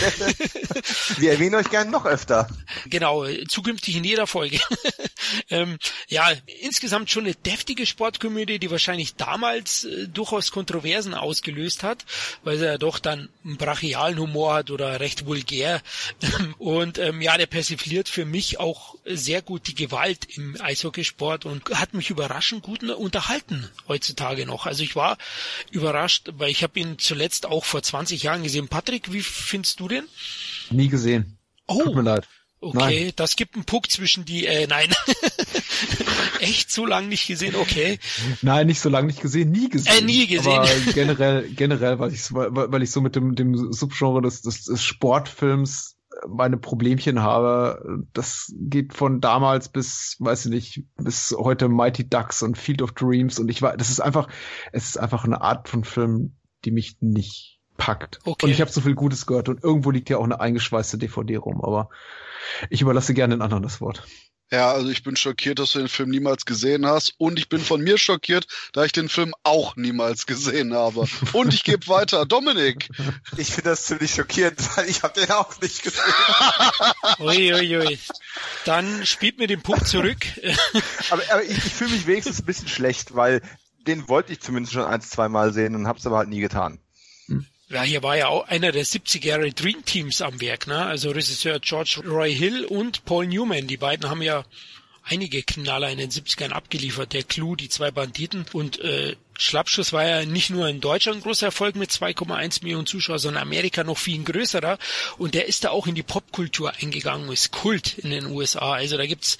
wir 1.17 1.31
erwähnen 1.31 1.55
euch 1.55 1.69
gerne 1.71 1.89
noch 1.89 2.05
öfter. 2.05 2.47
Genau, 2.85 3.25
zukünftig 3.47 3.95
in 3.95 4.03
jeder 4.03 4.27
Folge. 4.27 4.59
ähm, 5.49 5.79
ja, 6.07 6.31
insgesamt 6.61 7.09
schon 7.09 7.20
eine 7.21 7.35
deftige 7.35 7.85
Sportkomödie, 7.85 8.59
die 8.59 8.71
wahrscheinlich 8.71 9.15
damals 9.15 9.85
äh, 9.85 10.07
durchaus 10.07 10.51
Kontroversen 10.51 11.13
ausgelöst 11.13 11.83
hat, 11.83 12.05
weil 12.43 12.61
er 12.61 12.71
ja 12.71 12.77
doch 12.77 12.99
dann 12.99 13.29
einen 13.43 13.57
brachialen 13.57 14.19
Humor 14.19 14.53
hat 14.55 14.71
oder 14.71 14.99
recht 14.99 15.25
vulgär. 15.25 15.81
Und 16.57 16.97
ähm, 16.97 17.21
ja, 17.21 17.37
der 17.37 17.45
persifliert 17.45 18.09
für 18.09 18.25
mich 18.25 18.59
auch 18.59 18.95
sehr 19.05 19.41
gut 19.41 19.67
die 19.67 19.75
Gewalt 19.75 20.37
im 20.37 20.59
Eishockeysport 20.59 21.45
und 21.45 21.69
hat 21.71 21.93
mich 21.93 22.09
überraschend 22.09 22.63
gut 22.63 22.83
unterhalten 22.83 23.69
heutzutage 23.87 24.45
noch. 24.45 24.65
Also 24.65 24.83
ich 24.83 24.95
war 24.95 25.17
überrascht, 25.71 26.29
weil 26.37 26.49
ich 26.49 26.63
habe 26.63 26.79
ihn 26.79 26.99
zuletzt 26.99 27.45
auch 27.45 27.65
vor 27.65 27.81
20 27.81 28.23
Jahren 28.23 28.43
gesehen. 28.43 28.67
Patrick, 28.67 29.11
wie 29.11 29.21
findest 29.21 29.79
du 29.79 29.87
den? 29.87 30.05
Nie 30.69 30.87
gesehen. 30.87 31.37
Oh. 31.67 31.83
Tut 31.83 31.95
mir 31.95 32.01
leid. 32.01 32.27
Okay, 32.63 33.05
nein. 33.05 33.13
das 33.15 33.35
gibt 33.35 33.55
einen 33.55 33.65
Puck 33.65 33.89
zwischen 33.89 34.23
die, 34.23 34.45
äh, 34.45 34.67
nein. 34.67 34.93
Echt 36.39 36.71
so 36.71 36.85
lange 36.85 37.07
nicht 37.07 37.25
gesehen, 37.25 37.55
okay. 37.55 37.97
Nein, 38.43 38.67
nicht 38.67 38.79
so 38.79 38.89
lange 38.89 39.07
nicht 39.07 39.21
gesehen, 39.21 39.49
nie 39.49 39.67
gesehen. 39.67 40.03
Äh, 40.03 40.05
nie 40.05 40.27
gesehen. 40.27 40.59
Aber 40.59 40.69
generell, 40.93 41.49
generell, 41.49 41.97
weil 41.97 42.13
ich, 42.13 42.31
weil 42.31 42.83
ich 42.83 42.91
so 42.91 43.01
mit 43.01 43.15
dem, 43.15 43.35
dem 43.35 43.73
Subgenre 43.73 44.21
des, 44.21 44.43
des, 44.43 44.65
des 44.65 44.83
Sportfilms 44.83 45.97
meine 46.27 46.57
Problemchen 46.57 47.21
habe. 47.21 48.05
Das 48.13 48.53
geht 48.55 48.93
von 48.93 49.21
damals 49.21 49.69
bis, 49.69 50.17
weiß 50.19 50.45
ich 50.45 50.51
nicht, 50.51 50.83
bis 50.97 51.35
heute 51.37 51.67
Mighty 51.67 52.07
Ducks 52.07 52.43
und 52.43 52.57
Field 52.57 52.81
of 52.81 52.91
Dreams 52.91 53.39
und 53.39 53.49
ich 53.49 53.61
war, 53.61 53.75
das 53.77 53.89
ist 53.89 54.01
einfach, 54.01 54.27
es 54.71 54.89
ist 54.89 54.97
einfach 54.97 55.23
eine 55.23 55.41
Art 55.41 55.67
von 55.67 55.83
Film, 55.83 56.35
die 56.65 56.71
mich 56.71 56.97
nicht 57.01 57.59
packt. 57.77 58.19
Okay. 58.25 58.45
Und 58.45 58.51
ich 58.51 58.61
habe 58.61 58.71
so 58.71 58.81
viel 58.81 58.95
Gutes 58.95 59.25
gehört 59.25 59.49
und 59.49 59.63
irgendwo 59.63 59.91
liegt 59.91 60.09
ja 60.09 60.17
auch 60.17 60.23
eine 60.23 60.39
eingeschweißte 60.39 60.97
DVD 60.97 61.37
rum, 61.37 61.61
aber 61.63 61.89
ich 62.69 62.81
überlasse 62.81 63.13
gerne 63.13 63.35
den 63.35 63.41
anderen 63.41 63.63
das 63.63 63.81
Wort. 63.81 64.03
Ja, 64.53 64.73
also 64.73 64.89
ich 64.89 65.03
bin 65.03 65.15
schockiert, 65.15 65.59
dass 65.59 65.71
du 65.71 65.79
den 65.79 65.87
Film 65.87 66.09
niemals 66.09 66.43
gesehen 66.45 66.85
hast. 66.85 67.13
Und 67.17 67.39
ich 67.39 67.47
bin 67.47 67.61
von 67.61 67.79
mir 67.79 67.97
schockiert, 67.97 68.47
da 68.73 68.83
ich 68.83 68.91
den 68.91 69.07
Film 69.07 69.33
auch 69.43 69.77
niemals 69.77 70.25
gesehen 70.25 70.73
habe. 70.73 71.07
Und 71.31 71.53
ich 71.53 71.63
gebe 71.63 71.87
weiter. 71.87 72.25
Dominik. 72.25 72.89
Ich 73.37 73.47
finde 73.47 73.69
das 73.69 73.85
ziemlich 73.85 74.11
schockierend, 74.11 74.59
weil 74.75 74.89
ich 74.89 75.03
habe 75.03 75.17
den 75.21 75.31
auch 75.31 75.59
nicht 75.61 75.83
gesehen. 75.83 76.03
Uiuiui. 77.19 77.77
Ui, 77.77 77.87
ui. 77.87 77.99
Dann 78.65 79.05
spielt 79.05 79.37
mir 79.37 79.47
den 79.47 79.61
Punkt 79.61 79.87
zurück. 79.87 80.25
aber, 81.09 81.23
aber 81.31 81.43
ich, 81.43 81.57
ich 81.57 81.73
fühle 81.73 81.91
mich 81.91 82.05
wenigstens 82.05 82.41
ein 82.41 82.45
bisschen 82.45 82.67
schlecht, 82.67 83.15
weil 83.15 83.41
den 83.87 84.09
wollte 84.09 84.33
ich 84.33 84.41
zumindest 84.41 84.73
schon 84.73 84.83
ein, 84.83 84.99
zwei 84.99 85.29
Mal 85.29 85.53
sehen 85.53 85.75
und 85.75 85.87
habe 85.87 85.97
es 85.97 86.05
aber 86.05 86.17
halt 86.17 86.29
nie 86.29 86.41
getan. 86.41 86.79
Ja, 87.71 87.83
hier 87.83 88.03
war 88.03 88.17
ja 88.17 88.27
auch 88.27 88.49
einer 88.49 88.73
der 88.73 88.83
70 88.83 89.23
Jahre 89.23 89.51
Dream 89.53 89.85
Teams 89.85 90.21
am 90.21 90.41
Werk, 90.41 90.67
ne? 90.67 90.85
Also 90.85 91.11
Regisseur 91.11 91.59
George 91.61 92.01
Roy 92.05 92.35
Hill 92.35 92.65
und 92.65 93.05
Paul 93.05 93.27
Newman. 93.27 93.67
Die 93.67 93.77
beiden 93.77 94.09
haben 94.09 94.21
ja 94.21 94.43
einige 95.03 95.41
Knaller 95.41 95.89
in 95.89 95.97
den 95.97 96.09
70ern 96.09 96.49
abgeliefert. 96.49 97.13
Der 97.13 97.23
Clou, 97.23 97.55
die 97.55 97.69
zwei 97.69 97.89
Banditen 97.89 98.45
und 98.51 98.81
äh, 98.81 99.15
Schlappschuss 99.41 99.91
war 99.91 100.05
ja 100.05 100.25
nicht 100.25 100.51
nur 100.51 100.67
in 100.67 100.81
Deutschland 100.81 101.17
ein 101.17 101.23
großer 101.23 101.47
Erfolg 101.47 101.75
mit 101.75 101.89
2,1 101.89 102.61
Millionen 102.61 102.85
Zuschauern, 102.85 103.17
sondern 103.17 103.41
Amerika 103.41 103.83
noch 103.83 103.97
viel 103.97 104.23
größerer. 104.23 104.77
Und 105.17 105.33
der 105.33 105.47
ist 105.47 105.63
da 105.63 105.71
auch 105.71 105.87
in 105.87 105.95
die 105.95 106.03
Popkultur 106.03 106.73
eingegangen, 106.79 107.31
ist 107.31 107.51
Kult 107.51 107.97
in 107.97 108.11
den 108.11 108.27
USA. 108.27 108.73
Also 108.73 108.97
da 108.97 109.05
gibt's 109.07 109.39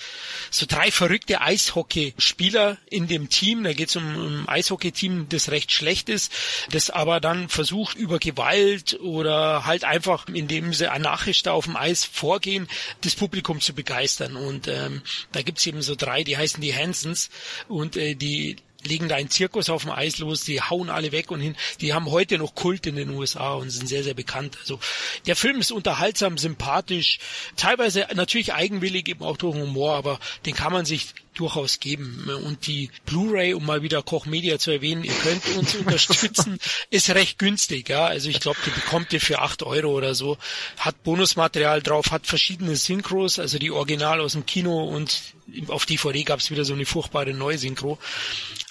so 0.49 0.65
drei 0.67 0.89
verrückte 0.89 1.41
Eishockeyspieler 1.41 2.77
in 2.89 3.07
dem 3.07 3.29
Team. 3.29 3.63
Da 3.63 3.73
geht's 3.73 3.95
um 3.95 4.03
ein 4.03 4.49
Eishockey-Team, 4.49 5.27
das 5.29 5.51
recht 5.51 5.71
schlecht 5.71 6.09
ist, 6.09 6.31
das 6.71 6.89
aber 6.89 7.19
dann 7.19 7.47
versucht 7.47 7.95
über 7.95 8.17
Gewalt 8.17 8.99
oder 9.01 9.67
halt 9.67 9.83
einfach, 9.83 10.27
indem 10.27 10.73
sie 10.73 10.91
anarchisch 10.91 11.43
da 11.43 11.51
auf 11.51 11.65
dem 11.65 11.75
Eis 11.75 12.05
vorgehen, 12.05 12.67
das 13.01 13.15
Publikum 13.15 13.61
zu 13.61 13.73
begeistern. 13.73 14.35
Und 14.35 14.67
ähm, 14.67 15.03
da 15.31 15.43
gibt's 15.43 15.65
eben 15.67 15.83
so 15.83 15.93
drei, 15.95 16.23
die 16.23 16.37
heißen 16.37 16.59
die 16.59 16.73
Hansons 16.75 17.29
und 17.67 17.97
äh, 17.97 18.15
die 18.15 18.57
legen 18.83 19.09
da 19.09 19.15
einen 19.15 19.29
Zirkus 19.29 19.69
auf 19.69 19.83
dem 19.83 19.91
Eis 19.91 20.19
los, 20.19 20.43
die 20.43 20.61
hauen 20.61 20.89
alle 20.89 21.11
weg 21.11 21.31
und 21.31 21.39
hin. 21.39 21.55
Die 21.79 21.93
haben 21.93 22.09
heute 22.09 22.37
noch 22.37 22.55
Kult 22.55 22.85
in 22.87 22.95
den 22.95 23.09
USA 23.09 23.53
und 23.53 23.69
sind 23.69 23.87
sehr, 23.87 24.03
sehr 24.03 24.13
bekannt. 24.13 24.57
Also 24.61 24.79
der 25.25 25.35
Film 25.35 25.59
ist 25.59 25.71
unterhaltsam, 25.71 26.37
sympathisch, 26.37 27.19
teilweise 27.55 28.07
natürlich 28.13 28.53
eigenwillig, 28.53 29.07
eben 29.07 29.23
auch 29.23 29.37
durch 29.37 29.55
Humor, 29.55 29.95
aber 29.95 30.19
den 30.45 30.55
kann 30.55 30.73
man 30.73 30.85
sich 30.85 31.13
durchaus 31.33 31.79
geben. 31.79 32.29
Und 32.45 32.67
die 32.67 32.89
Blu-ray, 33.05 33.53
um 33.53 33.65
mal 33.65 33.81
wieder 33.81 34.01
Koch 34.01 34.25
Media 34.25 34.59
zu 34.59 34.71
erwähnen, 34.71 35.03
ihr 35.03 35.13
könnt 35.13 35.47
uns 35.57 35.75
unterstützen, 35.75 36.59
ist 36.89 37.09
recht 37.09 37.39
günstig. 37.39 37.89
Ja, 37.89 38.05
also 38.05 38.29
ich 38.29 38.39
glaube, 38.39 38.59
die 38.65 38.71
bekommt 38.71 39.13
ihr 39.13 39.21
für 39.21 39.39
acht 39.39 39.63
Euro 39.63 39.89
oder 39.89 40.15
so. 40.15 40.37
Hat 40.77 41.03
Bonusmaterial 41.03 41.81
drauf, 41.81 42.11
hat 42.11 42.27
verschiedene 42.27 42.75
Synchros, 42.75 43.39
also 43.39 43.59
die 43.59 43.71
Original 43.71 44.21
aus 44.21 44.33
dem 44.33 44.45
Kino 44.45 44.83
und 44.83 45.33
auf 45.67 45.85
DVD 45.85 46.23
gab 46.23 46.39
es 46.39 46.51
wieder 46.51 46.65
so 46.65 46.73
eine 46.73 46.85
furchtbare 46.85 47.33
Neusynchro. 47.33 47.97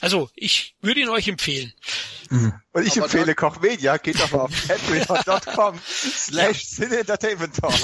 Also, 0.00 0.30
ich 0.34 0.74
würde 0.80 1.00
ihn 1.00 1.08
euch 1.08 1.28
empfehlen. 1.28 1.72
Mhm. 2.30 2.54
Und 2.72 2.86
ich 2.86 2.96
Aber 2.96 3.04
empfehle 3.04 3.34
Koch 3.34 3.60
Media, 3.60 3.96
geht 3.96 4.18
mal 4.30 4.40
auf 4.42 4.50
patreon.com 4.68 5.78
slash 5.84 6.64
Cine 6.64 7.00
Entertainment 7.00 7.56
Talk. 7.56 7.74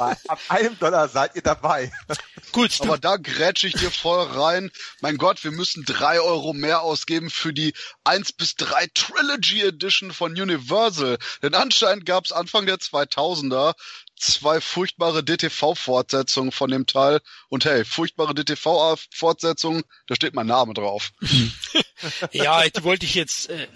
Ab 0.00 0.40
einem 0.48 0.78
Dollar 0.78 1.08
seid 1.08 1.36
ihr 1.36 1.42
dabei. 1.42 1.90
Gut. 2.50 2.78
Aber 2.80 2.98
da 2.98 3.16
grätsche 3.16 3.68
ich 3.68 3.74
dir 3.74 3.90
voll 3.90 4.21
rein. 4.24 4.70
Mein 5.00 5.16
Gott, 5.16 5.44
wir 5.44 5.50
müssen 5.50 5.84
drei 5.84 6.20
Euro 6.20 6.52
mehr 6.52 6.82
ausgeben 6.82 7.30
für 7.30 7.52
die 7.52 7.74
1 8.04 8.32
bis 8.32 8.56
3 8.56 8.88
Trilogy 8.94 9.62
Edition 9.62 10.12
von 10.12 10.32
Universal. 10.32 11.18
Denn 11.42 11.54
anscheinend 11.54 12.06
gab 12.06 12.24
es 12.24 12.32
Anfang 12.32 12.66
der 12.66 12.76
2000er 12.76 13.74
zwei 14.16 14.60
furchtbare 14.60 15.22
DTV-Fortsetzungen 15.24 16.52
von 16.52 16.70
dem 16.70 16.86
Teil. 16.86 17.20
Und 17.48 17.64
hey, 17.64 17.84
furchtbare 17.84 18.34
DTV-Fortsetzungen, 18.34 19.82
da 20.06 20.14
steht 20.14 20.34
mein 20.34 20.46
Name 20.46 20.74
drauf. 20.74 21.10
ja, 22.32 22.68
die 22.68 22.82
wollte 22.82 23.06
ich 23.06 23.14
jetzt 23.14 23.50
äh, 23.50 23.68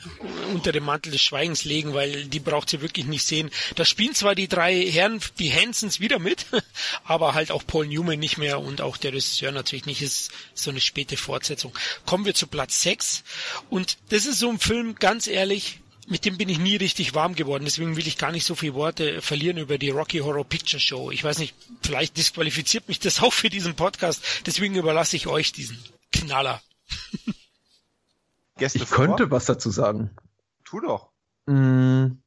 unter 0.52 0.72
dem 0.72 0.84
Mantel 0.84 1.12
des 1.12 1.22
Schweigens 1.22 1.64
legen, 1.64 1.94
weil 1.94 2.24
die 2.24 2.40
braucht 2.40 2.70
sie 2.70 2.80
wirklich 2.80 3.06
nicht 3.06 3.24
sehen. 3.24 3.50
Da 3.74 3.84
spielen 3.84 4.14
zwar 4.14 4.34
die 4.34 4.48
drei 4.48 4.74
Herren, 4.90 5.20
die 5.38 5.52
Hansons 5.52 6.00
wieder 6.00 6.18
mit, 6.18 6.46
aber 7.04 7.34
halt 7.34 7.50
auch 7.50 7.66
Paul 7.66 7.86
Newman 7.86 8.18
nicht 8.18 8.38
mehr 8.38 8.60
und 8.60 8.80
auch 8.80 8.96
der 8.96 9.12
Regisseur 9.12 9.52
natürlich 9.52 9.86
nicht. 9.86 10.02
Ist 10.02 10.30
so 10.54 10.70
eine 10.70 10.80
späte 10.80 11.16
Fortsetzung. 11.16 11.76
Kommen 12.04 12.24
wir 12.24 12.34
zu 12.34 12.46
Platz 12.46 12.82
6 12.82 13.24
und 13.70 13.98
das 14.10 14.26
ist 14.26 14.38
so 14.38 14.50
ein 14.50 14.58
Film, 14.58 14.94
ganz 14.96 15.26
ehrlich, 15.26 15.80
mit 16.06 16.24
dem 16.24 16.38
bin 16.38 16.48
ich 16.48 16.58
nie 16.58 16.76
richtig 16.76 17.14
warm 17.14 17.34
geworden. 17.34 17.64
Deswegen 17.64 17.96
will 17.96 18.06
ich 18.06 18.18
gar 18.18 18.32
nicht 18.32 18.44
so 18.44 18.54
viele 18.54 18.74
Worte 18.74 19.20
verlieren 19.22 19.58
über 19.58 19.78
die 19.78 19.90
Rocky 19.90 20.18
Horror 20.18 20.44
Picture 20.44 20.80
Show. 20.80 21.10
Ich 21.10 21.24
weiß 21.24 21.38
nicht, 21.38 21.54
vielleicht 21.82 22.16
disqualifiziert 22.16 22.88
mich 22.88 23.00
das 23.00 23.20
auch 23.22 23.32
für 23.32 23.50
diesen 23.50 23.74
Podcast. 23.74 24.22
Deswegen 24.46 24.76
überlasse 24.76 25.16
ich 25.16 25.26
euch 25.26 25.52
diesen 25.52 25.78
Knaller. 26.12 26.62
Gäste 28.58 28.78
ich 28.78 28.86
vor? 28.86 29.06
könnte 29.06 29.30
was 29.30 29.46
dazu 29.46 29.70
sagen. 29.70 30.10
Tu 30.64 30.80
doch. 30.80 31.10
Mm. 31.46 32.18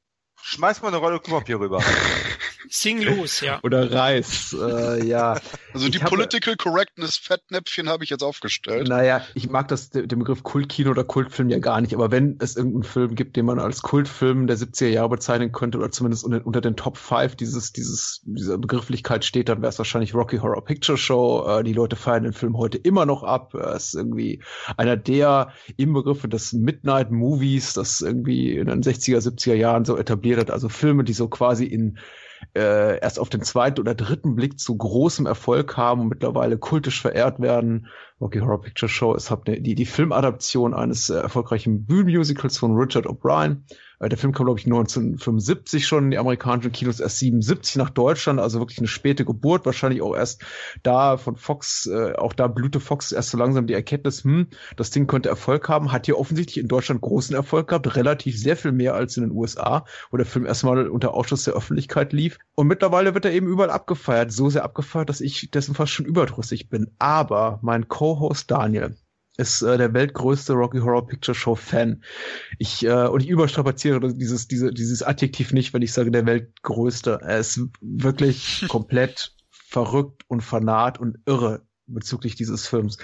Schmeiß 0.41 0.81
mal 0.81 0.89
eine 0.89 0.97
Rolle 0.97 1.19
Klopapier 1.19 1.59
rüber. 1.59 1.83
Sing 2.69 3.01
los, 3.01 3.41
ja. 3.41 3.59
Oder 3.63 3.91
Reis, 3.91 4.55
äh, 4.59 5.05
ja. 5.05 5.39
Also 5.73 5.89
die 5.89 5.99
hab, 5.99 6.09
Political 6.09 6.55
Correctness 6.55 7.17
Fettnäpfchen 7.17 7.89
habe 7.89 8.03
ich 8.03 8.11
jetzt 8.11 8.23
aufgestellt. 8.23 8.87
Naja, 8.87 9.21
ich 9.33 9.49
mag 9.49 9.67
das, 9.69 9.89
den 9.89 10.07
Begriff 10.07 10.43
Kultkino 10.43 10.91
oder 10.91 11.03
Kultfilm 11.03 11.49
ja 11.49 11.59
gar 11.59 11.81
nicht, 11.81 11.93
aber 11.93 12.11
wenn 12.11 12.37
es 12.39 12.55
irgendeinen 12.55 12.83
Film 12.83 13.15
gibt, 13.15 13.35
den 13.35 13.45
man 13.45 13.59
als 13.59 13.81
Kultfilm 13.81 14.47
der 14.47 14.57
70er 14.57 14.87
Jahre 14.87 15.09
bezeichnen 15.09 15.51
könnte 15.51 15.79
oder 15.79 15.91
zumindest 15.91 16.23
unter, 16.23 16.45
unter 16.45 16.61
den 16.61 16.75
Top 16.75 16.97
5 16.97 17.35
dieses, 17.35 17.73
dieses, 17.73 18.21
dieser 18.23 18.57
Begrifflichkeit 18.57 19.25
steht, 19.25 19.49
dann 19.49 19.61
wäre 19.61 19.69
es 19.69 19.77
wahrscheinlich 19.79 20.13
Rocky 20.13 20.37
Horror 20.37 20.63
Picture 20.63 20.97
Show. 20.97 21.45
Äh, 21.47 21.63
die 21.63 21.73
Leute 21.73 21.95
feiern 21.95 22.23
den 22.23 22.33
Film 22.33 22.57
heute 22.57 22.77
immer 22.77 23.05
noch 23.05 23.23
ab. 23.23 23.53
Er 23.55 23.75
ist 23.75 23.95
irgendwie 23.95 24.43
einer 24.77 24.95
der 24.95 25.53
Inbegriffe 25.77 26.27
des 26.27 26.53
Midnight 26.53 27.11
Movies, 27.11 27.73
das 27.73 28.01
irgendwie 28.01 28.55
in 28.55 28.67
den 28.67 28.83
60er, 28.83 29.17
70er 29.17 29.55
Jahren 29.55 29.85
so 29.85 29.97
etabliert 29.97 30.39
hat. 30.39 30.51
Also 30.51 30.69
Filme, 30.69 31.03
die 31.03 31.13
so 31.13 31.27
quasi 31.27 31.65
in 31.65 31.97
äh, 32.55 32.99
erst 32.99 33.19
auf 33.19 33.29
den 33.29 33.41
zweiten 33.41 33.79
oder 33.79 33.95
dritten 33.95 34.35
Blick 34.35 34.59
zu 34.59 34.75
großem 34.77 35.25
Erfolg 35.25 35.77
haben 35.77 36.01
und 36.01 36.09
mittlerweile 36.09 36.57
kultisch 36.57 37.01
verehrt 37.01 37.39
werden. 37.39 37.87
Rocky 38.19 38.39
Horror 38.39 38.61
Picture 38.61 38.89
Show 38.89 39.13
ist 39.13 39.31
halt 39.31 39.47
die, 39.47 39.75
die 39.75 39.85
Filmadaption 39.85 40.73
eines 40.73 41.09
äh, 41.09 41.15
erfolgreichen 41.15 41.85
Bühnenmusicals 41.85 42.57
von 42.57 42.75
Richard 42.75 43.05
O'Brien. 43.05 43.63
Äh, 43.99 44.09
der 44.09 44.17
Film 44.17 44.33
kam, 44.33 44.45
glaube 44.45 44.59
ich, 44.59 44.65
1975 44.65 45.85
schon 45.85 46.05
in 46.05 46.11
die 46.11 46.17
amerikanischen 46.17 46.71
Kinos, 46.71 46.99
erst 46.99 47.19
77 47.19 47.75
nach 47.75 47.89
Deutschland, 47.89 48.39
also 48.39 48.59
wirklich 48.59 48.79
eine 48.79 48.87
späte 48.87 49.25
Geburt, 49.25 49.65
wahrscheinlich 49.65 50.01
auch 50.01 50.15
erst 50.15 50.41
da 50.83 51.17
von 51.17 51.35
Fox, 51.35 51.85
äh, 51.85 52.13
auch 52.13 52.33
da 52.33 52.47
blühte 52.47 52.79
Fox 52.79 53.11
erst 53.11 53.31
so 53.31 53.37
langsam 53.37 53.67
die 53.67 53.73
Erkenntnis, 53.73 54.23
hm, 54.23 54.47
das 54.75 54.91
Ding 54.91 55.07
könnte 55.07 55.29
Erfolg 55.29 55.69
haben, 55.69 55.91
hat 55.91 56.05
hier 56.05 56.17
offensichtlich 56.17 56.57
in 56.57 56.67
Deutschland 56.67 57.01
großen 57.01 57.35
Erfolg 57.35 57.67
gehabt, 57.67 57.95
relativ 57.95 58.39
sehr 58.39 58.57
viel 58.57 58.71
mehr 58.71 58.95
als 58.95 59.17
in 59.17 59.23
den 59.23 59.31
USA, 59.31 59.85
wo 60.11 60.17
der 60.17 60.25
Film 60.25 60.45
erstmal 60.45 60.87
unter 60.87 61.13
Ausschuss 61.13 61.43
der 61.43 61.53
Öffentlichkeit 61.53 62.13
lief. 62.13 62.37
Und 62.55 62.67
mittlerweile 62.67 63.13
wird 63.13 63.25
er 63.25 63.31
eben 63.31 63.47
überall 63.47 63.69
abgefeiert, 63.69 64.31
so 64.31 64.49
sehr 64.49 64.63
abgefeiert, 64.63 65.09
dass 65.09 65.21
ich 65.21 65.51
dessen 65.51 65.75
fast 65.75 65.91
schon 65.91 66.05
überdrüssig 66.05 66.69
bin. 66.69 66.91
Aber 66.99 67.59
mein 67.61 67.87
Co-Host 67.87 68.49
Daniel, 68.51 68.95
ist 69.39 69.61
äh, 69.61 69.77
der 69.77 69.93
weltgrößte 69.93 70.53
Rocky 70.53 70.79
Horror 70.79 71.07
Picture 71.07 71.33
Show 71.33 71.55
Fan. 71.55 72.03
Ich 72.57 72.85
äh, 72.85 73.07
und 73.07 73.23
ich 73.23 73.29
überstrapaziere 73.29 74.13
dieses 74.13 74.47
diese, 74.47 74.71
dieses 74.71 75.01
Adjektiv 75.01 75.53
nicht, 75.53 75.73
wenn 75.73 75.81
ich 75.81 75.93
sage 75.93 76.11
der 76.11 76.25
weltgrößte. 76.25 77.19
Er 77.21 77.39
ist 77.39 77.61
wirklich 77.81 78.65
komplett 78.69 79.33
verrückt 79.49 80.23
und 80.27 80.41
fanat 80.41 80.99
und 80.99 81.17
irre 81.25 81.61
bezüglich 81.87 82.35
dieses 82.35 82.67
Films. 82.67 82.97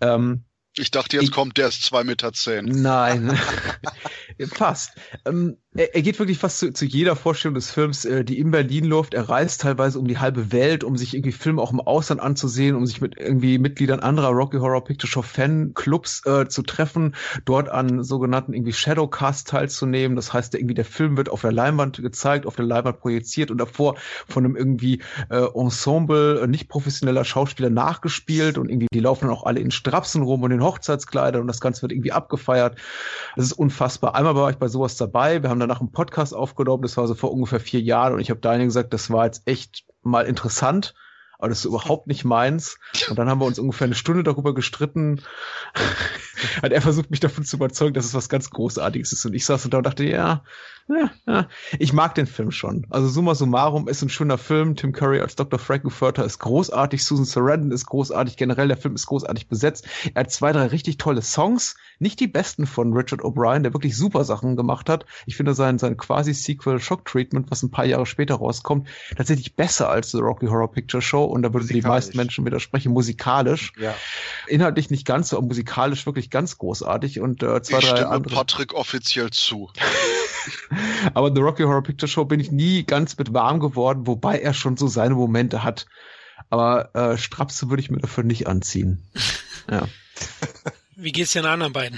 Ähm, 0.00 0.44
ich 0.78 0.90
dachte, 0.90 1.16
jetzt 1.16 1.24
ich, 1.24 1.32
kommt 1.32 1.58
der 1.58 1.68
ist 1.68 1.82
zwei 1.82 2.02
Meter 2.02 2.32
zehn. 2.32 2.64
Nein, 2.64 3.38
fast. 4.54 4.92
Ähm, 5.26 5.56
er, 5.74 5.94
er, 5.94 6.02
geht 6.02 6.18
wirklich 6.18 6.38
fast 6.38 6.58
zu, 6.58 6.72
zu, 6.72 6.84
jeder 6.84 7.16
Vorstellung 7.16 7.54
des 7.54 7.70
Films, 7.70 8.04
äh, 8.04 8.24
die 8.24 8.38
in 8.38 8.50
Berlin 8.50 8.84
läuft. 8.84 9.14
Er 9.14 9.28
reist 9.28 9.62
teilweise 9.62 9.98
um 9.98 10.06
die 10.06 10.18
halbe 10.18 10.52
Welt, 10.52 10.84
um 10.84 10.96
sich 10.96 11.14
irgendwie 11.14 11.32
Filme 11.32 11.62
auch 11.62 11.72
im 11.72 11.80
Ausland 11.80 12.20
anzusehen, 12.20 12.74
um 12.74 12.86
sich 12.86 13.00
mit 13.00 13.18
irgendwie 13.18 13.58
Mitgliedern 13.58 14.00
anderer 14.00 14.28
Rocky 14.28 14.58
Horror 14.58 14.84
Picture 14.84 15.10
Show 15.10 15.22
Fanclubs 15.22 16.24
äh, 16.26 16.48
zu 16.48 16.62
treffen, 16.62 17.14
dort 17.44 17.68
an 17.68 18.02
sogenannten 18.02 18.52
irgendwie 18.52 18.72
Shadowcast 18.72 19.48
teilzunehmen. 19.48 20.16
Das 20.16 20.32
heißt, 20.32 20.54
irgendwie 20.54 20.74
der 20.74 20.84
Film 20.84 21.16
wird 21.16 21.28
auf 21.28 21.42
der 21.42 21.52
Leinwand 21.52 22.02
gezeigt, 22.02 22.46
auf 22.46 22.56
der 22.56 22.64
Leinwand 22.64 23.00
projiziert 23.00 23.50
und 23.50 23.58
davor 23.58 23.96
von 24.28 24.44
einem 24.44 24.56
irgendwie 24.56 25.02
äh, 25.30 25.46
Ensemble 25.54 26.40
äh, 26.42 26.46
nicht 26.46 26.68
professioneller 26.68 27.24
Schauspieler 27.24 27.70
nachgespielt 27.70 28.58
und 28.58 28.68
irgendwie 28.68 28.88
die 28.92 29.00
laufen 29.00 29.26
dann 29.26 29.34
auch 29.34 29.44
alle 29.44 29.60
in 29.60 29.70
Strapsen 29.70 30.22
rum 30.22 30.42
und 30.42 30.50
in 30.50 30.61
Hochzeitskleidern 30.62 31.42
und 31.42 31.48
das 31.48 31.60
Ganze 31.60 31.82
wird 31.82 31.92
irgendwie 31.92 32.12
abgefeiert. 32.12 32.76
Das 33.36 33.46
ist 33.46 33.52
unfassbar. 33.52 34.14
Einmal 34.14 34.34
war 34.34 34.50
ich 34.50 34.56
bei 34.56 34.68
sowas 34.68 34.96
dabei. 34.96 35.42
Wir 35.42 35.50
haben 35.50 35.60
danach 35.60 35.80
einen 35.80 35.92
Podcast 35.92 36.34
aufgenommen, 36.34 36.82
das 36.82 36.96
war 36.96 37.06
so 37.06 37.14
vor 37.14 37.32
ungefähr 37.32 37.60
vier 37.60 37.80
Jahren 37.80 38.14
und 38.14 38.20
ich 38.20 38.30
habe 38.30 38.40
Daniel 38.40 38.66
gesagt, 38.66 38.92
das 38.92 39.10
war 39.10 39.24
jetzt 39.26 39.42
echt 39.46 39.84
mal 40.02 40.26
interessant, 40.26 40.94
aber 41.38 41.48
das 41.48 41.58
ist 41.58 41.64
überhaupt 41.64 42.06
nicht 42.06 42.24
meins. 42.24 42.78
Und 43.10 43.18
dann 43.18 43.28
haben 43.28 43.40
wir 43.40 43.46
uns 43.46 43.58
ungefähr 43.58 43.86
eine 43.86 43.96
Stunde 43.96 44.22
darüber 44.22 44.54
gestritten. 44.54 45.22
Hat 46.62 46.70
er 46.70 46.80
versucht, 46.80 47.10
mich 47.10 47.18
davon 47.18 47.44
zu 47.44 47.56
überzeugen, 47.56 47.94
dass 47.94 48.04
es 48.04 48.14
was 48.14 48.28
ganz 48.28 48.50
Großartiges 48.50 49.12
ist. 49.12 49.26
Und 49.26 49.34
ich 49.34 49.44
saß 49.44 49.68
da 49.68 49.78
und 49.78 49.84
dachte, 49.84 50.04
ja, 50.04 50.44
ich 51.78 51.92
mag 51.92 52.14
den 52.14 52.26
Film 52.26 52.50
schon. 52.50 52.86
Also 52.90 53.08
summa 53.08 53.34
summarum 53.34 53.88
ist 53.88 54.02
ein 54.02 54.08
schöner 54.08 54.38
Film. 54.38 54.76
Tim 54.76 54.92
Curry 54.92 55.20
als 55.20 55.36
Dr. 55.36 55.58
Frankenfurter 55.58 56.24
ist 56.24 56.38
großartig. 56.38 57.04
Susan 57.04 57.24
Sarandon 57.24 57.70
ist 57.70 57.86
großartig. 57.86 58.36
Generell 58.36 58.68
der 58.68 58.76
Film 58.76 58.94
ist 58.94 59.06
großartig 59.06 59.48
besetzt. 59.48 59.86
Er 60.14 60.20
hat 60.20 60.30
zwei, 60.30 60.52
drei 60.52 60.66
richtig 60.66 60.98
tolle 60.98 61.22
Songs. 61.22 61.76
Nicht 61.98 62.20
die 62.20 62.26
besten 62.26 62.66
von 62.66 62.92
Richard 62.92 63.20
O'Brien, 63.22 63.62
der 63.62 63.74
wirklich 63.74 63.96
super 63.96 64.24
Sachen 64.24 64.56
gemacht 64.56 64.88
hat. 64.88 65.06
Ich 65.26 65.36
finde 65.36 65.54
sein, 65.54 65.78
sein 65.78 65.96
quasi-Sequel 65.96 66.80
Shock 66.80 67.04
Treatment, 67.04 67.50
was 67.50 67.62
ein 67.62 67.70
paar 67.70 67.84
Jahre 67.84 68.06
später 68.06 68.34
rauskommt, 68.34 68.88
tatsächlich 69.16 69.54
besser 69.54 69.88
als 69.88 70.10
The 70.10 70.18
Rocky 70.18 70.46
Horror 70.46 70.72
Picture 70.72 71.02
Show. 71.02 71.24
Und 71.24 71.42
da 71.42 71.54
würden 71.54 71.68
die 71.68 71.82
meisten 71.82 72.16
Menschen 72.16 72.44
widersprechen. 72.44 72.92
Musikalisch. 72.92 73.72
Ja. 73.78 73.94
Inhaltlich 74.48 74.90
nicht 74.90 75.06
ganz 75.06 75.28
so, 75.28 75.38
aber 75.38 75.46
musikalisch 75.46 76.06
wirklich 76.06 76.30
ganz 76.30 76.58
großartig. 76.58 77.20
Und 77.20 77.42
äh, 77.42 77.62
zwei, 77.62 77.78
ich 77.78 77.84
drei 77.84 77.96
stimme 77.96 78.10
andere. 78.10 78.34
Patrick 78.34 78.74
offiziell 78.74 79.30
zu. 79.30 79.70
Aber 81.14 81.32
The 81.34 81.40
Rocky 81.40 81.62
Horror 81.62 81.82
Picture 81.82 82.08
Show 82.08 82.24
bin 82.24 82.40
ich 82.40 82.50
nie 82.50 82.84
ganz 82.84 83.16
mit 83.18 83.32
warm 83.32 83.60
geworden, 83.60 84.06
wobei 84.06 84.38
er 84.38 84.54
schon 84.54 84.76
so 84.76 84.86
seine 84.86 85.14
Momente 85.14 85.62
hat. 85.62 85.86
Aber 86.50 86.94
äh, 86.94 87.16
Strapse 87.18 87.70
würde 87.70 87.82
ich 87.82 87.90
mir 87.90 87.98
dafür 87.98 88.24
nicht 88.24 88.46
anziehen. 88.46 89.02
Ja. 89.70 89.86
Wie 90.96 91.12
geht's 91.12 91.34
den 91.34 91.46
anderen 91.46 91.72
beiden? 91.72 91.96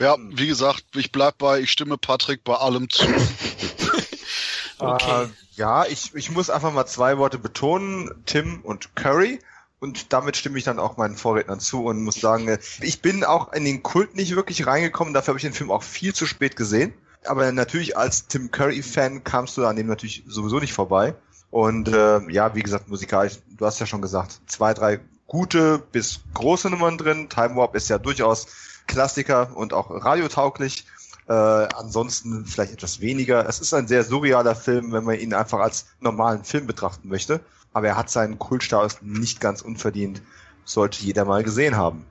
Ja, 0.00 0.16
wie 0.18 0.46
gesagt, 0.46 0.84
ich 0.94 1.12
bleib 1.12 1.36
bei, 1.36 1.60
ich 1.60 1.70
stimme 1.70 1.98
Patrick 1.98 2.42
bei 2.44 2.54
allem 2.54 2.88
zu. 2.88 3.04
okay. 4.78 5.24
Uh, 5.24 5.28
ja, 5.54 5.84
ich, 5.84 6.14
ich 6.14 6.30
muss 6.30 6.48
einfach 6.48 6.72
mal 6.72 6.86
zwei 6.86 7.18
Worte 7.18 7.36
betonen, 7.36 8.10
Tim 8.24 8.62
und 8.62 8.96
Curry. 8.96 9.38
Und 9.80 10.14
damit 10.14 10.38
stimme 10.38 10.56
ich 10.56 10.64
dann 10.64 10.78
auch 10.78 10.96
meinen 10.96 11.14
Vorrednern 11.14 11.60
zu 11.60 11.84
und 11.84 12.02
muss 12.02 12.14
sagen, 12.14 12.48
äh, 12.48 12.58
ich 12.80 13.02
bin 13.02 13.22
auch 13.22 13.52
in 13.52 13.66
den 13.66 13.82
Kult 13.82 14.16
nicht 14.16 14.34
wirklich 14.34 14.66
reingekommen. 14.66 15.12
Dafür 15.12 15.32
habe 15.32 15.38
ich 15.38 15.44
den 15.44 15.52
Film 15.52 15.70
auch 15.70 15.82
viel 15.82 16.14
zu 16.14 16.24
spät 16.24 16.56
gesehen 16.56 16.94
aber 17.26 17.50
natürlich 17.52 17.96
als 17.96 18.26
Tim 18.26 18.50
Curry-Fan 18.50 19.24
kamst 19.24 19.56
du 19.56 19.66
an 19.66 19.76
dem 19.76 19.86
natürlich 19.86 20.24
sowieso 20.26 20.60
nicht 20.60 20.72
vorbei. 20.72 21.14
Und 21.50 21.88
äh, 21.88 22.20
ja, 22.30 22.54
wie 22.54 22.62
gesagt, 22.62 22.88
musikalisch, 22.88 23.34
du 23.56 23.64
hast 23.64 23.78
ja 23.78 23.86
schon 23.86 24.02
gesagt, 24.02 24.40
zwei, 24.46 24.74
drei 24.74 25.00
gute 25.26 25.78
bis 25.78 26.20
große 26.34 26.68
Nummern 26.68 26.98
drin. 26.98 27.28
Time 27.28 27.56
Warp 27.56 27.74
ist 27.74 27.88
ja 27.88 27.98
durchaus 27.98 28.46
Klassiker 28.86 29.56
und 29.56 29.72
auch 29.72 29.90
radiotauglich. 29.90 30.84
Äh, 31.26 31.32
ansonsten 31.32 32.44
vielleicht 32.44 32.72
etwas 32.72 33.00
weniger. 33.00 33.48
Es 33.48 33.60
ist 33.60 33.72
ein 33.72 33.88
sehr 33.88 34.04
surrealer 34.04 34.54
Film, 34.54 34.92
wenn 34.92 35.04
man 35.04 35.18
ihn 35.18 35.32
einfach 35.32 35.60
als 35.60 35.86
normalen 36.00 36.44
Film 36.44 36.66
betrachten 36.66 37.08
möchte. 37.08 37.40
Aber 37.72 37.88
er 37.88 37.96
hat 37.96 38.10
seinen 38.10 38.38
Kultstatus 38.38 38.98
nicht 39.00 39.40
ganz 39.40 39.62
unverdient. 39.62 40.22
sollte 40.64 41.02
jeder 41.02 41.24
mal 41.24 41.42
gesehen 41.44 41.76
haben. 41.76 42.06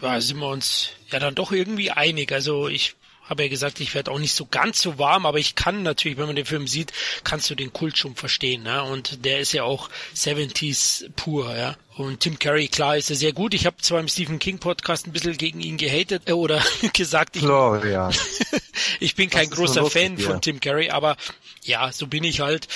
Da 0.00 0.20
sind 0.20 0.38
wir 0.38 0.48
uns 0.48 0.90
ja 1.08 1.18
dann 1.18 1.34
doch 1.34 1.52
irgendwie 1.52 1.90
einig. 1.90 2.32
Also 2.32 2.68
ich 2.68 2.96
habe 3.28 3.42
ja 3.44 3.48
gesagt, 3.48 3.80
ich 3.80 3.94
werde 3.94 4.10
auch 4.10 4.18
nicht 4.18 4.34
so 4.34 4.46
ganz 4.46 4.80
so 4.80 4.98
warm, 4.98 5.26
aber 5.26 5.38
ich 5.38 5.54
kann 5.54 5.82
natürlich, 5.82 6.18
wenn 6.18 6.26
man 6.26 6.36
den 6.36 6.46
Film 6.46 6.66
sieht, 6.66 6.92
kannst 7.24 7.50
du 7.50 7.54
den 7.54 7.72
Kult 7.72 7.98
schon 7.98 8.16
verstehen. 8.16 8.62
Ne? 8.62 8.82
Und 8.82 9.24
der 9.24 9.40
ist 9.40 9.52
ja 9.52 9.64
auch 9.64 9.90
70s 10.14 11.10
pur, 11.14 11.56
ja. 11.56 11.76
Und 11.96 12.20
Tim 12.20 12.38
Curry, 12.38 12.68
klar, 12.68 12.96
ist 12.96 13.10
er 13.10 13.16
sehr 13.16 13.32
gut. 13.32 13.54
Ich 13.54 13.66
habe 13.66 13.76
zwar 13.78 13.98
im 13.98 14.06
Stephen 14.06 14.38
King 14.38 14.60
Podcast 14.60 15.06
ein 15.06 15.12
bisschen 15.12 15.36
gegen 15.36 15.60
ihn 15.60 15.76
gehatet 15.76 16.28
äh, 16.28 16.32
oder 16.32 16.62
gesagt, 16.92 17.34
ich, 17.34 17.42
Florian. 17.42 18.14
ich 19.00 19.16
bin 19.16 19.28
kein 19.28 19.50
großer 19.50 19.84
Fan 19.90 20.16
von 20.16 20.40
Tim 20.40 20.60
Curry, 20.60 20.90
aber 20.90 21.16
ja, 21.64 21.90
so 21.92 22.06
bin 22.06 22.22
ich 22.22 22.40
halt. 22.40 22.68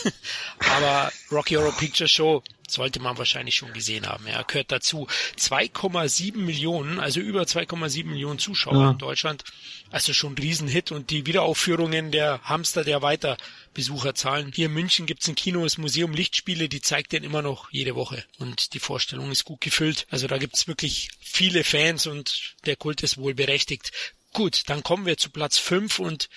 aber 0.76 1.10
Rocky 1.32 1.54
Horror 1.54 1.72
Picture 1.72 2.08
Show 2.08 2.42
sollte 2.70 3.00
man 3.00 3.18
wahrscheinlich 3.18 3.56
schon 3.56 3.72
gesehen 3.72 4.06
haben. 4.06 4.26
Er 4.26 4.44
gehört 4.44 4.72
dazu. 4.72 5.06
2,7 5.38 6.36
Millionen, 6.36 7.00
also 7.00 7.20
über 7.20 7.42
2,7 7.42 8.06
Millionen 8.06 8.38
Zuschauer 8.38 8.82
ja. 8.82 8.90
in 8.90 8.98
Deutschland. 8.98 9.44
Also 9.90 10.12
schon 10.12 10.34
ein 10.34 10.38
Riesenhit 10.38 10.92
und 10.92 11.10
die 11.10 11.26
Wiederaufführungen 11.26 12.10
der 12.10 12.40
Hamster 12.42 12.84
der 12.84 13.02
weiter 13.02 13.36
Besucherzahlen. 13.74 14.52
Hier 14.54 14.66
in 14.66 14.74
München 14.74 15.06
gibt's 15.06 15.28
ein 15.28 15.34
Kino, 15.34 15.62
das 15.62 15.78
Museum 15.78 16.12
Lichtspiele, 16.12 16.68
die 16.68 16.80
zeigt 16.80 17.12
den 17.12 17.24
immer 17.24 17.42
noch 17.42 17.70
jede 17.70 17.94
Woche 17.94 18.24
und 18.38 18.74
die 18.74 18.80
Vorstellung 18.80 19.30
ist 19.30 19.44
gut 19.44 19.60
gefüllt. 19.60 20.06
Also 20.10 20.26
da 20.26 20.38
gibt's 20.38 20.68
wirklich 20.68 21.10
viele 21.20 21.64
Fans 21.64 22.06
und 22.06 22.54
der 22.66 22.76
Kult 22.76 23.02
ist 23.02 23.18
wohl 23.18 23.34
berechtigt. 23.34 23.92
Gut, 24.32 24.64
dann 24.66 24.82
kommen 24.82 25.06
wir 25.06 25.16
zu 25.16 25.30
Platz 25.30 25.58
5 25.58 25.98
und 25.98 26.28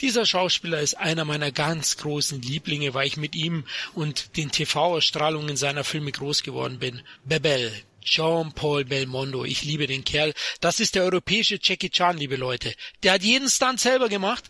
dieser 0.00 0.26
Schauspieler 0.26 0.80
ist 0.80 0.94
einer 0.94 1.24
meiner 1.24 1.50
ganz 1.50 1.96
großen 1.96 2.40
Lieblinge, 2.40 2.94
weil 2.94 3.06
ich 3.06 3.16
mit 3.16 3.34
ihm 3.34 3.64
und 3.94 4.36
den 4.36 4.50
TV-Ausstrahlungen 4.50 5.56
seiner 5.56 5.84
Filme 5.84 6.12
groß 6.12 6.42
geworden 6.42 6.78
bin. 6.78 7.02
Bebel, 7.24 7.72
Jean-Paul 8.08 8.84
Belmondo. 8.84 9.44
Ich 9.44 9.62
liebe 9.64 9.86
den 9.86 10.04
Kerl. 10.04 10.32
Das 10.60 10.80
ist 10.80 10.94
der 10.94 11.04
europäische 11.04 11.58
Jackie 11.62 11.90
Chan, 11.90 12.16
liebe 12.16 12.36
Leute. 12.36 12.74
Der 13.02 13.12
hat 13.12 13.22
jeden 13.22 13.48
Stunt 13.48 13.80
selber 13.80 14.08
gemacht 14.08 14.44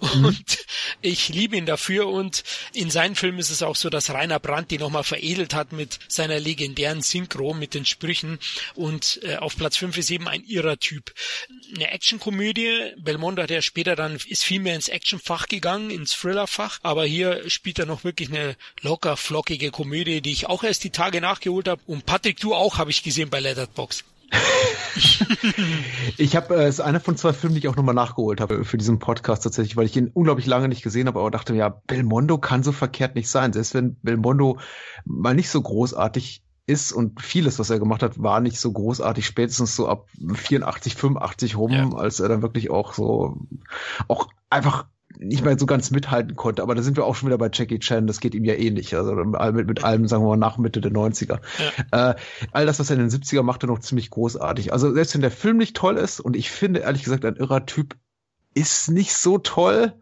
mhm. 0.00 0.24
und 0.26 0.66
ich 1.00 1.28
liebe 1.28 1.56
ihn 1.56 1.66
dafür 1.66 2.08
und 2.08 2.42
in 2.72 2.90
seinen 2.90 3.14
Filmen 3.14 3.38
ist 3.38 3.50
es 3.50 3.62
auch 3.62 3.76
so, 3.76 3.90
dass 3.90 4.10
Rainer 4.10 4.40
Brandt 4.40 4.70
die 4.70 4.78
nochmal 4.78 5.04
veredelt 5.04 5.54
hat 5.54 5.72
mit 5.72 5.98
seiner 6.08 6.40
legendären 6.40 7.02
Synchro, 7.02 7.54
mit 7.54 7.74
den 7.74 7.84
Sprüchen 7.84 8.38
und 8.74 9.20
äh, 9.22 9.36
auf 9.36 9.56
Platz 9.56 9.76
5 9.76 9.96
ist 9.98 10.10
eben 10.10 10.28
ein 10.28 10.44
irrer 10.44 10.78
Typ. 10.78 11.12
Eine 11.74 11.90
Actionkomödie. 11.90 12.92
Belmondo 12.96 13.42
hat 13.42 13.50
ja 13.50 13.62
später 13.62 13.94
dann, 13.96 14.16
ist 14.26 14.44
viel 14.44 14.60
mehr 14.60 14.74
ins 14.74 14.88
Actionfach 14.88 15.46
gegangen, 15.48 15.90
ins 15.90 16.12
Thrillerfach, 16.12 16.80
aber 16.82 17.04
hier 17.04 17.48
spielt 17.48 17.78
er 17.78 17.86
noch 17.86 18.04
wirklich 18.04 18.30
eine 18.30 18.56
locker 18.80 19.16
flockige 19.16 19.70
Komödie, 19.70 20.20
die 20.20 20.32
ich 20.32 20.46
auch 20.46 20.64
erst 20.64 20.84
die 20.84 20.90
Tage 20.90 21.20
nachgeholt 21.20 21.68
habe 21.68 21.82
und 21.86 22.06
Patrick, 22.06 22.40
du 22.40 22.54
auch, 22.54 22.78
habe 22.78 22.90
ich 22.90 23.03
gesehen 23.04 23.30
bei 23.30 23.40
Letterbox. 23.40 24.04
ich 26.16 26.36
habe 26.36 26.56
äh, 26.56 26.66
es 26.66 26.78
äh, 26.78 26.82
einer 26.82 27.00
von 27.00 27.16
zwei 27.16 27.32
Filmen, 27.32 27.54
die 27.54 27.60
ich 27.60 27.68
auch 27.68 27.76
nochmal 27.76 27.94
nachgeholt 27.94 28.40
habe 28.40 28.64
für 28.64 28.78
diesen 28.78 28.98
Podcast 28.98 29.44
tatsächlich, 29.44 29.76
weil 29.76 29.86
ich 29.86 29.96
ihn 29.96 30.10
unglaublich 30.12 30.46
lange 30.46 30.68
nicht 30.68 30.82
gesehen 30.82 31.06
habe, 31.06 31.20
aber 31.20 31.30
dachte 31.30 31.54
ja, 31.54 31.68
Belmondo 31.86 32.38
kann 32.38 32.62
so 32.62 32.72
verkehrt 32.72 33.14
nicht 33.14 33.28
sein. 33.28 33.52
Selbst 33.52 33.74
wenn 33.74 33.96
Belmondo 34.02 34.58
mal 35.04 35.34
nicht 35.34 35.50
so 35.50 35.60
großartig 35.60 36.42
ist 36.66 36.92
und 36.92 37.20
vieles, 37.20 37.58
was 37.58 37.70
er 37.70 37.78
gemacht 37.78 38.02
hat, 38.02 38.22
war 38.22 38.40
nicht 38.40 38.58
so 38.58 38.72
großartig, 38.72 39.26
spätestens 39.26 39.76
so 39.76 39.86
ab 39.86 40.08
84, 40.34 40.94
85 40.94 41.56
rum, 41.56 41.70
ja. 41.70 41.90
als 41.92 42.20
er 42.20 42.28
dann 42.28 42.42
wirklich 42.42 42.70
auch 42.70 42.94
so 42.94 43.46
auch 44.08 44.28
einfach 44.48 44.86
nicht 45.18 45.44
mehr 45.44 45.58
so 45.58 45.66
ganz 45.66 45.90
mithalten 45.90 46.36
konnte. 46.36 46.62
Aber 46.62 46.74
da 46.74 46.82
sind 46.82 46.96
wir 46.96 47.04
auch 47.04 47.14
schon 47.14 47.28
wieder 47.28 47.38
bei 47.38 47.50
Jackie 47.52 47.78
Chan, 47.78 48.06
das 48.06 48.20
geht 48.20 48.34
ihm 48.34 48.44
ja 48.44 48.54
ähnlich. 48.54 48.94
Also 48.96 49.14
mit, 49.14 49.66
mit 49.66 49.84
allem, 49.84 50.08
sagen 50.08 50.24
wir 50.24 50.30
mal, 50.30 50.36
nach 50.36 50.58
Mitte 50.58 50.80
der 50.80 50.92
90er. 50.92 51.40
Ja. 51.92 52.10
Äh, 52.10 52.14
all 52.52 52.66
das, 52.66 52.78
was 52.80 52.90
er 52.90 52.96
in 52.96 53.08
den 53.08 53.10
70er 53.10 53.42
machte, 53.42 53.66
noch 53.66 53.80
ziemlich 53.80 54.10
großartig. 54.10 54.72
Also 54.72 54.92
selbst 54.92 55.14
wenn 55.14 55.20
der 55.20 55.30
Film 55.30 55.56
nicht 55.56 55.76
toll 55.76 55.96
ist, 55.96 56.20
und 56.20 56.36
ich 56.36 56.50
finde 56.50 56.80
ehrlich 56.80 57.04
gesagt, 57.04 57.24
ein 57.24 57.36
irrer 57.36 57.66
Typ 57.66 57.96
ist 58.54 58.90
nicht 58.90 59.14
so 59.14 59.38
toll, 59.38 59.92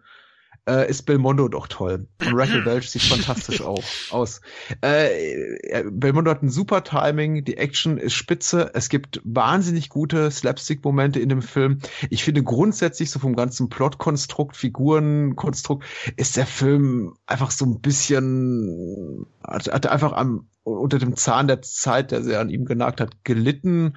äh, 0.69 0.89
ist 0.89 1.03
Belmondo 1.05 1.49
doch 1.49 1.67
toll. 1.67 2.07
Und 2.21 2.35
Rachel 2.35 2.65
Welch 2.65 2.91
sieht 2.91 3.03
fantastisch 3.03 3.61
auch 3.63 3.83
aus. 4.11 4.41
Äh, 4.81 5.85
Belmondo 5.91 6.31
hat 6.31 6.43
ein 6.43 6.51
super 6.51 6.85
Timing, 6.85 7.45
die 7.45 7.57
Action 7.57 7.99
ist 7.99 8.15
spitze, 8.15 8.71
es 8.75 8.89
gibt 8.89 9.21
wahnsinnig 9.25 9.89
gute 9.89 10.31
Slapstick-Momente 10.31 11.21
in 11.21 11.29
dem 11.29 11.43
Film. 11.43 11.79
Ich 12.11 12.25
finde 12.25 12.43
grundsätzlich 12.43 13.11
so 13.11 13.19
vom 13.19 13.35
ganzen 13.35 13.69
Plotkonstrukt, 13.69 14.57
Figurenkonstrukt, 14.57 15.85
ist 16.17 16.37
der 16.37 16.47
Film 16.47 17.15
einfach 17.27 17.51
so 17.51 17.65
ein 17.65 17.81
bisschen, 17.81 19.27
hat, 19.43 19.73
hat 19.73 19.87
einfach 19.87 20.13
am, 20.13 20.49
unter 20.65 20.99
dem 20.99 21.17
Zahn 21.17 21.49
der 21.49 21.63
Zeit, 21.63 22.13
der 22.13 22.23
sehr 22.23 22.41
an 22.41 22.51
ihm 22.51 22.65
genagt 22.65 23.01
hat, 23.01 23.25
gelitten. 23.25 23.95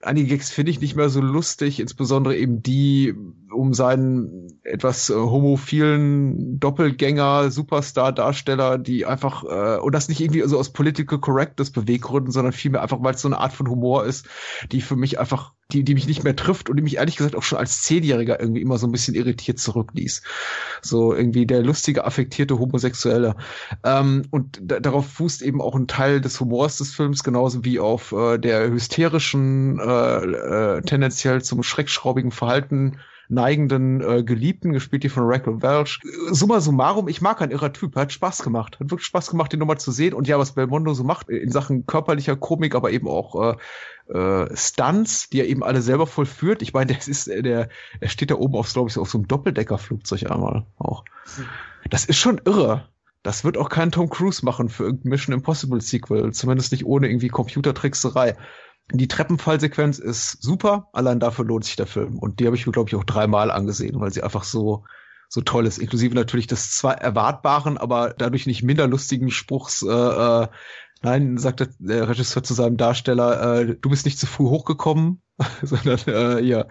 Einige 0.00 0.28
Gags 0.28 0.50
finde 0.50 0.70
ich 0.70 0.80
nicht 0.80 0.94
mehr 0.94 1.08
so 1.08 1.20
lustig, 1.20 1.80
insbesondere 1.80 2.36
eben 2.36 2.62
die 2.62 3.14
um 3.50 3.74
seinen 3.74 4.60
etwas 4.62 5.10
äh, 5.10 5.14
homophilen 5.14 6.60
Doppelgänger, 6.60 7.50
Superstar-Darsteller, 7.50 8.78
die 8.78 9.06
einfach, 9.06 9.44
äh, 9.44 9.78
und 9.78 9.94
das 9.94 10.08
nicht 10.08 10.20
irgendwie 10.20 10.42
so 10.42 10.58
aus 10.58 10.72
Political 10.72 11.18
Correctness 11.18 11.70
Beweggründen, 11.70 12.30
sondern 12.30 12.52
vielmehr 12.52 12.82
einfach, 12.82 13.02
weil 13.02 13.14
es 13.14 13.22
so 13.22 13.28
eine 13.28 13.38
Art 13.38 13.52
von 13.52 13.68
Humor 13.68 14.04
ist, 14.04 14.28
die 14.70 14.80
für 14.80 14.96
mich 14.96 15.18
einfach, 15.18 15.52
die, 15.70 15.84
die 15.84 15.94
mich 15.94 16.06
nicht 16.06 16.24
mehr 16.24 16.34
trifft 16.34 16.70
und 16.70 16.76
die 16.76 16.82
mich 16.82 16.96
ehrlich 16.96 17.16
gesagt 17.16 17.36
auch 17.36 17.42
schon 17.42 17.58
als 17.58 17.82
Zehnjähriger 17.82 18.40
irgendwie 18.40 18.62
immer 18.62 18.78
so 18.78 18.86
ein 18.86 18.92
bisschen 18.92 19.14
irritiert 19.14 19.58
zurückließ. 19.58 20.22
So 20.80 21.14
irgendwie 21.14 21.44
der 21.44 21.62
lustige, 21.62 22.06
affektierte 22.06 22.58
Homosexuelle. 22.58 23.36
Ähm, 23.84 24.22
und 24.30 24.60
darauf 24.62 25.06
fußt 25.06 25.42
eben 25.42 25.60
auch 25.60 25.74
ein 25.74 25.86
Teil 25.86 26.22
des 26.22 26.40
Humors 26.40 26.78
des 26.78 26.94
Films, 26.94 27.22
genauso 27.22 27.66
wie 27.66 27.80
auf 27.80 28.12
äh, 28.12 28.38
der 28.38 28.70
hysterischen, 28.70 29.78
äh, 29.78 30.76
äh, 30.78 30.82
tendenziell 30.82 31.42
zum 31.42 31.62
schreckschraubigen 31.62 32.30
Verhalten 32.30 32.98
neigenden 33.28 34.00
äh, 34.00 34.22
Geliebten, 34.24 34.72
gespielt 34.72 35.02
die 35.02 35.08
von 35.08 35.24
Raquel 35.26 35.62
Welch. 35.62 36.00
Summa 36.30 36.60
summarum, 36.60 37.08
ich 37.08 37.20
mag 37.20 37.42
ein 37.42 37.50
irrer 37.50 37.72
Typ, 37.72 37.94
hat 37.94 38.12
Spaß 38.12 38.42
gemacht. 38.42 38.80
Hat 38.80 38.90
wirklich 38.90 39.06
Spaß 39.06 39.30
gemacht, 39.30 39.52
den 39.52 39.60
nochmal 39.60 39.78
zu 39.78 39.92
sehen. 39.92 40.14
Und 40.14 40.26
ja, 40.28 40.38
was 40.38 40.52
Belmondo 40.52 40.94
so 40.94 41.04
macht 41.04 41.28
in 41.28 41.50
Sachen 41.50 41.86
körperlicher 41.86 42.36
Komik, 42.36 42.74
aber 42.74 42.90
eben 42.90 43.06
auch 43.06 43.52
äh, 43.52 43.56
äh, 44.08 44.56
Stunts, 44.56 45.28
die 45.28 45.40
er 45.40 45.46
eben 45.46 45.62
alle 45.62 45.82
selber 45.82 46.06
vollführt. 46.06 46.62
Ich 46.62 46.72
meine, 46.72 46.94
das 46.94 47.08
ist 47.08 47.28
äh, 47.28 47.42
der, 47.42 47.68
er 48.00 48.08
steht 48.08 48.30
da 48.30 48.36
oben 48.36 48.56
auf, 48.56 48.72
glaube 48.72 48.90
ich, 48.90 48.98
auf 48.98 49.10
so 49.10 49.18
einem 49.18 49.28
Doppeldeckerflugzeug 49.28 50.30
einmal 50.30 50.66
auch. 50.78 51.04
Das 51.90 52.04
ist 52.04 52.18
schon 52.18 52.40
irre. 52.44 52.88
Das 53.22 53.44
wird 53.44 53.58
auch 53.58 53.68
kein 53.68 53.90
Tom 53.90 54.08
Cruise 54.08 54.44
machen 54.44 54.68
für 54.68 54.96
Mission 55.02 55.34
Impossible 55.34 55.80
Sequel, 55.80 56.32
zumindest 56.32 56.72
nicht 56.72 56.86
ohne 56.86 57.08
irgendwie 57.08 57.28
Computertrickserei. 57.28 58.36
Die 58.92 59.08
Treppenfallsequenz 59.08 59.98
ist 59.98 60.42
super, 60.42 60.88
allein 60.92 61.20
dafür 61.20 61.44
lohnt 61.44 61.64
sich 61.64 61.76
der 61.76 61.86
Film. 61.86 62.18
Und 62.18 62.40
die 62.40 62.46
habe 62.46 62.56
ich 62.56 62.66
mir, 62.66 62.72
glaube 62.72 62.88
ich, 62.88 62.94
auch 62.94 63.04
dreimal 63.04 63.50
angesehen, 63.50 64.00
weil 64.00 64.12
sie 64.12 64.22
einfach 64.22 64.44
so, 64.44 64.84
so 65.28 65.42
toll 65.42 65.66
ist. 65.66 65.78
Inklusive 65.78 66.14
natürlich 66.14 66.46
des 66.46 66.70
zwar 66.70 66.98
erwartbaren, 66.98 67.76
aber 67.76 68.14
dadurch 68.16 68.46
nicht 68.46 68.62
minder 68.62 68.86
lustigen 68.86 69.30
Spruchs, 69.30 69.82
äh, 69.82 69.88
äh, 69.90 70.48
nein, 71.02 71.38
sagt 71.38 71.68
der, 71.78 72.08
Regisseur 72.08 72.42
zu 72.42 72.54
seinem 72.54 72.76
Darsteller, 72.76 73.60
äh, 73.60 73.76
du 73.80 73.90
bist 73.90 74.04
nicht 74.04 74.18
zu 74.18 74.26
früh 74.26 74.44
hochgekommen, 74.44 75.22
sondern 75.62 76.00
äh, 76.06 76.40
ja, 76.42 76.66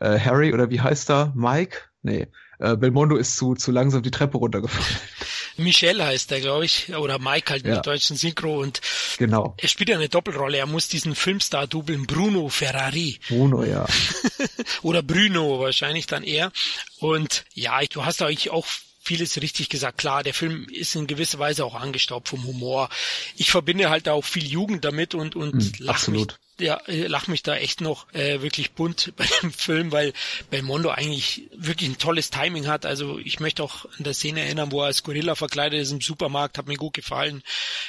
äh, 0.00 0.18
Harry 0.18 0.52
oder 0.52 0.70
wie 0.70 0.80
heißt 0.80 1.10
er? 1.10 1.32
Mike? 1.34 1.78
Nee. 2.02 2.28
Äh, 2.58 2.76
Belmondo 2.76 3.16
ist 3.16 3.36
zu, 3.36 3.54
zu 3.54 3.70
langsam 3.70 4.02
die 4.02 4.10
Treppe 4.10 4.38
runtergefallen. 4.38 4.86
Michel 5.58 6.04
heißt 6.04 6.32
er, 6.32 6.40
glaube 6.40 6.66
ich, 6.66 6.94
oder 6.94 7.18
Mike 7.18 7.50
halt 7.50 7.66
ja. 7.66 7.76
mit 7.76 7.86
deutschen 7.86 8.16
Synchro 8.16 8.60
und 8.60 8.80
genau. 9.18 9.54
er 9.58 9.68
spielt 9.68 9.88
ja 9.88 9.96
eine 9.96 10.08
Doppelrolle. 10.08 10.58
Er 10.58 10.66
muss 10.66 10.88
diesen 10.88 11.14
Filmstar 11.14 11.66
dubeln, 11.66 12.06
Bruno 12.06 12.48
Ferrari. 12.48 13.18
Bruno, 13.28 13.64
ja. 13.64 13.86
oder 14.82 15.02
Bruno 15.02 15.60
wahrscheinlich 15.60 16.06
dann 16.06 16.24
eher. 16.24 16.52
Und 16.98 17.44
ja, 17.54 17.80
du 17.90 18.04
hast 18.04 18.20
eigentlich 18.20 18.50
auch 18.50 18.66
vieles 19.06 19.40
richtig 19.40 19.68
gesagt. 19.68 19.98
Klar, 19.98 20.22
der 20.22 20.34
Film 20.34 20.66
ist 20.68 20.96
in 20.96 21.06
gewisser 21.06 21.38
Weise 21.38 21.64
auch 21.64 21.74
angestaubt 21.74 22.28
vom 22.28 22.44
Humor. 22.44 22.88
Ich 23.36 23.50
verbinde 23.50 23.88
halt 23.88 24.08
auch 24.08 24.24
viel 24.24 24.44
Jugend 24.44 24.84
damit 24.84 25.14
und, 25.14 25.36
und 25.36 25.54
mm, 25.54 25.72
lach 25.78 26.08
mich 26.08 26.26
ja, 26.58 26.76
äh, 26.86 27.06
lach 27.06 27.26
mich 27.26 27.42
da 27.42 27.56
echt 27.56 27.80
noch 27.80 28.12
äh, 28.12 28.40
wirklich 28.42 28.72
bunt 28.72 29.12
bei 29.16 29.26
dem 29.42 29.52
Film, 29.52 29.92
weil 29.92 30.12
Belmondo 30.50 30.90
eigentlich 30.90 31.42
wirklich 31.54 31.88
ein 31.88 31.98
tolles 31.98 32.30
Timing 32.30 32.66
hat. 32.66 32.86
Also 32.86 33.18
ich 33.18 33.40
möchte 33.40 33.62
auch 33.62 33.84
an 33.98 34.04
der 34.04 34.14
Szene 34.14 34.40
erinnern, 34.40 34.72
wo 34.72 34.80
er 34.80 34.86
als 34.86 35.02
Gorilla 35.02 35.34
verkleidet 35.34 35.80
ist 35.80 35.92
im 35.92 36.00
Supermarkt, 36.00 36.58
hat 36.58 36.66
mir 36.66 36.76
gut 36.76 36.94
gefallen. 36.94 37.42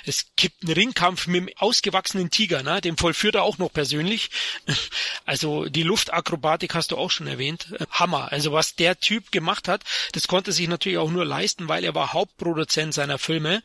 Es 0.06 0.28
gibt 0.36 0.64
einen 0.64 0.74
Ringkampf 0.74 1.28
mit 1.28 1.42
einem 1.42 1.50
ausgewachsenen 1.58 2.30
Tiger, 2.30 2.64
ne? 2.64 2.82
den 2.82 2.98
vollführt 2.98 3.36
er 3.36 3.44
auch 3.44 3.58
noch 3.58 3.72
persönlich. 3.72 4.30
Also 5.26 5.66
die 5.66 5.84
Luftakrobatik 5.84 6.74
hast 6.74 6.92
du 6.92 6.98
auch 6.98 7.12
schon 7.12 7.28
erwähnt. 7.28 7.68
Hammer. 7.92 8.32
Also 8.32 8.54
was 8.54 8.76
der 8.76 8.98
Typ 8.98 9.30
gemacht 9.30 9.68
hat, 9.68 9.84
das 10.14 10.30
konnte 10.30 10.54
sich 10.54 10.70
natürlich 10.70 11.00
auch 11.00 11.12
nur 11.12 11.26
leisten, 11.26 11.68
weil 11.68 11.84
er 11.84 11.94
war 11.96 12.14
Hauptproduzent 12.14 12.94
seiner 12.94 13.18
Filme 13.18 13.62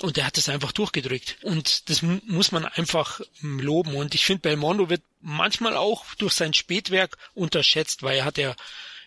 und 0.00 0.18
der 0.18 0.26
hat 0.26 0.36
es 0.36 0.50
einfach 0.50 0.72
durchgedrückt. 0.72 1.38
Und 1.40 1.88
das 1.88 2.02
muss 2.02 2.52
man 2.52 2.66
einfach 2.66 3.22
loben. 3.40 3.94
Und 3.94 4.14
ich 4.14 4.26
finde, 4.30 4.42
Belmondo 4.42 4.88
wird 4.88 5.02
manchmal 5.20 5.76
auch 5.76 6.04
durch 6.14 6.34
sein 6.34 6.54
Spätwerk 6.54 7.16
unterschätzt, 7.34 8.04
weil 8.04 8.18
er 8.18 8.24
hat 8.24 8.38
ja 8.38 8.54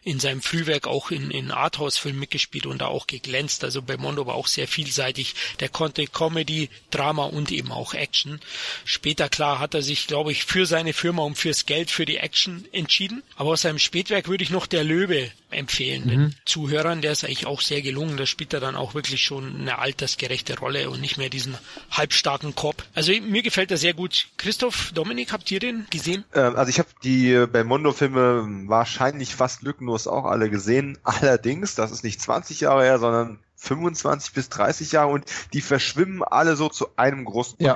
in 0.04 0.20
seinem 0.20 0.42
Frühwerk 0.42 0.86
auch 0.86 1.12
in, 1.12 1.32
in 1.32 1.50
Arthouse-Filmen 1.50 2.20
mitgespielt 2.20 2.66
und 2.66 2.80
da 2.80 2.88
auch 2.88 3.08
geglänzt. 3.08 3.64
Also 3.64 3.82
Belmondo 3.82 4.26
war 4.26 4.36
auch 4.36 4.48
sehr 4.48 4.68
vielseitig. 4.68 5.34
Der 5.62 5.70
konnte 5.70 6.06
Comedy, 6.08 6.70
Drama 6.92 7.24
und 7.24 7.54
eben 7.54 7.72
auch 7.72 7.94
Action. 7.94 8.42
Später, 8.84 9.30
klar, 9.30 9.60
hat 9.60 9.74
er 9.74 9.82
sich, 9.82 10.08
glaube 10.08 10.34
ich, 10.34 10.44
für 10.44 10.66
seine 10.66 10.92
Firma 10.92 11.24
und 11.24 11.38
fürs 11.38 11.66
Geld 11.66 11.90
für 11.90 12.06
die 12.06 12.18
Action 12.18 12.66
entschieden. 12.74 13.24
Aber 13.38 13.52
aus 13.52 13.62
seinem 13.62 13.80
Spätwerk 13.80 14.28
würde 14.28 14.44
ich 14.44 14.50
noch 14.50 14.68
Der 14.68 14.84
Löwe 14.84 15.32
empfehlen. 15.54 16.04
Mhm. 16.06 16.10
Den 16.10 16.36
Zuhörern, 16.46 17.02
der 17.02 17.12
ist 17.12 17.24
eigentlich 17.24 17.46
auch 17.46 17.62
sehr 17.62 17.82
gelungen. 17.82 18.18
Da 18.18 18.26
spielt 18.26 18.54
er 18.54 18.60
dann 18.60 18.76
auch 18.76 18.94
wirklich 18.94 19.22
schon 19.22 19.62
eine 19.62 19.80
altersgerechte 19.80 20.58
Rolle 20.60 20.90
und 20.90 21.02
nicht 21.02 21.18
mehr 21.18 21.30
diesen 21.30 21.58
halbstarken 21.92 22.56
Cop. 22.56 22.84
Also 22.94 23.12
mir 23.12 23.44
gefällt 23.44 23.72
er 23.72 23.78
sehr 23.78 23.94
gut. 23.94 24.28
Christoph, 24.38 24.92
Dominik, 24.94 25.32
habt 25.32 25.50
ihr 25.52 25.60
den 25.60 25.86
gesehen? 25.90 26.24
Ähm, 26.34 26.56
also 26.56 26.70
ich 26.70 26.80
habe 26.80 26.90
die 27.04 27.46
Belmondo-Filme 27.52 28.68
wahrscheinlich 28.68 29.36
fast 29.36 29.64
lückenlos 29.64 30.08
auch 30.08 30.26
alle 30.26 30.50
gesehen. 30.50 30.98
Allerdings, 31.04 31.76
das 31.76 31.92
ist 31.92 32.04
nicht 32.04 32.22
20 32.22 32.62
Jahre 32.62 32.84
her, 32.84 33.00
sondern 33.00 33.40
25 33.56 34.34
bis 34.34 34.50
30 34.50 34.92
Jahre 34.92 35.12
und 35.12 35.26
die 35.54 35.62
verschwimmen 35.62 36.22
alle 36.24 36.56
so 36.56 36.70
zu 36.70 36.88
einem 36.98 37.24
großen 37.24 37.58
ja. 37.60 37.76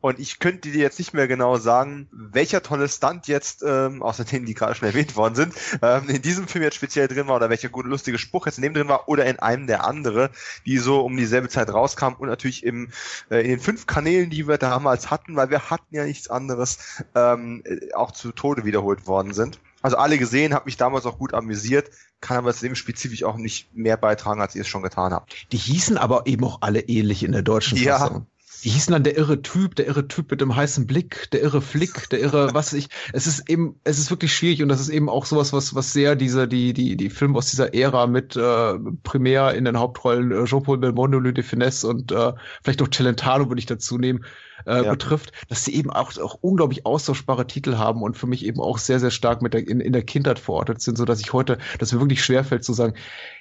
Und 0.00 0.18
ich 0.18 0.38
könnte 0.38 0.70
dir 0.70 0.80
jetzt 0.80 0.98
nicht 0.98 1.14
mehr 1.14 1.28
genau 1.28 1.56
sagen, 1.56 2.08
welcher 2.12 2.62
tolle 2.62 2.88
Stunt 2.88 3.28
jetzt, 3.28 3.62
ähm, 3.66 4.02
außer 4.02 4.24
denen, 4.24 4.46
die 4.46 4.54
gerade 4.54 4.74
schon 4.74 4.88
erwähnt 4.88 5.16
worden 5.16 5.34
sind, 5.34 5.54
ähm, 5.82 6.08
in 6.08 6.22
diesem 6.22 6.48
Film 6.48 6.64
jetzt 6.64 6.76
speziell 6.76 7.08
drin 7.08 7.28
war 7.28 7.36
oder 7.36 7.50
welcher 7.50 7.68
gute 7.68 7.88
lustige 7.88 8.18
Spruch 8.18 8.46
jetzt 8.46 8.58
in 8.58 8.62
dem 8.62 8.74
drin 8.74 8.88
war 8.88 9.08
oder 9.08 9.26
in 9.26 9.38
einem 9.38 9.66
der 9.66 9.84
andere, 9.84 10.30
die 10.66 10.78
so 10.78 11.00
um 11.00 11.16
dieselbe 11.16 11.48
Zeit 11.48 11.72
rauskam 11.72 12.14
und 12.18 12.28
natürlich 12.28 12.64
im, 12.64 12.88
äh, 13.30 13.42
in 13.42 13.50
den 13.50 13.60
fünf 13.60 13.86
Kanälen, 13.86 14.30
die 14.30 14.48
wir 14.48 14.58
damals 14.58 15.10
hatten, 15.10 15.36
weil 15.36 15.50
wir 15.50 15.70
hatten 15.70 15.94
ja 15.94 16.04
nichts 16.04 16.28
anderes, 16.28 16.78
ähm, 17.14 17.62
äh, 17.64 17.92
auch 17.94 18.12
zu 18.12 18.32
Tode 18.32 18.64
wiederholt 18.64 19.06
worden 19.06 19.32
sind. 19.32 19.58
Also 19.82 19.96
alle 19.96 20.16
gesehen, 20.16 20.54
habe 20.54 20.66
mich 20.66 20.76
damals 20.76 21.06
auch 21.06 21.18
gut 21.18 21.34
amüsiert, 21.34 21.90
kann 22.20 22.36
aber 22.36 22.54
zu 22.54 22.64
dem 22.64 22.76
spezifisch 22.76 23.24
auch 23.24 23.36
nicht 23.36 23.74
mehr 23.74 23.96
beitragen, 23.96 24.40
als 24.40 24.54
ihr 24.54 24.62
es 24.62 24.68
schon 24.68 24.82
getan 24.82 25.12
habt. 25.12 25.52
Die 25.52 25.56
hießen 25.56 25.98
aber 25.98 26.26
eben 26.26 26.44
auch 26.44 26.58
alle 26.60 26.80
ähnlich 26.80 27.24
in 27.24 27.32
der 27.32 27.42
deutschen 27.42 27.76
Fassung. 27.78 28.26
Ja, 28.62 28.64
die 28.64 28.70
hießen 28.70 28.92
dann 28.92 29.02
der 29.02 29.16
irre 29.16 29.42
Typ, 29.42 29.74
der 29.74 29.86
irre 29.86 30.06
Typ 30.08 30.30
mit 30.30 30.40
dem 30.40 30.54
heißen 30.54 30.86
Blick, 30.86 31.30
der 31.32 31.42
irre 31.42 31.60
Flick, 31.60 32.08
der 32.10 32.20
irre, 32.20 32.50
was 32.54 32.72
ich. 32.72 32.88
Es 33.12 33.26
ist 33.26 33.48
eben, 33.48 33.80
es 33.84 33.98
ist 33.98 34.10
wirklich 34.10 34.34
schwierig 34.34 34.62
und 34.62 34.68
das 34.68 34.80
ist 34.80 34.88
eben 34.88 35.08
auch 35.08 35.26
sowas, 35.26 35.52
was, 35.52 35.74
was 35.74 35.92
sehr 35.92 36.16
diese, 36.16 36.46
die, 36.46 36.72
die, 36.72 36.96
die 36.96 37.10
Filme 37.10 37.36
aus 37.36 37.50
dieser 37.50 37.74
Ära 37.74 38.06
mit 38.06 38.36
äh, 38.36 38.74
primär 39.02 39.54
in 39.54 39.64
den 39.64 39.78
Hauptrollen 39.78 40.30
äh, 40.30 40.44
Jean-Paul 40.44 40.78
Belmondo, 40.78 41.18
Louis 41.18 41.34
de 41.34 41.44
Finesse 41.44 41.88
und 41.88 42.12
äh, 42.12 42.32
vielleicht 42.62 42.80
noch 42.80 42.90
Celentano 42.90 43.48
würde 43.48 43.58
ich 43.58 43.66
dazu 43.66 43.98
nehmen, 43.98 44.24
äh, 44.66 44.84
ja. 44.84 44.90
betrifft, 44.90 45.32
dass 45.48 45.64
sie 45.64 45.74
eben 45.74 45.90
auch, 45.90 46.16
auch 46.18 46.38
unglaublich 46.40 46.86
austauschbare 46.86 47.46
Titel 47.46 47.76
haben 47.76 48.02
und 48.02 48.16
für 48.16 48.26
mich 48.26 48.44
eben 48.44 48.60
auch 48.60 48.78
sehr, 48.78 49.00
sehr 49.00 49.10
stark 49.10 49.42
mit 49.42 49.54
der, 49.54 49.66
in, 49.66 49.80
in 49.80 49.92
der 49.92 50.04
Kindheit 50.04 50.38
verortet 50.38 50.80
sind, 50.80 50.96
so 50.96 51.04
dass 51.04 51.20
ich 51.20 51.32
heute, 51.32 51.58
dass 51.78 51.92
mir 51.92 52.00
wirklich 52.00 52.24
schwerfällt 52.24 52.64
zu 52.64 52.72
sagen, 52.72 52.94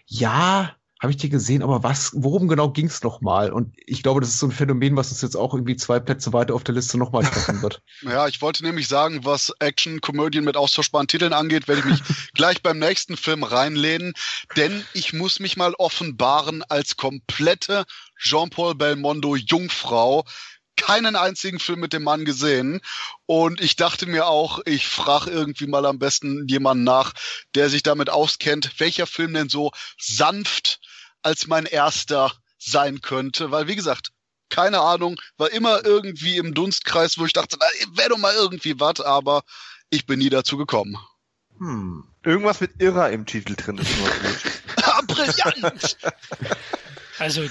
ja, 0.05 0.71
habe 1.01 1.11
ich 1.11 1.17
die 1.17 1.29
gesehen, 1.29 1.63
aber 1.63 1.81
was, 1.81 2.11
worum 2.13 2.47
genau 2.47 2.69
ging 2.69 2.85
es 2.85 3.01
nochmal? 3.01 3.51
Und 3.51 3.73
ich 3.87 4.03
glaube, 4.03 4.21
das 4.21 4.29
ist 4.29 4.37
so 4.37 4.45
ein 4.45 4.51
Phänomen, 4.51 4.95
was 4.95 5.09
uns 5.09 5.23
jetzt 5.23 5.35
auch 5.35 5.55
irgendwie 5.55 5.75
zwei 5.75 5.99
Plätze 5.99 6.31
weiter 6.31 6.53
auf 6.53 6.63
der 6.63 6.75
Liste 6.75 6.99
nochmal 6.99 7.23
treffen 7.23 7.63
wird. 7.63 7.81
ja, 8.03 8.27
ich 8.27 8.39
wollte 8.43 8.63
nämlich 8.63 8.87
sagen, 8.87 9.25
was 9.25 9.51
Action-Komödien 9.59 10.43
mit 10.43 10.55
austauschbaren 10.55 11.07
Titeln 11.07 11.33
angeht, 11.33 11.67
werde 11.67 11.81
ich 11.81 11.87
mich 11.87 12.01
gleich 12.35 12.61
beim 12.61 12.77
nächsten 12.77 13.17
Film 13.17 13.41
reinlehnen, 13.41 14.13
denn 14.55 14.85
ich 14.93 15.11
muss 15.11 15.39
mich 15.39 15.57
mal 15.57 15.73
offenbaren 15.73 16.61
als 16.69 16.97
komplette 16.97 17.85
Jean-Paul 18.19 18.75
Belmondo 18.75 19.35
Jungfrau 19.35 20.23
keinen 20.75 21.15
einzigen 21.15 21.59
Film 21.59 21.79
mit 21.79 21.93
dem 21.93 22.03
Mann 22.03 22.25
gesehen. 22.25 22.81
Und 23.25 23.61
ich 23.61 23.75
dachte 23.75 24.05
mir 24.07 24.27
auch, 24.27 24.59
ich 24.65 24.87
frage 24.87 25.29
irgendwie 25.29 25.67
mal 25.67 25.85
am 25.85 25.99
besten 25.99 26.47
jemanden 26.47 26.83
nach, 26.83 27.13
der 27.55 27.69
sich 27.69 27.83
damit 27.83 28.09
auskennt, 28.09 28.79
welcher 28.79 29.07
Film 29.07 29.33
denn 29.33 29.49
so 29.49 29.71
sanft 29.99 30.80
als 31.21 31.47
mein 31.47 31.65
erster 31.65 32.31
sein 32.57 33.01
könnte, 33.01 33.51
weil 33.51 33.67
wie 33.67 33.75
gesagt, 33.75 34.11
keine 34.49 34.81
Ahnung, 34.81 35.15
war 35.37 35.51
immer 35.51 35.83
irgendwie 35.83 36.37
im 36.37 36.53
Dunstkreis, 36.53 37.17
wo 37.17 37.25
ich 37.25 37.33
dachte, 37.33 37.57
wäre 37.95 38.09
doch 38.09 38.17
mal 38.17 38.33
irgendwie 38.35 38.79
was, 38.79 38.99
aber 38.99 39.43
ich 39.89 40.05
bin 40.05 40.19
nie 40.19 40.29
dazu 40.29 40.57
gekommen. 40.57 40.97
Hm. 41.57 42.03
Irgendwas 42.23 42.59
mit 42.59 42.79
Irrer 42.79 43.09
im 43.11 43.25
Titel 43.25 43.55
drin 43.55 43.77
ist 43.77 43.97
nur 43.97 44.07
gut. 44.07 44.51
ah, 44.83 45.01
brillant! 45.07 45.97
Also 47.17 47.43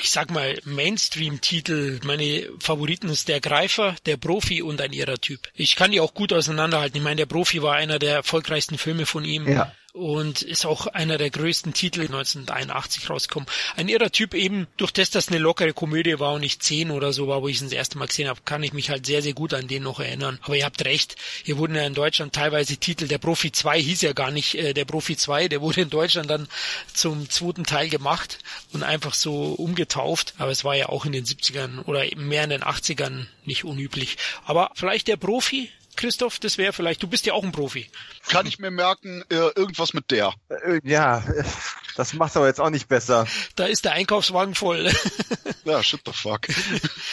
ich 0.00 0.10
sag 0.10 0.30
mal, 0.30 0.58
Mainstream-Titel, 0.64 2.00
meine 2.04 2.48
Favoriten 2.60 3.08
ist 3.08 3.28
der 3.28 3.40
Greifer, 3.40 3.96
der 4.06 4.16
Profi 4.16 4.62
und 4.62 4.80
ein 4.80 4.92
irrer 4.92 5.18
Typ. 5.18 5.48
Ich 5.54 5.74
kann 5.76 5.90
die 5.90 6.00
auch 6.00 6.14
gut 6.14 6.32
auseinanderhalten. 6.32 6.98
Ich 6.98 7.02
meine, 7.02 7.16
der 7.16 7.26
Profi 7.26 7.62
war 7.62 7.74
einer 7.74 7.98
der 7.98 8.14
erfolgreichsten 8.14 8.78
Filme 8.78 9.06
von 9.06 9.24
ihm. 9.24 9.48
Ja 9.48 9.72
und 9.92 10.42
ist 10.42 10.66
auch 10.66 10.86
einer 10.86 11.18
der 11.18 11.30
größten 11.30 11.72
Titel 11.72 12.02
1981 12.02 13.08
rausgekommen. 13.08 13.48
Ein 13.76 13.88
irrer 13.88 14.12
Typ 14.12 14.34
eben, 14.34 14.66
durch 14.76 14.92
das 14.92 15.10
das 15.10 15.28
eine 15.28 15.38
lockere 15.38 15.72
Komödie 15.72 16.18
war 16.18 16.34
und 16.34 16.42
nicht 16.42 16.62
zehn 16.62 16.90
oder 16.90 17.12
so 17.12 17.26
war, 17.26 17.42
wo 17.42 17.48
ich 17.48 17.56
es 17.56 17.62
das 17.62 17.72
erste 17.72 17.98
Mal 17.98 18.06
gesehen 18.06 18.28
habe, 18.28 18.40
kann 18.44 18.62
ich 18.62 18.72
mich 18.72 18.90
halt 18.90 19.06
sehr, 19.06 19.22
sehr 19.22 19.32
gut 19.32 19.54
an 19.54 19.66
den 19.66 19.82
noch 19.82 20.00
erinnern. 20.00 20.38
Aber 20.42 20.56
ihr 20.56 20.64
habt 20.64 20.84
recht, 20.84 21.16
hier 21.42 21.58
wurden 21.58 21.74
ja 21.74 21.86
in 21.86 21.94
Deutschland 21.94 22.34
teilweise 22.34 22.76
Titel, 22.76 23.08
der 23.08 23.18
Profi 23.18 23.50
2 23.50 23.80
hieß 23.80 24.02
ja 24.02 24.12
gar 24.12 24.30
nicht 24.30 24.54
äh, 24.54 24.74
der 24.74 24.84
Profi 24.84 25.16
2, 25.16 25.48
der 25.48 25.60
wurde 25.60 25.80
in 25.80 25.90
Deutschland 25.90 26.28
dann 26.28 26.48
zum 26.92 27.28
zweiten 27.30 27.64
Teil 27.64 27.88
gemacht 27.88 28.38
und 28.72 28.82
einfach 28.82 29.14
so 29.14 29.52
umgetauft. 29.54 30.34
Aber 30.38 30.50
es 30.50 30.64
war 30.64 30.76
ja 30.76 30.90
auch 30.90 31.06
in 31.06 31.12
den 31.12 31.24
70ern 31.24 31.84
oder 31.84 32.04
mehr 32.16 32.44
in 32.44 32.50
den 32.50 32.62
80ern 32.62 33.26
nicht 33.44 33.64
unüblich. 33.64 34.16
Aber 34.44 34.70
vielleicht 34.74 35.08
der 35.08 35.16
Profi, 35.16 35.70
Christoph, 35.98 36.38
das 36.38 36.58
wäre 36.58 36.72
vielleicht, 36.72 37.02
du 37.02 37.08
bist 37.08 37.26
ja 37.26 37.32
auch 37.32 37.42
ein 37.42 37.50
Profi. 37.50 37.90
Kann 38.28 38.46
ich 38.46 38.60
mir 38.60 38.70
merken, 38.70 39.24
äh, 39.30 39.34
irgendwas 39.34 39.94
mit 39.94 40.12
der. 40.12 40.32
Äh, 40.48 40.78
ja, 40.84 41.24
das 41.96 42.12
macht 42.12 42.36
aber 42.36 42.46
jetzt 42.46 42.60
auch 42.60 42.70
nicht 42.70 42.86
besser. 42.86 43.26
Da 43.56 43.66
ist 43.66 43.84
der 43.84 43.94
Einkaufswagen 43.94 44.54
voll. 44.54 44.92
ja, 45.64 45.82
shit 45.82 46.00
the 46.06 46.12
fuck. 46.12 46.42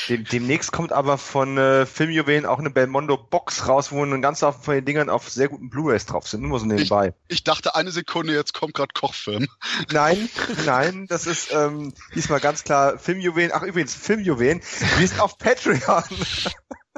Dem, 0.08 0.24
demnächst 0.26 0.72
kommt 0.72 0.92
aber 0.92 1.18
von 1.18 1.58
äh, 1.58 1.88
Filmjuwelen 1.88 2.46
auch 2.46 2.60
eine 2.60 2.70
Belmondo 2.70 3.18
Box 3.18 3.68
raus, 3.68 3.92
wo 3.92 4.04
ein 4.04 4.22
ganzer 4.22 4.48
Haufen 4.48 4.62
von 4.62 4.76
den 4.76 4.86
Dingern 4.86 5.10
auf 5.10 5.30
sehr 5.30 5.48
guten 5.48 5.72
Blu-rays 5.72 6.06
drauf 6.06 6.28
sind, 6.28 6.44
nur 6.44 6.60
so 6.60 6.68
nebenbei. 6.68 7.16
Ich, 7.28 7.38
ich 7.38 7.44
dachte 7.44 7.74
eine 7.74 7.90
Sekunde, 7.90 8.36
jetzt 8.36 8.54
kommt 8.54 8.76
gerade 8.76 8.94
Kochfilm. 8.94 9.48
Nein, 9.92 10.30
nein, 10.64 11.08
das 11.08 11.26
ist 11.26 11.52
ähm, 11.52 11.92
diesmal 12.14 12.40
ganz 12.40 12.64
klar 12.64 13.00
Filmjuwelen. 13.00 13.52
Ach 13.52 13.64
übrigens, 13.64 13.96
Filmjuwelen, 13.96 14.62
wir 14.98 15.08
sind 15.08 15.20
auf 15.20 15.40
Patreon. 15.40 16.04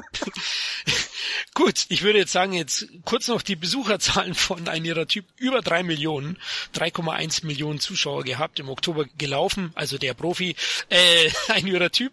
Gut, 1.54 1.86
ich 1.88 2.02
würde 2.02 2.18
jetzt 2.18 2.32
sagen, 2.32 2.52
jetzt 2.52 2.86
kurz 3.04 3.28
noch 3.28 3.42
die 3.42 3.56
Besucherzahlen 3.56 4.34
von 4.34 4.68
ein 4.68 4.84
ihrer 4.84 5.06
Typ. 5.06 5.26
Über 5.36 5.60
drei 5.60 5.82
Millionen, 5.82 6.38
3,1 6.74 7.46
Millionen 7.46 7.80
Zuschauer 7.80 8.24
gehabt, 8.24 8.60
im 8.60 8.68
Oktober 8.68 9.06
gelaufen, 9.16 9.72
also 9.74 9.98
der 9.98 10.14
Profi, 10.14 10.56
äh, 10.88 11.30
ein 11.48 11.66
ihrer 11.66 11.90
Typ. 11.90 12.12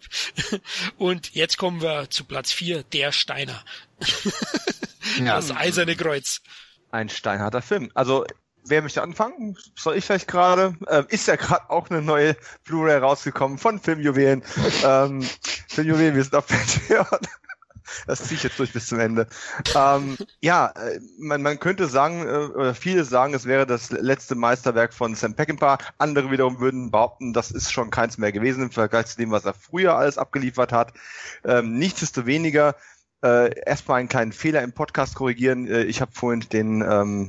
Und 0.98 1.34
jetzt 1.34 1.58
kommen 1.58 1.80
wir 1.80 2.10
zu 2.10 2.24
Platz 2.24 2.52
vier, 2.52 2.82
der 2.82 3.12
Steiner. 3.12 3.64
ja. 5.18 5.36
Das 5.36 5.50
eiserne 5.50 5.96
Kreuz. 5.96 6.42
Ein 6.90 7.08
steinharter 7.08 7.62
Film. 7.62 7.90
Also 7.94 8.24
Wer 8.68 8.82
möchte 8.82 9.00
anfangen? 9.00 9.56
Soll 9.76 9.96
ich 9.96 10.04
vielleicht 10.04 10.26
gerade? 10.26 10.76
Ähm, 10.88 11.06
ist 11.08 11.28
ja 11.28 11.36
gerade 11.36 11.70
auch 11.70 11.88
eine 11.88 12.02
neue 12.02 12.36
Blu-ray 12.64 12.98
rausgekommen 12.98 13.58
von 13.58 13.78
Filmjuwelen. 13.78 14.42
ähm, 14.84 15.22
Filmjuwelen, 15.68 16.16
wir 16.16 16.24
sind 16.24 16.34
auf 16.34 16.48
Patreon. 16.48 17.06
Das 18.06 18.24
ziehe 18.24 18.36
ich 18.36 18.42
jetzt 18.42 18.58
durch 18.58 18.72
bis 18.72 18.86
zum 18.86 19.00
Ende. 19.00 19.26
Ähm, 19.74 20.16
ja, 20.40 20.68
äh, 20.68 21.00
man, 21.18 21.42
man 21.42 21.58
könnte 21.58 21.86
sagen, 21.86 22.26
äh, 22.26 22.52
oder 22.54 22.74
viele 22.74 23.04
sagen, 23.04 23.34
es 23.34 23.46
wäre 23.46 23.66
das 23.66 23.90
letzte 23.90 24.34
Meisterwerk 24.34 24.94
von 24.94 25.14
Sam 25.14 25.34
Peckinpah. 25.34 25.78
Andere 25.98 26.30
wiederum 26.30 26.60
würden 26.60 26.90
behaupten, 26.90 27.32
das 27.32 27.50
ist 27.50 27.72
schon 27.72 27.90
keins 27.90 28.18
mehr 28.18 28.32
gewesen 28.32 28.62
im 28.62 28.70
Vergleich 28.70 29.06
zu 29.06 29.16
dem, 29.16 29.30
was 29.30 29.44
er 29.44 29.54
früher 29.54 29.96
alles 29.96 30.18
abgeliefert 30.18 30.72
hat. 30.72 30.92
Ähm, 31.44 31.78
nichtsdestoweniger, 31.78 32.74
äh, 33.22 33.58
erstmal 33.64 34.00
einen 34.00 34.08
kleinen 34.08 34.32
Fehler 34.32 34.62
im 34.62 34.72
Podcast 34.72 35.14
korrigieren. 35.14 35.66
Äh, 35.66 35.84
ich 35.84 36.00
habe 36.00 36.12
vorhin 36.12 36.40
den 36.40 36.82
ähm, 36.82 37.28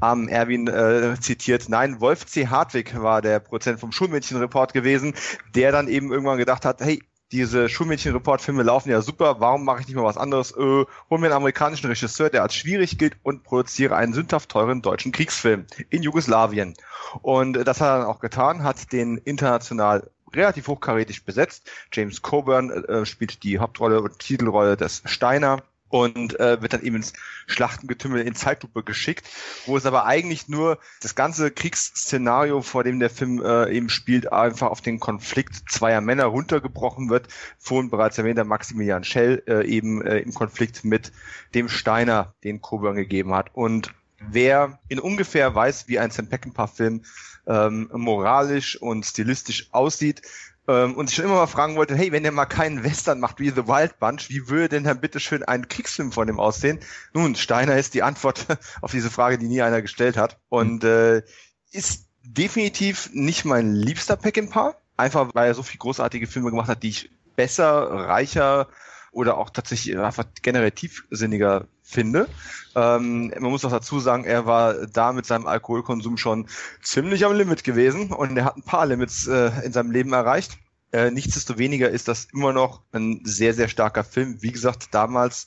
armen 0.00 0.28
Erwin 0.28 0.66
äh, 0.66 1.16
zitiert. 1.20 1.68
Nein, 1.68 2.00
Wolf 2.00 2.26
C. 2.26 2.48
Hartwig 2.48 3.00
war 3.00 3.22
der 3.22 3.40
Prozent 3.40 3.80
vom 3.80 3.92
Schulmädchenreport 3.92 4.72
gewesen, 4.72 5.14
der 5.54 5.72
dann 5.72 5.88
eben 5.88 6.10
irgendwann 6.10 6.38
gedacht 6.38 6.64
hat, 6.64 6.80
hey, 6.80 7.02
diese 7.32 7.68
Schulmädchen-Report-Filme 7.68 8.62
laufen 8.62 8.90
ja 8.90 9.00
super, 9.02 9.40
warum 9.40 9.64
mache 9.64 9.80
ich 9.80 9.86
nicht 9.88 9.96
mal 9.96 10.04
was 10.04 10.16
anderes? 10.16 10.52
Äh, 10.52 10.56
hol 10.56 11.18
mir 11.18 11.26
einen 11.26 11.32
amerikanischen 11.32 11.86
Regisseur, 11.86 12.30
der 12.30 12.42
als 12.42 12.54
schwierig 12.54 12.98
gilt 12.98 13.16
und 13.22 13.42
produziere 13.42 13.96
einen 13.96 14.12
sündhaft 14.12 14.50
teuren 14.50 14.82
deutschen 14.82 15.12
Kriegsfilm 15.12 15.66
in 15.90 16.02
Jugoslawien. 16.02 16.74
Und 17.22 17.54
das 17.54 17.80
hat 17.80 17.88
er 17.88 17.98
dann 17.98 18.06
auch 18.06 18.20
getan, 18.20 18.62
hat 18.62 18.92
den 18.92 19.18
international 19.18 20.10
relativ 20.32 20.68
hochkarätig 20.68 21.24
besetzt. 21.24 21.68
James 21.92 22.22
Coburn 22.22 22.70
äh, 22.70 23.06
spielt 23.06 23.42
die 23.42 23.58
Hauptrolle 23.58 24.00
und 24.00 24.18
Titelrolle 24.18 24.76
des 24.76 25.02
Steiner 25.06 25.62
und 26.02 26.38
äh, 26.38 26.60
wird 26.60 26.72
dann 26.72 26.82
eben 26.82 26.96
ins 26.96 27.12
Schlachtengetümmel 27.46 28.22
in 28.22 28.34
Zeitlupe 28.34 28.82
geschickt, 28.82 29.28
wo 29.66 29.76
es 29.76 29.86
aber 29.86 30.04
eigentlich 30.06 30.48
nur 30.48 30.78
das 31.00 31.14
ganze 31.14 31.50
Kriegsszenario, 31.50 32.62
vor 32.62 32.84
dem 32.84 33.00
der 33.00 33.10
Film 33.10 33.42
äh, 33.42 33.70
eben 33.72 33.88
spielt, 33.88 34.32
einfach 34.32 34.70
auf 34.70 34.80
den 34.80 35.00
Konflikt 35.00 35.70
zweier 35.70 36.00
Männer 36.00 36.24
runtergebrochen 36.24 37.08
wird. 37.08 37.28
Vorhin 37.58 37.90
bereits 37.90 38.18
erwähnter 38.18 38.44
Maximilian 38.44 39.04
Schell 39.04 39.42
äh, 39.46 39.66
eben 39.66 40.02
äh, 40.02 40.18
im 40.18 40.34
Konflikt 40.34 40.84
mit 40.84 41.12
dem 41.54 41.68
Steiner, 41.68 42.34
den 42.44 42.60
Coburn 42.60 42.96
gegeben 42.96 43.34
hat. 43.34 43.54
Und 43.54 43.94
wer 44.20 44.78
in 44.88 44.98
ungefähr 44.98 45.54
weiß, 45.54 45.88
wie 45.88 45.98
ein 45.98 46.10
Sam 46.10 46.28
Peckinpah-Film 46.28 47.02
ähm, 47.46 47.88
moralisch 47.92 48.80
und 48.80 49.06
stilistisch 49.06 49.68
aussieht, 49.72 50.22
ähm, 50.68 50.94
und 50.94 51.08
ich 51.08 51.14
schon 51.14 51.24
immer 51.24 51.34
mal 51.34 51.46
fragen 51.46 51.76
wollte, 51.76 51.94
hey, 51.94 52.12
wenn 52.12 52.22
der 52.22 52.32
mal 52.32 52.46
keinen 52.46 52.82
Western 52.84 53.20
macht 53.20 53.38
wie 53.40 53.50
The 53.50 53.68
Wild 53.68 53.98
Bunch, 53.98 54.28
wie 54.28 54.48
würde 54.48 54.68
denn 54.70 54.84
dann 54.84 55.00
bitte 55.00 55.20
schön 55.20 55.42
ein 55.42 55.68
Kriegsfilm 55.68 56.12
von 56.12 56.26
dem 56.26 56.40
aussehen? 56.40 56.80
Nun, 57.12 57.36
Steiner 57.36 57.76
ist 57.76 57.94
die 57.94 58.02
Antwort 58.02 58.46
auf 58.80 58.90
diese 58.90 59.10
Frage, 59.10 59.38
die 59.38 59.46
nie 59.46 59.62
einer 59.62 59.82
gestellt 59.82 60.16
hat. 60.16 60.38
Und 60.48 60.84
äh, 60.84 61.22
ist 61.70 62.08
definitiv 62.22 63.10
nicht 63.12 63.44
mein 63.44 63.72
liebster 63.72 64.16
Peckinpah, 64.16 64.76
einfach 64.96 65.34
weil 65.34 65.48
er 65.48 65.54
so 65.54 65.62
viele 65.62 65.78
großartige 65.78 66.26
Filme 66.26 66.50
gemacht 66.50 66.68
hat, 66.68 66.82
die 66.82 66.88
ich 66.88 67.10
besser, 67.36 67.90
reicher 67.90 68.68
oder 69.12 69.36
auch 69.36 69.50
tatsächlich 69.50 69.96
einfach 69.98 70.24
generell 70.42 70.72
tiefsinniger 70.72 71.68
finde. 71.86 72.28
Ähm, 72.74 73.32
man 73.38 73.50
muss 73.50 73.64
auch 73.64 73.70
dazu 73.70 74.00
sagen, 74.00 74.24
er 74.24 74.44
war 74.44 74.86
da 74.86 75.12
mit 75.12 75.24
seinem 75.24 75.46
Alkoholkonsum 75.46 76.16
schon 76.16 76.48
ziemlich 76.82 77.24
am 77.24 77.32
Limit 77.32 77.64
gewesen 77.64 78.12
und 78.12 78.36
er 78.36 78.44
hat 78.44 78.56
ein 78.56 78.62
paar 78.62 78.86
Limits 78.86 79.26
äh, 79.28 79.50
in 79.64 79.72
seinem 79.72 79.92
Leben 79.92 80.12
erreicht. 80.12 80.58
Äh, 80.92 81.10
nichtsdestoweniger 81.10 81.88
ist 81.88 82.08
das 82.08 82.26
immer 82.32 82.52
noch 82.52 82.82
ein 82.92 83.20
sehr, 83.24 83.54
sehr 83.54 83.68
starker 83.68 84.02
Film. 84.02 84.42
Wie 84.42 84.52
gesagt, 84.52 84.88
damals 84.92 85.46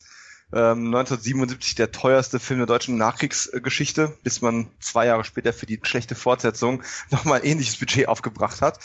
ähm, 0.53 0.87
1977 0.87 1.75
der 1.75 1.91
teuerste 1.91 2.39
Film 2.39 2.59
der 2.59 2.67
deutschen 2.67 2.97
Nachkriegsgeschichte, 2.97 4.17
bis 4.23 4.41
man 4.41 4.67
zwei 4.79 5.05
Jahre 5.05 5.23
später 5.23 5.53
für 5.53 5.65
die 5.65 5.79
schlechte 5.83 6.15
Fortsetzung 6.15 6.83
nochmal 7.11 7.41
ein 7.41 7.45
ähnliches 7.45 7.77
Budget 7.77 8.07
aufgebracht 8.07 8.61
hat. 8.61 8.79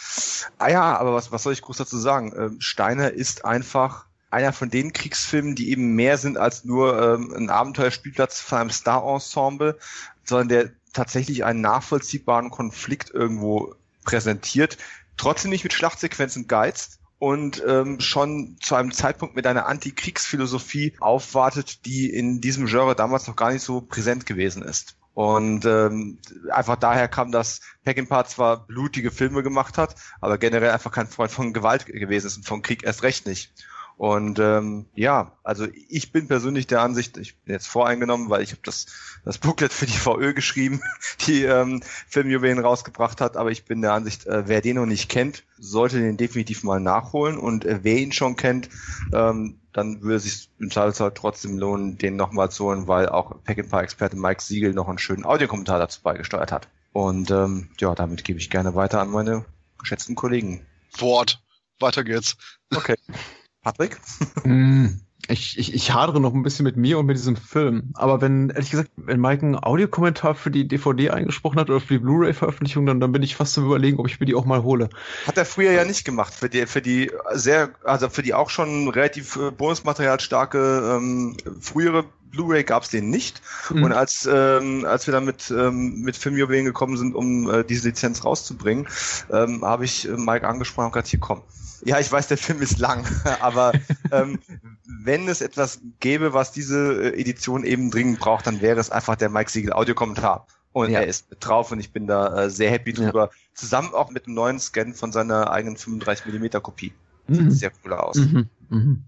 Ah 0.59 0.70
ja, 0.70 0.98
aber 0.98 1.14
was, 1.14 1.31
was 1.31 1.44
soll 1.44 1.52
ich 1.52 1.62
groß 1.62 1.76
dazu 1.76 1.98
sagen? 1.98 2.32
Ähm, 2.36 2.56
Steiner 2.60 3.12
ist 3.12 3.44
einfach 3.44 4.06
einer 4.35 4.52
von 4.52 4.69
den 4.69 4.93
Kriegsfilmen, 4.93 5.55
die 5.55 5.70
eben 5.70 5.94
mehr 5.94 6.19
sind 6.19 6.36
als 6.36 6.65
nur 6.65 7.01
ähm, 7.01 7.32
ein 7.35 7.51
Abenteuerspielplatz 7.51 8.40
von 8.40 8.59
einem 8.59 8.70
Star-Ensemble, 8.70 9.78
sondern 10.24 10.48
der 10.48 10.70
tatsächlich 10.93 11.44
einen 11.44 11.61
nachvollziehbaren 11.61 12.51
Konflikt 12.51 13.11
irgendwo 13.11 13.74
präsentiert, 14.05 14.77
trotzdem 15.16 15.51
nicht 15.51 15.65
mit 15.65 15.73
Schlachtsequenzen 15.73 16.47
geizt 16.48 16.98
und 17.19 17.62
ähm, 17.66 18.01
schon 18.01 18.56
zu 18.61 18.74
einem 18.74 18.93
Zeitpunkt 18.93 19.36
mit 19.36 19.47
einer 19.47 19.66
Antikriegsphilosophie 19.66 20.94
aufwartet, 21.01 21.86
die 21.86 22.11
in 22.11 22.40
diesem 22.40 22.66
Genre 22.66 22.94
damals 22.94 23.27
noch 23.27 23.36
gar 23.36 23.52
nicht 23.52 23.62
so 23.62 23.81
präsent 23.81 24.27
gewesen 24.27 24.62
ist. 24.62 24.97
Und 25.15 25.65
ähm, 25.65 26.19
einfach 26.51 26.74
daher 26.77 27.06
kam, 27.06 27.31
dass 27.31 27.61
Peckinpah 27.85 28.24
zwar 28.27 28.66
blutige 28.66 29.12
Filme 29.12 29.44
gemacht 29.44 29.78
hat, 29.78 29.94
aber 30.20 30.39
generell 30.39 30.70
einfach 30.70 30.90
kein 30.90 31.06
Freund 31.06 31.31
von 31.31 31.52
Gewalt 31.52 31.86
gewesen 31.86 32.27
ist 32.27 32.36
und 32.36 32.47
von 32.47 32.62
Krieg 32.62 32.82
erst 32.82 33.05
recht 33.05 33.27
nicht. 33.27 33.52
Und 33.96 34.40
ähm, 34.40 34.86
ja, 34.94 35.32
also 35.44 35.66
ich 35.88 36.10
bin 36.10 36.26
persönlich 36.26 36.66
der 36.66 36.80
Ansicht, 36.80 37.16
ich 37.16 37.36
bin 37.38 37.54
jetzt 37.54 37.68
voreingenommen, 37.68 38.28
weil 38.28 38.42
ich 38.42 38.50
habe 38.50 38.60
das, 38.64 38.86
das 39.24 39.38
Booklet 39.38 39.72
für 39.72 39.86
die 39.86 39.92
VÖ 39.92 40.34
geschrieben, 40.34 40.82
die 41.26 41.44
ähm, 41.44 41.80
Filmjuwelen 42.08 42.58
rausgebracht 42.58 43.20
hat, 43.20 43.36
aber 43.36 43.50
ich 43.50 43.64
bin 43.64 43.82
der 43.82 43.92
Ansicht, 43.92 44.26
äh, 44.26 44.48
wer 44.48 44.60
den 44.60 44.76
noch 44.76 44.86
nicht 44.86 45.08
kennt, 45.08 45.44
sollte 45.58 46.00
den 46.00 46.16
definitiv 46.16 46.64
mal 46.64 46.80
nachholen 46.80 47.38
und 47.38 47.64
äh, 47.64 47.80
wer 47.82 47.98
ihn 47.98 48.12
schon 48.12 48.36
kennt, 48.36 48.68
ähm, 49.12 49.58
dann 49.72 50.02
würde 50.02 50.16
es 50.16 50.24
sich 50.24 50.50
im 50.58 50.70
Zweifelsfall 50.70 51.12
trotzdem 51.14 51.58
lohnen, 51.58 51.96
den 51.96 52.16
nochmal 52.16 52.50
zu 52.50 52.64
holen, 52.64 52.88
weil 52.88 53.08
auch 53.08 53.42
Pack-and-Experte 53.44 54.16
Mike 54.16 54.42
Siegel 54.42 54.72
noch 54.72 54.88
einen 54.88 54.98
schönen 54.98 55.24
Audiokommentar 55.24 55.78
dazu 55.78 56.00
beigesteuert 56.02 56.52
hat. 56.52 56.68
Und 56.92 57.30
ähm, 57.32 57.70
ja, 57.80 57.94
damit 57.94 58.24
gebe 58.24 58.38
ich 58.38 58.50
gerne 58.50 58.74
weiter 58.76 59.00
an 59.00 59.10
meine 59.10 59.44
geschätzten 59.78 60.14
Kollegen. 60.14 60.64
Wort. 60.98 61.42
Weiter 61.80 62.04
geht's. 62.04 62.36
Okay. 62.74 62.94
Patrick? 63.64 63.98
Mm, 64.44 65.00
ich, 65.28 65.58
ich, 65.58 65.72
ich 65.72 65.94
hadere 65.94 66.20
noch 66.20 66.34
ein 66.34 66.42
bisschen 66.42 66.64
mit 66.64 66.76
mir 66.76 66.98
und 66.98 67.06
mit 67.06 67.16
diesem 67.16 67.36
Film. 67.36 67.92
Aber 67.94 68.20
wenn, 68.20 68.50
ehrlich 68.50 68.70
gesagt, 68.70 68.90
wenn 68.96 69.20
Mike 69.20 69.42
einen 69.42 69.56
Audiokommentar 69.56 70.34
für 70.34 70.50
die 70.50 70.68
DVD 70.68 71.10
eingesprochen 71.10 71.58
hat 71.58 71.70
oder 71.70 71.80
für 71.80 71.94
die 71.94 72.00
Blu-ray-Veröffentlichung, 72.00 72.84
dann, 72.84 73.00
dann 73.00 73.12
bin 73.12 73.22
ich 73.22 73.36
fast 73.36 73.54
zum 73.54 73.64
Überlegen, 73.64 73.98
ob 73.98 74.06
ich 74.06 74.20
mir 74.20 74.26
die 74.26 74.34
auch 74.34 74.44
mal 74.44 74.62
hole. 74.62 74.90
Hat 75.26 75.38
er 75.38 75.46
früher 75.46 75.72
ja 75.72 75.84
nicht 75.84 76.04
gemacht. 76.04 76.34
Für 76.34 76.50
die, 76.50 76.66
für 76.66 76.82
die 76.82 77.10
sehr, 77.32 77.70
also 77.84 78.10
für 78.10 78.22
die 78.22 78.34
auch 78.34 78.50
schon 78.50 78.88
relativ 78.88 79.36
äh, 79.36 79.50
Bonusmaterial 79.50 80.20
starke 80.20 80.98
ähm, 80.98 81.36
frühere 81.60 82.04
Blu-ray 82.35 82.65
gab 82.65 82.82
es 82.82 82.90
den 82.90 83.11
nicht. 83.11 83.40
Mhm. 83.70 83.85
Und 83.85 83.93
als, 83.93 84.28
ähm, 84.31 84.85
als 84.85 85.06
wir 85.06 85.12
dann 85.12 85.24
mit, 85.24 85.51
ähm, 85.51 86.01
mit 86.01 86.16
Filmjuwelen 86.16 86.65
gekommen 86.65 86.97
sind, 86.97 87.15
um 87.15 87.51
äh, 87.51 87.65
diese 87.65 87.89
Lizenz 87.89 88.24
rauszubringen, 88.24 88.89
ähm, 89.31 89.65
habe 89.65 89.85
ich 89.85 90.09
äh, 90.09 90.12
Mike 90.12 90.47
angesprochen 90.47 90.86
und 90.86 90.93
gesagt, 90.93 91.09
hier 91.09 91.20
komm, 91.20 91.43
ja, 91.85 92.01
ich 92.01 92.11
weiß, 92.11 92.28
der 92.28 92.39
Film 92.39 92.62
ist 92.62 92.78
lang, 92.78 93.05
aber 93.40 93.73
ähm, 94.11 94.39
wenn 94.86 95.28
es 95.28 95.40
etwas 95.40 95.81
gäbe, 96.01 96.32
was 96.32 96.52
diese 96.52 97.12
äh, 97.12 97.20
Edition 97.20 97.65
eben 97.65 97.90
dringend 97.90 98.19
braucht, 98.19 98.47
dann 98.47 98.61
wäre 98.61 98.81
es 98.81 98.90
einfach 98.90 99.16
der 99.16 99.28
Mike 99.28 99.51
Siegel 99.51 99.73
Audiokommentar. 99.73 100.47
Und 100.73 100.90
ja. 100.90 101.01
er 101.01 101.06
ist 101.06 101.28
drauf 101.39 101.70
und 101.70 101.78
ich 101.78 101.93
bin 101.93 102.09
da 102.09 102.44
äh, 102.44 102.51
sehr 102.51 102.69
happy 102.69 102.93
drüber. 102.93 103.31
Ja. 103.32 103.39
Zusammen 103.55 103.94
auch 103.94 104.11
mit 104.11 104.27
dem 104.27 104.35
neuen 104.35 104.59
Scan 104.59 104.93
von 104.93 105.12
seiner 105.12 105.52
eigenen 105.52 105.77
35 105.77 106.27
mm 106.27 106.61
Kopie. 106.61 106.93
Mhm. 107.28 107.51
Sieht 107.51 107.61
sehr 107.61 107.73
cool 107.85 107.93
aus. 107.93 108.16
Mhm. 108.16 108.48
Mhm. 108.70 109.05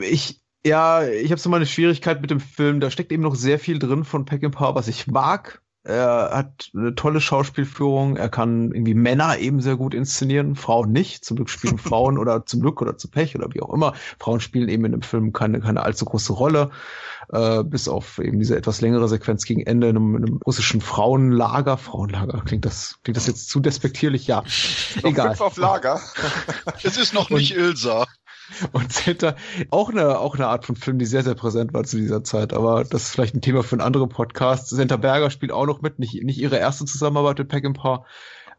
Ich, 0.00 0.40
ja, 0.66 1.06
ich 1.06 1.30
habe 1.30 1.40
so 1.40 1.48
meine 1.48 1.66
Schwierigkeit 1.66 2.20
mit 2.20 2.30
dem 2.30 2.40
Film. 2.40 2.80
Da 2.80 2.90
steckt 2.90 3.12
eben 3.12 3.22
noch 3.22 3.36
sehr 3.36 3.58
viel 3.58 3.78
drin 3.78 4.04
von 4.04 4.24
Peckinpah, 4.24 4.74
was 4.74 4.88
ich 4.88 5.06
mag. 5.06 5.62
Er 5.84 6.30
hat 6.32 6.70
eine 6.74 6.96
tolle 6.96 7.20
Schauspielführung. 7.20 8.16
Er 8.16 8.28
kann 8.28 8.72
irgendwie 8.72 8.94
Männer 8.94 9.38
eben 9.38 9.60
sehr 9.60 9.76
gut 9.76 9.94
inszenieren, 9.94 10.56
Frauen 10.56 10.90
nicht. 10.90 11.24
Zum 11.24 11.36
Glück 11.36 11.48
spielen 11.48 11.78
Frauen 11.78 12.18
oder 12.18 12.44
zum 12.44 12.60
Glück 12.60 12.82
oder 12.82 12.98
zu 12.98 13.08
Pech 13.08 13.36
oder 13.36 13.54
wie 13.54 13.62
auch 13.62 13.72
immer. 13.72 13.94
Frauen 14.18 14.40
spielen 14.40 14.68
eben 14.68 14.84
in 14.84 14.90
dem 14.90 15.02
Film 15.02 15.32
keine, 15.32 15.60
keine 15.60 15.82
allzu 15.82 16.04
große 16.04 16.32
Rolle. 16.32 16.70
Äh, 17.28 17.62
bis 17.62 17.86
auf 17.86 18.18
eben 18.18 18.40
diese 18.40 18.56
etwas 18.56 18.80
längere 18.80 19.06
Sequenz 19.06 19.44
gegen 19.44 19.60
Ende 19.60 19.88
in 19.88 19.96
einem, 19.96 20.16
in 20.16 20.24
einem 20.24 20.40
russischen 20.44 20.80
Frauenlager. 20.80 21.76
Frauenlager, 21.78 22.42
klingt 22.44 22.64
das, 22.64 22.98
klingt 23.04 23.16
das 23.16 23.28
jetzt 23.28 23.48
zu 23.48 23.60
despektierlich? 23.60 24.26
Ja. 24.26 24.42
Egal. 25.04 25.36
auf 25.38 25.56
Lager. 25.56 26.00
es 26.82 26.96
ist 26.96 27.14
noch 27.14 27.30
nicht 27.30 27.54
Ilsa. 27.54 28.06
Und 28.72 28.92
Zeta, 28.92 29.36
auch 29.70 29.90
eine, 29.90 30.18
auch 30.18 30.34
eine 30.34 30.46
Art 30.46 30.64
von 30.64 30.76
Film, 30.76 30.98
die 30.98 31.06
sehr, 31.06 31.22
sehr 31.22 31.34
präsent 31.34 31.74
war 31.74 31.84
zu 31.84 31.96
dieser 31.96 32.22
Zeit, 32.24 32.52
aber 32.52 32.84
das 32.84 33.04
ist 33.04 33.10
vielleicht 33.10 33.34
ein 33.34 33.40
Thema 33.40 33.62
für 33.62 33.74
einen 33.74 33.82
anderen 33.82 34.08
Podcast. 34.08 34.68
Senta 34.68 34.96
Berger 34.96 35.30
spielt 35.30 35.52
auch 35.52 35.66
noch 35.66 35.82
mit, 35.82 35.98
nicht, 35.98 36.22
nicht 36.22 36.38
ihre 36.38 36.56
erste 36.56 36.84
Zusammenarbeit 36.84 37.38
mit 37.38 37.48
Peckinpah. 37.48 38.04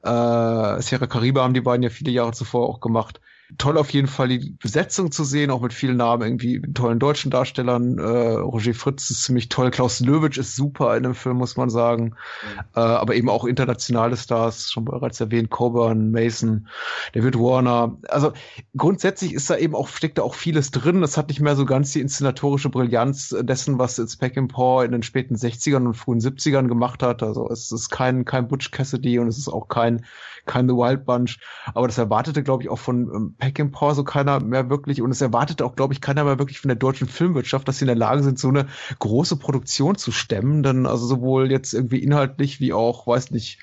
Äh, 0.04 0.82
Sierra 0.82 1.08
Caribe 1.08 1.42
haben 1.42 1.54
die 1.54 1.62
beiden 1.62 1.84
ja 1.84 1.90
viele 1.90 2.12
Jahre 2.12 2.34
zuvor 2.34 2.68
auch 2.68 2.80
gemacht 2.80 3.22
toll 3.58 3.78
auf 3.78 3.90
jeden 3.92 4.08
Fall 4.08 4.28
die 4.28 4.58
Besetzung 4.62 5.12
zu 5.12 5.24
sehen, 5.24 5.52
auch 5.52 5.62
mit 5.62 5.74
vielen 5.74 5.98
Namen, 5.98 6.24
irgendwie 6.24 6.62
tollen 6.74 7.00
deutschen 7.00 7.32
Darstellern. 7.32 7.98
Äh, 7.98 8.04
Roger 8.04 8.74
Fritz 8.74 9.10
ist 9.10 9.24
ziemlich 9.24 9.48
toll, 9.48 9.72
Klaus 9.72 10.02
Löwitsch 10.02 10.38
ist 10.38 10.56
super 10.56 10.98
in 10.98 11.04
dem 11.04 11.16
Film, 11.16 11.38
muss 11.38 11.56
man 11.56 11.70
sagen. 11.70 12.04
Mhm. 12.04 12.60
Äh, 12.76 12.80
aber 12.80 13.16
eben 13.16 13.30
auch 13.30 13.46
internationale 13.46 14.18
Stars, 14.18 14.70
schon 14.72 14.84
bereits 14.84 15.22
erwähnt, 15.22 15.50
Coburn, 15.50 16.12
Mason, 16.12 16.68
David 17.14 17.40
Warner. 17.40 17.98
Also 18.10 18.34
grundsätzlich 18.76 19.34
ist 19.34 19.50
da 19.50 19.56
eben 19.56 19.76
auch, 19.76 19.88
steckt 19.88 20.18
da 20.18 20.24
auch 20.24 20.36
vieles 20.36 20.72
drin. 20.72 21.02
Es 21.02 21.16
hat 21.16 21.30
nicht 21.30 21.40
mehr 21.40 21.56
so 21.56 21.66
ganz 21.66 21.94
die 21.94 22.02
inszenatorische 22.02 22.70
Brillanz 22.70 23.34
dessen, 23.42 23.80
was 23.80 23.96
jetzt 23.96 24.18
Peckinpah 24.18 24.84
in 24.84 24.92
den 24.92 25.04
späten 25.04 25.36
60ern 25.36 25.86
und 25.86 25.94
frühen 25.94 26.20
70ern 26.20 26.68
gemacht 26.68 27.02
hat. 27.02 27.24
Also 27.24 27.50
es 27.50 27.72
ist 27.72 27.90
kein, 27.90 28.26
kein 28.26 28.50
Butch 28.50 28.72
Cassidy 28.72 29.20
und 29.20 29.30
es 29.30 29.38
ist 29.38 29.48
auch 29.48 29.70
kein, 29.70 30.06
kein 30.48 30.68
The 30.68 30.76
Wild 30.76 31.06
Bunch. 31.06 31.40
Aber 31.74 31.88
das 31.88 31.98
erwartete, 31.98 32.44
glaube 32.44 32.64
ich, 32.64 32.70
auch 32.70 32.80
von 32.80 33.12
ähm, 33.14 33.36
Peckinpah 33.38 33.94
so 33.94 34.04
keiner 34.04 34.40
mehr 34.40 34.70
wirklich 34.70 35.02
und 35.02 35.12
es 35.12 35.22
erwartet 35.22 35.62
auch, 35.62 35.76
glaube 35.76 35.94
ich, 35.94 36.02
keiner 36.02 36.24
mehr 36.24 36.40
wirklich 36.40 36.60
von 36.60 36.70
der 36.70 36.78
deutschen 36.78 37.08
Filmwirtschaft, 37.08 37.68
dass 37.68 37.78
sie 37.78 37.84
in 37.84 37.88
der 37.88 37.96
Lage 37.96 38.24
sind, 38.24 38.40
so 38.40 38.50
eine 38.50 38.68
große 39.00 39.38
Produktion 39.38 39.96
zu 39.96 40.12
stemmen. 40.12 40.64
Denn 40.64 40.86
also 40.86 41.06
sowohl 41.06 41.52
jetzt 41.52 41.74
irgendwie 41.74 42.00
inhaltlich 42.00 42.60
wie 42.60 42.74
auch, 42.74 43.06
weiß 43.06 43.32
nicht, 43.32 43.60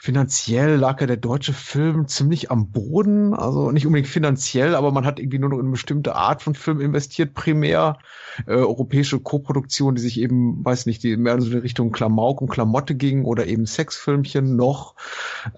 finanziell 0.00 0.76
lag 0.76 1.00
ja 1.00 1.06
der 1.06 1.16
deutsche 1.16 1.52
Film 1.52 2.06
ziemlich 2.06 2.50
am 2.50 2.70
Boden. 2.70 3.34
Also 3.34 3.72
nicht 3.72 3.86
unbedingt 3.86 4.08
finanziell, 4.08 4.74
aber 4.74 4.92
man 4.92 5.04
hat 5.04 5.18
irgendwie 5.18 5.38
nur 5.38 5.50
noch 5.50 5.58
in 5.58 5.64
eine 5.64 5.72
bestimmte 5.72 6.14
Art 6.14 6.42
von 6.42 6.54
Film 6.54 6.80
investiert, 6.80 7.34
primär. 7.34 7.98
Äh, 8.46 8.52
europäische 8.52 9.18
Koproduktion, 9.18 9.96
die 9.96 10.02
sich 10.02 10.20
eben, 10.20 10.64
weiß 10.64 10.86
nicht, 10.86 11.02
die 11.02 11.16
mehr 11.16 11.40
so 11.40 11.50
in 11.50 11.58
Richtung 11.58 11.90
Klamauk 11.90 12.40
und 12.40 12.48
Klamotte 12.48 12.94
ging 12.94 13.24
oder 13.24 13.46
eben 13.46 13.66
Sexfilmchen 13.66 14.54
noch. 14.56 14.94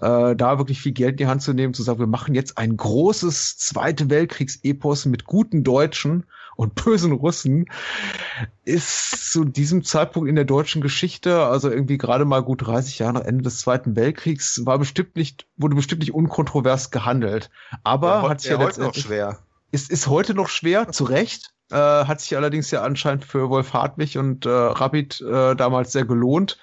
Äh, 0.01 0.35
da 0.35 0.57
wirklich 0.57 0.81
viel 0.81 0.93
Geld 0.93 1.11
in 1.11 1.17
die 1.17 1.27
Hand 1.27 1.43
zu 1.43 1.53
nehmen, 1.53 1.73
zu 1.73 1.83
sagen, 1.83 1.99
wir 1.99 2.07
machen 2.07 2.33
jetzt 2.33 2.57
ein 2.57 2.75
großes 2.75 3.57
Zweite 3.57 4.09
Weltkriegs-Epos 4.09 5.05
mit 5.05 5.25
guten 5.25 5.63
Deutschen 5.63 6.25
und 6.61 6.75
bösen 6.85 7.11
Russen 7.11 7.65
ist 8.63 9.31
zu 9.31 9.43
diesem 9.43 9.83
Zeitpunkt 9.83 10.29
in 10.29 10.35
der 10.35 10.45
deutschen 10.45 10.81
Geschichte, 10.81 11.43
also 11.43 11.69
irgendwie 11.69 11.97
gerade 11.97 12.23
mal 12.25 12.41
gut 12.41 12.65
30 12.65 12.99
Jahre 12.99 13.13
nach 13.13 13.25
Ende 13.25 13.43
des 13.43 13.59
Zweiten 13.59 13.95
Weltkriegs, 13.95 14.65
war 14.65 14.77
bestimmt 14.77 15.15
nicht, 15.15 15.47
wurde 15.57 15.75
bestimmt 15.75 16.01
nicht 16.01 16.13
unkontrovers 16.13 16.91
gehandelt. 16.91 17.49
Aber 17.83 18.21
ja, 18.21 18.29
hat 18.29 18.41
sich 18.41 18.51
ja 18.51 18.59
heute 18.59 18.81
noch 18.81 18.93
schwer. 18.93 19.39
Ist, 19.71 19.89
ist 19.89 20.07
heute 20.07 20.33
noch 20.33 20.49
schwer, 20.49 20.89
zu 20.91 21.05
Recht. 21.05 21.53
Äh, 21.71 21.75
hat 21.75 22.21
sich 22.21 22.35
allerdings 22.35 22.69
ja 22.71 22.83
anscheinend 22.83 23.25
für 23.25 23.49
Wolf 23.49 23.73
Hartwig 23.73 24.17
und 24.17 24.45
äh, 24.45 24.49
Rabbit 24.49 25.21
äh, 25.21 25.55
damals 25.55 25.93
sehr 25.93 26.05
gelohnt. 26.05 26.59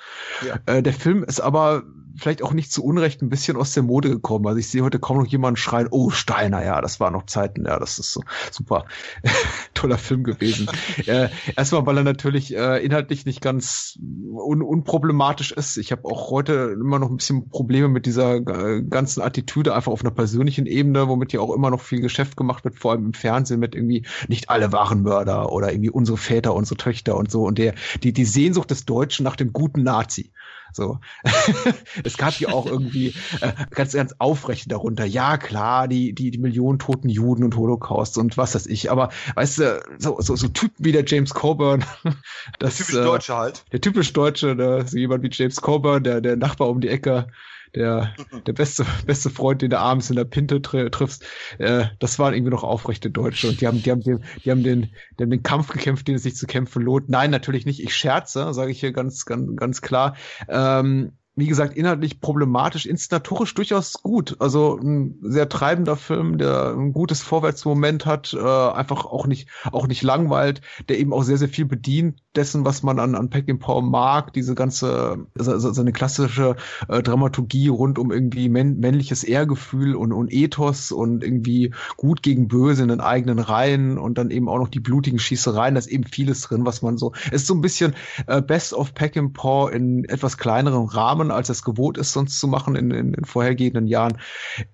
Ja. 0.47 0.59
Äh, 0.67 0.83
der 0.83 0.93
Film 0.93 1.25
ist 1.25 1.41
aber 1.41 1.83
vielleicht 2.19 2.43
auch 2.43 2.53
nicht 2.53 2.73
zu 2.73 2.85
Unrecht 2.85 3.23
ein 3.23 3.29
bisschen 3.29 3.57
aus 3.57 3.73
der 3.73 3.83
Mode 3.83 4.11
gekommen. 4.11 4.47
Also 4.47 4.59
ich 4.59 4.69
sehe 4.69 4.83
heute 4.83 4.99
kaum 4.99 5.19
noch 5.19 5.27
jemanden 5.27 5.57
schreien, 5.57 5.89
oh 5.91 6.11
Steiner, 6.11 6.65
ja, 6.65 6.81
das 6.81 7.01
war 7.01 7.11
noch 7.11 7.27
Zeiten, 7.27 7.65
ja, 7.65 7.79
das 7.79 7.99
ist 7.99 8.13
so 8.13 8.23
super 8.51 8.85
toller 9.75 9.99
Film 9.99 10.25
gewesen. 10.25 10.69
äh, 11.07 11.29
erstmal, 11.57 11.87
weil 11.87 11.99
er 11.99 12.05
natürlich 12.05 12.55
äh, 12.55 12.85
inhaltlich 12.85 13.27
nicht 13.27 13.41
ganz 13.41 13.99
un 13.99 14.63
unproblematisch 14.63 15.53
ist. 15.53 15.77
Ich 15.77 15.93
habe 15.93 16.05
auch 16.05 16.31
heute 16.31 16.77
immer 16.81 16.99
noch 16.99 17.11
ein 17.11 17.17
bisschen 17.17 17.49
Probleme 17.49 17.89
mit 17.89 18.07
dieser 18.07 18.37
äh, 18.37 18.83
ganzen 18.83 19.23
Attitüde 19.23 19.75
einfach 19.75 19.93
auf 19.93 20.03
einer 20.03 20.11
persönlichen 20.11 20.67
Ebene, 20.67 21.09
womit 21.09 21.33
ja 21.33 21.41
auch 21.41 21.55
immer 21.55 21.71
noch 21.71 21.81
viel 21.81 22.01
Geschäft 22.01 22.37
gemacht 22.37 22.65
wird, 22.65 22.77
vor 22.77 22.93
allem 22.93 23.07
im 23.07 23.15
Fernsehen 23.15 23.61
mit 23.61 23.75
irgendwie 23.75 24.05
nicht 24.29 24.51
alle 24.51 24.73
waren 24.73 25.03
Mörder 25.03 25.53
oder 25.53 25.73
irgendwie 25.73 25.91
unsere 25.91 26.19
Väter, 26.19 26.55
unsere 26.55 26.77
Töchter 26.77 27.17
und 27.17 27.31
so 27.31 27.45
und 27.45 27.59
der 27.59 27.75
die 28.03 28.13
die 28.13 28.25
Sehnsucht 28.25 28.71
des 28.71 28.85
Deutschen 28.85 29.25
nach 29.25 29.37
dem 29.37 29.53
guten 29.53 29.83
Nazi. 29.83 30.33
So. 30.73 30.99
es 32.05 32.17
gab 32.17 32.33
hier 32.35 32.53
auch 32.53 32.67
irgendwie 32.67 33.15
äh, 33.41 33.53
ganz, 33.71 33.93
ganz 33.93 34.15
aufrecht 34.19 34.71
darunter. 34.71 35.05
Ja, 35.05 35.37
klar, 35.39 35.89
die, 35.89 36.15
die, 36.15 36.31
die 36.31 36.39
Millionen 36.39 36.79
toten 36.79 37.09
Juden 37.09 37.45
und 37.45 37.57
Holocaust 37.57 38.19
und 38.19 38.37
was 38.37 38.55
weiß 38.55 38.67
ich. 38.67 38.91
Aber 38.91 39.11
weißt 39.35 39.59
du, 39.59 39.83
so, 39.99 40.21
so, 40.21 40.37
so 40.37 40.49
Typen 40.49 40.85
wie 40.85 40.93
der 40.93 41.05
James 41.05 41.35
Coburn. 41.35 41.85
Das, 42.59 42.77
der 42.79 42.87
typisch 42.87 43.01
äh, 43.01 43.05
Deutsche 43.05 43.37
halt. 43.37 43.65
Der 43.73 43.81
typisch 43.81 44.13
Deutsche, 44.13 44.57
der, 44.57 44.87
so 44.87 44.97
jemand 44.97 45.23
wie 45.23 45.31
James 45.31 45.61
Coburn, 45.61 46.03
der, 46.03 46.21
der 46.21 46.37
Nachbar 46.37 46.69
um 46.69 46.81
die 46.81 46.89
Ecke, 46.89 47.29
der, 47.75 48.15
der 48.47 48.53
beste, 48.53 48.85
beste 49.07 49.31
Freund, 49.31 49.63
den 49.63 49.71
du 49.71 49.79
abends 49.79 50.11
in 50.11 50.17
der 50.17 50.25
Pinte 50.25 50.61
tri 50.63 50.91
triffst, 50.91 51.25
äh, 51.59 51.87
das 51.99 52.19
waren 52.19 52.35
irgendwie 52.35 52.53
noch 52.53 52.65
aufrechte 52.65 53.11
Deutsche 53.11 53.49
und 53.49 53.61
die 53.61 53.67
haben, 53.67 53.83
die 53.83 53.91
haben 53.91 54.03
den, 54.03 54.25
die 54.45 54.51
haben 54.51 54.63
den, 54.63 54.91
die 55.19 55.23
haben 55.23 55.31
den 55.31 55.43
Kampf 55.43 55.69
gekämpft, 55.69 56.09
den 56.09 56.17
es 56.17 56.23
sich 56.23 56.37
zu 56.37 56.47
kämpfen 56.47 56.83
lohnt. 56.83 57.09
Nein, 57.09 57.31
natürlich 57.31 57.67
nicht. 57.67 57.83
Ich 57.83 57.95
scherze, 57.95 58.53
sage 58.55 58.71
ich 58.71 58.81
hier 58.81 58.93
ganz, 58.93 59.25
ganz, 59.25 59.57
ganz 59.57 59.83
klar. 59.83 60.17
Ähm, 60.49 61.13
wie 61.39 61.47
gesagt, 61.47 61.77
inhaltlich 61.77 62.21
problematisch, 62.21 62.85
inszenatorisch 62.85 63.55
durchaus 63.55 64.03
gut. 64.03 64.37
Also 64.41 64.77
ein 64.77 65.19
sehr 65.23 65.49
treibender 65.49 65.97
Film, 65.97 66.37
der 66.37 66.75
ein 66.77 66.93
gutes 66.93 67.23
Vorwärtsmoment 67.23 68.07
hat, 68.07 68.35
äh, 68.35 68.39
einfach 68.39 69.07
auch 69.07 69.29
nicht, 69.29 69.49
auch 69.71 69.87
nicht 69.87 70.03
langweilt, 70.03 70.63
der 70.89 70.99
eben 70.99 71.13
auch 71.13 71.23
sehr, 71.23 71.39
sehr 71.39 71.49
viel 71.49 71.65
bedient 71.65 72.21
dessen, 72.35 72.65
was 72.65 72.83
man 72.83 72.99
an, 72.99 73.15
an 73.15 73.31
Peckin 73.31 73.61
Paul 73.61 73.83
mag, 73.83 74.33
diese 74.33 74.57
ganze, 74.57 75.27
so, 75.37 75.59
so 75.59 75.81
eine 75.81 75.93
klassische 75.93 76.57
äh, 76.89 77.03
Dramaturgie 77.03 77.69
rund 77.69 78.01
um 78.01 78.11
irgendwie 78.11 78.49
männ 78.49 78.79
männliches 78.79 79.23
Ehrgefühl 79.23 79.95
und, 79.95 80.13
und 80.13 80.33
Ethos 80.33 80.91
und 80.91 81.23
irgendwie 81.23 81.73
gut 81.97 82.23
gegen 82.23 82.49
böse 82.49 82.83
in 82.83 82.89
den 82.89 83.01
eigenen 83.01 83.39
Reihen 83.39 83.99
und 83.99 84.19
dann 84.19 84.31
eben 84.31 84.49
auch 84.49 84.59
noch 84.59 84.69
die 84.69 84.81
blutigen 84.81 85.21
Schießereien, 85.21 85.75
da 85.75 85.79
ist 85.79 85.87
eben 85.87 86.05
vieles 86.05 86.41
drin, 86.41 86.67
was 86.67 86.83
man 86.83 86.99
so, 86.99 87.13
es 87.27 87.43
ist 87.43 87.47
so 87.47 87.55
ein 87.55 87.61
bisschen 87.61 87.95
äh, 88.27 88.43
Best 88.43 88.73
of 88.73 88.95
Peckin 88.95 89.33
Paul 89.33 89.73
in 89.73 90.05
etwas 90.05 90.37
kleineren 90.37 90.87
Rahmen 90.87 91.28
machen, 91.29 91.37
als 91.37 91.49
es 91.49 91.63
gewohnt 91.63 91.99
ist, 91.99 92.13
sonst 92.13 92.41
zu 92.41 92.49
machen 92.49 92.75
in, 92.75 92.91
in, 92.91 93.15
in 93.15 93.25
vorhergehenden 93.25 93.87
Jahren. 93.87 94.19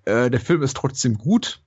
Äh, 0.05 0.29
der 0.29 0.39
Film 0.39 0.63
ist 0.63 0.77
trotzdem 0.77 1.17
gut. 1.17 1.61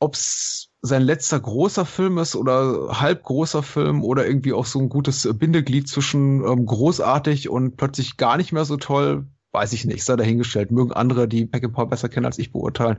Ob 0.00 0.14
es 0.14 0.70
sein 0.82 1.02
letzter 1.02 1.40
großer 1.40 1.86
Film 1.86 2.18
ist 2.18 2.36
oder 2.36 3.00
halb 3.00 3.22
großer 3.22 3.62
Film 3.62 4.02
oder 4.02 4.26
irgendwie 4.26 4.52
auch 4.52 4.66
so 4.66 4.78
ein 4.78 4.90
gutes 4.90 5.26
Bindeglied 5.38 5.88
zwischen 5.88 6.44
ähm, 6.44 6.66
großartig 6.66 7.48
und 7.48 7.76
plötzlich 7.76 8.16
gar 8.18 8.36
nicht 8.36 8.52
mehr 8.52 8.66
so 8.66 8.76
toll, 8.76 9.26
weiß 9.52 9.72
ich 9.72 9.86
nicht, 9.86 10.04
sei 10.04 10.16
dahingestellt. 10.16 10.70
Mögen 10.70 10.92
andere, 10.92 11.26
die 11.26 11.46
Paul 11.46 11.86
besser 11.86 12.08
kennen 12.08 12.26
als 12.26 12.38
ich, 12.38 12.52
beurteilen. 12.52 12.98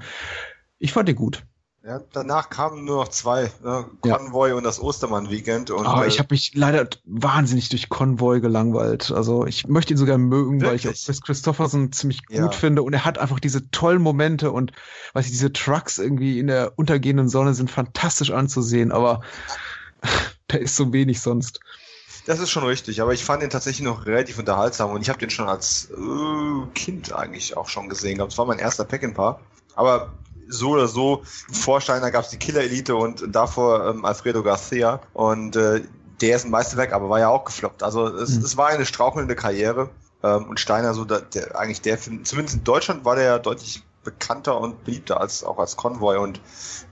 Ich 0.80 0.94
fand 0.94 1.08
den 1.08 1.16
gut. 1.16 1.44
Ja, 1.86 2.02
danach 2.14 2.50
kamen 2.50 2.84
nur 2.84 3.04
noch 3.04 3.10
zwei, 3.10 3.52
ne? 3.64 3.86
Convoy 4.02 4.50
ja. 4.50 4.56
und 4.56 4.64
das 4.64 4.82
Ostermann-Weekend. 4.82 5.70
Aber 5.70 6.06
äh, 6.06 6.08
ich 6.08 6.18
habe 6.18 6.30
mich 6.32 6.54
leider 6.56 6.90
wahnsinnig 7.06 7.70
durch 7.70 7.90
Convoy 7.90 8.42
gelangweilt. 8.42 9.12
Also 9.12 9.46
ich 9.46 9.68
möchte 9.68 9.94
ihn 9.94 9.98
sogar 9.98 10.18
mögen, 10.18 10.62
wirklich? 10.62 10.86
weil 10.86 10.92
ich 10.94 11.00
auch 11.00 11.06
Chris 11.06 11.22
Christopherson 11.22 11.92
ziemlich 11.92 12.26
gut 12.26 12.38
ja. 12.38 12.50
finde 12.50 12.82
und 12.82 12.94
er 12.94 13.06
hat 13.06 13.20
einfach 13.20 13.40
diese 13.40 13.70
tollen 13.70 14.02
Momente 14.02 14.52
und 14.52 14.72
weiß 15.14 15.26
ich, 15.26 15.32
diese 15.32 15.54
Trucks 15.54 16.00
irgendwie 16.00 16.40
in 16.40 16.48
der 16.48 16.74
untergehenden 16.76 17.30
Sonne 17.30 17.54
sind 17.54 17.70
fantastisch 17.70 18.32
anzusehen, 18.32 18.92
aber 18.92 19.22
da 20.48 20.58
ist 20.58 20.76
so 20.76 20.92
wenig 20.92 21.22
sonst. 21.22 21.60
Das 22.26 22.40
ist 22.40 22.50
schon 22.50 22.64
richtig, 22.64 23.00
aber 23.04 23.14
ich 23.14 23.24
fand 23.24 23.44
ihn 23.44 23.52
tatsächlich 23.52 23.86
noch 23.86 24.08
relativ 24.08 24.40
unterhaltsam 24.40 24.90
und 24.90 25.04
ich 25.04 25.10
habe 25.10 25.20
den 25.20 25.30
schon 25.30 25.48
als 25.48 25.92
äh, 25.92 26.68
Kind 26.74 27.14
eigentlich 27.14 27.56
auch 27.56 27.70
schon 27.70 27.90
gesehen. 27.90 28.18
Das 28.18 28.40
war 28.40 28.46
mein 28.46 28.58
erster 28.58 28.86
Pack-in-Paar. 28.86 29.40
Aber 29.76 30.14
so 30.48 30.72
oder 30.72 30.88
so, 30.88 31.24
vor 31.52 31.82
Steiner 31.82 32.12
gab 32.12 32.24
es 32.24 32.30
die 32.30 32.38
Killer-Elite 32.38 32.96
und 32.96 33.24
davor 33.36 33.88
ähm, 33.90 34.06
Alfredo 34.06 34.44
Garcia. 34.44 35.02
Und 35.14 35.56
äh, 35.56 35.82
der 36.22 36.36
ist 36.36 36.46
ein 36.46 36.52
Meisterwerk, 36.52 36.94
aber 36.94 37.10
war 37.10 37.20
ja 37.20 37.30
auch 37.30 37.46
gefloppt. 37.46 37.84
Also 37.84 38.08
es, 38.08 38.38
mhm. 38.38 38.46
es 38.46 38.58
war 38.58 38.68
eine 38.68 38.86
strauchelnde 38.86 39.36
Karriere. 39.36 39.90
Ähm, 40.24 40.46
und 40.46 40.60
Steiner, 40.60 40.94
so 40.94 41.06
der, 41.06 41.22
der, 41.22 41.58
eigentlich 41.58 41.82
der 41.82 41.98
Film, 41.98 42.26
zumindest 42.26 42.58
in 42.58 42.64
Deutschland 42.64 43.06
war 43.06 43.16
der 43.16 43.26
ja 43.26 43.40
deutlich 43.40 43.84
bekannter 44.04 44.60
und 44.60 44.84
beliebter 44.84 45.20
als 45.20 45.44
auch 45.44 45.58
als 45.58 45.76
Convoy 45.76 46.18
und 46.18 46.40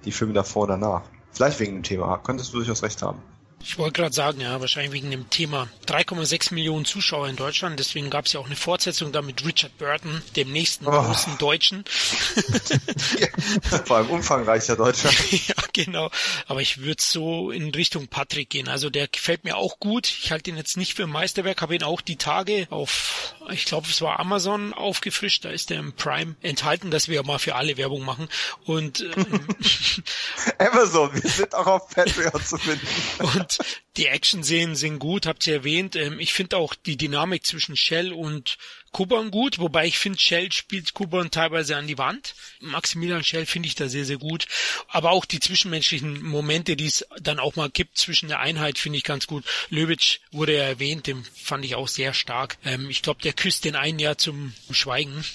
die 0.06 0.12
Filme 0.12 0.34
davor 0.34 0.64
und 0.64 0.70
danach. 0.70 1.04
Vielleicht 1.32 1.60
wegen 1.60 1.74
dem 1.74 1.84
Thema, 1.84 2.18
könntest 2.18 2.54
du 2.54 2.58
durchaus 2.58 2.84
recht 2.84 3.02
haben. 3.02 3.20
Ich 3.65 3.77
wollte 3.77 4.02
gerade 4.02 4.14
sagen, 4.14 4.41
ja, 4.41 4.60
wahrscheinlich 4.60 4.91
wegen 4.91 5.10
dem 5.10 5.30
Thema 5.30 5.69
3,6 5.88 6.53
Millionen 6.53 6.84
Zuschauer 6.84 7.30
in 7.30 7.38
Deutschland. 7.38 7.80
Deswegen 7.80 8.10
gab 8.10 8.26
es 8.26 8.34
ja 8.34 8.41
auch 8.41 8.45
eine 8.45 8.57
Fortsetzung 8.57 9.14
da 9.14 9.22
mit 9.22 9.45
Richard 9.45 9.77
Burton, 9.77 10.22
dem 10.35 10.52
nächsten 10.52 10.85
oh. 10.85 10.91
großen 10.91 11.38
Deutschen. 11.38 11.85
vor 13.85 13.98
allem 13.98 14.10
umfangreicher 14.10 14.76
Deutscher. 14.76 15.10
ja, 15.31 15.56
genau. 15.72 16.11
Aber 16.48 16.61
ich 16.61 16.81
würde 16.81 17.02
so 17.02 17.52
in 17.52 17.72
Richtung 17.72 18.07
Patrick 18.07 18.49
gehen. 18.49 18.68
Also 18.68 18.90
der 18.90 19.07
gefällt 19.07 19.45
mir 19.45 19.56
auch 19.56 19.80
gut. 19.80 20.07
Ich 20.07 20.31
halte 20.31 20.49
ihn 20.49 20.57
jetzt 20.57 20.76
nicht 20.76 20.95
für 20.95 21.03
ein 21.03 21.10
Meisterwerk, 21.10 21.61
habe 21.61 21.76
ihn 21.76 21.84
auch 21.84 22.02
die 22.02 22.18
Tage 22.18 22.68
auf, 22.69 23.35
ich 23.49 23.65
glaube, 23.65 23.88
es 23.90 24.02
war 24.02 24.19
Amazon 24.19 24.73
aufgefrischt. 24.73 25.45
Da 25.45 25.49
ist 25.49 25.69
der 25.69 25.80
im 25.80 25.94
Prime 25.94 26.35
enthalten, 26.41 26.91
dass 26.91 27.07
wir 27.07 27.23
mal 27.23 27.40
für 27.40 27.56
alle 27.56 27.77
Werbung 27.77 28.03
machen. 28.03 28.27
Und 28.65 29.02
ähm, 29.02 29.48
Amazon, 30.57 31.14
wir 31.14 31.30
sind 31.30 31.56
auch 31.56 31.68
auf 31.68 31.90
Patreon 31.90 32.44
zu 32.44 32.57
finden. 32.57 32.88
Und 33.19 33.53
die 33.98 34.08
Action-Szenen 34.08 34.76
sind 34.76 35.00
gut, 35.00 35.26
habt 35.26 35.46
ihr 35.48 35.56
erwähnt. 35.56 35.96
Ähm, 35.96 36.20
ich 36.20 36.34
finde 36.34 36.58
auch 36.58 36.76
die 36.76 36.98
Dynamik 36.98 37.46
zwischen 37.46 37.76
Shell 37.76 38.14
und 38.14 38.58
Kuban 38.94 39.32
gut, 39.32 39.57
wobei 39.57 39.88
ich 39.88 39.98
finde, 39.98 40.20
Shell 40.20 40.52
spielt 40.52 40.94
Kuban 40.94 41.32
teilweise 41.32 41.76
an 41.76 41.88
die 41.88 41.98
Wand. 41.98 42.36
Maximilian 42.60 43.24
Shell 43.24 43.48
finde 43.48 43.68
ich 43.68 43.76
da 43.76 43.90
sehr, 43.90 44.06
sehr 44.06 44.18
gut. 44.18 44.45
Aber 44.88 45.11
auch 45.11 45.26
die 45.26 45.40
zwischenmenschlichen 45.40 46.22
Momente, 46.22 46.76
die 46.76 46.86
es 46.86 47.06
dann 47.20 47.40
auch 47.40 47.56
mal 47.56 47.72
gibt 47.72 47.98
zwischen 47.98 48.30
der 48.30 48.40
Einheit, 48.40 48.78
finde 48.78 48.99
ich 48.99 49.03
ganz 49.03 49.26
gut. 49.26 49.44
Löwitsch 49.70 50.20
wurde 50.32 50.56
ja 50.56 50.64
erwähnt, 50.64 51.07
den 51.07 51.26
fand 51.36 51.65
ich 51.65 51.74
auch 51.74 51.88
sehr 51.88 52.14
stark. 52.14 52.57
Ähm, 52.64 52.90
ich 52.90 53.02
glaube, 53.02 53.22
der 53.24 53.34
küsst 53.34 53.65
den 53.65 53.76
einen 53.76 53.98
ja 53.98 54.15
zum 54.15 54.53
Schweigen. 54.70 55.26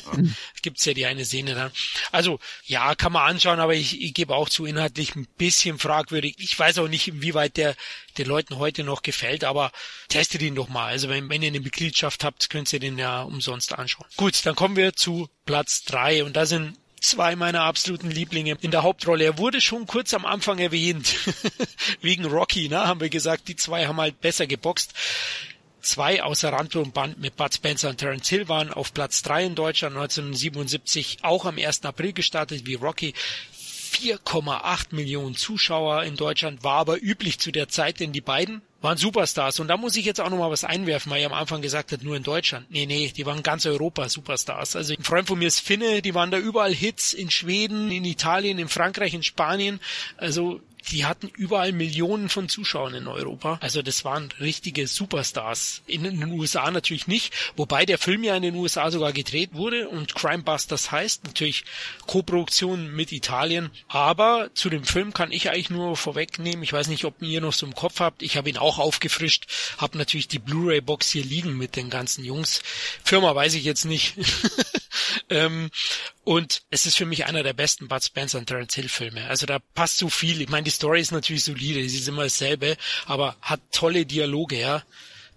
Gibt's 0.62 0.84
ja 0.84 0.92
die 0.92 1.06
eine 1.06 1.24
Szene 1.24 1.54
dann. 1.54 1.72
Also, 2.12 2.38
ja, 2.66 2.94
kann 2.94 3.12
man 3.12 3.28
anschauen, 3.28 3.58
aber 3.58 3.74
ich, 3.74 4.02
ich 4.02 4.12
gebe 4.12 4.34
auch 4.34 4.50
zu 4.50 4.66
inhaltlich 4.66 5.16
ein 5.16 5.26
bisschen 5.38 5.78
fragwürdig. 5.78 6.34
Ich 6.38 6.58
weiß 6.58 6.78
auch 6.78 6.88
nicht, 6.88 7.08
inwieweit 7.08 7.56
der 7.56 7.74
den 8.18 8.26
Leuten 8.26 8.58
heute 8.58 8.84
noch 8.84 9.02
gefällt, 9.02 9.44
aber 9.44 9.72
testet 10.08 10.42
ihn 10.42 10.54
doch 10.54 10.68
mal. 10.68 10.88
Also 10.88 11.08
wenn, 11.08 11.28
wenn 11.28 11.42
ihr 11.42 11.48
eine 11.48 11.60
Mitgliedschaft 11.60 12.24
habt, 12.24 12.50
könnt 12.50 12.72
ihr 12.72 12.80
den 12.80 12.98
ja 12.98 13.22
umsonst 13.22 13.72
anschauen. 13.72 14.06
Gut, 14.16 14.44
dann 14.44 14.56
kommen 14.56 14.76
wir 14.76 14.94
zu 14.94 15.28
Platz 15.44 15.84
drei 15.84 16.24
und 16.24 16.36
da 16.36 16.46
sind 16.46 16.76
zwei 17.00 17.36
meiner 17.36 17.62
absoluten 17.62 18.10
Lieblinge 18.10 18.56
in 18.60 18.70
der 18.70 18.82
Hauptrolle. 18.82 19.24
Er 19.24 19.38
wurde 19.38 19.60
schon 19.60 19.86
kurz 19.86 20.14
am 20.14 20.24
Anfang 20.24 20.58
erwähnt. 20.58 21.14
Wegen 22.00 22.24
Rocky, 22.24 22.68
ne, 22.68 22.86
haben 22.86 23.00
wir 23.00 23.08
gesagt, 23.08 23.48
die 23.48 23.56
zwei 23.56 23.86
haben 23.86 24.00
halt 24.00 24.20
besser 24.20 24.46
geboxt. 24.46 24.92
Zwei 25.80 26.22
außer 26.22 26.52
Rand 26.52 26.74
und 26.76 26.92
Band 26.92 27.18
mit 27.18 27.36
Bud 27.36 27.54
Spencer 27.54 27.88
und 27.90 27.98
Terence 27.98 28.28
Hill 28.28 28.48
waren 28.48 28.72
auf 28.72 28.92
Platz 28.92 29.22
drei 29.22 29.44
in 29.44 29.54
Deutschland 29.54 29.96
1977 29.96 31.18
auch 31.22 31.44
am 31.44 31.56
1. 31.56 31.84
April 31.84 32.12
gestartet 32.12 32.66
wie 32.66 32.74
Rocky. 32.74 33.14
4,8 33.98 34.94
Millionen 34.94 35.34
Zuschauer 35.34 36.04
in 36.04 36.16
Deutschland 36.16 36.62
war 36.62 36.74
aber 36.74 37.02
üblich 37.02 37.40
zu 37.40 37.50
der 37.50 37.68
Zeit, 37.68 38.00
denn 38.00 38.12
die 38.12 38.20
beiden 38.20 38.62
waren 38.80 38.96
Superstars. 38.96 39.58
Und 39.58 39.68
da 39.68 39.76
muss 39.76 39.96
ich 39.96 40.04
jetzt 40.04 40.20
auch 40.20 40.30
nochmal 40.30 40.52
was 40.52 40.62
einwerfen, 40.62 41.10
weil 41.10 41.20
ihr 41.20 41.26
am 41.26 41.32
Anfang 41.32 41.62
gesagt 41.62 41.90
habt, 41.90 42.04
nur 42.04 42.16
in 42.16 42.22
Deutschland. 42.22 42.70
Nee, 42.70 42.86
nee, 42.86 43.12
die 43.14 43.26
waren 43.26 43.42
ganz 43.42 43.66
Europa 43.66 44.08
Superstars. 44.08 44.76
Also 44.76 44.94
ein 44.94 45.02
Freund 45.02 45.26
von 45.26 45.38
mir 45.38 45.48
ist 45.48 45.60
Finne, 45.60 46.00
die 46.00 46.14
waren 46.14 46.30
da 46.30 46.38
überall 46.38 46.72
Hits 46.72 47.12
in 47.12 47.30
Schweden, 47.30 47.90
in 47.90 48.04
Italien, 48.04 48.58
in 48.58 48.68
Frankreich, 48.68 49.14
in 49.14 49.24
Spanien. 49.24 49.80
Also 50.16 50.60
die 50.90 51.04
hatten 51.04 51.28
überall 51.36 51.72
Millionen 51.72 52.28
von 52.28 52.48
Zuschauern 52.48 52.94
in 52.94 53.06
Europa. 53.06 53.58
Also 53.60 53.82
das 53.82 54.04
waren 54.04 54.30
richtige 54.40 54.86
Superstars. 54.86 55.82
In 55.86 56.04
den 56.04 56.30
USA 56.32 56.70
natürlich 56.70 57.06
nicht, 57.06 57.32
wobei 57.56 57.84
der 57.84 57.98
Film 57.98 58.24
ja 58.24 58.36
in 58.36 58.42
den 58.42 58.54
USA 58.54 58.90
sogar 58.90 59.12
gedreht 59.12 59.50
wurde 59.52 59.88
und 59.88 60.14
Crime 60.14 60.42
Busters 60.42 60.90
heißt 60.90 61.24
natürlich 61.24 61.64
Koproduktion 62.06 62.94
mit 62.94 63.12
Italien. 63.12 63.70
Aber 63.88 64.50
zu 64.54 64.70
dem 64.70 64.84
Film 64.84 65.12
kann 65.12 65.32
ich 65.32 65.50
eigentlich 65.50 65.70
nur 65.70 65.96
vorwegnehmen. 65.96 66.62
Ich 66.62 66.72
weiß 66.72 66.88
nicht, 66.88 67.04
ob 67.04 67.20
ihr 67.22 67.40
noch 67.40 67.52
so 67.52 67.66
im 67.66 67.74
Kopf 67.74 68.00
habt. 68.00 68.22
Ich 68.22 68.36
habe 68.36 68.48
ihn 68.48 68.58
auch 68.58 68.78
aufgefrischt, 68.78 69.46
habe 69.78 69.98
natürlich 69.98 70.28
die 70.28 70.38
Blu-ray-Box 70.38 71.10
hier 71.10 71.24
liegen 71.24 71.56
mit 71.56 71.76
den 71.76 71.90
ganzen 71.90 72.24
Jungs. 72.24 72.62
Firma 73.04 73.34
weiß 73.34 73.54
ich 73.54 73.64
jetzt 73.64 73.84
nicht. 73.84 74.14
ähm, 75.30 75.70
und 76.24 76.62
es 76.70 76.86
ist 76.86 76.96
für 76.96 77.06
mich 77.06 77.26
einer 77.26 77.42
der 77.42 77.52
besten 77.52 77.88
Bud 77.88 78.02
Spencer 78.02 78.38
und 78.38 78.46
Terence 78.46 78.74
Hill 78.74 78.88
Filme. 78.88 79.28
Also 79.28 79.46
da 79.46 79.58
passt 79.74 79.98
so 79.98 80.08
viel. 80.08 80.40
Ich 80.40 80.48
meine, 80.48 80.64
die 80.64 80.70
Story 80.70 81.00
ist 81.00 81.12
natürlich 81.12 81.44
solide, 81.44 81.88
sie 81.88 81.98
ist 81.98 82.08
immer 82.08 82.24
dasselbe, 82.24 82.76
aber 83.06 83.36
hat 83.40 83.60
tolle 83.72 84.06
Dialoge, 84.06 84.58
ja. 84.58 84.82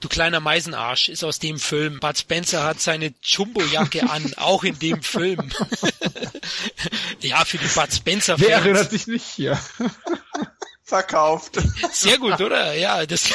Du 0.01 0.09
kleiner 0.09 0.39
Meisenarsch 0.39 1.09
ist 1.09 1.23
aus 1.23 1.37
dem 1.37 1.59
Film. 1.59 1.99
Bud 1.99 2.17
Spencer 2.17 2.63
hat 2.63 2.81
seine 2.81 3.13
Jumbo-Jacke 3.21 4.01
an, 4.09 4.33
auch 4.37 4.63
in 4.63 4.77
dem 4.79 5.03
Film. 5.03 5.51
ja, 7.21 7.45
für 7.45 7.59
die 7.59 7.67
Bud 7.67 7.93
Spencer 7.93 8.39
Wer 8.39 8.57
erinnert 8.57 8.89
sich 8.89 9.05
nicht 9.05 9.25
hier? 9.25 9.59
Verkauft. 10.91 11.57
Sehr 11.93 12.17
gut, 12.17 12.41
oder? 12.41 12.75
Ja, 12.75 13.05
das. 13.05 13.31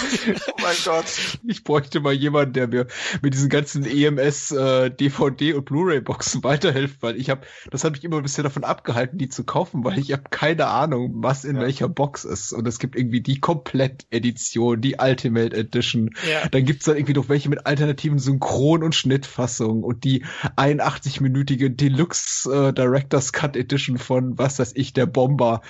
oh 0.47 0.53
mein 0.61 0.77
Gott. 0.85 1.07
Ich 1.49 1.65
bräuchte 1.65 2.01
mal 2.01 2.13
jemanden, 2.13 2.53
der 2.53 2.69
mir 2.69 2.87
mit 3.23 3.33
diesen 3.33 3.49
ganzen 3.49 3.87
EMS 3.87 4.53
äh, 4.53 4.91
DVD 4.91 5.55
und 5.55 5.65
Blu-ray 5.65 6.03
Boxen 6.03 6.45
weiterhilft, 6.45 7.03
weil 7.03 7.17
ich 7.17 7.31
habe, 7.31 7.47
das 7.71 7.83
hat 7.83 7.93
mich 7.93 8.05
immer 8.05 8.19
ein 8.19 8.23
bisschen 8.23 8.45
davon 8.45 8.63
abgehalten, 8.63 9.17
die 9.17 9.31
zu 9.31 9.45
kaufen, 9.45 9.85
weil 9.85 9.99
ich 9.99 10.13
habe 10.13 10.25
keine 10.29 10.67
Ahnung, 10.67 11.15
was 11.23 11.45
in 11.45 11.57
ja. 11.57 11.63
welcher 11.63 11.89
Box 11.89 12.25
ist. 12.25 12.53
Und 12.53 12.69
es 12.69 12.79
gibt 12.79 12.95
irgendwie 12.95 13.23
die 13.23 13.41
Komplett-Edition, 13.41 14.83
die 14.83 14.97
Ultimate 14.99 15.57
Edition. 15.57 16.11
Ja. 16.31 16.47
Dann 16.51 16.67
gibt's 16.67 16.85
dann 16.85 16.97
irgendwie 16.97 17.15
noch 17.15 17.31
welche 17.31 17.49
mit 17.49 17.65
alternativen 17.65 18.19
Synchron- 18.19 18.85
und 18.85 18.95
Schnittfassungen 18.95 19.83
und 19.83 20.05
die 20.05 20.27
81-minütige 20.57 21.71
Deluxe 21.71 22.69
äh, 22.69 22.73
Director's 22.75 23.33
Cut 23.33 23.57
Edition 23.57 23.97
von 23.97 24.37
was 24.37 24.59
weiß 24.59 24.73
ich, 24.75 24.93
der 24.93 25.07
Bomber, 25.07 25.63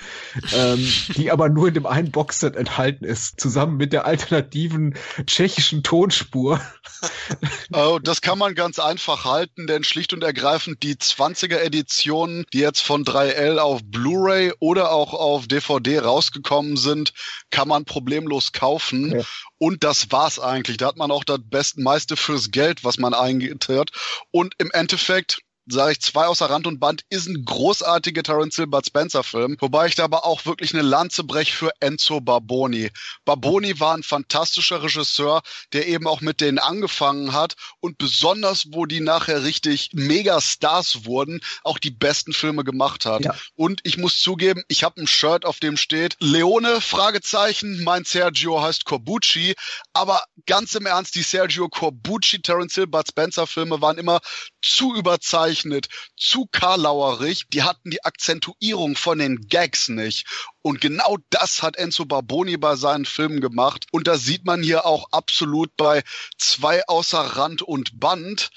ähm, 0.53 0.85
die 1.15 1.31
aber 1.31 1.47
nur 1.47 1.69
in 1.69 1.76
dem 1.77 1.85
einen 1.85 2.11
Boxset 2.11 2.55
enthalten 2.55 3.05
ist, 3.05 3.39
zusammen 3.39 3.77
mit 3.77 3.93
der 3.93 4.05
alternativen 4.05 4.95
tschechischen 5.25 5.83
Tonspur. 5.83 6.59
Oh, 7.71 7.99
das 8.01 8.21
kann 8.21 8.39
man 8.39 8.55
ganz 8.55 8.79
einfach 8.79 9.25
halten, 9.25 9.67
denn 9.67 9.83
schlicht 9.83 10.13
und 10.13 10.23
ergreifend 10.23 10.81
die 10.83 10.95
20er 10.95 11.59
Editionen, 11.59 12.45
die 12.53 12.59
jetzt 12.59 12.81
von 12.81 13.05
3L 13.05 13.57
auf 13.59 13.81
Blu-ray 13.83 14.53
oder 14.59 14.91
auch 14.91 15.13
auf 15.13 15.47
DVD 15.47 15.99
rausgekommen 15.99 16.77
sind, 16.77 17.13
kann 17.51 17.67
man 17.67 17.85
problemlos 17.85 18.51
kaufen. 18.51 19.19
Ja. 19.19 19.23
Und 19.59 19.83
das 19.83 20.11
war's 20.11 20.39
eigentlich. 20.39 20.77
Da 20.77 20.87
hat 20.87 20.97
man 20.97 21.11
auch 21.11 21.23
das 21.23 21.39
beste 21.43 21.81
meiste 21.81 22.17
fürs 22.17 22.51
Geld, 22.51 22.83
was 22.83 22.97
man 22.97 23.13
eingetört. 23.13 23.91
Und 24.31 24.55
im 24.57 24.71
Endeffekt 24.71 25.39
sage 25.67 25.91
ich, 25.91 25.99
zwei 25.99 26.25
außer 26.25 26.49
Rand 26.49 26.65
und 26.65 26.79
Band 26.79 27.03
ist 27.09 27.27
ein 27.27 27.43
großartiger 27.43 28.23
Terence 28.23 28.55
Hill 28.55 28.67
Bud 28.67 28.85
Spencer 28.85 29.23
Film, 29.23 29.57
wobei 29.59 29.87
ich 29.87 29.95
da 29.95 30.05
aber 30.05 30.25
auch 30.25 30.45
wirklich 30.45 30.73
eine 30.73 30.81
Lanze 30.81 31.23
breche 31.23 31.53
für 31.53 31.71
Enzo 31.81 32.21
Barboni. 32.21 32.89
Barboni 33.25 33.79
war 33.79 33.95
ein 33.95 34.03
fantastischer 34.03 34.81
Regisseur, 34.81 35.41
der 35.73 35.87
eben 35.87 36.07
auch 36.07 36.21
mit 36.21 36.39
denen 36.39 36.59
angefangen 36.59 37.33
hat 37.33 37.55
und 37.79 37.97
besonders, 37.97 38.67
wo 38.71 38.85
die 38.85 39.01
nachher 39.01 39.43
richtig 39.43 39.89
Megastars 39.93 41.05
wurden, 41.05 41.41
auch 41.63 41.79
die 41.79 41.91
besten 41.91 42.31
Filme 42.31 42.63
gemacht 42.63 43.05
hat. 43.05 43.25
Ja. 43.25 43.35
Und 43.55 43.81
ich 43.83 43.97
muss 43.97 44.21
zugeben, 44.21 44.63
ich 44.69 44.83
habe 44.83 45.01
ein 45.01 45.07
Shirt, 45.07 45.45
auf 45.45 45.59
dem 45.59 45.75
steht 45.75 46.15
Leone, 46.19 46.79
Fragezeichen, 46.79 47.83
mein 47.83 48.05
Sergio 48.05 48.61
heißt 48.61 48.85
Corbucci, 48.85 49.55
aber 49.93 50.23
ganz 50.45 50.75
im 50.75 50.85
Ernst, 50.85 51.15
die 51.15 51.23
Sergio 51.23 51.67
Corbucci, 51.67 52.41
Terence 52.41 52.75
Hill, 52.75 52.87
Bud 52.87 53.07
Spencer 53.09 53.47
Filme 53.47 53.81
waren 53.81 53.97
immer 53.97 54.19
zu 54.61 54.95
überzeichnet, 54.95 55.56
zu 56.17 56.47
karlauerig. 56.51 57.45
Die 57.53 57.63
hatten 57.63 57.89
die 57.89 58.03
Akzentuierung 58.03 58.95
von 58.95 59.19
den 59.19 59.47
Gags 59.47 59.89
nicht. 59.89 60.25
Und 60.61 60.81
genau 60.81 61.17
das 61.29 61.63
hat 61.63 61.77
Enzo 61.77 62.05
Barboni 62.05 62.57
bei 62.57 62.75
seinen 62.75 63.05
Filmen 63.05 63.39
gemacht. 63.39 63.85
Und 63.91 64.07
da 64.07 64.17
sieht 64.17 64.45
man 64.45 64.61
hier 64.61 64.85
auch 64.85 65.11
absolut 65.11 65.75
bei 65.77 66.03
zwei 66.37 66.85
außer 66.87 67.19
Rand 67.19 67.61
und 67.61 67.99
Band, 67.99 68.49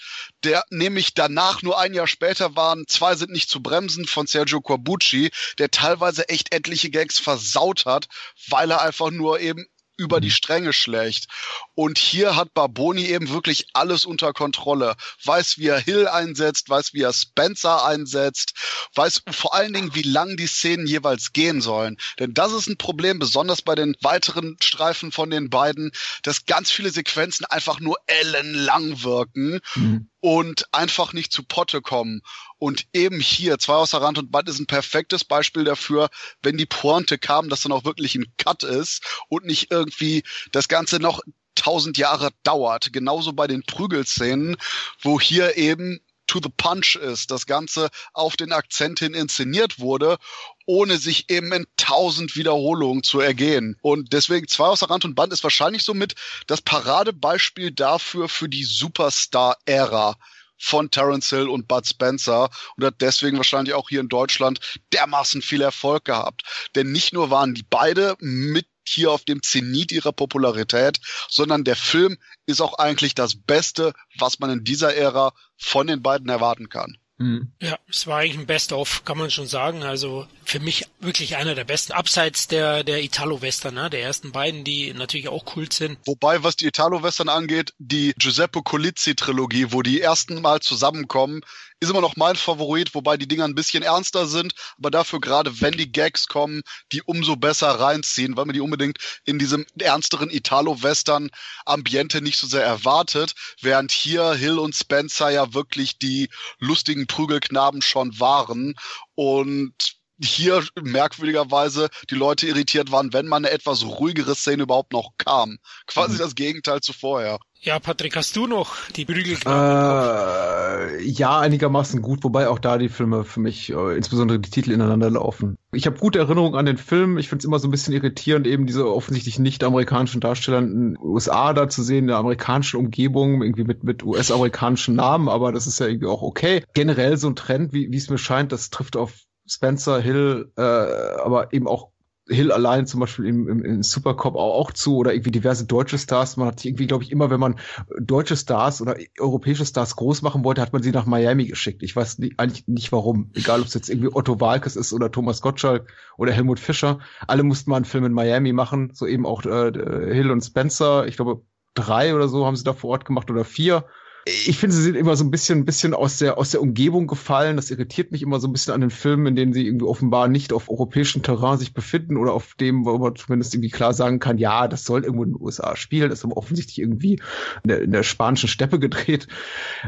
der 0.42 0.64
nämlich 0.70 1.14
danach 1.14 1.62
nur 1.62 1.78
ein 1.78 1.94
Jahr 1.94 2.08
später 2.08 2.56
waren, 2.56 2.86
zwei 2.88 3.14
sind 3.14 3.30
nicht 3.30 3.48
zu 3.48 3.62
bremsen 3.62 4.06
von 4.06 4.26
Sergio 4.26 4.60
Corbucci, 4.60 5.30
der 5.58 5.70
teilweise 5.70 6.28
echt 6.28 6.52
etliche 6.52 6.90
Gags 6.90 7.18
versaut 7.18 7.86
hat, 7.86 8.08
weil 8.48 8.70
er 8.70 8.82
einfach 8.82 9.10
nur 9.10 9.40
eben 9.40 9.66
über 10.00 10.20
die 10.20 10.28
mhm. 10.28 10.32
Stränge 10.32 10.72
schlägt. 10.72 11.26
Und 11.74 11.98
hier 11.98 12.36
hat 12.36 12.54
Barboni 12.54 13.04
eben 13.04 13.28
wirklich 13.28 13.66
alles 13.74 14.04
unter 14.04 14.32
Kontrolle. 14.32 14.96
Weiß, 15.24 15.58
wie 15.58 15.68
er 15.68 15.78
Hill 15.78 16.08
einsetzt, 16.08 16.68
weiß, 16.68 16.94
wie 16.94 17.02
er 17.02 17.12
Spencer 17.12 17.84
einsetzt, 17.84 18.54
weiß 18.94 19.22
vor 19.30 19.54
allen 19.54 19.72
Dingen, 19.72 19.94
wie 19.94 20.02
lang 20.02 20.36
die 20.36 20.46
Szenen 20.46 20.86
jeweils 20.86 21.32
gehen 21.32 21.60
sollen. 21.60 21.98
Denn 22.18 22.32
das 22.32 22.52
ist 22.52 22.66
ein 22.68 22.78
Problem, 22.78 23.18
besonders 23.18 23.62
bei 23.62 23.74
den 23.74 23.94
weiteren 24.00 24.56
Streifen 24.62 25.12
von 25.12 25.30
den 25.30 25.50
beiden, 25.50 25.92
dass 26.22 26.46
ganz 26.46 26.70
viele 26.70 26.90
Sequenzen 26.90 27.44
einfach 27.44 27.78
nur 27.78 27.96
ellenlang 28.06 29.02
wirken. 29.02 29.60
Mhm 29.74 30.10
und 30.20 30.66
einfach 30.72 31.12
nicht 31.12 31.32
zu 31.32 31.42
Potte 31.42 31.80
kommen. 31.80 32.20
Und 32.60 32.86
eben 32.92 33.20
hier, 33.20 33.58
zwei 33.58 33.72
außer 33.72 34.02
Rand 34.02 34.18
und 34.18 34.30
Band 34.30 34.46
ist 34.50 34.58
ein 34.60 34.66
perfektes 34.66 35.24
Beispiel 35.24 35.64
dafür, 35.64 36.10
wenn 36.42 36.58
die 36.58 36.66
Pointe 36.66 37.16
kam, 37.16 37.48
dass 37.48 37.62
dann 37.62 37.72
auch 37.72 37.86
wirklich 37.86 38.14
ein 38.14 38.26
Cut 38.36 38.64
ist 38.64 39.02
und 39.28 39.46
nicht 39.46 39.70
irgendwie 39.70 40.22
das 40.52 40.68
Ganze 40.68 40.98
noch 41.00 41.22
tausend 41.54 41.96
Jahre 41.96 42.28
dauert. 42.42 42.92
Genauso 42.92 43.32
bei 43.32 43.46
den 43.46 43.62
Prügelszenen, 43.62 44.58
wo 45.00 45.18
hier 45.18 45.56
eben 45.56 46.00
to 46.26 46.38
the 46.42 46.50
punch 46.54 46.96
ist, 46.96 47.30
das 47.30 47.46
Ganze 47.46 47.88
auf 48.12 48.36
den 48.36 48.52
Akzent 48.52 48.98
hin 48.98 49.14
inszeniert 49.14 49.78
wurde, 49.80 50.18
ohne 50.66 50.98
sich 50.98 51.30
eben 51.30 51.52
in 51.52 51.66
tausend 51.78 52.36
Wiederholungen 52.36 53.02
zu 53.02 53.20
ergehen. 53.20 53.78
Und 53.80 54.12
deswegen 54.12 54.48
zwei 54.48 54.66
außer 54.66 54.90
Rand 54.90 55.06
und 55.06 55.14
Band 55.14 55.32
ist 55.32 55.44
wahrscheinlich 55.44 55.82
somit 55.82 56.14
das 56.46 56.60
Paradebeispiel 56.60 57.70
dafür 57.70 58.28
für 58.28 58.50
die 58.50 58.64
Superstar-Ära 58.64 60.18
von 60.60 60.90
Terence 60.90 61.30
Hill 61.30 61.48
und 61.48 61.66
Bud 61.66 61.86
Spencer 61.86 62.50
und 62.76 62.84
hat 62.84 63.00
deswegen 63.00 63.38
wahrscheinlich 63.38 63.74
auch 63.74 63.88
hier 63.88 64.00
in 64.00 64.08
Deutschland 64.08 64.60
dermaßen 64.92 65.42
viel 65.42 65.62
Erfolg 65.62 66.04
gehabt. 66.04 66.42
Denn 66.74 66.92
nicht 66.92 67.12
nur 67.12 67.30
waren 67.30 67.54
die 67.54 67.64
beide 67.68 68.14
mit 68.20 68.66
hier 68.86 69.10
auf 69.10 69.24
dem 69.24 69.42
Zenit 69.42 69.92
ihrer 69.92 70.12
Popularität, 70.12 71.00
sondern 71.28 71.64
der 71.64 71.76
Film 71.76 72.18
ist 72.46 72.60
auch 72.60 72.74
eigentlich 72.78 73.14
das 73.14 73.34
Beste, 73.36 73.92
was 74.18 74.38
man 74.38 74.50
in 74.50 74.64
dieser 74.64 74.94
Ära 74.94 75.32
von 75.56 75.86
den 75.86 76.02
beiden 76.02 76.28
erwarten 76.28 76.68
kann. 76.68 76.96
Mhm. 77.20 77.52
Ja, 77.60 77.78
es 77.86 78.06
war 78.06 78.20
eigentlich 78.20 78.38
ein 78.38 78.46
Best-of, 78.46 79.04
kann 79.04 79.18
man 79.18 79.30
schon 79.30 79.46
sagen. 79.46 79.82
Also 79.82 80.26
für 80.42 80.58
mich 80.58 80.86
wirklich 81.00 81.36
einer 81.36 81.54
der 81.54 81.64
besten, 81.64 81.92
abseits 81.92 82.48
der, 82.48 82.82
der 82.82 83.02
Italo-Western, 83.02 83.74
ne? 83.74 83.90
der 83.90 84.00
ersten 84.00 84.32
beiden, 84.32 84.64
die 84.64 84.94
natürlich 84.94 85.28
auch 85.28 85.44
Kult 85.44 85.74
sind. 85.74 85.98
Wobei, 86.06 86.42
was 86.42 86.56
die 86.56 86.66
Italo-Western 86.66 87.28
angeht, 87.28 87.74
die 87.78 88.14
Giuseppe 88.16 88.62
Colizzi-Trilogie, 88.62 89.70
wo 89.70 89.82
die 89.82 90.00
ersten 90.00 90.40
Mal 90.40 90.60
zusammenkommen, 90.60 91.42
ist 91.80 91.90
immer 91.90 92.02
noch 92.02 92.16
mein 92.16 92.36
Favorit, 92.36 92.94
wobei 92.94 93.16
die 93.16 93.26
Dinger 93.26 93.44
ein 93.44 93.54
bisschen 93.54 93.82
ernster 93.82 94.26
sind, 94.26 94.52
aber 94.78 94.90
dafür 94.90 95.20
gerade, 95.20 95.60
wenn 95.60 95.72
die 95.72 95.90
Gags 95.90 96.28
kommen, 96.28 96.62
die 96.92 97.02
umso 97.02 97.36
besser 97.36 97.68
reinziehen, 97.68 98.36
weil 98.36 98.44
man 98.44 98.52
die 98.52 98.60
unbedingt 98.60 98.98
in 99.24 99.38
diesem 99.38 99.64
ernsteren 99.78 100.30
Italo-Western-Ambiente 100.30 102.20
nicht 102.20 102.38
so 102.38 102.46
sehr 102.46 102.64
erwartet, 102.64 103.34
während 103.62 103.92
hier 103.92 104.34
Hill 104.34 104.58
und 104.58 104.74
Spencer 104.74 105.30
ja 105.30 105.54
wirklich 105.54 105.98
die 105.98 106.28
lustigen 106.58 107.06
Prügelknaben 107.06 107.80
schon 107.80 108.20
waren. 108.20 108.74
Und 109.14 109.99
hier 110.22 110.62
merkwürdigerweise 110.82 111.88
die 112.10 112.14
Leute 112.14 112.46
irritiert 112.46 112.92
waren, 112.92 113.12
wenn 113.12 113.26
man 113.26 113.44
eine 113.44 113.54
etwas 113.54 113.84
ruhigere 113.84 114.34
Szene 114.34 114.64
überhaupt 114.64 114.92
noch 114.92 115.12
kam. 115.18 115.58
Quasi 115.86 116.14
mhm. 116.14 116.18
das 116.18 116.34
Gegenteil 116.34 116.80
zu 116.80 116.92
vorher. 116.92 117.38
Ja, 117.62 117.78
Patrick, 117.78 118.16
hast 118.16 118.34
du 118.36 118.46
noch 118.46 118.74
die 118.96 119.04
Prügelknaben 119.04 120.98
äh, 120.98 121.02
Ja, 121.02 121.40
einigermaßen 121.40 122.00
gut, 122.00 122.24
wobei 122.24 122.48
auch 122.48 122.58
da 122.58 122.78
die 122.78 122.88
Filme 122.88 123.24
für 123.24 123.40
mich, 123.40 123.70
äh, 123.70 123.96
insbesondere 123.96 124.40
die 124.40 124.48
Titel 124.48 124.72
ineinander 124.72 125.10
laufen. 125.10 125.58
Ich 125.72 125.84
habe 125.84 125.98
gute 125.98 126.20
Erinnerungen 126.20 126.58
an 126.58 126.64
den 126.64 126.78
Film. 126.78 127.18
Ich 127.18 127.28
finde 127.28 127.42
es 127.42 127.44
immer 127.44 127.58
so 127.58 127.68
ein 127.68 127.70
bisschen 127.70 127.92
irritierend, 127.92 128.46
eben 128.46 128.66
diese 128.66 128.90
offensichtlich 128.90 129.38
nicht 129.38 129.62
amerikanischen 129.62 130.22
Darsteller 130.22 130.58
in 130.60 130.94
den 130.94 130.98
USA 131.02 131.52
da 131.52 131.68
zu 131.68 131.82
sehen, 131.82 132.04
in 132.04 132.06
der 132.08 132.16
amerikanischen 132.16 132.78
Umgebung, 132.78 133.42
irgendwie 133.42 133.64
mit, 133.64 133.84
mit 133.84 134.02
US-amerikanischen 134.04 134.96
Namen, 134.96 135.28
aber 135.28 135.52
das 135.52 135.66
ist 135.66 135.80
ja 135.80 135.86
irgendwie 135.86 136.08
auch 136.08 136.22
okay. 136.22 136.64
Generell 136.72 137.18
so 137.18 137.28
ein 137.28 137.36
Trend, 137.36 137.74
wie 137.74 137.94
es 137.94 138.08
mir 138.08 138.16
scheint, 138.16 138.52
das 138.52 138.70
trifft 138.70 138.96
auf 138.96 139.12
Spencer 139.50 140.00
Hill, 140.00 140.52
äh, 140.56 140.62
aber 140.62 141.52
eben 141.52 141.66
auch 141.66 141.90
Hill 142.28 142.52
allein 142.52 142.86
zum 142.86 143.00
Beispiel 143.00 143.26
im, 143.26 143.48
im, 143.48 143.64
im 143.64 143.82
Supercop 143.82 144.36
auch, 144.36 144.54
auch 144.54 144.72
zu 144.72 144.96
oder 144.96 145.12
irgendwie 145.12 145.32
diverse 145.32 145.66
deutsche 145.66 145.98
Stars. 145.98 146.36
Man 146.36 146.46
hat 146.46 146.64
irgendwie, 146.64 146.86
glaube 146.86 147.02
ich, 147.02 147.10
immer, 147.10 147.28
wenn 147.30 147.40
man 147.40 147.56
deutsche 147.98 148.36
Stars 148.36 148.80
oder 148.80 148.96
europäische 149.18 149.66
Stars 149.66 149.96
groß 149.96 150.22
machen 150.22 150.44
wollte, 150.44 150.62
hat 150.62 150.72
man 150.72 150.82
sie 150.82 150.92
nach 150.92 151.06
Miami 151.06 151.46
geschickt. 151.46 151.82
Ich 151.82 151.96
weiß 151.96 152.18
nicht, 152.18 152.38
eigentlich 152.38 152.68
nicht 152.68 152.92
warum. 152.92 153.32
Egal, 153.34 153.60
ob 153.60 153.66
es 153.66 153.74
jetzt 153.74 153.90
irgendwie 153.90 154.10
Otto 154.12 154.38
Walkes 154.40 154.76
ist 154.76 154.92
oder 154.92 155.10
Thomas 155.10 155.40
Gottschalk 155.40 155.92
oder 156.16 156.32
Helmut 156.32 156.60
Fischer. 156.60 157.00
Alle 157.26 157.42
mussten 157.42 157.70
mal 157.70 157.76
einen 157.76 157.84
Film 157.84 158.04
in 158.04 158.12
Miami 158.12 158.52
machen. 158.52 158.92
So 158.94 159.06
eben 159.06 159.26
auch 159.26 159.44
äh, 159.44 159.72
Hill 160.14 160.30
und 160.30 160.42
Spencer. 160.42 161.08
Ich 161.08 161.16
glaube, 161.16 161.42
drei 161.74 162.14
oder 162.14 162.28
so 162.28 162.46
haben 162.46 162.56
sie 162.56 162.64
da 162.64 162.72
vor 162.72 162.90
Ort 162.90 163.04
gemacht 163.04 163.28
oder 163.30 163.44
vier 163.44 163.84
ich 164.26 164.58
finde, 164.58 164.76
sie 164.76 164.82
sind 164.82 164.96
immer 164.96 165.16
so 165.16 165.24
ein 165.24 165.30
bisschen, 165.30 165.60
ein 165.60 165.64
bisschen 165.64 165.94
aus 165.94 166.18
der, 166.18 166.36
aus 166.36 166.50
der 166.50 166.60
Umgebung 166.60 167.06
gefallen. 167.06 167.56
Das 167.56 167.70
irritiert 167.70 168.12
mich 168.12 168.22
immer 168.22 168.38
so 168.38 168.48
ein 168.48 168.52
bisschen 168.52 168.74
an 168.74 168.82
den 168.82 168.90
Filmen, 168.90 169.26
in 169.26 169.36
denen 169.36 169.52
sie 169.52 169.66
irgendwie 169.66 169.86
offenbar 169.86 170.28
nicht 170.28 170.52
auf 170.52 170.68
europäischem 170.68 171.22
Terrain 171.22 171.58
sich 171.58 171.72
befinden 171.72 172.16
oder 172.16 172.32
auf 172.34 172.54
dem, 172.54 172.84
wo 172.84 172.98
man 172.98 173.16
zumindest 173.16 173.54
irgendwie 173.54 173.70
klar 173.70 173.94
sagen 173.94 174.18
kann, 174.18 174.36
ja, 174.36 174.68
das 174.68 174.84
soll 174.84 175.04
irgendwo 175.04 175.24
in 175.24 175.32
den 175.32 175.40
USA 175.40 175.74
spielen. 175.74 176.10
Das 176.10 176.18
ist 176.18 176.24
aber 176.24 176.36
offensichtlich 176.36 176.78
irgendwie 176.78 177.14
in 177.62 177.68
der, 177.68 177.80
in 177.82 177.92
der 177.92 178.02
spanischen 178.02 178.48
Steppe 178.48 178.78
gedreht. 178.78 179.26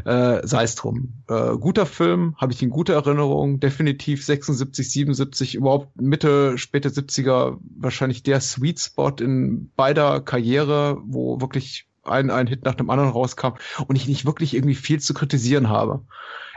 Äh, 0.05 0.45
Sei 0.45 0.63
es 0.63 0.75
drum. 0.75 1.13
Äh, 1.29 1.57
guter 1.57 1.85
Film, 1.85 2.35
habe 2.37 2.53
ich 2.53 2.63
in 2.63 2.69
guter 2.69 2.93
Erinnerung. 2.95 3.59
Definitiv 3.59 4.25
76, 4.25 4.89
77, 4.89 5.55
überhaupt 5.55 6.01
Mitte, 6.01 6.57
späte 6.57 6.89
70er 6.89 7.57
wahrscheinlich 7.77 8.23
der 8.23 8.41
Sweet 8.41 8.79
Spot 8.79 9.13
in 9.19 9.71
beider 9.75 10.21
Karriere, 10.21 10.97
wo 11.05 11.39
wirklich 11.39 11.87
ein, 12.03 12.29
ein 12.29 12.47
Hit 12.47 12.63
nach 12.63 12.75
dem 12.75 12.89
anderen 12.89 13.11
rauskam 13.11 13.53
und 13.87 13.95
ich 13.95 14.07
nicht 14.07 14.25
wirklich 14.25 14.53
irgendwie 14.53 14.75
viel 14.75 14.99
zu 14.99 15.13
kritisieren 15.13 15.69
habe. 15.69 16.01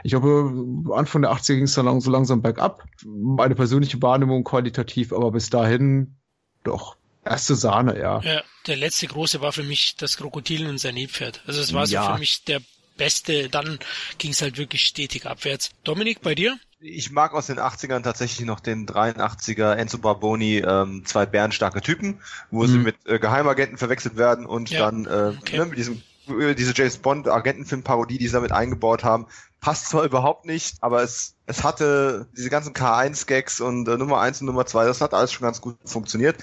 Ich 0.03 0.11
glaube, 0.11 0.93
Anfang 0.93 1.23
der 1.23 1.31
80er 1.31 1.55
ging 1.55 1.63
es 1.63 1.73
dann 1.73 2.01
so 2.01 2.11
langsam 2.11 2.41
bergab. 2.41 2.83
Meine 3.05 3.55
persönliche 3.55 4.01
Wahrnehmung 4.01 4.43
qualitativ, 4.43 5.11
aber 5.11 5.31
bis 5.31 5.49
dahin 5.49 6.15
doch 6.63 6.97
erste 7.25 7.55
Sahne, 7.55 7.99
ja. 7.99 8.21
Ja, 8.21 8.41
der 8.67 8.77
letzte 8.77 9.07
große 9.07 9.41
war 9.41 9.51
für 9.51 9.63
mich 9.63 9.95
das 9.97 10.17
Krokodil 10.17 10.67
und 10.67 10.77
sein 10.77 10.95
Nebpferd. 10.95 11.41
Also 11.45 11.61
es 11.61 11.73
war 11.73 11.87
so 11.87 11.95
ja. 11.95 12.13
für 12.13 12.19
mich 12.19 12.43
der 12.43 12.61
beste, 12.97 13.49
dann 13.49 13.79
ging 14.17 14.31
es 14.31 14.41
halt 14.41 14.57
wirklich 14.57 14.85
stetig 14.85 15.25
abwärts. 15.25 15.71
Dominik, 15.83 16.21
bei 16.21 16.35
dir? 16.35 16.57
Ich 16.79 17.11
mag 17.11 17.33
aus 17.33 17.47
den 17.47 17.59
80ern 17.59 18.03
tatsächlich 18.03 18.45
noch 18.45 18.59
den 18.59 18.85
83er 18.85 19.73
Enzo 19.73 19.97
Barboni, 19.97 20.59
ähm, 20.59 21.03
zwei 21.05 21.25
bärenstarke 21.25 21.81
Typen, 21.81 22.19
wo 22.51 22.63
mhm. 22.63 22.67
sie 22.67 22.77
mit 22.77 22.95
äh, 23.05 23.17
Geheimagenten 23.17 23.77
verwechselt 23.77 24.15
werden 24.15 24.45
und 24.45 24.69
ja. 24.69 24.79
dann 24.79 25.05
äh, 25.05 25.37
okay. 25.37 25.57
ne, 25.57 25.65
mit 25.65 25.77
diesem 25.79 26.03
äh, 26.29 26.53
diese 26.53 26.73
James 26.75 26.97
Bond 26.97 27.27
Agentenfilm-Parodie, 27.27 28.17
die 28.17 28.27
sie 28.27 28.33
damit 28.33 28.51
eingebaut 28.51 29.03
haben, 29.03 29.25
passt 29.59 29.89
zwar 29.89 30.03
überhaupt 30.03 30.45
nicht, 30.45 30.77
aber 30.81 31.01
es, 31.01 31.35
es 31.45 31.63
hatte 31.63 32.27
diese 32.37 32.49
ganzen 32.49 32.73
K1-Gags 32.73 33.59
und 33.59 33.87
äh, 33.87 33.97
Nummer 33.97 34.19
1 34.19 34.41
und 34.41 34.47
Nummer 34.47 34.65
2, 34.65 34.85
das 34.85 35.01
hat 35.01 35.13
alles 35.13 35.31
schon 35.31 35.45
ganz 35.45 35.61
gut 35.61 35.77
funktioniert. 35.83 36.37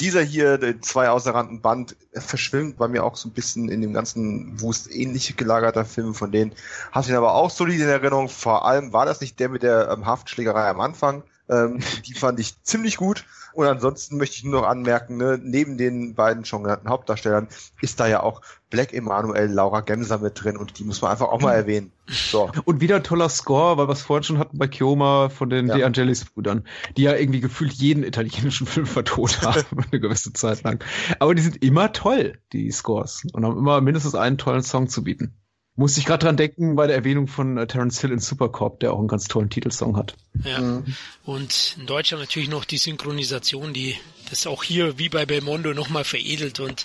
Dieser 0.00 0.22
hier, 0.22 0.58
der 0.58 0.80
zwei 0.80 1.08
außerrannten 1.08 1.60
Band, 1.60 1.96
verschwimmt 2.12 2.76
bei 2.76 2.88
mir 2.88 3.04
auch 3.04 3.16
so 3.16 3.28
ein 3.28 3.32
bisschen 3.32 3.68
in 3.68 3.80
dem 3.80 3.92
ganzen 3.92 4.60
Wust 4.60 4.90
ähnlich 4.90 5.36
gelagerter 5.36 5.84
Film 5.84 6.14
von 6.14 6.32
denen. 6.32 6.52
Hatte 6.92 7.10
ihn 7.10 7.16
aber 7.16 7.34
auch 7.34 7.50
solid 7.50 7.80
in 7.80 7.88
Erinnerung. 7.88 8.28
Vor 8.28 8.66
allem 8.66 8.92
war 8.92 9.06
das 9.06 9.20
nicht 9.20 9.38
der 9.38 9.48
mit 9.48 9.62
der 9.62 9.88
ähm, 9.90 10.06
Haftschlägerei 10.06 10.68
am 10.68 10.80
Anfang. 10.80 11.22
Ähm, 11.48 11.78
die 12.06 12.14
fand 12.14 12.40
ich 12.40 12.62
ziemlich 12.62 12.96
gut. 12.96 13.24
Und 13.56 13.66
ansonsten 13.66 14.18
möchte 14.18 14.36
ich 14.36 14.44
nur 14.44 14.60
noch 14.60 14.68
anmerken, 14.68 15.16
ne, 15.16 15.40
neben 15.42 15.78
den 15.78 16.14
beiden 16.14 16.44
schon 16.44 16.62
genannten 16.62 16.90
Hauptdarstellern 16.90 17.48
ist 17.80 17.98
da 17.98 18.06
ja 18.06 18.22
auch 18.22 18.42
Black 18.68 18.92
Emanuel, 18.92 19.50
Laura 19.50 19.80
Gemser 19.80 20.18
mit 20.18 20.44
drin 20.44 20.58
und 20.58 20.78
die 20.78 20.84
muss 20.84 21.00
man 21.00 21.12
einfach 21.12 21.28
auch 21.28 21.40
mal 21.40 21.54
erwähnen. 21.54 21.90
So. 22.06 22.50
Und 22.66 22.82
wieder 22.82 22.96
ein 22.96 23.02
toller 23.02 23.30
Score, 23.30 23.78
weil 23.78 23.88
wir 23.88 23.92
es 23.92 24.02
vorhin 24.02 24.24
schon 24.24 24.38
hatten 24.38 24.58
bei 24.58 24.68
Chioma 24.68 25.30
von 25.30 25.48
den 25.48 25.68
ja. 25.68 25.76
De 25.76 25.84
Angelis-Brüdern, 25.84 26.66
die 26.98 27.04
ja 27.04 27.16
irgendwie 27.16 27.40
gefühlt 27.40 27.72
jeden 27.72 28.04
italienischen 28.04 28.66
Film 28.66 28.84
vertont 28.84 29.40
haben, 29.40 29.64
eine 29.90 30.00
gewisse 30.00 30.34
Zeit 30.34 30.62
lang. 30.62 30.84
Aber 31.18 31.34
die 31.34 31.40
sind 31.40 31.62
immer 31.62 31.94
toll, 31.94 32.38
die 32.52 32.70
Scores, 32.70 33.22
und 33.32 33.42
haben 33.42 33.56
immer 33.56 33.80
mindestens 33.80 34.14
einen 34.14 34.36
tollen 34.36 34.62
Song 34.62 34.90
zu 34.90 35.02
bieten. 35.02 35.34
Musste 35.76 36.00
ich 36.00 36.06
gerade 36.06 36.24
dran 36.24 36.38
denken 36.38 36.74
bei 36.74 36.86
der 36.86 36.96
Erwähnung 36.96 37.28
von 37.28 37.58
äh, 37.58 37.66
Terence 37.66 38.00
Hill 38.00 38.10
in 38.12 38.18
Supercorp, 38.18 38.80
der 38.80 38.94
auch 38.94 38.98
einen 38.98 39.08
ganz 39.08 39.28
tollen 39.28 39.50
Titelsong 39.50 39.96
hat. 39.96 40.16
Ja. 40.42 40.58
Mhm. 40.58 40.84
Und 41.24 41.76
in 41.78 41.86
Deutschland 41.86 42.22
natürlich 42.22 42.48
noch 42.48 42.64
die 42.64 42.78
Synchronisation, 42.78 43.74
die 43.74 43.96
das 44.30 44.46
auch 44.46 44.62
hier 44.62 44.98
wie 44.98 45.08
bei 45.08 45.26
Belmondo 45.26 45.72
nochmal 45.74 46.04
veredelt 46.04 46.60
und 46.60 46.84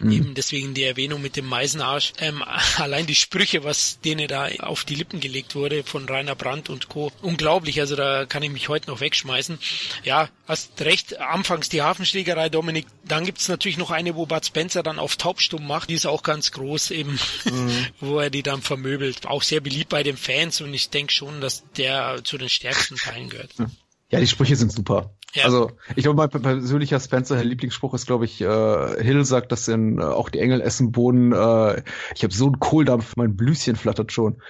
mhm. 0.00 0.12
eben 0.12 0.34
deswegen 0.34 0.74
die 0.74 0.84
Erwähnung 0.84 1.22
mit 1.22 1.36
dem 1.36 1.46
Meisenarsch. 1.46 2.12
Ähm, 2.18 2.42
allein 2.76 3.06
die 3.06 3.14
Sprüche, 3.14 3.64
was 3.64 4.00
denen 4.00 4.28
da 4.28 4.48
auf 4.60 4.84
die 4.84 4.94
Lippen 4.94 5.20
gelegt 5.20 5.54
wurde 5.54 5.84
von 5.84 6.08
Rainer 6.08 6.34
Brandt 6.34 6.70
und 6.70 6.88
Co. 6.88 7.12
Unglaublich, 7.22 7.80
also 7.80 7.96
da 7.96 8.26
kann 8.26 8.42
ich 8.42 8.50
mich 8.50 8.68
heute 8.68 8.90
noch 8.90 9.00
wegschmeißen. 9.00 9.58
Ja, 10.04 10.28
hast 10.46 10.80
recht, 10.80 11.18
anfangs 11.18 11.68
die 11.68 11.82
Hafenschlägerei, 11.82 12.48
Dominik, 12.48 12.86
dann 13.04 13.24
gibt's 13.24 13.48
natürlich 13.48 13.78
noch 13.78 13.90
eine, 13.90 14.14
wo 14.14 14.26
Bud 14.26 14.44
Spencer 14.44 14.82
dann 14.82 14.98
auf 14.98 15.16
taubstumm 15.16 15.66
macht, 15.66 15.90
die 15.90 15.94
ist 15.94 16.06
auch 16.06 16.22
ganz 16.22 16.52
groß 16.52 16.90
eben, 16.92 17.18
mhm. 17.44 17.86
wo 18.00 18.18
er 18.18 18.30
die 18.30 18.42
dann 18.42 18.62
vermöbelt. 18.62 19.26
Auch 19.26 19.42
sehr 19.42 19.60
beliebt 19.60 19.88
bei 19.88 20.02
den 20.02 20.16
Fans 20.16 20.60
und 20.60 20.72
ich 20.74 20.90
denke 20.90 21.12
schon, 21.12 21.40
dass 21.40 21.64
der 21.76 22.22
zu 22.24 22.38
den 22.38 22.48
stärksten 22.48 22.96
Teilen 22.96 23.30
gehört. 23.30 23.50
Ja, 24.12 24.20
die 24.20 24.26
Sprüche 24.26 24.56
sind 24.56 24.70
super. 24.70 25.14
Ja. 25.32 25.46
Also 25.46 25.70
ich 25.96 26.02
glaube, 26.02 26.16
mein 26.18 26.28
persönlicher 26.28 27.00
Spencer 27.00 27.42
Lieblingsspruch 27.42 27.94
ist, 27.94 28.06
glaube 28.06 28.26
ich, 28.26 28.42
äh, 28.42 29.02
Hill 29.02 29.24
sagt 29.24 29.52
das 29.52 29.66
in 29.68 29.98
äh, 29.98 30.02
auch 30.02 30.28
die 30.28 30.38
Engel 30.38 30.60
essen 30.60 30.92
Boden. 30.92 31.32
Äh, 31.32 31.82
ich 32.14 32.22
habe 32.22 32.34
so 32.34 32.44
einen 32.44 32.60
Kohldampf, 32.60 33.16
mein 33.16 33.36
Blüschen 33.36 33.74
flattert 33.74 34.12
schon. 34.12 34.42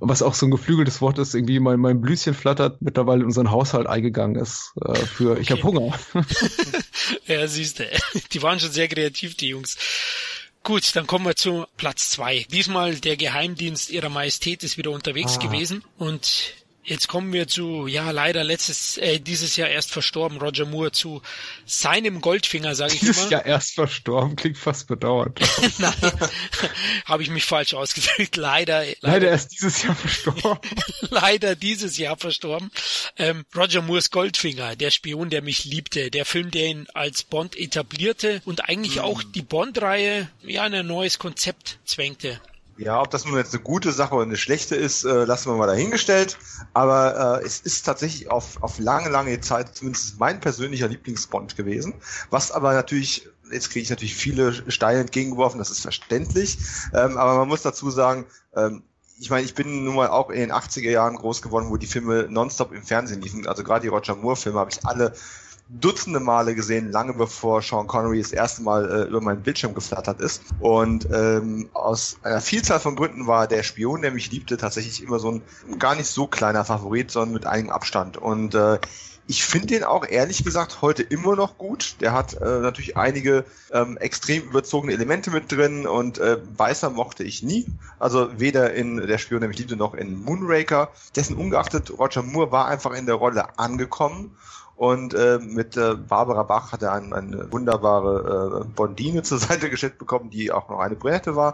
Und 0.00 0.08
was 0.08 0.22
auch 0.22 0.32
so 0.32 0.46
ein 0.46 0.50
geflügeltes 0.50 1.02
Wort 1.02 1.18
ist, 1.18 1.34
irgendwie 1.34 1.60
mein, 1.60 1.78
mein 1.80 2.00
Blüschen 2.00 2.32
flattert 2.32 2.80
mittlerweile 2.80 3.20
in 3.20 3.26
unseren 3.26 3.50
Haushalt 3.50 3.86
eingegangen 3.86 4.36
ist. 4.36 4.72
Äh, 4.82 4.94
für 4.94 5.32
okay. 5.32 5.40
ich 5.42 5.50
habe 5.50 5.62
Hunger. 5.62 5.98
ja, 7.26 7.46
siehst 7.46 7.80
du. 7.80 7.84
Die 8.32 8.42
waren 8.42 8.58
schon 8.58 8.72
sehr 8.72 8.88
kreativ, 8.88 9.36
die 9.36 9.48
Jungs. 9.48 9.76
Gut, 10.62 10.96
dann 10.96 11.06
kommen 11.06 11.26
wir 11.26 11.36
zu 11.36 11.66
Platz 11.76 12.08
zwei. 12.08 12.46
Diesmal 12.50 12.94
der 12.94 13.18
Geheimdienst 13.18 13.90
ihrer 13.90 14.08
Majestät 14.08 14.64
ist 14.64 14.78
wieder 14.78 14.92
unterwegs 14.92 15.36
ah. 15.36 15.42
gewesen 15.42 15.84
und 15.98 16.54
Jetzt 16.86 17.08
kommen 17.08 17.32
wir 17.32 17.48
zu, 17.48 17.86
ja, 17.86 18.10
leider 18.10 18.44
letztes, 18.44 18.98
äh, 18.98 19.18
dieses 19.18 19.56
Jahr 19.56 19.70
erst 19.70 19.90
verstorben, 19.90 20.36
Roger 20.36 20.66
Moore, 20.66 20.92
zu 20.92 21.22
seinem 21.64 22.20
Goldfinger, 22.20 22.74
sage 22.74 22.92
ich 22.92 23.00
dieses 23.00 23.16
immer. 23.16 23.24
Dieses 23.24 23.30
Jahr 23.30 23.46
erst 23.46 23.74
verstorben, 23.74 24.36
klingt 24.36 24.58
fast 24.58 24.86
bedauert. 24.86 25.40
Nein, 25.78 25.94
habe 27.06 27.22
ich 27.22 27.30
mich 27.30 27.46
falsch 27.46 27.72
ausgedrückt. 27.72 28.36
Leider, 28.36 28.84
leider. 28.84 28.96
Leider 29.00 29.28
erst 29.28 29.52
dieses 29.52 29.82
Jahr 29.82 29.94
verstorben. 29.94 30.70
leider 31.00 31.56
dieses 31.56 31.96
Jahr 31.96 32.18
verstorben. 32.18 32.70
Ähm, 33.16 33.46
Roger 33.56 33.80
Moores 33.80 34.10
Goldfinger, 34.10 34.76
der 34.76 34.90
Spion, 34.90 35.30
der 35.30 35.40
mich 35.40 35.64
liebte, 35.64 36.10
der 36.10 36.26
Film, 36.26 36.50
der 36.50 36.66
ihn 36.66 36.86
als 36.92 37.22
Bond 37.22 37.56
etablierte 37.56 38.42
und 38.44 38.68
eigentlich 38.68 38.96
mhm. 38.96 39.02
auch 39.02 39.22
die 39.22 39.42
Bond-Reihe, 39.42 40.28
ja, 40.42 40.66
in 40.66 40.74
ein 40.74 40.86
neues 40.86 41.18
Konzept 41.18 41.78
zwängte. 41.86 42.40
Ja, 42.76 43.00
ob 43.00 43.10
das 43.10 43.24
nun 43.24 43.36
jetzt 43.36 43.54
eine 43.54 43.62
gute 43.62 43.92
Sache 43.92 44.14
oder 44.14 44.24
eine 44.24 44.36
schlechte 44.36 44.74
ist, 44.74 45.04
äh, 45.04 45.24
lassen 45.24 45.50
wir 45.50 45.56
mal 45.56 45.66
dahingestellt. 45.66 46.38
Aber 46.72 47.40
äh, 47.40 47.46
es 47.46 47.60
ist 47.60 47.84
tatsächlich 47.84 48.30
auf, 48.30 48.62
auf 48.62 48.78
lange, 48.78 49.08
lange 49.10 49.40
Zeit 49.40 49.76
zumindest 49.76 50.18
mein 50.18 50.40
persönlicher 50.40 50.88
Lieblingsbond 50.88 51.56
gewesen. 51.56 51.94
Was 52.30 52.50
aber 52.50 52.72
natürlich, 52.72 53.28
jetzt 53.52 53.70
kriege 53.70 53.84
ich 53.84 53.90
natürlich 53.90 54.16
viele 54.16 54.70
Steine 54.70 55.00
entgegengeworfen, 55.00 55.58
das 55.58 55.70
ist 55.70 55.80
verständlich. 55.80 56.58
Ähm, 56.92 57.16
aber 57.16 57.36
man 57.36 57.48
muss 57.48 57.62
dazu 57.62 57.90
sagen, 57.90 58.26
ähm, 58.56 58.82
ich 59.20 59.30
meine, 59.30 59.44
ich 59.44 59.54
bin 59.54 59.84
nun 59.84 59.94
mal 59.94 60.08
auch 60.08 60.30
in 60.30 60.40
den 60.40 60.52
80er 60.52 60.90
Jahren 60.90 61.14
groß 61.14 61.42
geworden, 61.42 61.70
wo 61.70 61.76
die 61.76 61.86
Filme 61.86 62.26
nonstop 62.28 62.72
im 62.72 62.82
Fernsehen 62.82 63.22
liefen. 63.22 63.46
Also 63.46 63.62
gerade 63.62 63.82
die 63.82 63.88
Roger 63.88 64.16
Moore-Filme 64.16 64.58
habe 64.58 64.70
ich 64.72 64.84
alle 64.84 65.12
Dutzende 65.68 66.20
Male 66.20 66.54
gesehen, 66.54 66.92
lange 66.92 67.14
bevor 67.14 67.62
Sean 67.62 67.86
Connery 67.86 68.20
das 68.20 68.32
erste 68.32 68.62
Mal 68.62 68.90
äh, 68.90 69.08
über 69.08 69.22
meinen 69.22 69.42
Bildschirm 69.42 69.74
geflattert 69.74 70.20
ist. 70.20 70.42
Und 70.60 71.08
ähm, 71.10 71.70
aus 71.72 72.18
einer 72.22 72.42
Vielzahl 72.42 72.80
von 72.80 72.96
Gründen 72.96 73.26
war 73.26 73.46
der 73.46 73.62
Spion, 73.62 74.02
der 74.02 74.10
mich 74.10 74.30
liebte, 74.30 74.58
tatsächlich 74.58 75.02
immer 75.02 75.18
so 75.18 75.30
ein 75.30 75.78
gar 75.78 75.94
nicht 75.94 76.06
so 76.06 76.26
kleiner 76.26 76.64
Favorit, 76.66 77.10
sondern 77.10 77.32
mit 77.32 77.46
einigem 77.46 77.70
Abstand. 77.70 78.18
Und 78.18 78.54
äh, 78.54 78.78
ich 79.26 79.42
finde 79.42 79.68
den 79.68 79.84
auch 79.84 80.06
ehrlich 80.06 80.44
gesagt 80.44 80.82
heute 80.82 81.02
immer 81.02 81.34
noch 81.34 81.56
gut. 81.56 81.96
Der 82.00 82.12
hat 82.12 82.34
äh, 82.34 82.58
natürlich 82.60 82.98
einige 82.98 83.46
ähm, 83.72 83.96
extrem 83.96 84.42
überzogene 84.42 84.92
Elemente 84.92 85.30
mit 85.30 85.50
drin 85.50 85.86
und 85.86 86.18
äh, 86.18 86.38
Weißer 86.58 86.90
mochte 86.90 87.24
ich 87.24 87.42
nie. 87.42 87.66
Also 87.98 88.38
weder 88.38 88.74
in 88.74 88.98
Der 88.98 89.16
Spion, 89.16 89.40
der 89.40 89.48
mich 89.48 89.58
liebte, 89.58 89.76
noch 89.76 89.94
in 89.94 90.22
Moonraker. 90.22 90.90
Dessen 91.16 91.36
ungeachtet, 91.36 91.90
Roger 91.98 92.22
Moore 92.22 92.52
war 92.52 92.66
einfach 92.66 92.92
in 92.92 93.06
der 93.06 93.14
Rolle 93.14 93.58
angekommen 93.58 94.36
und 94.76 95.14
äh, 95.14 95.38
mit 95.38 95.76
äh, 95.76 95.94
Barbara 95.94 96.42
Bach 96.42 96.72
hat 96.72 96.82
er 96.82 96.92
ein, 96.92 97.12
eine 97.12 97.50
wunderbare 97.52 98.62
äh, 98.62 98.68
Bondine 98.74 99.22
zur 99.22 99.38
Seite 99.38 99.70
gestellt 99.70 99.98
bekommen, 99.98 100.30
die 100.30 100.50
auch 100.50 100.68
noch 100.68 100.80
eine 100.80 100.96
Brünette 100.96 101.36
war. 101.36 101.52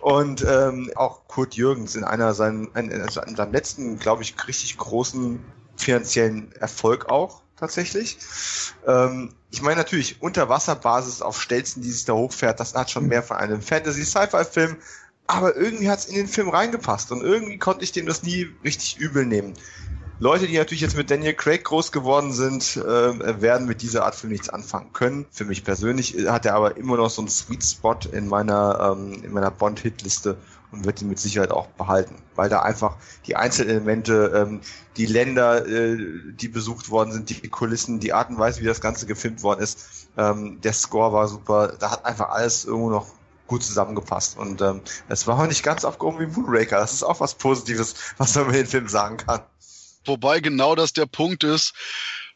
Und 0.00 0.44
ähm, 0.48 0.90
auch 0.94 1.26
Kurt 1.26 1.54
Jürgens 1.54 1.96
in 1.96 2.04
einer 2.04 2.34
seinen, 2.34 2.68
in, 2.74 2.90
in 2.90 3.08
seinem 3.08 3.52
letzten, 3.52 3.98
glaube 3.98 4.22
ich, 4.22 4.34
richtig 4.46 4.78
großen 4.78 5.40
finanziellen 5.76 6.52
Erfolg 6.52 7.10
auch 7.10 7.42
tatsächlich. 7.56 8.18
Ähm, 8.86 9.34
ich 9.50 9.62
meine 9.62 9.76
natürlich, 9.76 10.22
Unterwasserbasis 10.22 11.22
auf 11.22 11.40
Stelzen, 11.40 11.82
die 11.82 11.90
sich 11.90 12.04
da 12.04 12.12
hochfährt, 12.12 12.60
das 12.60 12.74
hat 12.74 12.90
schon 12.90 13.06
mehr 13.06 13.22
von 13.22 13.36
einem 13.36 13.60
Fantasy-Sci-Fi-Film, 13.60 14.76
aber 15.26 15.56
irgendwie 15.56 15.88
hat 15.88 16.00
es 16.00 16.06
in 16.06 16.16
den 16.16 16.28
Film 16.28 16.48
reingepasst 16.48 17.12
und 17.12 17.22
irgendwie 17.22 17.58
konnte 17.58 17.84
ich 17.84 17.92
dem 17.92 18.06
das 18.06 18.22
nie 18.22 18.48
richtig 18.64 18.98
übel 18.98 19.24
nehmen. 19.24 19.54
Leute, 20.22 20.46
die 20.46 20.56
natürlich 20.56 20.82
jetzt 20.82 20.96
mit 20.96 21.10
Daniel 21.10 21.34
Craig 21.34 21.64
groß 21.64 21.90
geworden 21.90 22.32
sind, 22.32 22.76
äh, 22.76 23.42
werden 23.42 23.66
mit 23.66 23.82
dieser 23.82 24.04
Art 24.04 24.14
Film 24.14 24.30
nichts 24.30 24.48
anfangen 24.48 24.92
können. 24.92 25.26
Für 25.32 25.44
mich 25.44 25.64
persönlich 25.64 26.14
hat 26.28 26.46
er 26.46 26.54
aber 26.54 26.76
immer 26.76 26.96
noch 26.96 27.10
so 27.10 27.22
einen 27.22 27.28
Sweet 27.28 27.64
Spot 27.64 27.96
in 28.12 28.28
meiner, 28.28 28.94
ähm, 28.96 29.24
in 29.24 29.32
meiner 29.32 29.50
Bond-Hitliste 29.50 30.36
und 30.70 30.84
wird 30.84 31.02
ihn 31.02 31.08
mit 31.08 31.18
Sicherheit 31.18 31.50
auch 31.50 31.66
behalten, 31.66 32.14
weil 32.36 32.48
da 32.48 32.62
einfach 32.62 32.98
die 33.26 33.34
Einzelelemente, 33.34 34.30
ähm, 34.32 34.60
die 34.96 35.06
Länder, 35.06 35.66
äh, 35.66 35.98
die 36.36 36.46
besucht 36.46 36.88
worden 36.90 37.10
sind, 37.10 37.28
die 37.28 37.48
Kulissen, 37.48 37.98
die 37.98 38.12
Art 38.12 38.30
und 38.30 38.38
Weise, 38.38 38.60
wie 38.60 38.66
das 38.66 38.80
Ganze 38.80 39.06
gefilmt 39.06 39.42
worden 39.42 39.60
ist, 39.60 40.06
ähm, 40.16 40.60
der 40.60 40.72
Score 40.72 41.12
war 41.12 41.26
super, 41.26 41.74
da 41.80 41.90
hat 41.90 42.04
einfach 42.04 42.28
alles 42.28 42.64
irgendwo 42.64 42.90
noch 42.90 43.08
gut 43.48 43.64
zusammengepasst 43.64 44.38
und 44.38 44.62
ähm, 44.62 44.82
es 45.08 45.26
war 45.26 45.40
auch 45.40 45.48
nicht 45.48 45.64
ganz 45.64 45.84
abgehoben 45.84 46.20
wie 46.20 46.26
Moonraker, 46.26 46.78
das 46.78 46.92
ist 46.92 47.02
auch 47.02 47.18
was 47.18 47.34
Positives, 47.34 47.96
was 48.18 48.36
man 48.36 48.44
über 48.44 48.52
den 48.52 48.66
Film 48.66 48.86
sagen 48.86 49.16
kann. 49.16 49.40
Wobei 50.04 50.40
genau 50.40 50.74
das 50.74 50.92
der 50.92 51.06
Punkt 51.06 51.44
ist. 51.44 51.74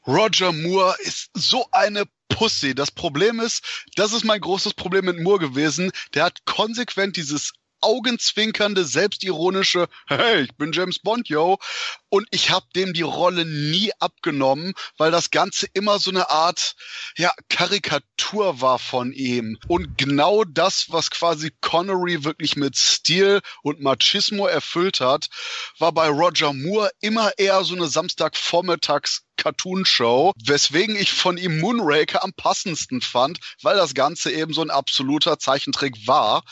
Roger 0.06 0.52
Moore 0.52 0.94
ist 1.00 1.30
so 1.34 1.66
eine 1.72 2.04
Pussy. 2.28 2.74
Das 2.74 2.90
Problem 2.90 3.40
ist, 3.40 3.84
das 3.96 4.12
ist 4.12 4.24
mein 4.24 4.40
großes 4.40 4.74
Problem 4.74 5.06
mit 5.06 5.20
Moore 5.20 5.40
gewesen. 5.40 5.90
Der 6.14 6.24
hat 6.24 6.44
konsequent 6.44 7.16
dieses 7.16 7.52
augenzwinkernde, 7.80 8.84
selbstironische, 8.84 9.88
hey, 10.06 10.42
ich 10.42 10.54
bin 10.56 10.72
James 10.72 10.98
Bond, 10.98 11.28
yo. 11.28 11.58
Und 12.08 12.26
ich 12.30 12.50
habe 12.50 12.66
dem 12.74 12.92
die 12.92 13.02
Rolle 13.02 13.44
nie 13.44 13.92
abgenommen, 13.98 14.74
weil 14.96 15.10
das 15.10 15.30
Ganze 15.30 15.66
immer 15.74 15.98
so 15.98 16.10
eine 16.10 16.30
Art, 16.30 16.76
ja, 17.16 17.32
Karikatur 17.48 18.60
war 18.60 18.78
von 18.78 19.12
ihm. 19.12 19.58
Und 19.68 19.98
genau 19.98 20.44
das, 20.44 20.86
was 20.88 21.10
quasi 21.10 21.52
Connery 21.60 22.24
wirklich 22.24 22.56
mit 22.56 22.76
Stil 22.76 23.40
und 23.62 23.80
Machismo 23.80 24.46
erfüllt 24.46 25.00
hat, 25.00 25.28
war 25.78 25.92
bei 25.92 26.08
Roger 26.08 26.52
Moore 26.52 26.90
immer 27.00 27.32
eher 27.38 27.64
so 27.64 27.74
eine 27.74 27.88
Samstagvormittags 27.88 29.26
Cartoon-Show, 29.36 30.32
weswegen 30.44 30.96
ich 30.96 31.12
von 31.12 31.36
ihm 31.36 31.60
Moonraker 31.60 32.24
am 32.24 32.32
passendsten 32.32 33.00
fand, 33.00 33.38
weil 33.62 33.76
das 33.76 33.94
Ganze 33.94 34.32
eben 34.32 34.52
so 34.52 34.62
ein 34.62 34.70
absoluter 34.70 35.38
Zeichentrick 35.38 36.06
war. 36.06 36.42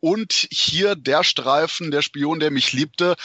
Und 0.00 0.48
hier 0.50 0.94
der 0.94 1.24
Streifen, 1.24 1.90
der 1.90 2.02
Spion, 2.02 2.40
der 2.40 2.50
mich 2.50 2.72
liebte, 2.72 3.16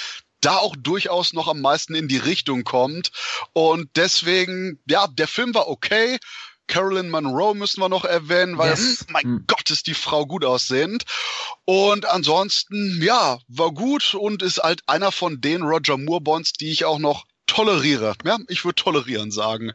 da 0.41 0.57
auch 0.57 0.75
durchaus 0.75 1.33
noch 1.33 1.47
am 1.47 1.61
meisten 1.61 1.95
in 1.95 2.07
die 2.07 2.17
Richtung 2.17 2.63
kommt. 2.63 3.11
Und 3.53 3.89
deswegen, 3.95 4.79
ja, 4.87 5.07
der 5.07 5.27
Film 5.27 5.53
war 5.53 5.67
okay. 5.67 6.17
Carolyn 6.67 7.09
Monroe 7.09 7.55
müssen 7.55 7.81
wir 7.81 7.89
noch 7.89 8.05
erwähnen, 8.05 8.57
weil, 8.57 8.71
yes. 8.71 9.01
hm, 9.01 9.07
mein 9.09 9.23
hm. 9.23 9.43
Gott, 9.47 9.69
ist 9.69 9.87
die 9.87 9.93
Frau 9.93 10.25
gut 10.25 10.45
aussehend. 10.45 11.03
Und 11.65 12.05
ansonsten, 12.05 13.01
ja, 13.01 13.37
war 13.47 13.71
gut 13.71 14.13
und 14.13 14.41
ist 14.41 14.57
halt 14.57 14.81
einer 14.87 15.11
von 15.11 15.41
den 15.41 15.63
Roger 15.63 15.97
Moore 15.97 16.21
Bonds, 16.21 16.53
die 16.53 16.71
ich 16.71 16.85
auch 16.85 16.99
noch 16.99 17.25
toleriere. 17.47 18.15
Ja, 18.25 18.37
ich 18.47 18.65
würde 18.65 18.75
tolerieren 18.75 19.31
sagen. 19.31 19.73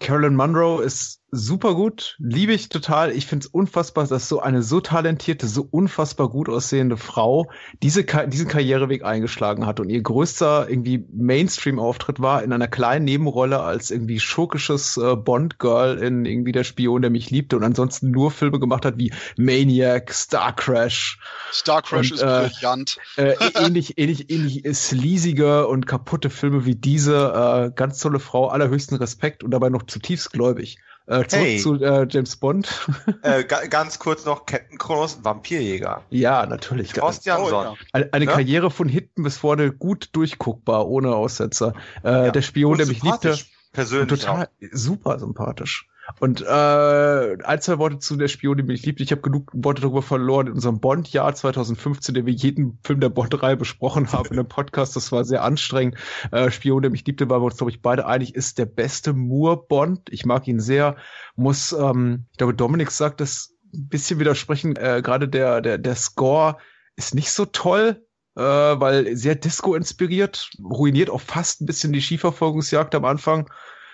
Carolyn 0.00 0.36
Monroe 0.36 0.84
ist 0.84 1.20
super 1.36 1.74
gut, 1.74 2.16
liebe 2.18 2.52
ich 2.52 2.68
total. 2.68 3.12
Ich 3.12 3.26
finde 3.26 3.44
es 3.44 3.52
unfassbar, 3.52 4.06
dass 4.06 4.28
so 4.28 4.40
eine 4.40 4.62
so 4.62 4.80
talentierte, 4.80 5.46
so 5.46 5.66
unfassbar 5.70 6.28
gut 6.28 6.48
aussehende 6.48 6.96
Frau 6.96 7.50
diese 7.82 8.04
diesen 8.04 8.48
Karriereweg 8.48 9.04
eingeschlagen 9.04 9.66
hat 9.66 9.80
und 9.80 9.90
ihr 9.90 10.02
größter 10.02 10.68
irgendwie 10.68 11.04
Mainstream-Auftritt 11.12 12.20
war 12.20 12.42
in 12.42 12.52
einer 12.52 12.68
kleinen 12.68 13.04
Nebenrolle 13.04 13.60
als 13.60 13.90
irgendwie 13.90 14.18
schurkisches 14.18 14.96
äh, 14.96 15.16
Bond-Girl 15.16 15.98
in 15.98 16.24
irgendwie 16.24 16.52
der 16.52 16.64
Spion, 16.64 17.02
der 17.02 17.10
mich 17.10 17.30
liebte 17.30 17.56
und 17.56 17.64
ansonsten 17.64 18.10
nur 18.10 18.30
Filme 18.30 18.58
gemacht 18.58 18.84
hat 18.84 18.98
wie 18.98 19.12
Maniac, 19.36 20.12
Star 20.12 20.54
Crash. 20.54 21.18
Star 21.52 21.82
Crash 21.82 22.12
und, 22.12 22.16
ist 22.18 22.22
äh, 22.22 22.50
brillant. 22.52 22.98
Äh, 23.16 23.34
ähnlich, 23.54 23.98
ähnlich, 23.98 24.30
ähnlich 24.30 24.62
sleasige 24.74 25.66
und 25.68 25.86
kaputte 25.86 26.30
Filme 26.30 26.64
wie 26.64 26.74
diese. 26.74 27.16
Äh, 27.16 27.72
ganz 27.74 28.00
tolle 28.00 28.20
Frau, 28.20 28.48
allerhöchsten 28.48 28.96
Respekt 28.96 29.44
und 29.44 29.50
dabei 29.50 29.68
noch 29.68 29.84
zutiefst 29.84 30.32
gläubig. 30.32 30.78
Äh, 31.06 31.24
zurück 31.26 31.32
hey. 31.32 31.58
zu 31.58 31.74
äh, 31.76 32.06
James 32.10 32.36
Bond. 32.36 32.88
äh, 33.22 33.44
ganz 33.44 33.98
kurz 34.00 34.24
noch 34.24 34.44
Captain 34.44 34.76
Kronos, 34.76 35.22
Vampirjäger. 35.22 36.02
Ja, 36.10 36.46
natürlich. 36.46 37.00
Horst 37.00 37.24
Jansson. 37.24 37.52
Oh, 37.52 37.62
ja. 37.62 37.74
Eine, 37.92 38.12
eine 38.12 38.24
ja? 38.24 38.32
Karriere 38.32 38.70
von 38.72 38.88
hinten 38.88 39.22
bis 39.22 39.36
vorne 39.36 39.72
gut 39.72 40.10
durchguckbar, 40.12 40.88
ohne 40.88 41.14
Aussetzer. 41.14 41.74
Äh, 42.02 42.08
ja. 42.10 42.30
Der 42.30 42.42
Spion, 42.42 42.76
der 42.76 42.86
mich 42.86 43.02
liebte. 43.02 43.38
Persönlich. 43.72 44.20
Total 44.20 44.46
auch. 44.46 44.68
super 44.72 45.18
sympathisch. 45.18 45.86
Und 46.20 46.42
äh, 46.42 46.46
ein, 46.46 47.60
zwei 47.60 47.78
Worte 47.78 47.98
zu 47.98 48.16
der 48.16 48.28
Spion, 48.28 48.56
die 48.56 48.62
mich 48.62 48.84
liebt. 48.84 49.00
Ich 49.00 49.10
habe 49.10 49.22
genug 49.22 49.50
Worte 49.52 49.82
darüber 49.82 50.02
verloren 50.02 50.46
in 50.46 50.54
unserem 50.54 50.80
Bond-Jahr 50.80 51.34
2015, 51.34 52.14
der 52.14 52.26
wir 52.26 52.32
jeden 52.32 52.78
Film 52.84 53.00
der 53.00 53.08
Bond-Reihe 53.08 53.56
besprochen 53.56 54.12
haben 54.12 54.26
in 54.26 54.38
einem 54.38 54.48
Podcast. 54.48 54.96
Das 54.96 55.12
war 55.12 55.24
sehr 55.24 55.42
anstrengend. 55.42 55.96
Äh, 56.30 56.50
Spion, 56.50 56.82
der 56.82 56.90
mich 56.90 57.04
liebte, 57.04 57.28
waren 57.28 57.42
wir 57.42 57.46
uns, 57.46 57.56
glaube 57.56 57.70
ich, 57.70 57.82
beide 57.82 58.06
einig, 58.06 58.34
ist 58.34 58.58
der 58.58 58.66
beste 58.66 59.12
Moore-Bond. 59.12 60.08
Ich 60.10 60.24
mag 60.24 60.46
ihn 60.48 60.60
sehr. 60.60 60.96
Muss, 61.34 61.72
ähm, 61.72 62.26
ich 62.32 62.38
glaube, 62.38 62.54
Dominik 62.54 62.90
sagt 62.90 63.20
das 63.20 63.54
ein 63.74 63.88
bisschen 63.88 64.18
widersprechen. 64.18 64.76
Äh, 64.76 65.02
Gerade 65.02 65.28
der, 65.28 65.60
der, 65.60 65.78
der 65.78 65.96
Score 65.96 66.58
ist 66.96 67.14
nicht 67.14 67.30
so 67.30 67.44
toll. 67.44 68.02
Äh, 68.36 68.42
weil 68.42 69.16
sehr 69.16 69.34
Disco 69.34 69.74
inspiriert, 69.74 70.50
ruiniert 70.62 71.08
auch 71.08 71.22
fast 71.22 71.62
ein 71.62 71.66
bisschen 71.66 71.94
die 71.94 72.02
Skiverfolgungsjagd 72.02 72.94
am 72.94 73.06
Anfang 73.06 73.48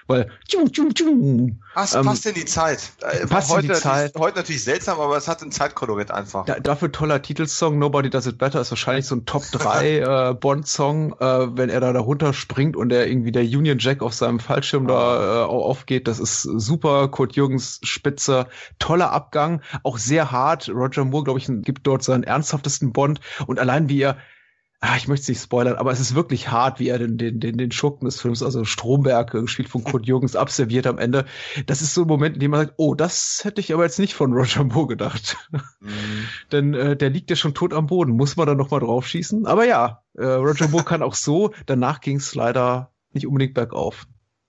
weil. 0.07 0.31
Ach, 1.75 1.95
ähm, 1.95 2.05
passt 2.05 2.27
in 2.27 2.35
die 2.35 2.45
Zeit. 2.45 2.93
Äh, 3.01 3.27
passt 3.27 3.51
heute, 3.51 3.67
in 3.67 3.73
die 3.73 3.79
Zeit. 3.79 4.13
Heute 4.19 4.39
natürlich 4.39 4.65
seltsam, 4.65 5.01
aber 5.01 5.17
es 5.17 5.29
hat 5.29 5.43
ein 5.43 5.51
Zeitkolorit 5.51 6.11
einfach. 6.11 6.45
Da, 6.45 6.61
dafür 6.61 6.93
toller 6.93 7.23
Titelsong, 7.23 7.79
Nobody 7.79 8.11
Does 8.11 8.27
It 8.27 8.39
Better, 8.39 8.61
ist 8.61 8.71
wahrscheinlich 8.71 9.07
so 9.07 9.17
ein 9.17 9.25
Top 9.25 9.43
3 9.51 9.99
äh, 10.31 10.35
Bond-Song, 10.35 11.15
äh, 11.19 11.57
wenn 11.57 11.71
er 11.71 11.81
da 11.81 11.93
darunter 11.93 12.33
springt 12.33 12.77
und 12.77 12.93
er 12.93 13.07
irgendwie 13.07 13.33
der 13.33 13.43
Union 13.43 13.79
Jack 13.79 14.03
auf 14.03 14.15
seinem 14.15 14.41
Fallschirm 14.41 14.87
da 14.87 15.43
äh, 15.43 15.45
aufgeht. 15.45 16.09
Das 16.09 16.19
ist 16.19 16.43
super. 16.43 17.09
Kurt 17.09 17.37
Jürgens 17.37 17.81
Spitze, 17.83 18.47
toller 18.79 19.13
Abgang, 19.13 19.63
auch 19.83 19.99
sehr 19.99 20.31
hart. 20.31 20.69
Roger 20.69 21.05
Moore, 21.05 21.25
glaube 21.25 21.39
ich, 21.39 21.47
gibt 21.49 21.87
dort 21.87 22.03
seinen 22.03 22.25
ernsthaftesten 22.25 22.93
Bond 22.93 23.21
und 23.47 23.59
allein 23.59 23.89
wie 23.89 24.03
er 24.03 24.17
ah, 24.83 24.97
ich 24.97 25.07
möchte 25.07 25.23
es 25.23 25.29
nicht 25.29 25.43
spoilern, 25.43 25.77
aber 25.77 25.93
es 25.93 26.01
ist 26.01 26.17
wirklich 26.17 26.51
hart, 26.51 26.81
wie 26.81 26.89
er 26.89 26.99
den, 26.99 27.17
den, 27.17 27.39
den, 27.39 27.57
den 27.57 27.71
Schurken 27.71 28.05
des 28.05 28.21
Films, 28.21 28.43
also 28.43 28.65
Stromberg, 28.65 29.33
äh, 29.33 29.41
gespielt 29.41 29.69
von 29.69 29.85
Kurt 29.85 30.07
Jürgens, 30.07 30.35
abserviert 30.35 30.89
am 30.89 30.99
Ende. 30.99 31.25
Das 31.67 31.83
ist 31.83 31.95
so 31.95 32.03
ein 32.03 32.09
Moment, 32.09 32.35
in 32.35 32.41
dem 32.41 32.51
man 32.51 32.61
sagt, 32.61 32.75
oh, 32.79 32.95
das 32.95 33.43
hätte 33.45 33.61
ich 33.61 33.73
aber 33.73 33.85
jetzt 33.85 34.01
nicht 34.01 34.15
von 34.15 34.33
Roger 34.33 34.65
Moore 34.65 34.89
gedacht. 34.89 35.37
Mhm. 35.81 35.91
Denn 36.53 36.75
äh, 36.75 36.97
der 36.97 37.11
liegt 37.11 37.31
ja 37.31 37.37
schon 37.37 37.55
tot 37.55 37.73
am 37.73 37.87
Boden. 37.87 38.13
Muss 38.13 38.37
man 38.37 38.47
da 38.47 38.55
noch 38.55 38.71
mal 38.71 38.81
drauf 38.81 39.07
schießen? 39.07 39.47
Aber 39.47 39.65
ja, 39.65 40.03
äh, 40.15 40.25
Roger 40.25 40.67
Moore 40.69 40.85
kann 40.85 41.03
auch 41.03 41.15
so. 41.15 41.53
Danach 41.67 42.01
ging 42.01 42.17
es 42.17 42.35
leider 42.35 42.93
nicht 43.13 43.29
unbedingt 43.29 43.55
bergauf. 43.55 44.09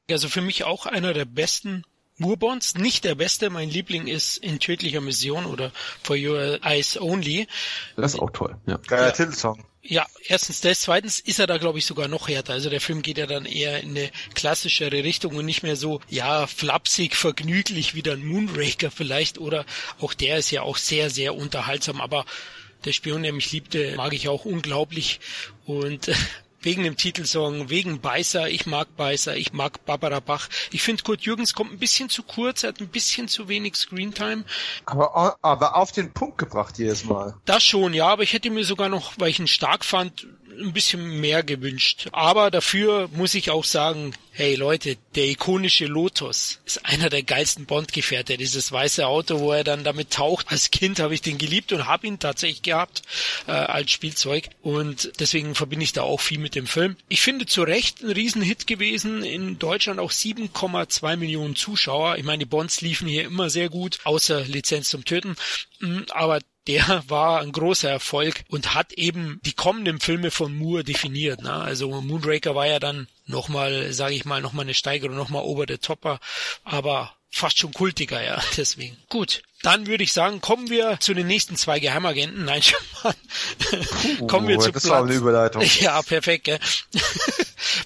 Also 0.09 0.29
für 0.29 0.41
mich 0.41 0.63
auch 0.63 0.87
einer 0.87 1.13
der 1.13 1.25
besten 1.25 1.83
Moorbonds, 2.23 2.75
nicht 2.75 3.03
der 3.03 3.15
beste. 3.15 3.49
Mein 3.49 3.69
Liebling 3.69 4.07
ist 4.07 4.37
in 4.37 4.59
tödlicher 4.59 5.01
Mission 5.01 5.45
oder 5.45 5.73
For 6.01 6.15
Your 6.15 6.63
Eyes 6.63 6.99
Only. 6.99 7.47
Das 7.97 8.13
ist 8.13 8.19
auch 8.19 8.31
toll, 8.31 8.55
ja. 8.65 8.77
Geiler 8.87 9.07
ja. 9.07 9.11
Titelsong. 9.11 9.63
Ja, 9.85 10.05
erstens 10.25 10.61
das, 10.61 10.79
zweitens 10.79 11.19
ist 11.19 11.39
er 11.39 11.47
da 11.47 11.57
glaube 11.57 11.77
ich 11.77 11.85
sogar 11.85 12.07
noch 12.07 12.29
härter. 12.29 12.53
Also 12.53 12.69
der 12.69 12.79
Film 12.79 13.01
geht 13.01 13.17
ja 13.17 13.25
dann 13.25 13.45
eher 13.45 13.83
in 13.83 13.89
eine 13.89 14.09
klassischere 14.33 15.03
Richtung 15.03 15.35
und 15.35 15.45
nicht 15.45 15.63
mehr 15.63 15.75
so, 15.75 15.99
ja, 16.07 16.47
flapsig, 16.47 17.17
vergnüglich 17.17 17.93
wie 17.93 18.01
der 18.01 18.15
Moonraker 18.15 18.89
vielleicht 18.89 19.37
oder 19.37 19.65
auch 19.99 20.13
der 20.13 20.37
ist 20.37 20.51
ja 20.51 20.61
auch 20.61 20.77
sehr, 20.77 21.09
sehr 21.09 21.35
unterhaltsam, 21.35 21.99
aber 21.99 22.25
der 22.85 22.93
Spion, 22.93 23.23
der 23.23 23.33
mich 23.33 23.51
liebte, 23.51 23.95
mag 23.97 24.13
ich 24.13 24.29
auch 24.29 24.45
unglaublich 24.45 25.19
und 25.65 26.09
wegen 26.63 26.83
dem 26.83 26.97
Titelsong, 26.97 27.69
wegen 27.69 28.01
Beißer, 28.01 28.49
ich 28.49 28.65
mag 28.65 28.95
Beißer, 28.95 29.35
ich 29.35 29.53
mag 29.53 29.85
Barbara 29.85 30.19
Bach. 30.19 30.49
Ich 30.71 30.81
finde, 30.81 31.03
Kurt 31.03 31.21
Jürgens 31.21 31.53
kommt 31.53 31.71
ein 31.71 31.79
bisschen 31.79 32.09
zu 32.09 32.23
kurz, 32.23 32.63
er 32.63 32.69
hat 32.69 32.79
ein 32.79 32.87
bisschen 32.87 33.27
zu 33.27 33.47
wenig 33.47 33.75
Screentime. 33.75 34.45
Aber, 34.85 35.37
aber 35.41 35.75
auf 35.75 35.91
den 35.91 36.13
Punkt 36.13 36.37
gebracht 36.37 36.77
jedes 36.77 37.05
Mal. 37.05 37.35
Das 37.45 37.63
schon, 37.63 37.93
ja, 37.93 38.07
aber 38.07 38.23
ich 38.23 38.33
hätte 38.33 38.49
mir 38.49 38.63
sogar 38.63 38.89
noch, 38.89 39.13
weil 39.17 39.29
ich 39.29 39.39
ihn 39.39 39.47
stark 39.47 39.85
fand, 39.85 40.27
ein 40.59 40.73
bisschen 40.73 41.19
mehr 41.19 41.43
gewünscht. 41.43 42.07
Aber 42.11 42.51
dafür 42.51 43.09
muss 43.13 43.35
ich 43.35 43.49
auch 43.49 43.63
sagen, 43.63 44.13
hey 44.31 44.55
Leute, 44.55 44.97
der 45.15 45.25
ikonische 45.25 45.85
Lotus 45.85 46.59
ist 46.65 46.85
einer 46.85 47.09
der 47.09 47.23
geilsten 47.23 47.65
Bond-Gefährte. 47.65 48.37
Dieses 48.37 48.71
weiße 48.71 49.05
Auto, 49.05 49.39
wo 49.39 49.51
er 49.51 49.63
dann 49.63 49.83
damit 49.83 50.11
taucht. 50.11 50.47
Als 50.49 50.71
Kind 50.71 50.99
habe 50.99 51.13
ich 51.13 51.21
den 51.21 51.37
geliebt 51.37 51.71
und 51.71 51.87
habe 51.87 52.07
ihn 52.07 52.19
tatsächlich 52.19 52.63
gehabt 52.63 53.03
äh, 53.47 53.51
als 53.51 53.91
Spielzeug. 53.91 54.49
Und 54.61 55.11
deswegen 55.19 55.55
verbinde 55.55 55.83
ich 55.83 55.93
da 55.93 56.01
auch 56.01 56.19
viel 56.21 56.39
mit 56.39 56.55
dem 56.55 56.67
Film. 56.67 56.95
Ich 57.09 57.21
finde 57.21 57.45
zu 57.45 57.63
Recht 57.63 58.01
ein 58.01 58.11
Riesenhit 58.11 58.65
gewesen. 58.65 59.23
In 59.23 59.59
Deutschland 59.59 59.99
auch 59.99 60.11
7,2 60.11 61.15
Millionen 61.17 61.55
Zuschauer. 61.55 62.17
Ich 62.17 62.23
meine, 62.23 62.39
die 62.39 62.49
Bonds 62.49 62.81
liefen 62.81 63.07
hier 63.07 63.25
immer 63.25 63.49
sehr 63.49 63.69
gut, 63.69 63.99
außer 64.03 64.41
Lizenz 64.41 64.89
zum 64.89 65.05
Töten. 65.05 65.35
Mm, 65.79 66.01
aber 66.09 66.39
der 66.67 67.03
war 67.07 67.41
ein 67.41 67.51
großer 67.51 67.89
Erfolg 67.89 68.43
und 68.49 68.73
hat 68.73 68.93
eben 68.93 69.39
die 69.45 69.53
kommenden 69.53 69.99
Filme 69.99 70.31
von 70.31 70.57
Moore 70.57 70.83
definiert. 70.83 71.41
Ne? 71.41 71.53
Also 71.53 71.89
Moonraker 71.89 72.55
war 72.55 72.67
ja 72.67 72.79
dann 72.79 73.07
nochmal, 73.25 73.91
sage 73.93 74.15
ich 74.15 74.25
mal, 74.25 74.41
nochmal 74.41 74.65
eine 74.65 74.73
Steigerung, 74.73 75.15
nochmal 75.15 75.43
over 75.43 75.65
the 75.67 75.77
topper, 75.77 76.19
aber 76.63 77.15
fast 77.33 77.57
schon 77.57 77.73
kultiger, 77.73 78.23
ja, 78.23 78.41
deswegen. 78.57 78.95
Gut, 79.09 79.41
dann 79.63 79.87
würde 79.87 80.03
ich 80.03 80.13
sagen, 80.13 80.39
kommen 80.39 80.69
wir 80.69 80.99
zu 80.99 81.13
den 81.13 81.25
nächsten 81.25 81.55
zwei 81.55 81.79
Geheimagenten. 81.79 82.45
Nein, 82.45 82.61
schon 82.61 82.79
mal. 83.03 83.15
Uh, 84.19 84.27
kommen 84.27 84.47
wir 84.47 84.59
zu 84.59 84.71
das 84.71 84.83
Platz. 84.83 85.03
Eine 85.03 85.13
Überleitung. 85.13 85.63
Ja, 85.79 86.01
perfekt. 86.01 86.45
Gell? 86.45 86.59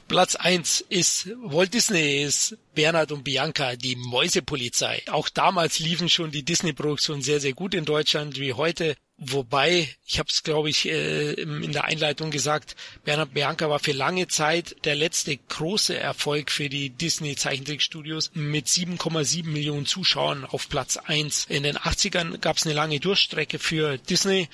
Platz 0.08 0.36
eins 0.36 0.82
ist 0.82 1.30
Walt 1.44 1.74
Disney, 1.74 2.24
ist 2.24 2.58
Bernhard 2.78 3.12
und 3.12 3.24
Bianca, 3.24 3.76
die 3.76 3.96
Mäusepolizei. 3.96 5.02
Auch 5.08 5.30
damals 5.30 5.80
liefen 5.80 6.10
schon 6.10 6.30
die 6.30 6.44
Disney-Produktionen 6.44 7.24
sehr, 7.24 7.40
sehr 7.40 7.54
gut 7.54 7.74
in 7.74 7.86
Deutschland 7.86 8.40
wie 8.40 8.54
heute. 8.54 8.96
Wobei, 9.18 9.90
ich 10.06 10.20
habe 10.20 10.30
es, 10.30 10.44
glaube 10.44 10.70
ich, 10.70 10.88
äh, 10.88 11.32
in 11.32 11.72
der 11.72 11.86
Einleitung 11.86 12.30
gesagt, 12.30 12.76
Bernhard 13.04 13.34
Bianca 13.34 13.68
war 13.68 13.80
für 13.80 13.94
lange 13.94 14.28
Zeit 14.28 14.76
der 14.86 14.94
letzte 14.94 15.36
große 15.36 15.98
Erfolg 15.98 16.52
für 16.52 16.70
die 16.70 16.92
Disney 16.92 17.36
Zeichentrickstudios 17.36 18.30
mit 18.36 18.68
7,7 18.68 19.48
Millionen 19.48 19.88
Zuschauern 19.88 20.46
auf 20.46 20.70
Platz 20.70 20.98
eins. 20.98 21.48
In 21.50 21.64
den 21.64 21.80
80ern 21.80 22.38
gab 22.38 22.58
es 22.58 22.68
eine 22.68 22.76
lange 22.76 23.00
Durchstrecke 23.00 23.58
für 23.58 23.98
Disney. 23.98 24.50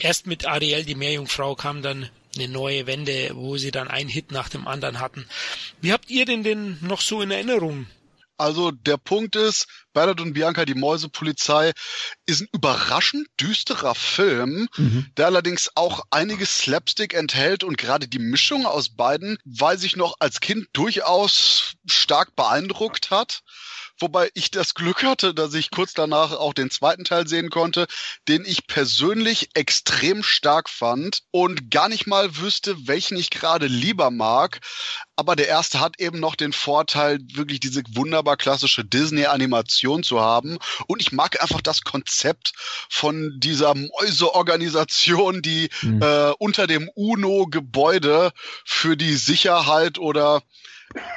Erst 0.00 0.26
mit 0.26 0.46
Ariel, 0.46 0.84
die 0.84 0.96
Meerjungfrau, 0.96 1.54
kam 1.54 1.82
dann 1.82 2.10
eine 2.38 2.52
neue 2.52 2.86
Wende, 2.86 3.30
wo 3.34 3.56
sie 3.56 3.70
dann 3.70 3.88
einen 3.88 4.08
Hit 4.08 4.30
nach 4.32 4.48
dem 4.48 4.66
anderen 4.66 5.00
hatten. 5.00 5.26
Wie 5.80 5.92
habt 5.92 6.10
ihr 6.10 6.24
denn 6.24 6.42
denn 6.42 6.78
noch 6.80 7.00
so 7.00 7.20
in 7.20 7.30
Erinnerung? 7.30 7.86
Also 8.38 8.70
der 8.70 8.96
Punkt 8.98 9.34
ist, 9.34 9.66
Bernhard 9.92 10.20
und 10.20 10.32
Bianca, 10.32 10.64
die 10.64 10.74
Mäusepolizei, 10.74 11.72
ist 12.24 12.42
ein 12.42 12.48
überraschend 12.52 13.26
düsterer 13.40 13.96
Film, 13.96 14.68
mhm. 14.76 15.10
der 15.16 15.26
allerdings 15.26 15.72
auch 15.74 16.04
einiges 16.10 16.58
Slapstick 16.58 17.14
enthält 17.14 17.64
und 17.64 17.78
gerade 17.78 18.06
die 18.06 18.20
Mischung 18.20 18.64
aus 18.64 18.90
beiden, 18.90 19.38
weiß 19.44 19.82
ich 19.82 19.96
noch 19.96 20.14
als 20.20 20.38
Kind 20.38 20.68
durchaus 20.72 21.74
stark 21.84 22.36
beeindruckt 22.36 23.10
hat. 23.10 23.42
Wobei 24.00 24.30
ich 24.34 24.50
das 24.50 24.74
Glück 24.74 25.02
hatte, 25.02 25.34
dass 25.34 25.54
ich 25.54 25.70
kurz 25.70 25.92
danach 25.92 26.32
auch 26.32 26.54
den 26.54 26.70
zweiten 26.70 27.04
Teil 27.04 27.26
sehen 27.26 27.50
konnte, 27.50 27.86
den 28.28 28.44
ich 28.44 28.66
persönlich 28.66 29.50
extrem 29.54 30.22
stark 30.22 30.68
fand 30.68 31.22
und 31.30 31.70
gar 31.70 31.88
nicht 31.88 32.06
mal 32.06 32.36
wüsste, 32.36 32.86
welchen 32.86 33.16
ich 33.16 33.30
gerade 33.30 33.66
lieber 33.66 34.10
mag. 34.10 34.60
Aber 35.16 35.34
der 35.34 35.48
erste 35.48 35.80
hat 35.80 36.00
eben 36.00 36.20
noch 36.20 36.36
den 36.36 36.52
Vorteil, 36.52 37.18
wirklich 37.32 37.58
diese 37.58 37.82
wunderbar 37.94 38.36
klassische 38.36 38.84
Disney-Animation 38.84 40.04
zu 40.04 40.20
haben. 40.20 40.58
Und 40.86 41.02
ich 41.02 41.10
mag 41.10 41.42
einfach 41.42 41.60
das 41.60 41.82
Konzept 41.82 42.52
von 42.88 43.32
dieser 43.38 43.74
Mäuseorganisation, 43.74 45.42
die 45.42 45.70
mhm. 45.82 46.02
äh, 46.02 46.30
unter 46.38 46.68
dem 46.68 46.88
UNO-Gebäude 46.94 48.30
für 48.64 48.96
die 48.96 49.14
Sicherheit 49.14 49.98
oder 49.98 50.42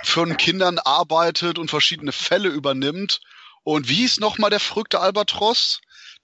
von 0.03 0.37
Kindern 0.37 0.79
arbeitet 0.79 1.57
und 1.57 1.69
verschiedene 1.69 2.11
Fälle 2.11 2.49
übernimmt. 2.49 3.21
Und 3.63 3.89
wie 3.89 3.95
hieß 3.95 4.19
nochmal 4.19 4.49
der 4.49 4.59
verrückte 4.59 4.99
Albatros? 4.99 5.81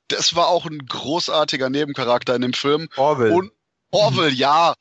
Das 0.07 0.35
war 0.35 0.47
auch 0.47 0.65
ein 0.65 0.85
großartiger 0.87 1.69
Nebencharakter 1.69 2.35
in 2.35 2.41
dem 2.41 2.53
Film. 2.53 2.87
Orwell. 2.95 3.31
Und 3.31 3.51
Orwell, 3.91 4.33
ja, 4.33 4.75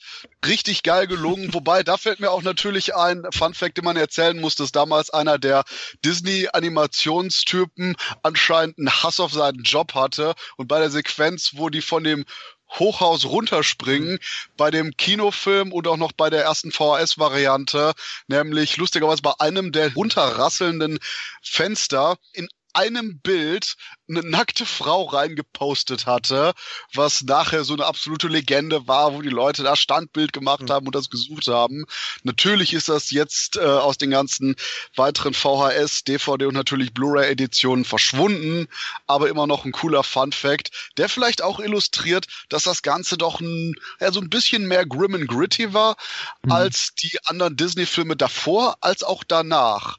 richtig 0.45 0.83
geil 0.83 1.07
gelungen. 1.07 1.55
Wobei, 1.55 1.85
da 1.85 1.97
fällt 1.97 2.19
mir 2.19 2.33
auch 2.33 2.43
natürlich 2.43 2.97
ein 2.97 3.25
Fun 3.33 3.55
Fact, 3.55 3.77
den 3.77 3.85
man 3.85 3.97
erzählen 3.97 4.41
muss, 4.41 4.57
dass 4.57 4.73
damals 4.73 5.11
einer 5.11 5.39
der 5.39 5.63
Disney-Animationstypen 6.05 7.95
anscheinend 8.25 8.79
einen 8.79 8.91
Hass 8.91 9.21
auf 9.21 9.33
seinen 9.33 9.63
Job 9.63 9.95
hatte 9.95 10.35
und 10.57 10.67
bei 10.67 10.81
der 10.81 10.91
Sequenz, 10.91 11.53
wo 11.55 11.69
die 11.69 11.83
von 11.83 12.03
dem 12.03 12.25
Hochhaus 12.71 13.25
runterspringen 13.25 14.19
bei 14.57 14.71
dem 14.71 14.97
Kinofilm 14.97 15.73
und 15.73 15.87
auch 15.87 15.97
noch 15.97 16.13
bei 16.13 16.31
der 16.31 16.45
ersten 16.45 16.73
VHS-Variante, 16.73 17.93
nämlich 18.29 18.77
lustigerweise 18.77 19.23
bei 19.23 19.33
einem 19.39 19.73
der 19.73 19.95
runterrasselnden 19.95 20.99
Fenster. 21.43 22.17
In 22.33 22.49
einem 22.77 23.19
Bild 23.21 23.77
eine 24.09 24.21
nackte 24.21 24.67
Frau 24.67 25.05
reingepostet 25.05 26.07
hatte, 26.07 26.53
was 26.95 27.23
nachher 27.23 27.65
so 27.65 27.75
eine 27.75 27.87
absolute 27.87 28.29
Legende 28.29 28.87
war, 28.87 29.15
wo 29.15 29.23
die 29.23 29.31
Leute 29.31 29.63
da 29.63 29.75
Standbild 29.75 30.33
gemacht 30.33 30.63
mhm. 30.63 30.71
haben 30.71 30.87
und 30.87 30.95
das 30.95 31.11
gesucht 31.11 31.49
haben. 31.49 31.87
Natürlich 32.23 32.73
ist 32.73 32.89
das 32.89 33.11
jetzt 33.11 33.57
äh, 33.57 33.61
aus 33.61 33.99
den 33.99 34.11
ganzen 34.11 34.55
weiteren 34.95 35.35
VHS, 35.35 36.05
DVD 36.05 36.47
und 36.47 36.55
natürlich 36.55 36.95
Blu-ray-Editionen 36.95 37.85
verschwunden, 37.85 38.69
aber 39.07 39.29
immer 39.29 39.47
noch 39.47 39.65
ein 39.65 39.73
cooler 39.73 40.05
Fun-Fact, 40.05 40.71
der 40.99 41.09
vielleicht 41.09 41.43
auch 41.43 41.59
illustriert, 41.59 42.27
dass 42.49 42.65
das 42.65 42.83
Ganze 42.83 43.17
doch 43.17 43.41
ein, 43.41 43.75
ja, 44.01 44.13
so 44.13 44.21
ein 44.21 44.31
bisschen 44.31 44.69
mehr 44.69 44.87
grim 44.87 45.15
and 45.15 45.29
gritty 45.29 45.73
war 45.73 45.97
mhm. 46.45 46.53
als 46.53 46.95
die 46.95 47.19
anderen 47.25 47.57
Disney-Filme 47.57 48.17
davor, 48.17 48.77
als 48.81 49.03
auch 49.03 49.25
danach. 49.25 49.99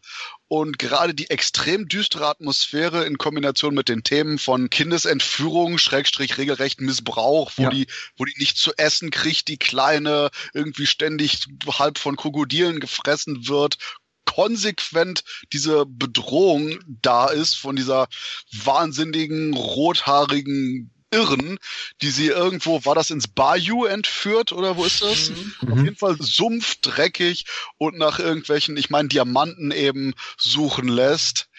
Und 0.50 0.80
gerade 0.80 1.14
die 1.14 1.30
extrem 1.30 1.90
düstere 1.90 2.28
Atmosphäre 2.28 3.06
in 3.06 3.18
Kombination 3.18 3.74
mit 3.74 3.90
den 3.90 4.04
Themen 4.04 4.40
von 4.40 4.70
Kindesentführung, 4.70 5.78
Schrägstrich 5.78 6.38
regelrechten 6.38 6.86
Missbrauch, 6.86 7.52
wo 7.58 7.64
ja. 7.64 7.70
die, 7.70 7.88
wo 8.16 8.24
die 8.24 8.36
nicht 8.38 8.58
zu 8.58 8.72
essen 8.78 9.12
kriegt, 9.12 9.50
die 9.50 9.58
Kleine 9.58 10.30
irgendwie 10.54 10.88
ständig 10.88 11.48
halb 11.68 11.98
von 11.98 12.16
Krokodilen 12.16 12.80
gefressen 12.80 13.50
wird, 13.50 13.78
konsequent 14.24 15.24
diese 15.52 15.86
Bedrohung 15.86 16.80
da 17.02 17.28
ist 17.28 17.56
von 17.56 17.76
dieser 17.76 18.08
wahnsinnigen, 18.52 19.54
rothaarigen 19.54 20.92
Irren, 21.18 21.58
die 22.04 22.12
sie 22.12 22.28
irgendwo, 22.28 22.86
war 22.86 22.94
das 22.94 23.10
ins 23.10 23.28
Bayou 23.28 23.86
entführt 23.86 24.52
oder 24.52 24.78
wo 24.78 24.86
ist 24.86 25.02
das? 25.02 25.32
Mhm. 25.32 25.72
Auf 25.72 25.80
jeden 25.80 25.96
Fall 25.96 26.16
sumpfdreckig 26.20 27.46
und 27.78 27.98
nach 27.98 28.20
irgendwelchen, 28.20 28.78
ich 28.78 28.92
meine, 28.92 29.08
Diamanten 29.08 29.72
eben 29.72 30.14
suchen 30.38 30.88
lässt. 30.88 31.50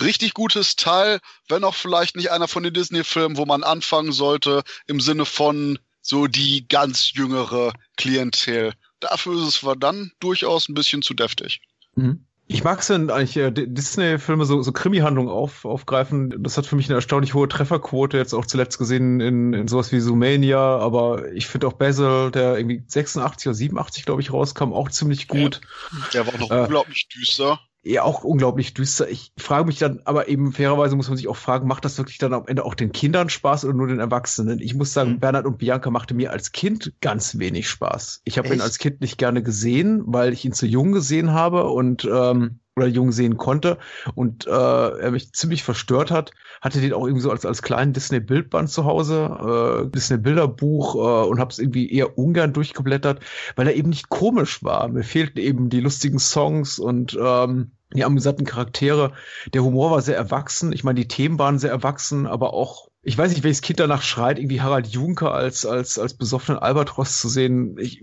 Richtig 0.00 0.34
gutes 0.34 0.74
Teil, 0.74 1.20
wenn 1.48 1.62
auch 1.62 1.76
vielleicht 1.76 2.16
nicht 2.16 2.32
einer 2.32 2.48
von 2.48 2.64
den 2.64 2.74
Disney-Filmen, 2.74 3.36
wo 3.36 3.46
man 3.46 3.62
anfangen 3.62 4.12
sollte, 4.12 4.64
im 4.88 5.00
Sinne 5.00 5.24
von 5.24 5.78
so 6.02 6.26
die 6.26 6.66
ganz 6.68 7.12
jüngere 7.12 7.72
Klientel. 7.96 8.74
Dafür 8.98 9.40
ist 9.40 9.62
es 9.62 9.78
dann 9.78 10.10
durchaus 10.18 10.68
ein 10.68 10.74
bisschen 10.74 11.02
zu 11.02 11.14
deftig. 11.14 11.60
Mhm. 11.94 12.25
Ich 12.48 12.62
mag 12.62 12.78
es 12.78 12.86
denn 12.86 13.10
eigentlich, 13.10 13.36
äh, 13.36 13.50
Disney-Filme 13.50 14.44
so, 14.44 14.62
so 14.62 14.70
Krimi-Handlungen 14.70 15.30
auf, 15.30 15.64
aufgreifen. 15.64 16.42
Das 16.42 16.56
hat 16.56 16.66
für 16.66 16.76
mich 16.76 16.86
eine 16.86 16.94
erstaunlich 16.94 17.34
hohe 17.34 17.48
Trefferquote, 17.48 18.16
jetzt 18.16 18.34
auch 18.34 18.46
zuletzt 18.46 18.78
gesehen 18.78 19.20
in, 19.20 19.52
in 19.52 19.66
sowas 19.66 19.90
wie 19.90 20.00
Zoomania, 20.00 20.60
aber 20.78 21.32
ich 21.32 21.48
finde 21.48 21.66
auch 21.66 21.72
Basil, 21.72 22.30
der 22.30 22.56
irgendwie 22.56 22.84
86 22.86 23.48
oder 23.48 23.54
87, 23.54 24.04
glaube 24.04 24.22
ich, 24.22 24.32
rauskam, 24.32 24.72
auch 24.72 24.90
ziemlich 24.90 25.26
gut. 25.26 25.60
Ja, 25.92 25.98
der 26.12 26.26
war 26.26 26.34
auch 26.34 26.38
noch 26.38 26.50
äh, 26.50 26.60
unglaublich 26.60 27.08
düster 27.08 27.58
ja 27.86 28.02
auch 28.02 28.24
unglaublich 28.24 28.74
düster. 28.74 29.08
Ich 29.08 29.32
frage 29.38 29.66
mich 29.66 29.78
dann, 29.78 30.00
aber 30.04 30.28
eben 30.28 30.52
fairerweise 30.52 30.96
muss 30.96 31.08
man 31.08 31.16
sich 31.16 31.28
auch 31.28 31.36
fragen, 31.36 31.68
macht 31.68 31.84
das 31.84 31.98
wirklich 31.98 32.18
dann 32.18 32.34
am 32.34 32.46
Ende 32.46 32.64
auch 32.64 32.74
den 32.74 32.92
Kindern 32.92 33.28
Spaß 33.28 33.64
oder 33.64 33.74
nur 33.74 33.86
den 33.86 34.00
Erwachsenen? 34.00 34.58
Ich 34.58 34.74
muss 34.74 34.92
sagen, 34.92 35.12
mhm. 35.12 35.20
Bernhard 35.20 35.46
und 35.46 35.58
Bianca 35.58 35.90
machte 35.90 36.14
mir 36.14 36.32
als 36.32 36.52
Kind 36.52 36.92
ganz 37.00 37.38
wenig 37.38 37.68
Spaß. 37.68 38.22
Ich 38.24 38.38
habe 38.38 38.52
ihn 38.52 38.60
als 38.60 38.78
Kind 38.78 39.00
nicht 39.00 39.18
gerne 39.18 39.42
gesehen, 39.42 40.02
weil 40.06 40.32
ich 40.32 40.44
ihn 40.44 40.52
zu 40.52 40.66
jung 40.66 40.92
gesehen 40.92 41.32
habe 41.32 41.64
und 41.70 42.04
ähm, 42.04 42.58
oder 42.76 42.88
jung 42.88 43.10
sehen 43.10 43.38
konnte 43.38 43.78
und 44.14 44.46
äh, 44.46 44.50
er 44.50 45.10
mich 45.10 45.32
ziemlich 45.32 45.62
verstört 45.62 46.10
hat. 46.10 46.32
Hatte 46.60 46.80
den 46.80 46.92
auch 46.92 47.06
irgendwie 47.06 47.22
so 47.22 47.30
als, 47.30 47.46
als 47.46 47.62
kleinen 47.62 47.94
Disney-Bildband 47.94 48.68
zu 48.68 48.84
Hause, 48.84 49.86
äh, 49.86 49.90
Disney-Bilderbuch 49.90 50.94
äh, 50.94 51.28
und 51.28 51.40
habe 51.40 51.50
es 51.50 51.58
irgendwie 51.58 51.90
eher 51.90 52.18
ungern 52.18 52.52
durchgeblättert, 52.52 53.20
weil 53.56 53.68
er 53.68 53.74
eben 53.74 53.88
nicht 53.88 54.10
komisch 54.10 54.62
war. 54.62 54.88
Mir 54.88 55.04
fehlten 55.04 55.38
eben 55.38 55.70
die 55.70 55.80
lustigen 55.80 56.18
Songs 56.18 56.78
und 56.78 57.16
ähm, 57.18 57.72
die 57.94 58.04
amüsanten 58.04 58.44
Charaktere. 58.44 59.12
Der 59.54 59.62
Humor 59.62 59.90
war 59.90 60.02
sehr 60.02 60.16
erwachsen. 60.16 60.72
Ich 60.72 60.84
meine, 60.84 61.00
die 61.00 61.08
Themen 61.08 61.38
waren 61.38 61.58
sehr 61.58 61.70
erwachsen, 61.70 62.26
aber 62.26 62.52
auch 62.54 62.88
ich 63.06 63.16
weiß 63.16 63.30
nicht, 63.30 63.44
welches 63.44 63.62
Kind 63.62 63.78
danach 63.78 64.02
schreit, 64.02 64.40
irgendwie 64.40 64.60
Harald 64.60 64.88
Juncker 64.88 65.32
als, 65.32 65.64
als, 65.64 65.96
als 65.96 66.14
besoffenen 66.14 66.58
Albatros 66.58 67.20
zu 67.20 67.28
sehen. 67.28 67.78
Ich, 67.78 68.02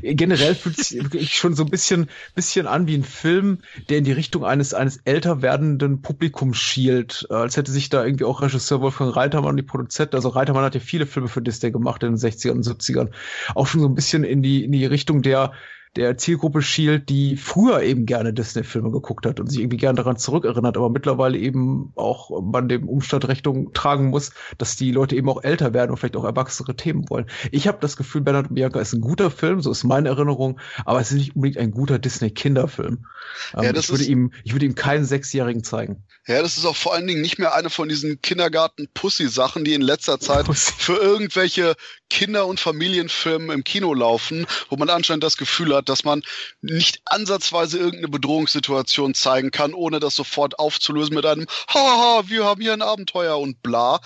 generell 0.00 0.54
fühlt 0.54 0.78
sich 0.78 1.34
schon 1.34 1.54
so 1.54 1.64
ein 1.64 1.70
bisschen, 1.70 2.08
bisschen 2.34 2.66
an 2.66 2.86
wie 2.86 2.94
ein 2.94 3.04
Film, 3.04 3.58
der 3.90 3.98
in 3.98 4.04
die 4.04 4.12
Richtung 4.12 4.46
eines, 4.46 4.72
eines 4.72 5.02
älter 5.04 5.42
werdenden 5.42 6.00
Publikums 6.00 6.56
schielt. 6.56 7.26
Als 7.28 7.58
hätte 7.58 7.70
sich 7.70 7.90
da 7.90 8.02
irgendwie 8.02 8.24
auch 8.24 8.40
Regisseur 8.40 8.80
Wolfgang 8.80 9.14
Reitermann 9.14 9.50
und 9.50 9.56
die 9.58 9.62
Produzent, 9.62 10.14
also 10.14 10.30
Reitermann 10.30 10.64
hat 10.64 10.74
ja 10.74 10.80
viele 10.80 11.04
Filme 11.04 11.28
für 11.28 11.42
Disney 11.42 11.70
gemacht 11.70 12.02
in 12.02 12.12
den 12.12 12.18
60ern 12.18 12.52
und 12.52 12.64
70ern, 12.64 13.10
auch 13.54 13.66
schon 13.66 13.82
so 13.82 13.86
ein 13.86 13.94
bisschen 13.94 14.24
in 14.24 14.42
die, 14.42 14.64
in 14.64 14.72
die 14.72 14.86
Richtung 14.86 15.20
der, 15.20 15.52
der 15.96 16.16
Zielgruppe 16.18 16.62
schielt, 16.62 17.08
die 17.08 17.36
früher 17.36 17.82
eben 17.82 18.06
gerne 18.06 18.32
Disney-Filme 18.32 18.90
geguckt 18.90 19.26
hat 19.26 19.40
und 19.40 19.48
sich 19.48 19.60
irgendwie 19.60 19.76
gerne 19.76 19.96
daran 19.96 20.16
zurückerinnert, 20.16 20.76
aber 20.76 20.90
mittlerweile 20.90 21.38
eben 21.38 21.92
auch 21.96 22.42
man 22.42 22.68
dem 22.68 22.88
Umstand 22.88 23.28
Rechnung 23.28 23.72
tragen 23.72 24.10
muss, 24.10 24.32
dass 24.58 24.76
die 24.76 24.92
Leute 24.92 25.16
eben 25.16 25.28
auch 25.28 25.42
älter 25.42 25.74
werden 25.74 25.90
und 25.90 25.96
vielleicht 25.96 26.16
auch 26.16 26.24
erwachsene 26.24 26.76
Themen 26.76 27.08
wollen. 27.08 27.26
Ich 27.52 27.66
habe 27.68 27.78
das 27.80 27.96
Gefühl, 27.96 28.20
Bernhard 28.20 28.48
und 28.48 28.54
Bianca 28.54 28.80
ist 28.80 28.92
ein 28.92 29.00
guter 29.00 29.30
Film, 29.30 29.60
so 29.60 29.70
ist 29.70 29.84
meine 29.84 30.08
Erinnerung, 30.08 30.60
aber 30.84 31.00
es 31.00 31.10
ist 31.10 31.16
nicht 31.16 31.36
unbedingt 31.36 31.58
ein 31.58 31.70
guter 31.70 31.98
Disney-Kinderfilm. 31.98 33.06
Ähm, 33.54 33.62
ja, 33.62 33.74
ich 33.74 33.90
würde 33.90 34.04
ihm, 34.04 34.32
ich 34.44 34.52
würde 34.52 34.66
ihm 34.66 34.74
keinen 34.74 35.04
Sechsjährigen 35.04 35.64
zeigen. 35.64 36.04
Ja, 36.26 36.42
das 36.42 36.58
ist 36.58 36.66
auch 36.66 36.76
vor 36.76 36.94
allen 36.94 37.06
Dingen 37.06 37.22
nicht 37.22 37.38
mehr 37.38 37.54
eine 37.54 37.70
von 37.70 37.88
diesen 37.88 38.20
Kindergarten-Pussy-Sachen, 38.20 39.64
die 39.64 39.72
in 39.72 39.80
letzter 39.80 40.20
Zeit 40.20 40.44
Pussy. 40.44 40.72
für 40.76 40.96
irgendwelche 40.96 41.74
Kinder- 42.10 42.46
und 42.46 42.60
Familienfilme 42.60 43.52
im 43.52 43.64
Kino 43.64 43.94
laufen, 43.94 44.46
wo 44.68 44.76
man 44.76 44.90
anscheinend 44.90 45.24
das 45.24 45.36
Gefühl 45.36 45.74
hat, 45.74 45.88
dass 45.88 46.04
man 46.04 46.22
nicht 46.60 47.00
ansatzweise 47.04 47.78
irgendeine 47.78 48.08
Bedrohungssituation 48.08 49.14
zeigen 49.14 49.50
kann, 49.50 49.74
ohne 49.74 50.00
das 50.00 50.16
sofort 50.16 50.58
aufzulösen 50.58 51.14
mit 51.14 51.26
einem 51.26 51.46
Haha, 51.68 52.24
wir 52.26 52.44
haben 52.44 52.60
hier 52.60 52.72
ein 52.72 52.82
Abenteuer 52.82 53.38
und 53.38 53.62
bla. 53.62 54.00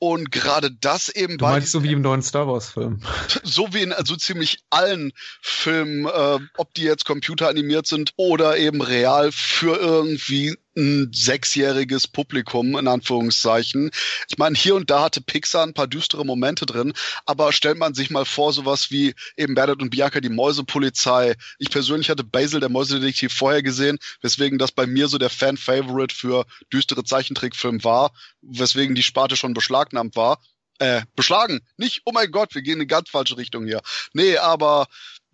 Und 0.00 0.30
gerade 0.30 0.70
das 0.70 1.08
eben 1.08 1.38
du 1.38 1.44
bei. 1.44 1.52
Meinst 1.52 1.72
so 1.72 1.82
wie 1.82 1.92
im 1.92 2.02
neuen 2.02 2.22
Star 2.22 2.46
Wars 2.46 2.70
Film. 2.70 3.00
So 3.42 3.72
wie 3.72 3.82
in 3.82 3.92
also 3.92 4.14
ziemlich 4.14 4.58
allen 4.70 5.12
Filmen, 5.40 6.06
äh, 6.06 6.38
ob 6.56 6.72
die 6.74 6.82
jetzt 6.82 7.04
computeranimiert 7.04 7.86
sind 7.86 8.12
oder 8.16 8.56
eben 8.58 8.80
real 8.80 9.32
für 9.32 9.76
irgendwie 9.76 10.56
ein 10.78 11.10
sechsjähriges 11.12 12.06
Publikum, 12.06 12.78
in 12.78 12.86
Anführungszeichen. 12.86 13.90
Ich 14.28 14.38
meine, 14.38 14.56
hier 14.56 14.76
und 14.76 14.88
da 14.90 15.02
hatte 15.02 15.20
Pixar 15.20 15.64
ein 15.64 15.74
paar 15.74 15.88
düstere 15.88 16.24
Momente 16.24 16.64
drin, 16.64 16.92
aber 17.26 17.52
stellt 17.52 17.78
man 17.78 17.94
sich 17.94 18.10
mal 18.10 18.24
vor, 18.24 18.52
sowas 18.52 18.90
wie 18.90 19.14
eben 19.36 19.54
Bernhard 19.54 19.82
und 19.82 19.90
Bianca, 19.90 20.20
die 20.20 20.28
Mäusepolizei. 20.28 21.34
Ich 21.58 21.70
persönlich 21.70 22.08
hatte 22.10 22.24
Basil, 22.24 22.60
der 22.60 22.68
Mäusedetektiv, 22.68 23.34
vorher 23.34 23.62
gesehen, 23.62 23.98
weswegen 24.22 24.58
das 24.58 24.72
bei 24.72 24.86
mir 24.86 25.08
so 25.08 25.18
der 25.18 25.30
Fan-Favorite 25.30 26.14
für 26.14 26.46
düstere 26.72 27.04
Zeichentrickfilm 27.04 27.82
war, 27.82 28.12
weswegen 28.40 28.94
die 28.94 29.02
Sparte 29.02 29.36
schon 29.36 29.54
beschlagnahmt 29.54 30.16
war. 30.16 30.40
Äh, 30.80 31.02
beschlagen. 31.16 31.58
Nicht, 31.76 32.02
oh 32.04 32.12
mein 32.12 32.30
Gott, 32.30 32.54
wir 32.54 32.62
gehen 32.62 32.74
in 32.74 32.78
eine 32.78 32.86
ganz 32.86 33.10
falsche 33.10 33.36
Richtung 33.36 33.66
hier. 33.66 33.80
Nee, 34.12 34.36
aber 34.36 34.86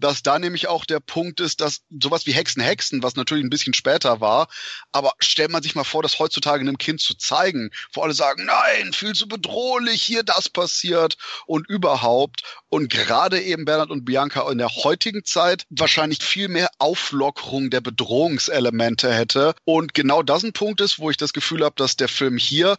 dass 0.05 0.23
da 0.23 0.39
nämlich 0.39 0.68
auch 0.68 0.84
der 0.84 1.00
Punkt 1.00 1.41
ist, 1.41 1.62
dass 1.62 1.81
sowas 1.89 2.26
wie 2.26 2.33
Hexen, 2.33 2.62
Hexen, 2.62 3.02
was 3.02 3.16
natürlich 3.16 3.42
ein 3.42 3.49
bisschen 3.49 3.73
später 3.73 4.20
war, 4.20 4.49
aber 4.92 5.15
stellt 5.18 5.50
man 5.50 5.62
sich 5.62 5.74
mal 5.74 5.83
vor, 5.83 6.02
das 6.02 6.18
heutzutage 6.18 6.60
einem 6.60 6.76
Kind 6.76 7.00
zu 7.00 7.15
zeigen, 7.15 7.70
wo 7.94 8.02
alle 8.02 8.12
sagen, 8.12 8.44
nein, 8.44 8.92
viel 8.92 9.15
zu 9.15 9.26
bedrohlich, 9.26 10.02
hier 10.02 10.23
das 10.23 10.50
passiert 10.50 11.16
und 11.47 11.66
überhaupt. 11.70 12.42
Und 12.68 12.91
gerade 12.91 13.41
eben 13.41 13.65
Bernhard 13.65 13.89
und 13.89 14.05
Bianca 14.05 14.50
in 14.52 14.58
der 14.58 14.68
heutigen 14.68 15.24
Zeit 15.24 15.65
wahrscheinlich 15.70 16.23
viel 16.23 16.49
mehr 16.49 16.68
Auflockerung 16.78 17.70
der 17.70 17.81
Bedrohungselemente 17.81 19.10
hätte. 19.10 19.55
Und 19.65 19.94
genau 19.94 20.23
das 20.23 20.42
ein 20.42 20.52
Punkt 20.52 20.83
ist, 20.83 20.99
wo 20.99 21.08
ich 21.08 21.16
das 21.16 21.33
Gefühl 21.33 21.65
habe, 21.65 21.76
dass 21.76 21.97
der 21.97 22.08
Film 22.08 22.36
hier 22.36 22.76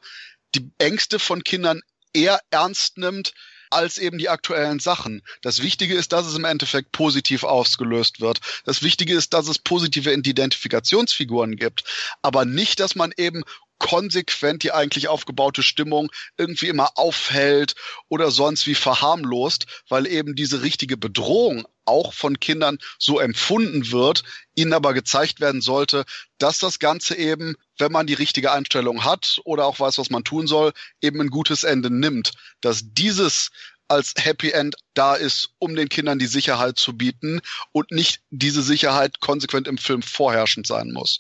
die 0.54 0.70
Ängste 0.78 1.18
von 1.18 1.44
Kindern 1.44 1.82
eher 2.14 2.40
ernst 2.52 3.00
nimmt, 3.00 3.34
als 3.76 3.98
eben 3.98 4.18
die 4.18 4.30
aktuellen 4.30 4.80
Sachen. 4.80 5.22
Das 5.42 5.62
Wichtige 5.62 5.96
ist, 5.96 6.14
dass 6.14 6.26
es 6.26 6.36
im 6.36 6.46
Endeffekt 6.46 6.92
positiv 6.92 7.44
ausgelöst 7.44 8.22
wird. 8.22 8.40
Das 8.64 8.82
Wichtige 8.82 9.14
ist, 9.14 9.34
dass 9.34 9.48
es 9.48 9.60
positive 9.60 10.12
Identifikationsfiguren 10.14 11.58
gibt. 11.58 11.84
Aber 12.22 12.46
nicht, 12.46 12.80
dass 12.80 12.96
man 12.96 13.12
eben 13.18 13.44
konsequent 13.80 14.64
die 14.64 14.72
eigentlich 14.72 15.08
aufgebaute 15.08 15.64
Stimmung 15.64 16.12
irgendwie 16.38 16.68
immer 16.68 16.98
aufhält 16.98 17.76
oder 18.10 18.32
sonst 18.32 18.68
wie 18.68 18.76
verharmlost, 18.76 19.66
weil 19.90 20.08
eben 20.08 20.36
diese 20.36 20.62
richtige 20.62 20.98
Bedrohung 20.98 21.68
auch 21.86 22.14
von 22.14 22.40
Kindern 22.40 22.80
so 22.98 23.20
empfunden 23.20 23.92
wird, 23.92 24.24
ihnen 24.56 24.74
aber 24.74 24.94
gezeigt 24.94 25.40
werden 25.40 25.62
sollte, 25.62 26.06
dass 26.40 26.60
das 26.60 26.80
Ganze 26.80 27.16
eben, 27.16 27.56
wenn 27.78 27.92
man 27.92 28.08
die 28.08 28.14
richtige 28.14 28.52
Einstellung 28.52 29.04
hat 29.04 29.40
oder 29.44 29.66
auch 29.66 29.80
weiß, 29.80 29.98
was 29.98 30.10
man 30.10 30.24
tun 30.24 30.48
soll, 30.48 30.74
eben 31.02 31.22
ein 31.22 31.30
gutes 31.30 31.64
Ende 31.64 31.92
nimmt. 31.92 32.32
Dass 32.62 32.82
dieses 32.84 33.52
als 33.88 34.14
Happy 34.18 34.52
End 34.52 34.76
da 34.96 35.14
ist, 35.16 35.50
um 35.60 35.76
den 35.76 35.90
Kindern 35.90 36.18
die 36.18 36.26
Sicherheit 36.26 36.80
zu 36.80 36.98
bieten 36.98 37.42
und 37.72 37.92
nicht 37.92 38.22
diese 38.32 38.64
Sicherheit 38.64 39.20
konsequent 39.20 39.68
im 39.68 39.78
Film 39.78 40.02
vorherrschend 40.02 40.66
sein 40.66 40.92
muss. 40.92 41.20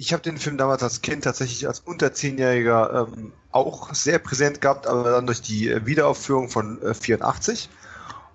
Ich 0.00 0.12
habe 0.12 0.22
den 0.22 0.38
Film 0.38 0.56
damals 0.58 0.84
als 0.84 1.02
Kind 1.02 1.24
tatsächlich 1.24 1.66
als 1.66 1.80
unter 1.80 2.12
zehnjähriger 2.12 3.08
ähm, 3.16 3.32
auch 3.50 3.92
sehr 3.92 4.20
präsent 4.20 4.60
gehabt, 4.60 4.86
aber 4.86 5.10
dann 5.10 5.26
durch 5.26 5.42
die 5.42 5.68
äh, 5.68 5.84
Wiederaufführung 5.86 6.48
von 6.50 6.80
äh, 6.82 6.94
84. 6.94 7.68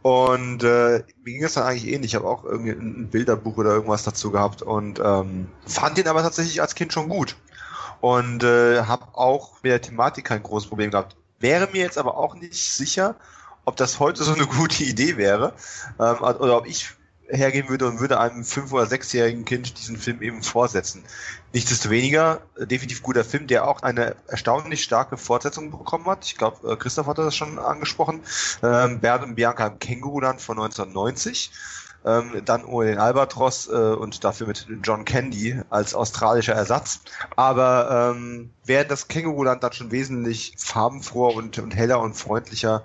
Und 0.02 0.62
äh, 0.64 1.06
mir 1.24 1.34
ging 1.34 1.42
es 1.42 1.54
dann 1.54 1.64
eigentlich 1.64 1.88
ähnlich. 1.88 2.12
Ich 2.12 2.16
habe 2.16 2.28
auch 2.28 2.44
irgendwie 2.44 2.72
ein 2.72 3.08
Bilderbuch 3.10 3.56
oder 3.56 3.72
irgendwas 3.72 4.04
dazu 4.04 4.30
gehabt 4.30 4.62
und 4.62 5.00
ähm, 5.02 5.48
fand 5.66 5.98
den 5.98 6.10
aber 6.10 6.22
tatsächlich 6.22 6.60
als 6.60 6.76
Kind 6.76 6.92
schon 6.92 7.08
gut. 7.08 7.38
Und 8.02 8.44
äh, 8.44 8.82
habe 8.82 9.06
auch 9.14 9.54
mit 9.64 9.72
der 9.72 9.82
Thematik 9.82 10.26
kein 10.26 10.44
großes 10.44 10.68
Problem 10.68 10.92
gehabt. 10.92 11.16
Wäre 11.40 11.70
mir 11.72 11.80
jetzt 11.80 11.98
aber 11.98 12.18
auch 12.18 12.36
nicht 12.36 12.76
sicher, 12.76 13.16
ob 13.64 13.78
das 13.78 14.02
heute 14.02 14.26
so 14.26 14.34
eine 14.34 14.48
gute 14.60 14.84
Idee 14.84 15.16
wäre 15.16 15.54
ähm, 15.98 16.18
oder 16.20 16.58
ob 16.58 16.68
ich 16.68 16.90
hergehen 17.34 17.70
würde 17.70 17.88
und 17.88 18.00
würde 18.00 18.20
einem 18.20 18.44
fünf- 18.44 18.72
oder 18.72 18.86
sechsjährigen 18.86 19.46
Kind 19.46 19.80
diesen 19.80 19.98
Film 19.98 20.22
eben 20.22 20.44
vorsetzen. 20.44 21.04
Nichtsdestoweniger, 21.54 22.42
äh, 22.58 22.68
definitiv 22.68 23.02
guter 23.02 23.24
Film, 23.24 23.48
der 23.48 23.68
auch 23.68 23.82
eine 23.82 24.16
erstaunlich 24.28 24.84
starke 24.84 25.18
Fortsetzung 25.18 25.72
bekommen 25.72 26.06
hat. 26.06 26.26
Ich 26.26 26.38
glaube, 26.38 26.72
äh, 26.72 26.76
Christoph 26.76 27.08
hat 27.08 27.18
das 27.18 27.36
schon 27.36 27.60
angesprochen. 27.60 28.22
Ähm, 28.62 29.00
Bernd 29.00 29.24
und 29.24 29.36
Bianca 29.36 29.68
im 29.68 29.80
Känguruland 29.80 30.42
von 30.42 30.58
1990. 30.58 31.52
Ähm, 32.06 32.42
dann 32.44 32.66
ohne 32.66 32.90
den 32.90 33.00
Albatros 33.00 33.70
äh, 33.70 33.72
und 33.72 34.26
dafür 34.26 34.48
mit 34.48 34.68
John 34.84 35.06
Candy 35.06 35.62
als 35.70 35.96
australischer 35.96 36.54
Ersatz. 36.54 37.00
Aber 37.38 38.14
ähm, 38.14 38.52
wäre 38.66 38.86
das 38.86 39.08
Känguruland 39.08 39.64
dann 39.64 39.72
schon 39.72 39.92
wesentlich 39.92 40.54
farbenfroher 40.58 41.36
und, 41.36 41.58
und 41.60 41.74
heller 41.74 42.02
und 42.02 42.16
freundlicher 42.16 42.84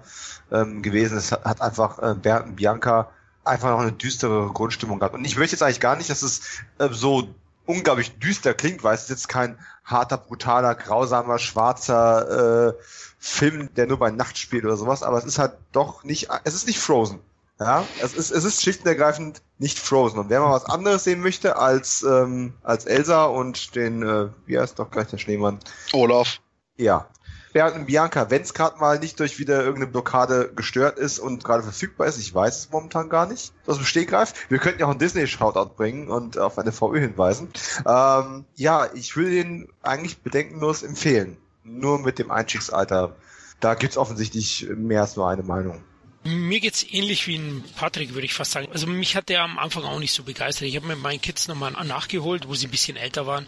ähm, 0.53 0.83
gewesen. 0.83 1.19
Es 1.19 1.33
hat, 1.33 1.61
einfach 1.61 1.99
äh, 1.99 2.15
Bernd 2.15 2.47
und 2.47 2.57
Bianca 2.57 3.11
einfach 3.49 3.71
noch 3.71 3.81
eine 3.81 3.93
düstere 3.93 4.51
Grundstimmung 4.53 4.99
gehabt. 4.99 5.15
Und 5.15 5.25
ich 5.25 5.37
möchte 5.37 5.57
jetzt 5.57 5.63
eigentlich 5.63 5.81
gar 5.81 5.97
nicht, 5.97 6.11
dass 6.11 6.23
es 6.23 6.43
äh, 6.79 6.89
so 6.91 7.29
unglaublich 7.67 8.19
düster 8.19 8.55
klingt, 8.55 8.83
weil 8.83 8.95
es 8.95 9.03
ist 9.03 9.11
jetzt 9.11 9.29
kein 9.29 9.59
harter, 9.85 10.17
brutaler, 10.17 10.75
grausamer, 10.75 11.39
schwarzer 11.39 12.69
äh, 12.69 12.75
Film, 13.19 13.69
der 13.75 13.87
nur 13.87 13.99
bei 13.99 14.11
Nacht 14.11 14.39
spielt 14.39 14.65
oder 14.65 14.77
sowas, 14.77 15.03
aber 15.03 15.19
es 15.19 15.25
ist 15.25 15.39
halt 15.39 15.53
doch 15.73 16.03
nicht, 16.05 16.29
es 16.45 16.55
ist 16.55 16.67
nicht 16.67 16.79
Frozen. 16.79 17.21
Ja, 17.61 17.85
es 18.01 18.15
ist, 18.15 18.31
es 18.31 18.45
ist 18.45 18.63
schlicht 18.63 18.83
und 18.83 18.87
ergreifend 18.87 19.43
nicht 19.59 19.81
Frozen. 19.81 20.21
Und 20.21 20.31
wer 20.31 20.41
mal 20.41 20.53
was 20.53 20.65
anderes 20.67 21.03
sehen 21.03 21.21
möchte 21.21 21.57
als, 21.57 22.05
ähm, 22.05 22.55
als 22.63 22.87
Elsa 22.87 23.25
und 23.25 23.75
den, 23.75 24.03
äh, 24.03 24.29
wie 24.47 24.59
heißt 24.59 24.79
doch 24.79 24.93
gleich 24.93 25.09
der 25.09 25.19
Schneemann? 25.19 25.59
Olaf. 25.93 26.39
Ja, 26.77 27.09
Bernd 27.53 27.77
und 27.77 27.87
Bianca, 27.87 28.31
wenn 28.31 28.43
es 28.43 28.55
gerade 28.55 28.79
mal 28.79 28.99
nicht 28.99 29.19
durch 29.21 29.39
wieder 29.39 29.61
irgendeine 29.61 29.91
Blockade 29.91 30.53
gestört 30.55 30.99
ist 30.99 31.19
und 31.19 31.45
gerade 31.45 31.63
verfügbar 31.63 32.07
ist, 32.07 32.19
ich 32.19 32.35
weiß 32.35 32.59
es 32.59 32.71
momentan 32.71 33.09
gar 33.09 33.27
nicht, 33.27 33.53
aus 33.67 33.77
dem 33.77 33.87
Stegreif. 33.87 34.35
Wir 34.49 34.59
könnten 34.59 34.81
ja 34.81 34.87
auch 34.87 34.91
einen 34.91 34.99
Disney-Shoutout 34.99 35.75
bringen 35.77 36.09
und 36.09 36.39
auf 36.39 36.59
eine 36.59 36.73
VÖ 36.73 37.01
hinweisen. 37.01 37.49
Ähm, 37.87 38.45
ja, 38.55 38.89
ich 38.95 39.17
will 39.17 39.31
den 39.31 39.69
eigentlich 39.83 40.21
bedenkenlos 40.21 40.83
empfehlen. 40.83 41.37
Nur 41.65 41.99
mit 41.99 42.19
dem 42.19 42.31
Einstiegsalter. 42.31 43.15
Da 43.61 43.75
gibt's 43.75 43.97
offensichtlich 43.97 44.69
mehr 44.75 45.03
als 45.03 45.17
nur 45.17 45.29
eine 45.29 45.43
Meinung. 45.43 45.83
Mir 46.25 46.59
geht's 46.61 46.85
ähnlich 46.91 47.27
wie 47.29 47.37
ein 47.37 47.65
Patrick, 47.77 48.13
würde 48.13 48.27
ich 48.27 48.35
fast 48.35 48.51
sagen. 48.51 48.69
Also 48.73 48.87
mich 48.87 49.15
hat 49.15 49.29
der 49.29 49.43
am 49.43 49.59
Anfang 49.59 49.85
auch 49.85 50.01
nicht 50.01 50.13
so 50.13 50.25
begeistert. 50.25 50.69
Ich 50.69 50.77
habe 50.77 50.89
mit 50.89 50.99
meinen 50.99 51.21
Kids 51.21 51.47
nochmal 51.47 51.73
nachgeholt, 51.85 52.49
wo 52.49 52.55
sie 52.55 52.67
ein 52.67 52.73
bisschen 52.73 52.97
älter 52.97 53.27
waren 53.27 53.47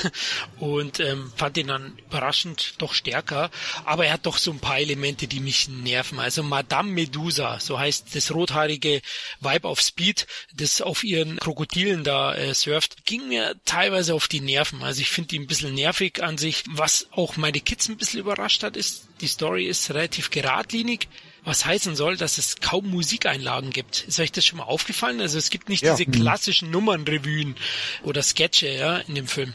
und 0.60 1.00
ähm, 1.00 1.32
fand 1.36 1.58
ihn 1.58 1.66
dann 1.66 1.98
überraschend 1.98 2.74
doch 2.78 2.94
stärker. 2.94 3.50
Aber 3.84 4.06
er 4.06 4.12
hat 4.14 4.26
doch 4.26 4.38
so 4.38 4.52
ein 4.52 4.60
paar 4.60 4.78
Elemente, 4.78 5.26
die 5.26 5.40
mich 5.40 5.68
nerven. 5.68 6.20
Also 6.20 6.44
Madame 6.44 6.92
Medusa, 6.92 7.58
so 7.58 7.78
heißt 7.78 8.14
das 8.14 8.32
rothaarige 8.32 9.02
Weib 9.40 9.64
auf 9.64 9.80
Speed, 9.80 10.26
das 10.54 10.80
auf 10.80 11.02
ihren 11.02 11.38
Krokodilen 11.40 12.04
da 12.04 12.34
äh, 12.34 12.54
surft, 12.54 13.04
ging 13.06 13.28
mir 13.28 13.56
teilweise 13.64 14.14
auf 14.14 14.28
die 14.28 14.40
Nerven. 14.40 14.82
Also 14.84 15.00
ich 15.00 15.10
finde 15.10 15.28
die 15.28 15.40
ein 15.40 15.48
bisschen 15.48 15.74
nervig 15.74 16.22
an 16.22 16.38
sich. 16.38 16.62
Was 16.68 17.08
auch 17.10 17.36
meine 17.36 17.60
Kids 17.60 17.88
ein 17.88 17.96
bisschen 17.96 18.20
überrascht 18.20 18.62
hat, 18.62 18.76
ist, 18.76 19.08
die 19.20 19.26
Story 19.26 19.66
ist 19.66 19.90
relativ 19.90 20.30
geradlinig 20.30 21.08
was 21.44 21.64
heißen 21.64 21.94
soll, 21.96 22.16
dass 22.16 22.38
es 22.38 22.56
kaum 22.56 22.90
Musikeinlagen 22.90 23.70
gibt. 23.70 24.04
Ist 24.08 24.20
euch 24.20 24.32
das 24.32 24.46
schon 24.46 24.58
mal 24.58 24.64
aufgefallen? 24.64 25.20
Also 25.20 25.38
es 25.38 25.50
gibt 25.50 25.68
nicht 25.68 25.82
ja. 25.82 25.94
diese 25.94 26.08
mhm. 26.08 26.12
klassischen 26.12 26.70
Nummernrevuen 26.70 27.56
oder 28.02 28.22
Sketche 28.22 28.68
ja, 28.68 28.98
in 28.98 29.14
dem 29.14 29.28
Film. 29.28 29.52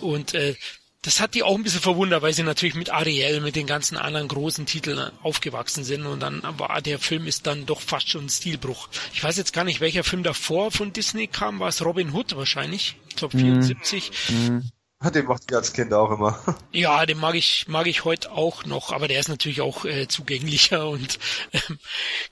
Und 0.00 0.34
äh, 0.34 0.56
das 1.02 1.20
hat 1.20 1.34
die 1.34 1.44
auch 1.44 1.54
ein 1.54 1.62
bisschen 1.62 1.80
verwundert, 1.80 2.22
weil 2.22 2.32
sie 2.32 2.42
natürlich 2.42 2.74
mit 2.74 2.90
Ariel, 2.90 3.40
mit 3.40 3.54
den 3.54 3.68
ganzen 3.68 3.96
anderen 3.96 4.26
großen 4.26 4.66
Titeln 4.66 5.12
aufgewachsen 5.22 5.84
sind 5.84 6.04
und 6.04 6.20
dann 6.20 6.42
war 6.58 6.82
der 6.82 6.98
Film 6.98 7.26
ist 7.26 7.46
dann 7.46 7.66
doch 7.66 7.80
fast 7.80 8.10
schon 8.10 8.26
ein 8.26 8.28
Stilbruch. 8.28 8.88
Ich 9.14 9.22
weiß 9.22 9.36
jetzt 9.36 9.52
gar 9.52 9.64
nicht, 9.64 9.80
welcher 9.80 10.02
Film 10.02 10.24
davor 10.24 10.72
von 10.72 10.92
Disney 10.92 11.28
kam, 11.28 11.60
war 11.60 11.68
es 11.68 11.84
Robin 11.84 12.12
Hood 12.12 12.36
wahrscheinlich? 12.36 12.96
Ich 13.08 13.16
glaube 13.16 13.38
74. 13.38 14.10
Mhm. 14.28 14.70
Den 15.14 15.26
mochte 15.26 15.46
ich 15.48 15.56
als 15.56 15.72
Kind 15.72 15.92
auch 15.92 16.10
immer. 16.10 16.38
Ja, 16.72 17.06
den 17.06 17.18
mag 17.18 17.34
ich, 17.34 17.66
mag 17.68 17.86
ich 17.86 18.04
heute 18.04 18.30
auch 18.30 18.64
noch, 18.64 18.92
aber 18.92 19.08
der 19.08 19.18
ist 19.18 19.28
natürlich 19.28 19.60
auch 19.60 19.84
äh, 19.84 20.06
zugänglicher 20.06 20.88
und 20.88 21.18
ähm, 21.52 21.78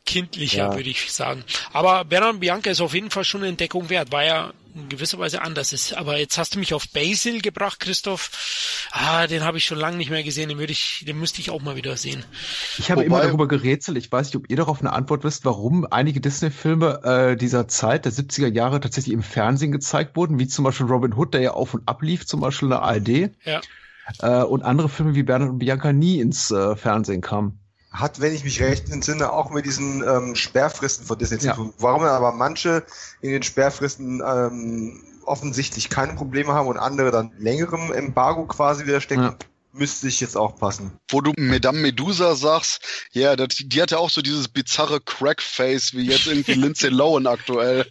kindlicher, 0.04 0.68
ja. 0.68 0.74
würde 0.74 0.90
ich 0.90 1.12
sagen. 1.12 1.44
Aber 1.72 2.04
Bernard 2.04 2.40
Bianca 2.40 2.70
ist 2.70 2.80
auf 2.80 2.94
jeden 2.94 3.10
Fall 3.10 3.24
schon 3.24 3.42
eine 3.42 3.50
Entdeckung 3.50 3.88
wert, 3.88 4.12
weil 4.12 4.28
er 4.28 4.54
in 4.76 4.88
gewisser 4.88 5.18
Weise 5.18 5.42
anders 5.42 5.72
ist. 5.72 5.94
Aber 5.94 6.18
jetzt 6.18 6.38
hast 6.38 6.55
du 6.55 6.58
mich 6.58 6.74
auf 6.74 6.88
Basil 6.88 7.40
gebracht, 7.40 7.80
Christoph. 7.80 8.88
Ah, 8.92 9.26
den 9.26 9.42
habe 9.42 9.58
ich 9.58 9.64
schon 9.64 9.78
lange 9.78 9.96
nicht 9.96 10.10
mehr 10.10 10.22
gesehen. 10.22 10.48
Den 10.48 10.58
würde 10.58 10.72
ich, 10.72 11.05
den 11.06 11.18
müsste 11.18 11.40
ich 11.40 11.50
auch 11.50 11.62
mal 11.62 11.76
wieder 11.76 11.96
sehen. 11.96 12.24
Ich 12.78 12.90
habe 12.90 13.00
Wobei, 13.00 13.06
immer 13.06 13.22
darüber 13.22 13.48
gerätselt. 13.48 13.96
Ich 13.98 14.12
weiß 14.12 14.28
nicht, 14.28 14.36
ob 14.36 14.50
ihr 14.50 14.56
darauf 14.56 14.80
eine 14.80 14.92
Antwort 14.92 15.24
wisst, 15.24 15.44
warum 15.44 15.86
einige 15.90 16.20
Disney-Filme 16.20 17.00
äh, 17.02 17.36
dieser 17.36 17.68
Zeit, 17.68 18.05
der 18.05 18.12
70er 18.12 18.52
Jahre, 18.52 18.80
tatsächlich 18.80 19.14
im 19.14 19.22
Fernsehen 19.22 19.72
gezeigt 19.72 20.16
wurden, 20.16 20.38
wie 20.38 20.46
zum 20.46 20.64
Beispiel 20.64 20.86
Robin 20.86 21.14
Hood, 21.14 21.34
der 21.34 21.40
ja 21.40 21.50
auf 21.52 21.74
und 21.74 21.88
ab 21.88 22.02
lief, 22.02 22.26
zum 22.26 22.40
Beispiel 22.40 22.66
in 22.66 22.70
der 22.70 22.82
ARD. 22.82 23.30
Ja. 23.44 23.60
Äh, 24.20 24.44
und 24.44 24.62
andere 24.62 24.88
Filme 24.88 25.14
wie 25.14 25.22
Bernhard 25.22 25.50
und 25.50 25.58
Bianca 25.58 25.92
nie 25.92 26.20
ins 26.20 26.50
äh, 26.50 26.76
Fernsehen 26.76 27.22
kamen 27.22 27.58
hat, 27.99 28.20
wenn 28.20 28.33
ich 28.33 28.44
mich 28.44 28.62
recht 28.62 28.91
entsinne, 28.91 29.33
auch 29.33 29.50
mit 29.50 29.65
diesen 29.66 30.02
ähm, 30.07 30.34
Sperrfristen 30.34 31.07
von 31.07 31.18
Disney 31.18 31.39
zu 31.39 31.52
tun. 31.52 31.75
Warum 31.78 32.02
aber 32.02 32.33
manche 32.33 32.84
in 33.20 33.31
den 33.31 33.42
Sperrfristen 33.42 34.23
ähm, 34.26 35.02
offensichtlich 35.25 35.91
keine 35.91 36.15
Probleme 36.15 36.52
haben 36.52 36.68
und 36.68 36.78
andere 36.78 37.10
dann 37.10 37.33
längerem 37.39 37.92
Embargo 37.92 38.47
quasi 38.47 38.86
wieder 38.86 39.00
stecken, 39.00 39.23
ja 39.23 39.36
müsste 39.76 40.08
ich 40.08 40.20
jetzt 40.20 40.36
auch 40.36 40.56
passen. 40.56 40.98
Wo 41.08 41.20
du 41.20 41.32
Madame 41.36 41.78
Medusa 41.78 42.34
sagst, 42.34 42.80
ja, 43.12 43.34
yeah, 43.34 43.46
die 43.46 43.82
hatte 43.82 43.98
auch 43.98 44.10
so 44.10 44.22
dieses 44.22 44.48
bizarre 44.48 45.00
Crackface 45.00 45.94
wie 45.94 46.06
jetzt 46.06 46.26
irgendwie 46.26 46.55
Lindsay 46.55 46.88
Lohan 46.88 47.26
aktuell. 47.26 47.86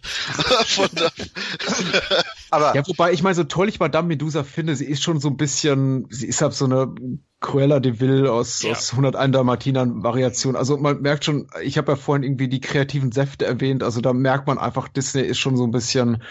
Aber 2.50 2.74
ja, 2.74 2.86
wobei 2.86 3.12
ich 3.12 3.22
meine, 3.22 3.34
so 3.34 3.44
toll 3.44 3.68
ich 3.68 3.80
Madame 3.80 4.08
Medusa 4.08 4.44
finde, 4.44 4.76
sie 4.76 4.86
ist 4.86 5.02
schon 5.02 5.20
so 5.20 5.28
ein 5.28 5.36
bisschen, 5.36 6.06
sie 6.10 6.26
ist 6.26 6.42
halt 6.42 6.54
so 6.54 6.64
eine 6.64 6.94
Cruella 7.40 7.80
de 7.80 8.00
Vil 8.00 8.26
aus, 8.26 8.62
ja. 8.62 8.72
aus 8.72 8.92
101 8.92 9.32
Dalmatinern 9.32 10.02
Variation. 10.02 10.56
Also 10.56 10.76
man 10.78 11.02
merkt 11.02 11.24
schon, 11.24 11.48
ich 11.62 11.76
habe 11.78 11.92
ja 11.92 11.96
vorhin 11.96 12.22
irgendwie 12.22 12.48
die 12.48 12.60
kreativen 12.60 13.12
Säfte 13.12 13.44
erwähnt, 13.44 13.82
also 13.82 14.00
da 14.00 14.12
merkt 14.12 14.46
man 14.46 14.58
einfach, 14.58 14.88
Disney 14.88 15.22
ist 15.22 15.38
schon 15.38 15.56
so 15.56 15.64
ein 15.64 15.70
bisschen, 15.70 16.22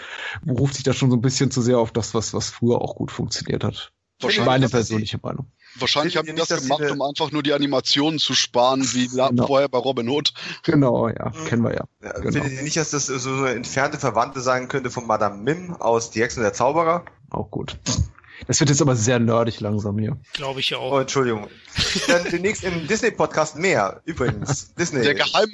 ruft 0.48 0.74
sich 0.74 0.84
da 0.84 0.92
schon 0.92 1.10
so 1.10 1.16
ein 1.16 1.22
bisschen 1.22 1.50
zu 1.50 1.62
sehr 1.62 1.78
auf 1.78 1.92
das, 1.92 2.14
was, 2.14 2.34
was 2.34 2.50
früher 2.50 2.80
auch 2.80 2.96
gut 2.96 3.10
funktioniert 3.10 3.62
hat. 3.62 3.92
Wahrscheinlich 4.20 4.46
meine 4.46 4.68
persönliche 4.68 5.18
Meinung. 5.22 5.50
Wahrscheinlich 5.78 6.16
haben 6.16 6.26
die 6.26 6.34
das 6.34 6.48
gemacht, 6.48 6.90
um 6.90 7.02
einfach 7.02 7.32
nur 7.32 7.42
die 7.42 7.52
Animationen 7.52 8.18
zu 8.18 8.34
sparen, 8.34 8.82
wie 8.94 9.08
genau. 9.08 9.46
vorher 9.46 9.68
bei 9.68 9.78
Robin 9.78 10.08
Hood. 10.08 10.32
Genau, 10.62 11.08
ja, 11.08 11.32
kennen 11.48 11.62
wir 11.62 11.74
ja. 11.74 11.84
ja 12.02 12.12
genau. 12.12 12.32
Findet 12.32 12.52
ihr 12.52 12.62
nicht, 12.62 12.76
dass 12.76 12.90
das 12.90 13.06
so 13.06 13.30
eine 13.30 13.50
entfernte 13.50 13.98
Verwandte 13.98 14.40
sein 14.40 14.68
könnte 14.68 14.90
von 14.90 15.06
Madame 15.06 15.36
Mim 15.36 15.76
aus 15.76 16.10
Die 16.10 16.22
Hexe 16.22 16.40
und 16.40 16.44
der 16.44 16.54
Zauberer? 16.54 17.04
Auch 17.30 17.50
gut. 17.50 17.78
Das 18.46 18.60
wird 18.60 18.70
jetzt 18.70 18.82
aber 18.82 18.96
sehr 18.96 19.18
nerdig 19.18 19.60
langsam 19.60 19.98
hier. 19.98 20.16
Glaube 20.34 20.60
ich 20.60 20.74
auch. 20.74 20.92
Oh, 20.92 20.98
Entschuldigung. 20.98 21.48
Dann 22.06 22.24
demnächst 22.30 22.64
im 22.64 22.86
Disney-Podcast 22.86 23.56
mehr, 23.56 24.02
übrigens. 24.04 24.74
Disney. 24.78 25.02
Der 25.02 25.14
geheime 25.14 25.50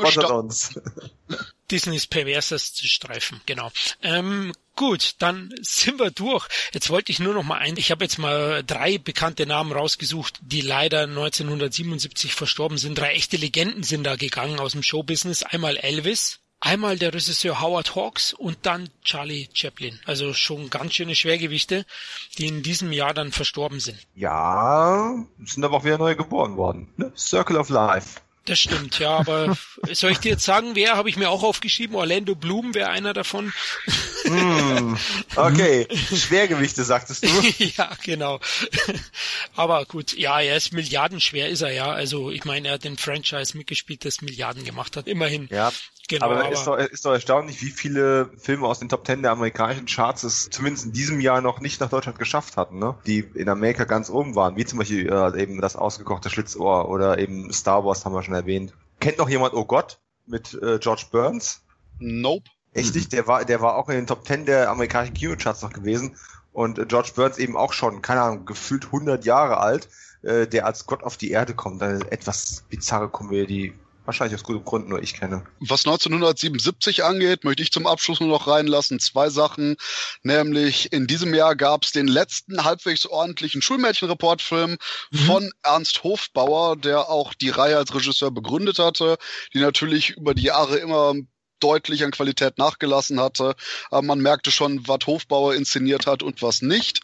Disneys 1.72 2.06
perverses 2.06 2.78
Streifen, 2.84 3.40
genau. 3.46 3.72
Ähm, 4.02 4.52
gut, 4.76 5.14
dann 5.18 5.52
sind 5.60 5.98
wir 5.98 6.10
durch. 6.10 6.46
Jetzt 6.72 6.90
wollte 6.90 7.10
ich 7.10 7.18
nur 7.18 7.34
noch 7.34 7.42
mal 7.42 7.58
ein, 7.58 7.76
ich 7.76 7.90
habe 7.90 8.04
jetzt 8.04 8.18
mal 8.18 8.62
drei 8.62 8.98
bekannte 8.98 9.46
Namen 9.46 9.72
rausgesucht, 9.72 10.38
die 10.42 10.60
leider 10.60 11.02
1977 11.02 12.34
verstorben 12.34 12.78
sind. 12.78 12.98
Drei 12.98 13.14
echte 13.14 13.36
Legenden 13.36 13.82
sind 13.82 14.04
da 14.04 14.16
gegangen 14.16 14.60
aus 14.60 14.72
dem 14.72 14.82
Showbusiness. 14.82 15.42
Einmal 15.42 15.76
Elvis, 15.76 16.40
Einmal 16.64 16.96
der 16.96 17.12
Regisseur 17.12 17.60
Howard 17.60 17.96
Hawks 17.96 18.32
und 18.32 18.56
dann 18.62 18.88
Charlie 19.02 19.48
Chaplin. 19.52 19.98
Also 20.06 20.32
schon 20.32 20.70
ganz 20.70 20.94
schöne 20.94 21.16
Schwergewichte, 21.16 21.84
die 22.38 22.46
in 22.46 22.62
diesem 22.62 22.92
Jahr 22.92 23.14
dann 23.14 23.32
verstorben 23.32 23.80
sind. 23.80 23.98
Ja, 24.14 25.12
sind 25.44 25.64
aber 25.64 25.78
auch 25.78 25.84
wieder 25.84 25.98
neu 25.98 26.14
geboren 26.14 26.56
worden. 26.56 26.88
Ne? 26.96 27.12
Circle 27.16 27.56
of 27.56 27.68
Life. 27.68 28.20
Das 28.44 28.58
stimmt, 28.58 28.98
ja, 28.98 29.16
aber 29.18 29.56
soll 29.92 30.10
ich 30.10 30.18
dir 30.18 30.32
jetzt 30.32 30.44
sagen, 30.44 30.74
wer 30.74 30.96
habe 30.96 31.08
ich 31.08 31.16
mir 31.16 31.30
auch 31.30 31.44
aufgeschrieben? 31.44 31.94
Orlando 31.94 32.34
Bloom 32.34 32.74
wäre 32.74 32.90
einer 32.90 33.12
davon. 33.12 33.52
Mm, 34.24 34.96
okay, 35.36 35.86
Schwergewichte 35.92 36.82
sagtest 36.82 37.24
du. 37.24 37.28
ja, 37.76 37.90
genau. 38.02 38.40
Aber 39.54 39.84
gut, 39.84 40.16
ja, 40.16 40.40
er 40.40 40.56
ist 40.56 40.72
milliardenschwer, 40.72 41.48
ist 41.48 41.60
er 41.60 41.70
ja. 41.70 41.92
Also 41.92 42.32
ich 42.32 42.44
meine, 42.44 42.68
er 42.68 42.74
hat 42.74 42.84
den 42.84 42.98
Franchise 42.98 43.56
mitgespielt, 43.56 44.04
das 44.04 44.22
Milliarden 44.22 44.64
gemacht 44.64 44.96
hat. 44.96 45.06
Immerhin. 45.06 45.48
Ja, 45.52 45.72
Genau, 46.12 46.26
aber, 46.26 46.44
aber 46.44 46.52
ist, 46.52 46.66
doch, 46.66 46.76
ist 46.76 47.06
doch 47.06 47.12
erstaunlich, 47.12 47.62
wie 47.62 47.70
viele 47.70 48.30
Filme 48.36 48.66
aus 48.66 48.80
den 48.80 48.90
Top 48.90 49.04
Ten 49.04 49.22
der 49.22 49.30
amerikanischen 49.30 49.86
Charts 49.86 50.24
es 50.24 50.50
zumindest 50.50 50.84
in 50.86 50.92
diesem 50.92 51.20
Jahr 51.20 51.40
noch 51.40 51.60
nicht 51.60 51.80
nach 51.80 51.88
Deutschland 51.88 52.18
geschafft 52.18 52.58
hatten, 52.58 52.78
ne? 52.78 52.94
Die 53.06 53.20
in 53.34 53.48
Amerika 53.48 53.84
ganz 53.84 54.10
oben 54.10 54.34
waren, 54.34 54.56
wie 54.56 54.66
zum 54.66 54.78
Beispiel 54.78 55.10
äh, 55.10 55.42
eben 55.42 55.60
das 55.62 55.74
ausgekochte 55.74 56.28
Schlitzohr 56.28 56.90
oder 56.90 57.18
eben 57.18 57.50
Star 57.52 57.84
Wars 57.86 58.04
haben 58.04 58.14
wir 58.14 58.22
schon 58.22 58.34
erwähnt. 58.34 58.74
Kennt 59.00 59.16
noch 59.16 59.30
jemand 59.30 59.54
Oh 59.54 59.64
Gott 59.64 60.00
mit 60.26 60.52
äh, 60.62 60.78
George 60.78 61.06
Burns? 61.10 61.62
Nope. 61.98 62.50
Echt 62.74 62.94
nicht? 62.94 63.12
Der 63.12 63.26
war, 63.26 63.44
der 63.44 63.62
war 63.62 63.76
auch 63.76 63.88
in 63.88 63.96
den 63.96 64.06
Top 64.06 64.24
Ten 64.24 64.44
der 64.44 64.70
amerikanischen 64.70 65.14
Kinocharts 65.14 65.62
noch 65.62 65.72
gewesen 65.72 66.16
und 66.52 66.78
äh, 66.78 66.84
George 66.86 67.12
Burns 67.14 67.38
eben 67.38 67.56
auch 67.56 67.72
schon, 67.72 68.02
keine 68.02 68.20
Ahnung, 68.20 68.44
gefühlt 68.44 68.86
100 68.86 69.24
Jahre 69.24 69.58
alt, 69.58 69.88
äh, 70.22 70.46
der 70.46 70.66
als 70.66 70.86
Gott 70.86 71.02
auf 71.02 71.16
die 71.16 71.30
Erde 71.30 71.54
kommt. 71.54 71.82
Eine 71.82 72.10
etwas 72.12 72.64
bizarre 72.68 73.08
Komödie, 73.08 73.72
wahrscheinlich 74.04 74.34
aus 74.34 74.44
gutem 74.44 74.64
Grund 74.64 74.88
nur 74.88 75.02
ich 75.02 75.14
kenne. 75.14 75.44
Was 75.60 75.86
1977 75.86 77.04
angeht, 77.04 77.44
möchte 77.44 77.62
ich 77.62 77.72
zum 77.72 77.86
Abschluss 77.86 78.20
nur 78.20 78.28
noch 78.28 78.46
reinlassen 78.46 79.00
zwei 79.00 79.30
Sachen. 79.30 79.76
Nämlich 80.22 80.92
in 80.92 81.06
diesem 81.06 81.34
Jahr 81.34 81.56
gab 81.56 81.84
es 81.84 81.92
den 81.92 82.06
letzten 82.06 82.64
halbwegs 82.64 83.06
ordentlichen 83.06 83.62
Schulmädchenreportfilm 83.62 84.78
mhm. 85.10 85.18
von 85.18 85.52
Ernst 85.62 86.02
Hofbauer, 86.02 86.76
der 86.76 87.08
auch 87.08 87.34
die 87.34 87.50
Reihe 87.50 87.76
als 87.76 87.94
Regisseur 87.94 88.30
begründet 88.30 88.78
hatte, 88.78 89.18
die 89.54 89.60
natürlich 89.60 90.10
über 90.10 90.34
die 90.34 90.44
Jahre 90.44 90.76
immer 90.76 91.14
deutlich 91.62 92.04
an 92.04 92.10
Qualität 92.10 92.58
nachgelassen 92.58 93.20
hatte. 93.20 93.54
Aber 93.90 94.02
man 94.02 94.20
merkte 94.20 94.50
schon, 94.50 94.86
was 94.88 95.06
Hofbauer 95.06 95.54
inszeniert 95.54 96.06
hat 96.06 96.22
und 96.22 96.42
was 96.42 96.62
nicht. 96.62 97.00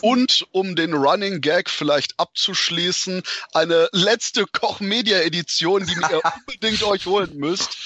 Und 0.00 0.46
um 0.52 0.76
den 0.76 0.94
Running 0.94 1.40
Gag 1.40 1.70
vielleicht 1.70 2.18
abzuschließen, 2.18 3.22
eine 3.52 3.88
letzte 3.92 4.46
Koch-Media-Edition, 4.46 5.86
die 5.86 5.94
ihr 5.94 6.20
unbedingt 6.46 6.82
euch 6.82 7.06
holen 7.06 7.36
müsst, 7.36 7.76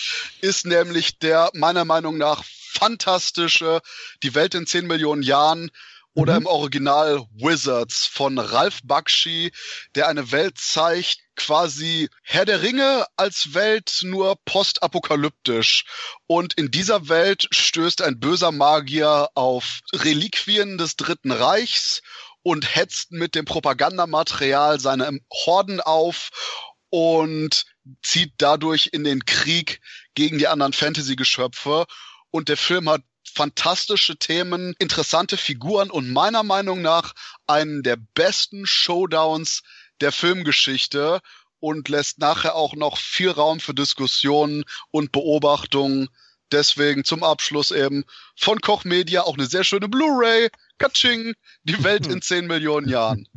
ist 0.40 0.66
nämlich 0.66 1.18
der 1.18 1.50
meiner 1.55 1.84
Meinung 1.84 2.18
nach 2.18 2.44
fantastische 2.44 3.81
Die 4.23 4.34
Welt 4.34 4.55
in 4.55 4.66
10 4.66 4.86
Millionen 4.86 5.23
Jahren 5.23 5.70
oder 6.14 6.34
mhm. 6.34 6.40
im 6.40 6.47
Original 6.47 7.26
Wizards 7.34 8.06
von 8.06 8.39
Ralph 8.39 8.80
Bakshi, 8.84 9.52
der 9.94 10.08
eine 10.08 10.32
Welt 10.32 10.58
zeigt, 10.58 11.18
quasi 11.36 12.08
Herr 12.22 12.44
der 12.44 12.62
Ringe 12.62 13.06
als 13.16 13.55
Welt 13.55 14.00
nur 14.02 14.36
postapokalyptisch. 14.44 15.84
Und 16.26 16.55
in 16.55 16.70
dieser 16.70 17.08
Welt 17.08 17.48
stößt 17.50 18.02
ein 18.02 18.20
böser 18.20 18.52
Magier 18.52 19.28
auf 19.34 19.80
Reliquien 19.92 20.78
des 20.78 20.97
Dritten 20.97 21.32
Reichs 21.32 22.02
und 22.42 22.74
hetzt 22.74 23.12
mit 23.12 23.34
dem 23.34 23.44
Propagandamaterial 23.44 24.80
seine 24.80 25.18
Horden 25.32 25.80
auf 25.80 26.30
und 26.90 27.64
zieht 28.02 28.34
dadurch 28.39 28.90
in 28.92 29.05
den 29.05 29.24
Krieg 29.24 29.80
gegen 30.14 30.39
die 30.39 30.48
anderen 30.48 30.72
Fantasy-Geschöpfe. 30.72 31.86
Und 32.30 32.48
der 32.48 32.56
Film 32.56 32.89
hat 32.89 33.02
fantastische 33.34 34.17
Themen, 34.17 34.75
interessante 34.78 35.36
Figuren 35.36 35.91
und 35.91 36.12
meiner 36.12 36.42
Meinung 36.42 36.83
nach 36.83 37.15
einen 37.47 37.83
der 37.83 37.97
besten 38.15 38.67
Showdowns 38.67 39.62
der 40.00 40.12
Filmgeschichte 40.12 41.20
und 41.60 41.89
lässt 41.89 42.18
nachher 42.18 42.55
auch 42.55 42.75
noch 42.75 42.99
viel 42.99 43.31
Raum 43.31 43.60
für 43.60 43.75
Diskussionen 43.75 44.65
und 44.91 45.12
Beobachtungen. 45.12 46.09
Deswegen 46.52 47.05
zum 47.05 47.23
Abschluss 47.23 47.70
eben 47.70 48.05
von 48.36 48.60
Koch 48.60 48.84
Media 48.84 49.23
auch 49.23 49.34
eine 49.34 49.47
sehr 49.47 49.62
schöne 49.62 49.89
Blu-ray. 49.89 50.49
Katsching, 50.78 51.34
die 51.62 51.84
Welt 51.84 52.07
in 52.07 52.23
10 52.23 52.47
Millionen 52.47 52.89
Jahren. 52.89 53.28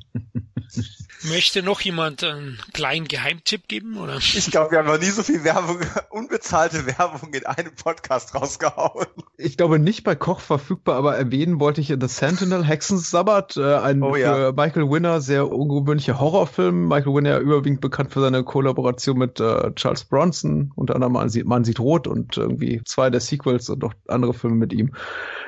Möchte 1.26 1.64
noch 1.64 1.80
jemand 1.82 2.24
einen 2.24 2.60
kleinen 2.74 3.08
Geheimtipp 3.08 3.68
geben? 3.70 3.98
Oder? 3.98 4.18
Ich 4.18 4.52
glaube, 4.52 4.72
wir 4.72 4.80
haben 4.80 4.88
noch 4.88 5.00
nie 5.00 5.10
so 5.10 5.24
viel 5.24 5.44
Werbung, 5.44 5.78
unbezahlte 6.10 6.86
Werbung 6.86 7.34
in 7.34 7.46
einem 7.46 7.74
Podcast 7.76 8.36
rausgehauen. 8.36 9.08
Ich 9.38 9.56
glaube 9.56 9.80
nicht 9.80 10.04
bei 10.04 10.16
Koch 10.16 10.42
verfügbar, 10.42 10.96
aber 10.96 11.16
erwähnen 11.16 11.60
wollte 11.60 11.80
ich 11.80 11.88
The 11.88 12.08
Sentinel, 12.08 12.66
Hexensabbat, 12.66 13.58
äh, 13.58 13.76
ein 13.76 14.04
oh, 14.04 14.16
ja. 14.16 14.36
für 14.36 14.54
Michael 14.54 14.90
Winner 14.90 15.22
sehr 15.22 15.50
ungewöhnlicher 15.50 16.20
Horrorfilm. 16.20 16.88
Michael 16.88 17.16
Winner 17.16 17.40
überwiegend 17.40 17.80
bekannt 17.80 18.12
für 18.12 18.20
seine 18.20 18.44
Kollaboration 18.44 19.18
mit 19.18 19.40
äh, 19.40 19.74
Charles 19.76 20.04
Bronson, 20.04 20.72
unter 20.76 20.96
anderem 20.96 21.14
Man 21.14 21.30
sieht, 21.30 21.46
Man 21.46 21.64
sieht 21.64 21.80
Rot 21.80 22.08
und 22.08 22.38
irgendwie 22.38 22.82
zwei 22.86 23.10
der 23.10 23.22
Sequels 23.22 23.70
und 23.70 23.84
auch 23.84 23.94
andere 24.08 24.34
Filme 24.34 24.58
mit 24.58 24.74
ihm. 24.74 24.94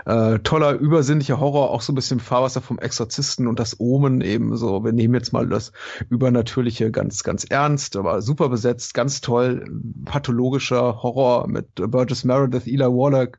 Äh, 0.05 0.39
toller, 0.39 0.73
übersinnlicher 0.73 1.39
Horror, 1.39 1.71
auch 1.71 1.81
so 1.81 1.91
ein 1.91 1.95
bisschen 1.95 2.19
Fahrwasser 2.19 2.61
vom 2.61 2.79
Exorzisten 2.79 3.47
und 3.47 3.59
das 3.59 3.79
Omen 3.79 4.21
eben 4.21 4.55
so. 4.55 4.83
Wir 4.83 4.93
nehmen 4.93 5.15
jetzt 5.15 5.33
mal 5.33 5.47
das 5.47 5.64
Übernatürliche 6.09 6.91
ganz, 6.91 7.23
ganz 7.23 7.43
ernst, 7.43 7.95
aber 7.95 8.21
super 8.21 8.49
besetzt, 8.49 8.93
ganz 8.93 9.21
toll, 9.21 9.65
pathologischer 10.05 11.01
Horror 11.01 11.47
mit 11.47 11.75
Burgess 11.75 12.23
Meredith, 12.23 12.67
Eli 12.67 12.85
Wallach, 12.85 13.37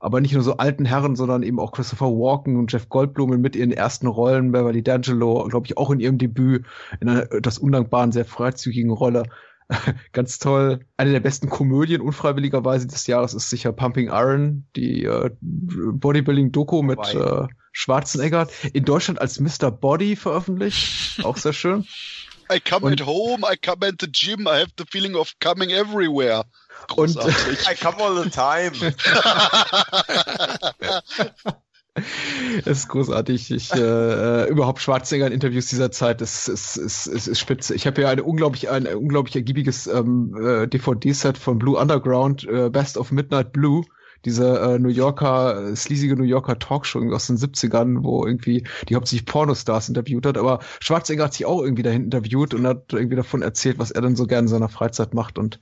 aber 0.00 0.20
nicht 0.20 0.34
nur 0.34 0.42
so 0.42 0.56
alten 0.56 0.84
Herren, 0.84 1.16
sondern 1.16 1.42
eben 1.42 1.58
auch 1.58 1.72
Christopher 1.72 2.06
Walken 2.06 2.56
und 2.56 2.72
Jeff 2.72 2.88
Goldblum 2.88 3.30
mit 3.40 3.56
ihren 3.56 3.72
ersten 3.72 4.06
Rollen, 4.06 4.52
Beverly 4.52 4.80
D'Angelo, 4.80 5.48
glaube 5.48 5.66
ich, 5.66 5.76
auch 5.76 5.90
in 5.90 6.00
ihrem 6.00 6.18
Debüt 6.18 6.64
in 7.00 7.08
einer 7.08 7.26
das 7.40 7.58
undankbaren, 7.58 8.12
sehr 8.12 8.24
freizügigen 8.24 8.90
Rolle. 8.90 9.24
ganz 10.12 10.38
toll. 10.38 10.80
Eine 10.96 11.12
der 11.12 11.20
besten 11.20 11.48
Komödien 11.48 12.00
unfreiwilligerweise 12.00 12.86
des 12.86 13.06
Jahres 13.06 13.34
ist 13.34 13.50
sicher 13.50 13.72
Pumping 13.72 14.08
Iron, 14.08 14.66
die 14.76 15.04
äh, 15.04 15.30
Bodybuilding-Doku 15.40 16.82
mit 16.82 17.00
äh, 17.14 17.46
Schwarzenegger. 17.76 18.48
In 18.72 18.86
Deutschland 18.86 19.20
als 19.20 19.38
Mr. 19.38 19.70
Body 19.70 20.16
veröffentlicht. 20.16 21.22
Auch 21.24 21.36
sehr 21.36 21.52
schön. 21.52 21.86
I 22.50 22.58
come 22.58 22.86
Und, 22.86 23.00
at 23.00 23.06
home, 23.06 23.46
I 23.46 23.56
come 23.56 23.86
at 23.86 23.96
the 24.00 24.10
gym, 24.10 24.46
I 24.46 24.60
have 24.60 24.72
the 24.78 24.84
feeling 24.90 25.14
of 25.14 25.34
coming 25.40 25.68
everywhere. 25.70 26.44
Großartig. 26.88 27.36
Und 27.48 27.70
I 27.70 27.74
come 27.74 27.98
all 27.98 28.22
the 28.22 28.30
time. 28.30 28.72
Das 32.66 32.80
ist 32.80 32.88
großartig. 32.88 33.50
Ich, 33.50 33.72
äh, 33.72 33.78
äh, 33.78 34.50
überhaupt 34.50 34.82
Schwarzenegger 34.82 35.28
in 35.28 35.32
Interviews 35.32 35.68
dieser 35.68 35.90
Zeit 35.90 36.20
ist, 36.20 36.46
ist, 36.46 36.76
ist, 36.76 37.06
ist, 37.06 37.26
ist 37.26 37.38
spitze. 37.38 37.74
Ich 37.74 37.86
habe 37.86 38.02
ja 38.02 38.10
eine 38.10 38.22
unglaublich, 38.22 38.68
ein 38.68 38.86
unglaublich 38.86 39.34
ergiebiges 39.34 39.86
ähm, 39.86 40.36
äh, 40.38 40.66
DVD-Set 40.66 41.38
von 41.38 41.58
Blue 41.58 41.78
Underground, 41.78 42.44
äh, 42.44 42.68
Best 42.68 42.98
of 42.98 43.12
Midnight 43.12 43.54
Blue. 43.54 43.82
Diese 44.26 44.58
äh, 44.58 44.78
New 44.80 44.88
Yorker, 44.88 45.68
äh, 45.68 45.76
sleasige 45.76 46.16
New 46.16 46.24
Yorker 46.24 46.58
Talkshow 46.58 47.00
aus 47.14 47.28
den 47.28 47.36
70ern, 47.36 48.02
wo 48.02 48.26
irgendwie 48.26 48.64
die 48.88 48.96
hauptsächlich 48.96 49.24
Pornostars 49.24 49.88
interviewt 49.88 50.26
hat. 50.26 50.36
Aber 50.36 50.58
Schwarzenegger 50.80 51.24
hat 51.24 51.34
sich 51.34 51.46
auch 51.46 51.62
irgendwie 51.62 51.84
dahin 51.84 52.04
interviewt 52.04 52.52
und 52.52 52.66
hat 52.66 52.92
irgendwie 52.92 53.14
davon 53.14 53.42
erzählt, 53.42 53.78
was 53.78 53.92
er 53.92 54.02
dann 54.02 54.16
so 54.16 54.26
gerne 54.26 54.46
in 54.46 54.48
seiner 54.48 54.68
Freizeit 54.68 55.14
macht. 55.14 55.38
Und 55.38 55.60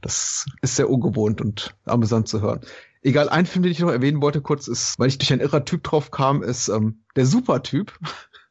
das 0.00 0.46
ist 0.62 0.76
sehr 0.76 0.88
ungewohnt 0.88 1.40
und 1.40 1.74
amüsant 1.86 2.28
zu 2.28 2.40
hören. 2.40 2.60
Egal, 3.02 3.28
ein 3.28 3.46
Film, 3.46 3.64
den 3.64 3.72
ich 3.72 3.80
noch 3.80 3.90
erwähnen 3.90 4.22
wollte 4.22 4.40
kurz, 4.40 4.68
ist, 4.68 4.96
weil 4.98 5.08
ich 5.08 5.18
durch 5.18 5.32
ein 5.32 5.40
irrer 5.40 5.64
Typ 5.64 5.82
drauf 5.82 6.12
kam, 6.12 6.42
ist 6.42 6.68
ähm, 6.68 7.02
der 7.16 7.26
Supertyp. 7.26 7.92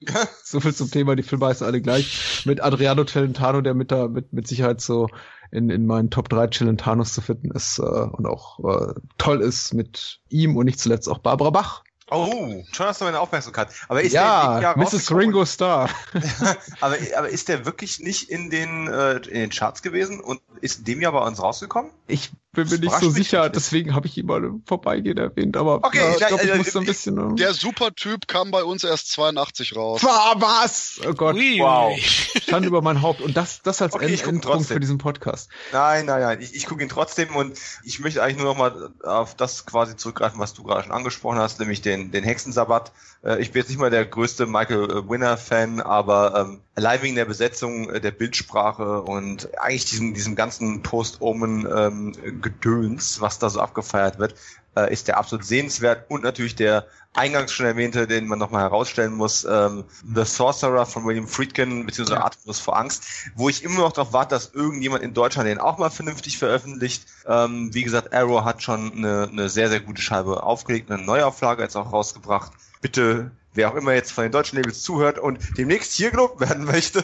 so 0.44 0.60
viel 0.60 0.76
zum 0.76 0.92
Thema, 0.92 1.16
die 1.16 1.24
Filme 1.24 1.46
heißen 1.46 1.66
alle 1.66 1.82
gleich. 1.82 2.44
Mit 2.46 2.62
Adriano 2.62 3.06
Celentano, 3.06 3.62
der 3.62 3.76
mit 3.76 3.92
da 3.92 4.10
mit, 4.10 4.34
mit 4.34 4.46
Sicherheit 4.46 4.82
so 4.82 5.08
in, 5.54 5.70
in 5.70 5.86
meinen 5.86 6.10
Top 6.10 6.30
3 6.30 6.48
Celentanos 6.48 7.14
zu 7.14 7.22
finden 7.22 7.52
ist 7.52 7.80
äh, 7.80 7.84
und 7.84 8.26
auch 8.26 8.60
äh, 8.60 8.94
toll 9.18 9.42
ist 9.42 9.74
mit 9.74 10.20
ihm 10.30 10.58
und 10.58 10.66
nicht 10.66 10.80
zuletzt 10.80 11.08
auch 11.08 11.20
Barbara 11.20 11.52
Bach 11.52 11.84
Oh, 12.12 12.64
schon 12.72 12.86
hast 12.86 13.02
du 13.02 13.06
meine 13.06 13.20
Aufmerksamkeit. 13.20 13.70
Aber 13.88 14.02
ist 14.02 14.12
ja, 14.12 14.60
der 14.60 14.78
Mrs. 14.78 15.10
Ringo 15.16 15.46
Starr. 15.46 15.90
aber, 16.82 16.98
aber 17.18 17.30
ist 17.30 17.48
der 17.48 17.66
wirklich 17.66 18.00
nicht 18.00 18.30
in 18.30 18.50
den, 18.50 18.88
äh, 18.88 19.16
in 19.16 19.34
den 19.34 19.50
Charts 19.50 19.82
gewesen 19.82 20.20
und 20.20 20.42
ist 20.62 20.80
in 20.80 20.86
dem 20.86 21.02
Jahr 21.02 21.14
bei 21.14 21.26
uns 21.26 21.42
rausgekommen? 21.42 21.92
Ich 22.08 22.32
bin 22.54 22.70
mir 22.70 22.78
nicht 22.78 23.00
so 23.00 23.10
sicher, 23.10 23.44
nicht. 23.44 23.56
deswegen 23.56 23.96
habe 23.96 24.08
ich 24.08 24.18
ihn 24.18 24.28
mal 24.28 24.44
im 24.44 24.64
Vorbeigehen 24.66 25.18
erwähnt, 25.18 25.58
aber 25.58 25.78
okay, 25.84 25.98
ja, 25.98 26.12
ich 26.12 26.28
glaube, 26.28 26.44
ich 26.44 26.50
äh, 26.52 26.58
muss 26.58 26.76
ein 26.76 26.86
bisschen. 26.86 27.34
Äh, 27.34 27.36
der 27.36 27.54
Supertyp 27.54 28.28
kam 28.28 28.52
bei 28.52 28.64
uns 28.64 28.84
erst 28.84 29.12
82 29.12 29.76
raus. 29.76 30.04
Was? 30.04 31.02
Oh 31.08 31.14
Gott. 31.14 31.36
Ui, 31.36 31.60
wow. 31.60 31.98
Stand 32.00 32.66
über 32.66 32.82
mein 32.82 33.02
Haupt. 33.02 33.22
Und 33.22 33.36
das, 33.36 33.62
das 33.64 33.82
als 33.82 33.94
okay, 33.94 34.20
Endpunkt 34.24 34.68
für 34.68 34.80
diesen 34.80 35.00
Podcast. 35.00 35.50
Nein, 35.72 36.06
nein, 36.06 36.22
nein. 36.22 36.42
Ich, 36.42 36.54
ich 36.54 36.66
gucke 36.66 36.84
ihn 36.84 36.90
trotzdem 36.90 37.36
und 37.36 37.58
ich 37.84 38.00
möchte 38.00 38.22
eigentlich 38.22 38.38
nur 38.38 38.54
noch 38.54 38.58
mal 38.58 38.94
auf 39.04 39.36
das 39.36 39.66
quasi 39.66 39.96
zurückgreifen, 39.96 40.40
was 40.40 40.54
du 40.54 40.64
gerade 40.64 40.84
schon 40.84 40.92
angesprochen 40.92 41.40
hast, 41.40 41.60
nämlich 41.60 41.82
den, 41.82 42.12
den 42.12 42.24
Hexensabbat. 42.24 42.92
Äh, 43.24 43.42
ich 43.42 43.52
bin 43.52 43.62
jetzt 43.62 43.70
nicht 43.70 43.80
mal 43.80 43.90
der 43.90 44.06
größte 44.06 44.46
Michael 44.46 44.90
äh, 44.90 45.10
Winner-Fan, 45.10 45.82
aber 45.82 46.36
ähm, 46.36 46.62
allein 46.76 47.02
wegen 47.02 47.16
der 47.16 47.26
Besetzung, 47.26 47.92
der 47.92 48.12
Bildsprache 48.12 49.02
und 49.02 49.50
eigentlich 49.60 49.86
diesem, 49.86 50.14
diesem 50.14 50.36
ganzen 50.36 50.84
Post-Omen-Gedöns, 50.84 53.18
ähm, 53.18 53.22
was 53.22 53.40
da 53.40 53.50
so 53.50 53.60
abgefeiert 53.60 54.20
wird, 54.20 54.36
äh, 54.76 54.92
ist 54.92 55.08
der 55.08 55.18
absolut 55.18 55.46
sehenswert 55.46 56.10
und 56.10 56.24
natürlich 56.24 56.56
der 56.56 56.86
eingangs 57.16 57.52
schon 57.52 57.68
erwähnte, 57.68 58.08
den 58.08 58.26
man 58.26 58.40
nochmal 58.40 58.64
herausstellen 58.64 59.14
muss, 59.14 59.46
ähm, 59.46 59.84
The 60.16 60.26
Sorcerer 60.26 60.88
von 60.88 61.06
William 61.06 61.28
Friedkin, 61.28 61.86
beziehungsweise 61.86 62.20
ja. 62.20 62.26
Artemis 62.26 62.60
vor 62.60 62.76
Angst, 62.76 63.04
wo 63.36 63.50
ich 63.50 63.64
immer 63.64 63.82
noch 63.82 63.92
darauf 63.92 64.14
warte, 64.14 64.34
dass 64.34 64.52
irgendjemand 64.54 65.04
in 65.04 65.14
Deutschland 65.14 65.48
den 65.48 65.60
auch 65.60 65.78
mal 65.78 65.92
vernünftig 65.92 66.40
veröffentlicht. 66.40 67.06
Ähm, 67.28 67.72
wie 67.72 67.84
gesagt, 67.84 68.14
Arrow 68.14 68.44
hat 68.44 68.64
schon 68.64 68.94
eine, 68.94 69.30
eine 69.32 69.50
sehr, 69.50 69.70
sehr 69.70 69.80
gute 69.80 70.02
Scheibe 70.02 70.42
aufgelegt, 70.42 70.90
eine 70.90 71.04
Neuauflage 71.04 71.62
jetzt 71.62 71.76
auch 71.76 71.94
rausgebracht. 71.94 72.52
Bitte 72.84 73.32
wer 73.54 73.72
auch 73.72 73.76
immer 73.76 73.94
jetzt 73.94 74.12
von 74.12 74.24
den 74.24 74.32
deutschen 74.32 74.58
Labels 74.58 74.82
zuhört 74.82 75.20
und 75.20 75.40
demnächst 75.58 75.94
hier 75.94 76.12
gelobt 76.12 76.40
werden 76.40 76.66
möchte, 76.66 77.04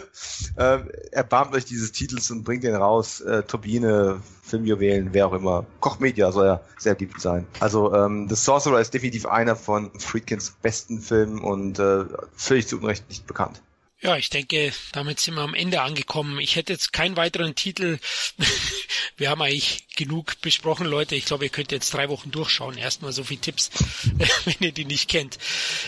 äh, 0.56 0.80
erbarmt 1.12 1.56
euch 1.56 1.66
dieses 1.66 1.92
Titels 1.92 2.30
und 2.32 2.44
bringt 2.44 2.64
den 2.64 2.76
raus. 2.76 3.22
Äh, 3.22 3.44
Turbine, 3.44 4.22
Filmjuwelen, 4.44 5.10
wer 5.14 5.28
auch 5.28 5.34
immer. 5.34 5.66
Kochmedia 5.80 6.32
soll 6.32 6.46
ja 6.46 6.62
sehr 6.78 6.96
beliebt 6.96 7.22
sein. 7.22 7.46
Also 7.60 7.94
ähm, 7.94 8.28
The 8.30 8.36
Sorcerer 8.36 8.80
ist 8.80 8.94
definitiv 8.94 9.26
einer 9.26 9.56
von 9.56 9.92
Friedkins 10.00 10.52
besten 10.62 11.00
Filmen 11.00 11.40
und 11.40 11.80
äh, 11.80 12.06
völlig 12.36 12.68
zu 12.68 12.78
Unrecht 12.78 13.08
nicht 13.10 13.28
bekannt. 13.28 13.62
Ja, 14.02 14.16
ich 14.16 14.30
denke, 14.30 14.72
damit 14.94 15.20
sind 15.20 15.36
wir 15.36 15.42
am 15.42 15.54
Ende 15.54 15.82
angekommen. 15.82 16.40
Ich 16.40 16.56
hätte 16.56 16.72
jetzt 16.72 16.94
keinen 16.94 17.18
weiteren 17.18 17.56
Titel. 17.56 18.00
wir 19.18 19.30
haben 19.30 19.42
eigentlich 19.42 19.88
genug 19.96 20.40
besprochen, 20.42 20.86
Leute. 20.86 21.16
Ich 21.16 21.26
glaube, 21.26 21.44
ihr 21.44 21.50
könnt 21.50 21.74
jetzt 21.74 21.94
drei 21.94 22.08
Wochen 22.08 22.32
durchschauen. 22.32 22.78
Erstmal 22.78 23.12
so 23.12 23.26
viele 23.26 23.42
Tipps, 23.42 23.70
wenn 24.46 24.56
ihr 24.62 24.72
die 24.72 24.86
nicht 24.86 25.10
kennt. 25.10 25.38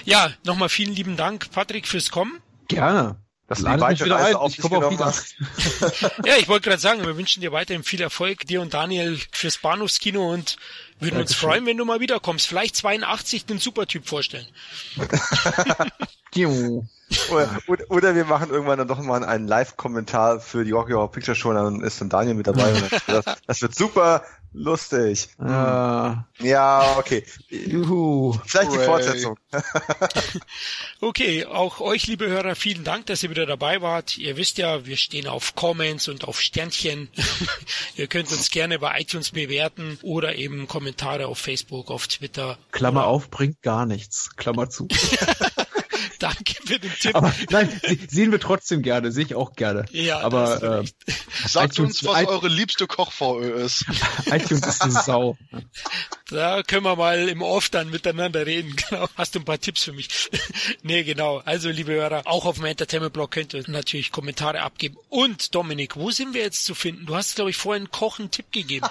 Ja, 0.04 0.34
nochmal 0.44 0.68
vielen 0.68 0.94
lieben 0.94 1.16
Dank, 1.16 1.52
Patrick, 1.52 1.88
fürs 1.88 2.12
Kommen. 2.12 2.42
Gerne. 2.68 3.16
Das 3.48 3.60
ladet 3.60 3.88
mich 3.90 4.04
wieder 4.06 4.18
ein. 4.18 4.36
Ich 4.48 4.58
komme 4.58 4.78
auch 4.86 4.92
wieder. 4.92 5.14
ja, 6.26 6.38
ich 6.38 6.48
wollte 6.48 6.70
gerade 6.70 6.82
sagen, 6.82 7.06
wir 7.06 7.18
wünschen 7.18 7.42
dir 7.42 7.52
weiterhin 7.52 7.84
viel 7.84 8.02
Erfolg, 8.02 8.46
dir 8.46 8.62
und 8.62 8.74
Daniel 8.74 9.20
fürs 9.32 9.58
Bahnhofskino 9.58 10.32
und 10.32 10.56
würden 11.00 11.16
Dankeschön. 11.16 11.22
uns 11.22 11.36
freuen, 11.36 11.66
wenn 11.66 11.76
du 11.78 11.84
mal 11.84 12.00
wiederkommst. 12.00 12.48
Vielleicht 12.48 12.78
82 12.78 13.46
den 13.46 13.60
Supertyp 13.60 14.08
vorstellen. 14.08 14.48
Oder, 17.32 17.84
oder, 17.90 18.16
wir 18.16 18.26
machen 18.26 18.50
irgendwann 18.50 18.78
dann 18.78 18.88
doch 18.88 19.02
mal 19.02 19.24
einen 19.24 19.48
Live-Kommentar 19.48 20.40
für 20.40 20.64
die 20.64 20.72
Rocky 20.72 20.94
Horror 20.94 21.12
Picture 21.12 21.36
Show, 21.36 21.54
dann 21.54 21.82
ist 21.82 22.00
dann 22.02 22.10
Daniel 22.10 22.36
mit 22.36 22.48
dabei. 22.48 22.74
das, 23.08 23.26
das, 23.46 23.62
wird 23.62 23.76
super 23.76 24.24
lustig. 24.54 25.30
Ah. 25.40 26.26
Ja, 26.40 26.98
okay. 26.98 27.26
Juhu. 27.50 28.38
Vielleicht 28.46 28.74
die 28.74 28.80
Fortsetzung. 28.80 29.38
okay, 31.02 31.46
auch 31.46 31.80
euch, 31.80 32.08
liebe 32.08 32.28
Hörer, 32.28 32.56
vielen 32.56 32.84
Dank, 32.84 33.06
dass 33.06 33.24
ihr 33.24 33.30
wieder 33.30 33.46
dabei 33.46 33.82
wart. 33.82 34.18
Ihr 34.18 34.38
wisst 34.38 34.58
ja, 34.58 34.86
wir 34.86 34.98
stehen 34.98 35.28
auf 35.28 35.56
Comments 35.56 36.08
und 36.08 36.26
auf 36.26 36.42
Sternchen. 36.42 37.10
ihr 37.96 38.08
könnt 38.08 38.32
uns 38.32 38.50
gerne 38.52 38.80
bei 38.80 39.00
iTunes 39.00 39.32
bewerten 39.32 39.98
oder 40.02 40.36
eben 40.36 40.68
Kommentare 40.68 41.28
auf 41.28 41.38
Facebook, 41.38 41.92
auf 41.92 42.08
Twitter. 42.08 42.58
Klammer 42.72 43.06
auf, 43.06 43.30
bringt 43.30 43.62
gar 43.62 43.86
nichts. 43.86 44.36
Klammer 44.36 44.70
zu. 44.70 44.88
Danke 46.22 46.54
für 46.64 46.78
den 46.78 46.94
Tipp. 47.00 47.16
Aber 47.16 47.34
nein, 47.50 47.82
sehen 48.08 48.32
wir 48.32 48.40
trotzdem 48.40 48.84
gerne, 48.84 49.12
sehe 49.12 49.26
ich 49.26 49.34
auch 49.34 49.56
gerne. 49.56 49.86
Ja, 49.92 50.20
aber 50.20 50.82
äh, 50.82 50.86
sagt 51.48 51.80
uns, 51.80 52.04
was 52.04 52.28
eure 52.28 52.48
liebste 52.48 52.86
Koch-VÖ 52.86 53.64
ist. 53.64 53.86
iTunes 54.28 54.68
ist 54.68 54.84
eine 54.84 54.92
Sau. 54.92 55.36
Da 56.30 56.62
können 56.62 56.84
wir 56.84 56.96
mal 56.96 57.28
im 57.28 57.42
Off 57.42 57.70
dann 57.70 57.90
miteinander 57.90 58.46
reden. 58.46 58.76
Genau. 58.92 59.08
Hast 59.16 59.36
du 59.36 59.40
ein 59.40 59.46
paar 59.46 59.60
Tipps 59.60 59.84
für 59.84 59.94
mich? 59.94 60.30
nee, 60.84 61.04
genau. 61.04 61.42
Also, 61.46 61.70
liebe 61.70 61.94
Hörer, 61.94 62.24
auch 62.26 62.46
auf 62.46 62.56
dem 62.56 62.66
Entertainment-Blog 62.66 63.32
könnt 63.32 63.54
ihr 63.54 63.64
natürlich 63.68 64.12
Kommentare 64.12 64.62
abgeben. 64.62 64.98
Und 65.10 65.56
Dominik, 65.56 65.96
wo 65.96 66.12
sind 66.12 66.34
wir 66.34 66.42
jetzt 66.42 66.66
zu 66.66 66.76
finden? 66.76 67.06
Du 67.06 67.16
hast, 67.16 67.36
glaube 67.36 67.52
ich, 67.52 67.58
vorhin 67.58 67.90
Koch 67.90 68.20
einen 68.20 68.32
Tipp 68.32 68.52
gegeben. 68.52 68.88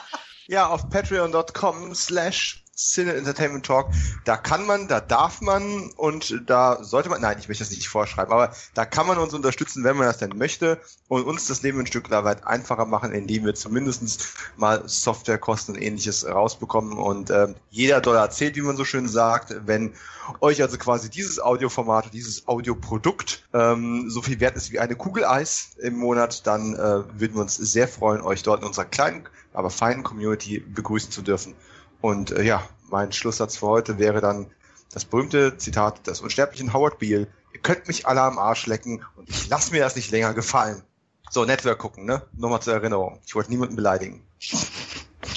Ja, 0.46 0.68
auf 0.68 0.88
patreon.com 0.88 1.94
slash 1.94 2.62
Cine 2.80 3.14
Entertainment 3.14 3.66
Talk. 3.66 3.90
Da 4.24 4.36
kann 4.36 4.66
man, 4.66 4.88
da 4.88 5.00
darf 5.00 5.40
man 5.40 5.90
und 5.96 6.42
da 6.46 6.82
sollte 6.82 7.08
man, 7.08 7.20
nein, 7.20 7.36
ich 7.38 7.48
möchte 7.48 7.64
das 7.64 7.70
nicht 7.70 7.88
vorschreiben, 7.88 8.32
aber 8.32 8.52
da 8.74 8.86
kann 8.86 9.06
man 9.06 9.18
uns 9.18 9.34
unterstützen, 9.34 9.84
wenn 9.84 9.96
man 9.96 10.06
das 10.06 10.18
denn 10.18 10.36
möchte 10.36 10.80
und 11.08 11.24
uns 11.24 11.46
das 11.46 11.62
Leben 11.62 11.80
ein 11.80 11.86
Stück 11.86 12.10
weit 12.10 12.46
einfacher 12.46 12.86
machen, 12.86 13.12
indem 13.12 13.44
wir 13.44 13.54
zumindest 13.54 14.34
mal 14.56 14.82
Softwarekosten 14.86 15.74
und 15.74 15.82
ähnliches 15.82 16.26
rausbekommen 16.26 16.98
und 16.98 17.30
äh, 17.30 17.54
jeder 17.70 18.00
Dollar 18.00 18.30
zählt, 18.30 18.56
wie 18.56 18.62
man 18.62 18.76
so 18.76 18.84
schön 18.84 19.08
sagt. 19.08 19.54
Wenn 19.66 19.94
euch 20.40 20.62
also 20.62 20.78
quasi 20.78 21.10
dieses 21.10 21.40
Audioformat, 21.40 22.12
dieses 22.12 22.48
Audioprodukt 22.48 23.44
ähm, 23.52 24.08
so 24.08 24.22
viel 24.22 24.40
wert 24.40 24.56
ist 24.56 24.72
wie 24.72 24.78
eine 24.78 24.96
Kugel 24.96 25.24
Eis 25.24 25.70
im 25.78 25.96
Monat, 25.96 26.46
dann 26.46 26.74
äh, 26.74 26.78
würden 26.78 27.34
wir 27.34 27.42
uns 27.42 27.56
sehr 27.56 27.88
freuen, 27.88 28.22
euch 28.22 28.42
dort 28.42 28.62
in 28.62 28.66
unserer 28.66 28.84
kleinen, 28.84 29.28
aber 29.52 29.70
feinen 29.70 30.02
Community 30.02 30.60
begrüßen 30.60 31.10
zu 31.10 31.22
dürfen. 31.22 31.54
Und 32.00 32.30
äh, 32.30 32.42
ja, 32.42 32.68
mein 32.88 33.12
Schlusssatz 33.12 33.56
für 33.58 33.66
heute 33.66 33.98
wäre 33.98 34.20
dann 34.20 34.50
das 34.92 35.04
berühmte 35.04 35.56
Zitat 35.58 36.06
des 36.06 36.20
unsterblichen 36.20 36.72
Howard 36.72 36.98
Beale. 36.98 37.28
Ihr 37.52 37.60
könnt 37.60 37.88
mich 37.88 38.06
alle 38.06 38.22
am 38.22 38.38
Arsch 38.38 38.66
lecken 38.66 39.04
und 39.16 39.28
ich 39.28 39.48
lasse 39.48 39.72
mir 39.72 39.80
das 39.80 39.96
nicht 39.96 40.10
länger 40.10 40.34
gefallen. 40.34 40.82
So, 41.30 41.44
Network 41.44 41.78
gucken, 41.78 42.06
ne? 42.06 42.22
Nochmal 42.32 42.60
zur 42.60 42.74
Erinnerung. 42.74 43.20
Ich 43.24 43.34
wollte 43.34 43.50
niemanden 43.50 43.76
beleidigen. 43.76 44.26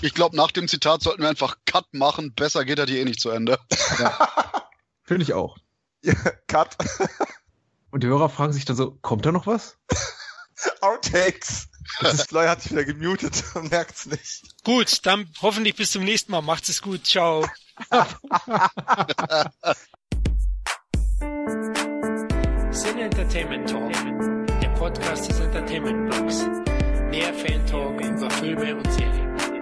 Ich 0.02 0.14
glaube, 0.14 0.36
nach 0.36 0.52
dem 0.52 0.68
Zitat 0.68 1.04
sollten 1.04 1.22
wir 1.22 1.30
einfach 1.30 1.58
Cut 1.66 1.94
machen. 1.94 2.34
Besser 2.34 2.66
geht 2.66 2.80
er 2.80 2.88
hier 2.88 3.02
eh 3.02 3.06
nicht 3.06 3.20
zu 3.20 3.30
Ende. 3.30 3.60
Ja. 4.00 4.30
Finde 5.04 5.24
ich 5.24 5.34
auch. 5.34 5.58
Ja, 6.02 6.16
Cut. 6.48 6.78
Und 7.92 8.04
die 8.04 8.08
Hörer 8.08 8.30
fragen 8.30 8.54
sich 8.54 8.66
dann 8.66 8.76
so, 8.76 8.98
kommt 9.02 9.26
da 9.26 9.32
noch 9.32 9.46
was? 9.46 9.78
Outtakes. 10.82 11.68
Das 12.02 12.24
Fly 12.24 12.48
hat 12.48 12.62
sich 12.62 12.72
wieder 12.72 12.86
gemutet 12.86 13.44
und 13.56 13.72
merkt's 13.72 14.06
nicht. 14.06 14.44
Gut, 14.64 15.06
dann 15.06 15.28
hoffentlich 15.42 15.76
bis 15.76 15.92
zum 15.92 16.04
nächsten 16.04 16.32
Mal. 16.32 16.42
Macht's 16.42 16.70
es 16.70 16.82
gut. 16.82 17.06
Ciao. 17.06 17.46
Sin 22.72 22.98
Entertainment 23.00 23.70
Talk, 23.70 23.92
der 24.62 24.70
Podcast 24.70 25.30
des 25.30 25.40
Entertainment 25.40 26.10
Blogs. 26.10 26.46
Mehr 27.10 27.34
Fan 27.34 27.66
Talk 27.68 28.02
über 28.02 28.30
Filme 28.32 28.76
und 28.76 28.92
Serien. 28.92 29.53